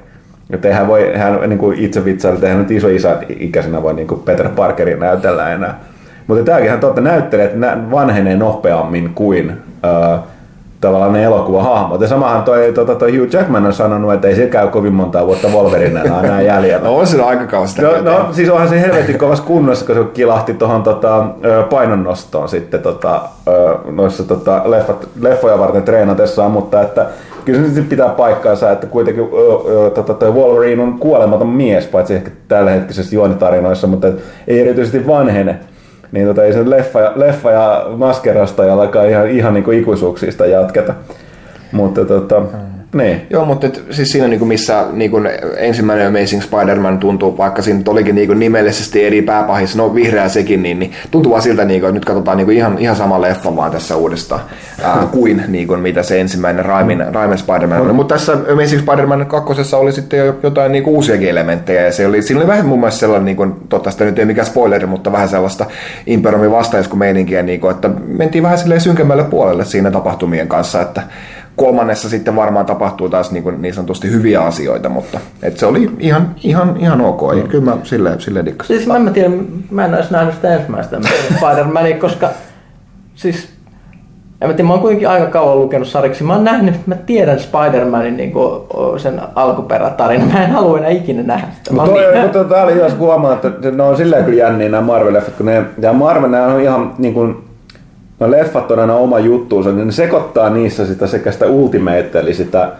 Että 0.50 0.74
hän 0.74 0.86
voi, 0.86 1.12
hän 1.16 1.40
niin 1.46 1.58
kuin 1.58 1.78
itse 1.78 2.04
vitsaili, 2.04 2.34
että 2.34 2.46
eihän 2.46 2.62
nyt 2.62 2.70
iso 2.70 2.88
isä 2.88 3.16
ikäisenä 3.28 3.82
voi 3.82 3.94
niin 3.94 4.08
kuin 4.08 4.20
Peter 4.20 4.48
Parkerin 4.48 5.00
näytellä 5.00 5.52
enää. 5.52 5.80
Mutta 6.26 6.44
tämäkin 6.44 6.70
hän 6.70 6.80
totta 6.80 7.00
näyttelee, 7.00 7.44
että 7.44 7.78
vanhenee 7.90 8.36
nopeammin 8.36 9.10
kuin 9.14 9.52
ää, 9.82 10.18
tavallaan 10.86 11.12
ne 11.12 11.24
elokuvahahmot. 11.24 12.00
Ja 12.00 12.08
samahan 12.08 12.42
toi, 12.42 12.72
tota, 12.72 12.94
toi 12.94 13.16
Hugh 13.16 13.34
Jackman 13.34 13.66
on 13.66 13.72
sanonut, 13.72 14.12
että 14.12 14.28
ei 14.28 14.36
se 14.36 14.46
käy 14.46 14.68
kovin 14.68 14.92
montaa 14.92 15.26
vuotta 15.26 15.48
Wolverinena 15.48 16.20
enää 16.20 16.42
jäljellä. 16.42 16.84
No 16.84 16.96
on 16.96 17.06
siinä 17.06 17.24
aikakausi 17.24 17.72
sitä 17.72 17.86
No, 17.86 18.02
no, 18.02 18.32
siis 18.32 18.50
onhan 18.50 18.68
se 18.68 18.80
helvetin 18.80 19.18
kovassa 19.18 19.44
kunnossa, 19.44 19.86
kun 19.86 19.94
se 19.94 20.04
kilahti 20.14 20.54
tuohon 20.54 20.82
tota, 20.82 21.24
painonnostoon 21.70 22.48
sitten 22.48 22.80
tota, 22.80 23.20
noissa 23.90 24.24
tota, 24.24 24.62
leffat, 24.64 25.08
leffoja 25.20 25.58
varten 25.58 25.82
treenatessaan, 25.82 26.50
mutta 26.50 26.82
että 26.82 27.06
kyllä 27.44 27.68
se 27.74 27.82
pitää 27.82 28.08
paikkaansa, 28.08 28.70
että 28.70 28.86
kuitenkin 28.86 29.24
tota, 29.94 30.14
toi 30.14 30.32
Wolverine 30.32 30.82
on 30.82 30.98
kuolematon 30.98 31.48
mies, 31.48 31.86
paitsi 31.86 32.14
ehkä 32.14 32.30
tällä 32.48 32.70
hetkisessä 32.70 33.14
juonitarinoissa, 33.14 33.86
mutta 33.86 34.08
et, 34.08 34.22
ei 34.48 34.60
erityisesti 34.60 35.06
vanhene. 35.06 35.58
Niin 36.12 36.26
tota, 36.26 36.44
ei 36.44 36.52
se 36.52 36.70
leffa 36.70 37.00
ja, 37.00 37.12
leffa 37.16 37.50
ja 37.50 37.86
maskerastajallakaan 37.96 39.10
ihan, 39.10 39.30
ihan 39.30 39.54
niin 39.54 39.64
kuin 39.64 39.78
ikuisuuksista 39.78 40.46
jatketa. 40.46 40.94
Mutta 41.72 42.04
tota, 42.04 42.42
niin. 42.94 43.26
Joo, 43.30 43.44
mutta 43.44 43.66
et, 43.66 43.82
siis 43.90 44.12
siinä 44.12 44.28
niinku 44.28 44.44
missä 44.44 44.84
niinku 44.92 45.20
ensimmäinen 45.56 46.06
Amazing 46.06 46.42
Spider-Man 46.42 46.98
tuntuu, 46.98 47.38
vaikka 47.38 47.62
siinä 47.62 47.80
olikin 47.86 48.14
niinku 48.14 48.34
nimellisesti 48.34 49.04
eri 49.04 49.22
pääpahissa, 49.22 49.78
no 49.78 49.94
vihreä 49.94 50.28
sekin, 50.28 50.62
niin, 50.62 50.78
niin 50.78 50.92
tuntuu 51.10 51.32
vaan 51.32 51.42
siltä, 51.42 51.64
niinku, 51.64 51.86
että 51.86 51.94
nyt 51.94 52.04
katsotaan 52.04 52.36
niinku 52.36 52.50
ihan, 52.50 52.78
ihan 52.78 52.96
sama 52.96 53.20
leffa 53.20 53.56
vaan 53.56 53.70
tässä 53.70 53.96
uudestaan 53.96 54.40
ää, 54.82 55.06
kuin 55.12 55.42
niinku, 55.48 55.76
mitä 55.76 56.02
se 56.02 56.20
ensimmäinen 56.20 56.64
Raimin, 56.64 57.04
Raimin 57.14 57.38
Spider-Man 57.38 57.80
oli. 57.80 57.92
Mutta 57.92 58.14
tässä 58.14 58.32
Amazing 58.52 58.82
Spider-Man 58.82 59.26
kakkosessa 59.26 59.78
oli 59.78 59.92
sitten 59.92 60.18
jo 60.18 60.38
jotain 60.42 60.72
niinku 60.72 60.94
uusiakin 60.94 61.28
elementtejä 61.28 61.82
ja 61.82 61.92
se 61.92 62.06
oli, 62.06 62.22
siinä 62.22 62.40
oli 62.40 62.48
vähän 62.48 62.66
mun 62.66 62.80
mielestä 62.80 63.00
sellainen, 63.00 63.24
niinku, 63.24 63.46
totta 63.68 63.90
sitä 63.90 64.04
nyt 64.04 64.18
ei 64.18 64.24
mikään 64.24 64.46
spoileri, 64.46 64.86
mutta 64.86 65.12
vähän 65.12 65.28
sellaista 65.28 65.66
Imperiumin 66.06 66.50
vastaiskumeininkiä, 66.50 67.42
niinku, 67.42 67.68
että 67.68 67.90
mentiin 68.06 68.42
vähän 68.42 68.58
silleen 68.58 68.80
synkemmälle 68.80 69.24
puolelle 69.24 69.64
siinä 69.64 69.90
tapahtumien 69.90 70.48
kanssa, 70.48 70.82
että 70.82 71.02
kolmannessa 71.56 72.08
sitten 72.08 72.36
varmaan 72.36 72.66
tapahtuu 72.66 73.08
taas 73.08 73.30
niin, 73.30 73.42
kuin 73.42 73.62
niin 73.62 73.74
sanotusti 73.74 74.10
hyviä 74.10 74.40
asioita, 74.42 74.88
mutta 74.88 75.18
et 75.42 75.58
se 75.58 75.66
oli 75.66 75.90
ihan, 75.98 76.34
ihan, 76.44 76.76
ihan 76.78 77.00
ok. 77.00 77.20
Ja 77.36 77.42
kyllä 77.48 77.64
mä 77.64 77.76
sille, 77.82 78.14
sille 78.18 78.44
dikkasin. 78.44 78.76
Siis 78.76 78.88
mä 78.88 78.96
en 78.96 79.10
tiedä, 79.14 79.30
mä 79.70 79.84
en 79.84 79.94
olisi 79.94 80.12
nähnyt 80.12 80.34
sitä 80.34 80.54
ensimmäistä 80.54 80.96
Spider-Mania, 81.34 82.00
koska 82.00 82.28
siis 83.14 83.48
en 84.40 84.48
mä 84.48 84.54
tiedä, 84.54 84.66
mä 84.66 84.72
oon 84.72 84.80
kuitenkin 84.82 85.08
aika 85.08 85.26
kauan 85.26 85.60
lukenut 85.60 85.88
sariksi. 85.88 86.24
Mä 86.24 86.32
oon 86.34 86.44
nähnyt, 86.44 86.86
mä 86.86 86.94
tiedän 86.94 87.38
Spider-Manin 87.38 88.16
niin 88.16 88.32
kuin, 88.32 88.60
sen 88.96 89.20
alkuperätarina. 89.34 90.24
Mä 90.32 90.44
en 90.44 90.50
halua 90.50 90.78
enää 90.78 90.90
ikinä 90.90 91.22
nähdä 91.22 91.46
sitä. 91.58 91.72
Mutta 91.74 91.90
toi, 91.90 92.12
niin- 92.12 92.22
mutta 92.22 92.44
tää 92.44 92.62
oli 92.64 92.74
hyvä 92.74 92.88
kun 92.88 92.98
huomaa, 92.98 93.32
että 93.32 93.70
ne 93.70 93.82
on 93.82 93.96
silleen 93.96 94.24
kyllä 94.24 94.38
jänniä 94.38 94.68
nämä 94.68 94.86
Marvel-leffat, 94.86 95.30
kun 95.36 95.46
ne, 95.46 95.64
ja 95.78 95.92
Marvel 95.92 96.28
nämä 96.30 96.46
on 96.46 96.60
ihan 96.60 96.94
niin 96.98 97.14
kuin, 97.14 97.44
no 98.20 98.30
leffat 98.30 98.70
on 98.70 98.78
aina 98.78 98.94
oma 98.94 99.18
juttuunsa, 99.18 99.72
niin 99.72 99.86
ne 99.86 99.92
sekoittaa 99.92 100.50
niissä 100.50 100.86
sitä 100.86 101.06
sekä 101.06 101.32
sitä 101.32 101.46
ultimate, 101.46 102.20
eli 102.20 102.34
sitä 102.34 102.72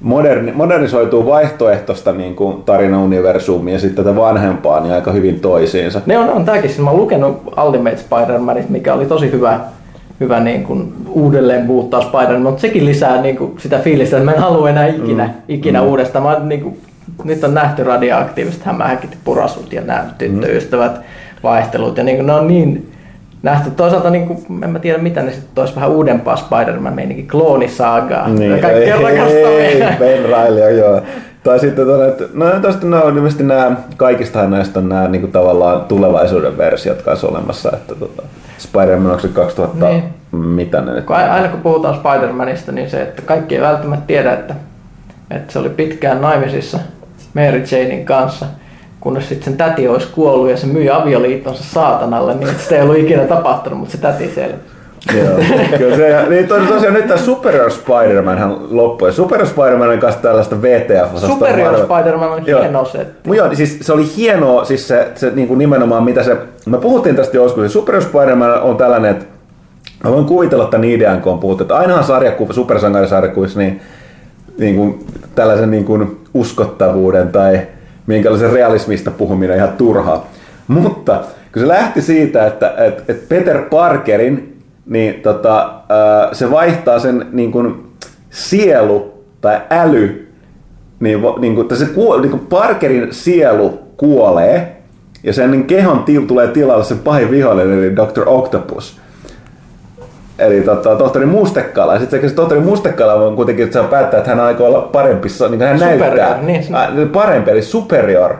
moderni, 0.00 0.52
modernisoituu 0.52 1.26
vaihtoehtoista 1.26 2.12
niin 2.12 2.36
kuin 2.36 2.62
tarinauniversumia 2.62 3.74
ja 3.74 3.80
sitten 3.80 4.04
tätä 4.04 4.16
vanhempaa 4.16 4.80
niin 4.80 4.94
aika 4.94 5.12
hyvin 5.12 5.40
toisiinsa. 5.40 6.00
Ne 6.06 6.18
on, 6.18 6.30
on 6.30 6.44
tääkin, 6.44 6.70
siis 6.70 6.82
mä 6.82 6.90
oon 6.90 7.00
lukenut 7.00 7.42
Ultimate 7.66 7.96
Spider-Manit, 7.96 8.68
mikä 8.68 8.94
oli 8.94 9.06
tosi 9.06 9.32
hyvä, 9.32 9.60
hyvä 10.20 10.40
niin 10.40 10.64
kuin 10.64 10.92
uudelleen 11.08 11.66
muuttaa 11.66 12.00
Spider-Man, 12.00 12.42
mutta 12.42 12.60
sekin 12.60 12.84
lisää 12.84 13.22
niin 13.22 13.36
kuin 13.36 13.54
sitä 13.58 13.78
fiilistä, 13.78 14.16
että 14.16 14.30
mä 14.30 14.32
en 14.32 14.42
halua 14.42 14.70
enää 14.70 14.86
ikinä, 14.86 15.24
mm. 15.24 15.32
ikinä 15.48 15.80
mm. 15.80 15.86
uudestaan. 15.86 16.24
Mä, 16.24 16.48
niin 16.48 16.60
kuin, 16.60 16.80
nyt 17.24 17.44
on 17.44 17.54
nähty 17.54 17.84
radioaktiiviset 17.84 18.62
hämähäkit, 18.62 19.18
purasut 19.24 19.72
ja 19.72 19.80
nämä 19.80 20.04
tyttöystävät, 20.18 21.00
vaihtelut 21.42 21.96
ja 21.96 22.04
niin 22.04 22.16
kuin, 22.16 22.26
ne 22.26 22.32
on 22.32 22.46
niin 22.46 22.89
nähty. 23.42 23.70
Toisaalta 23.70 24.10
niin 24.10 24.26
kuin, 24.26 24.64
en 24.64 24.70
mä 24.70 24.78
tiedä 24.78 24.98
mitä 24.98 25.22
ne 25.22 25.30
sitten 25.30 25.50
toisi 25.54 25.74
vähän 25.74 25.90
uudempaa 25.90 26.36
Spider-Man 26.36 26.94
meininkin, 26.94 27.28
kloonisaagaa. 27.28 28.28
Niin, 28.28 28.60
Kaikkea 28.60 28.96
ei, 28.96 29.02
rakastavia. 29.02 29.98
Ben 29.98 30.24
Riley, 30.24 30.78
joo. 30.78 31.02
Tai 31.42 31.58
sitten 31.58 31.84
tuonne, 31.86 32.08
että 32.08 32.24
no 32.34 32.50
tästä 32.62 32.86
nämä 32.86 33.02
on 33.02 33.16
ilmeisesti 33.16 33.44
nämä, 33.44 33.76
kaikista 33.96 34.48
näistä 34.48 34.78
on 34.78 34.88
nämä 34.88 35.08
niin 35.08 35.20
kuin 35.20 35.32
tavallaan 35.32 35.80
tulevaisuuden 35.80 36.58
versiot 36.58 37.02
kanssa 37.02 37.28
olemassa, 37.28 37.70
että 37.72 37.94
tota, 37.94 38.22
Spider-Man 38.58 39.06
onko 39.06 39.20
se 39.20 39.28
2000, 39.28 39.88
Niin. 39.88 40.04
mitä 40.32 40.80
ne 40.80 40.92
nyt 40.92 41.04
Kun 41.04 41.16
aina 41.16 41.48
kun 41.48 41.60
puhutaan 41.60 41.94
Spider-Manista, 41.94 42.72
niin 42.72 42.90
se, 42.90 43.02
että 43.02 43.22
kaikki 43.22 43.54
ei 43.56 43.62
välttämättä 43.62 44.06
tiedä, 44.06 44.32
että, 44.32 44.54
että 45.30 45.52
se 45.52 45.58
oli 45.58 45.68
pitkään 45.68 46.20
naimisissa 46.20 46.78
Mary 47.34 47.62
Janein 47.70 48.04
kanssa, 48.04 48.46
kunnes 49.00 49.28
sitten 49.28 49.44
sen 49.44 49.56
täti 49.56 49.88
olisi 49.88 50.08
kuollut 50.12 50.50
ja 50.50 50.56
se 50.56 50.66
myi 50.66 50.90
avioliittonsa 50.90 51.64
saatanalle, 51.64 52.34
niin 52.34 52.48
sitä 52.58 52.76
ei 52.76 52.82
ollut 52.82 52.98
ikinä 52.98 53.24
tapahtunut, 53.24 53.78
mutta 53.78 53.92
se 53.92 53.98
täti 53.98 54.30
selvisi. 54.34 54.80
Joo, 55.18 55.38
kyllä 55.78 55.96
se, 55.96 56.28
niin 56.28 56.48
tos, 56.48 56.68
tosiaan 56.68 56.94
nyt 56.94 57.06
tämä 57.06 57.20
Superior 57.20 57.70
Spider-Man 57.70 58.38
hän 58.38 58.56
loppui. 58.70 59.08
Ja 59.08 59.12
Superior 59.12 59.48
Spider-Man 59.48 59.98
kanssa 59.98 60.20
tällaista 60.22 60.62
VTF. 60.62 61.16
Superior 61.16 61.76
Spider-Man 61.76 62.30
on 62.30 62.46
Joo. 62.46 62.60
hieno 62.60 62.84
setti. 62.84 63.28
Mut 63.28 63.36
Joo, 63.36 63.54
siis 63.54 63.78
se 63.80 63.92
oli 63.92 64.16
hienoa, 64.16 64.64
siis 64.64 64.88
se, 64.88 65.08
se 65.14 65.30
niin 65.30 65.48
kuin 65.48 65.58
nimenomaan 65.58 66.04
mitä 66.04 66.22
se, 66.22 66.36
me 66.66 66.78
puhuttiin 66.78 67.16
tästä 67.16 67.36
joskus, 67.36 67.62
se 67.64 67.68
Superior 67.68 68.02
Spider-Man 68.02 68.62
on 68.62 68.76
tällainen, 68.76 69.10
että 69.10 69.24
mä 70.04 70.12
voin 70.12 70.24
kuvitella 70.24 70.64
tämän 70.64 70.84
idean, 70.84 71.20
kun 71.20 71.32
on 71.32 71.38
puhuttu, 71.38 71.64
että 71.64 71.76
ainahan 71.76 72.04
sarjakuva, 72.04 72.52
supersankarisarjakuissa, 72.52 73.58
niin, 73.58 73.80
niin 74.58 74.76
kuin, 74.76 75.06
tällaisen 75.34 75.70
niin 75.70 75.84
kuin 75.84 76.20
uskottavuuden 76.34 77.28
tai 77.28 77.60
minkälaisen 78.10 78.52
realismista 78.52 79.10
puhuminen 79.10 79.56
ihan 79.56 79.72
turhaa. 79.78 80.30
Mutta 80.68 81.20
kun 81.52 81.62
se 81.62 81.68
lähti 81.68 82.02
siitä, 82.02 82.46
että, 82.46 82.74
että, 82.76 83.02
että 83.08 83.26
Peter 83.28 83.62
Parkerin, 83.62 84.58
niin 84.86 85.14
tota, 85.14 85.72
se 86.32 86.50
vaihtaa 86.50 86.98
sen 86.98 87.26
niin 87.32 87.52
kuin 87.52 87.74
sielu 88.30 89.24
tai 89.40 89.60
äly 89.70 90.28
niin, 91.00 91.18
niin 91.40 91.54
kuin, 91.54 91.64
että 91.64 91.74
se 91.74 91.86
kuo, 91.86 92.20
niin 92.20 92.30
kuin 92.30 92.46
Parkerin 92.46 93.08
sielu 93.10 93.78
kuolee 93.96 94.76
ja 95.22 95.32
sen 95.32 95.64
kehon 95.64 96.04
til, 96.04 96.22
tulee 96.22 96.48
tilalle 96.48 96.84
sen 96.84 96.98
pahin 96.98 97.30
vihollinen 97.30 97.78
eli 97.78 97.96
Dr. 97.96 98.22
Octopus. 98.26 99.00
Eli 100.40 100.60
tota, 100.60 100.96
tohtori 100.96 101.26
Mustekala. 101.26 101.94
Ja 101.94 102.00
sitten 102.00 102.28
se 102.28 102.34
tohtori 102.34 102.60
Mustekala 102.60 103.14
on 103.14 103.36
kuitenkin, 103.36 103.64
että 103.64 103.82
se 103.82 103.88
päättää, 103.88 104.18
että 104.18 104.30
hän 104.30 104.40
aikoo 104.40 104.66
olla 104.66 104.80
parempi, 104.80 105.28
niin 105.28 105.58
kuin 105.58 105.68
hän 105.68 105.78
Superior, 105.78 106.00
näyttää. 106.00 106.42
niin. 106.42 106.74
Ä, 106.74 107.06
parempi, 107.12 107.50
eli 107.50 107.62
superior 107.62 108.34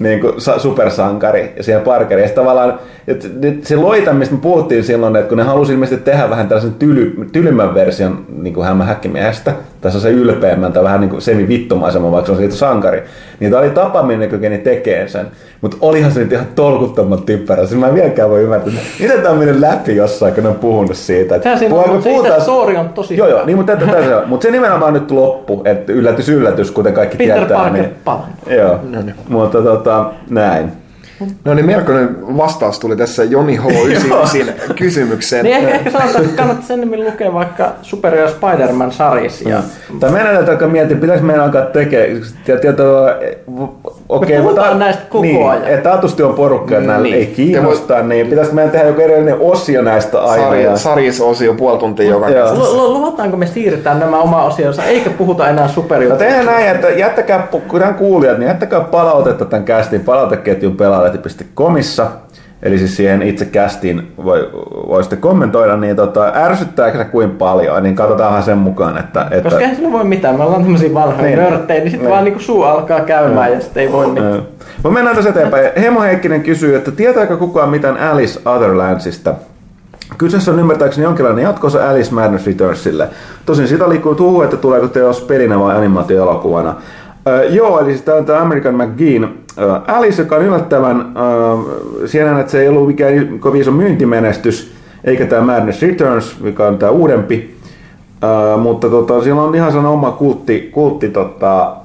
niin 0.00 0.20
kuin 0.20 0.40
sa- 0.40 0.58
supersankari 0.58 1.52
ja 1.56 1.62
siihen 1.62 1.82
Parkeriin. 1.82 2.28
Ja 2.28 2.34
tavallaan 2.34 2.78
että 3.08 3.28
se 3.62 3.76
loita, 3.76 4.12
mistä 4.12 4.34
me 4.34 4.40
puhuttiin 4.40 4.84
silloin, 4.84 5.16
että 5.16 5.28
kun 5.28 5.38
ne 5.38 5.44
halusi 5.44 5.72
ilmeisesti 5.72 6.04
tehdä 6.04 6.30
vähän 6.30 6.48
tällaisen 6.48 6.74
tyly, 6.74 7.28
tylymän 7.32 7.74
version 7.74 8.24
niin 8.42 8.54
kuin 8.54 8.66
hämä 8.66 8.84
tässä 9.80 10.00
se 10.00 10.10
ylpeämmän 10.10 10.72
tai 10.72 10.84
vähän 10.84 11.00
niin 11.00 11.10
kuin 11.10 11.22
semivittumaisemman, 11.22 12.12
vaikka 12.12 12.26
se 12.26 12.32
on 12.32 12.38
siitä 12.38 12.54
sankari, 12.54 13.02
niin 13.40 13.50
tämä 13.50 13.62
oli 13.62 13.70
tapa, 13.70 14.02
millä 14.02 14.20
ne 14.20 14.26
kykeni 14.26 14.58
tekemään 14.58 15.08
sen. 15.08 15.26
Mutta 15.60 15.76
olihan 15.80 16.12
se 16.12 16.20
nyt 16.20 16.32
ihan 16.32 16.46
tolkuttoman 16.54 17.22
typpärä. 17.22 17.66
Siis 17.66 17.80
mä 17.80 17.88
en 17.88 17.94
vieläkään 17.94 18.30
voi 18.30 18.42
ymmärtää, 18.42 18.72
että 18.72 18.82
miten 19.00 19.18
tämä 19.20 19.30
on 19.30 19.38
mennyt 19.38 19.60
läpi 19.60 19.96
jossain, 19.96 20.34
kun 20.34 20.42
ne 20.42 20.48
on 20.48 20.54
puhunut 20.56 20.96
siitä. 20.96 21.34
että 21.36 21.42
Sehän 21.42 21.58
siinä 21.58 21.74
on, 21.74 21.82
puhutaan- 21.82 22.14
mutta 22.14 22.26
se 22.26 22.34
itse 22.34 22.42
story 22.42 22.76
on 22.76 22.88
tosi 22.88 23.16
Joo, 23.16 23.28
joo, 23.28 23.46
niin, 23.46 23.56
mutta, 23.56 23.76
tätä, 23.76 23.86
tätä, 23.92 24.04
se 24.04 24.16
on. 24.16 24.28
mutta 24.28 24.44
se 24.44 24.50
nimenomaan 24.50 24.92
nyt 24.94 25.10
loppu, 25.10 25.62
että 25.64 25.92
yllätys, 25.92 26.28
yllätys, 26.28 26.70
kuten 26.70 26.92
kaikki 26.94 27.16
Peter 27.16 27.36
tietää. 27.38 27.56
Parker 27.56 27.82
niin, 27.82 27.94
palannut. 28.04 28.28
Joo, 28.46 28.78
mutta 29.28 29.62
tota, 29.62 30.10
näin. 30.30 30.79
No 31.44 31.54
niin, 31.54 31.66
melkoinen 31.66 32.36
vastaus 32.36 32.78
tuli 32.78 32.96
tässä 32.96 33.24
Joni 33.24 33.56
H99 33.56 34.74
kysymykseen. 34.78 35.44
Niin 35.44 35.56
ehkä, 35.56 35.70
ehkä 35.70 35.90
sanotaan, 35.90 36.24
että 36.24 36.36
kannattaisi 36.36 36.72
enemmän 36.72 37.04
lukea 37.04 37.32
vaikka 37.32 37.72
Super 37.82 38.28
Spider-Man 38.28 38.92
sarjassa. 38.92 39.48
Ja... 39.48 39.62
Tai 40.00 40.10
meidän 40.10 40.34
täytyy 40.34 40.52
alkaa 40.54 40.68
miettiä, 40.68 40.96
pitäisikö 40.96 41.26
meidän 41.26 41.44
alkaa 41.44 41.62
tekemään, 41.62 42.22
tietyllä, 42.44 43.18
okei, 44.08 44.36
Me 44.36 44.42
puhutaan 44.42 44.78
näistä 44.78 45.02
koko 45.08 45.22
niin, 45.22 45.50
ajan. 45.50 45.64
Että 45.68 45.90
taatusti 45.90 46.22
on 46.22 46.34
porukka, 46.34 46.78
että 46.78 46.92
Niin. 46.92 47.02
niin. 47.02 47.14
ei 47.14 47.26
kiinnosta, 47.26 48.02
niin 48.02 48.26
pitäisikö 48.26 48.54
meidän 48.54 48.70
tehdä 48.70 48.86
joku 48.86 49.00
erillinen 49.00 49.36
osio 49.40 49.82
näistä 49.82 50.20
aina. 50.20 50.76
Sarjisosio 50.76 51.54
puoli 51.54 51.78
tuntia 51.78 52.10
joka 52.10 52.26
Luvataanko 52.88 53.36
me 53.36 53.46
siirretään 53.46 54.00
nämä 54.00 54.18
oma 54.18 54.44
osionsa, 54.44 54.84
eikä 54.84 55.10
puhuta 55.10 55.48
enää 55.48 55.66
No 55.66 55.72
superjutuista? 55.72 56.24
tehdään 56.24 56.46
näin, 56.46 56.68
että 56.68 56.88
jättäkää, 56.88 57.48
kun 57.68 57.80
kuulijat, 57.98 58.38
niin 58.38 58.48
jättäkää 58.48 58.80
palautetta 58.80 59.44
tämän 59.44 59.64
kästin 59.64 60.00
palauteketjun 60.00 60.76
pelaajalehti.comissa. 61.18 62.06
Eli 62.62 62.78
siis 62.78 62.96
siihen 62.96 63.22
itse 63.22 63.44
kästiin 63.44 64.12
voi, 64.24 64.50
voi 64.88 65.02
sitten 65.02 65.18
kommentoida, 65.18 65.76
niin 65.76 65.96
tota, 65.96 66.32
ärsyttääkö 66.34 66.98
se 66.98 67.04
kuin 67.04 67.30
paljon, 67.30 67.82
niin 67.82 67.94
katsotaanhan 67.94 68.42
sen 68.42 68.58
mukaan, 68.58 68.98
että... 68.98 69.26
että 69.30 69.42
Koska 69.42 69.60
eihän 69.60 69.76
sillä 69.76 69.92
voi 69.92 70.04
mitään, 70.04 70.36
me 70.36 70.44
ollaan 70.44 70.62
tämmöisiä 70.62 70.94
vanhoja 70.94 71.22
Niin. 71.26 71.38
nörttejä, 71.38 71.80
niin 71.80 71.90
sitten 71.90 72.04
Niin. 72.06 72.10
vaan 72.12 72.24
niinku 72.24 72.40
suu 72.40 72.62
alkaa 72.62 73.00
käymään 73.00 73.52
ja 73.52 73.60
sitten 73.60 73.82
ei 73.82 73.92
voi 73.92 74.06
mitään. 74.06 74.34
Joo. 74.34 74.42
Mutta 74.76 74.90
mennään 74.90 75.16
tässä 75.16 75.30
eteenpäin. 75.30 75.70
Hemo 75.80 76.00
Heikkinen 76.00 76.42
kysyy, 76.42 76.76
että 76.76 76.90
tietääkö 76.90 77.36
kukaan 77.36 77.68
mitään 77.68 77.98
Alice 77.98 78.40
Otherlandsista? 78.44 79.34
Kyseessä 80.18 80.50
on 80.50 80.58
ymmärtääkseni 80.60 81.04
jonkinlainen 81.04 81.44
jatkossa 81.44 81.90
Alice 81.90 82.14
Madness 82.14 82.46
Returnsille. 82.46 83.08
Tosin 83.46 83.68
sitä 83.68 83.88
liikkuu 83.88 84.14
tuhu, 84.14 84.42
että 84.42 84.56
tuleeko 84.56 84.88
teos 84.88 85.20
pelinä 85.20 85.60
vai 85.60 85.76
animaatioelokuvana. 85.76 86.74
Öö, 87.28 87.44
joo, 87.44 87.80
eli 87.80 87.90
siis 87.90 88.02
tämä 88.02 88.18
on 88.18 88.24
tämä 88.24 88.40
American 88.40 88.74
McGean 88.74 89.24
öö, 89.24 89.28
Alice, 89.86 90.22
joka 90.22 90.36
on 90.36 90.42
yllättävän, 90.42 91.12
siinä 92.06 92.40
että 92.40 92.52
se 92.52 92.60
ei 92.60 92.68
ollut 92.68 92.86
mikään 92.86 93.38
kovin 93.38 93.60
iso 93.60 93.70
myyntimenestys, 93.70 94.72
eikä 95.04 95.26
tämä 95.26 95.42
Madness 95.42 95.82
Returns, 95.82 96.40
mikä 96.40 96.66
on 96.66 96.78
tämä 96.78 96.92
uudempi. 96.92 97.56
Mutta 98.62 98.88
tota, 98.88 99.22
sillä 99.22 99.42
on 99.42 99.54
ihan 99.54 99.72
sellainen 99.72 99.92
oma 99.92 100.10
kultti, 100.10 100.70
kultti 100.72 101.08
tota, 101.08 101.76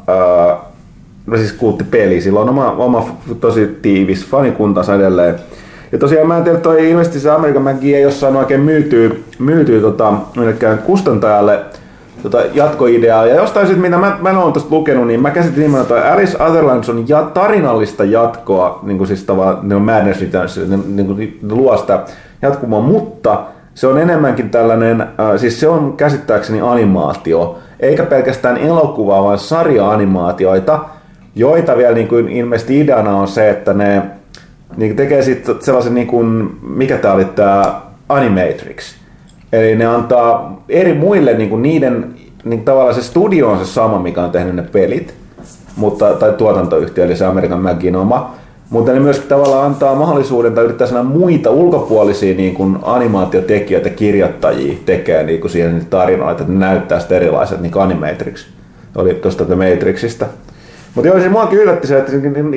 no 1.27 1.37
siis 1.37 1.53
kulttipeli, 1.53 2.21
sillä 2.21 2.39
on 2.39 2.49
oma, 2.49 2.71
oma 2.71 3.09
tosi 3.39 3.77
tiivis 3.81 4.25
fanikuntansa 4.25 4.95
edelleen. 4.95 5.35
Ja 5.91 5.97
tosiaan 5.97 6.27
mä 6.27 6.37
en 6.37 6.43
tiedä, 6.43 6.59
toi 6.59 6.89
ilmeisesti 6.89 7.19
se 7.19 7.31
American 7.31 7.63
McGee 7.63 7.95
ei 7.95 8.01
jossain 8.01 8.35
oikein 8.35 8.61
myytyy, 8.61 9.23
myytyy 9.39 9.81
tota, 9.81 10.13
kustantajalle 10.85 11.59
tota, 12.29 12.43
jatkoideaa. 12.53 13.25
Ja 13.25 13.35
jostain 13.35 13.67
sitten, 13.67 13.81
mitä 13.81 13.97
mä, 13.97 14.17
mä 14.21 14.29
en 14.29 14.37
ole 14.37 14.53
tästä 14.53 14.75
lukenut, 14.75 15.07
niin 15.07 15.21
mä 15.21 15.31
käsitin 15.31 15.59
nimenomaan, 15.59 15.99
että 15.99 16.13
Alice 16.13 16.43
Otherlands 16.43 16.89
on 16.89 17.09
ja, 17.09 17.23
tarinallista 17.23 18.03
jatkoa, 18.03 18.79
niin 18.83 18.97
kuin 18.97 19.07
siis 19.07 19.23
tavallaan 19.23 19.59
niin 19.61 19.69
kuin 19.69 19.83
Madness 19.83 20.21
Returns, 20.21 20.57
ne, 20.57 20.79
niin 20.87 21.07
kuin, 21.07 21.39
ne 21.41 21.53
luo 21.53 21.77
sitä 21.77 21.99
jatkumoa, 22.41 22.81
mutta 22.81 23.43
se 23.73 23.87
on 23.87 23.97
enemmänkin 23.97 24.49
tällainen, 24.49 25.01
äh, 25.01 25.07
siis 25.37 25.59
se 25.59 25.67
on 25.67 25.97
käsittääkseni 25.97 26.61
animaatio, 26.61 27.59
eikä 27.79 28.03
pelkästään 28.03 28.57
elokuvaa, 28.57 29.23
vaan 29.23 29.37
sarja-animaatioita, 29.37 30.79
joita 31.35 31.77
vielä 31.77 31.93
niin 31.93 32.07
kuin 32.07 32.29
ilmeisesti 32.29 32.79
ideana 32.79 33.17
on 33.17 33.27
se, 33.27 33.49
että 33.49 33.73
ne 33.73 34.01
niin 34.77 34.95
tekee 34.95 35.21
sitten 35.21 35.55
sellaisen, 35.59 35.95
niin 35.95 36.07
kuin, 36.07 36.57
mikä 36.61 36.97
tämä 36.97 37.13
oli 37.13 37.25
tämä 37.25 37.81
Animatrix. 38.09 39.04
Eli 39.53 39.75
ne 39.75 39.85
antaa 39.85 40.63
eri 40.69 40.93
muille 40.93 41.33
niin 41.33 41.49
kuin 41.49 41.61
niiden, 41.61 42.15
niin 42.43 42.65
tavallaan 42.65 42.95
se 42.95 43.03
studio 43.03 43.49
on 43.49 43.59
se 43.59 43.65
sama, 43.65 43.99
mikä 43.99 44.23
on 44.23 44.31
tehnyt 44.31 44.55
ne 44.55 44.61
pelit, 44.61 45.13
mutta, 45.75 46.13
tai 46.13 46.33
tuotantoyhtiö, 46.33 47.05
eli 47.05 47.15
se 47.15 47.25
American 47.25 47.61
Magin 47.61 47.95
oma. 47.95 48.35
Mutta 48.69 48.93
ne 48.93 48.99
myös 48.99 49.19
tavallaan 49.19 49.65
antaa 49.65 49.95
mahdollisuuden 49.95 50.53
tai 50.53 50.63
yrittää 50.63 50.87
sanoa 50.87 51.03
muita 51.03 51.49
ulkopuolisia 51.49 52.35
niin 52.37 52.53
kuin 52.53 52.77
animaatiotekijöitä, 52.81 53.89
kirjoittajia 53.89 54.77
tekee 54.85 55.23
niin 55.23 55.41
kuin 55.41 55.51
siihen 55.51 55.73
niitä 55.73 55.89
tarinoita, 55.89 56.41
että 56.41 56.53
ne 56.53 56.59
näyttää 56.59 56.99
sitten 56.99 57.17
erilaiset 57.17 57.61
niin 57.61 57.77
Animatrix. 57.77 58.45
Oli 58.95 59.13
tuosta 59.13 59.45
The 59.45 59.55
Matrixista. 59.55 60.25
Mutta 60.95 61.07
joo, 61.07 61.19
se 61.19 61.29
muakin 61.29 61.59
yllätti 61.59 61.87
se, 61.87 61.97
että 61.97 62.11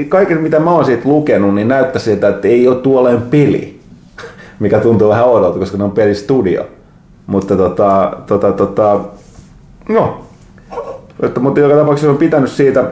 kaiken 0.08 0.40
mitä 0.40 0.60
mä 0.60 0.70
oon 0.70 0.84
siitä 0.84 1.08
lukenut, 1.08 1.54
niin 1.54 1.68
näyttää 1.68 2.02
siltä, 2.02 2.28
että 2.28 2.48
ei 2.48 2.68
ole 2.68 2.76
tuolleen 2.76 3.22
peli. 3.22 3.80
Mikä 4.60 4.78
tuntuu 4.78 5.08
vähän 5.08 5.24
oudolta, 5.24 5.58
koska 5.58 5.78
ne 5.78 5.84
on 5.84 5.90
pelistudio. 5.90 6.66
Mutta 7.28 7.56
tota, 7.56 8.12
tota, 8.26 8.52
tota, 8.52 9.00
no. 9.88 10.20
Että, 11.22 11.40
mutta 11.40 11.60
joka 11.60 11.76
tapauksessa 11.76 12.10
on 12.10 12.16
pitänyt 12.16 12.50
siitä 12.50 12.84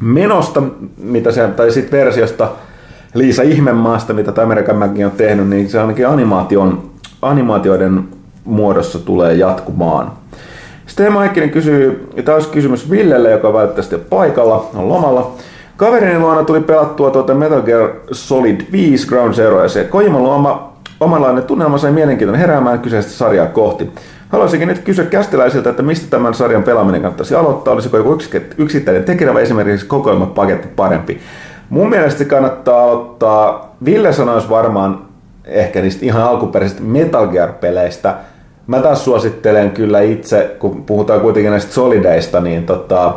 menosta, 0.00 0.62
mitä 0.98 1.32
se, 1.32 1.48
tai 1.48 1.70
siitä 1.70 1.96
versiosta 1.96 2.48
Liisa 3.14 3.42
Ihmemaasta, 3.42 4.12
mitä 4.12 4.32
Maggi 4.74 5.04
on 5.04 5.10
tehnyt, 5.10 5.48
niin 5.48 5.70
se 5.70 5.80
ainakin 5.80 6.08
animaation, 6.08 6.90
animaatioiden 7.22 8.08
muodossa 8.44 8.98
tulee 8.98 9.34
jatkumaan. 9.34 10.12
Sitten 10.86 11.06
Emma 11.06 11.20
Heikkinen 11.20 11.50
kysyy, 11.50 12.08
ja 12.16 12.22
tämä 12.22 12.34
olisi 12.34 12.48
kysymys 12.48 12.90
Villelle, 12.90 13.30
joka 13.30 13.52
välttämättä 13.52 13.98
paikalla, 13.98 14.70
on 14.74 14.88
lomalla. 14.88 15.32
Kaverini 15.76 16.18
luona 16.18 16.44
tuli 16.44 16.60
pelattua 16.60 17.10
tuota 17.10 17.34
Metal 17.34 17.62
Gear 17.62 17.90
Solid 18.12 18.60
5 18.72 19.08
Ground 19.08 19.34
Zero 19.34 19.62
ja 19.62 19.68
se 19.68 19.84
Kojimalla 19.84 20.34
oma, 20.34 20.73
omanlainen 21.00 21.42
tunnelma 21.42 21.78
sai 21.78 21.92
mielenkiintoinen 21.92 22.40
heräämään 22.40 22.80
kyseistä 22.80 23.12
sarjaa 23.12 23.46
kohti. 23.46 23.90
Haluaisinkin 24.28 24.68
nyt 24.68 24.78
kysyä 24.78 25.04
kästiläisiltä, 25.04 25.70
että 25.70 25.82
mistä 25.82 26.06
tämän 26.10 26.34
sarjan 26.34 26.62
pelaaminen 26.62 27.02
kannattaisi 27.02 27.34
aloittaa. 27.34 27.74
Olisiko 27.74 27.96
joku 27.96 28.12
yks- 28.14 28.54
yksittäinen 28.58 29.04
tekijä 29.04 29.34
vai 29.34 29.42
esimerkiksi 29.42 29.86
kokoelmapaketti 29.86 30.68
parempi? 30.68 31.20
Mun 31.70 31.88
mielestä 31.88 32.24
kannattaa 32.24 32.82
aloittaa, 32.82 33.76
Ville 33.84 34.12
sanoisi 34.12 34.48
varmaan 34.48 35.04
ehkä 35.44 35.80
niistä 35.80 36.06
ihan 36.06 36.22
alkuperäisistä 36.22 36.82
Metal 36.82 37.26
Gear-peleistä. 37.26 38.14
Mä 38.66 38.80
taas 38.80 39.04
suosittelen 39.04 39.70
kyllä 39.70 40.00
itse, 40.00 40.56
kun 40.58 40.84
puhutaan 40.84 41.20
kuitenkin 41.20 41.50
näistä 41.50 41.72
solideista, 41.72 42.40
niin 42.40 42.66
tota, 42.66 43.14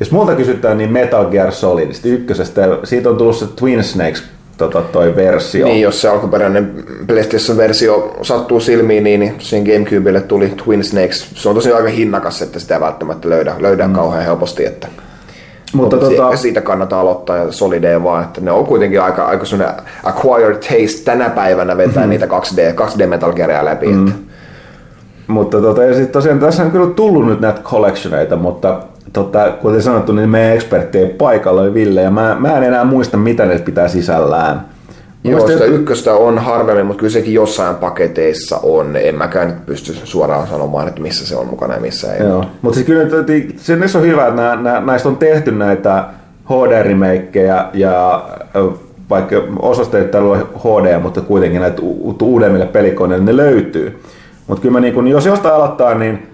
jos 0.00 0.10
multa 0.10 0.34
kysytään, 0.34 0.78
niin 0.78 0.92
Metal 0.92 1.24
Gear 1.24 1.52
Solidista 1.52 2.08
ykkösestä, 2.08 2.68
siitä 2.84 3.10
on 3.10 3.16
tullut 3.16 3.36
se 3.36 3.46
Twin 3.46 3.84
Snakes 3.84 4.24
tota, 4.58 4.82
toi 4.82 5.16
versio. 5.16 5.66
Niin, 5.66 5.80
jos 5.80 6.00
se 6.00 6.08
alkuperäinen 6.08 6.84
PlayStation-versio 7.06 8.16
sattuu 8.22 8.60
silmiin, 8.60 9.04
niin 9.04 9.34
siihen 9.38 9.66
Gamecubelle 9.66 10.20
tuli 10.20 10.52
Twin 10.64 10.84
Snakes. 10.84 11.30
Se 11.34 11.48
on 11.48 11.54
tosiaan 11.54 11.82
aika 11.82 11.96
hinnakas, 11.96 12.42
että 12.42 12.58
sitä 12.58 12.80
välttämättä 12.80 13.28
löydä, 13.28 13.54
löydä 13.58 13.86
mm. 13.86 13.94
kauhean 13.94 14.24
helposti. 14.24 14.66
Että 14.66 14.88
Mutta 15.72 15.96
Mutta 15.96 16.10
tota, 16.10 16.36
siitä 16.36 16.60
kannattaa 16.60 17.00
aloittaa 17.00 17.36
ja 17.36 17.52
Solidea 17.52 18.02
vaan, 18.02 18.24
että 18.24 18.40
ne 18.40 18.50
on 18.50 18.66
kuitenkin 18.66 19.02
aika, 19.02 19.24
aika 19.24 19.44
sellainen 19.44 19.76
acquired 20.02 20.54
taste 20.54 21.04
tänä 21.04 21.30
päivänä 21.30 21.76
vetää 21.76 21.94
mm-hmm. 21.94 22.10
niitä 22.10 22.26
2D, 22.26 22.94
2D 23.02 23.06
Metal 23.06 23.32
Gearia 23.32 23.64
läpi. 23.64 23.86
Mm-hmm. 23.86 24.08
Että. 24.08 24.34
Mutta 25.26 25.60
tota, 25.60 25.84
ja 25.84 25.94
sit 25.94 26.12
tosiaan 26.12 26.38
tässä 26.38 26.62
on 26.62 26.70
kyllä 26.70 26.94
tullut 26.94 27.26
nyt 27.26 27.40
näitä 27.40 27.60
collectioneita, 27.60 28.36
mutta 28.36 28.80
tota, 29.14 29.50
kuten 29.50 29.82
sanottu, 29.82 30.12
niin 30.12 30.28
meidän 30.28 30.52
ekspertti 30.52 30.98
ei 30.98 31.08
paikalla, 31.08 31.60
oli 31.60 31.74
Ville, 31.74 32.02
ja 32.02 32.10
mä, 32.10 32.36
mä 32.40 32.56
en 32.56 32.62
enää 32.62 32.84
muista, 32.84 33.16
mitä 33.16 33.46
ne 33.46 33.58
pitää 33.58 33.88
sisällään. 33.88 34.66
Joo, 35.24 35.48
sitä 35.48 35.64
ykköstä 35.64 36.14
on 36.14 36.38
harvemmin, 36.38 36.86
mutta 36.86 37.00
kyllä 37.00 37.12
sekin 37.12 37.34
jossain 37.34 37.76
paketeissa 37.76 38.58
on. 38.62 38.96
En 38.96 39.14
mäkään 39.14 39.48
nyt 39.48 39.66
pysty 39.66 39.92
suoraan 40.04 40.46
sanomaan, 40.46 40.88
että 40.88 41.00
missä 41.00 41.26
se 41.26 41.36
on 41.36 41.46
mukana 41.46 41.74
ja 41.74 41.80
missä 41.80 42.14
ei. 42.14 42.26
Joo, 42.26 42.44
mutta 42.62 42.74
siis 42.74 42.86
kyllä 42.86 43.08
se, 43.56 43.88
se 43.88 43.98
on 43.98 44.04
hyvä, 44.04 44.26
että 44.26 44.42
nää, 44.42 44.56
nää, 44.56 44.80
näistä 44.80 45.08
on 45.08 45.16
tehty 45.16 45.52
näitä 45.52 46.04
HD-remakeja 46.44 47.70
ja 47.74 48.24
vaikka 49.10 49.36
osasta 49.62 49.98
ei 49.98 50.04
ole 50.14 50.38
HD, 50.38 51.00
mutta 51.02 51.20
kuitenkin 51.20 51.60
näitä 51.60 51.82
u- 51.82 52.16
uudemmille 52.22 52.66
pelikoneille 52.66 53.24
ne 53.24 53.36
löytyy. 53.36 54.02
Mutta 54.46 54.62
kyllä 54.62 54.72
mä 54.72 54.80
niin 54.80 54.94
kun, 54.94 55.08
jos 55.08 55.26
jostain 55.26 55.54
aloittaa, 55.54 55.94
niin 55.94 56.33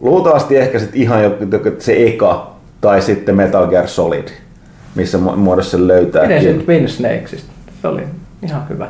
luultavasti 0.00 0.56
ehkä 0.56 0.78
sit 0.78 0.96
ihan 0.96 1.20
se 1.78 2.06
eka 2.06 2.50
tai 2.80 3.02
sitten 3.02 3.36
Metal 3.36 3.66
Gear 3.66 3.88
Solid, 3.88 4.28
missä 4.94 5.18
mu- 5.18 5.36
muodossa 5.36 5.70
se 5.70 5.86
löytää. 5.86 6.26
Miten 6.26 6.42
se 6.42 6.64
Twin 6.64 6.88
Snakesista? 6.88 7.52
Se 7.82 7.88
oli 7.88 8.02
ihan 8.42 8.68
hyvä. 8.68 8.88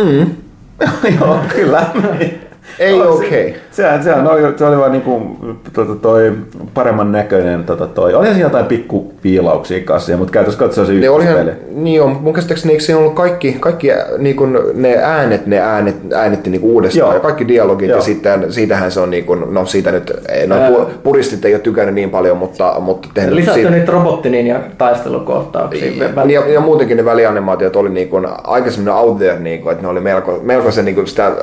Joo, 1.20 1.38
kyllä. 1.54 1.86
Ei 2.78 2.98
Joo, 2.98 3.14
okei. 3.14 3.52
Se, 3.52 3.82
sehän, 3.82 4.02
sehän 4.02 4.26
oli, 4.26 4.58
se 4.58 4.64
oli 4.64 4.78
vaan 4.78 4.92
niinku, 4.92 5.36
tota, 5.72 5.94
toi 5.94 6.32
paremman 6.74 7.12
näköinen. 7.12 7.64
Tota, 7.64 7.86
toi. 7.86 8.14
Oli 8.14 8.26
siinä 8.26 8.40
jotain 8.40 8.66
pikku 8.66 9.12
piilauksia 9.22 9.80
kanssa, 9.84 10.16
mutta 10.16 10.32
käytössä 10.32 10.58
katsoa 10.58 10.84
se 10.84 10.92
Ne 10.92 11.10
olihan, 11.10 11.38
ykköspeli. 11.38 11.74
niin 11.74 12.02
on, 12.02 12.18
mun 12.20 12.34
käsittääkseni 12.34 12.72
eikö 12.72 12.84
siinä 12.84 12.98
ollut 12.98 13.14
kaikki, 13.14 13.56
kaikki 13.60 13.92
äh, 13.92 13.98
niin 14.18 14.36
kun 14.36 14.58
ne 14.74 14.96
äänet, 15.02 15.46
ne 15.46 15.58
äänet, 15.58 15.96
äänetti 16.14 16.50
niin 16.50 16.62
uudestaan 16.62 16.98
Joo. 17.08 17.14
ja 17.14 17.20
kaikki 17.20 17.48
dialogit 17.48 17.88
Joo. 17.88 17.98
ja 17.98 18.02
sitten 18.02 18.52
siitähän 18.52 18.90
se 18.90 19.00
on 19.00 19.10
niin 19.10 19.24
kun, 19.24 19.48
no 19.50 19.66
siitä 19.66 19.92
nyt, 19.92 20.12
ei, 20.28 20.46
no 20.46 20.54
Ää. 20.54 20.70
pu- 20.70 20.86
puristit 21.02 21.44
ei 21.44 21.54
ole 21.54 21.60
tykännyt 21.60 21.94
niin 21.94 22.10
paljon, 22.10 22.36
mutta, 22.36 22.74
mutta 22.80 23.08
tehnyt 23.14 23.34
Lisätty 23.34 23.54
siitä, 23.60 23.70
niitä 23.70 23.92
robottininja 23.92 24.60
taistelukohtauksia. 24.78 25.90
Niin, 25.90 26.30
ja, 26.30 26.48
ja, 26.48 26.60
muutenkin 26.60 26.96
ne 26.96 27.04
välianimaatiot 27.04 27.76
oli 27.76 27.90
niin 27.90 28.08
kuin, 28.08 28.26
aika 28.44 28.70
semmoinen 28.70 29.02
out 29.04 29.18
there, 29.18 29.38
niin 29.38 29.62
kuin, 29.62 29.72
että 29.72 29.82
ne 29.82 29.88
oli 29.88 30.00
melko, 30.00 30.40
melko 30.42 30.70
se, 30.70 30.82
niin 30.82 30.94
kuin 30.94 31.06
sitä 31.06 31.26
äh, 31.26 31.34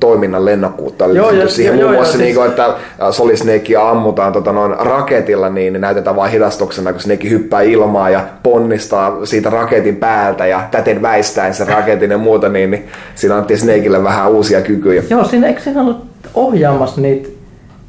toiminnan 0.00 0.44
lennokkuutta 0.54 1.04
Joo, 1.06 1.14
joo, 1.14 1.30
joo, 1.30 1.48
siihen 1.48 1.70
joo, 1.70 1.76
muun 1.76 1.92
joo, 1.94 1.98
muassa, 1.98 2.12
siis- 2.12 2.22
niin 2.24 2.34
kuin, 2.34 2.48
että 2.48 2.74
Solid 3.10 3.36
Snakea 3.36 3.90
ammutaan 3.90 4.32
tota, 4.32 4.52
noin 4.52 4.74
raketilla, 4.78 5.48
niin 5.50 5.80
näytetään 5.80 6.16
vain 6.16 6.32
hidastuksena, 6.32 6.92
kun 6.92 7.00
Snake 7.00 7.30
hyppää 7.30 7.62
ilmaa 7.62 8.10
ja 8.10 8.20
ponnistaa 8.42 9.26
siitä 9.26 9.50
raketin 9.50 9.96
päältä 9.96 10.46
ja 10.46 10.62
täten 10.70 11.02
väistäen 11.02 11.54
sen 11.54 11.68
raketin 11.68 12.10
ja 12.10 12.18
muuta, 12.18 12.48
niin, 12.48 12.70
niin 12.70 12.88
siinä 13.14 13.34
annettiin 13.34 13.58
Snakeille 13.58 14.04
vähän 14.04 14.30
uusia 14.30 14.60
kykyjä. 14.60 15.02
Joo, 15.10 15.24
siinä, 15.24 15.46
eikö 15.46 15.60
siinä 15.60 15.80
ollut 15.80 16.04
ohjaamassa 16.34 17.00
niitä, 17.00 17.28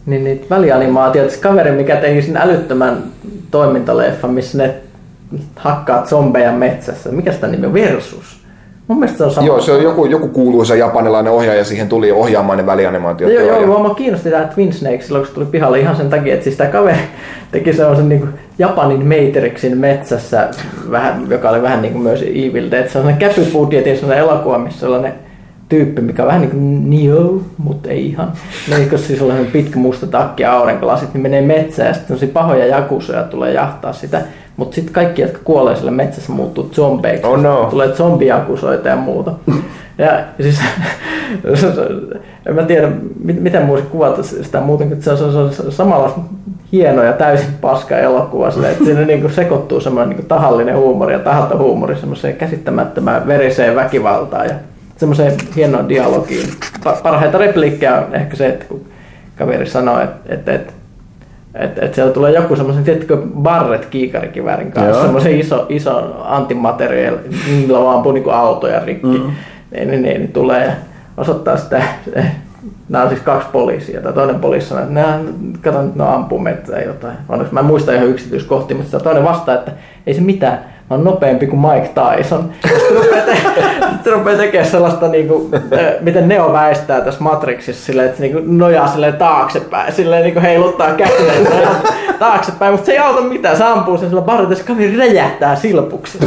niin, 0.06 0.24
niitä 0.24 0.46
välianimaatioita? 0.50 1.34
Se 1.34 1.40
kaveri, 1.40 1.72
mikä 1.72 1.96
teki 1.96 2.22
sen 2.22 2.38
älyttömän 2.38 3.04
toimintaleffan, 3.52 4.32
missä 4.34 4.58
ne 4.58 4.76
hakkaa 5.56 6.06
zombeja 6.06 6.52
metsässä. 6.52 7.12
Mikä 7.12 7.32
sitä 7.32 7.48
nimi 7.48 7.66
on? 7.68 7.74
Versus. 7.74 8.45
Mun 8.88 8.99
mielestä 8.99 9.18
se 9.18 9.24
on 9.24 9.32
sama. 9.32 9.48
Joo, 9.48 9.62
se 9.62 9.72
on 9.72 9.84
joku, 9.84 10.06
joku 10.06 10.28
kuuluisa 10.28 10.76
japanilainen 10.76 11.34
ohjaaja, 11.34 11.64
siihen 11.64 11.90
tuli 11.90 12.12
ohjaamaan 12.12 12.57
ne 12.57 12.66
välianimaatiot. 12.66 13.32
Joo, 13.32 13.44
joo, 13.44 13.62
joo, 13.62 13.88
mä 13.88 13.95
kiinnosti 13.95 14.30
tämä 14.30 14.44
Twin 14.44 14.74
Snake 14.74 15.02
silloin, 15.02 15.22
kun 15.22 15.28
se 15.28 15.34
tuli 15.34 15.45
pihalle 15.45 15.80
ihan 15.80 15.95
sen 15.95 16.10
takia, 16.10 16.34
että 16.34 16.44
siis 16.44 16.57
tämä 16.57 16.70
kaveri 16.70 16.98
teki 17.52 17.74
sellaisen 17.74 18.10
niin 18.10 18.30
Japanin 18.60 19.07
Matrixin 19.07 19.78
metsässä, 19.78 20.49
vähän, 20.91 21.28
joka 21.30 21.49
oli 21.49 21.62
vähän 21.62 21.82
niin 21.82 21.91
kuin 21.91 22.03
myös 22.03 22.22
Evil 22.22 22.72
Dead, 22.72 22.90
sellainen 22.90 23.20
käpybudjetin 23.20 23.98
sellainen 23.98 24.26
elokuva, 24.26 24.57
missä 24.57 24.80
sellainen 24.80 25.14
tyyppi, 25.70 26.02
mikä 26.02 26.22
on 26.22 26.28
vähän 26.28 26.41
niin 26.41 26.52
kuin 26.52 26.90
Neo, 26.90 27.41
mutta 27.57 27.90
ei 27.90 28.06
ihan. 28.06 28.32
Niin 28.70 28.90
kun 28.90 28.99
siis 28.99 29.20
sellainen 29.20 29.45
pitkä 29.45 29.80
musta 29.80 30.07
takki 30.07 30.44
ja 30.44 30.53
aurinkolasit, 30.53 31.14
niin 31.14 31.22
menee 31.22 31.41
metsään 31.41 31.88
ja 31.88 31.94
sitten 31.94 32.30
pahoja 32.30 32.66
jakusoja 32.66 33.24
tulee 33.24 33.53
jahtaa 33.53 33.94
sitä. 33.94 34.22
Mutta 34.57 34.76
sitten 34.76 34.94
kaikki, 34.94 35.22
jotka 35.22 35.40
kuolee 35.44 35.76
siellä 35.76 35.91
metsässä, 35.91 36.32
muuttuu 36.32 36.69
zombeiksi. 36.73 37.27
Oh 37.27 37.41
no. 37.41 37.68
Tulee 37.69 37.88
zombijakusoita 37.88 38.88
ja 38.90 38.95
muuta. 38.95 39.32
Ja, 39.98 40.06
ja 40.06 40.23
siis, 40.41 40.60
en 42.45 42.56
mä 42.56 42.64
tiedä, 42.64 42.91
mit- 43.23 43.41
miten 43.41 43.68
voisin 43.68 43.90
kuvata 43.90 44.23
sitä 44.23 44.61
muuten, 44.61 44.90
kun 44.90 45.02
se 45.02 45.11
on, 45.11 45.18
se 45.18 45.23
on, 45.23 45.53
se 45.53 45.64
on 45.64 45.72
samalla 45.72 46.19
hieno 46.72 47.03
ja 47.03 47.14
täysin 47.14 47.53
paska 47.61 47.98
elokuva. 47.98 48.52
Sille, 48.52 48.72
että 48.72 48.84
siinä 48.86 49.02
niin 49.02 49.32
sekoittuu 49.32 49.82
semmoinen 49.82 50.18
niin 50.18 50.27
tahallinen 50.27 50.77
huumori 50.77 51.14
ja 51.14 51.19
tahaton 51.19 51.60
huumori 51.60 51.95
semmoiseen 51.95 52.36
käsittämättömään 52.36 53.27
veriseen 53.27 53.76
väkivaltaan 53.76 54.45
ja 54.45 54.56
semmoiseen 54.98 55.34
hienoon 55.56 55.90
dialogiin. 55.90 56.49
Pa- 56.86 57.02
parhaita 57.03 57.38
repliikkejä 57.38 57.95
on 57.95 58.15
ehkä 58.15 58.36
se, 58.36 58.48
että 58.48 58.65
kun 58.65 58.86
kaveri 59.38 59.65
sanoo, 59.65 59.99
että, 59.99 60.34
että, 60.34 60.53
että 60.53 60.73
että 61.56 61.86
et 61.86 61.94
siellä 61.94 62.14
tulee 62.14 62.32
joku 62.32 62.56
semmoisen, 62.56 62.84
tiedätkö, 62.84 63.18
barret 63.38 63.86
kiikarikiväärin 63.86 64.72
kanssa, 64.72 65.02
semmoisen 65.02 65.40
iso, 65.40 65.65
iso 65.69 66.15
antimateriaali, 66.23 67.19
millä 67.52 67.80
vaan 67.80 67.95
ampuu 67.95 68.11
niinku 68.11 68.30
autoja 68.30 68.80
rikki. 68.86 69.07
Mm. 69.07 69.32
Niin, 69.72 69.88
niin, 69.88 70.02
niin, 70.02 70.22
niin, 70.22 70.32
tulee 70.32 70.65
ja 70.65 70.72
osoittaa 71.18 71.57
sitä, 71.57 71.84
nämä 72.90 73.03
on 73.03 73.10
siis 73.10 73.22
kaksi 73.22 73.48
poliisia, 73.52 74.02
tai 74.02 74.14
toinen 74.14 74.40
poliisi 74.40 74.68
sanoo, 74.68 74.84
että 74.84 74.94
nämä, 74.94 75.19
kato 75.61 75.82
nyt, 75.82 75.95
ne 75.95 76.03
ampuu 76.03 76.40
metsään 76.40 76.84
jotain. 76.86 77.18
Mä 77.52 77.60
en 77.60 77.65
muista 77.65 77.94
ihan 77.94 78.07
yksityiskohtia, 78.07 78.77
mutta 78.77 78.99
toinen 78.99 79.23
vastaa, 79.23 79.56
että 79.56 79.72
ei 80.07 80.14
se 80.14 80.22
mitään, 80.22 80.60
mä 80.90 80.95
oon 80.95 81.03
nopeampi 81.03 81.48
kuin 81.48 81.60
Mike 81.60 81.90
Tyson. 81.94 82.52
Sitten 82.68 82.95
rupeaa, 82.95 83.26
te- 83.26 83.38
sitten 83.94 84.14
rupeaa 84.14 84.38
tekemään 84.38 84.72
sellaista, 84.72 85.07
niin 85.07 85.28
kuin, 85.28 85.52
miten 86.02 86.28
Neo 86.28 86.53
väistää 86.53 87.02
tässä 87.02 87.24
Matrixissa, 87.24 87.86
silleen, 87.86 88.06
että 88.06 88.18
se 88.18 88.24
niin 88.28 88.57
nojaa 88.57 88.88
silleen 88.88 89.18
taaksepäin, 89.18 89.94
silleen 89.94 90.24
niin 90.24 90.41
heiluttaa 90.41 90.94
käsiä 90.94 91.34
taaksepäin, 92.20 92.74
mutta 92.74 92.86
se 92.86 92.91
ei 92.91 92.98
auta 92.98 93.22
mitään, 93.22 93.57
se 93.57 93.64
ampuu 93.64 93.98
sen 93.98 94.10
sillä 94.10 94.56
se 94.56 94.64
kaveri 94.64 94.98
räjähtää 94.98 95.56
silpuksi. 95.56 96.18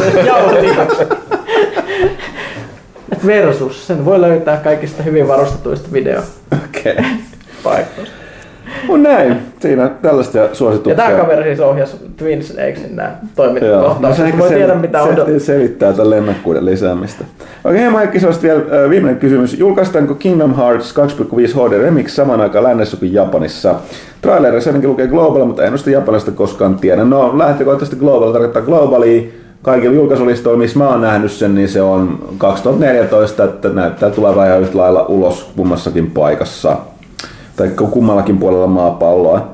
Et 3.13 3.27
versus, 3.27 3.87
sen 3.87 4.05
voi 4.05 4.21
löytää 4.21 4.57
kaikista 4.57 5.03
hyvin 5.03 5.29
varustetuista. 5.29 5.89
Okei. 6.65 6.93
Okay. 6.93 8.18
Mun 8.87 9.03
näin. 9.03 9.37
Siinä 9.61 9.89
tällaista 10.03 10.39
Ja 10.39 10.49
suosituksia. 10.53 10.95
tämä 10.97 11.19
kaveri 11.19 11.43
siis 11.45 11.61
ohjasi 11.61 11.97
Twin 12.17 12.43
Snakesin 12.45 12.97
nämä 12.97 13.09
Joo, 13.09 13.19
no 13.23 13.29
toimintakohtaukset. 13.37 14.27
ehkä 14.27 14.39
voi 14.39 14.49
tiedä 14.49 14.75
mitä 14.75 14.99
se, 15.03 15.23
on. 15.23 15.41
selittää 15.41 15.93
tämän 15.93 16.11
lennokkuuden 16.11 16.65
lisäämistä. 16.65 17.25
Okei, 17.65 17.81
hei 17.81 17.91
Maikki, 17.91 18.21
se 18.21 18.29
vielä 18.43 18.61
äh, 18.85 18.91
viimeinen 18.91 19.21
kysymys. 19.21 19.59
Julkaistaanko 19.59 20.15
Kingdom 20.15 20.55
Hearts 20.57 20.95
2.5 20.97 21.69
HD 21.69 21.79
Remix 21.83 22.11
saman 22.11 22.41
aikaan 22.41 22.65
lännessä 22.65 22.97
kuin 22.97 23.13
Japanissa? 23.15 23.75
Trailerissa 24.23 24.71
ainakin 24.71 24.91
lukee 24.91 25.07
Global, 25.07 25.45
mutta 25.45 25.63
en 25.65 25.71
ole 25.71 25.79
sitä 25.79 25.91
Japanista 25.91 26.31
koskaan 26.31 26.75
tiedä. 26.75 27.05
No, 27.05 27.39
lähtökohtaisesti 27.39 27.97
Global 27.97 28.33
tarkoittaa 28.33 28.63
Globalia. 28.63 29.23
Kaikilla 29.63 29.95
julkaisulistoilla, 29.95 30.59
missä 30.59 30.79
mä 30.79 30.89
oon 30.89 31.01
nähnyt 31.01 31.33
sen, 31.33 31.55
niin 31.55 31.69
se 31.69 31.83
on 31.83 32.19
2014, 32.39 33.45
että 33.45 33.69
näyttää 33.69 34.11
tulevan 34.11 34.47
ihan 34.47 34.61
yhtä 34.61 34.79
lailla 34.79 35.05
ulos 35.09 35.51
kummassakin 35.57 36.11
paikassa. 36.11 36.77
Tai 37.59 37.69
kummallakin 37.91 38.39
puolella 38.39 38.67
maapalloa. 38.67 39.49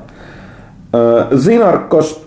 Zinarkos 1.37 2.25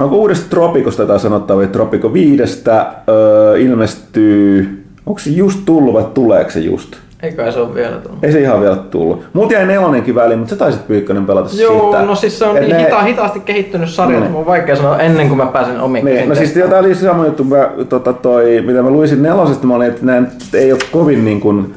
Onko 0.00 0.16
uudesta 0.16 0.50
Tropikosta 0.50 1.02
jotain 1.02 1.20
sanottavaa, 1.20 1.58
vai 1.62 1.68
Tropiko 1.68 2.12
viidestä 2.12 2.86
öö, 3.08 3.58
ilmestyy, 3.58 4.84
onko 5.06 5.18
se 5.18 5.30
just 5.30 5.60
tullut 5.66 5.94
vai 5.94 6.04
tuleeko 6.14 6.50
se 6.50 6.60
just? 6.60 6.96
Eikä 7.22 7.52
se 7.52 7.60
ole 7.60 7.74
vielä 7.74 7.96
tullut. 7.96 8.24
Ei 8.24 8.32
se 8.32 8.40
ihan 8.40 8.60
vielä 8.60 8.76
tullut. 8.76 9.24
Multa 9.32 9.52
jäi 9.54 9.66
nelonenkin 9.66 10.14
väliin, 10.14 10.38
mutta 10.38 10.50
sä 10.54 10.58
taisit 10.58 10.86
Pyykkönen 10.86 11.26
pelata 11.26 11.50
Joo, 11.60 11.92
sitä. 11.92 12.02
no 12.04 12.14
siis 12.14 12.38
se 12.38 12.44
on 12.44 12.56
Et 12.56 12.62
niin 12.62 12.76
ne- 12.76 12.84
hita, 12.84 13.02
hitaasti 13.02 13.40
kehittynyt 13.40 13.90
sarja, 13.90 14.10
Niin. 14.10 14.18
että 14.22 14.30
mun 14.32 14.40
on 14.40 14.46
vaikea 14.46 14.76
sanoa 14.76 14.98
ennen 14.98 15.28
kuin 15.28 15.38
mä 15.38 15.46
pääsen 15.46 15.80
omiin 15.80 16.04
Niin, 16.04 16.28
no 16.28 16.34
siis 16.34 16.52
tämä 16.52 16.78
oli 16.78 16.94
sama 16.94 17.26
juttu, 17.26 17.44
mä, 17.44 17.70
tota, 17.88 18.12
toi, 18.12 18.62
mitä 18.66 18.82
mä 18.82 18.90
luisin 18.90 19.22
nelosesta, 19.22 19.66
mä 19.66 19.74
olin, 19.74 19.88
että 19.88 20.06
nämä 20.06 20.26
ei 20.54 20.72
ole 20.72 20.80
kovin 20.92 21.24
niin 21.24 21.40
kuin, 21.40 21.74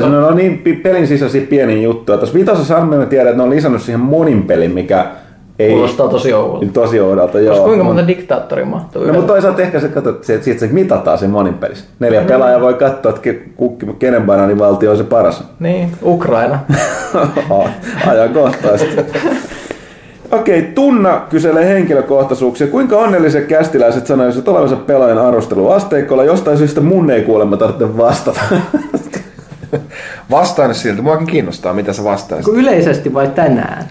tai 0.00 0.10
no. 0.10 0.20
ne 0.20 0.26
on 0.26 0.36
niin 0.36 0.80
pelin 0.82 1.06
sisäisiä 1.06 1.42
pieniä 1.50 1.82
juttuja. 1.82 2.18
Tuossa 2.18 2.38
vitosessa 2.38 2.80
mä 2.80 3.06
tiedän, 3.06 3.26
että 3.28 3.36
ne 3.36 3.42
on 3.42 3.50
lisännyt 3.50 3.82
siihen 3.82 4.00
monin 4.00 4.42
pelin, 4.42 4.70
mikä 4.70 5.06
ei... 5.58 5.70
Kuulostaa 5.70 6.08
tosi 6.08 6.32
oudolta. 6.32 6.66
Tosi 6.72 7.00
oudolta, 7.00 7.32
Koska 7.32 7.44
joo. 7.44 7.64
kuinka 7.64 7.82
Mon- 7.84 7.86
monta 7.86 8.06
diktaattoria 8.06 8.66
mahtuu 8.66 9.04
No 9.06 9.12
mutta 9.12 9.32
toisaalta 9.32 9.62
ehkä 9.62 9.80
se, 9.80 9.88
katsot, 9.88 10.24
se, 10.24 10.42
siitä 10.42 10.60
se 10.60 10.66
mitataan 10.66 11.18
siinä 11.18 11.32
monin 11.32 11.54
pelissä. 11.54 11.84
Neljä 11.98 12.20
Mm. 12.20 12.26
pelaajaa 12.26 12.60
voi 12.60 12.74
katsoa, 12.74 13.10
että 13.10 13.30
ke- 13.30 13.48
ku- 13.56 13.78
kenen 13.98 14.22
banaanivaltio 14.22 14.90
on 14.90 14.96
se 14.96 15.04
paras. 15.04 15.44
Niin, 15.60 15.90
Ukraina. 16.02 16.58
Ajankohtaisesti. 18.06 18.96
Okei, 20.32 20.62
Tunna 20.62 21.20
kyselee 21.30 21.66
henkilökohtaisuuksia. 21.68 22.66
Kuinka 22.66 22.96
onnelliset 22.96 23.44
kästiläiset 23.46 24.06
sanoisivat 24.06 24.48
olevansa 24.48 24.76
pelaajan 24.76 25.18
arvosteluasteikolla? 25.18 26.24
Jostain 26.24 26.58
syystä 26.58 26.80
mun 26.80 27.10
ei 27.10 27.22
kuulemma 27.22 27.56
tarvitse 27.56 27.96
vastata. 27.96 28.40
Vastaan 30.30 30.74
siltä. 30.74 31.02
Muakin 31.02 31.26
kiinnostaa, 31.26 31.72
mitä 31.72 31.92
sä 31.92 32.04
vastaisit. 32.04 32.44
Kun 32.44 32.56
yleisesti 32.60 33.14
vai 33.14 33.28
tänään? 33.28 33.84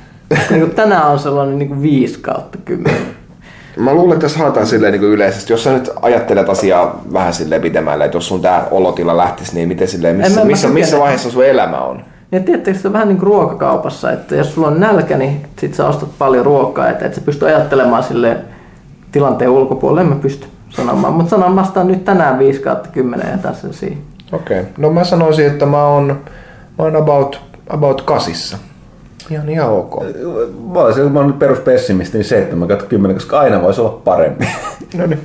niin 0.50 0.72
tänään 0.72 1.08
on 1.08 1.20
sellainen 1.20 1.60
niin 1.60 1.70
kuin 1.70 1.82
5 1.82 2.20
kautta 2.20 2.58
10. 2.66 3.02
Mä 3.78 3.94
luulen, 3.94 4.14
että 4.14 4.22
tässä 4.26 4.40
haetaan 4.40 4.68
silleen 4.68 4.92
niin 4.94 5.04
yleisesti. 5.04 5.54
Jos 5.54 5.64
sä 5.64 5.74
nyt 5.74 5.90
ajattelet 6.02 6.50
asiaa 6.50 7.02
vähän 7.14 7.34
silleen 7.34 7.62
pitemmälle, 7.62 8.06
että 8.06 8.18
jos 8.18 8.28
sun 8.28 8.42
tää 8.42 8.68
olotila 8.72 9.18
lähtisi, 9.18 9.56
niin 9.56 9.68
miten 9.68 9.88
silleen, 9.88 10.16
En 10.16 10.22
missä, 10.22 10.40
mä- 10.40 10.46
mä 10.46 10.48
missä, 10.48 10.68
missä 10.68 10.86
kykene. 10.90 11.02
vaiheessa 11.02 11.32
sun 11.32 11.46
elämä 11.46 11.78
on? 11.78 12.02
Ja 12.32 12.40
tiedättekö, 12.40 12.80
se 12.80 12.88
on 12.88 12.94
vähän 12.94 13.08
niin 13.08 13.18
kuin 13.18 13.28
ruokakaupassa, 13.28 14.12
että 14.12 14.36
jos 14.36 14.54
sulla 14.54 14.68
on 14.68 14.80
nälkä, 14.80 15.18
niin 15.18 15.42
sit 15.60 15.74
sä 15.74 15.88
ostat 15.88 16.10
paljon 16.18 16.46
ruokaa, 16.46 16.90
että 16.90 17.06
et 17.06 17.16
sä 17.16 17.22
pysty 17.22 17.46
ajattelemaan 17.46 18.04
sille 18.04 18.38
tilanteen 19.12 19.50
ulkopuolelle, 19.52 20.02
en 20.02 20.08
mä 20.08 20.16
pysty 20.16 20.48
sanomaan. 20.70 21.14
Mutta 21.14 21.30
sanon 21.30 21.56
vastaan 21.56 21.88
nyt 21.88 22.06
tänään 22.06 22.40
5 22.40 22.60
kautta 22.62 22.90
10 22.94 23.32
ja 23.32 23.38
tässä 23.38 23.74
siinä. 23.74 23.98
Okei. 24.32 24.60
Okay. 24.60 24.72
No 24.78 24.90
mä 24.90 25.04
sanoisin, 25.04 25.46
että 25.46 25.66
mä 25.66 25.88
oon, 25.88 26.08
mä 26.78 26.84
oon 26.84 26.96
about, 26.96 27.42
about 27.70 28.02
kasissa. 28.02 28.58
Ihan, 29.30 29.50
ihan 29.50 29.70
ok. 29.70 29.96
mä 30.74 30.80
olisin, 30.80 31.12
mä 31.12 31.20
oon 31.20 31.34
peruspessimisti, 31.34 32.18
niin 32.18 32.26
7 32.26 32.68
kautta 32.68 32.86
10, 32.86 33.16
koska 33.16 33.40
aina 33.40 33.62
voisi 33.62 33.82
olla 33.82 34.02
parempi. 34.04 34.48
No 34.98 35.06
niin. 35.06 35.20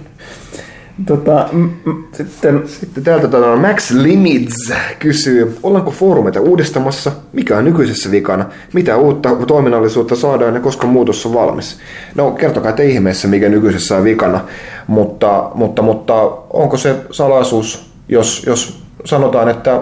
tota, 1.07 1.49
m- 1.53 1.69
sitten 2.13 2.63
Sitten 2.67 3.05
täältä 3.05 3.29
tota, 3.29 3.57
Max 3.57 3.91
Limits 3.91 4.73
kysyy, 4.99 5.57
ollaanko 5.63 5.91
foorumeita 5.91 6.41
uudistamassa, 6.41 7.13
mikä 7.33 7.57
on 7.59 7.65
nykyisessä 7.65 8.11
vikana, 8.11 8.47
mitä 8.73 8.97
uutta 8.97 9.37
toiminnallisuutta 9.47 10.17
saadaan 10.17 10.55
ja 10.55 10.61
koska 10.61 10.87
muutos 10.87 11.27
on 11.27 11.35
valmis. 11.35 11.79
No 12.15 12.31
kertokaa 12.31 12.73
te 12.73 12.85
ihmeessä, 12.85 13.29
mikä 13.29 13.49
nykyisessä 13.49 13.97
on 13.97 14.05
vikana, 14.05 14.41
mutta, 14.87 15.51
mutta, 15.55 15.83
mutta 15.83 16.15
onko 16.51 16.77
se 16.77 16.97
salaisuus, 17.11 17.91
jos, 18.09 18.45
jos 18.47 18.83
sanotaan, 19.05 19.49
että 19.49 19.81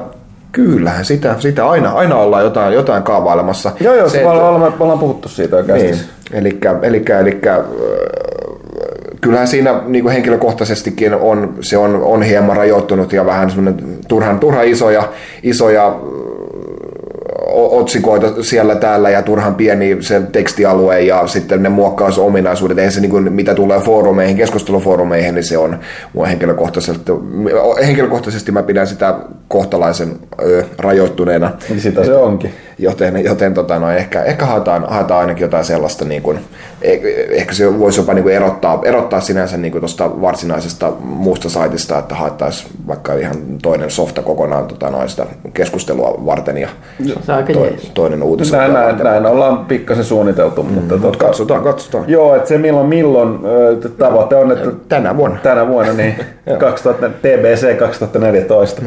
kyllähän 0.52 1.04
sitä, 1.04 1.34
sitä 1.38 1.68
aina, 1.68 1.90
aina 1.90 2.16
ollaan 2.16 2.44
jotain, 2.44 2.74
jotain 2.74 3.02
kaavailemassa. 3.02 3.72
Joo, 3.80 3.94
joo, 3.94 4.08
se, 4.08 4.18
että- 4.18 4.32
me, 4.32 4.38
ollaan, 4.40 4.72
me 4.78 4.84
ollaan 4.84 4.98
puhuttu 4.98 5.28
siitä 5.28 5.56
oikeasti. 5.56 5.86
niin, 5.86 5.98
eli, 6.32 6.58
eli, 6.82 7.04
eli 7.20 7.40
kyllähän 9.20 9.48
siinä 9.48 9.80
niin 9.86 10.02
kuin 10.04 10.12
henkilökohtaisestikin 10.12 11.14
on, 11.14 11.54
se 11.60 11.78
on, 11.78 12.02
on 12.02 12.22
hieman 12.22 12.56
rajoittunut 12.56 13.12
ja 13.12 13.26
vähän 13.26 13.50
semmoinen 13.50 13.98
turhan, 14.08 14.40
turhan 14.40 14.66
isoja, 14.66 15.08
isoja 15.42 15.96
otsikoita 17.66 18.42
siellä 18.42 18.76
täällä 18.76 19.10
ja 19.10 19.22
turhan 19.22 19.54
pieni 19.54 19.96
se 20.00 20.20
tekstialue 20.32 21.00
ja 21.00 21.26
sitten 21.26 21.62
ne 21.62 21.68
muokkausominaisuudet. 21.68 22.78
Eihän 22.78 22.92
se 22.92 23.00
niin 23.00 23.10
kuin, 23.10 23.32
mitä 23.32 23.54
tulee 23.54 23.80
foorumeihin, 23.80 24.36
keskustelufoorumeihin, 24.36 25.34
niin 25.34 25.44
se 25.44 25.58
on 25.58 25.78
mua 26.12 26.26
henkilökohtaisesti, 26.26 27.12
henkilökohtaisesti 27.86 28.52
mä 28.52 28.62
pidän 28.62 28.86
sitä 28.86 29.14
kohtalaisen 29.48 30.12
ö, 30.42 30.64
rajoittuneena. 30.78 31.50
Niin 31.68 31.80
sitä 31.80 32.04
se 32.04 32.14
onkin. 32.14 32.54
Joten, 32.80 33.24
joten 33.24 33.54
tota, 33.54 33.78
no, 33.78 33.90
ehkä, 33.90 34.22
ehkä 34.22 34.46
haetaan, 34.46 34.86
haetaan 34.88 35.20
ainakin 35.20 35.42
jotain 35.42 35.64
sellaista, 35.64 36.04
niin 36.04 36.22
kuin, 36.22 36.36
eh- 36.84 37.32
ehkä 37.32 37.54
se 37.54 37.78
voisi 37.78 38.00
jopa 38.00 38.14
niin 38.14 38.22
kuin 38.22 38.34
erottaa, 38.34 38.80
erottaa 38.84 39.20
sinänsä 39.20 39.56
niin 39.56 39.72
kuin 39.72 39.80
tuosta 39.80 40.20
varsinaisesta 40.22 40.92
muusta 41.00 41.48
saitista, 41.48 41.98
että 41.98 42.14
haettaisiin 42.14 42.70
vaikka 42.86 43.14
ihan 43.14 43.36
toinen 43.62 43.90
softa 43.90 44.22
kokonaan 44.22 44.66
tota, 44.66 44.90
noista 44.90 45.26
keskustelua 45.54 46.14
varten 46.26 46.58
ja 46.58 46.68
Se 47.06 47.12
on 47.32 47.36
aika 47.36 47.52
toi, 47.52 47.66
jees. 47.66 47.90
toinen 47.94 48.22
uutis. 48.22 48.52
Näin, 48.52 48.72
näin, 48.72 48.96
näin 48.98 49.26
ollaan 49.26 49.58
pikkasen 49.66 50.04
suunniteltu, 50.04 50.62
mm, 50.62 50.72
mutta 50.72 50.98
tota, 50.98 51.18
Katsotaan, 51.18 51.62
katsotaan. 51.62 52.04
Joo, 52.08 52.34
että 52.36 52.48
se 52.48 52.58
milloin 52.58 52.86
milloin 52.88 53.38
tavoite 53.98 54.36
on, 54.36 54.52
että 54.52 54.70
Tänä 54.88 55.16
vuonna. 55.16 55.38
tänä 55.42 55.68
vuonna 55.68 55.92
niin 55.92 56.14
2000, 56.58 57.08
TBC 57.08 57.76
2014. 57.78 58.82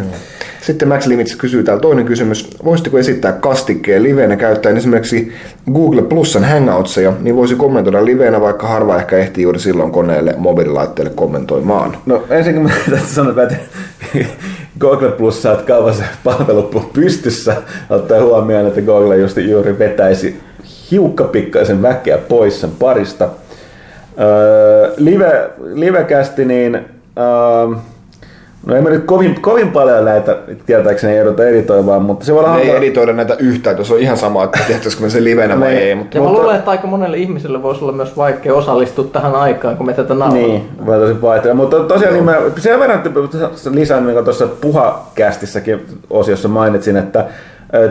Sitten 0.62 0.88
Max 0.88 1.08
Limits 1.08 1.36
kysyy 1.36 1.64
täällä 1.64 1.82
toinen 1.82 2.06
kysymys. 2.06 2.50
Voisitteko 2.66 2.98
esittää 2.98 3.32
kastikkeen 3.32 4.04
liveenä 4.04 4.36
käyttäen 4.36 4.78
esimerkiksi 4.78 5.34
Google 5.74 6.02
Plusan 6.02 6.44
hangoutseja, 6.44 7.14
niin 7.22 7.36
voisi 7.36 7.56
kommentoida 7.56 8.06
liveenä, 8.06 8.42
vaikka 8.42 8.68
harva 8.68 8.98
ehkä 8.98 9.18
ehtii 9.18 9.44
juuri 9.44 9.60
silloin 9.60 9.92
koneelle 9.92 10.34
mobiililaitteelle 10.38 11.12
kommentoimaan. 11.16 11.98
No 12.06 12.24
ensinnäkin 12.30 12.64
mä 12.92 12.98
sanoa, 13.06 13.44
että 13.44 13.56
Google 14.80 15.12
Plus 15.12 15.42
saat 15.42 15.62
kauan 15.62 15.94
se 15.94 16.04
palvelu 16.24 16.90
pystyssä, 16.94 17.56
ottaa 17.90 18.22
huomioon, 18.22 18.68
että 18.68 18.82
Google 18.82 19.18
just 19.18 19.38
juuri 19.38 19.80
vetäisi 19.80 20.40
hiukkapikkaisen 20.92 21.82
väkeä 21.82 22.18
pois 22.18 22.62
sen 22.62 22.72
parista. 22.80 23.30
Öö, 24.20 24.94
live, 24.98 25.50
livekästi, 25.74 26.46
niin 26.46 26.76
öö, 26.76 27.78
no 28.66 28.76
en 28.76 28.84
mä 28.84 28.90
nyt 28.90 29.04
kovin, 29.06 29.42
kovin 29.42 29.72
paljon 29.72 30.06
näitä 30.06 30.38
tietääkseni 30.66 31.18
jouduta 31.18 31.46
editoimaan, 31.48 32.02
mutta 32.02 32.26
se 32.26 32.34
voi 32.34 32.40
olla 32.40 32.50
Me 32.54 32.58
ei 32.58 32.62
hankala- 32.68 32.78
editoida 32.78 33.14
näitä 33.14 33.36
yhtään, 33.40 33.78
jos 33.78 33.92
on 33.92 34.00
ihan 34.00 34.18
sama, 34.18 34.44
että 34.44 34.60
tehtäisikö 34.68 35.04
me 35.04 35.10
se 35.10 35.24
livenä 35.24 35.60
vai 35.60 35.76
ei. 35.76 35.96
Mutta 35.96 36.18
Ja 36.18 36.22
mä 36.22 36.28
Mutta- 36.28 36.42
luulen, 36.42 36.58
että 36.58 36.72
aika 36.72 36.88
monelle 36.88 37.18
ihmiselle 37.18 37.64
voisi 37.64 37.84
olla 37.84 37.94
myös 37.94 38.18
vaikea 38.18 38.54
osallistua 38.54 39.06
tähän 39.14 39.36
aikaan, 39.36 39.78
kun 39.78 39.86
me 39.86 39.94
tätä 39.94 40.14
nauhoitamme. 40.14 40.48
Niin, 40.58 40.86
voi 40.86 40.98
tosi 40.98 41.22
vaihtella. 41.22 41.56
Mutta 41.56 41.80
tosiaan 41.80 42.14
niin 42.14 42.26
mä 42.26 42.36
sen 42.58 42.80
verran 42.80 43.02
lisään, 43.72 44.08
niin 44.08 44.24
tuossa 44.24 44.48
puhakästissäkin 44.48 45.86
osiossa 46.10 46.48
mainitsin, 46.48 46.98
että 46.98 47.26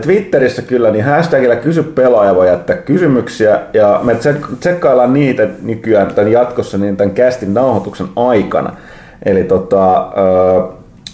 Twitterissä 0.02 0.62
kyllä 0.62 0.90
niin 0.90 1.04
hashtagillä 1.04 1.56
kysy 1.56 1.82
pelaaja 1.82 2.34
voi 2.34 2.46
jättää 2.48 2.76
kysymyksiä 2.76 3.60
ja 3.72 4.00
me 4.02 4.12
tsek- 4.12 4.56
tsekkaillaan 4.60 5.12
niitä 5.12 5.48
nykyään 5.62 6.14
tämän 6.14 6.32
jatkossa 6.32 6.78
niin 6.78 6.96
tämän 6.96 7.14
kästin 7.14 7.54
nauhoituksen 7.54 8.06
aikana. 8.16 8.72
Eli 9.24 9.44
tota, 9.44 10.12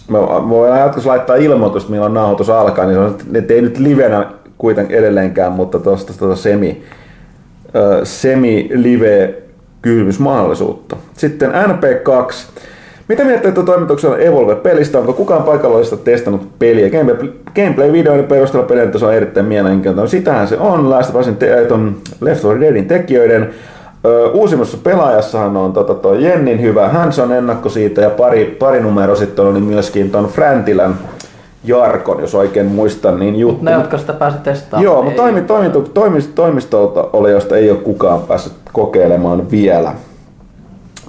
me 0.09 0.19
voidaan 0.49 0.81
jatkossa 0.81 1.11
laittaa 1.11 1.37
ilmoitus, 1.37 1.89
milloin 1.89 2.15
nauhoitus 2.15 2.51
alkaa, 2.51 2.87
niin 2.87 2.99
on, 2.99 3.17
että 3.35 3.55
ei 3.55 3.63
nyt 3.63 3.79
livenä 3.79 4.27
kuitenkin 4.59 4.97
edelleenkään, 4.97 5.53
mutta 5.53 5.79
tuosta 5.79 6.13
tuosta 6.19 6.43
semi, 6.43 6.83
ö, 7.75 8.01
semi-live 8.05 9.35
kysymysmahdollisuutta. 9.83 10.97
Sitten 11.13 11.51
NP2. 11.51 12.35
Mitä 13.09 13.25
mieltä 13.25 13.49
että 13.49 13.63
toimituksella 13.63 14.19
Evolve-pelistä? 14.19 14.99
Onko 14.99 15.13
kukaan 15.13 15.43
paikallista 15.43 15.97
testannut 15.97 16.59
peliä? 16.59 16.89
Gameplay- 16.89 17.51
Gameplay-videoiden 17.55 18.27
perusteella 18.27 18.69
pelin 18.69 19.05
on 19.05 19.15
erittäin 19.15 19.47
mielenkiintoinen. 19.47 20.11
Sitähän 20.11 20.49
se 20.49 20.57
on. 20.59 20.91
Last 20.91 21.11
of 21.11 21.21
Usin 21.21 21.37
ton 21.69 21.97
Left 22.21 22.45
4 22.45 22.61
Deadin 22.61 22.87
tekijöiden. 22.87 23.51
Uusimmassa 24.33 24.79
pelaajassahan 24.83 25.57
on 25.57 25.73
tota, 25.73 25.95
toi 25.95 26.25
Jennin 26.25 26.63
hyvä 26.63 26.89
Hanson 26.89 27.33
ennakko 27.33 27.69
siitä 27.69 28.01
ja 28.01 28.11
pari, 28.11 28.57
pari 28.59 28.81
numero 28.81 29.17
sitten 29.17 29.45
oli 29.45 29.61
myöskin 29.61 30.11
ton 30.11 30.27
Fräntilän 30.27 30.95
Jarkon, 31.65 32.21
jos 32.21 32.35
oikein 32.35 32.67
muistan, 32.67 33.21
niin 33.21 33.37
juttu. 33.37 33.65
Ne, 33.65 33.73
jotka 33.73 33.99
sitä 33.99 34.13
pääsi 34.13 34.39
testaamaan. 34.39 34.85
Joo, 34.85 35.03
mutta 35.03 35.23
toimi, 35.23 35.43
toimitu, 35.43 35.83
toimist, 35.83 36.31
toimistolta 36.35 37.09
oli, 37.13 37.31
josta 37.31 37.57
ei 37.57 37.71
ole 37.71 37.79
kukaan 37.79 38.21
päässyt 38.21 38.53
kokeilemaan 38.73 39.51
vielä. 39.51 39.93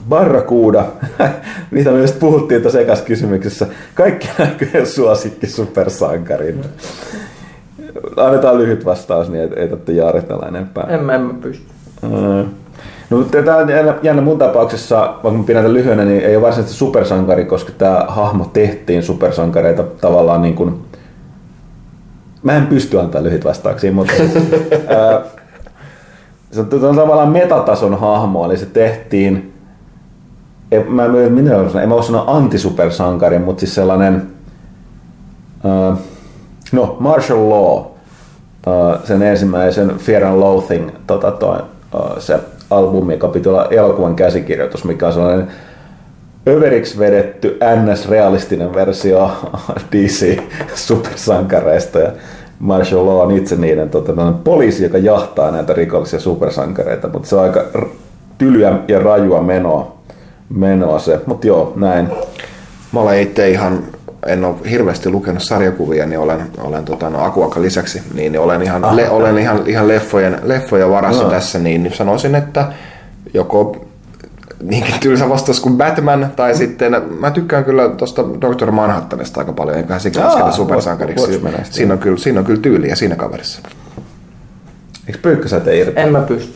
Barracuda, 0.09 0.85
mitä 1.71 1.91
me 1.91 1.99
just 1.99 2.19
puhuttiin 2.19 2.61
tuossa 2.61 2.79
ekas 2.79 3.01
kysymyksessä. 3.01 3.67
Kaikki 3.93 4.29
näköjen 4.39 4.87
suosikki 4.87 5.47
supersankarin. 5.47 6.61
Annetaan 8.17 8.57
lyhyt 8.57 8.85
vastaus, 8.85 9.29
niin 9.29 9.53
ei, 9.55 9.67
tarvitse 9.67 9.91
jaaritella 9.91 10.47
enempää. 10.47 10.83
En, 10.89 11.09
en 11.09 11.21
mä 11.21 11.33
pysty. 11.41 11.65
Mm. 12.01 12.49
No, 13.09 13.17
mutta 13.17 13.43
tämä 13.43 13.57
on 13.57 13.69
jännä, 13.69 13.95
jännä 14.03 14.21
mun 14.21 14.37
tapauksessa, 14.37 14.97
vaikka 14.97 15.31
mä 15.31 15.43
pidän 15.43 15.73
lyhyenä, 15.73 16.05
niin 16.05 16.21
ei 16.21 16.35
ole 16.35 16.45
varsinaisesti 16.45 16.79
supersankari, 16.79 17.45
koska 17.45 17.71
tämä 17.77 18.05
hahmo 18.07 18.45
tehtiin 18.53 19.03
supersankareita 19.03 19.83
tavallaan 19.83 20.41
niin 20.41 20.55
kuin... 20.55 20.85
Mä 22.43 22.55
en 22.55 22.67
pysty 22.67 22.99
antaa 22.99 23.23
lyhyt 23.23 23.45
vastauksia, 23.45 23.91
mutta 23.91 24.13
ää, 24.87 25.21
se 26.51 26.59
on, 26.59 26.89
on 26.89 26.95
tavallaan 26.95 27.29
metatason 27.29 27.99
hahmo, 27.99 28.45
eli 28.45 28.57
se 28.57 28.65
tehtiin 28.65 29.53
en, 30.71 30.91
mä, 30.91 31.07
minä 31.29 31.55
olen 31.55 31.69
sanoa, 31.69 31.83
en 31.83 31.89
mä 31.89 31.95
voi 31.95 32.03
sanoa 32.03 32.37
antisupersankari, 32.37 33.39
mutta 33.39 33.59
siis 33.59 33.75
sellainen, 33.75 34.27
uh, 35.63 35.97
no 36.71 36.97
Martial 36.99 37.49
Law, 37.49 37.77
uh, 37.77 37.93
sen 39.03 39.21
ensimmäisen 39.21 39.97
Fear 39.97 40.23
and 40.23 40.39
Loathing, 40.39 40.89
tota, 41.07 41.31
toi, 41.31 41.59
uh, 41.93 42.19
se 42.19 42.39
albumi, 42.69 43.13
joka 43.13 43.27
piti 43.27 43.49
olla 43.49 43.67
elokuvan 43.71 44.15
käsikirjoitus, 44.15 44.83
mikä 44.83 45.07
on 45.07 45.13
sellainen 45.13 45.47
överiksi 46.47 46.99
vedetty 46.99 47.57
NS-realistinen 47.61 48.73
versio 48.73 49.31
DC-supersankareista 49.91 51.99
ja 51.99 52.11
Martial 52.59 53.05
Law 53.05 53.21
on 53.21 53.31
itse 53.31 53.55
niiden 53.55 53.89
tota, 53.89 54.33
poliisi, 54.43 54.83
joka 54.83 54.97
jahtaa 54.97 55.51
näitä 55.51 55.73
rikollisia 55.73 56.19
supersankareita, 56.19 57.07
mutta 57.07 57.29
se 57.29 57.35
on 57.35 57.43
aika 57.43 57.65
tylyä 58.37 58.79
ja 58.87 58.99
rajua 58.99 59.41
menoa, 59.41 59.97
menoa 60.49 60.99
se, 60.99 61.19
mutta 61.25 61.47
joo, 61.47 61.73
näin. 61.75 62.07
Mä 62.91 62.99
olen 62.99 63.21
itse 63.21 63.49
ihan, 63.49 63.83
en 64.27 64.45
ole 64.45 64.55
hirveästi 64.69 65.09
lukenut 65.09 65.43
sarjakuvia, 65.43 66.05
niin 66.05 66.19
olen, 66.19 66.41
olen 66.57 66.85
tota, 66.85 67.09
no, 67.09 67.23
Akuakan 67.23 67.63
lisäksi, 67.63 68.01
niin, 68.13 68.31
niin 68.31 68.39
olen 68.39 68.61
ihan, 68.61 68.95
le, 68.95 69.09
olen 69.09 69.37
ihan, 69.37 69.63
ihan 69.65 69.87
leffojen, 69.87 70.39
leffojen 70.43 70.89
varassa 70.89 71.21
Joo. 71.21 71.31
tässä, 71.31 71.59
niin 71.59 71.91
sanoisin, 71.93 72.35
että 72.35 72.65
joko 73.33 73.87
niinkin 74.63 74.99
tylsä 74.99 75.29
vastaus 75.29 75.59
kuin 75.59 75.77
Batman, 75.77 76.31
tai 76.35 76.55
sitten 76.55 77.01
mä 77.19 77.31
tykkään 77.31 77.65
kyllä 77.65 77.89
tuosta 77.89 78.23
Dr. 78.23 78.71
Manhattanista 78.71 79.39
aika 79.39 79.53
paljon, 79.53 79.77
eiköhän 79.77 79.99
sekin 79.99 80.23
lasketa 80.23 80.51
supersankariksi. 80.51 81.41
Siinä 81.69 81.93
on, 81.93 81.99
kyllä, 81.99 82.17
siinä 82.17 82.39
on 82.39 82.45
kyllä 82.45 82.61
tyyliä 82.61 82.95
siinä 82.95 83.15
kaverissa. 83.15 83.61
Eikö 85.07 85.19
Pyykkösä 85.21 85.59
tee 85.59 85.77
irti? 85.79 85.99
En 85.99 86.11
mä 86.11 86.21
pysty. 86.21 86.53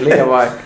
Liian 0.00 0.28
vaikea. 0.28 0.63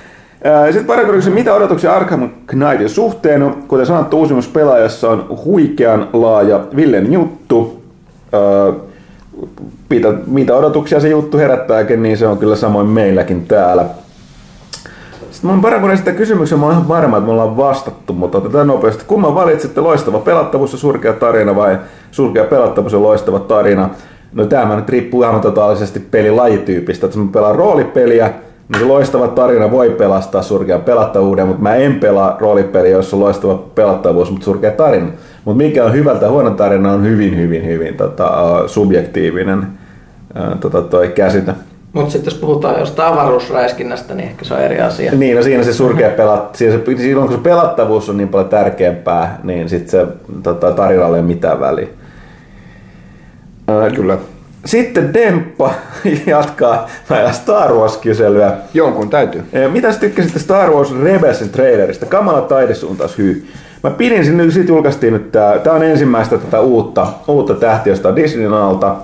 Sitten 0.73 0.97
kysymyksiä, 0.97 1.35
mitä 1.35 1.55
odotuksia 1.55 1.93
Arkham 1.93 2.31
Knightin 2.47 2.89
suhteen? 2.89 3.41
No, 3.41 3.59
kuten 3.69 3.87
sanottu, 3.87 4.19
uusimmassa 4.19 4.51
pelaajassa 4.55 5.11
on 5.11 5.27
huikean 5.45 6.09
laaja 6.13 6.61
Villen 6.77 7.13
juttu. 7.13 7.83
Mitä, 9.91 10.13
mitä 10.27 10.55
odotuksia 10.57 11.01
se 11.01 11.09
juttu 11.09 11.39
herättääkin, 11.39 12.03
niin 12.03 12.17
se 12.17 12.27
on 12.27 12.39
kyllä 12.39 12.57
samoin 12.57 12.87
meilläkin 12.87 13.47
täällä. 13.47 13.85
Sitten 15.31 15.49
mä 15.49 15.53
oon 15.53 15.63
paran 15.63 15.99
sitä 15.99 16.13
kysymyksen, 16.13 16.59
mä 16.59 16.67
oon 16.67 16.75
ihan 16.75 16.89
varma, 16.89 17.17
että 17.17 17.27
me 17.27 17.33
ollaan 17.33 17.57
vastattu, 17.57 18.13
mutta 18.13 18.39
otetaan 18.39 18.67
nopeasti. 18.67 19.05
Kumman 19.07 19.35
valitsette, 19.35 19.81
loistava 19.81 20.19
pelattavuus 20.19 20.73
ja 20.73 20.79
surkea 20.79 21.13
tarina 21.13 21.57
vai 21.57 21.79
surkea 22.11 22.45
pelattavuus 22.45 22.93
ja 22.93 23.03
loistava 23.03 23.39
tarina? 23.39 23.91
No 24.33 24.47
tämä 24.47 24.77
nyt 24.77 24.89
riippuu 24.89 25.23
ihan 25.23 25.41
totaalisesti 25.41 26.01
pelilajityypistä. 26.01 27.07
Että 27.07 27.19
jos 27.19 27.27
mä 27.27 27.33
pelaan 27.33 27.55
roolipeliä, 27.55 28.33
niin 28.69 28.81
se 28.81 28.85
loistava 28.85 29.29
tarina 29.29 29.71
voi 29.71 29.91
pelastaa 29.91 30.43
surkean 30.43 30.81
pelattavuuden, 30.83 31.47
mutta 31.47 31.63
mä 31.63 31.75
en 31.75 32.01
pelaa 32.01 32.37
roolipeliä, 32.41 32.93
jossa 32.93 33.17
on 33.17 33.23
loistava 33.23 33.55
pelattavuus, 33.75 34.31
mutta 34.31 34.45
surkea 34.45 34.71
tarina. 34.71 35.09
Mutta 35.45 35.65
mikä 35.65 35.85
on 35.85 35.93
hyvältä 35.93 36.25
ja 36.25 36.31
huono 36.31 36.51
tarina 36.51 36.93
on 36.93 37.05
hyvin, 37.05 37.37
hyvin, 37.37 37.67
hyvin 37.67 37.97
tota, 37.97 38.33
subjektiivinen 38.67 39.67
tota, 40.61 40.83
toi 40.83 41.09
käsite. 41.09 41.53
Mutta 41.93 42.11
sitten 42.11 42.33
jos 42.33 42.41
puhutaan 42.41 42.81
jostain 42.81 43.13
avaruusräiskinnästä, 43.13 44.15
niin 44.15 44.29
ehkä 44.29 44.45
se 44.45 44.55
on 44.55 44.61
eri 44.61 44.81
asia. 44.81 45.13
Niin, 45.13 45.37
no 45.37 45.43
siinä 45.43 45.63
se 45.63 45.73
surkea 45.73 46.11
pelat, 46.11 46.55
siinä 46.55 46.79
se, 46.79 46.97
silloin 46.97 47.29
kun 47.29 47.37
se 47.37 47.43
pelattavuus 47.43 48.09
on 48.09 48.17
niin 48.17 48.29
paljon 48.29 48.49
tärkeämpää, 48.49 49.41
niin 49.43 49.69
sitten 49.69 49.91
se 49.91 50.07
tota, 50.43 50.73
tarinalla 50.73 51.17
ei 51.17 51.21
ole 51.21 51.29
mitään 51.29 51.61
väliä. 51.61 51.89
Ää, 53.69 53.91
Kyllä. 53.91 54.19
Sitten 54.65 55.15
Demppa 55.15 55.75
jatkaa 56.27 56.89
meidän 57.11 57.35
Star 57.35 57.73
Wars-kyselyä. 57.73 58.53
Jonkun 58.75 59.11
täytyy. 59.11 59.45
Mitä 59.73 59.93
sä 59.93 60.01
tykkäsitte 60.01 60.39
Star 60.39 60.71
Wars 60.71 60.95
Rebelsin 61.03 61.51
trailerista? 61.51 62.07
Kamala 62.07 62.41
taidesuuntaus 62.41 63.19
hyy. 63.19 63.47
Mä 63.83 63.91
pidin 63.91 64.25
sen 64.25 64.37
nyt, 64.37 64.53
siitä 64.53 64.73
julkaistiin 64.73 65.13
nyt 65.13 65.33
tää, 65.33 65.59
tää 65.59 65.73
on 65.73 65.83
ensimmäistä 65.83 66.39
tätä 66.39 66.61
uutta, 66.61 67.07
uutta 67.29 67.55
tähtiöstä 67.55 68.17
Disneyn 68.17 68.53
alta. 68.53 68.97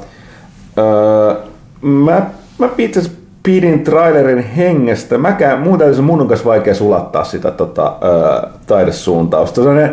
Öö, 0.78 1.34
mä, 1.82 2.22
mä 2.58 2.68
itse 2.78 3.00
pidin 3.42 3.84
trailerin 3.84 4.38
hengestä. 4.42 5.18
Mäkään, 5.18 5.60
mun 5.60 5.78
täytyy 5.78 6.02
mun 6.02 6.20
on 6.20 6.28
kanssa 6.28 6.48
vaikea 6.48 6.74
sulattaa 6.74 7.24
sitä 7.24 7.50
tota, 7.50 7.96
ö, 8.04 8.48
taidesuuntausta. 8.66 9.62
Se 9.62 9.68
on 9.68 9.90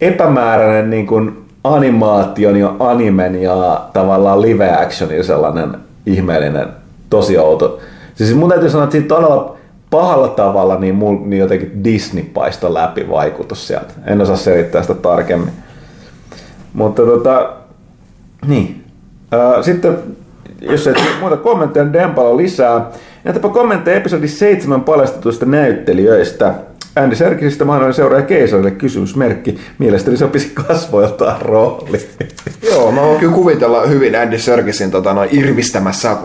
epämääräinen 0.00 0.90
niin 0.90 1.06
kuin 1.06 1.49
animaation 1.64 2.56
ja 2.56 2.74
animen 2.78 3.42
ja 3.42 3.86
tavallaan 3.92 4.42
live 4.42 4.70
actionin 4.70 5.24
sellainen 5.24 5.76
ihmeellinen, 6.06 6.68
tosi 7.10 7.38
outo. 7.38 7.78
Siis 8.14 8.34
mun 8.34 8.48
täytyy 8.48 8.70
sanoa, 8.70 8.84
että 8.84 8.92
siitä 8.92 9.08
todella 9.08 9.56
pahalla 9.90 10.28
tavalla 10.28 10.76
niin, 10.76 10.94
mul, 10.94 11.16
niin 11.24 11.40
jotenkin 11.40 11.84
Disney 11.84 12.24
paista 12.24 12.74
läpi 12.74 13.08
vaikutus 13.10 13.66
sieltä. 13.66 13.94
En 14.06 14.20
osaa 14.20 14.36
selittää 14.36 14.82
sitä 14.82 14.94
tarkemmin. 14.94 15.52
Mutta 16.72 17.02
tota, 17.02 17.52
niin. 18.46 18.84
Sitten 19.62 19.98
jos 20.60 20.86
et 20.86 20.96
muuta 21.20 21.36
kommentteja, 21.36 21.84
niin 21.84 21.92
Dempalo 21.92 22.36
lisää. 22.36 22.90
Näitäpä 23.24 23.48
kommentteja 23.48 23.96
episodi 23.96 24.28
7 24.28 24.80
paljastetuista 24.80 25.46
näyttelijöistä. 25.46 26.54
Andy 26.96 27.16
Serkisistä 27.16 27.64
mahdollinen 27.64 27.94
seuraaja 27.94 28.26
keisarille 28.26 28.70
kysymysmerkki. 28.70 29.58
Mielestäni 29.78 30.16
sopisi 30.16 30.50
kasvoiltaan 30.54 31.42
rooli. 31.42 32.00
Joo, 32.70 32.92
mä 32.92 33.02
voin 33.02 33.20
kyllä 33.20 33.34
kuvitella 33.34 33.86
hyvin 33.86 34.20
Andy 34.20 34.38
Serkisin 34.38 34.90
tota, 34.90 35.14
noin 35.14 35.28
irvistämässä 35.32 36.10
äh, 36.10 36.18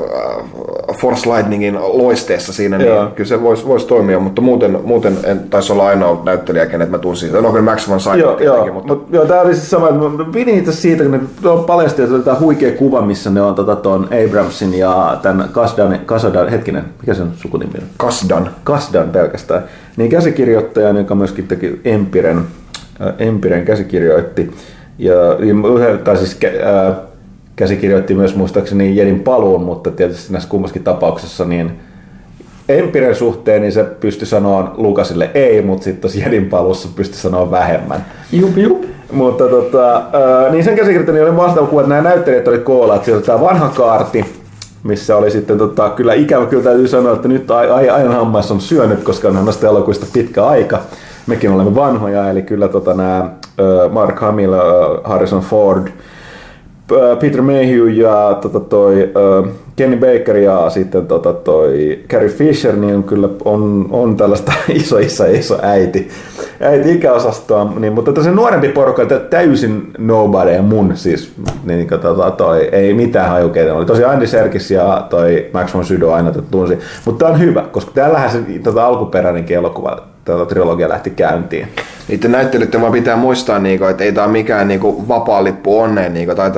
Force 0.97 1.29
Lightningin 1.29 1.75
loisteessa 1.81 2.53
siinä, 2.53 2.77
niin 2.77 2.89
Joo. 2.89 3.07
kyllä 3.15 3.27
se 3.27 3.41
voisi 3.41 3.65
vois 3.65 3.85
toimia, 3.85 4.19
mutta 4.19 4.41
muuten, 4.41 4.79
muuten 4.83 5.17
en 5.23 5.39
taisi 5.49 5.73
olla 5.73 5.87
ainoa 5.87 6.21
näyttelijä, 6.25 6.65
kenet 6.65 6.89
mä 6.89 6.97
tunsin. 6.97 7.33
No 7.33 7.51
kyllä 7.51 7.71
Max 7.71 7.89
von 7.89 7.99
Sydow 7.99 8.19
joo, 8.19 8.39
joo. 8.39 8.73
mutta... 8.73 8.93
Mut, 8.93 9.07
joo, 9.11 9.25
tää 9.25 9.41
oli 9.41 9.55
siis 9.55 9.69
sama, 9.69 9.89
että 9.89 10.31
pidin 10.31 10.57
itse 10.57 10.71
siitä, 10.71 11.03
kun 11.03 11.11
ne 11.11 11.19
paljasti, 11.67 12.01
että 12.01 12.19
tämä 12.19 12.39
huikea 12.39 12.71
kuva, 12.71 13.01
missä 13.01 13.29
ne 13.29 13.41
on 13.41 13.55
tota, 13.55 13.75
ton 13.75 14.09
Abramsin 14.25 14.77
ja 14.77 15.19
tämän 15.21 15.49
Kasdan, 15.51 15.99
Kasdan, 16.05 16.49
hetkinen, 16.49 16.83
mikä 17.01 17.13
se 17.13 17.21
on 17.21 17.31
sukunimi? 17.35 17.73
Kasdan. 17.97 18.49
Kasdan 18.63 19.09
pelkästään. 19.09 19.63
Niin 19.97 20.09
käsikirjoittajan, 20.09 20.97
joka 20.97 21.15
myöskin 21.15 21.47
teki 21.47 21.81
Empiren, 21.85 22.37
äh, 22.37 23.13
Empiren 23.19 23.65
käsikirjoitti. 23.65 24.51
Ja, 24.97 25.13
tai 26.03 26.17
siis 26.17 26.37
äh, 26.43 26.95
käsikirjoitti 27.55 28.13
myös 28.13 28.35
muistaakseni 28.35 28.97
Jedin 28.97 29.19
paluun, 29.19 29.61
mutta 29.61 29.91
tietysti 29.91 30.31
näissä 30.31 30.49
kummassakin 30.49 30.83
tapauksessa 30.83 31.45
niin 31.45 31.71
Empiren 32.69 33.15
suhteen 33.15 33.61
niin 33.61 33.71
se 33.71 33.83
pystyi 33.83 34.27
sanoa 34.27 34.73
Lukasille 34.77 35.31
ei, 35.33 35.61
mutta 35.61 35.83
sitten 35.83 36.11
Jedin 36.15 36.45
paluussa 36.45 36.89
pystyi 36.95 37.19
sanoa 37.19 37.51
vähemmän. 37.51 38.05
Jup, 38.31 38.57
jup. 38.57 38.83
Mutta 39.11 39.47
tota, 39.47 39.93
ää, 39.93 40.51
niin 40.51 40.63
sen 40.63 40.75
käsikirjoittajani 40.75 41.29
oli 41.29 41.37
vastaava 41.37 41.67
kuva, 41.67 41.81
että 41.81 41.89
nämä 41.95 42.09
näyttelijät 42.09 42.47
oli 42.47 42.59
koolla, 42.59 42.95
että 42.95 43.21
tämä 43.21 43.41
vanha 43.41 43.69
kaarti, 43.69 44.25
missä 44.85 45.17
oli 45.17 45.31
sitten 45.31 45.57
tota, 45.57 45.89
kyllä 45.89 46.13
ikävä 46.13 46.45
kyllä 46.45 46.63
täytyy 46.63 46.87
sanoa, 46.87 47.13
että 47.13 47.27
nyt 47.27 47.51
ajan 47.51 48.13
hammas 48.13 48.51
on 48.51 48.61
syönyt, 48.61 49.03
koska 49.03 49.27
on 49.27 49.45
näistä 49.45 49.67
elokuista 49.67 50.05
pitkä 50.13 50.45
aika. 50.45 50.79
Mekin 51.27 51.51
olemme 51.51 51.75
vanhoja, 51.75 52.29
eli 52.29 52.41
kyllä 52.41 52.67
tota, 52.67 52.93
nämä 52.93 53.29
Mark 53.91 54.19
Hamill, 54.19 54.53
Harrison 55.03 55.41
Ford, 55.41 55.87
Peter 57.19 57.41
Mayhew 57.41 57.89
ja 57.89 58.37
tota, 58.41 58.59
toi, 58.59 59.11
Kenny 59.75 59.97
Baker 59.97 60.37
ja 60.37 60.69
sitten 60.69 61.07
tota, 61.07 61.33
toi 61.33 61.99
Carrie 62.09 62.29
Fisher 62.29 62.75
niin 62.75 62.95
on 62.95 63.03
kyllä 63.03 63.29
on, 63.45 63.87
on 63.91 64.17
tällaista 64.17 64.53
iso 64.83 64.97
isä 64.97 65.27
iso 65.27 65.59
äiti, 65.61 66.09
äiti 66.61 66.91
ikäosastoa, 66.91 67.73
niin, 67.79 67.93
mutta 67.93 68.23
se 68.23 68.31
nuorempi 68.31 68.69
porukka 68.69 69.01
oli 69.01 69.09
täysin 69.29 69.91
nobody 69.97 70.51
ja 70.51 70.61
mun 70.61 70.97
siis, 70.97 71.33
niin, 71.63 71.87
tota, 71.87 72.31
toi, 72.31 72.69
ei 72.71 72.93
mitään 72.93 73.29
hajukeita. 73.29 73.73
Oli 73.73 73.85
tosi 73.85 74.03
Andy 74.03 74.27
Serkis 74.27 74.71
ja 74.71 75.07
toi 75.09 75.49
Max 75.53 75.73
von 75.73 75.85
Sydow 75.85 76.13
aina 76.13 76.31
tunsi, 76.51 76.79
mutta 77.05 77.25
tämä 77.25 77.33
on 77.33 77.39
hyvä, 77.39 77.61
koska 77.71 77.91
täällähän 77.91 78.31
se 78.31 78.39
tota, 78.63 78.85
alkuperäinenkin 78.85 79.57
elokuva 79.57 79.97
tota, 80.25 80.45
trilogia 80.45 80.89
lähti 80.89 81.09
käyntiin. 81.09 81.67
Niiden 82.07 82.31
näyttelyiden 82.31 82.81
vaan 82.81 82.93
pitää 82.93 83.15
muistaa, 83.15 83.59
niin 83.59 83.79
kuin, 83.79 83.91
että 83.91 84.03
ei 84.03 84.11
tämä 84.11 84.25
ole 84.25 84.31
mikään 84.31 84.67
niin 84.67 84.79
kuin, 84.79 85.07
vapaa 85.07 85.43
lippu 85.43 85.79
onneen, 85.79 86.13
niin 86.13 86.25
kuin, 86.25 86.37
tai 86.37 86.51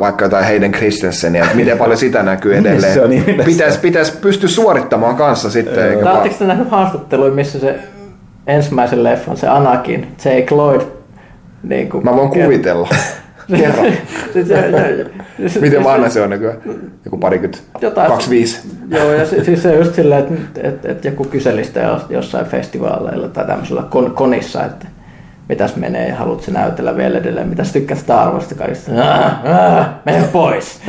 vaikka 0.00 0.24
jotain 0.24 0.44
Hayden 0.44 0.72
Christensenia, 0.72 1.44
että 1.44 1.56
miten 1.56 1.78
paljon 1.78 1.96
sitä 1.96 2.22
näkyy 2.22 2.56
edelleen. 2.58 2.94
se 2.94 3.08
niin, 3.08 3.24
pitäisi, 3.44 3.78
pitäisi 3.78 4.12
pystyä 4.20 4.48
suorittamaan 4.48 5.16
kanssa 5.16 5.50
sitten. 5.50 6.08
Oletteko 6.08 6.34
te 6.38 6.44
nähnyt 6.44 6.70
haastatteluja, 6.70 7.32
missä 7.32 7.60
se 7.60 7.78
ensimmäisen 8.46 9.04
leffan, 9.04 9.36
se 9.36 9.48
Anakin, 9.48 10.16
Jake 10.24 10.54
Lloyd, 10.54 10.80
niin 11.62 11.88
kuin, 11.90 12.04
Mä 12.04 12.16
voin 12.16 12.28
kuvitella. 12.28 12.88
Kerro. 13.56 13.82
Miten 15.60 15.84
vanha 15.84 16.08
se 16.08 16.22
on 16.22 16.30
nykyään? 16.30 16.56
Joku 17.04 17.18
parikymmentä? 17.18 17.58
Jotain. 17.80 18.08
25? 18.08 18.60
Joo, 18.88 19.12
ja 19.12 19.26
siis 19.26 19.62
se 19.62 19.74
just 19.74 19.94
silleen, 19.94 20.20
että 20.24 20.68
et, 20.68 20.84
et 20.84 21.04
joku 21.04 21.24
kyseli 21.24 21.64
sitä 21.64 22.00
jossain 22.08 22.46
festivaaleilla 22.46 23.28
tai 23.28 23.46
tämmöisellä 23.46 23.82
kon, 23.82 24.10
konissa, 24.10 24.64
että 24.64 24.86
mitäs 25.48 25.76
menee 25.76 26.08
ja 26.08 26.16
haluatko 26.16 26.50
näytellä 26.52 26.96
vielä 26.96 27.18
edelleen, 27.18 27.48
mitäs 27.48 27.72
tykkäät 27.72 28.00
Star 28.00 28.30
Warsista 28.30 28.54
kaikista. 28.54 28.92
mene 30.04 30.24
pois. 30.32 30.80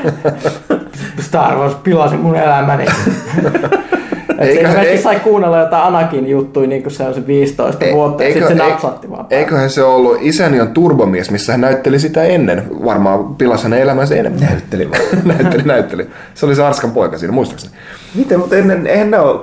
Star 1.26 1.56
Wars 1.56 1.74
pilasi 1.74 2.16
mun 2.16 2.36
elämäni. 2.36 2.86
Eikä, 4.38 4.72
se 4.72 4.80
ei, 4.80 5.02
sai 5.02 5.20
kuunnella 5.20 5.58
jotain 5.58 5.82
Anakin 5.82 6.28
juttuja 6.28 6.68
niin 6.68 6.82
kuin 6.82 6.92
se 6.92 7.02
on 7.02 7.14
se 7.14 7.26
15 7.26 7.84
ei, 7.84 7.92
vuotta, 7.92 8.24
eikö, 8.24 8.38
sitten 8.38 8.58
se 8.58 8.64
napsatti 8.64 9.10
vaan. 9.10 9.26
Eiköhän 9.30 9.70
se 9.70 9.82
ollut 9.82 10.18
Isäni 10.20 10.60
on 10.60 10.68
turbomies, 10.68 11.30
missä 11.30 11.52
hän 11.52 11.60
näytteli 11.60 11.98
sitä 11.98 12.22
ennen. 12.22 12.62
Varmaan 12.84 13.34
pilasi 13.34 13.62
hänen 13.62 13.80
elämänsä 13.80 14.14
enemmän. 14.14 14.40
Näytteli 14.40 14.88
näytteli, 15.38 15.62
näytteli. 15.62 16.06
Se 16.34 16.46
oli 16.46 16.54
se 16.54 16.64
Arskan 16.64 16.90
poika 16.90 17.18
siinä, 17.18 17.32
muistaakseni. 17.32 17.74
Miten, 18.14 18.38
mutta 18.38 18.56
ennen, 18.56 18.86
eihän 18.86 19.10
ne 19.10 19.18
ole, 19.18 19.40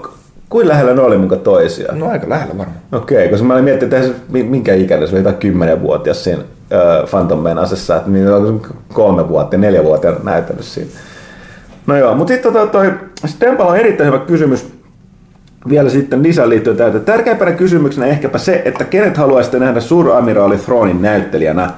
kuin 0.49 0.67
lähellä 0.67 0.93
ne 0.93 1.01
oli 1.01 1.17
muka 1.17 1.35
toisiaan? 1.35 1.99
No 1.99 2.09
aika 2.09 2.29
lähellä 2.29 2.57
varmaan. 2.57 2.79
Okei, 2.91 3.17
okay, 3.17 3.29
koska 3.29 3.45
mä 3.45 3.53
olin 3.53 3.65
miettinyt, 3.65 3.93
että 3.93 4.15
minkä 4.31 4.73
ikäinen 4.73 5.07
se 5.07 5.15
oli 5.15 5.23
jotain 5.23 5.77
10-vuotias 5.77 6.23
siinä 6.23 6.41
äh, 6.41 7.09
Phantom 7.09 7.39
Menasessa, 7.39 7.95
että 7.95 8.09
niin 8.09 8.29
on 8.29 8.61
kolme 8.93 9.29
vuotta, 9.29 9.57
neljä 9.57 9.83
vuotta 9.83 10.13
näyttänyt 10.23 10.63
siinä. 10.63 10.91
No 11.87 11.97
joo, 11.97 12.15
mutta 12.15 12.33
sitten 12.33 12.53
tota, 12.53 12.67
toi, 12.67 12.93
Stempal 13.25 13.67
on 13.67 13.77
erittäin 13.77 14.07
hyvä 14.07 14.25
kysymys 14.25 14.70
vielä 15.69 15.89
sitten 15.89 16.23
lisää 16.23 16.49
liittyen 16.49 16.77
täytä. 16.77 16.99
Tärkeimpänä 16.99 17.51
kysymyksenä 17.51 18.07
ehkäpä 18.07 18.37
se, 18.37 18.61
että 18.65 18.83
kenet 18.83 19.17
haluaisitte 19.17 19.59
nähdä 19.59 19.79
suuramiraali 19.79 20.57
Thronin 20.57 21.01
näyttelijänä. 21.01 21.69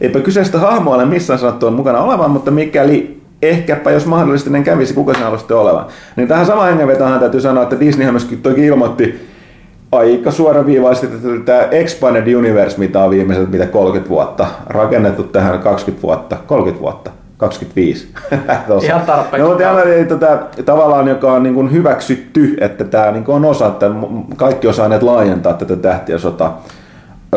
Eipä 0.00 0.20
kyseistä 0.20 0.58
hahmoa 0.58 0.94
ole 0.94 1.04
missään 1.04 1.38
sanottu 1.38 1.70
mukana 1.70 2.00
olevan, 2.00 2.30
mutta 2.30 2.50
mikäli 2.50 3.20
ehkäpä, 3.42 3.90
jos 3.90 4.06
mahdollisesti 4.06 4.50
ne 4.50 4.62
kävisi, 4.62 4.94
kuka 4.94 5.12
sen 5.12 5.22
haluaisitte 5.22 5.54
olevan. 5.54 5.86
Niin 6.16 6.28
tähän 6.28 6.46
samaan 6.46 6.68
hengenvetoon 6.68 7.20
täytyy 7.20 7.40
sanoa, 7.40 7.62
että 7.62 7.80
Disney 7.80 8.10
myöskin 8.10 8.42
toki 8.42 8.66
ilmoitti 8.66 9.28
aika 9.92 10.30
suoraviivaisesti, 10.30 11.06
että 11.06 11.44
tämä 11.44 11.68
Expanded 11.70 12.34
Universe, 12.34 12.78
mitä 12.78 13.04
on 13.04 13.10
viimeiset 13.10 13.50
mitä 13.50 13.66
30 13.66 14.10
vuotta, 14.10 14.46
rakennettu 14.66 15.22
tähän 15.22 15.58
20 15.58 16.02
vuotta, 16.02 16.36
30 16.46 16.82
vuotta, 16.82 17.10
25. 17.36 18.08
Ihan 18.84 19.00
tarpeeksi. 19.00 19.38
No, 19.38 19.48
mutta 19.48 19.82
eli, 19.82 20.04
tota, 20.04 20.38
tavallaan, 20.64 21.08
joka 21.08 21.32
on 21.32 21.42
niin 21.42 21.54
kuin 21.54 21.72
hyväksytty, 21.72 22.56
että 22.60 22.84
tämä 22.84 23.10
niin 23.10 23.24
kuin 23.24 23.36
on 23.36 23.44
osa, 23.44 23.66
että 23.66 23.90
kaikki 24.36 24.68
on 24.68 24.74
saaneet 24.74 25.02
laajentaa 25.02 25.52
tätä 25.52 25.76
tähtiä 25.76 26.18
sota 26.18 26.52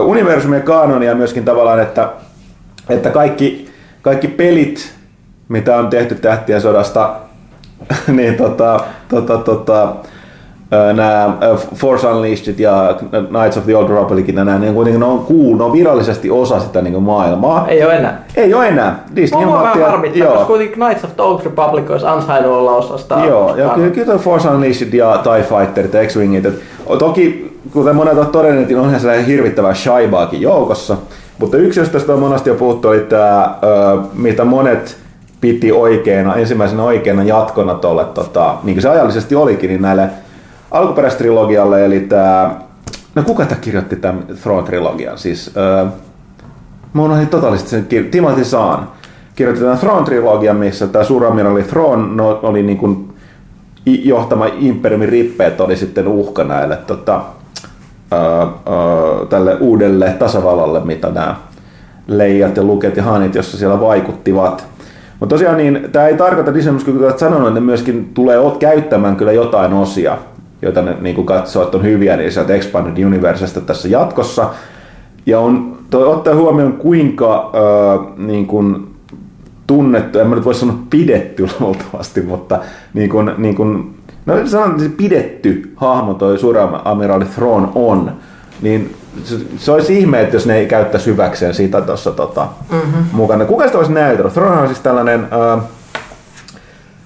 universumia 0.01 0.59
kanonia 0.59 1.15
myöskin 1.15 1.45
tavallaan, 1.45 1.79
että, 1.79 2.09
että 2.89 3.09
kaikki, 3.09 3.69
kaikki 4.01 4.27
pelit, 4.27 4.93
mitä 5.49 5.77
on 5.77 5.89
tehty 5.89 6.15
tähtien 6.15 6.61
sodasta, 6.61 7.15
niin 8.07 8.35
tota, 8.35 8.79
tota, 9.07 9.37
tota, 9.37 9.95
nämä 10.71 11.37
Force 11.75 12.07
Unleashed 12.07 12.59
ja 12.59 12.95
Knights 13.29 13.57
of 13.57 13.65
the 13.65 13.75
Old 13.75 13.89
Republic, 13.89 14.35
nämä 14.35 14.59
niin 14.59 14.73
kuin, 14.73 14.99
ne 14.99 15.05
on 15.05 15.25
cool, 15.25 15.57
ne 15.57 15.63
on 15.63 15.73
virallisesti 15.73 16.31
osa 16.31 16.59
sitä 16.59 16.81
niin 16.81 17.03
maailmaa. 17.03 17.67
Ei 17.67 17.83
ole 17.83 17.95
enää. 17.95 18.23
Ei 18.35 18.53
ole 18.53 18.67
enää. 18.67 19.03
Disney 19.15 19.45
on 19.45 19.53
vähän 19.53 19.81
harmittaa, 19.81 20.19
joo. 20.19 20.31
koska 20.31 20.45
kuitenkin 20.45 20.79
Knights 20.79 21.03
of 21.03 21.15
the 21.15 21.23
Old 21.23 21.39
Republic 21.43 21.89
olisi 21.89 22.05
ansainnut 22.05 22.51
olla 22.51 22.71
osa 22.71 22.97
sitä. 22.97 23.15
Joo, 23.27 23.55
ja 23.55 23.69
kyllä, 23.69 23.89
kyllä 23.89 24.17
Force 24.17 24.49
Unleashed 24.49 24.93
ja 24.93 25.21
TIE 25.23 25.43
Fighterit 25.43 25.93
ja 25.93 26.05
X-Wingit. 26.05 26.47
Toki, 26.99 27.57
kuten 27.73 27.95
monet 27.95 28.17
ovat 28.17 28.31
todenneet, 28.31 28.67
niin 28.67 28.79
onhan 28.79 28.99
sellainen 28.99 29.25
hirvittävää 29.25 29.73
shaibaakin 29.73 30.41
joukossa. 30.41 30.97
Mutta 31.39 31.57
yksi, 31.57 31.79
josta 31.79 31.93
tästä 31.93 32.13
on 32.13 32.19
monesti 32.19 32.49
jo 32.49 32.55
puhuttu, 32.55 32.87
oli 32.87 32.99
tämä, 32.99 33.55
mitä 34.13 34.45
monet 34.45 34.97
piti 35.41 35.71
oikeana, 35.71 36.35
ensimmäisenä 36.35 36.83
oikeana 36.83 37.23
jatkona 37.23 37.73
tuolle, 37.73 38.05
tota, 38.05 38.55
niin 38.63 38.75
kuin 38.75 38.81
se 38.81 38.89
ajallisesti 38.89 39.35
olikin, 39.35 39.69
niin 39.69 39.81
näille 39.81 40.09
alkuperäistrilogialle, 40.71 41.85
eli 41.85 41.99
tämä... 41.99 42.55
No 43.15 43.23
kuka 43.23 43.45
tämä 43.45 43.61
kirjoitti 43.61 43.95
tämän 43.95 44.23
Throne-trilogian? 44.43 45.17
Siis, 45.17 45.51
äh, 45.57 45.91
mä 46.93 47.01
unohdin 47.01 47.27
totaalisesti 47.27 47.69
sen 47.69 47.87
Timothy 48.11 48.43
Zahn 48.43 48.83
kirjoitti 49.35 49.63
tämän 49.63 49.77
Throne-trilogian, 49.77 50.57
missä 50.57 50.87
tämä 50.87 51.03
suuramirali 51.03 51.63
Throne 51.63 52.15
no, 52.15 52.39
oli 52.43 52.63
niin 52.63 52.77
kuin 52.77 53.09
johtama 53.85 54.45
imperiumin 54.59 55.09
rippeet 55.09 55.61
oli 55.61 55.75
sitten 55.75 56.07
uhka 56.07 56.43
näille 56.43 56.75
tota, 56.75 57.21
ää, 58.11 58.21
ää, 58.21 58.47
tälle 59.29 59.57
uudelle 59.59 60.15
tasavallalle, 60.19 60.79
mitä 60.79 61.09
nämä 61.09 61.35
leijat 62.07 62.57
ja 62.57 62.63
luket 62.63 62.97
ja 62.97 63.03
hanit, 63.03 63.35
jossa 63.35 63.57
siellä 63.57 63.79
vaikuttivat. 63.79 64.67
Mutta 65.19 65.35
tosiaan 65.35 65.57
niin, 65.57 65.89
tämä 65.91 66.07
ei 66.07 66.17
tarkoita 66.17 66.53
Disney, 66.53 66.79
kun 66.85 67.03
olet 67.03 67.19
sanonut, 67.19 67.47
että 67.47 67.59
ne 67.59 67.65
myöskin 67.65 68.11
tulee 68.13 68.39
ot 68.39 68.57
käyttämään 68.57 69.15
kyllä 69.15 69.31
jotain 69.31 69.73
osia, 69.73 70.17
joita 70.61 70.81
ne 70.81 70.97
niin 71.01 71.15
kuin 71.15 71.27
katsoo, 71.27 71.63
että 71.63 71.77
on 71.77 71.83
hyviä, 71.83 72.17
niin 72.17 72.31
sieltä 72.31 72.53
Expanded 72.53 73.03
Universesta 73.03 73.61
tässä 73.61 73.87
jatkossa. 73.87 74.49
Ja 75.25 75.39
on 75.39 75.77
toi, 75.89 76.07
ottaa 76.07 76.35
huomioon, 76.35 76.73
kuinka 76.73 77.51
äh, 77.55 78.17
niin 78.17 78.47
kuin, 78.47 78.87
tunnettu, 79.67 80.19
en 80.19 80.27
mä 80.27 80.35
nyt 80.35 80.45
voi 80.45 80.55
sanoa 80.55 80.77
pidetty 80.89 81.47
luultavasti, 81.59 82.21
mutta 82.21 82.59
niin 82.93 83.09
kuin, 83.09 83.31
niin 83.37 83.55
kuin, 83.55 83.95
no 84.25 84.47
sanon, 84.47 84.71
että 84.71 84.83
se 84.83 84.89
pidetty 84.89 85.73
hahmo 85.75 86.13
toi 86.13 86.39
Suura-amiraali 86.39 87.25
Thrawn 87.25 87.71
on, 87.75 88.11
niin 88.61 88.95
se, 89.23 89.35
se 89.57 89.71
olisi 89.71 89.99
ihme, 89.99 90.21
että 90.21 90.35
jos 90.35 90.45
ne 90.45 90.57
ei 90.57 90.65
käyttäisi 90.65 91.11
hyväkseen 91.11 91.53
sitä 91.53 91.81
tuossa 91.81 92.11
tota, 92.11 92.47
mm-hmm. 92.71 93.05
mukana. 93.11 93.45
Kuka 93.45 93.65
sitä 93.65 93.77
olisi 93.77 93.93
näytellyt? 93.93 94.33
Thrawn 94.33 94.57
on 94.57 94.67
siis 94.67 94.79
tällainen 94.79 95.27
äh, 95.33 95.63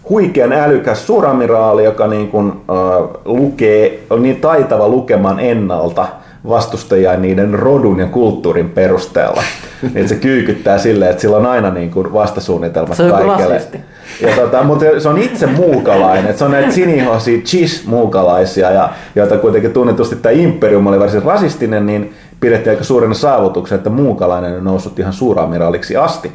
huikean 0.09 0.53
älykäs 0.53 1.07
suramiraali, 1.07 1.83
joka 1.83 2.07
niin 2.07 2.27
kuin, 2.27 2.49
äh, 2.49 3.09
lukee, 3.25 4.03
on 4.09 4.23
niin 4.23 4.41
taitava 4.41 4.88
lukemaan 4.88 5.39
ennalta 5.39 6.07
vastustajia 6.49 7.17
niiden 7.17 7.53
rodun 7.53 7.99
ja 7.99 8.05
kulttuurin 8.07 8.69
perusteella. 8.69 9.43
niin 9.93 10.09
se 10.09 10.15
kyykyttää 10.15 10.77
silleen, 10.77 11.11
että 11.11 11.21
sillä 11.21 11.38
on 11.38 11.45
aina 11.45 11.69
niin 11.69 11.91
kuin 11.91 12.13
vastasuunnitelmat 12.13 12.97
Se 12.97 13.03
on 13.03 13.11
kaikille. 13.11 13.53
rasisti. 13.53 13.77
Ja 14.21 14.35
tota, 14.35 14.63
mutta 14.63 14.85
se 14.99 15.09
on 15.09 15.17
itse 15.17 15.45
muukalainen, 15.47 16.25
että 16.25 16.38
se 16.38 16.45
on 16.45 16.51
näitä 16.51 16.71
sinihoisia 16.71 17.38
chis-muukalaisia, 17.38 18.71
ja, 18.71 18.89
joita 19.15 19.38
kuitenkin 19.38 19.73
tunnetusti 19.73 20.15
tämä 20.15 20.33
imperium 20.33 20.88
oli 20.88 20.99
varsin 20.99 21.23
rasistinen, 21.23 21.85
niin 21.85 22.13
pidettiin 22.39 22.71
aika 22.71 22.83
suurena 22.83 23.13
saavutuksen, 23.13 23.77
että 23.77 23.89
muukalainen 23.89 24.57
on 24.57 24.63
noussut 24.63 24.99
ihan 24.99 25.13
suuramiraaliksi 25.13 25.95
asti. 25.95 26.31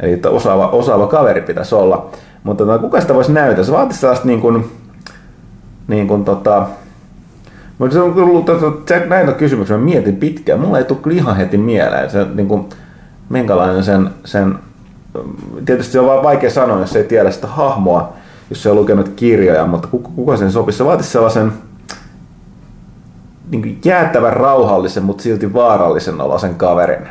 Eli 0.00 0.20
osaava, 0.28 0.68
osaava 0.68 1.06
kaveri 1.06 1.40
pitäisi 1.40 1.74
olla. 1.74 2.10
Mutta 2.44 2.64
tota, 2.64 2.78
kuka 2.78 3.00
sitä 3.00 3.14
voisi 3.14 3.32
näytellä? 3.32 3.64
Se 3.64 3.72
vaatisi 3.72 4.00
sellaista 4.00 4.26
niin 4.26 4.40
kuin, 4.40 4.70
niin 5.88 6.08
kuin 6.08 6.24
tota, 6.24 6.66
mutta 7.78 7.94
se 7.94 8.00
on 8.00 8.44
tota, 8.44 9.06
näitä 9.06 9.32
kysymyksiä, 9.32 9.76
mä 9.76 9.84
mietin 9.84 10.16
pitkään. 10.16 10.60
Mulla 10.60 10.78
ei 10.78 10.84
tule 10.84 11.14
ihan 11.14 11.36
heti 11.36 11.58
mieleen, 11.58 12.10
se, 12.10 12.26
niin 12.34 12.48
kuin, 12.48 12.68
minkälainen 13.28 13.84
sen, 13.84 14.10
sen, 14.24 14.58
tietysti 15.64 15.92
se 15.92 16.00
on 16.00 16.06
vaan 16.06 16.22
vaikea 16.22 16.50
sanoa, 16.50 16.80
jos 16.80 16.96
ei 16.96 17.04
tiedä 17.04 17.30
sitä 17.30 17.46
hahmoa, 17.46 18.12
jos 18.50 18.62
se 18.62 18.70
on 18.70 18.76
lukenut 18.76 19.08
kirjoja, 19.08 19.66
mutta 19.66 19.88
kuka, 19.88 20.08
kuka 20.16 20.36
sen 20.36 20.52
sopisi? 20.52 20.78
Se 20.78 20.84
vaatisi 20.84 21.10
sellaisen 21.10 21.52
niin 23.50 23.62
kuin 23.62 23.78
jäätävän 23.84 24.32
rauhallisen, 24.32 25.02
mutta 25.02 25.22
silti 25.22 25.54
vaarallisen 25.54 26.20
olosen 26.20 26.54
kaverin 26.54 27.08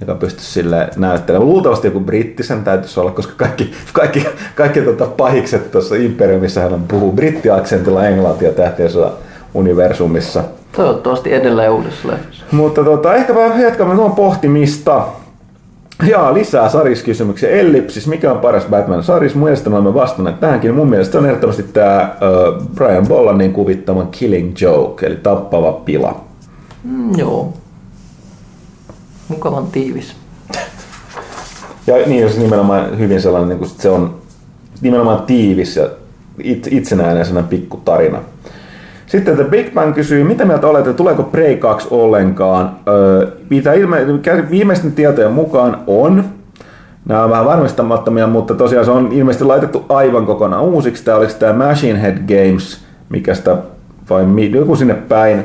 joka 0.00 0.14
pystyisi 0.14 0.52
sille 0.52 0.88
näyttelemään. 0.96 1.48
Luultavasti 1.48 1.86
joku 1.86 2.00
brittisen 2.00 2.64
täytyisi 2.64 3.00
olla, 3.00 3.10
koska 3.10 3.32
kaikki, 3.36 3.72
kaikki, 3.92 4.26
kaikki 4.54 4.80
tota 4.80 5.06
pahikset 5.06 5.70
tuossa 5.70 5.94
Imperiumissa 5.94 6.60
hän 6.60 6.84
puhuu 6.88 7.12
brittiaksentilla 7.12 8.06
englantia 8.06 8.52
tähtiössä 8.52 9.10
universumissa. 9.54 10.44
Toivottavasti 10.76 11.32
edelleen 11.32 11.70
uudessa 11.70 12.08
leffassa. 12.08 12.44
Mutta 12.52 12.84
tota, 12.84 13.14
ehkäpä 13.14 13.40
jatkamme 13.40 13.94
tuon 13.94 14.12
pohtimista. 14.12 15.06
Jaa, 16.08 16.34
lisää 16.34 16.68
sariskysymyksiä. 16.68 17.48
Ellipsis, 17.48 18.06
mikä 18.06 18.32
on 18.32 18.38
paras 18.38 18.64
Batman-saris? 18.64 19.34
Mun 19.34 19.44
mielestä 19.44 19.70
me 19.70 19.76
olemme 19.76 19.94
vastanneet 19.94 20.40
tähänkin. 20.40 20.74
Mun 20.74 20.90
mielestä 20.90 21.18
on 21.18 21.26
ehdottomasti 21.26 21.62
tämä 21.62 22.14
uh, 22.14 22.66
Brian 22.74 23.06
Bollanin 23.08 23.52
kuvittama 23.52 24.08
Killing 24.10 24.52
Joke, 24.60 25.06
eli 25.06 25.16
tappava 25.16 25.72
pila. 25.72 26.20
Mm, 26.84 27.18
joo. 27.18 27.52
Mukavan 29.28 29.66
tiivis. 29.66 30.16
Ja 31.86 31.96
niin, 32.06 32.22
jos 32.22 32.38
nimenomaan 32.38 32.98
hyvin 32.98 33.22
sellainen, 33.22 33.48
niin 33.48 33.58
kuin 33.58 33.70
se 33.70 33.90
on 33.90 34.14
nimenomaan 34.80 35.22
tiivis 35.22 35.76
ja 35.76 35.88
it, 36.42 36.68
itsenäinen 36.70 37.24
sellainen 37.24 37.48
pikku 37.48 37.76
tarina. 37.76 38.18
Sitten 39.06 39.34
The 39.34 39.44
Big 39.44 39.74
Bang 39.74 39.94
kysyy, 39.94 40.24
mitä 40.24 40.44
mieltä 40.44 40.66
olette, 40.66 40.92
tuleeko 40.92 41.22
Prey 41.22 41.56
2 41.56 41.88
ollenkaan? 41.90 42.76
Öö, 42.88 43.30
mitä 43.50 43.72
ilme, 43.72 44.06
viimeisten 44.50 44.92
tietojen 44.92 45.32
mukaan 45.32 45.78
on. 45.86 46.24
Nämä 47.04 47.24
on 47.24 47.30
vähän 47.30 47.44
varmistamattomia, 47.44 48.26
mutta 48.26 48.54
tosiaan 48.54 48.84
se 48.84 48.90
on 48.90 49.12
ilmeisesti 49.12 49.44
laitettu 49.44 49.84
aivan 49.88 50.26
kokonaan 50.26 50.64
uusiksi. 50.64 51.04
Tämä 51.04 51.16
oliko 51.16 51.32
tämä 51.38 51.66
Machine 51.68 52.02
Head 52.02 52.18
Games, 52.18 52.78
mikä 53.08 53.34
sitä, 53.34 53.56
vai 54.10 54.24
joku 54.50 54.76
sinne 54.76 54.94
päin. 54.94 55.44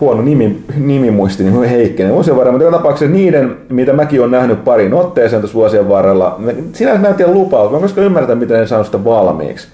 Huono 0.00 0.22
nimi, 0.22 0.64
nimimuisti, 0.76 1.44
niin 1.44 1.64
heikkenee 1.64 2.12
vuosien 2.12 2.36
varrella, 2.36 2.52
mutta 2.52 2.64
joka 2.64 2.76
tapauksessa 2.76 3.12
niiden, 3.14 3.56
mitä 3.68 3.92
mäkin 3.92 4.20
olen 4.20 4.30
nähnyt 4.30 4.64
parin 4.64 4.94
otteeseen 4.94 5.42
tässä 5.42 5.54
vuosien 5.54 5.88
varrella, 5.88 6.40
sinänsä 6.72 7.02
näytti 7.02 7.26
lupaus, 7.26 7.70
mä 7.70 7.76
en 7.76 7.82
koskaan 7.82 8.06
ymmärtää, 8.06 8.36
miten 8.36 8.60
ne 8.60 8.66
saanut 8.66 8.86
sitä 8.86 9.04
valmiiksi. 9.04 9.68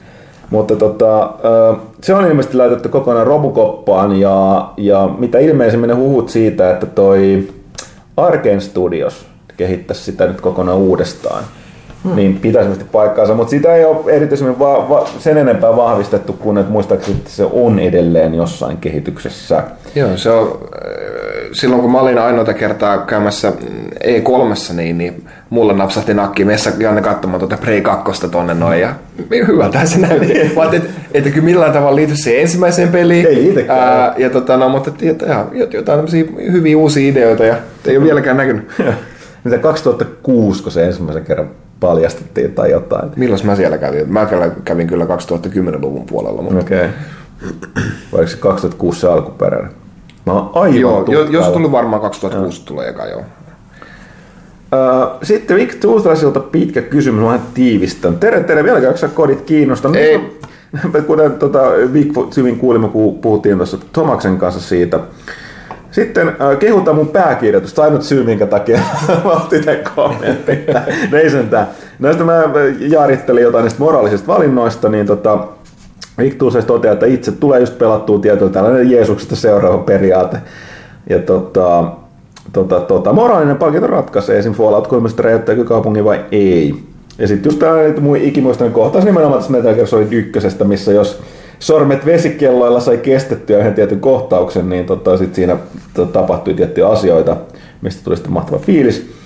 Mutta 0.50 0.76
tota, 0.76 1.32
se 2.02 2.14
on 2.14 2.26
ilmeisesti 2.26 2.56
laitettu 2.56 2.88
kokonaan 2.88 3.26
robukoppaan 3.26 4.20
ja, 4.20 4.68
ja 4.76 5.10
mitä 5.18 5.38
ilmeisemmin 5.38 5.88
ne 5.88 5.94
huhut 5.94 6.28
siitä, 6.28 6.70
että 6.70 6.86
toi 6.86 7.48
Arkane 8.16 8.60
Studios 8.60 9.26
kehittäisi 9.56 10.02
sitä 10.02 10.26
nyt 10.26 10.40
kokonaan 10.40 10.78
uudestaan, 10.78 11.44
hmm. 12.04 12.16
niin 12.16 12.38
pitäisi 12.40 12.84
paikkaansa, 12.92 13.34
mutta 13.34 13.50
sitä 13.50 13.74
ei 13.74 13.84
ole 13.84 14.12
erityisemmin 14.12 14.58
va- 14.58 14.88
va- 14.88 15.08
sen 15.18 15.36
enempää 15.36 15.76
vahvistettu 15.76 16.32
kuin, 16.32 16.58
että 16.58 16.72
muistaakseni 16.72 17.16
että 17.18 17.30
se 17.30 17.44
on 17.52 17.78
edelleen 17.78 18.34
jossain 18.34 18.76
kehityksessä. 18.76 19.62
Joo, 19.94 20.16
se 20.16 20.30
on, 20.30 20.46
äh, 20.48 21.28
silloin 21.52 21.82
kun 21.82 21.92
mä 21.92 22.00
olin 22.00 22.18
ainoita 22.18 22.54
kertaa 22.54 22.98
käymässä 22.98 23.52
E3, 24.04 24.74
niin, 24.74 24.98
niin 24.98 25.24
mulle 25.50 25.72
napsahti 25.72 26.14
nakki 26.14 26.44
messa 26.44 26.70
Janne 26.78 27.02
katsomaan 27.02 27.40
tuota 27.40 27.56
Prey 27.56 27.80
2 27.80 28.28
tonne 28.28 28.54
noin 28.54 28.80
ja 28.80 28.94
hyvältä 29.48 29.86
se 29.86 29.98
näytti. 29.98 30.34
Mä 30.56 30.60
ajattelin, 30.60 30.86
että 30.86 31.28
et 31.28 31.34
kyllä 31.34 31.44
millään 31.44 31.72
tavalla 31.72 31.96
liity 31.96 32.16
siihen 32.16 32.42
ensimmäiseen 32.42 32.88
peliin. 32.88 33.26
Ei 33.26 33.34
liitykään. 33.34 33.78
Ää, 33.78 34.14
ja 34.18 34.30
tota, 34.30 34.56
no, 34.56 34.68
mutta 34.68 34.90
että, 35.02 35.26
ja, 35.26 35.46
jotain 35.52 35.84
tämmöisiä 35.84 36.24
hyviä 36.52 36.78
uusia 36.78 37.10
ideoita 37.10 37.44
ja 37.44 37.56
ei 37.86 37.96
ole 37.96 38.04
vieläkään 38.04 38.36
näkynyt. 38.36 38.68
Mitä 39.44 39.58
2006, 39.58 40.62
kun 40.62 40.72
se 40.72 40.86
ensimmäisen 40.86 41.24
kerran 41.24 41.50
paljastettiin 41.80 42.52
tai 42.52 42.70
jotain. 42.70 43.10
Milloin 43.16 43.46
mä 43.46 43.56
siellä 43.56 43.78
kävin? 43.78 44.12
Mä 44.12 44.28
kävin- 44.64 44.86
kyllä 44.86 45.04
2010-luvun 45.04 46.06
puolella. 46.06 46.42
Mutta... 46.42 46.58
Okei. 46.58 46.78
Okay. 46.78 46.90
Oliko 48.12 48.28
se 48.28 48.36
2006 48.36 49.00
se 49.00 49.08
alkuperäinen? 49.08 49.72
Mä 50.26 50.32
oon 50.32 50.50
aivan 50.54 50.80
Joo, 50.80 51.04
jo, 51.08 51.24
jos 51.24 51.48
tuli 51.48 51.72
varmaan 51.72 52.02
2006 52.02 52.64
tulee 52.64 52.88
eka 52.88 53.06
joo. 53.06 53.22
Sitten 55.22 55.56
Vic 55.56 55.80
Tuuslaisilta 55.80 56.40
pitkä 56.40 56.82
kysymys, 56.82 57.24
mä 57.24 57.38
tiivistän. 57.54 58.16
Tere, 58.16 58.44
tere, 58.44 58.64
vieläkö 58.64 58.96
sä 58.96 59.08
kodit 59.08 59.40
kiinnostaa? 59.40 59.92
Ei. 59.94 60.38
Kuten 61.06 61.32
tota, 61.32 61.62
Vic 61.92 62.36
hyvin 62.36 62.58
kuulimme, 62.58 62.88
kun 62.88 63.18
puhuttiin 63.18 63.56
tuossa 63.56 63.78
Tomaksen 63.92 64.38
kanssa 64.38 64.60
siitä. 64.60 65.00
Sitten 65.98 66.28
äh, 66.28 66.58
kehutaan 66.58 66.96
mun 66.96 67.08
pääkirjoitusta, 67.08 67.82
ainut 67.82 68.02
syy 68.02 68.24
minkä 68.24 68.46
takia 68.46 68.78
mä 69.24 69.30
otin 69.30 69.64
tämän 69.64 69.80
kommentin. 69.94 70.64
Ei 71.22 71.30
sentään. 71.30 71.68
Näistä 71.98 72.24
mä 72.24 72.42
jaarittelin 72.78 73.42
jotain 73.42 73.62
niistä 73.62 73.78
moraalisista 73.78 74.26
valinnoista, 74.26 74.88
niin 74.88 75.06
tota, 75.06 75.38
Vic 76.18 76.38
Tuusais 76.38 76.64
toteaa, 76.64 76.92
että 76.92 77.06
itse 77.06 77.32
tulee 77.32 77.60
just 77.60 77.78
pelattua 77.78 78.18
tietyllä 78.18 78.50
tällainen 78.50 78.90
Jeesuksesta 78.90 79.36
seuraava 79.36 79.78
periaate. 79.78 80.36
Ja 81.10 81.18
tota, 81.18 81.84
tota, 82.52 82.80
tota, 82.80 83.12
moraalinen 83.12 83.56
palkinto 83.56 83.86
ratkaisee 83.86 84.38
esim. 84.38 84.52
Fallout 84.52 84.86
3 84.86 85.08
räjäyttääkö 85.18 85.64
kaupungin 85.64 86.04
vai 86.04 86.24
ei. 86.32 86.74
Ja 87.18 87.28
sitten 87.28 87.50
just 87.50 87.58
tämä 87.58 87.74
mun 88.00 88.16
ikimuistainen 88.16 88.74
kohtaus 88.74 89.04
nimenomaan 89.04 89.40
tässä 89.40 89.52
Metal 89.52 89.74
Gear 89.74 89.86
Solid 89.86 90.12
1, 90.12 90.32
missä 90.64 90.92
jos 90.92 91.22
sormet 91.58 92.06
vesikelloilla 92.06 92.80
sai 92.80 92.98
kestettyä 92.98 93.58
yhden 93.58 93.74
tietyn 93.74 94.00
kohtauksen, 94.00 94.68
niin 94.68 94.86
tota, 94.86 95.16
sit 95.16 95.34
siinä 95.34 95.56
tota, 95.94 96.12
tapahtui 96.12 96.54
tiettyjä 96.54 96.88
asioita, 96.88 97.36
mistä 97.82 98.04
tuli 98.04 98.16
sitten 98.16 98.32
mahtava 98.32 98.58
fiilis. 98.58 99.18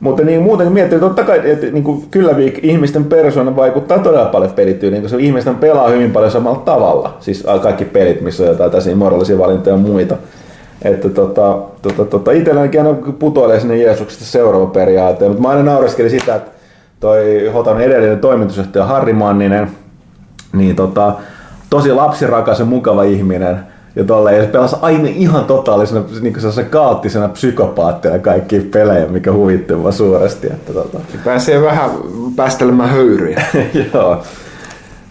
Mutta 0.00 0.24
niin 0.24 0.42
muuten 0.42 0.72
miettii, 0.72 0.98
totta 0.98 1.24
kai, 1.24 1.50
että 1.50 1.66
niin 1.66 1.84
kuin 1.84 2.06
kyllä 2.10 2.34
ihmisten 2.62 3.04
persoona 3.04 3.56
vaikuttaa 3.56 3.98
todella 3.98 4.26
paljon 4.26 4.52
pelityyliin, 4.52 5.02
koska 5.02 5.18
ihmisten 5.18 5.54
pelaa 5.54 5.88
hyvin 5.88 6.10
paljon 6.10 6.30
samalla 6.30 6.58
tavalla. 6.58 7.16
Siis 7.20 7.44
kaikki 7.62 7.84
pelit, 7.84 8.20
missä 8.20 8.42
on 8.42 8.48
jotain 8.48 8.70
tällaisia 8.70 8.96
moraalisia 8.96 9.38
valintoja 9.38 9.76
ja 9.76 9.82
muita. 9.82 10.16
Että 10.82 11.08
tota, 11.08 11.58
tota, 11.82 12.04
tota, 12.04 12.32
itsellänikin 12.32 12.80
aina 12.80 12.98
putoilee 13.18 13.60
sinne 13.60 13.76
Jeesuksesta 13.76 14.24
seuraava 14.24 14.66
periaate, 14.66 15.28
mutta 15.28 15.42
mä 15.42 15.48
aina 15.48 15.62
naureskelin 15.62 16.10
sitä, 16.10 16.34
että 16.34 16.50
toi 17.00 17.50
Hotan 17.54 17.80
edellinen 17.80 18.18
toimitusjohtaja 18.18 18.84
Harri 18.84 19.12
Manninen, 19.12 19.70
niin 20.52 20.76
tota, 20.76 21.14
tosi 21.70 21.92
lapsirakas 21.92 22.58
ja 22.58 22.64
mukava 22.64 23.02
ihminen, 23.02 23.58
ja 23.96 24.04
tolleen, 24.04 24.36
ja 24.36 24.42
se 24.42 24.48
pelasi 24.48 24.76
aina 24.82 25.08
ihan 25.08 25.44
totaalisena 25.44 26.04
niin 26.20 26.34
sellaisena 26.34 26.68
kaoottisena 26.68 27.28
psykopaattina 27.28 28.18
kaikki 28.18 28.60
pelejä, 28.60 29.06
mikä 29.06 29.32
huvitti 29.32 29.74
mua 29.74 29.92
suuresti. 29.92 30.46
Että 30.46 30.72
tota. 30.72 30.98
Pääsee 31.24 31.62
vähän 31.62 31.90
päästelemään 32.36 32.90
höyryjä. 32.90 33.42
joo. 33.94 34.22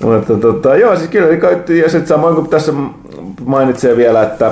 Mutta 0.04 0.38
tota, 0.38 0.76
joo, 0.76 0.96
siis 0.96 1.10
kyllä, 1.10 1.28
niin 1.28 1.42
kai- 1.42 1.80
ja 1.82 1.90
sitten 1.90 2.08
samoin 2.08 2.36
kuin 2.36 2.50
tässä 2.50 2.74
mainitsee 3.46 3.98
vielä, 3.98 4.24
että 4.24 4.52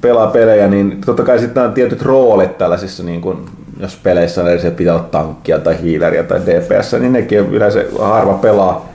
pelaa 0.00 0.26
pelejä, 0.26 0.68
niin 0.68 1.00
totta 1.06 1.22
kai 1.22 1.38
sitten 1.38 1.62
on 1.62 1.72
tietyt 1.72 2.02
roolit 2.02 2.58
tällaisissa 2.58 3.02
niin 3.02 3.20
kuin 3.20 3.38
jos 3.80 3.98
peleissä 4.02 4.40
on 4.40 4.48
edes 4.48 4.72
pitää 4.76 4.94
olla 4.94 5.04
tankkia 5.10 5.58
tai 5.58 5.82
hiileriä 5.82 6.22
tai 6.22 6.40
DPS, 6.40 6.92
niin 6.92 7.12
nekin 7.12 7.38
yleensä 7.38 7.84
harva 7.98 8.34
pelaa. 8.34 8.89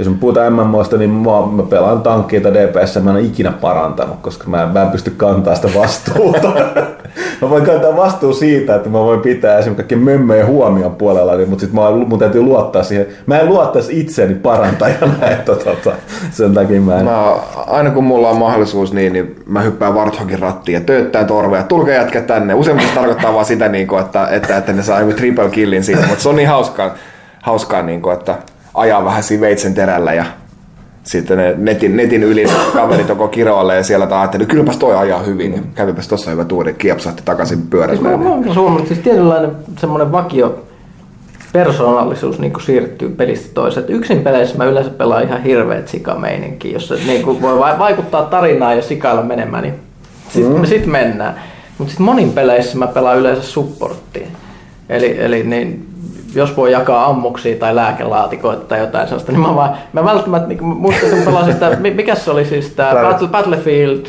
Jos 0.00 0.08
me 0.08 0.16
puhutaan 0.20 0.52
MMOsta, 0.52 0.96
niin 0.96 1.10
mä, 1.10 1.30
mä 1.56 1.62
pelaan 1.62 2.02
tankkia 2.02 2.40
tai 2.40 2.54
DPS, 2.54 2.98
mä 3.02 3.10
en 3.10 3.16
ole 3.16 3.24
ikinä 3.24 3.52
parantanut, 3.52 4.16
koska 4.20 4.48
mä, 4.48 4.70
mä 4.72 4.82
en 4.82 4.90
pysty 4.90 5.10
kantaa 5.10 5.54
sitä 5.54 5.68
vastuuta. 5.74 6.48
mä 7.42 7.50
voin 7.50 7.64
kantaa 7.64 7.96
vastuu 7.96 8.32
siitä, 8.32 8.74
että 8.74 8.88
mä 8.88 8.98
voin 8.98 9.20
pitää 9.20 9.58
esimerkiksi 9.58 9.76
kaikkien 9.76 10.00
mömmöjen 10.00 10.46
huomion 10.46 10.96
puolella, 10.96 11.36
niin, 11.36 11.48
mutta 11.48 11.60
sitten 11.60 12.08
mun 12.08 12.18
täytyy 12.18 12.42
luottaa 12.42 12.82
siihen. 12.82 13.06
Mä 13.26 13.38
en 13.38 13.48
luottaisi 13.48 14.00
itseäni 14.00 14.34
parantajana, 14.34 15.14
että 15.38 15.54
tota, 15.54 15.92
sen 16.30 16.54
takia 16.54 16.80
mä 16.80 16.98
en... 16.98 17.04
Mä, 17.04 17.34
aina 17.66 17.90
kun 17.90 18.04
mulla 18.04 18.28
on 18.30 18.38
mahdollisuus, 18.38 18.92
niin, 18.92 19.12
niin 19.12 19.36
mä 19.46 19.60
hyppään 19.60 19.94
Warthogin 19.94 20.38
rattiin 20.38 20.74
ja 20.74 20.80
tööttään 20.80 21.26
torveja. 21.26 21.62
Tulkaa 21.62 21.94
jätkä 21.94 22.20
tänne. 22.20 22.54
Useimmiten 22.54 22.88
se 22.90 22.94
tarkoittaa 22.94 23.34
vaan 23.34 23.44
sitä, 23.44 23.68
niin 23.68 23.86
kuin, 23.86 24.00
että, 24.00 24.26
että, 24.30 24.56
että, 24.56 24.72
ne 24.72 24.82
saa 24.82 25.00
joku 25.00 25.12
triple 25.12 25.50
killin 25.50 25.84
siitä, 25.84 26.06
mutta 26.06 26.22
se 26.22 26.28
on 26.28 26.36
niin 26.36 26.48
hauskaa, 26.48 26.94
hauskaa 27.42 27.82
niin 27.82 28.02
kuin, 28.02 28.14
että 28.14 28.34
ajaa 28.80 29.04
vähän 29.04 29.22
siinä 29.22 29.40
veitsen 29.40 29.74
terällä 29.74 30.12
ja 30.12 30.24
sitten 31.02 31.38
ne 31.38 31.54
netin, 31.58 31.96
netin 31.96 32.22
yli 32.22 32.46
kaverit 32.72 33.08
joko 33.08 33.28
kiroalle 33.28 33.76
ja 33.76 33.82
siellä 33.82 34.06
taas 34.06 34.24
että 34.24 34.46
kylläpäs 34.46 34.76
toi 34.76 34.96
ajaa 34.96 35.22
hyvin, 35.22 35.50
niin 35.50 35.70
kävipäs 35.74 36.08
tossa 36.08 36.30
hyvä 36.30 36.44
tuuri, 36.44 36.74
kiepsahti 36.74 37.22
takaisin 37.24 37.62
pyörällä. 37.62 37.94
Siis 37.94 38.10
mä, 38.10 38.16
mä 38.16 38.54
huomannut, 38.54 38.88
siis 38.88 39.00
tietynlainen 39.00 39.50
semmoinen 39.78 40.12
vakio 40.12 40.64
persoonallisuus 41.52 42.38
niin 42.38 42.52
kuin 42.52 42.62
siirtyy 42.62 43.08
pelistä 43.08 43.54
toiseen. 43.54 43.86
Yksin 43.88 44.22
peleissä 44.22 44.58
mä 44.58 44.64
yleensä 44.64 44.90
pelaan 44.90 45.22
ihan 45.22 45.42
hirveät 45.42 45.88
sikameininki, 45.88 46.72
jos 46.72 46.88
se 46.88 46.94
niin 47.06 47.22
kuin 47.22 47.42
voi 47.42 47.58
vaikuttaa 47.78 48.22
tarinaan 48.22 48.76
ja 48.76 48.82
sikailla 48.82 49.22
menemään, 49.22 49.62
niin 49.62 49.74
sitten 50.28 50.58
mm. 50.58 50.66
sit 50.66 50.86
mennään. 50.86 51.34
Mutta 51.78 51.90
sitten 51.90 52.06
monin 52.06 52.32
peleissä 52.32 52.78
mä 52.78 52.86
pelaan 52.86 53.18
yleensä 53.18 53.42
supporttiin. 53.42 54.28
Eli, 54.88 55.16
eli 55.18 55.42
niin 55.42 55.89
jos 56.34 56.56
voi 56.56 56.72
jakaa 56.72 57.06
ammuksia 57.06 57.56
tai 57.56 57.74
lääkelaatikoita 57.74 58.64
tai 58.64 58.78
jotain 58.78 59.08
sellaista, 59.08 59.32
niin 59.32 59.40
mä, 59.40 59.54
vaan, 59.54 59.76
mä 59.92 60.04
välttämättä 60.04 60.48
niin 60.48 60.64
muistan, 60.64 61.10
että 61.10 61.30
pelasin 61.30 61.52
sitä, 61.52 61.76
mikä 61.94 62.14
se 62.14 62.30
oli 62.30 62.44
siis 62.44 62.70
tämä 62.70 63.02
Battle, 63.02 63.28
Battlefield, 63.28 64.06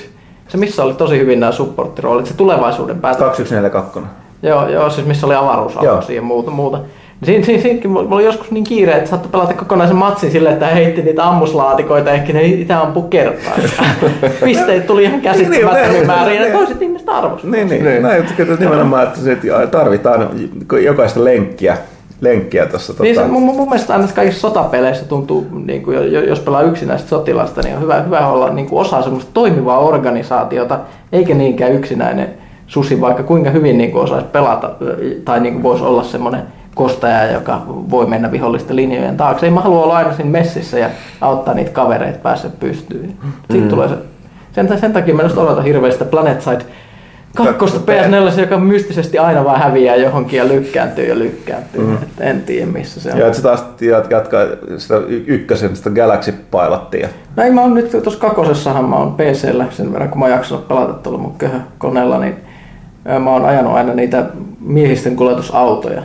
se 0.47 0.57
missä 0.57 0.83
oli 0.83 0.93
tosi 0.93 1.19
hyvin 1.19 1.39
nämä 1.39 1.51
supporttiroolit, 1.51 2.25
se 2.25 2.33
tulevaisuuden 2.33 3.01
Battlefield. 3.01 3.29
2142. 3.29 4.21
Joo, 4.43 4.67
joo, 4.67 4.89
siis 4.89 5.07
missä 5.07 5.27
oli 5.27 5.35
avaruusammuksia 5.35 6.15
ja 6.15 6.21
muuta. 6.21 6.51
muuta. 6.51 6.79
Siinä, 7.23 7.45
siinä, 7.45 7.61
siinäkin 7.61 7.91
mulla 7.91 8.15
oli 8.15 8.25
joskus 8.25 8.51
niin 8.51 8.63
kiire, 8.63 8.93
että 8.93 9.09
saattoi 9.09 9.31
pelata 9.31 9.53
kokonaisen 9.53 9.95
matsin 9.95 10.31
silleen, 10.31 10.53
että 10.53 10.67
heitti 10.67 11.01
niitä 11.01 11.27
ammuslaatikoita, 11.29 12.11
ehkä 12.11 12.33
ne 12.33 12.43
itse 12.43 12.73
ampu 12.73 13.01
kertaa. 13.01 13.53
Pisteet 14.43 14.87
tuli 14.87 15.03
ihan 15.03 15.21
käsittämättömiin 15.21 15.93
niin, 15.93 16.07
määriin, 16.07 16.41
ja 16.41 16.51
toiset 16.51 16.81
ihmiset 16.81 17.09
arvostivat. 17.09 17.55
Niin, 17.55 17.69
niin. 17.69 17.85
niin. 17.85 18.01
Näin, 18.01 18.25
nimenomaan, 18.59 19.03
että 19.03 19.67
tarvitaan 19.71 20.29
jokaista 20.83 21.23
lenkkiä 21.23 21.77
lenkkiä 22.21 22.65
tuossa. 22.65 22.93
Niin 22.99 23.15
tota... 23.15 23.27
mun, 23.27 23.43
mun 23.43 23.69
mielestä 23.69 23.93
aina 23.93 24.07
kaikissa 24.15 24.41
sotapeleissä 24.41 25.05
tuntuu, 25.05 25.47
niin 25.65 25.83
kuin, 25.83 26.11
jos 26.11 26.39
pelaa 26.39 26.61
yksinäistä 26.61 27.09
sotilasta, 27.09 27.61
niin 27.61 27.75
on 27.75 27.81
hyvä, 27.81 28.01
hyvä 28.01 28.27
olla 28.27 28.49
niin 28.49 28.69
kuin 28.69 28.81
osa 28.81 29.01
semmoista 29.01 29.31
toimivaa 29.33 29.79
organisaatiota, 29.79 30.79
eikä 31.11 31.33
niinkään 31.33 31.73
yksinäinen 31.73 32.29
susi, 32.67 33.01
vaikka 33.01 33.23
kuinka 33.23 33.49
hyvin 33.49 33.77
niin 33.77 33.91
kuin 33.91 34.03
osaisi 34.03 34.27
pelata 34.31 34.71
tai 35.25 35.39
niin 35.39 35.53
kuin 35.53 35.63
voisi 35.63 35.83
olla 35.83 36.03
semmoinen 36.03 36.41
kostaja, 36.75 37.31
joka 37.31 37.61
voi 37.67 38.05
mennä 38.05 38.31
vihollisten 38.31 38.75
linjojen 38.75 39.17
taakse. 39.17 39.45
Ei 39.45 39.51
mä 39.51 39.61
halua 39.61 39.83
olla 39.83 39.97
aina 39.97 40.13
siinä 40.13 40.31
messissä 40.31 40.79
ja 40.79 40.89
auttaa 41.21 41.53
niitä 41.53 41.71
kavereita 41.71 42.19
päästä 42.19 42.49
pystyyn. 42.59 43.13
Sitten 43.41 43.61
mm. 43.61 43.69
tulee 43.69 43.87
se, 43.87 43.95
sen, 44.51 44.79
sen 44.79 44.93
takia 44.93 45.15
mä 45.15 45.23
just 45.23 45.37
odotan 45.37 45.63
hirveästi 45.63 46.05
Planet 46.05 46.41
Side 46.41 46.65
kakkosta 47.35 47.79
PS4, 47.79 48.39
joka 48.39 48.57
mystisesti 48.57 49.17
aina 49.17 49.45
vaan 49.45 49.61
häviää 49.61 49.95
johonkin 49.95 50.37
ja 50.37 50.47
lykkääntyy 50.47 51.05
ja 51.05 51.19
lykkääntyy. 51.19 51.81
Mm. 51.81 51.93
Et 51.93 52.09
en 52.19 52.41
tiedä 52.41 52.65
missä 52.65 53.01
se 53.01 53.11
on. 53.11 53.19
Ja 53.19 53.27
että 53.27 53.41
taas 53.41 53.65
jatkaa 54.09 54.41
sitä 54.77 54.95
ykkösen, 55.07 55.75
sitä 55.75 55.89
Galaxy 55.89 56.31
Pilottia. 56.31 57.07
Näin 57.35 57.53
mä 57.53 57.61
oon 57.61 57.73
nyt 57.73 57.91
tuossa 57.91 58.19
kakosessahan 58.19 58.85
mä 58.85 58.95
oon 58.95 59.13
PCllä 59.13 59.65
sen 59.69 59.93
verran, 59.93 60.09
kun 60.09 60.19
mä 60.19 60.25
oon 60.25 60.63
pelata 60.67 60.93
tuolla 60.93 61.19
mun 61.19 61.35
koneella, 61.77 62.19
niin 62.19 62.35
mä 63.19 63.29
oon 63.29 63.45
ajanut 63.45 63.73
aina 63.73 63.93
niitä 63.93 64.25
miehisten 64.59 65.15
kuljetusautoja. 65.15 66.01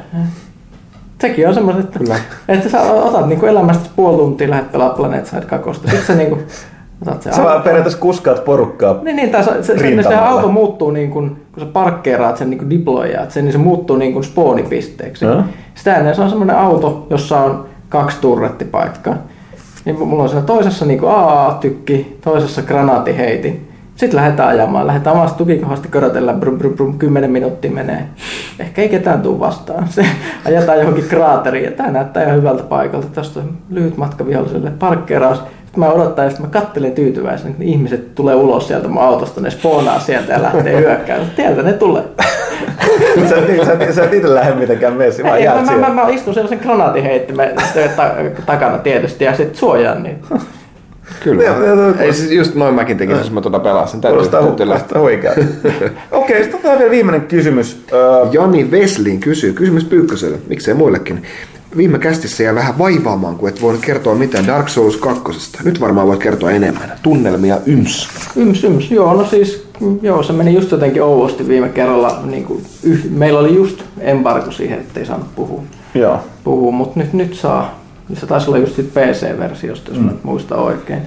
Sekin 1.20 1.48
on 1.48 1.54
semmoinen, 1.54 1.84
että, 1.84 1.98
Kyllä. 1.98 2.16
että 2.48 2.68
sä 2.68 2.80
otat 2.80 3.28
niinku 3.28 3.46
elämästä 3.46 3.88
puoli 3.96 4.16
tuntia, 4.16 4.50
lähdet 4.50 4.72
pelaa 4.72 4.90
Planet 4.90 5.26
Side 5.26 5.46
2. 5.46 5.74
Sitten 5.74 6.02
sä 6.06 6.14
niinku 6.14 6.38
Otat 7.02 7.22
se 7.22 7.32
Sä 7.32 7.42
vaan 7.42 7.62
periaatteessa 7.62 7.98
kuskaat 7.98 8.44
porukkaa 8.44 8.98
Niin, 9.02 9.16
niin 9.16 9.30
tai 9.30 9.44
se, 9.44 9.62
se, 9.62 9.78
se, 9.78 10.02
se 10.02 10.14
auto 10.14 10.48
muuttuu, 10.48 10.90
niin 10.90 11.10
kun, 11.10 11.36
kun 11.52 11.62
sä 11.62 11.70
parkkeeraat 11.72 12.36
sen 12.36 12.50
niin 12.50 12.58
kuin 12.58 12.70
deployaat 12.70 13.30
sen, 13.30 13.44
niin 13.44 13.52
se 13.52 13.58
muuttuu 13.58 13.96
niin 13.96 14.12
kuin 14.12 14.24
spoonipisteeksi. 14.24 15.24
No. 15.24 15.44
Sitä 15.74 15.96
ennen 15.96 16.14
se 16.14 16.22
on 16.22 16.28
semmoinen 16.28 16.58
auto, 16.58 17.06
jossa 17.10 17.40
on 17.40 17.66
kaksi 17.88 18.20
turrettipaikkaa. 18.20 19.16
Niin 19.84 19.98
mulla 19.98 20.22
on 20.22 20.28
siinä 20.28 20.44
toisessa 20.44 20.84
niin 20.84 20.98
kuin 20.98 21.12
AA-tykki, 21.12 22.18
toisessa 22.24 22.62
granaatiheiti. 22.62 23.68
Sitten 23.96 24.16
lähdetään 24.16 24.48
ajamaan. 24.48 24.86
Lähdetään 24.86 25.16
omasta 25.16 25.38
tukikohdasta 25.38 25.88
körötellä, 25.88 26.34
brum, 26.34 26.58
brum, 26.58 26.74
brum, 26.74 26.98
10 26.98 27.30
minuuttia 27.30 27.70
menee. 27.70 28.06
Ehkä 28.58 28.82
ei 28.82 28.88
ketään 28.88 29.22
tule 29.22 29.40
vastaan. 29.40 29.88
Se 29.94 30.06
ajetaan 30.44 30.78
johonkin 30.78 31.04
kraateriin 31.04 31.64
ja 31.64 31.70
tämä 31.70 31.90
näyttää 31.90 32.24
ihan 32.24 32.36
hyvältä 32.36 32.62
paikalta. 32.62 33.06
Tästä 33.06 33.40
on 33.40 33.56
lyhyt 33.70 33.96
matka 33.96 34.26
viholliselle. 34.26 34.70
Parkkeeraus 34.70 35.42
mä 35.80 35.92
odottaen, 35.92 36.28
että 36.28 36.42
mä 36.42 36.48
kattelen 36.48 36.92
tyytyväisenä, 36.92 37.50
että 37.50 37.64
ihmiset 37.64 38.14
tulee 38.14 38.34
ulos 38.34 38.68
sieltä 38.68 38.88
mun 38.88 39.02
autosta, 39.02 39.40
ne 39.40 39.50
spoonaa 39.50 40.00
sieltä 40.00 40.32
ja 40.32 40.42
lähtee 40.42 40.80
hyökkäämään. 40.80 41.30
Tieltä 41.36 41.62
ne 41.62 41.72
tulee. 41.72 42.02
sä, 43.28 43.36
sä, 43.64 43.92
sä 43.92 44.04
et 44.04 44.14
itse 44.14 44.34
lähde 44.34 44.54
mitenkään 44.54 44.92
messi, 44.92 45.24
vaan 45.24 45.38
Ei, 45.38 45.46
mä, 45.46 45.62
mä, 45.62 45.76
mä, 45.76 45.88
mä, 45.88 46.08
istun 46.08 46.34
sellaisen 46.34 46.60
granaatiheittimen 46.62 47.50
takana 48.46 48.78
tietysti 48.78 49.24
ja 49.24 49.36
sitten 49.36 49.56
suojaan 49.56 50.02
niin. 50.02 50.18
Kyllä. 51.20 51.42
Ja, 51.42 51.52
ja, 51.52 51.74
ja, 51.74 51.94
Ei 51.98 52.12
siis 52.12 52.32
just 52.32 52.54
noin 52.54 52.74
mäkin 52.74 52.96
tekisin, 52.96 53.18
jos 53.18 53.30
mä 53.30 53.40
tuota 53.40 53.58
pelasin. 53.58 54.00
Kuulostaa 54.00 54.42
huikea. 55.00 55.32
Okei, 56.10 56.42
sitten 56.42 56.70
on 56.70 56.78
vielä 56.78 56.90
viimeinen 56.90 57.20
kysymys. 57.20 57.84
Jani 58.32 58.70
Veslin 58.70 59.20
kysyy, 59.20 59.52
kysymys 59.52 59.84
Pyykköselle, 59.84 60.38
miksei 60.48 60.74
muillekin 60.74 61.22
viime 61.76 61.98
kästissä 61.98 62.42
jää 62.42 62.54
vähän 62.54 62.78
vaivaamaan, 62.78 63.36
kun 63.36 63.48
et 63.48 63.62
voinut 63.62 63.84
kertoa 63.84 64.14
mitään 64.14 64.46
Dark 64.46 64.68
Souls 64.68 64.96
2. 64.96 65.22
Nyt 65.64 65.80
varmaan 65.80 66.06
voit 66.06 66.20
kertoa 66.20 66.50
enemmän. 66.50 66.92
Tunnelmia 67.02 67.58
yms. 67.66 68.08
Yms, 68.36 68.64
yms. 68.64 68.90
Joo, 68.90 69.14
no 69.14 69.26
siis 69.26 69.66
joo, 70.02 70.22
se 70.22 70.32
meni 70.32 70.54
just 70.54 70.70
jotenkin 70.70 71.02
ouvosti 71.02 71.48
viime 71.48 71.68
kerralla. 71.68 72.20
Niin 72.24 72.44
kuin, 72.44 72.64
yh, 72.82 73.10
meillä 73.10 73.40
oli 73.40 73.54
just 73.54 73.82
embargo 73.98 74.50
siihen, 74.50 74.78
ettei 74.78 75.06
saanut 75.06 75.34
puhua. 75.34 75.62
Joo. 75.94 76.20
Puhua, 76.44 76.72
mutta 76.72 77.00
nyt, 77.00 77.12
nyt 77.12 77.34
saa. 77.34 77.80
Se 78.14 78.26
taisi 78.26 78.50
olla 78.50 78.58
just 78.58 78.76
PC-versiosta, 78.76 79.90
jos 79.90 80.00
mm. 80.00 80.04
mä 80.04 80.12
muistan 80.22 80.58
oikein. 80.58 81.02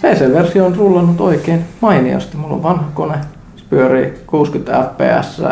PC-versio 0.00 0.66
on 0.66 0.76
rullannut 0.76 1.20
oikein 1.20 1.64
mainiosti. 1.80 2.36
Mulla 2.36 2.54
on 2.54 2.62
vanha 2.62 2.84
kone, 2.94 3.14
se 3.56 3.64
pyörii 3.70 4.12
60 4.26 4.90
fps 4.96 5.42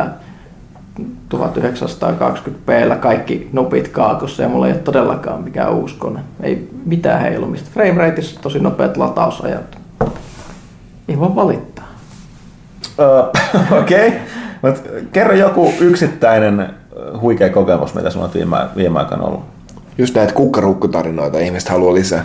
1920p 1.35 2.97
kaikki 3.01 3.49
nupit 3.53 3.89
kaakossa 3.89 4.43
ja 4.43 4.49
mulla 4.49 4.67
ei 4.67 4.73
ole 4.73 4.81
todellakaan 4.81 5.43
mikään 5.43 5.75
uusi 5.75 5.95
kone. 5.99 6.21
Ei 6.43 6.69
mitään 6.87 7.21
heilumista. 7.21 7.71
Framerateissa 7.75 8.41
tosi 8.41 8.59
nopeat 8.59 8.97
latausajat. 8.97 9.79
Ei 11.09 11.19
voi 11.19 11.35
valittaa. 11.35 11.89
Uh, 12.99 13.79
Okei. 13.83 14.13
Okay. 14.63 14.81
kerro 15.13 15.35
joku 15.35 15.73
yksittäinen 15.81 16.71
huikea 17.21 17.51
kokemus, 17.51 17.95
mitä 17.95 18.11
sinulla 18.11 18.29
on 18.29 18.35
viime, 18.35 18.57
viime 18.77 18.99
aikana 18.99 19.23
ollut. 19.23 19.45
Just 19.99 20.15
näitä 20.15 20.33
kukkarukkutarinoita, 20.33 21.39
ihmiset 21.39 21.69
haluaa 21.69 21.95
lisää. 21.95 22.25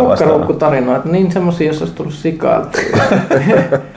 Kukkarukkutarinoita, 0.00 1.08
niin 1.08 1.32
semmoisia, 1.32 1.66
jos 1.66 1.80
olisi 1.80 1.94
tullut 1.94 2.14
sikaa. 2.14 2.66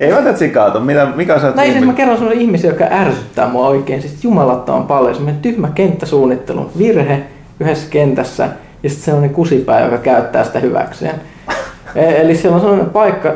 Ei 0.00 0.12
mä 0.12 0.22
tätä 0.22 0.38
sikautu. 0.38 0.80
Mitä, 0.80 1.06
mikä 1.16 1.34
on 1.34 1.56
Näin 1.56 1.72
siis 1.72 1.84
mä 1.84 1.92
kerron 1.92 2.16
sellainen 2.16 2.42
ihmisiä, 2.42 2.70
joka 2.70 2.84
ärsyttää 2.90 3.48
mua 3.48 3.68
oikein. 3.68 4.02
Siis 4.02 4.26
on 4.68 4.86
paljon. 4.86 5.14
Semmoinen 5.14 5.42
tyhmä 5.42 5.68
kenttäsuunnittelu, 5.74 6.70
virhe 6.78 7.22
yhdessä 7.60 7.90
kentässä 7.90 8.48
ja 8.82 8.90
sitten 8.90 9.04
sellainen 9.04 9.34
kusipää, 9.34 9.84
joka 9.84 9.98
käyttää 9.98 10.44
sitä 10.44 10.58
hyväkseen. 10.58 11.14
E- 11.94 12.20
eli 12.20 12.34
siellä 12.34 12.54
on 12.54 12.60
sellainen 12.60 12.90
paikka, 12.90 13.32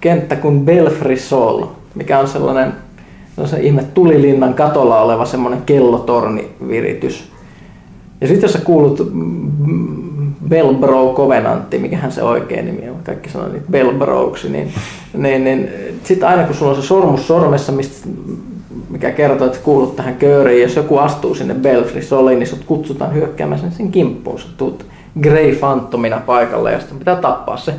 kenttä 0.00 0.36
kuin 0.36 0.60
Belfrisol, 0.60 1.66
mikä 1.94 2.18
on 2.18 2.28
sellainen, 2.28 2.72
sellainen 3.34 3.64
ihme 3.64 3.84
tulilinnan 3.94 4.54
katolla 4.54 5.00
oleva 5.00 5.24
semmoinen 5.24 5.62
kellotorniviritys. 5.62 7.32
Ja 8.20 8.26
sitten 8.26 8.42
jos 8.42 8.52
sä 8.52 8.58
kuulut 8.58 9.12
Belbro 10.48 11.14
Covenantti, 11.16 11.78
mikähän 11.78 12.12
se 12.12 12.22
oikein 12.22 12.66
nimi 12.66 12.90
on, 12.90 12.96
kaikki 13.04 13.30
sanoo 13.30 13.48
niitä 13.48 13.66
Belbroksi, 13.70 14.48
niin, 14.48 14.72
niin, 15.14 15.44
niin 15.44 15.70
sitten 16.04 16.28
aina 16.28 16.44
kun 16.44 16.54
sulla 16.54 16.72
on 16.72 16.82
se 16.82 16.86
sormus 16.86 17.26
sormessa, 17.26 17.72
mistä, 17.72 18.08
mikä 18.90 19.10
kertoo, 19.10 19.46
että 19.46 19.58
kuulut 19.58 19.96
tähän 19.96 20.16
kööriin, 20.16 20.62
jos 20.62 20.76
joku 20.76 20.98
astuu 20.98 21.34
sinne 21.34 21.54
Belfrisoliin, 21.54 22.38
niin 22.38 22.46
sut 22.46 22.64
kutsutaan 22.64 23.14
hyökkäämään 23.14 23.60
sen, 23.60 23.72
sen 23.72 23.90
kimppuun. 23.90 24.38
Sä 24.38 24.46
tuut 24.56 24.86
Grey 25.22 25.56
Phantomina 25.56 26.20
paikalle 26.26 26.72
ja 26.72 26.78
sitten 26.78 26.98
pitää 26.98 27.16
tappaa 27.16 27.56
se. 27.56 27.74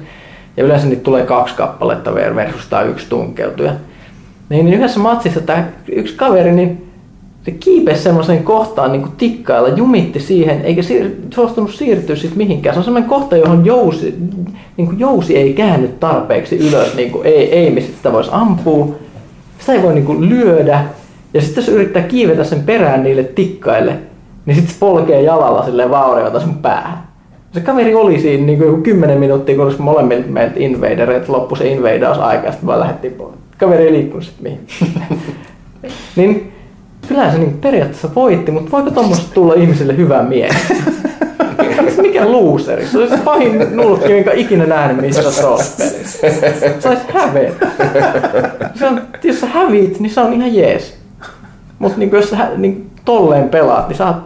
Ja 0.58 0.64
yleensä 0.64 0.88
niitä 0.88 1.04
tulee 1.04 1.26
kaksi 1.26 1.56
kappaletta 1.56 2.16
versus 2.16 2.68
tai 2.68 2.88
yksi 2.88 3.10
tunkeutuja. 3.10 3.72
Niin, 4.50 4.66
niin 4.66 4.78
yhdessä 4.78 5.00
matsissa 5.00 5.42
tämä 5.42 5.68
yksi 5.92 6.16
kaveri, 6.16 6.52
niin 6.52 6.89
se 7.44 7.52
kiipesi 7.52 8.04
semmoiseen 8.04 8.44
kohtaan 8.44 8.92
niin 8.92 9.02
kuin 9.02 9.12
tikkailla, 9.18 9.70
jumitti 9.70 10.20
siihen, 10.20 10.62
eikä 10.62 10.82
siir- 10.82 11.34
suostunut 11.34 11.72
siirtyä 11.72 12.16
sitten 12.16 12.38
mihinkään. 12.38 12.76
Se 12.76 12.80
on 12.80 12.84
semmoinen 12.84 13.10
kohta, 13.10 13.38
johon 13.38 13.66
jousi, 13.66 14.16
niin 14.78 14.88
kuin 14.88 15.00
jousi 15.00 15.38
ei 15.38 15.54
käänny 15.54 15.88
tarpeeksi 15.88 16.58
ylös, 16.58 16.96
niin 16.96 17.12
kuin 17.12 17.28
ei, 17.28 17.54
ei 17.54 17.72
missä 17.72 17.92
sitä 17.98 18.14
voisi 18.14 18.30
ampua. 18.34 18.96
Sitä 19.60 19.74
ei 19.74 19.84
voi 19.84 19.94
niin 19.94 20.06
kuin 20.06 20.30
lyödä. 20.30 20.86
Ja 21.34 21.42
sitten 21.42 21.62
jos 21.62 21.70
yrittää 21.70 22.02
kiivetä 22.02 22.44
sen 22.44 22.64
perään 22.64 23.04
niille 23.04 23.24
tikkaille, 23.24 23.98
niin 24.46 24.56
sitten 24.56 24.74
se 24.74 24.80
polkee 24.80 25.22
jalalla 25.22 25.66
silleen 25.66 25.90
vauriota 25.90 26.40
sun 26.40 26.58
päähän. 26.58 27.10
Se 27.52 27.62
kaveri 27.62 27.96
oli 27.96 28.20
siinä 28.20 28.46
niin 28.46 28.58
kuin 28.58 28.68
joku 28.68 28.82
10 28.82 29.18
minuuttia, 29.18 29.56
kunnes 29.56 29.80
molemmilta 29.80 30.28
meiltä 30.28 30.54
invadereet 30.58 31.30
loppu 31.30 31.56
se 31.56 31.68
invadaus 31.68 32.18
aika, 32.18 32.46
ja 32.46 32.52
sitten 32.52 32.68
vaan 32.68 32.80
lähdettiin 32.80 33.14
pois. 33.14 33.36
Kaveri 33.58 33.84
ei 33.84 33.94
liikkunut 33.94 34.24
sitten 34.24 34.44
mihin. 34.44 34.68
niin 36.16 36.52
Kyllä 37.10 37.32
se 37.32 37.38
niin 37.38 37.54
periaatteessa 37.54 38.16
voitti, 38.16 38.52
mutta 38.52 38.72
voiko 38.72 38.92
tuommoista 38.92 39.34
tulla 39.34 39.54
ihmisille 39.54 39.98
hyvä 39.98 40.24
mieli? 40.24 40.54
Mikä 42.02 42.32
looseri? 42.32 42.86
Se 42.88 42.98
olisi 42.98 43.18
pahin 43.18 43.76
nulkki, 43.76 44.14
minkä 44.14 44.32
ikinä 44.32 44.66
nähnyt 44.66 45.02
missä 45.02 45.22
pelissä. 45.78 46.20
Se 46.80 46.90
olisi 46.90 47.02
hävetä. 47.14 47.68
On, 48.88 49.02
jos 49.24 49.40
sä 49.40 49.48
häviit, 49.48 50.00
niin 50.00 50.10
se 50.10 50.22
on 50.22 50.34
ihan 50.34 50.56
jees. 50.56 50.98
Mutta 51.80 52.00
niin 52.00 52.12
jos 52.12 52.30
sä 52.30 52.50
niin 52.58 52.90
tolleen 53.06 53.50
pelaat, 53.50 53.88
niin 53.88 53.98
sä 53.98 54.08
oot 54.08 54.18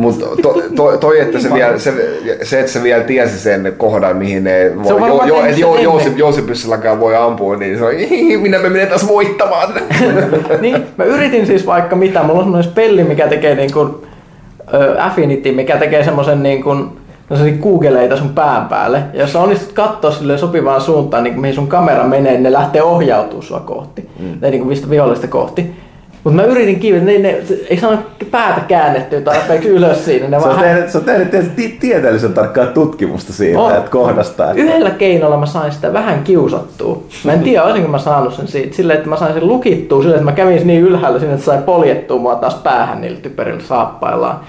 mutta 0.00 0.26
to, 0.42 0.62
to, 0.76 0.96
toi, 0.96 1.20
että 1.20 1.38
se, 1.38 1.54
vielä, 1.54 1.78
se, 1.78 1.92
se, 2.42 2.60
että 2.60 2.72
se 2.72 2.82
vielä 2.82 3.04
tiesi 3.04 3.38
sen 3.38 3.74
kohdan, 3.76 4.16
mihin 4.16 4.44
ne 4.44 4.72
voi, 4.84 5.08
jo, 5.08 5.24
jo, 5.24 5.44
et 5.44 5.58
jo, 5.58 5.74
Joosip, 5.74 6.18
Joosipyssilläkään 6.18 7.00
voi 7.00 7.16
ampua, 7.16 7.56
niin 7.56 7.78
se 7.78 7.84
on, 7.84 7.92
minä 8.40 8.58
me 8.58 8.68
menen 8.68 8.88
taas 8.88 9.08
voittamaan. 9.08 9.68
niin, 10.60 10.86
mä 10.96 11.04
yritin 11.04 11.46
siis 11.46 11.66
vaikka 11.66 11.96
mitä, 11.96 12.22
mulla 12.22 12.38
on 12.38 12.44
semmoinen 12.44 12.70
spelli, 12.70 13.04
mikä 13.04 13.28
tekee 13.28 13.54
niin 13.54 13.72
kuin, 13.72 13.88
uh, 13.88 14.04
Affinity, 14.98 15.52
mikä 15.52 15.76
tekee 15.76 16.04
semmoisen 16.04 16.42
niin 16.42 16.62
kuin, 16.62 16.78
no 17.30 17.36
kuugeleita 17.60 18.16
sun 18.16 18.28
pään 18.28 18.68
päälle. 18.68 19.02
Ja 19.12 19.20
jos 19.20 19.32
sä 19.32 19.40
onnistut 19.40 19.72
katsoa 19.72 20.10
sille 20.10 20.38
sopivaan 20.38 20.80
suuntaan, 20.80 21.24
niin 21.24 21.40
mihin 21.40 21.54
sun 21.54 21.68
kamera 21.68 22.04
menee, 22.04 22.32
niin 22.32 22.42
ne 22.42 22.52
lähtee 22.52 22.82
ohjautumaan 22.82 23.46
sua 23.46 23.60
kohti. 23.60 24.08
Mm. 24.18 24.38
Ne 24.40 24.50
niin 24.50 24.62
kuin 24.62 24.90
vihollista 24.90 25.26
kohti. 25.26 25.89
Mutta 26.24 26.36
mä 26.36 26.44
yritin 26.44 26.80
kiinni, 26.80 27.12
ne, 27.12 27.18
ne, 27.18 27.42
ei 27.70 27.76
saanut 27.76 28.00
päätä 28.30 28.60
käännettyä 28.60 29.20
tarpeeksi 29.20 29.68
ylös 29.68 30.04
siinä. 30.04 30.28
Ne 30.28 30.40
se, 30.40 30.48
on 30.48 30.58
tehnyt, 30.58 30.90
se 30.90 30.98
on 30.98 31.04
tehnyt 31.04 31.30
tietysti 31.30 31.76
tieteellisen 31.80 32.32
tarkkaa 32.32 32.66
tutkimusta 32.66 33.32
siitä 33.32 33.60
oh. 33.60 33.72
että 33.72 33.90
kohdasta. 33.90 34.50
Että... 34.50 34.62
Yhdellä 34.62 34.90
keinolla 34.90 35.36
mä 35.36 35.46
sain 35.46 35.72
sitä 35.72 35.92
vähän 35.92 36.24
kiusattua. 36.24 37.02
Mä 37.24 37.32
en 37.32 37.40
tiedä, 37.40 37.64
olisinko 37.64 37.88
mä 37.88 37.98
saanut 37.98 38.34
sen 38.34 38.48
siitä. 38.48 38.76
Silleen, 38.76 38.96
että 38.96 39.08
mä 39.08 39.16
sain 39.16 39.34
sen 39.34 39.48
lukittua 39.48 40.02
silleen, 40.02 40.20
että 40.20 40.30
mä 40.30 40.36
kävin 40.36 40.66
niin 40.66 40.80
ylhäällä 40.80 41.18
sinne, 41.18 41.34
että 41.34 41.46
sai 41.46 41.58
poljettua 41.66 42.18
mua 42.18 42.34
taas 42.34 42.54
päähän 42.54 43.00
niillä 43.00 43.20
typerillä 43.20 43.62
saappaillaan. 43.62 44.40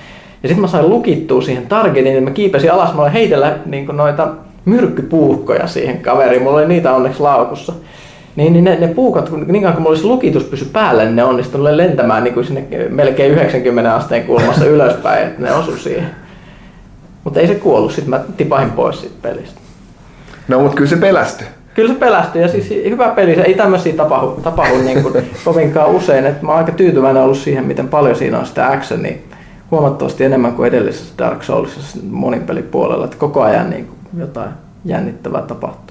Ja 0.44 0.50
sitten 0.50 0.62
mä 0.62 0.68
sain 0.68 0.90
lukittua 0.90 1.42
siihen 1.42 1.68
targetin, 1.68 2.16
ja 2.16 2.22
mä 2.22 2.32
kiipesin 2.32 2.72
alas, 2.72 2.94
mä 2.94 3.02
olin 3.02 3.14
heitellä 3.14 3.58
niin 3.66 3.86
noita 3.86 4.28
myrkkypuuhkoja 4.66 5.68
siihen 5.68 5.98
kaveriin. 6.00 6.44
Mulla 6.44 6.58
oli 6.58 6.68
niitä 6.68 6.94
onneksi 6.94 7.22
laukussa. 7.22 7.74
Niin, 8.42 8.54
niin 8.54 8.64
ne, 8.64 8.76
ne 8.76 8.88
puukat, 8.88 9.30
kun, 9.30 9.46
niin 9.48 9.62
kauan 9.62 9.74
kun 9.74 9.82
mulla 9.82 9.94
olisi 9.96 10.08
lukitus 10.08 10.44
pysy 10.44 10.66
päällä, 10.74 11.04
niin 11.04 11.16
ne 11.16 11.24
onnistuivat 11.24 11.76
lentämään 11.76 12.24
niin 12.24 12.34
kuin 12.34 12.46
sinne 12.46 12.68
melkein 12.90 13.32
90 13.32 13.96
asteen 13.96 14.24
kulmassa 14.24 14.66
ylöspäin, 14.76 15.28
että 15.28 15.42
ne 15.42 15.54
osu 15.54 15.78
siihen. 15.78 16.10
Mutta 17.24 17.40
ei 17.40 17.48
se 17.48 17.56
kuollut, 17.56 17.92
sitten 17.92 18.10
mä 18.10 18.20
tipahin 18.38 18.72
pois 18.72 19.00
siitä 19.00 19.16
pelistä. 19.22 19.60
No, 20.48 20.60
mutta 20.60 20.78
kyllä 20.78 20.90
se 20.90 20.96
pelästyi. 20.96 21.48
Kyllä 21.74 21.94
se 21.94 22.00
pelästyi 22.00 22.42
ja 22.42 22.48
siis 22.48 22.70
hyvä 22.70 23.10
peli, 23.10 23.36
se 23.36 23.42
ei 23.42 23.54
tämmöisiä 23.54 23.94
tapahdu, 23.94 24.32
tapahdu 24.32 24.78
niin 24.78 25.04
kuin 25.04 25.14
kovinkaan 25.46 25.92
usein. 25.92 26.26
Et 26.26 26.42
mä 26.42 26.50
oon 26.50 26.58
aika 26.58 26.72
tyytyväinen 26.72 27.24
ollut 27.24 27.38
siihen, 27.38 27.66
miten 27.66 27.88
paljon 27.88 28.16
siinä 28.16 28.40
on 28.40 28.46
sitä 28.46 28.68
actionia. 28.68 29.16
Huomattavasti 29.72 30.24
enemmän 30.24 30.54
kuin 30.54 30.68
edellisessä 30.68 31.14
Dark 31.18 31.44
Soulsissa 31.44 32.00
monin 32.10 32.44
pelipuolella, 32.44 33.06
että 33.06 33.18
koko 33.18 33.42
ajan 33.42 33.70
niin 33.70 33.86
kuin 33.86 34.22
jotain 34.22 34.50
jännittävää 34.86 35.42
tapahtuu. 35.42 35.91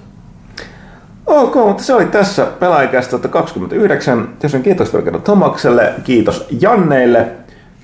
Ok, 1.30 1.54
mutta 1.54 1.82
se 1.82 1.94
oli 1.94 2.06
tässä 2.06 2.46
pelaajakästä 2.60 3.28
29. 3.28 4.28
Tosiaan 4.42 4.62
kiitos 4.62 4.94
vielä 4.94 5.18
Tomakselle, 5.18 5.92
kiitos 6.04 6.46
Janneille, 6.60 7.26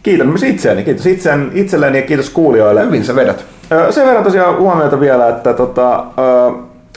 kiitän 0.02 0.28
myös 0.28 0.42
itseäni, 0.42 0.84
kiitos 0.84 1.06
itseäni, 1.06 1.50
itselleni 1.54 1.98
ja 1.98 2.06
kiitos 2.06 2.30
kuulijoille. 2.30 2.86
Hyvin 2.86 3.04
sä 3.04 3.14
vedät. 3.14 3.44
Sen 3.90 4.06
verran 4.06 4.24
tosiaan 4.24 4.58
huomiota 4.58 5.00
vielä, 5.00 5.28
että 5.28 5.54
tota, 5.54 6.04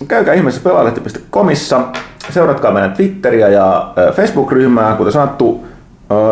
käykää 0.07 0.33
ihmeessä 0.33 0.61
pelaalehti.comissa, 0.63 1.81
seuratkaa 2.29 2.71
meidän 2.71 2.93
Twitteriä 2.93 3.47
ja 3.47 3.93
Facebook-ryhmää, 4.15 4.95
kuten 4.95 5.13
sanottu, 5.13 5.65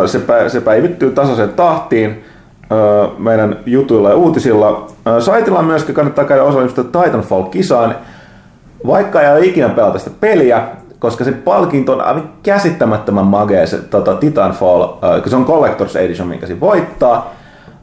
se, 0.05 0.21
se 0.47 0.61
päivittyy 0.61 1.11
tasaiseen 1.11 1.49
tahtiin 1.49 2.23
meidän 3.17 3.59
jutuilla 3.65 4.09
ja 4.09 4.15
uutisilla. 4.15 4.87
Saitilla 5.19 5.61
myöskin 5.61 5.95
kannattaa 5.95 6.25
käydä 6.25 6.43
osallistua 6.43 6.83
Titanfall-kisaan, 6.83 7.95
vaikka 8.87 9.21
ei 9.21 9.31
ole 9.31 9.45
ikinä 9.45 9.69
pelata 9.69 9.99
sitä 9.99 10.11
peliä, 10.19 10.63
koska 10.99 11.23
se 11.23 11.31
palkinto 11.31 11.93
on 11.93 12.01
aivan 12.01 12.29
käsittämättömän 12.43 13.25
magea, 13.25 13.67
se 13.67 13.77
tota, 13.77 14.15
Titanfall, 14.15 14.83
äh, 14.83 15.21
kun 15.21 15.29
se 15.29 15.35
on 15.35 15.45
Collector's 15.45 15.97
Edition, 15.97 16.27
minkä 16.27 16.47
se 16.47 16.59
voittaa. 16.59 17.37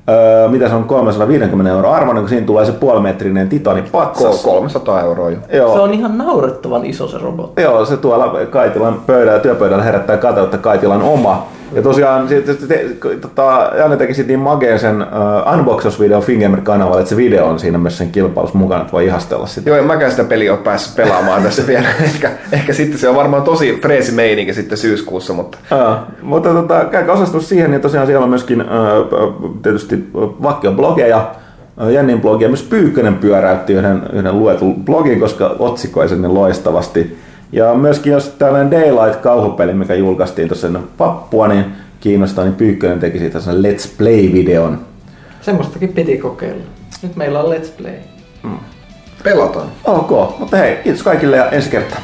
Öö, 0.08 0.48
mitä 0.48 0.68
se 0.68 0.74
on 0.74 0.84
350 0.84 1.70
euroa 1.70 1.96
arvoinen, 1.96 2.22
kun 2.22 2.28
siinä 2.28 2.46
tulee 2.46 2.64
se 2.64 2.72
puolimetrinen 2.72 3.48
titanipatsas. 3.48 4.42
300 4.42 5.00
euroa 5.00 5.30
jo. 5.30 5.38
Joo. 5.52 5.74
Se 5.74 5.80
on 5.80 5.94
ihan 5.94 6.18
naurettavan 6.18 6.84
iso 6.84 7.08
se 7.08 7.18
robotti. 7.18 7.62
Joo, 7.62 7.84
se 7.84 7.96
tuolla 7.96 8.46
Kaitilan 8.50 9.00
pöydällä, 9.06 9.38
työpöydällä 9.38 9.84
herättää 9.84 10.16
kateutta 10.16 10.58
Kaitilan 10.58 11.02
oma 11.02 11.46
ja 11.74 11.82
tosiaan 11.82 12.28
sit, 12.28 12.68
te, 12.68 12.86
tota, 13.20 13.70
Janne 13.78 13.96
teki 13.96 14.14
sitten 14.14 14.36
niin 14.36 14.44
mageen 14.44 14.78
sen 14.78 15.02
uh, 15.02 15.58
unboxaus-video 15.58 16.20
Fingamer-kanavalle, 16.20 17.00
että 17.00 17.10
se 17.10 17.16
video 17.16 17.46
on 17.46 17.58
siinä 17.58 17.78
myös 17.78 17.98
sen 17.98 18.10
kilpailussa 18.10 18.58
mukana, 18.58 18.80
että 18.80 18.92
voi 18.92 19.06
ihastella 19.06 19.46
sitä. 19.46 19.70
Joo, 19.70 19.78
en 19.78 19.84
mäkään 19.84 20.10
sitä 20.10 20.24
peliä 20.24 20.52
ole 20.52 20.60
päässyt 20.60 20.96
pelaamaan 20.96 21.42
tässä 21.42 21.66
vielä. 21.72 21.88
ehkä, 22.04 22.30
ehkä 22.52 22.72
sitten 22.72 22.98
se 22.98 23.08
on 23.08 23.16
varmaan 23.16 23.42
tosi 23.42 23.78
freesi 23.82 24.12
meininki 24.12 24.54
sitten 24.54 24.78
syyskuussa, 24.78 25.32
mutta... 25.32 25.58
Uh, 25.72 25.96
mutta 26.22 26.48
tota, 26.48 26.84
käykää 26.84 27.14
osastus 27.14 27.48
siihen, 27.48 27.70
niin 27.70 27.80
tosiaan 27.80 28.06
siellä 28.06 28.24
on 28.24 28.30
myöskin 28.30 28.62
uh, 28.62 29.62
tietysti 29.62 30.08
vakio-blogeja, 30.14 31.34
Jännin 31.92 32.20
blogia, 32.20 32.48
myös 32.48 32.62
Pyykkönen 32.62 33.14
pyöräytti 33.14 33.72
yhden, 33.72 34.02
yhden 34.12 34.38
luetun 34.38 34.84
blogin, 34.84 35.20
koska 35.20 35.56
otsikoi 35.58 36.08
sen 36.08 36.22
niin 36.22 36.34
loistavasti. 36.34 37.18
Ja 37.54 37.74
myöskin 37.74 38.12
jos 38.12 38.28
tällainen 38.28 38.70
Daylight-kauhupeli, 38.70 39.74
mikä 39.74 39.94
julkaistiin 39.94 40.48
tuossa 40.48 40.66
ennen 40.66 40.82
pappua, 40.98 41.48
niin 41.48 41.64
kiinnostaa, 42.00 42.44
niin 42.44 42.54
Pyykkönen 42.54 43.00
teki 43.00 43.18
siitä 43.18 43.40
sen 43.40 43.54
Let's 43.54 43.88
Play-videon. 43.98 44.78
Semmoistakin 45.40 45.92
piti 45.92 46.18
kokeilla. 46.18 46.64
Nyt 47.02 47.16
meillä 47.16 47.40
on 47.40 47.52
Let's 47.52 47.68
Play. 47.78 47.96
Mm. 48.42 48.58
Pelataan. 49.24 49.66
Ok, 49.84 50.38
mutta 50.38 50.56
hei, 50.56 50.76
kiitos 50.76 51.02
kaikille 51.02 51.36
ja 51.36 51.50
ensi 51.50 51.70
kertaa. 51.70 52.00